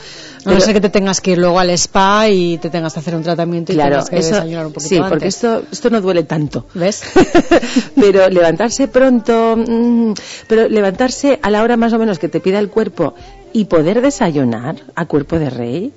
A 0.46 0.52
no 0.52 0.60
ser 0.60 0.74
que 0.74 0.82
te 0.82 0.90
tengas 0.90 1.22
que 1.22 1.32
ir 1.32 1.38
luego 1.38 1.60
al 1.60 1.70
spa 1.72 2.28
y 2.30 2.58
te 2.58 2.70
tengas 2.70 2.94
que 2.94 3.00
hacer 3.00 3.16
un 3.16 3.24
tratamiento 3.24 3.72
y 3.72 3.76
Claro, 3.76 3.92
tengas 3.92 4.10
que 4.10 4.18
eso, 4.18 4.36
desayunar 4.36 4.68
un 4.68 4.74
poquito 4.74 4.90
sí, 4.90 4.96
antes. 4.98 5.10
porque 5.10 5.28
esto, 5.28 5.64
esto 5.72 5.90
no 5.90 6.02
duele 6.02 6.24
tanto. 6.24 6.66
¿Ves? 6.74 7.04
pero 7.96 8.30
levantarse 8.30 8.88
pronto, 8.88 9.56
mm, 9.58 10.14
pero 10.48 10.68
levantarse 10.68 11.40
a 11.42 11.50
la 11.50 11.64
hora 11.64 11.78
más 11.78 11.94
o 11.94 12.00
menos 12.00 12.20
que 12.20 12.30
te 12.30 12.40
pida 12.40 12.60
el 12.60 12.70
cuerpo 12.70 13.14
y 13.54 13.66
poder 13.66 14.02
desayunar 14.02 14.76
a 14.96 15.06
cuerpo 15.06 15.40
de 15.40 15.50
rey. 15.50 15.94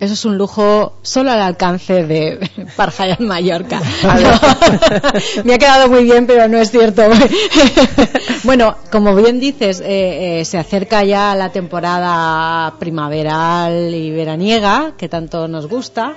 Eso 0.00 0.14
es 0.14 0.24
un 0.24 0.38
lujo 0.38 0.96
solo 1.02 1.32
al 1.32 1.40
alcance 1.42 2.04
de 2.04 2.38
Parjayat 2.76 3.18
Mallorca. 3.20 3.80
No, 4.04 5.42
me 5.44 5.54
ha 5.54 5.58
quedado 5.58 5.88
muy 5.88 6.04
bien, 6.04 6.26
pero 6.26 6.46
no 6.48 6.58
es 6.58 6.70
cierto. 6.70 7.02
bueno, 8.44 8.76
como 8.90 9.14
bien 9.14 9.40
dices, 9.40 9.80
eh, 9.80 10.40
eh, 10.40 10.44
se 10.44 10.58
acerca 10.58 11.02
ya 11.04 11.34
la 11.34 11.50
temporada 11.50 12.74
primaveral 12.78 13.94
y 13.94 14.10
veraniega, 14.10 14.92
que 14.96 15.08
tanto 15.08 15.48
nos 15.48 15.66
gusta, 15.66 16.14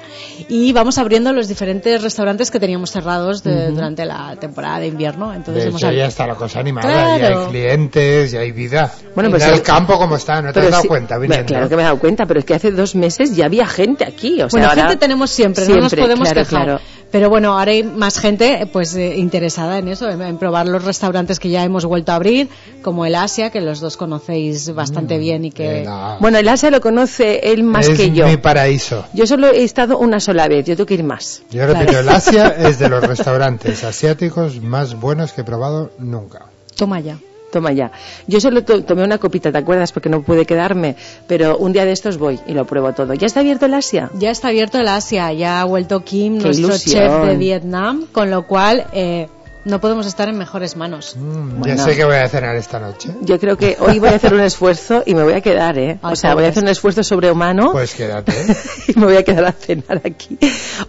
y 0.48 0.72
vamos 0.74 0.98
abriendo 0.98 1.34
los 1.34 1.48
diferentes 1.48 2.02
restaurantes 2.02 2.52
que 2.52 2.60
teníamos 2.60 2.92
cerrados 2.92 3.44
de- 3.44 3.66
Ujú. 3.68 3.76
durante 3.76 4.06
la 4.06 4.36
temporada 4.40 4.80
de 4.80 4.88
invierno. 4.88 5.34
Entonces 5.34 5.64
de 5.64 5.70
hemos 5.70 5.82
hecho, 5.82 5.92
ab- 5.92 5.98
ya 5.98 6.06
está 6.06 6.28
la 6.28 6.36
cosa 6.36 6.60
animada, 6.60 7.18
ya 7.18 7.18
Claro. 7.20 7.42
hay 7.46 7.48
clientes, 7.50 8.32
ya 8.32 8.40
hay 8.42 8.52
vida. 8.52 8.92
Bueno, 9.16 9.30
pues 9.30 9.44
el 9.46 9.62
campo 9.62 9.98
como 9.98 10.16
está, 10.16 10.42
¿no 10.42 10.54
te 10.54 10.60
has 10.60 10.70
dado 10.72 10.82
sí- 10.84 10.88
cuenta? 10.88 11.18
Viniendo. 11.18 11.48
claro 11.48 11.68
que 11.70 11.76
me 11.76 11.82
he 11.82 11.86
dado 11.86 12.00
cuenta, 12.00 12.26
pero 12.26 12.40
es 12.40 12.46
que 12.46 12.54
hace 12.54 12.72
dos 12.72 12.96
meses 12.96 13.36
ya 13.36 13.46
había 13.46 13.66
gente 13.72 14.06
aquí. 14.06 14.36
O 14.42 14.50
sea, 14.50 14.60
bueno, 14.60 14.68
ahora- 14.70 14.82
gente 14.84 14.98
tenemos 14.98 15.32
siempre, 15.32 15.68
no 15.68 15.78
nos 15.78 15.94
podemos 15.96 16.30
claro, 16.30 16.42
quejar. 16.48 16.66
claro. 16.66 16.80
Pero 17.12 17.30
bueno, 17.30 17.60
ahora 17.60 17.72
hay 17.72 17.84
más 17.84 18.20
gente 18.20 18.70
pues 18.72 18.96
eh, 18.96 19.18
interesada 19.18 19.80
en 19.80 19.90
eso, 19.90 20.10
en, 20.10 20.22
en 20.22 20.38
probar 20.38 20.66
los 20.68 20.86
restaurantes 20.86 21.42
que 21.42 21.50
ya 21.50 21.62
hemos 21.66 21.84
vuelto 21.86 22.14
a 22.14 22.16
abrir, 22.16 22.48
como 22.82 23.06
el 23.06 23.16
Asia, 23.16 23.50
que 23.50 23.60
los 23.60 23.82
dos 23.82 23.98
conocéis 23.98 24.74
bastante 24.74 25.18
bien 25.18 25.44
y 25.44 25.52
que... 25.52 25.86
Bueno, 26.22 26.38
el 26.38 26.48
Asia 26.48 26.72
lo 26.72 26.80
conoce 26.80 27.52
él 27.52 27.64
más 27.64 27.90
es 27.90 27.98
que 28.00 28.12
yo. 28.12 28.28
mi 28.28 28.38
paraíso. 28.38 29.04
Yo 29.14 29.28
solo 29.28 29.48
he 29.48 29.64
estado 29.66 29.98
una 29.98 30.22
sola 30.22 30.48
vez, 30.48 30.66
yo 30.66 30.78
tengo 30.78 30.86
que 30.88 30.94
ir 30.94 31.04
más. 31.04 31.44
Yo 31.52 31.66
repito, 31.68 32.00
el 32.00 32.08
Asia 32.08 32.48
es 32.58 32.80
de 32.80 32.88
los 32.88 33.04
restaurantes 33.04 33.84
asiáticos 33.84 34.62
más 34.62 34.96
buenos 34.98 35.34
que 35.34 35.42
he 35.42 35.44
probado 35.44 35.92
nunca. 36.00 36.46
Toma 36.78 37.02
ya. 37.02 37.18
Toma 37.52 37.72
ya. 37.74 37.92
Yo 38.28 38.40
solo 38.40 38.64
to- 38.64 38.84
tomé 38.84 39.04
una 39.04 39.18
copita, 39.18 39.52
¿te 39.52 39.58
acuerdas? 39.58 39.92
Porque 39.92 40.10
no 40.10 40.22
pude 40.24 40.46
quedarme. 40.46 40.96
Pero 41.28 41.58
un 41.58 41.74
día 41.74 41.86
de 41.86 41.92
estos 41.92 42.18
voy 42.18 42.40
y 42.48 42.54
lo 42.54 42.66
pruebo 42.66 42.94
todo. 42.94 43.14
¿Ya 43.14 43.28
está 43.28 43.42
abierto 43.42 43.66
el 43.66 43.74
Asia? 43.74 44.10
Ya 44.18 44.32
está 44.32 44.48
abierto 44.48 44.80
el 44.80 44.88
Asia, 44.88 45.32
ya 45.34 45.62
ha 45.62 45.66
vuelto 45.66 46.04
Kim, 46.04 46.38
Qué 46.38 46.46
nuestro 46.46 46.68
ilusión. 46.68 47.04
chef 47.04 47.26
de 47.30 47.36
Vietnam, 47.38 48.06
con 48.12 48.32
lo 48.32 48.48
cual 48.48 48.86
eh, 48.94 49.28
no 49.66 49.80
podemos 49.80 50.06
estar 50.08 50.28
en 50.30 50.38
mejores 50.38 50.76
manos. 50.76 51.16
Mm, 51.18 51.64
Ya 51.66 51.78
sé 51.78 51.96
que 51.96 52.04
voy 52.06 52.16
a 52.16 52.28
cenar 52.28 52.56
esta 52.56 52.80
noche. 52.80 53.10
Yo 53.22 53.40
creo 53.40 53.58
que 53.58 53.78
hoy 53.80 54.00
voy 54.00 54.10
a 54.10 54.16
hacer 54.16 54.34
un 54.34 54.40
esfuerzo 54.52 55.04
y 55.06 55.14
me 55.14 55.24
voy 55.24 55.34
a 55.34 55.42
quedar, 55.42 55.78
¿eh? 55.78 56.00
Ay, 56.02 56.14
o 56.14 56.16
sea, 56.16 56.34
voy 56.34 56.46
a 56.46 56.50
hacer 56.50 56.64
un 56.64 56.70
esfuerzo 56.70 57.04
sobrehumano 57.04 57.72
Pues 57.72 57.94
quédate. 57.94 58.34
y 58.88 58.98
me 59.00 59.06
voy 59.06 59.16
a 59.18 59.24
quedar 59.24 59.46
a 59.46 59.52
cenar 59.52 60.02
aquí. 60.04 60.38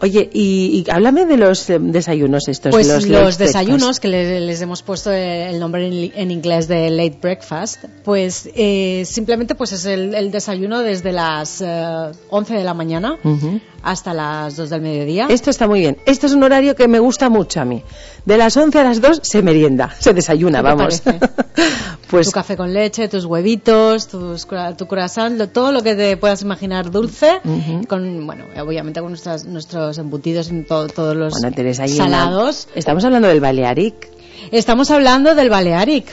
Oye, 0.00 0.28
y, 0.32 0.84
y 0.86 0.90
háblame 0.90 1.26
de 1.26 1.36
los 1.36 1.68
eh, 1.70 1.78
desayunos 1.80 2.48
estos. 2.48 2.70
Pues 2.70 2.88
los, 3.08 3.36
desayunos, 3.38 4.00
que 4.00 4.08
le- 4.08 4.40
les, 4.40 4.60
hemos 4.62 4.82
puesto 4.82 5.10
el 5.12 5.58
nombre 5.60 5.86
en, 5.86 6.12
en 6.14 6.30
inglés 6.30 6.68
de 6.68 6.88
late 6.90 7.18
breakfast, 7.20 7.84
pues 8.04 8.48
eh, 8.54 9.02
simplemente 9.06 9.54
pues 9.54 9.72
es 9.72 9.84
el, 9.84 10.14
el 10.14 10.30
desayuno 10.30 10.80
desde 10.80 11.12
las 11.12 11.60
eh, 11.60 12.10
11 12.30 12.54
de 12.54 12.64
la 12.64 12.74
mañana 12.74 13.18
hasta 13.82 14.14
las 14.14 14.56
2 14.56 14.70
del 14.70 14.80
mediodía. 14.80 15.26
Esto 15.28 15.50
está 15.50 15.66
muy 15.66 15.80
bien. 15.80 15.98
Esto 16.06 16.26
es 16.26 16.32
un 16.32 16.42
horario 16.42 16.74
que 16.76 16.86
me 16.88 17.00
gusta 17.00 17.28
mucho 17.28 17.60
a 17.60 17.64
mí. 17.64 17.82
De 18.24 18.36
las 18.36 18.56
11 18.56 18.61
a 18.74 18.84
las 18.84 19.00
2 19.00 19.20
se 19.22 19.42
merienda, 19.42 19.90
se 19.98 20.12
desayuna, 20.14 20.58
¿Qué 20.62 20.68
te 20.68 20.74
vamos. 20.74 21.02
pues 22.10 22.26
tu 22.26 22.32
café 22.32 22.56
con 22.56 22.72
leche, 22.72 23.08
tus 23.08 23.24
huevitos, 23.24 24.08
tus, 24.08 24.46
tu 24.76 24.86
croissant, 24.86 25.36
lo- 25.38 25.48
todo 25.48 25.72
lo 25.72 25.82
que 25.82 25.94
te 25.94 26.16
puedas 26.16 26.42
imaginar 26.42 26.90
dulce, 26.90 27.40
Ujú. 27.44 27.86
con, 27.86 28.26
bueno, 28.26 28.44
obviamente 28.60 29.00
con 29.00 29.10
nuestras, 29.10 29.44
nuestros 29.46 29.98
embutidos 29.98 30.50
y 30.52 30.62
to- 30.62 30.86
todos 30.88 31.16
los 31.16 31.32
Bueno, 31.32 31.54
Teresa, 31.54 31.84
en 31.84 31.90
salados. 31.96 32.68
Estamos 32.74 33.04
hablando 33.04 33.28
del 33.28 33.40
Balearic. 33.40 34.10
Estamos 34.50 34.90
hablando 34.90 35.34
del 35.34 35.48
Balearic. 35.50 36.06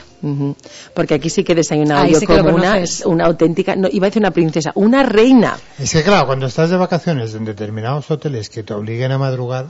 Porque 0.94 1.14
aquí 1.16 1.30
sí 1.30 1.44
que 1.44 1.54
he 1.54 1.56
desayunado 1.56 2.04
Ahí 2.04 2.12
yo 2.14 2.20
sí 2.20 2.26
como 2.28 2.50
una, 2.54 2.76
una 3.06 3.26
auténtica, 3.26 3.76
no, 3.76 3.88
iba 3.92 4.06
a 4.06 4.10
decir 4.10 4.22
una 4.22 4.32
princesa, 4.32 4.72
una 4.76 5.02
reina. 5.04 5.58
Es 5.80 5.94
que 5.94 6.04
claro, 6.04 6.28
cuando 6.28 6.46
estás 6.46 6.70
de 6.70 6.78
vacaciones 6.78 7.34
en 7.36 7.46
determinados 7.46 8.12
hoteles 8.12 8.50
que 8.50 8.62
te 8.64 8.74
obliguen 8.74 9.12
a 9.14 9.18
madrugar, 9.18 9.68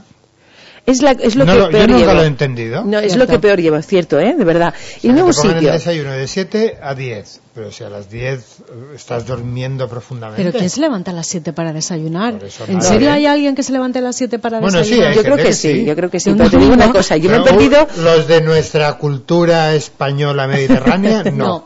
Es, 0.86 1.02
la, 1.02 1.12
es 1.12 1.36
lo 1.36 1.44
No 1.44 1.52
que 1.52 1.58
lo- 1.58 1.64
yo 1.66 1.70
peor 1.72 1.88
nunca 1.90 2.00
llevo. 2.00 2.14
lo 2.14 2.22
he 2.22 2.26
entendido. 2.26 2.84
No, 2.84 2.98
es 2.98 3.12
Cierto. 3.12 3.18
lo 3.18 3.26
que 3.26 3.38
peor 3.38 3.60
llevo, 3.60 3.82
cierto, 3.82 4.18
¿eh? 4.18 4.34
De 4.36 4.44
verdad. 4.44 4.74
Irme 5.02 5.20
a 5.20 5.24
un 5.24 5.30
te 5.30 5.36
ponen 5.36 5.52
el 5.52 5.58
sitio. 5.60 5.72
desayuno 5.72 6.12
de 6.12 6.26
7 6.26 6.78
a 6.82 6.94
10, 6.94 7.40
pero 7.54 7.70
si 7.70 7.84
a 7.84 7.90
las 7.90 8.10
10 8.10 8.38
eh, 8.40 8.62
estás 8.96 9.26
durmiendo 9.26 9.88
profundamente. 9.88 10.42
¿Pero 10.42 10.56
quién 10.56 10.70
se 10.70 10.80
levanta 10.80 11.10
a 11.10 11.14
las 11.14 11.26
7 11.26 11.52
para 11.52 11.72
desayunar? 11.72 12.34
¿En 12.66 12.78
nada, 12.78 12.80
serio 12.88 13.08
¿eh? 13.08 13.12
hay 13.12 13.26
alguien 13.26 13.54
que 13.54 13.62
se 13.62 13.72
levante 13.72 13.98
a 13.98 14.02
las 14.02 14.16
7 14.16 14.38
para 14.38 14.58
Bueno, 14.60 14.78
sí, 14.82 14.90
desayunar? 14.90 15.10
hay 15.10 15.16
Yo 15.16 15.22
creo 15.22 15.36
que 15.36 15.42
que 15.44 15.52
sí, 15.52 15.72
sí. 15.72 15.84
yo 15.84 15.94
creo 15.94 16.10
que 16.10 16.18
sí. 16.20 16.34
Pero 16.36 16.50
te 16.50 16.56
digo 16.56 16.72
una 16.72 16.90
cosa, 16.90 17.16
yo 17.18 17.30
me 17.30 17.36
he 17.36 17.40
Pero, 17.42 17.56
perdido... 17.56 17.86
Los 18.02 18.26
de 18.26 18.40
nuestra 18.40 18.94
cultura 18.96 19.74
española 19.74 20.46
mediterránea, 20.48 21.22
no. 21.32 21.64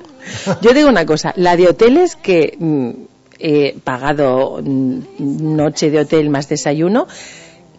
Yo 0.61 0.73
digo 0.75 0.89
una 0.89 1.07
cosa, 1.07 1.33
la 1.37 1.57
de 1.57 1.69
hoteles 1.69 2.17
que 2.17 2.57
mm, 2.59 2.91
he 3.39 3.75
pagado 3.85 4.59
mm, 4.63 4.99
noche 5.57 5.91
de 5.91 6.01
hotel 6.01 6.31
más 6.31 6.49
desayuno, 6.49 7.07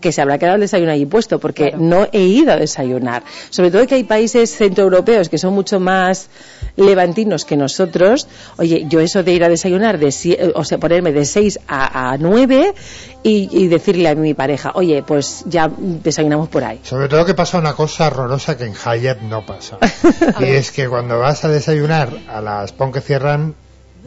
que 0.06 0.12
se 0.12 0.22
habrá 0.22 0.38
quedado 0.38 0.54
el 0.58 0.62
desayuno 0.62 0.92
allí 0.92 1.08
puesto, 1.08 1.40
porque 1.40 1.74
no 1.76 2.08
he 2.12 2.22
ido 2.22 2.52
a 2.52 2.58
desayunar. 2.58 3.24
Sobre 3.50 3.72
todo 3.72 3.88
que 3.88 3.96
hay 3.96 4.04
países 4.04 4.56
centroeuropeos 4.56 5.30
que 5.30 5.40
son 5.40 5.56
mucho 5.56 5.80
más 5.80 6.30
levantinos 6.76 7.44
que 7.44 7.58
nosotros. 7.58 8.28
Oye, 8.58 8.86
yo 8.88 9.00
eso 9.00 9.24
de 9.24 9.32
ir 9.32 9.44
a 9.44 9.50
desayunar, 9.50 9.98
de 9.98 10.10
eh, 10.10 10.52
o 10.54 10.64
sea, 10.64 10.78
ponerme 10.78 11.12
de 11.12 11.26
6 11.26 11.62
a, 11.68 12.12
a 12.12 12.18
9 12.20 12.76
y, 13.24 13.50
y 13.52 13.68
decirle 13.68 14.10
a 14.10 14.14
mi 14.14 14.36
pareja, 14.36 14.74
oye, 14.76 15.02
pues 15.02 15.44
ya 15.48 15.72
desayunamos 15.76 16.50
por 16.50 16.64
ahí. 16.64 16.82
Sobre 16.84 17.08
todo 17.08 17.26
que 17.26 17.34
pasa 17.34 17.58
una 17.58 17.74
cosa 17.74 18.06
horrorosa 18.06 18.56
que 18.56 18.66
en 18.66 18.76
Hyatt 18.76 19.22
no 19.22 19.44
pasa. 19.44 19.80
y 20.40 20.44
es 20.44 20.72
que 20.72 20.88
cuando 20.88 21.18
vas 21.18 21.44
a 21.46 21.48
desayunar 21.48 22.10
a 22.30 22.42
las, 22.42 22.74
pon 22.74 22.92
que 22.92 23.02
cierran 23.02 23.56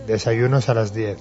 desayunos 0.06 0.68
a 0.68 0.74
las 0.74 0.94
10 0.94 1.18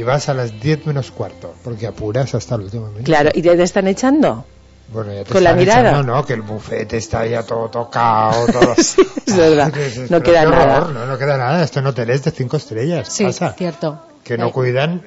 y 0.00 0.02
vas 0.02 0.30
a 0.30 0.34
las 0.34 0.58
10 0.58 0.86
menos 0.86 1.10
cuarto, 1.10 1.54
porque 1.62 1.86
apuras 1.86 2.34
hasta 2.34 2.54
el 2.54 2.62
último 2.62 2.86
minuto. 2.86 3.04
Claro, 3.04 3.30
¿y 3.34 3.42
te 3.42 3.62
están 3.62 3.86
echando? 3.86 4.46
Bueno, 4.92 5.12
ya 5.12 5.24
te 5.24 5.32
Con 5.32 5.44
la 5.44 5.50
están 5.50 5.58
mirada. 5.60 5.90
echando, 5.90 6.14
no, 6.14 6.24
que 6.24 6.32
el 6.32 6.40
buffet 6.40 6.90
está 6.94 7.26
ya 7.26 7.42
todo 7.42 7.68
tocado, 7.68 8.46
todo. 8.46 8.74
Es 9.30 9.36
verdad, 9.36 9.70
Ay, 9.74 9.84
dices, 9.84 10.10
no 10.10 10.22
queda 10.22 10.44
qué 10.44 10.50
nada. 10.50 10.78
horror, 10.78 10.92
No, 10.94 11.06
no 11.06 11.18
queda 11.18 11.36
nada. 11.36 11.62
Esto 11.62 11.78
en 11.80 11.86
hoteles 11.86 12.24
de 12.24 12.30
5 12.30 12.56
estrellas. 12.56 13.08
Sí, 13.12 13.24
pasa. 13.24 13.52
cierto. 13.52 14.00
Que 14.24 14.36
no 14.38 14.48
Eh, 14.48 14.52
cuidan 14.52 15.02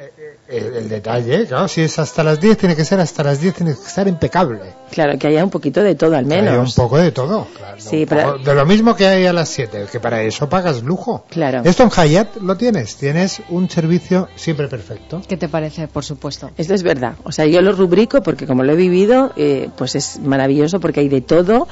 el, 0.47 0.75
el 0.75 0.89
detalle. 0.89 1.45
Claro, 1.47 1.67
si 1.67 1.81
es 1.81 1.97
hasta 1.99 2.23
las 2.23 2.39
10, 2.39 2.57
tiene 2.57 2.75
que 2.75 2.85
ser 2.85 2.99
hasta 2.99 3.23
las 3.23 3.39
10, 3.39 3.53
tiene 3.55 3.73
que 3.73 3.81
estar 3.81 4.07
impecable. 4.07 4.59
Claro, 4.91 5.17
que 5.17 5.27
haya 5.27 5.43
un 5.43 5.49
poquito 5.49 5.81
de 5.81 5.95
todo 5.95 6.15
al 6.15 6.25
menos. 6.25 6.51
Hay 6.53 6.59
un 6.59 6.71
poco 6.75 6.97
de 6.97 7.11
todo. 7.11 7.47
Claro, 7.57 7.77
Sí, 7.79 8.05
pero- 8.07 8.37
De 8.37 8.53
lo 8.53 8.65
mismo 8.65 8.95
que 8.95 9.07
hay 9.07 9.25
a 9.25 9.33
las 9.33 9.49
7, 9.49 9.85
que 9.91 9.99
para 9.99 10.21
eso 10.23 10.47
pagas 10.49 10.83
lujo. 10.83 11.25
Claro. 11.29 11.61
Esto 11.63 11.83
en 11.83 11.89
Hyatt 11.89 12.37
lo 12.41 12.55
tienes. 12.57 12.95
Tienes 12.97 13.41
un 13.49 13.69
servicio 13.69 14.27
siempre 14.35 14.67
perfecto. 14.67 15.21
¿Qué 15.27 15.37
te 15.37 15.47
parece? 15.49 15.87
Por 15.87 16.03
supuesto. 16.05 16.51
Esto 16.57 16.73
es 16.73 16.83
verdad. 16.83 17.15
O 17.23 17.31
sea, 17.31 17.45
yo 17.45 17.61
lo 17.61 17.71
rubrico 17.71 18.21
porque 18.21 18.45
como 18.45 18.63
lo 18.63 18.73
he 18.73 18.75
vivido, 18.75 19.31
eh, 19.35 19.69
pues 19.77 19.95
es 19.95 20.19
maravilloso 20.19 20.79
porque 20.79 20.99
hay 20.99 21.09
de 21.09 21.21
todo. 21.21 21.67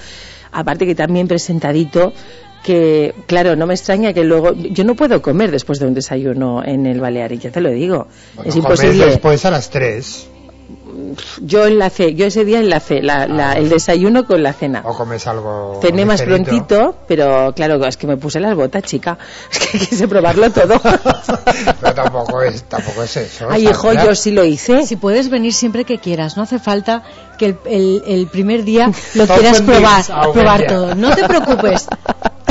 Aparte 0.53 0.85
que 0.85 0.95
también 0.95 1.27
presentadito, 1.29 2.11
que 2.63 3.13
claro, 3.27 3.55
no 3.55 3.65
me 3.67 3.73
extraña 3.73 4.13
que 4.13 4.23
luego... 4.23 4.53
Yo 4.53 4.83
no 4.83 4.95
puedo 4.95 5.21
comer 5.21 5.51
después 5.51 5.79
de 5.79 5.87
un 5.87 5.93
desayuno 5.93 6.63
en 6.63 6.85
el 6.85 6.99
Balearic, 6.99 7.41
ya 7.41 7.51
te 7.51 7.61
lo 7.61 7.69
digo. 7.69 8.07
Bueno, 8.35 8.49
es 8.49 8.55
imposible. 8.55 9.05
después 9.05 9.43
a 9.45 9.51
las 9.51 9.69
3. 9.69 10.27
Yo 11.41 11.65
enlacé, 11.67 12.13
yo 12.15 12.25
ese 12.25 12.45
día 12.45 12.59
enlacé 12.59 13.01
la, 13.01 13.25
la- 13.27 13.53
el 13.53 13.69
desayuno 13.69 14.25
con 14.25 14.43
la 14.43 14.53
cena. 14.53 14.81
O 14.85 14.93
comes 14.93 15.25
algo. 15.27 15.79
Cené 15.81 16.05
más 16.05 16.21
prontito, 16.21 16.95
pero 17.07 17.53
claro, 17.55 17.83
es 17.85 17.97
que 17.97 18.07
me 18.07 18.17
puse 18.17 18.39
las 18.39 18.55
botas, 18.55 18.83
chica. 18.83 19.17
Es 19.51 19.59
que 19.59 19.79
quise 19.79 20.07
probarlo 20.07 20.49
todo. 20.51 20.79
Pero 21.81 21.93
tampoco 21.93 22.41
es, 22.41 22.63
tampoco 22.63 23.03
es 23.03 23.17
eso. 23.17 23.47
Ay, 23.49 23.67
hijo, 23.67 23.91
yo 23.93 24.15
sí 24.15 24.31
lo 24.31 24.43
hice. 24.45 24.85
Si 24.85 24.95
puedes 24.95 25.29
venir 25.29 25.53
siempre 25.53 25.85
que 25.85 25.97
quieras, 25.97 26.37
no 26.37 26.43
hace 26.43 26.59
falta 26.59 27.03
que 27.37 27.45
el, 27.47 27.57
el- 27.65 28.03
el 28.07 28.27
primer 28.27 28.63
día 28.63 28.91
lo 29.15 29.25
quieras 29.27 29.61
probar, 29.61 30.03
ah, 30.09 30.27
probar 30.31 30.67
todo. 30.67 30.95
No 30.95 31.13
te 31.15 31.23
preocupes. 31.27 31.87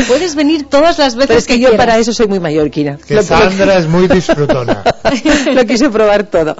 Puedes 0.08 0.34
venir 0.34 0.66
todas 0.68 0.98
las 0.98 1.14
veces 1.14 1.28
Pero 1.28 1.38
es 1.38 1.46
que, 1.46 1.58
yo 1.58 1.68
quieras. 1.70 1.86
para 1.86 1.98
eso 1.98 2.12
soy 2.12 2.26
muy 2.28 2.40
mallorquina. 2.40 2.98
Que 3.06 3.14
Lo- 3.14 3.22
Sandra 3.22 3.78
es 3.78 3.86
muy 3.88 4.08
disfrutona. 4.08 4.82
lo 5.54 5.64
quise 5.66 5.90
probar 5.90 6.24
todo. 6.24 6.56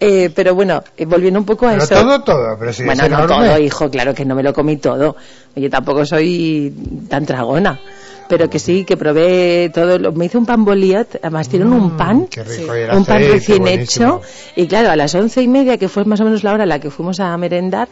Eh, 0.00 0.30
pero 0.34 0.54
bueno, 0.54 0.82
eh, 0.96 1.04
volviendo 1.06 1.38
un 1.40 1.46
poco 1.46 1.66
a 1.66 1.72
Pero 1.72 1.84
eso. 1.84 1.94
todo, 1.94 2.22
todo. 2.22 2.56
Pero 2.58 2.72
si 2.72 2.84
bueno, 2.84 3.04
es 3.04 3.10
no 3.10 3.16
enorme. 3.24 3.46
todo, 3.48 3.58
hijo, 3.58 3.90
claro 3.90 4.14
que 4.14 4.24
no 4.24 4.34
me 4.34 4.42
lo 4.42 4.52
comí 4.52 4.76
todo. 4.76 5.16
Oye, 5.56 5.68
tampoco 5.70 6.04
soy 6.06 6.74
tan 7.08 7.26
tragona. 7.26 7.80
Pero 8.26 8.48
que 8.48 8.58
sí, 8.58 8.84
que 8.86 8.96
probé 8.96 9.70
todo. 9.74 9.98
Lo, 9.98 10.10
me 10.12 10.24
hice 10.24 10.38
un 10.38 10.46
pan 10.46 10.64
boliat, 10.64 11.16
además 11.16 11.46
tienen 11.46 11.70
un 11.70 11.94
pan, 11.94 12.20
Mm, 12.20 12.26
Qué 12.28 12.42
rico. 12.42 12.72
un 12.96 13.04
pan 13.04 13.18
recién 13.18 13.68
hecho. 13.68 14.22
Y 14.56 14.66
claro, 14.66 14.90
a 14.90 14.96
las 14.96 15.14
once 15.14 15.42
y 15.42 15.46
media, 15.48 15.76
que 15.76 15.90
fue 15.90 16.06
más 16.06 16.20
o 16.20 16.24
menos 16.24 16.42
la 16.42 16.54
hora 16.54 16.62
a 16.62 16.66
la 16.66 16.78
que 16.80 16.90
fuimos 16.90 17.20
a 17.20 17.36
merendar, 17.36 17.86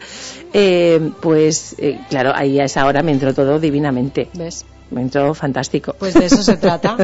eh, 0.51 1.11
pues 1.21 1.75
eh, 1.77 1.99
claro, 2.09 2.31
ahí 2.35 2.59
a 2.59 2.63
esa 2.65 2.83
hora 2.87 3.03
me 3.03 3.11
entró 3.11 3.31
todo 3.35 3.59
divinamente. 3.59 4.29
¿Ves? 4.33 4.65
Me 4.91 5.01
entró 5.01 5.33
fantástico. 5.33 5.95
Pues 5.97 6.13
de 6.13 6.25
eso 6.25 6.43
se 6.43 6.57
trata. 6.57 6.97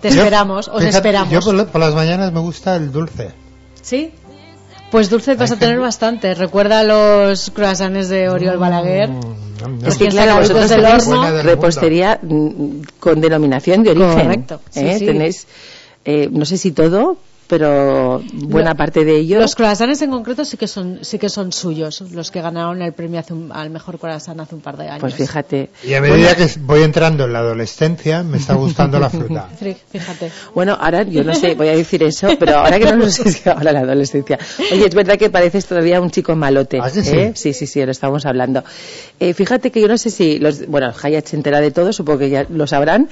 Te 0.00 0.10
Yo- 0.10 0.16
esperamos, 0.16 0.68
os 0.68 0.78
fíjate, 0.78 0.96
esperamos. 0.96 1.30
Yo 1.32 1.40
por, 1.40 1.54
la- 1.54 1.66
por 1.66 1.80
las 1.80 1.94
mañanas 1.94 2.32
me 2.32 2.40
gusta 2.40 2.76
el 2.76 2.90
dulce. 2.92 3.30
¿Sí? 3.82 4.12
Pues 4.90 5.10
dulces 5.10 5.36
vas 5.36 5.50
a 5.50 5.56
tener 5.56 5.78
bastante. 5.80 6.34
Recuerda 6.34 6.84
los 6.84 7.50
croissants 7.50 8.08
de 8.08 8.28
Oriol 8.28 8.58
Balaguer. 8.58 9.08
Mm, 9.10 9.84
Es 9.86 9.96
que 9.98 10.08
claro, 10.08 10.36
vosotros 10.36 10.68
del 10.68 10.84
horno. 10.84 11.42
Repostería 11.42 12.20
mm, 12.22 12.80
con 13.00 13.20
denominación 13.20 13.82
de 13.82 13.90
origen. 13.90 14.14
Correcto, 14.22 14.60
sí, 14.70 14.80
¿eh? 14.86 14.98
sí. 14.98 15.06
Tenéis, 15.06 15.46
eh, 16.04 16.28
no 16.30 16.44
sé 16.44 16.58
si 16.58 16.70
todo, 16.72 17.16
pero 17.48 18.22
buena 18.32 18.74
parte 18.74 19.04
de 19.04 19.16
ello. 19.16 19.38
Los 19.38 19.54
croissants 19.54 20.00
en 20.02 20.10
concreto 20.10 20.44
sí 20.44 20.56
que 20.56 20.66
son 20.66 21.00
sí 21.02 21.18
que 21.18 21.28
son 21.28 21.52
suyos, 21.52 22.00
los 22.12 22.30
que 22.30 22.40
ganaron 22.40 22.80
el 22.82 22.92
premio 22.92 23.20
hace 23.20 23.32
un- 23.34 23.52
al 23.52 23.70
mejor 23.70 23.98
croissant 23.98 24.40
hace 24.40 24.54
un 24.54 24.60
par 24.60 24.76
de 24.76 24.84
años. 24.88 25.00
Pues 25.00 25.14
fíjate. 25.14 25.70
Y 25.84 25.94
a 25.94 26.00
medida 26.00 26.34
que 26.34 26.48
voy 26.60 26.82
entrando 26.82 27.24
en 27.24 27.32
la 27.32 27.40
adolescencia, 27.40 28.22
me 28.22 28.38
está 28.38 28.54
gustando 28.54 28.98
la 28.98 29.10
fruta. 29.10 29.48
Fí- 29.60 29.76
Fíjate. 29.90 30.30
Bueno, 30.54 30.76
ahora 30.80 31.02
yo 31.02 31.22
no 31.24 31.34
sé, 31.34 31.54
voy 31.54 31.68
a 31.68 31.76
decir 31.76 32.02
eso, 32.02 32.28
pero 32.38 32.58
ahora 32.58 32.78
que 32.78 32.86
no 32.86 32.96
lo 32.96 33.10
sé 33.10 33.30
si 33.32 33.48
ahora 33.48 33.72
la 33.72 33.80
adolescencia. 33.80 34.38
Oye, 34.72 34.86
es 34.86 34.94
verdad 34.94 35.16
que 35.18 35.30
pareces 35.30 35.66
todavía 35.66 36.00
un 36.00 36.10
chico 36.10 36.34
malote. 36.36 36.78
¿Ah, 36.82 36.90
que 36.90 37.02
sí? 37.02 37.16
¿eh? 37.16 37.32
Sí, 37.34 37.52
sí, 37.52 37.66
sí, 37.66 37.84
lo 37.84 37.92
estamos 37.92 38.24
hablando. 38.26 38.64
Eh, 39.20 39.34
fíjate 39.34 39.70
que 39.70 39.80
yo 39.80 39.88
no 39.88 39.98
sé 39.98 40.10
si, 40.10 40.38
los, 40.38 40.66
bueno, 40.66 40.92
Hayat 41.02 41.26
se 41.26 41.36
entera 41.36 41.60
de 41.60 41.70
todo, 41.70 41.92
supongo 41.92 42.20
que 42.20 42.30
ya 42.30 42.46
lo 42.48 42.66
sabrán, 42.66 43.08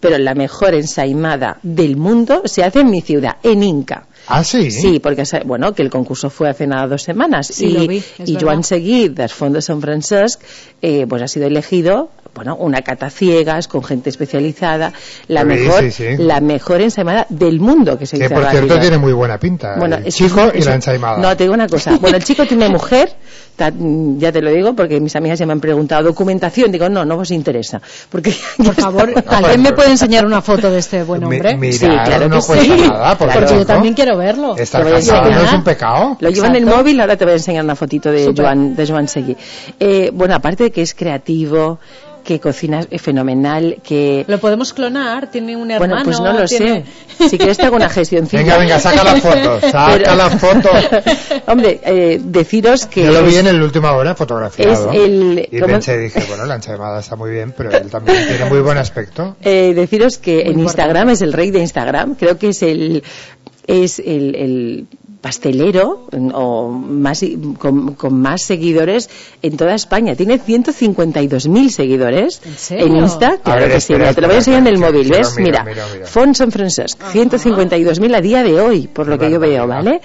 pero 0.00 0.18
la 0.18 0.34
mejor 0.34 0.74
ensaimada 0.74 1.58
del 1.62 1.96
mundo 1.96 2.42
se 2.44 2.64
hace 2.64 2.80
en 2.80 2.90
mi 2.90 3.00
ciudad, 3.00 3.36
en 3.42 3.62
Inca. 3.62 4.06
Ah, 4.28 4.42
sí. 4.42 4.70
Sí, 4.70 4.98
porque 4.98 5.22
bueno, 5.44 5.72
que 5.72 5.82
el 5.82 5.90
concurso 5.90 6.30
fue 6.30 6.48
hace 6.48 6.66
nada 6.66 6.88
dos 6.88 7.02
semanas 7.02 7.46
Sí, 7.46 7.66
y, 7.66 7.72
lo 7.72 7.86
vi, 7.86 7.98
es 7.98 8.28
y. 8.28 8.36
Joan 8.40 8.64
Seguí 8.64 9.08
del 9.08 9.28
Fondo 9.28 9.60
San 9.60 9.80
Francesc 9.80 10.40
eh, 10.82 11.06
pues 11.08 11.22
ha 11.22 11.28
sido 11.28 11.46
elegido 11.46 12.10
bueno, 12.36 12.54
una 12.56 12.82
cata 12.82 13.10
ciegas 13.10 13.66
con 13.66 13.82
gente 13.82 14.10
especializada, 14.10 14.92
la 15.28 15.40
Sí, 15.40 15.46
mejor 15.46 15.80
sí, 15.84 15.90
sí. 15.90 16.04
la 16.18 16.40
mejor 16.40 16.80
ensaimada 16.82 17.26
del 17.30 17.58
mundo 17.60 17.98
que 17.98 18.06
se 18.06 18.16
Que 18.18 18.24
dice 18.24 18.34
por 18.34 18.48
cierto 18.50 18.78
tiene 18.78 18.98
muy 18.98 19.12
buena 19.12 19.38
pinta. 19.38 19.74
Bueno, 19.78 19.96
el 19.96 20.06
es- 20.06 20.14
chico 20.14 20.52
y 20.54 20.60
la 20.62 20.74
ensaimada. 20.74 21.18
No, 21.18 21.36
te 21.36 21.44
digo 21.44 21.54
una 21.54 21.66
cosa. 21.66 21.96
Bueno, 22.00 22.16
el 22.18 22.24
chico 22.24 22.44
tiene 22.46 22.68
mujer, 22.68 23.12
ta- 23.56 23.72
ya 24.18 24.30
te 24.30 24.42
lo 24.42 24.50
digo, 24.50 24.74
porque 24.76 25.00
mis 25.00 25.16
amigas 25.16 25.38
ya 25.38 25.46
me 25.46 25.52
han 25.54 25.60
preguntado 25.60 26.04
documentación. 26.04 26.70
Digo, 26.70 26.88
no, 26.88 27.04
no 27.04 27.16
os 27.16 27.30
interesa. 27.30 27.80
Porque 28.10 28.34
Por 28.58 28.74
favor, 28.74 29.12
¿alguien 29.28 29.62
me 29.62 29.72
puede 29.72 29.90
enseñar 29.90 30.26
una 30.26 30.42
foto 30.42 30.70
de 30.70 30.78
este 30.78 31.02
buen 31.02 31.20
Mi- 31.26 31.36
hombre? 31.36 31.56
mirar 31.56 31.72
Sí, 31.74 31.86
claro 31.86 32.28
no 32.28 32.40
que 32.40 32.46
cuesta 32.46 32.64
sí. 32.76 32.88
nada, 32.88 33.16
por 33.18 33.32
Porque 33.32 33.54
yo 33.54 33.66
también 33.66 33.94
quiero 33.94 34.16
verlo. 34.18 34.56
Estar 34.56 34.88
casado 34.88 35.30
no 35.30 35.40
es 35.40 35.52
un 35.52 35.64
pecado. 35.64 36.16
Lo 36.20 36.28
llevo 36.30 36.46
en 36.46 36.56
el 36.56 36.62
Exacto. 36.64 36.82
móvil, 36.82 37.00
ahora 37.00 37.16
te 37.16 37.24
voy 37.24 37.32
a 37.32 37.36
enseñar 37.36 37.64
una 37.64 37.76
fotito 37.76 38.10
de. 38.12 38.32
Joan, 38.36 38.76
de 38.76 38.86
Joan 38.86 39.08
Seguí. 39.08 39.36
Eh, 39.80 40.10
bueno, 40.12 40.34
aparte 40.34 40.64
de 40.64 40.70
que 40.70 40.82
es 40.82 40.94
creativo, 40.94 41.78
que 42.26 42.40
cocina 42.40 42.84
eh, 42.90 42.98
fenomenal, 42.98 43.78
que... 43.82 44.24
Lo 44.26 44.38
podemos 44.38 44.72
clonar, 44.72 45.30
tiene 45.30 45.56
un 45.56 45.70
hermano. 45.70 45.94
Bueno, 45.94 46.04
pues 46.04 46.20
no 46.20 46.32
lo 46.38 46.44
tiene- 46.46 46.84
sé. 47.18 47.28
Si 47.30 47.38
quieres 47.38 47.56
te 47.56 47.64
hago 47.64 47.76
una 47.76 47.88
gestioncilla. 47.88 48.42
Venga, 48.42 48.58
venga, 48.58 48.78
saca 48.80 49.02
la 49.04 49.16
foto, 49.16 49.60
saca 49.70 49.92
Pero- 49.96 50.14
la 50.16 50.30
foto. 50.30 50.68
Hombre, 51.46 51.80
eh, 51.84 52.20
deciros 52.22 52.86
que... 52.86 53.04
Yo 53.04 53.12
lo 53.12 53.22
vi 53.22 53.36
en 53.36 53.46
el 53.46 53.62
última 53.62 53.92
hora 53.92 54.14
fotografiado. 54.14 54.90
es 54.92 54.98
el- 55.00 55.48
Y 55.50 55.60
¿cómo? 55.60 55.72
pensé, 55.74 55.96
dije, 55.98 56.22
bueno, 56.28 56.44
la 56.44 56.56
ensaimada 56.56 56.98
está 57.00 57.14
muy 57.16 57.30
bien, 57.30 57.54
pero 57.56 57.70
él 57.70 57.88
también 57.90 58.18
tiene 58.26 58.44
muy 58.50 58.60
buen 58.60 58.76
aspecto. 58.76 59.36
Eh, 59.42 59.72
deciros 59.74 60.18
que 60.18 60.40
en 60.40 60.58
importante. 60.58 60.62
Instagram 60.62 61.10
es 61.10 61.22
el 61.22 61.32
rey 61.32 61.50
de 61.52 61.60
Instagram. 61.60 62.16
Creo 62.16 62.36
que 62.38 62.48
es 62.48 62.62
el 62.62 63.02
es 63.68 63.98
el, 63.98 64.34
el 64.36 64.86
pastelero 65.20 66.06
o 66.34 66.68
más 66.70 67.24
con, 67.58 67.94
con 67.94 68.20
más 68.20 68.42
seguidores 68.42 69.08
en 69.42 69.56
toda 69.56 69.74
España. 69.74 70.14
Tiene 70.14 70.38
152.000 70.40 71.68
seguidores 71.70 72.40
¿En 72.44 72.56
serio? 72.58 72.86
Insta. 72.98 73.38
Claro 73.42 73.62
ver, 73.62 73.72
que 73.72 73.80
sí. 73.80 73.92
espera, 73.92 73.98
mira, 74.10 74.14
te 74.14 74.20
lo 74.20 74.26
voy 74.28 74.34
a 74.34 74.38
enseñar 74.38 74.60
en 74.60 74.66
el 74.68 74.78
móvil, 74.78 75.08
¿ves? 75.10 75.34
mira, 75.38 75.64
miro, 75.64 75.82
miro. 75.92 76.06
Font 76.06 76.34
San 76.36 76.52
Francesc, 76.52 77.00
152.000 77.12 78.14
a 78.14 78.20
día 78.20 78.42
de 78.42 78.60
hoy, 78.60 78.86
por 78.88 79.08
lo 79.08 79.18
que 79.18 79.30
yo 79.30 79.40
veo, 79.40 79.66
¿vale? 79.66 80.00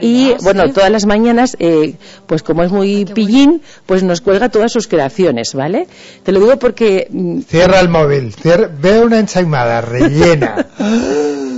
Y 0.00 0.34
bueno, 0.42 0.72
todas 0.72 0.90
las 0.90 1.06
mañanas, 1.06 1.56
eh, 1.58 1.94
pues 2.26 2.42
como 2.42 2.62
es 2.62 2.70
muy 2.72 3.04
pillín, 3.04 3.62
pues 3.86 4.02
nos 4.02 4.20
cuelga 4.20 4.48
todas 4.48 4.72
sus 4.72 4.88
creaciones, 4.88 5.54
¿vale? 5.54 5.86
Te 6.22 6.32
lo 6.32 6.40
digo 6.40 6.58
porque 6.58 7.08
mm, 7.10 7.40
Cierra 7.42 7.80
el 7.80 7.88
móvil, 7.88 8.32
cierra- 8.32 8.70
veo 8.80 9.06
una 9.06 9.18
ensaimada 9.18 9.80
rellena. 9.80 10.66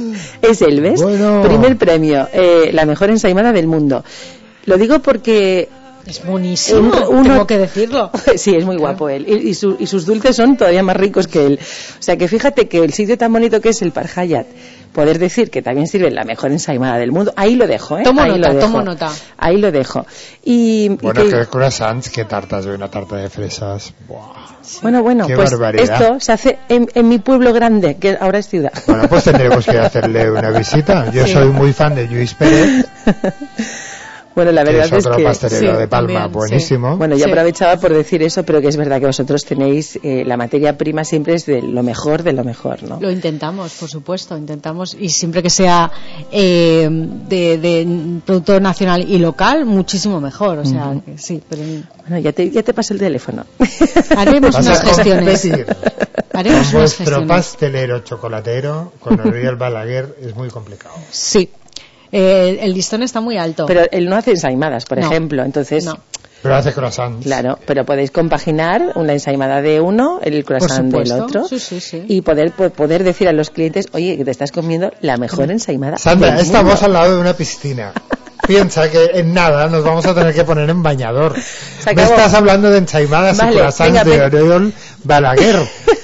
Es 0.50 0.62
él, 0.62 0.80
¿ves? 0.80 1.02
Bueno. 1.02 1.42
Primer 1.42 1.76
premio, 1.76 2.28
eh, 2.32 2.70
la 2.72 2.86
mejor 2.86 3.10
ensaimada 3.10 3.52
del 3.52 3.66
mundo. 3.66 4.04
Lo 4.66 4.76
digo 4.76 5.00
porque... 5.00 5.68
Es 6.06 6.22
buenísimo, 6.22 6.92
uno- 7.08 7.22
tengo 7.22 7.46
que 7.46 7.56
decirlo. 7.56 8.10
sí, 8.36 8.54
es 8.54 8.64
muy 8.66 8.76
guapo 8.76 9.08
él. 9.08 9.24
Y, 9.26 9.48
y 9.48 9.54
su- 9.54 9.76
y 9.78 9.86
sus 9.86 10.04
dulces 10.04 10.36
son 10.36 10.56
todavía 10.58 10.82
más 10.82 10.96
ricos 10.98 11.26
que 11.28 11.46
él. 11.46 11.58
O 11.98 12.02
sea 12.02 12.16
que 12.18 12.28
fíjate 12.28 12.68
que 12.68 12.78
el 12.84 12.92
sitio 12.92 13.16
tan 13.16 13.32
bonito 13.32 13.58
que 13.62 13.70
es 13.70 13.80
el 13.80 13.90
Parhayat, 13.92 14.46
poder 14.92 15.18
decir 15.18 15.50
que 15.50 15.62
también 15.62 15.86
sirve 15.88 16.10
la 16.10 16.24
mejor 16.24 16.52
ensaimada 16.52 16.98
del 16.98 17.10
mundo, 17.10 17.32
ahí 17.36 17.56
lo 17.56 17.66
dejo, 17.66 17.96
¿eh? 17.98 18.02
Tomo 18.04 18.20
ahí 18.20 18.32
nota, 18.32 18.48
lo 18.48 18.54
dejo. 18.54 18.66
tomo 18.66 18.82
nota. 18.82 19.10
Ahí 19.38 19.56
lo 19.56 19.72
dejo. 19.72 20.04
Y, 20.44 20.84
y 20.84 20.88
Bueno, 21.00 21.22
que- 21.22 21.30
que 21.30 21.46
croissants, 21.46 22.10
que 22.10 22.26
tartas, 22.26 22.66
de 22.66 22.74
una 22.74 22.90
tarta 22.90 23.16
de 23.16 23.30
fresas. 23.30 23.94
Buah. 24.06 24.43
Bueno, 24.82 25.02
bueno, 25.02 25.26
Qué 25.26 25.34
pues 25.36 25.50
barbaridad. 25.52 26.00
esto 26.02 26.20
se 26.20 26.32
hace 26.32 26.58
en, 26.68 26.88
en 26.94 27.08
mi 27.08 27.18
pueblo 27.18 27.52
grande, 27.52 27.96
que 27.96 28.16
ahora 28.20 28.38
es 28.38 28.48
ciudad. 28.48 28.72
Bueno, 28.86 29.08
pues 29.08 29.24
tendremos 29.24 29.64
que 29.64 29.78
hacerle 29.78 30.30
una 30.30 30.50
visita. 30.50 31.10
Yo 31.10 31.24
Sí. 31.26 31.32
soy 31.32 31.48
muy 31.48 31.72
fan 31.72 31.94
de 31.94 32.06
Luis 32.06 32.34
Pérez, 32.34 32.86
Bueno, 34.34 34.50
la 34.52 34.64
que 34.64 34.70
verdad 34.72 34.86
es 34.86 34.92
es, 34.92 35.06
otro 35.06 35.16
que 35.16 35.24
pastelero 35.24 35.74
sí, 35.74 35.78
de 35.80 35.88
Palma, 35.88 36.12
también, 36.20 36.32
buenísimo. 36.32 36.96
Bueno, 36.96 37.16
yo 37.16 37.24
Sí. 37.24 37.30
aprovechaba 37.30 37.76
por 37.76 37.92
decir 37.92 38.22
eso, 38.22 38.42
pero 38.44 38.60
que 38.60 38.68
es 38.68 38.76
verdad 38.76 38.98
que 39.00 39.06
vosotros 39.06 39.44
tenéis 39.44 39.98
eh, 40.02 40.24
la 40.26 40.36
materia 40.36 40.76
prima 40.76 41.04
siempre 41.04 41.34
es 41.34 41.46
de 41.46 41.62
lo 41.62 41.82
mejor 41.82 42.22
de 42.22 42.32
lo 42.32 42.42
mejor, 42.44 42.82
¿no? 42.82 42.98
Lo 43.00 43.10
intentamos, 43.10 43.72
por 43.74 43.88
supuesto, 43.88 44.36
intentamos 44.36 44.96
y 44.98 45.08
siempre 45.10 45.42
que 45.42 45.50
sea 45.50 45.90
eh, 46.32 46.88
de, 46.90 47.58
de 47.58 48.20
producto 48.26 48.58
nacional 48.60 49.04
y 49.08 49.18
local, 49.18 49.64
muchísimo 49.66 50.20
mejor. 50.20 50.58
O 50.58 50.64
sea, 50.64 50.94
que 51.04 51.16
sí, 51.18 51.40
pero 51.48 51.62
Bueno, 52.02 52.18
ya 52.18 52.32
te, 52.32 52.50
ya 52.50 52.62
te 52.62 52.74
paso 52.74 52.92
el 52.94 53.00
teléfono. 53.00 53.44
haremos 54.16 54.54
unas 54.56 54.80
a 54.80 54.84
gestiones. 54.86 55.48
Haremos 56.32 56.74
unas 56.74 56.94
gestiones. 56.96 57.28
pastelero 57.28 58.00
chocolatero, 58.00 58.92
con 59.00 59.20
Oriol 59.20 59.56
Balaguer, 59.56 60.16
es 60.20 60.34
muy 60.34 60.48
complicado. 60.48 60.94
Sí. 61.10 61.48
Eh, 62.16 62.58
el 62.62 62.72
listón 62.74 63.02
está 63.02 63.20
muy 63.20 63.36
alto. 63.38 63.66
Pero 63.66 63.82
él 63.90 64.08
no 64.08 64.14
hace 64.16 64.30
ensaimadas, 64.30 64.84
por 64.84 64.98
No. 64.98 65.06
ejemplo, 65.10 65.42
entonces... 65.44 65.84
No. 65.84 65.98
Pero 66.42 66.56
hace 66.56 66.72
croissants. 66.74 67.24
Claro, 67.24 67.58
pero 67.66 67.84
podéis 67.86 68.10
compaginar 68.10 68.92
una 68.96 69.14
ensaimada 69.14 69.62
de 69.62 69.80
uno, 69.80 70.20
el 70.22 70.44
croissant 70.44 70.92
del 70.92 71.10
otro, 71.12 71.48
Sí, 71.48 71.58
sí, 71.58 71.80
sí. 71.80 72.04
y 72.06 72.20
poder 72.20 72.52
po- 72.52 72.68
poder 72.70 73.02
decir 73.02 73.28
a 73.28 73.32
los 73.32 73.48
clientes, 73.48 73.86
oye, 73.92 74.16
que 74.18 74.24
te 74.26 74.30
estás 74.30 74.52
comiendo 74.52 74.92
la 75.00 75.16
mejor 75.16 75.50
ensaimada 75.50 75.96
Sandra, 75.96 76.32
del 76.32 76.40
estamos 76.40 76.72
mundo". 76.74 76.86
al 76.86 76.92
lado 76.92 77.14
de 77.16 77.20
una 77.22 77.32
piscina. 77.34 77.92
Piensa 78.46 78.90
que 78.90 79.12
en 79.14 79.32
nada 79.32 79.68
nos 79.68 79.82
vamos 79.82 80.04
a 80.04 80.14
tener 80.14 80.34
que 80.34 80.44
poner 80.44 80.68
en 80.68 80.82
bañador. 80.82 81.32
Me 81.34 82.02
estás 82.02 82.34
hablando 82.34 82.70
de 82.70 82.76
ensaimadas 82.76 83.38
Vale, 83.38 83.52
y 83.52 83.54
croissants 83.56 84.04
venga, 84.04 84.28
de. 84.28 84.42
Oriol 84.42 84.72
Balaguer. 85.02 85.56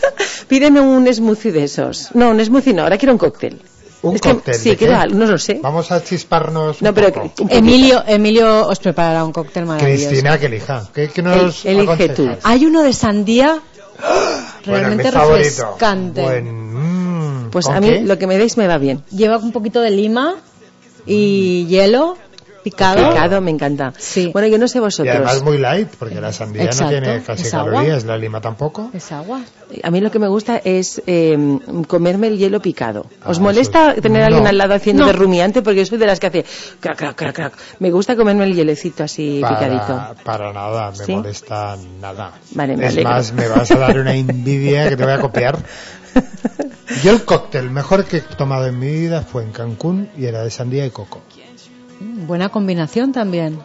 Pídeme 0.48 0.80
un 0.80 1.06
smoothie 1.12 1.52
de 1.52 1.64
esos. 1.64 2.08
No, 2.14 2.30
un 2.30 2.42
smoothie 2.44 2.72
no, 2.72 2.84
ahora 2.84 2.96
quiero 2.96 3.12
un 3.12 3.18
cóctel. 3.18 3.60
Un 4.02 4.14
Es 4.14 4.20
que- 4.22 4.30
cóctel. 4.32 4.54
sí, 4.54 4.76
no 5.12 5.26
lo 5.26 5.36
sé. 5.38 5.60
Vamos 5.62 5.92
a 5.92 6.02
chisparnos 6.02 6.80
un 6.80 6.86
No, 6.86 6.94
pero 6.94 7.12
poco. 7.12 7.30
Emilio, 7.50 8.02
Emilio 8.06 8.66
os 8.66 8.78
preparará 8.78 9.24
un 9.24 9.32
cóctel 9.32 9.66
maravilloso. 9.66 10.08
Cristina, 10.08 10.38
que 10.38 10.46
elija. 10.46 10.88
¿Qué, 10.94 11.08
qué 11.08 11.22
nos 11.22 11.64
El- 11.66 11.80
elige 11.80 12.08
tú. 12.10 12.28
Hay 12.42 12.64
uno 12.64 12.82
de 12.82 12.92
sandía 12.94 13.58
Bueno, 13.98 14.78
realmente 14.88 15.12
favorito. 15.12 15.38
refrescante. 15.44 16.22
Buen- 16.22 17.44
mm, 17.46 17.50
Pues 17.50 17.66
¿con 17.66 17.74
a 17.76 17.80
mí 17.80 17.88
qué? 17.88 18.00
lo 18.02 18.18
que 18.18 18.26
me 18.26 18.38
deis 18.38 18.56
me 18.56 18.66
va 18.66 18.78
bien. 18.78 19.02
Lleva 19.10 19.36
un 19.36 19.52
poquito 19.52 19.80
de 19.82 19.90
lima 19.90 20.34
y 21.06 21.66
hielo 21.66 22.16
picado. 22.62 23.10
Picado 23.10 23.40
me 23.40 23.50
encanta. 23.50 23.92
Sí. 23.98 24.30
Bueno, 24.32 24.48
yo 24.48 24.58
no 24.58 24.68
sé 24.68 24.78
Y 24.78 24.80
vosotros. 24.80 25.14
además 25.14 25.42
muy 25.42 25.58
light, 25.58 25.88
porque 25.98 26.20
la 26.20 26.32
sandía 26.32 26.64
Exacto, 26.64 26.94
no 26.96 27.00
tiene 27.02 27.22
casi 27.22 27.56
agua. 27.56 27.72
calorías, 27.72 28.04
la 28.04 28.16
lima 28.16 28.40
tampoco. 28.40 28.90
Es 28.92 29.10
agua. 29.12 29.40
A 29.82 29.90
mí 29.90 30.00
lo 30.00 30.10
que 30.10 30.18
me 30.18 30.28
gusta 30.28 30.56
es 30.64 31.00
eh, 31.06 31.58
comerme 31.86 32.26
el 32.28 32.38
hielo 32.38 32.60
picado. 32.60 33.06
¿Os 33.24 33.38
Ah, 33.38 33.42
molesta 33.42 33.92
eso- 33.92 34.02
tener 34.02 34.22
a 34.22 34.26
alguien 34.26 34.46
al 34.46 34.58
lado 34.58 34.74
haciendo 34.74 35.02
No. 35.02 35.06
de 35.08 35.12
rumiante? 35.14 35.62
Porque 35.62 35.80
yo 35.80 35.86
soy 35.86 35.98
de 35.98 36.06
las 36.06 36.20
que 36.20 36.26
hace 36.26 36.44
crac, 36.80 36.96
crac, 36.96 37.16
crac, 37.16 37.34
crac. 37.34 37.52
Me 37.78 37.90
gusta 37.90 38.16
comerme 38.16 38.44
el 38.44 38.54
hielecito 38.54 39.04
así 39.04 39.40
picadito. 39.46 39.86
Para, 39.86 40.14
para 40.14 40.52
nada, 40.52 40.90
me 40.90 41.04
¿Sí? 41.04 41.12
molesta 41.14 41.76
nada. 42.00 42.32
Vale, 42.52 42.76
me 42.76 42.86
es 42.86 42.92
alegro. 42.92 43.10
más, 43.10 43.32
me 43.32 43.48
vas 43.48 43.70
a 43.70 43.78
dar 43.78 43.98
una 43.98 44.14
envidia 44.14 44.88
que 44.88 44.96
te 44.96 45.04
voy 45.04 45.12
a 45.12 45.18
copiar. 45.20 45.58
Yo 47.04 47.12
el 47.12 47.24
cóctel 47.24 47.70
mejor 47.70 48.04
que 48.04 48.18
he 48.18 48.20
tomado 48.20 48.66
en 48.66 48.78
mi 48.78 48.90
vida 48.90 49.22
fue 49.22 49.44
en 49.44 49.52
Cancún 49.52 50.10
y 50.18 50.26
era 50.26 50.42
de 50.42 50.50
sandía 50.50 50.84
y 50.84 50.90
coco. 50.90 51.20
Buena 52.00 52.48
combinación 52.48 53.12
también. 53.12 53.58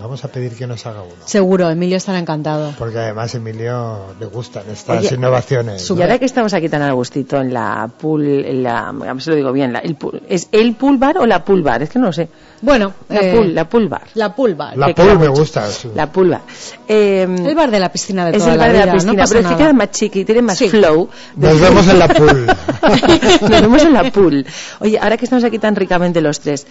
Vamos 0.00 0.22
a 0.24 0.28
pedir 0.28 0.52
que 0.54 0.66
nos 0.66 0.84
haga 0.86 1.02
uno. 1.02 1.14
Seguro, 1.24 1.68
Emilio 1.70 1.96
estará 1.96 2.18
encantado. 2.18 2.72
Porque 2.78 2.98
además 2.98 3.34
Emilio 3.34 4.14
le 4.20 4.26
gustan 4.26 4.62
estas 4.70 4.98
Oye, 5.06 5.14
innovaciones. 5.14 5.90
Y 5.90 6.02
ahora 6.02 6.18
que 6.18 6.26
estamos 6.26 6.52
aquí 6.54 6.68
tan 6.68 6.82
a 6.82 6.92
gustito 6.92 7.40
en 7.40 7.52
la 7.52 7.88
pool, 7.98 8.24
en 8.44 8.62
la, 8.62 8.88
a 8.90 8.92
ver 8.92 9.22
si 9.22 9.30
lo 9.30 9.36
digo 9.36 9.52
bien, 9.52 9.72
la- 9.72 9.78
el 9.80 9.96
pool- 9.96 10.22
¿es 10.28 10.48
el 10.52 10.74
pool 10.76 10.98
bar 10.98 11.16
o 11.18 11.26
la 11.26 11.44
pool 11.44 11.62
bar? 11.62 11.82
Es 11.82 11.88
que 11.90 11.98
no 11.98 12.06
lo 12.06 12.12
sé. 12.12 12.28
Bueno, 12.60 12.92
La 13.08 13.20
eh, 13.20 13.34
pool, 13.34 13.54
la 13.54 13.68
pool 13.68 13.88
bar. 13.88 14.02
la 14.14 14.34
pulva. 14.34 14.74
La 14.76 14.86
que 14.88 14.94
pool 15.02 15.18
me 15.18 15.28
gusta. 15.28 15.66
sí. 15.66 15.88
La 15.94 16.12
pool 16.12 16.30
bar. 16.30 16.42
Eh, 16.86 17.22
El 17.22 17.54
bar 17.54 17.70
de 17.70 17.80
la 17.80 17.90
piscina 17.90 18.26
de 18.26 18.32
es 18.36 18.38
toda 18.38 18.52
el 18.52 18.58
bar 18.58 18.68
la 18.68 18.72
de 18.80 18.86
la 18.86 18.92
piscina, 18.92 19.12
no 19.22 19.28
pero 19.28 19.40
es 19.40 19.46
que 19.46 19.56
queda 19.56 19.72
más 19.72 19.90
chiqui, 19.90 20.24
tiene 20.24 20.42
más 20.42 20.58
Sí. 20.58 20.68
flow. 20.68 21.08
Nos 21.36 21.60
vemos 21.60 21.88
en 21.88 21.98
la 21.98 22.08
pool. 22.08 22.46
Nos 23.40 23.50
vemos 23.62 23.82
en 23.82 23.92
la 23.94 24.10
pool. 24.10 24.46
Oye, 24.80 24.98
ahora 24.98 25.16
que 25.16 25.24
estamos 25.24 25.42
aquí 25.44 25.58
tan 25.58 25.74
ricamente 25.74 26.20
los 26.20 26.40
tres, 26.40 26.66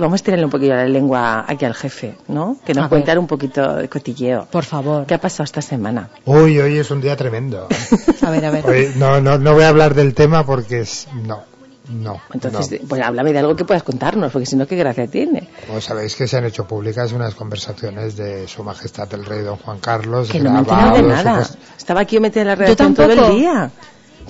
vamos 0.00 0.20
a 0.20 0.24
tirarle 0.24 0.44
un 0.44 0.50
poquillo 0.50 0.74
la 0.74 0.86
lengua 0.86 1.44
aquí 1.46 1.64
al 1.64 1.74
jefe, 1.74 2.16
¿no? 2.28 2.58
Que 2.64 2.74
nos 2.74 2.86
A 2.86 2.88
cuente 2.88 3.16
un 3.16 3.26
poquito 3.26 3.76
de 3.76 3.88
cotilleo. 3.88 4.46
Por 4.50 4.64
favor. 4.64 5.06
¿Qué 5.06 5.14
ha 5.14 5.20
pasado 5.20 5.44
esta 5.44 5.62
semana? 5.62 6.10
Uy, 6.24 6.58
hoy 6.58 6.78
es 6.78 6.90
un 6.90 7.00
día 7.00 7.16
tremendo. 7.16 7.68
A 8.22 8.30
ver, 8.30 8.44
a 8.44 8.50
ver. 8.50 8.66
Hoy 8.66 8.92
no, 8.96 9.20
no, 9.20 9.38
no 9.38 9.54
voy 9.54 9.64
a 9.64 9.68
hablar 9.68 9.94
del 9.94 10.14
tema 10.14 10.44
porque 10.44 10.80
es... 10.80 11.08
No. 11.26 11.42
No. 11.88 12.20
Entonces, 12.32 12.82
no. 12.82 12.88
pues 12.88 13.02
háblame 13.02 13.32
de 13.32 13.40
algo 13.40 13.56
que 13.56 13.64
puedas 13.64 13.82
contarnos, 13.82 14.30
porque 14.30 14.46
si 14.46 14.54
no, 14.54 14.66
¿qué 14.66 14.76
gracia 14.76 15.06
tiene? 15.08 15.48
Como 15.66 15.80
sabéis 15.80 16.14
que 16.14 16.28
se 16.28 16.36
han 16.36 16.44
hecho 16.44 16.64
públicas 16.64 17.10
unas 17.12 17.34
conversaciones 17.34 18.16
de 18.16 18.46
Su 18.46 18.62
Majestad 18.62 19.12
el 19.14 19.24
Rey 19.24 19.42
Don 19.42 19.56
Juan 19.56 19.78
Carlos. 19.80 20.30
Que 20.30 20.38
no 20.38 20.52
me 20.52 20.62
de 20.62 21.02
nada. 21.02 21.48
Estaba 21.76 22.00
aquí 22.02 22.20
metida 22.20 22.42
en 22.42 22.48
la 22.48 22.54
redacción 22.54 22.94
todo 22.94 23.10
el 23.10 23.36
día. 23.36 23.70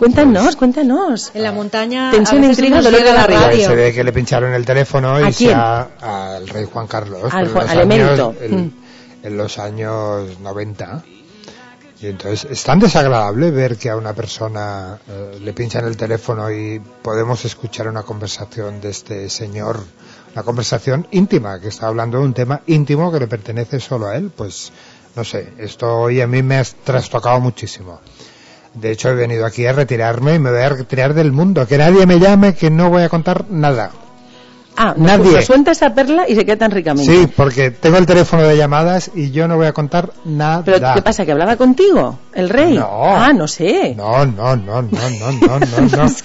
Cuéntanos, 0.00 0.56
cuéntanos. 0.56 1.30
En 1.34 1.42
la 1.42 1.52
montaña. 1.52 2.10
Tensión, 2.10 2.42
intriga, 2.42 2.80
dolor 2.80 3.00
de 3.02 3.06
llega 3.06 3.12
la 3.14 3.26
radio. 3.26 3.66
Se 3.68 3.74
ve 3.74 3.92
que 3.92 4.02
le 4.02 4.14
pincharon 4.14 4.54
el 4.54 4.64
teléfono 4.64 5.16
¿A 5.16 5.28
y 5.28 5.32
se 5.34 5.52
ha- 5.52 5.88
al 6.36 6.48
rey 6.48 6.64
Juan 6.72 6.86
Carlos. 6.86 7.24
Al 7.30 7.48
Juan- 7.48 7.48
en 7.48 7.52
los 7.52 7.70
al 7.70 7.78
años- 7.80 7.94
emérito. 7.94 8.34
el- 8.40 8.52
Mm. 8.56 8.72
En 9.24 9.36
los 9.36 9.58
años 9.58 10.40
90. 10.40 11.02
Y 12.00 12.06
entonces 12.06 12.50
es 12.50 12.64
tan 12.64 12.78
desagradable 12.78 13.50
ver 13.50 13.76
que 13.76 13.90
a 13.90 13.96
una 13.96 14.14
persona 14.14 14.98
eh, 15.06 15.38
le 15.38 15.52
pinchan 15.52 15.84
el 15.84 15.98
teléfono 15.98 16.50
y 16.50 16.80
podemos 17.02 17.44
escuchar 17.44 17.86
una 17.86 18.02
conversación 18.02 18.80
de 18.80 18.88
este 18.88 19.28
señor, 19.28 19.84
una 20.32 20.42
conversación 20.42 21.06
íntima, 21.10 21.60
que 21.60 21.68
está 21.68 21.88
hablando 21.88 22.16
de 22.20 22.24
un 22.24 22.32
tema 22.32 22.62
íntimo 22.68 23.12
que 23.12 23.20
le 23.20 23.26
pertenece 23.26 23.78
solo 23.80 24.06
a 24.06 24.16
él. 24.16 24.32
Pues 24.34 24.72
no 25.14 25.24
sé, 25.24 25.52
esto 25.58 25.94
hoy 25.98 26.22
a 26.22 26.26
mí 26.26 26.42
me 26.42 26.56
ha 26.56 26.64
trastocado 26.84 27.38
muchísimo. 27.38 28.00
De 28.74 28.92
hecho, 28.92 29.10
he 29.10 29.14
venido 29.14 29.46
aquí 29.46 29.66
a 29.66 29.72
retirarme 29.72 30.34
y 30.34 30.38
me 30.38 30.50
voy 30.50 30.60
a 30.60 30.68
retirar 30.68 31.14
del 31.14 31.32
mundo. 31.32 31.66
Que 31.66 31.78
nadie 31.78 32.06
me 32.06 32.18
llame, 32.18 32.54
que 32.54 32.70
no 32.70 32.90
voy 32.90 33.02
a 33.02 33.08
contar 33.08 33.46
nada. 33.50 33.90
Ah, 34.76 34.94
Nadie. 34.96 35.32
Nos 35.32 35.44
suelta 35.44 35.72
esa 35.72 35.94
perla 35.94 36.26
y 36.28 36.34
se 36.34 36.44
queda 36.46 36.56
tan 36.56 36.70
ricamente. 36.70 37.10
Sí, 37.12 37.26
porque 37.36 37.70
tengo 37.70 37.98
el 37.98 38.06
teléfono 38.06 38.42
de 38.44 38.56
llamadas 38.56 39.10
y 39.14 39.30
yo 39.30 39.46
no 39.46 39.56
voy 39.56 39.66
a 39.66 39.72
contar 39.72 40.10
nada. 40.24 40.62
Pero 40.64 40.78
¿qué 40.94 41.02
pasa? 41.02 41.26
¿Que 41.26 41.32
hablaba 41.32 41.56
contigo? 41.56 42.18
¿El 42.32 42.48
rey? 42.48 42.78
No. 42.78 42.88
Ah, 43.16 43.32
no 43.34 43.46
sé. 43.46 43.94
No, 43.96 44.24
no, 44.24 44.56
no, 44.56 44.82
no, 44.82 44.88
no, 44.90 45.32
no, 45.32 45.58
no, 45.58 45.96
no. 46.04 46.10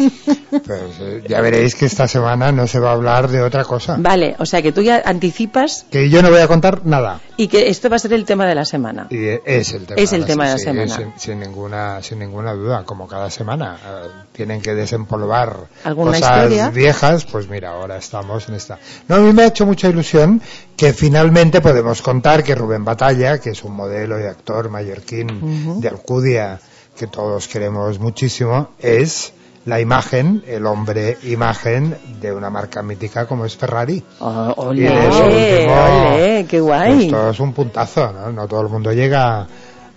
Pues, 0.56 0.82
eh, 1.01 1.24
ya 1.27 1.41
veréis 1.41 1.75
que 1.75 1.85
esta 1.85 2.07
semana 2.07 2.51
no 2.53 2.65
se 2.65 2.80
va 2.80 2.91
a 2.91 2.93
hablar 2.93 3.27
de 3.27 3.41
otra 3.41 3.65
cosa. 3.65 3.98
Vale, 3.99 4.35
o 4.40 4.45
sea 4.45 4.61
que 4.61 4.72
tú 4.72 4.82
ya 4.82 5.01
anticipas 5.06 5.85
Que 5.91 6.09
yo 6.09 6.22
no 6.22 6.30
voy 6.30 6.40
a 6.40 6.48
contar 6.48 6.85
nada. 6.85 7.19
y 7.35 7.48
que 7.49 7.67
esto 7.67 7.90
va 7.90 7.98
a 7.98 7.99
ser 7.99 8.14
el 8.14 8.24
tema 8.24 8.45
de 8.45 8.56
la 8.56 8.64
semana. 8.64 9.07
Y 9.09 9.17
es 9.45 9.74
el 9.74 9.85
tema. 9.85 10.01
Es 10.01 10.14
el 10.14 10.22
de 10.22 10.27
tema 10.27 10.45
de 10.45 10.51
la 10.53 10.57
sí, 10.57 10.64
semana. 10.64 10.95
Sin, 10.95 11.14
sin 11.17 11.40
ninguna, 11.40 12.01
sin 12.01 12.19
ninguna 12.19 12.53
duda, 12.53 12.83
como 12.85 13.06
cada 13.07 13.30
semana. 13.30 13.75
eh, 13.85 14.07
tienen 14.32 14.61
que 14.61 14.74
desempolvar 14.75 15.57
¿Alguna 15.83 16.11
cosas 16.14 16.38
historia? 16.38 16.69
viejas, 16.69 17.25
pues 17.25 17.49
mira, 17.49 17.72
ahora 17.72 17.98
estamos 17.98 18.34
en 18.49 18.55
esta. 18.55 18.77
No, 19.07 19.15
a 19.15 19.19
mí 19.19 19.31
me 19.33 19.43
ha 19.43 19.47
hecho 19.47 19.65
mucha 19.65 19.88
ilusión 19.89 20.41
que 20.75 20.93
finalmente 20.93 21.61
podemos 21.61 22.01
contar 22.01 22.43
que 22.43 22.53
Rubén 22.55 22.83
Batalla, 22.83 23.39
que 23.39 23.51
es 23.51 23.64
un 23.64 23.73
modelo 23.75 24.19
y 24.19 24.23
actor 24.23 24.69
mallorquín 24.69 25.80
de 25.81 25.88
Alcudia, 25.88 26.59
que 26.97 27.07
todos 27.07 27.47
queremos 27.47 27.99
muchísimo, 27.99 28.69
es 28.80 29.33
la 29.65 29.80
imagen, 29.81 30.43
el 30.47 30.65
hombre 30.67 31.17
imagen 31.23 31.97
de 32.22 32.31
una 32.31 32.49
marca 32.51 32.83
mítica 32.83 33.25
como 33.25 33.45
es 33.45 33.55
Ferrari. 33.57 34.03
Oh, 34.19 34.72
Y 34.73 34.81
de 34.81 34.89
último- 34.91 36.47
qué 36.47 36.59
guay. 36.59 37.05
Esto 37.05 37.30
es 37.31 37.39
un 37.39 37.53
puntazo, 37.53 38.11
¿no? 38.14 38.31
No 38.31 38.47
todo 38.47 38.61
el 38.61 38.69
mundo 38.69 38.91
llega 38.93 39.47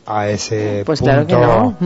a 0.06 0.28
ese 0.28 0.82
Pues 0.86 1.00
punto 1.00 1.26
claro 1.26 1.26
que 1.26 1.34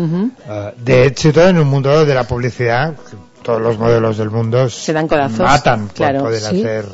no. 0.01 0.05
Ujú. 0.05 0.31
eh, 0.49 0.75
de 0.79 1.07
éxito 1.07 1.47
en 1.49 1.59
un 1.59 1.67
mundo 1.67 2.05
de 2.07 2.15
la 2.15 2.23
publicidad. 2.25 2.95
Todos 3.43 3.61
los 3.61 3.79
modelos 3.79 4.17
del 4.19 4.31
mundo 4.31 4.69
Se 4.69 4.93
dan 4.93 5.09
codazos. 5.09 5.41
matan 5.41 5.87
por 5.89 5.95
Claro, 5.97 6.21
poder 6.25 6.41
sí. 6.41 6.47
hacer 6.61 6.87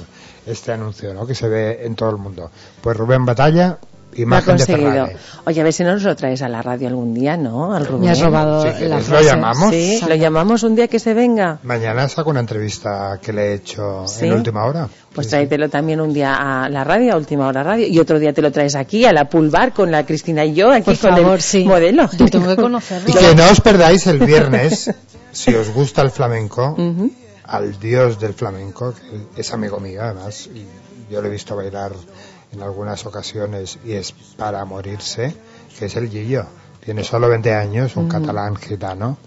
este 0.46 0.72
anuncio, 0.72 1.12
¿no? 1.14 1.26
Que 1.26 1.34
se 1.34 1.48
ve 1.48 1.84
en 1.84 1.94
todo 1.94 2.10
el 2.10 2.16
mundo. 2.16 2.50
Pues 2.80 2.96
Rubén 2.96 3.24
Batalla, 3.26 3.78
Lo 4.12 4.18
ha 4.18 4.22
imagen 4.22 4.56
de 4.56 4.66
conseguido. 4.66 4.90
Ferrari. 5.06 5.16
Oye, 5.44 5.60
a 5.60 5.64
ver 5.64 5.72
si 5.72 5.84
no 5.84 5.92
nos 5.92 6.02
lo 6.02 6.16
traes 6.16 6.42
a 6.42 6.48
la 6.48 6.60
radio 6.62 6.88
algún 6.88 7.14
día, 7.14 7.36
¿no? 7.36 7.72
Al 7.74 7.86
Rubén. 7.86 8.02
Me 8.06 8.10
has 8.10 8.20
robado 8.20 8.62
Sí, 8.62 8.68
la 8.68 8.74
¿quieres 8.76 8.90
lo 8.90 9.00
frase. 9.02 9.24
llamamos? 9.26 9.70
Sí, 9.70 10.00
lo 10.08 10.14
llamamos 10.16 10.62
un 10.64 10.74
día 10.74 10.88
que 10.88 10.98
se 10.98 11.14
venga. 11.14 11.58
Mañana 11.62 12.08
saco 12.08 12.30
una 12.30 12.40
entrevista 12.40 13.18
que 13.22 13.32
le 13.32 13.42
he 13.50 13.54
hecho 13.54 14.06
Sí. 14.06 14.26
en 14.26 14.32
última 14.32 14.64
hora. 14.64 14.88
Pues 15.14 15.28
tráetelo 15.28 15.68
también 15.68 16.00
un 16.00 16.12
día 16.12 16.34
a 16.64 16.68
la 16.68 16.84
radio, 16.84 17.14
a 17.14 17.16
Última 17.16 17.46
Hora 17.46 17.62
Radio, 17.62 17.86
y 17.86 17.98
otro 17.98 18.18
día 18.18 18.32
te 18.32 18.42
lo 18.42 18.50
traes 18.52 18.74
aquí, 18.76 19.04
a 19.04 19.12
la 19.12 19.28
Pulvar, 19.28 19.72
con 19.72 19.90
la 19.90 20.04
Cristina 20.04 20.44
y 20.44 20.54
yo, 20.54 20.70
aquí 20.70 20.84
Por 20.84 20.98
con 20.98 21.16
favor, 21.16 21.34
el 21.36 21.40
sí. 21.42 21.64
modelo. 21.64 22.08
Yo 22.16 22.26
tengo 22.26 22.48
que 22.48 22.56
conocerlo. 22.56 23.08
Y 23.08 23.12
que 23.12 23.34
no 23.34 23.48
os 23.50 23.60
perdáis 23.60 24.06
el 24.06 24.18
viernes, 24.18 24.90
si 25.32 25.54
os 25.54 25.70
gusta 25.70 26.02
el 26.02 26.10
flamenco, 26.10 26.72
Ujú. 26.78 27.10
al 27.44 27.78
dios 27.78 28.18
del 28.20 28.34
flamenco, 28.34 28.94
que 29.34 29.40
es 29.40 29.52
amigo 29.52 29.80
mío 29.80 30.02
además, 30.02 30.48
y 30.52 30.66
yo 31.12 31.20
lo 31.22 31.28
he 31.28 31.30
visto 31.30 31.56
bailar 31.56 31.92
en 32.52 32.62
algunas 32.62 33.04
ocasiones 33.06 33.78
y 33.84 33.92
es 33.92 34.12
para 34.36 34.64
morirse, 34.64 35.34
que 35.78 35.86
es 35.86 35.96
el 35.96 36.08
Gillo. 36.08 36.46
Tiene 36.84 37.04
solo 37.04 37.28
20 37.28 37.52
años, 37.54 37.96
un 37.96 38.08
catalán 38.08 38.56
gitano, 38.56 39.18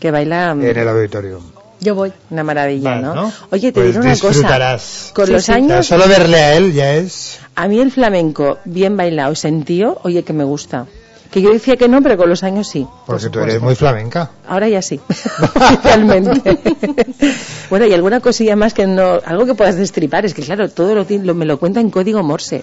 Que 0.00 0.10
baila 0.10 0.54
mm, 0.54 0.64
en 0.64 0.76
el 0.78 0.88
auditorium. 0.88 1.42
Yo 1.78 1.94
voy. 1.94 2.12
una 2.30 2.42
maravilla, 2.42 2.96
¿no? 2.96 3.14
¿no? 3.14 3.32
Oye, 3.50 3.70
te 3.70 3.80
Pues 3.80 3.86
diré 3.94 4.00
una 4.00 4.10
cosa. 4.14 4.28
disfrutarás. 4.28 5.10
Con 5.14 5.26
Sí, 5.26 5.32
los 5.32 5.44
sí. 5.44 5.52
años, 5.52 5.68
Ya 5.68 5.82
solo 5.82 6.08
verle 6.08 6.38
a 6.38 6.56
él 6.56 6.72
ya 6.72 6.94
es... 6.94 7.38
a 7.54 7.68
mí 7.68 7.78
el 7.80 7.92
flamenco 7.92 8.58
bien 8.64 8.96
bailado 8.96 9.32
y 9.32 9.36
sentido, 9.36 10.00
oye, 10.02 10.22
que 10.24 10.32
me 10.32 10.44
gusta. 10.44 10.86
Que 11.30 11.42
yo 11.42 11.50
decía 11.50 11.76
que 11.76 11.88
no, 11.88 12.00
pero 12.02 12.16
con 12.16 12.28
los 12.28 12.42
años 12.42 12.68
sí. 12.68 12.86
por 13.06 13.16
Porque 13.16 13.28
tú 13.28 13.40
eres 13.40 13.60
muy 13.60 13.74
flamenca. 13.74 14.30
Ahora 14.48 14.68
ya 14.68 14.80
sí, 14.80 15.00
oficialmente. 15.08 16.58
bueno, 17.70 17.86
y 17.86 17.92
alguna 17.92 18.20
cosilla 18.20 18.56
más 18.56 18.74
que 18.74 18.86
no, 18.86 19.18
algo 19.24 19.46
que 19.46 19.54
puedas 19.54 19.76
destripar, 19.76 20.24
es 20.24 20.34
que 20.34 20.42
claro, 20.42 20.68
todo 20.70 20.94
lo, 20.94 21.06
lo- 21.08 21.34
me 21.34 21.44
lo 21.44 21.58
cuenta 21.58 21.80
en 21.80 21.90
código 21.90 22.22
Morse. 22.22 22.62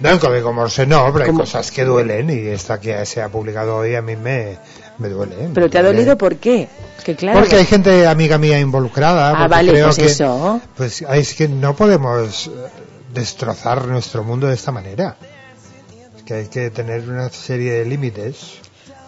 No, 0.00 0.08
en 0.10 0.18
código 0.18 0.52
Morse 0.52 0.86
no, 0.86 1.10
pero 1.12 1.24
hay 1.24 1.30
¿Cómo? 1.30 1.40
cosas 1.40 1.70
que 1.70 1.84
duelen 1.84 2.30
y 2.30 2.48
esta 2.48 2.80
que 2.80 3.04
se 3.04 3.20
ha 3.20 3.28
publicado 3.28 3.76
hoy 3.76 3.94
a 3.94 4.00
mí 4.02 4.16
me, 4.16 4.56
me 4.98 5.08
duele. 5.10 5.36
me 5.36 5.54
Pero 5.54 5.68
te 5.68 5.78
ha 5.78 5.82
dolido 5.82 6.16
por 6.16 6.36
qué? 6.36 6.68
Que 7.04 7.14
claro. 7.14 7.40
Porque 7.40 7.56
hay 7.56 7.66
gente 7.66 8.06
amiga 8.06 8.38
mía 8.38 8.58
involucrada. 8.58 9.34
Ah, 9.36 9.46
vale, 9.46 9.72
creo 9.72 9.86
pues 9.86 9.98
que, 9.98 10.06
eso. 10.06 10.60
Pues 10.76 11.02
es 11.02 11.34
que 11.34 11.48
no 11.48 11.76
podemos 11.76 12.46
eh, 12.46 12.50
destrozar 13.12 13.86
nuestro 13.88 14.24
mundo 14.24 14.46
de 14.46 14.54
esta 14.54 14.72
manera. 14.72 15.16
Que 16.30 16.36
hay 16.36 16.46
que 16.46 16.70
tener 16.70 17.08
una 17.08 17.28
serie 17.30 17.72
de 17.72 17.84
límites. 17.86 18.58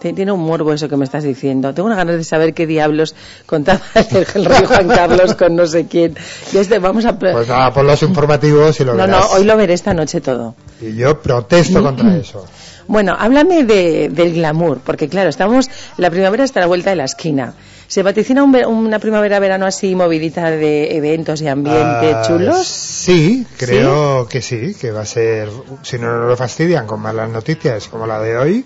Te- 0.01 0.11
Tiene 0.11 0.33
un 0.33 0.41
morbo 0.41 0.73
eso 0.73 0.89
que 0.89 0.97
me 0.97 1.05
estás 1.05 1.23
diciendo. 1.23 1.73
Tengo 1.73 1.87
una 1.87 1.95
ganas 1.95 2.17
de 2.17 2.25
saber 2.25 2.53
qué 2.53 2.67
diablos 2.67 3.15
contaba 3.45 3.79
el, 3.95 4.27
el 4.35 4.43
rey 4.43 4.65
Juan 4.65 4.89
Carlos 4.89 5.33
con 5.35 5.55
no 5.55 5.65
sé 5.65 5.87
quién. 5.87 6.17
Y 6.51 6.57
este, 6.57 6.79
vamos 6.79 7.05
a... 7.05 7.17
Pues 7.17 7.47
nada, 7.47 7.73
por 7.73 7.85
los 7.85 8.03
informativos 8.03 8.77
y 8.81 8.83
lo 8.83 8.93
no, 8.95 9.07
no, 9.07 9.13
verás. 9.13 9.29
hoy 9.35 9.45
lo 9.45 9.55
veré 9.55 9.73
esta 9.73 9.93
noche 9.93 10.19
todo. 10.19 10.55
Y 10.81 10.97
yo 10.97 11.21
protesto 11.21 11.81
contra 11.81 12.13
eso. 12.17 12.45
Bueno, 12.89 13.15
háblame 13.17 13.63
de, 13.63 14.09
del 14.09 14.33
glamour, 14.33 14.79
porque 14.83 15.07
claro, 15.07 15.29
estamos, 15.29 15.69
la 15.95 16.09
primavera 16.09 16.43
está 16.43 16.59
a 16.59 16.63
la 16.63 16.67
vuelta 16.67 16.89
de 16.89 16.97
la 16.97 17.05
esquina. 17.05 17.53
¿Se 17.93 18.01
vaticina 18.01 18.41
un 18.41 18.55
una 18.55 18.97
primavera-verano 18.97 19.67
así 19.67 19.93
movidita 19.93 20.49
de 20.49 20.97
eventos 20.97 21.43
y 21.43 21.47
ambiente 21.47 22.15
Ah, 22.15 22.23
chulos? 22.25 22.67
Sí, 22.67 23.45
creo 23.55 24.27
que 24.27 24.41
sí, 24.41 24.73
que 24.73 24.89
va 24.89 25.01
a 25.01 25.05
ser, 25.05 25.51
si 25.83 25.99
no 25.99 26.17
nos 26.17 26.27
lo 26.27 26.35
fastidian 26.35 26.87
con 26.87 26.99
malas 26.99 27.29
noticias 27.29 27.87
como 27.89 28.07
la 28.07 28.19
de 28.19 28.35
hoy, 28.35 28.65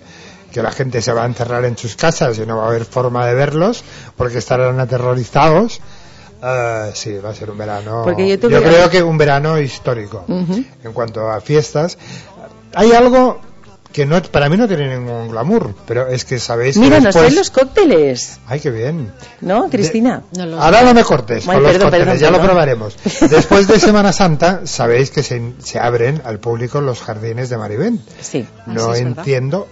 que 0.50 0.62
la 0.62 0.70
gente 0.70 1.02
se 1.02 1.12
va 1.12 1.24
a 1.24 1.26
encerrar 1.26 1.66
en 1.66 1.76
sus 1.76 1.94
casas 1.94 2.38
y 2.38 2.46
no 2.46 2.56
va 2.56 2.64
a 2.64 2.68
haber 2.68 2.86
forma 2.86 3.26
de 3.26 3.34
verlos 3.34 3.84
porque 4.16 4.38
estarán 4.38 4.80
aterrorizados. 4.80 5.82
Ah, 6.40 6.88
sí, 6.94 7.18
va 7.18 7.28
a 7.28 7.34
ser 7.34 7.50
un 7.50 7.58
verano. 7.58 8.04
Porque 8.04 8.26
yo 8.28 8.38
creo 8.40 8.88
que 8.88 9.02
un 9.02 9.18
verano 9.18 9.60
histórico 9.60 10.24
en 10.26 10.92
cuanto 10.94 11.30
a 11.30 11.42
fiestas. 11.42 11.98
Hay 12.74 12.92
algo 12.92 13.42
que 13.92 14.04
no, 14.06 14.20
para 14.22 14.48
mí 14.48 14.56
no 14.56 14.68
tiene 14.68 14.96
ningún 14.98 15.28
glamour, 15.30 15.74
pero 15.86 16.08
es 16.08 16.24
que 16.24 16.38
sabéis 16.38 16.74
que 16.74 16.80
Mira, 16.80 16.96
nos 16.96 17.06
después... 17.06 17.24
traen 17.24 17.34
los 17.36 17.50
cócteles, 17.50 18.38
Ay, 18.46 18.60
qué 18.60 18.70
bien. 18.70 19.12
¿no, 19.40 19.68
Cristina? 19.70 20.22
Ahora 20.58 20.82
no 20.82 20.94
me 20.94 21.02
cortes 21.04 21.48
Ay, 21.48 21.54
con 21.54 21.62
los 21.62 21.72
perdón, 21.72 21.86
cócteles, 21.86 22.06
perdón, 22.06 22.20
ya 22.20 22.26
lo 22.30 22.36
perdón. 22.36 22.46
probaremos. 22.48 22.96
Después 23.30 23.66
de 23.66 23.80
Semana 23.80 24.12
Santa, 24.12 24.62
sabéis 24.66 25.10
que 25.10 25.22
se, 25.22 25.54
se 25.58 25.78
abren 25.78 26.20
al 26.24 26.38
público 26.38 26.80
los 26.80 27.00
jardines 27.00 27.48
de 27.48 27.56
Marivent. 27.56 28.00
Sí. 28.20 28.46
No 28.66 28.90
Ah, 28.90 28.94
sí, 28.94 29.00
es 29.00 29.04
verdad. 29.06 29.18
entiendo 29.20 29.66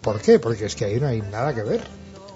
por 0.00 0.20
qué, 0.20 0.38
porque 0.38 0.66
es 0.66 0.74
que 0.74 0.84
ahí 0.86 0.98
no 1.00 1.06
hay 1.06 1.22
nada 1.22 1.54
que 1.54 1.62
ver. 1.62 1.80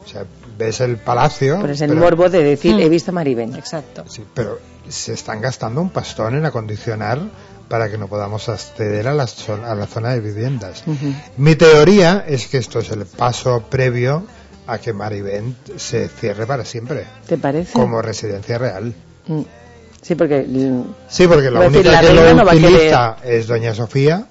O 0.04 0.08
sea, 0.08 0.24
ves 0.56 0.80
el 0.80 0.98
palacio. 0.98 1.58
Pero 1.60 1.72
es 1.72 1.80
el 1.80 1.88
pero- 1.90 2.00
morbo 2.00 2.28
de 2.28 2.44
decir, 2.44 2.76
Mm. 2.76 2.80
he 2.80 2.88
visto 2.88 3.10
a 3.10 3.14
Maribén. 3.14 3.54
Exacto. 3.56 4.04
Sí, 4.08 4.22
pero 4.34 4.58
se 4.88 5.14
están 5.14 5.40
gastando 5.40 5.80
un 5.80 5.90
pastón 5.90 6.36
en 6.36 6.44
acondicionar 6.46 7.18
para 7.68 7.91
que 7.91 7.99
no 7.99 8.09
podamos 8.09 8.49
acceder 8.49 9.09
a 9.09 9.15
la, 9.15 9.26
zona, 9.26 9.70
a 9.70 9.75
la 9.75 9.86
zona 9.86 10.10
de 10.10 10.20
viviendas. 10.20 10.84
Mi 11.36 11.57
teoría 11.57 12.25
es 12.26 12.47
que 12.47 12.59
esto 12.59 12.78
es 12.81 12.91
el 12.91 13.07
paso 13.07 13.62
previo 13.68 14.25
a 14.67 14.78
que 14.78 14.93
Marivent 14.93 15.76
se 15.76 16.09
cierre 16.09 16.47
para 16.47 16.65
siempre, 16.65 17.05
¿Te 17.26 17.36
parece? 17.36 17.73
como 17.73 18.01
residencia 18.01 18.59
real. 18.59 18.94
Mm. 19.26 19.43
Sí, 20.01 20.15
porque... 20.15 20.47
Sí, 21.09 21.26
porque 21.26 21.51
la 21.51 21.60
única 21.60 21.93
la 21.93 22.01
que 22.01 22.12
lo 22.12 22.34
no 22.34 22.43
utiliza 22.44 23.17
es 23.25 23.47
Doña 23.47 23.75
Sofía, 23.75 24.26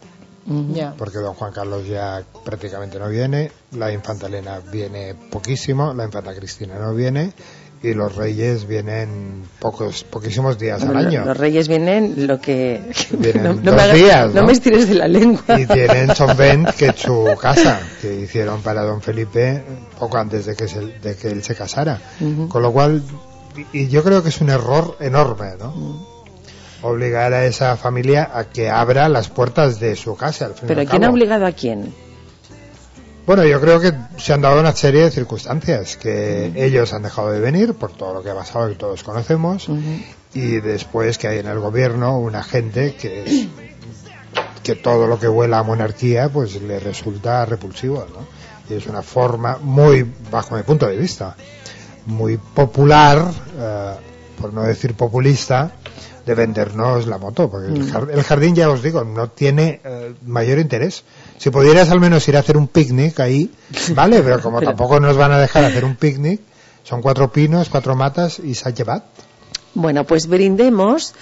Ya. 0.73 0.93
porque 0.97 1.17
Don 1.17 1.33
Juan 1.33 1.51
Carlos 1.51 1.87
ya 1.87 2.23
prácticamente 2.45 2.99
no 2.99 3.09
viene, 3.09 3.51
la 3.71 3.91
Infanta 3.91 4.27
Elena 4.27 4.59
viene 4.71 5.15
poquísimo, 5.31 5.93
la 5.93 6.05
Infanta 6.05 6.35
Cristina 6.35 6.77
no 6.77 6.93
viene 6.93 7.33
y 7.83 7.93
los 7.93 8.15
Reyes 8.15 8.65
vienen 8.65 9.43
pocos, 9.59 10.03
poquísimos 10.05 10.57
días 10.57 10.81
al 10.83 10.95
año. 10.95 11.25
Los 11.25 11.37
reyes 11.37 11.67
vienen 11.67 12.27
lo 12.27 12.39
que... 12.39 12.81
Vienen 13.11 13.43
no, 13.43 13.53
no 13.55 13.61
dos 13.61 13.75
me 13.75 13.81
hagas- 13.81 13.95
días, 13.97 14.33
no 14.33 14.41
¿no? 14.41 14.47
me 14.47 14.53
estires 14.53 14.87
de 14.87 14.95
la 14.95 15.07
lengua. 15.07 15.43
Y 15.59 15.65
tienen 15.65 16.09
Chonvent, 16.13 16.69
que 16.77 16.87
es 16.87 16.95
su 16.95 17.27
casa, 17.39 17.81
que 18.01 18.21
hicieron 18.21 18.61
para 18.61 18.83
Don 18.83 19.01
Felipe 19.01 19.63
poco 19.99 20.17
antes 20.17 20.45
de 20.45 20.55
que, 20.55 20.67
se- 20.69 20.79
de 20.99 21.15
que 21.17 21.27
él 21.27 21.43
se 21.43 21.55
casara. 21.55 21.99
Con 22.47 22.61
lo 22.61 22.71
cual, 22.71 23.03
y- 23.73 23.89
yo 23.89 24.01
creo 24.03 24.23
que 24.23 24.29
es 24.29 24.39
un 24.41 24.49
error 24.49 24.95
enorme, 25.01 25.51
¿no? 25.59 26.07
Obligar 26.83 27.33
a 27.33 27.45
esa 27.45 27.77
familia 27.77 28.29
a 28.33 28.45
que 28.45 28.69
abra 28.69 29.07
las 29.09 29.29
puertas 29.29 29.79
de 29.79 29.95
su 29.95 30.15
casa. 30.17 30.45
Al 30.47 30.53
fin 30.53 30.67
Pero 30.67 30.81
al 30.81 30.87
¿quién 30.87 31.03
ha 31.05 31.09
obligado 31.09 31.45
a 31.45 31.51
quién? 31.51 31.93
Bueno, 33.25 33.45
yo 33.45 33.61
creo 33.61 33.79
que 33.79 33.93
se 34.17 34.33
han 34.33 34.41
dado 34.41 34.59
una 34.59 34.73
serie 34.73 35.03
de 35.03 35.11
circunstancias 35.11 35.95
que 35.95 36.51
ellos 36.55 36.91
han 36.93 37.03
dejado 37.03 37.31
de 37.31 37.39
venir 37.39 37.73
por 37.73 37.93
todo 37.93 38.13
lo 38.13 38.21
que 38.23 38.29
ha 38.29 38.35
pasado 38.35 38.67
que 38.67 38.75
todos 38.75 39.01
conocemos 39.03 39.67
y 40.33 40.59
después 40.59 41.17
que 41.17 41.27
hay 41.29 41.39
en 41.39 41.47
el 41.47 41.59
gobierno 41.59 42.19
una 42.19 42.43
gente 42.43 42.95
que 42.95 43.47
que 44.61 44.75
todo 44.75 45.07
lo 45.07 45.19
que 45.19 45.27
huela 45.27 45.59
a 45.59 45.63
monarquía 45.63 46.29
pues 46.29 46.61
le 46.61 46.79
resulta 46.79 47.45
repulsivo, 47.45 48.05
¿no? 48.13 48.25
Y 48.73 48.77
es 48.77 48.87
una 48.87 49.01
forma 49.01 49.57
muy, 49.61 50.09
bajo 50.31 50.55
mi 50.55 50.63
punto 50.63 50.87
de 50.87 50.95
vista, 50.95 51.35
muy 52.05 52.37
popular, 52.37 53.29
eh, 53.59 53.91
por 54.39 54.53
no 54.53 54.63
decir 54.63 54.93
populista, 54.95 55.73
de 56.25 56.33
vendernos 56.33 57.07
la 57.07 57.17
moto, 57.17 57.51
porque 57.51 57.67
el, 57.73 57.79
Mm. 57.83 57.91
jar- 57.91 58.09
el 58.09 58.23
jardín, 58.23 58.55
ya 58.55 58.69
os 58.69 58.81
digo, 58.81 59.03
no 59.03 59.27
tiene 59.29 59.81
eh, 59.83 60.13
mayor 60.25 60.59
interés. 60.59 61.03
Si 61.43 61.49
pudieras 61.49 61.91
al 61.91 61.99
menos 61.99 62.25
ir 62.29 62.37
a 62.37 62.39
hacer 62.39 62.55
un 62.55 62.69
picnic 62.69 63.19
ahí, 63.19 63.51
vale, 63.93 64.21
pero 64.21 64.41
como 64.41 64.61
tampoco 64.61 65.01
nos 65.01 65.17
van 65.17 65.33
a 65.33 65.39
dejar 65.39 65.65
hacer 65.65 65.83
un 65.83 65.97
picnic, 65.97 66.39
son 66.83 67.01
cuatro 67.01 67.33
pinos, 67.33 67.67
cuatro 67.67 67.97
matas 67.97 68.39
y 68.39 68.55
se 68.55 68.69
ha 68.69 68.71
llevado. 68.71 69.03
Bueno, 69.73 70.05
pues 70.05 70.27
brindemos 70.27 71.13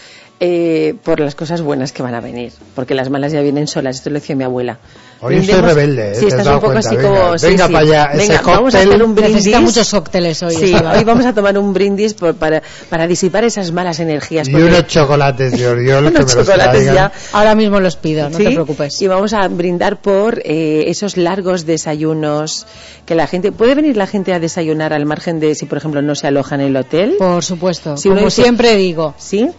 eh, 0.43 0.95
por 1.03 1.19
las 1.19 1.35
cosas 1.35 1.61
buenas 1.61 1.91
que 1.91 2.01
van 2.01 2.15
a 2.15 2.19
venir, 2.19 2.51
porque 2.75 2.95
las 2.95 3.09
malas 3.11 3.31
ya 3.31 3.41
vienen 3.41 3.67
solas. 3.67 3.97
Esto 3.97 4.09
lo 4.09 4.15
decía 4.15 4.35
mi 4.35 4.43
abuela. 4.43 4.79
Hoy 5.23 5.35
estoy 5.37 5.61
rebelde, 5.61 6.13
¿eh? 6.13 6.15
Sí, 6.15 6.21
¿Te 6.21 6.25
has 6.25 6.31
estás 6.33 6.47
un 6.47 6.53
poco 6.55 6.71
cuenta? 6.73 6.79
así 6.89 6.97
Venga, 6.97 7.09
como. 7.21 7.37
sí, 7.37 7.45
venga 7.45 7.67
sí. 7.67 7.73
para 7.73 7.85
allá, 7.85 8.05
ese 8.13 8.17
Venga, 8.17 8.41
vamos 8.41 8.57
a 8.73 8.77
cóctel. 8.79 8.89
hacer 8.89 9.03
un 9.03 9.13
brindis. 9.15 9.35
Necesita 9.35 9.61
muchos 9.61 9.91
cócteles 9.91 10.41
hoy. 10.41 10.55
Sí, 10.55 10.73
hoy 10.73 11.03
vamos 11.03 11.25
a 11.27 11.33
tomar 11.35 11.57
un 11.59 11.73
brindis 11.73 12.15
por- 12.15 12.33
para, 12.33 12.63
para 12.89 13.05
disipar 13.05 13.43
esas 13.43 13.71
malas 13.71 13.99
energías. 13.99 14.47
Y 14.47 14.51
porque- 14.51 14.65
unos 14.65 14.87
chocolates 14.87 15.51
de 15.59 15.67
Oriol 15.67 16.03
que 16.05 16.09
Unos 16.09 16.13
me 16.13 16.19
los 16.21 16.47
chocolates 16.47 16.85
ya. 16.85 17.11
Ahora 17.33 17.53
mismo 17.53 17.79
los 17.79 17.95
pido, 17.97 18.27
no 18.31 18.35
¿Sí? 18.37 18.43
te 18.45 18.49
preocupes. 18.51 18.99
Y 18.99 19.07
vamos 19.07 19.33
a 19.33 19.47
brindar 19.47 20.01
por 20.01 20.39
eh, 20.43 20.85
esos 20.87 21.17
largos 21.17 21.67
desayunos 21.67 22.65
que 23.05 23.13
la 23.13 23.27
gente 23.27 23.51
puede 23.51 23.75
venir 23.75 23.97
la 23.97 24.07
gente 24.07 24.33
a 24.33 24.39
desayunar 24.39 24.91
al 24.91 25.05
margen 25.05 25.39
de 25.39 25.53
si 25.53 25.67
por 25.67 25.77
ejemplo 25.77 26.01
no 26.01 26.15
se 26.15 26.25
aloja 26.25 26.55
en 26.55 26.61
el 26.61 26.75
hotel. 26.75 27.15
Por 27.19 27.43
supuesto. 27.43 27.95
Si 27.95 28.07
uno 28.09 28.17
Como 28.17 28.27
dice- 28.29 28.41
siempre 28.41 28.75
digo. 28.75 29.13
¿Sí? 29.19 29.49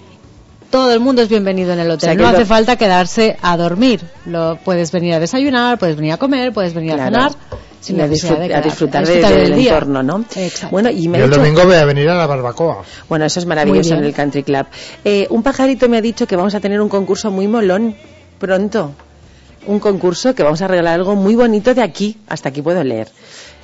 Todo 0.73 0.93
el 0.93 1.01
mundo 1.01 1.21
es 1.23 1.29
bienvenido 1.29 1.73
en 1.75 1.79
el 1.81 1.91
hotel. 1.91 2.11
O 2.11 2.13
sea, 2.13 2.15
no 2.15 2.23
lo- 2.23 2.29
hace 2.37 2.47
falta 2.47 2.77
quedarse 2.77 3.37
a 3.43 3.57
dormir. 3.57 4.01
Lo, 4.27 4.59
puedes 4.65 4.91
venir 4.91 5.13
a 5.15 5.21
desayunar, 5.21 5.79
puedes 5.79 5.97
venir 5.97 6.15
a 6.15 6.17
comer, 6.17 6.53
puedes 6.53 6.73
venir 6.75 6.95
a 6.95 7.05
cenar. 7.05 7.33
sin 7.81 8.01
a, 8.01 8.07
necesidad 8.07 8.39
de 8.39 8.47
disfrut- 8.49 8.57
a 8.57 8.61
disfrutar, 8.63 9.07
de- 9.07 9.13
disfrutar 9.13 9.39
del, 9.39 9.51
del 9.53 9.67
entorno, 9.67 10.03
¿no? 10.03 10.25
Exacto. 10.37 10.69
Bueno, 10.71 10.89
y 10.91 11.09
me 11.09 11.19
Y 11.19 11.23
el 11.23 11.29
dicho- 11.31 11.41
domingo 11.41 11.65
voy 11.67 11.75
a 11.75 11.85
venir 11.85 12.09
a 12.09 12.15
la 12.17 12.27
barbacoa. 12.27 12.85
Bueno, 13.09 13.25
eso 13.27 13.39
es 13.41 13.45
maravilloso 13.47 13.95
en 13.95 14.05
el 14.05 14.15
Country 14.15 14.43
Club. 14.45 14.67
Eh, 15.05 15.27
un 15.31 15.43
pajarito 15.43 15.89
me 15.91 15.99
ha 15.99 16.01
dicho 16.01 16.27
que 16.27 16.37
vamos 16.37 16.55
a 16.55 16.61
tener 16.61 16.81
un 16.81 16.89
concurso 16.89 17.31
muy 17.31 17.47
molón 17.49 17.95
pronto. 18.39 18.93
Un 19.67 19.79
concurso 19.79 20.35
que 20.35 20.43
vamos 20.43 20.63
a 20.63 20.69
regalar 20.69 20.95
algo 20.95 21.15
muy 21.17 21.35
bonito 21.37 21.75
de 21.75 21.83
aquí. 21.83 22.17
Hasta 22.29 22.49
aquí 22.49 22.63
puedo 22.63 22.83
leer. 22.83 23.09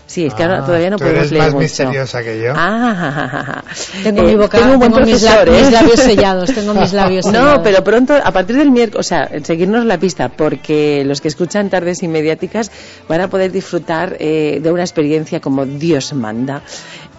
Sí, 0.09 0.25
es 0.25 0.33
que 0.33 0.43
ahora 0.43 0.61
Ah, 0.63 0.67
todavía 0.67 0.89
no 0.89 0.97
tú 0.97 1.05
podemos 1.05 1.21
eres 1.21 1.33
leer 1.33 1.45
más 1.45 1.53
mucho. 1.53 1.63
misteriosa 1.65 2.23
que 2.25 2.41
yo. 2.43 2.53
Ah. 2.57 3.63
Tengo 4.03 4.23
Eh, 4.23 4.25
mi 4.25 4.35
boca, 4.37 4.59
tengo 4.59 4.73
un 4.73 4.79
buen 4.79 4.93
tengo 4.93 5.07
mis, 5.07 5.23
¿eh? 5.23 5.29
mis 5.51 5.71
labios 5.71 6.01
sellados, 6.01 6.53
tengo 6.55 6.73
mis 6.75 6.93
labios 6.95 7.27
No, 7.33 7.63
pero 7.63 7.85
pronto, 7.85 8.15
a 8.15 8.33
partir 8.33 8.57
del 8.57 8.71
miércoles, 8.71 9.07
o 9.07 9.09
sea, 9.09 9.31
seguirnos 9.45 9.85
la 9.85 9.99
pista, 9.99 10.31
porque 10.31 11.05
los 11.05 11.21
que 11.21 11.29
escuchan 11.29 11.69
tardes 11.69 12.03
inmediáticas 12.03 12.71
van 13.07 13.21
a 13.21 13.29
poder 13.29 13.53
disfrutar 13.53 14.17
eh, 14.19 14.61
de 14.63 14.73
una 14.73 14.83
experiencia 14.83 15.41
como 15.41 15.67
Dios 15.67 16.15
manda, 16.15 16.63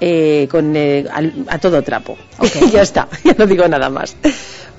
eh, 0.02 0.48
con 0.50 0.76
eh, 0.76 1.06
al- 1.14 1.46
a 1.48 1.60
todo 1.60 1.84
trapo. 1.84 2.18
ya 2.74 2.82
está, 2.82 3.08
ya 3.24 3.36
no 3.38 3.46
digo 3.46 3.68
nada 3.68 3.90
más. 3.92 4.16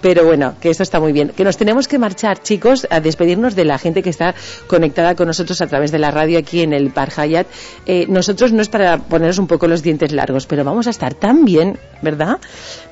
Pero 0.01 0.25
bueno, 0.25 0.55
que 0.61 0.71
esto 0.71 0.83
está 0.83 0.99
muy 0.99 1.13
bien. 1.13 1.29
Que 1.37 1.45
nos 1.45 1.57
tenemos 1.59 1.87
que 1.87 1.99
marchar, 1.99 2.43
chicos, 2.43 2.87
a 2.91 3.01
despedirnos 3.01 3.55
de 3.55 3.65
la 3.67 3.77
gente 3.79 4.03
que 4.03 4.09
está 4.11 4.35
conectada 4.67 5.15
con 5.15 5.27
nosotros 5.27 5.61
a 5.61 5.67
través 5.67 5.93
de 5.93 5.99
la 5.99 6.11
radio 6.11 6.39
aquí 6.39 6.63
en 6.63 6.73
el 6.73 6.91
Par 6.91 7.11
Hyatt. 7.11 7.47
Eh, 7.87 8.07
nosotros 8.09 8.53
no 8.53 8.63
es 8.63 8.69
para 8.69 8.97
poneros 8.99 9.39
un 9.39 9.47
poco 9.47 9.69
los 9.69 9.83
dientes 9.83 10.13
largos, 10.13 10.47
pero 10.47 10.65
vamos 10.65 10.87
a 10.87 10.91
estar 10.91 11.13
tan 11.15 11.45
bien, 11.45 11.79
¿verdad? 12.01 12.39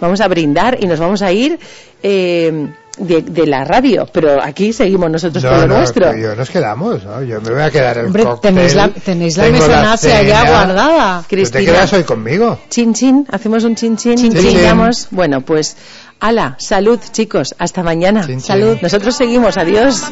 Vamos 0.00 0.20
a 0.20 0.28
brindar 0.28 0.76
y 0.82 0.86
nos 0.86 0.98
vamos 1.00 1.22
a 1.22 1.32
ir 1.32 1.58
eh, 2.02 2.68
de, 2.98 3.22
de 3.22 3.46
la 3.46 3.64
radio, 3.64 4.06
pero 4.12 4.42
aquí 4.42 4.72
seguimos 4.72 5.08
nosotros 5.10 5.42
No, 5.44 5.50
con 5.50 5.60
lo 5.60 5.66
no, 5.68 5.76
nuestro. 5.78 6.16
yo 6.16 6.34
nos 6.36 6.50
quedamos, 6.50 7.04
¿no? 7.04 7.22
Yo 7.22 7.40
me 7.40 7.50
voy 7.52 7.62
a 7.62 7.70
quedar 7.70 7.96
el 7.98 8.06
Hombre, 8.06 8.24
cóctel. 8.24 8.54
tenéis 8.54 8.74
la- 8.74 8.88
tenéis 8.90 9.36
la 9.36 9.48
mesonacia 9.50 10.22
ya 10.22 10.44
guardada. 10.46 11.18
¿Tú 11.22 11.28
te 11.28 11.36
Cristina. 11.36 11.64
quedas 11.64 11.92
hoy 11.92 12.02
conmigo? 12.02 12.58
Chin 12.68 12.92
chin, 12.94 13.26
hacemos 13.30 13.64
un 13.64 13.76
chin 13.76 13.96
chin, 13.96 14.16
Chin, 14.16 14.32
chin. 14.32 14.42
brindamos. 14.42 15.08
Bueno, 15.12 15.40
pues, 15.42 15.76
ala, 16.20 16.56
salud 16.58 17.00
chicos, 17.12 17.55
hasta 17.58 17.82
mañana. 17.82 18.26
Salud. 18.40 18.78
Nosotros 18.82 19.16
seguimos, 19.16 19.56
adiós. 19.56 20.05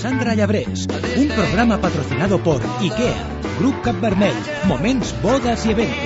Sandra 0.00 0.34
Llabrés, 0.34 0.86
un 1.16 1.28
programa 1.28 1.80
patrocinado 1.80 2.38
por 2.38 2.62
IKEA, 2.80 3.24
Grup 3.58 3.82
Cap 3.82 4.00
Vermell, 4.00 4.34
Moments, 4.64 5.14
Bodas 5.22 5.66
y 5.66 5.72
Eventos, 5.72 5.96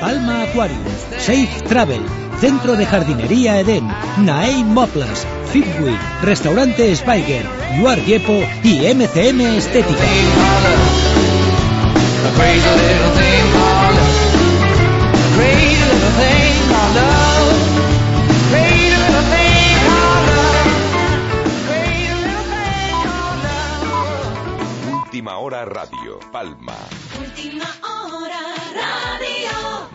Palma 0.00 0.42
Aquarium, 0.42 0.80
Safe 1.18 1.60
Travel, 1.68 2.00
Centro 2.40 2.74
de 2.74 2.86
Jardinería 2.86 3.60
Eden, 3.60 3.86
Naei 4.18 4.64
Moplas, 4.64 5.26
Fitwin, 5.52 5.98
Restaurante 6.22 6.94
Spiger, 6.96 7.46
Yuar 7.78 7.98
Yepo 8.04 8.42
y 8.62 8.92
MCM 8.94 9.40
Estética. 9.58 11.13
A 12.34 12.36
crazy 12.36 12.66
little 12.68 13.12
thing 13.14 13.46
called 13.54 13.94
love. 13.94 14.34
A 15.14 15.26
crazy 15.38 15.84
little 15.86 16.14
thing 16.18 16.54
called 16.66 16.94
love. 16.98 17.54
Crazy 18.50 18.96
little 18.96 19.26
thing 19.30 19.78
called 19.86 20.26
love. 20.34 20.66
Crazy 21.68 22.14
little 22.26 22.46
thing 22.50 22.94
called 23.06 23.38
love. 23.46 24.98
Última 25.06 25.32
hora 25.38 25.64
radio, 25.64 26.18
Palma 26.32 26.74
Última. 27.22 27.83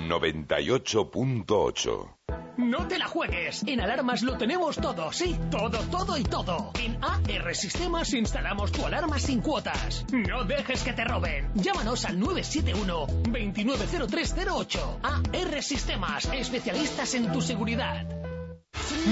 98.8. 0.10 2.16
No 2.58 2.88
te 2.88 2.98
la 2.98 3.08
juegues. 3.08 3.64
En 3.68 3.80
Alarmas 3.80 4.22
lo 4.22 4.38
tenemos 4.38 4.76
todo, 4.76 5.14
sí, 5.14 5.38
todo, 5.50 5.78
todo 5.92 6.18
y 6.18 6.24
todo. 6.24 6.72
En 6.84 6.98
AR 7.02 7.56
Sistemas 7.56 8.14
instalamos 8.14 8.72
tu 8.72 8.86
alarma 8.86 9.18
sin 9.18 9.40
cuotas. 9.40 10.06
No 10.12 10.44
dejes 10.44 10.84
que 10.84 10.92
te 10.92 11.06
roben. 11.06 11.50
Llámanos 11.54 12.04
al 12.04 12.20
971 12.20 13.08
290308. 13.32 15.00
AR 15.04 15.64
Sistemas, 15.64 16.26
especialistas 16.34 17.14
en 17.14 17.32
tu 17.32 17.42
seguridad. 17.42 18.06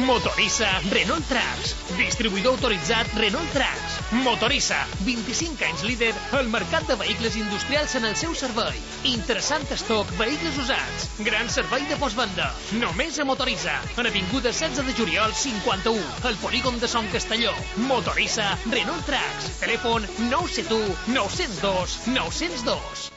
Motorissa 0.06 0.68
Renault 0.92 1.26
Trucks, 1.27 1.74
distribuïdor 1.98 2.58
autoritzat 2.58 3.08
Renault 3.18 3.50
Trucks. 3.56 3.95
Motorissa, 4.24 4.77
25 5.06 5.64
anys 5.66 5.84
líder 5.88 6.11
al 6.38 6.50
mercat 6.53 6.86
de 6.90 6.98
vehicles 7.00 7.38
industrials 7.40 7.95
en 8.00 8.06
el 8.10 8.16
seu 8.19 8.36
servei. 8.36 8.77
Interessant 9.10 9.66
estoc, 9.74 10.11
vehicles 10.19 10.60
usats, 10.64 11.10
gran 11.26 11.50
servei 11.50 11.88
de 11.90 11.98
postvenda. 12.02 12.52
Només 12.84 13.19
a 13.19 13.26
Motorissa, 13.26 13.80
en 13.98 14.11
Avinguda 14.11 14.53
16 14.53 14.86
de 14.92 14.98
juliol 15.02 15.34
51, 15.34 16.16
al 16.30 16.40
polígon 16.44 16.80
de 16.80 16.88
Son 16.88 17.08
Castelló. 17.14 17.53
Motorissa 17.90 18.53
Renault 18.69 19.06
Trucks, 19.10 19.53
telèfon 19.64 20.08
971 20.30 21.14
902 21.16 22.02
902. 22.14 23.17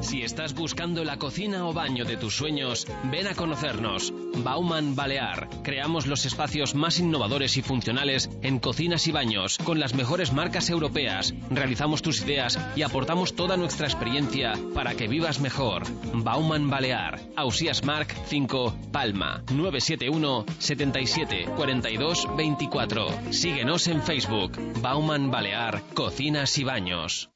Si 0.00 0.22
estás 0.22 0.54
buscando 0.54 1.04
la 1.04 1.16
cocina 1.16 1.66
o 1.66 1.72
baño 1.72 2.04
de 2.04 2.16
tus 2.16 2.36
sueños, 2.36 2.86
ven 3.10 3.26
a 3.26 3.34
conocernos. 3.34 4.12
Bauman 4.44 4.94
Balear. 4.94 5.48
Creamos 5.62 6.06
los 6.06 6.26
espacios 6.26 6.74
más 6.74 6.98
innovadores 6.98 7.56
y 7.56 7.62
funcionales 7.62 8.30
en 8.42 8.58
cocinas 8.58 9.06
y 9.06 9.12
baños, 9.12 9.58
con 9.58 9.80
las 9.80 9.94
mejores 9.94 10.32
marcas 10.32 10.70
europeas. 10.70 11.34
Realizamos 11.50 12.02
tus 12.02 12.22
ideas 12.22 12.58
y 12.76 12.82
aportamos 12.82 13.34
toda 13.34 13.56
nuestra 13.56 13.86
experiencia 13.86 14.52
para 14.74 14.94
que 14.94 15.08
vivas 15.08 15.40
mejor. 15.40 15.84
Bauman 16.12 16.70
Balear. 16.70 17.20
Ausías 17.36 17.84
Marc 17.84 18.14
5, 18.26 18.76
Palma. 18.92 19.42
971 19.50 20.44
77 20.58 21.46
42 21.56 22.28
24. 22.36 23.32
Síguenos 23.32 23.86
en 23.88 24.02
Facebook. 24.02 24.58
Bauman 24.80 25.30
Balear. 25.30 25.82
Cocinas 25.94 26.58
y 26.58 26.64
baños. 26.64 27.30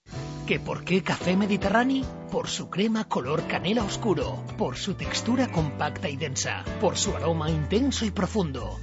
¿Que 0.46 0.58
por 0.58 0.84
qué 0.84 1.02
café 1.02 1.36
mediterráneo? 1.36 2.06
Por 2.30 2.48
su 2.48 2.70
crema 2.70 3.04
color 3.04 3.46
canela 3.46 3.84
oscuro, 3.84 4.42
por 4.56 4.76
su 4.76 4.94
textura 4.94 5.50
compacta 5.50 6.08
y 6.08 6.16
densa, 6.16 6.64
por 6.80 6.96
su 6.96 7.14
aroma 7.16 7.50
intenso 7.50 8.04
y 8.04 8.10
profundo. 8.10 8.78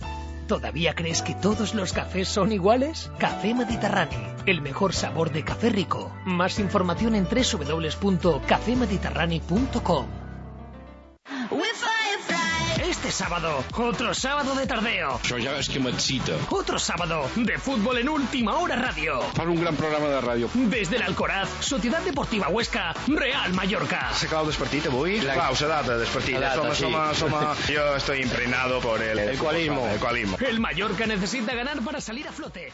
¿Todavía 0.48 0.96
crees 0.96 1.22
que 1.22 1.36
todos 1.36 1.76
los 1.76 1.92
cafés 1.92 2.30
son 2.30 2.54
iguales? 2.54 3.12
Café 3.20 3.54
Mediterráneo, 3.54 4.34
el 4.46 4.62
mejor 4.62 4.94
sabor 4.94 5.34
de 5.34 5.44
café 5.44 5.70
rico. 5.70 6.10
Más 6.26 6.58
información 6.60 7.16
en 7.16 7.26
www.cafemediterráneo.com. 7.26 10.08
Este 13.08 13.24
sábado, 13.24 13.64
otro 13.78 14.14
sábado 14.14 14.54
de 14.54 14.68
tardeo. 14.68 15.14
Això 15.24 15.38
ja 15.40 15.54
és 15.56 15.70
que 15.72 15.80
m'excita. 15.80 16.36
Otro 16.52 16.76
sábado 16.78 17.22
de 17.38 17.56
fútbol 17.58 18.02
en 18.02 18.10
Última 18.12 18.58
Hora 18.60 18.76
Radio. 18.76 19.22
Fan 19.38 19.48
un 19.48 19.62
gran 19.62 19.78
programa 19.80 20.10
de 20.12 20.20
ràdio. 20.20 20.50
Desde 20.68 20.98
el 20.98 21.04
Alcoraz, 21.04 21.48
Sociedad 21.62 22.02
Deportiva 22.02 22.50
Huesca, 22.50 22.94
Real 23.08 23.54
Mallorca. 23.54 24.12
Se 24.14 24.28
acaba 24.28 24.42
el 24.42 24.48
despartit 24.52 24.90
avui? 24.92 25.22
La... 25.22 25.38
Data 25.38 25.98
despartit. 25.98 26.36
La 26.36 26.50
data, 26.50 26.76
Soma, 26.76 26.76
sí. 26.76 26.84
soma, 26.84 27.14
soma. 27.14 27.56
Yo 27.74 27.96
estoy 27.96 28.24
impregnado 28.24 28.82
por 28.82 29.02
el... 29.02 29.18
El 29.18 29.36
ecualismo. 29.36 29.88
El 29.88 29.96
ecualismo. 29.96 30.38
El 30.42 30.60
Mallorca 30.60 31.08
necesita 31.08 31.56
ganar 31.56 31.80
para 31.84 32.02
salir 32.02 32.28
a 32.28 32.34
flote. 32.34 32.74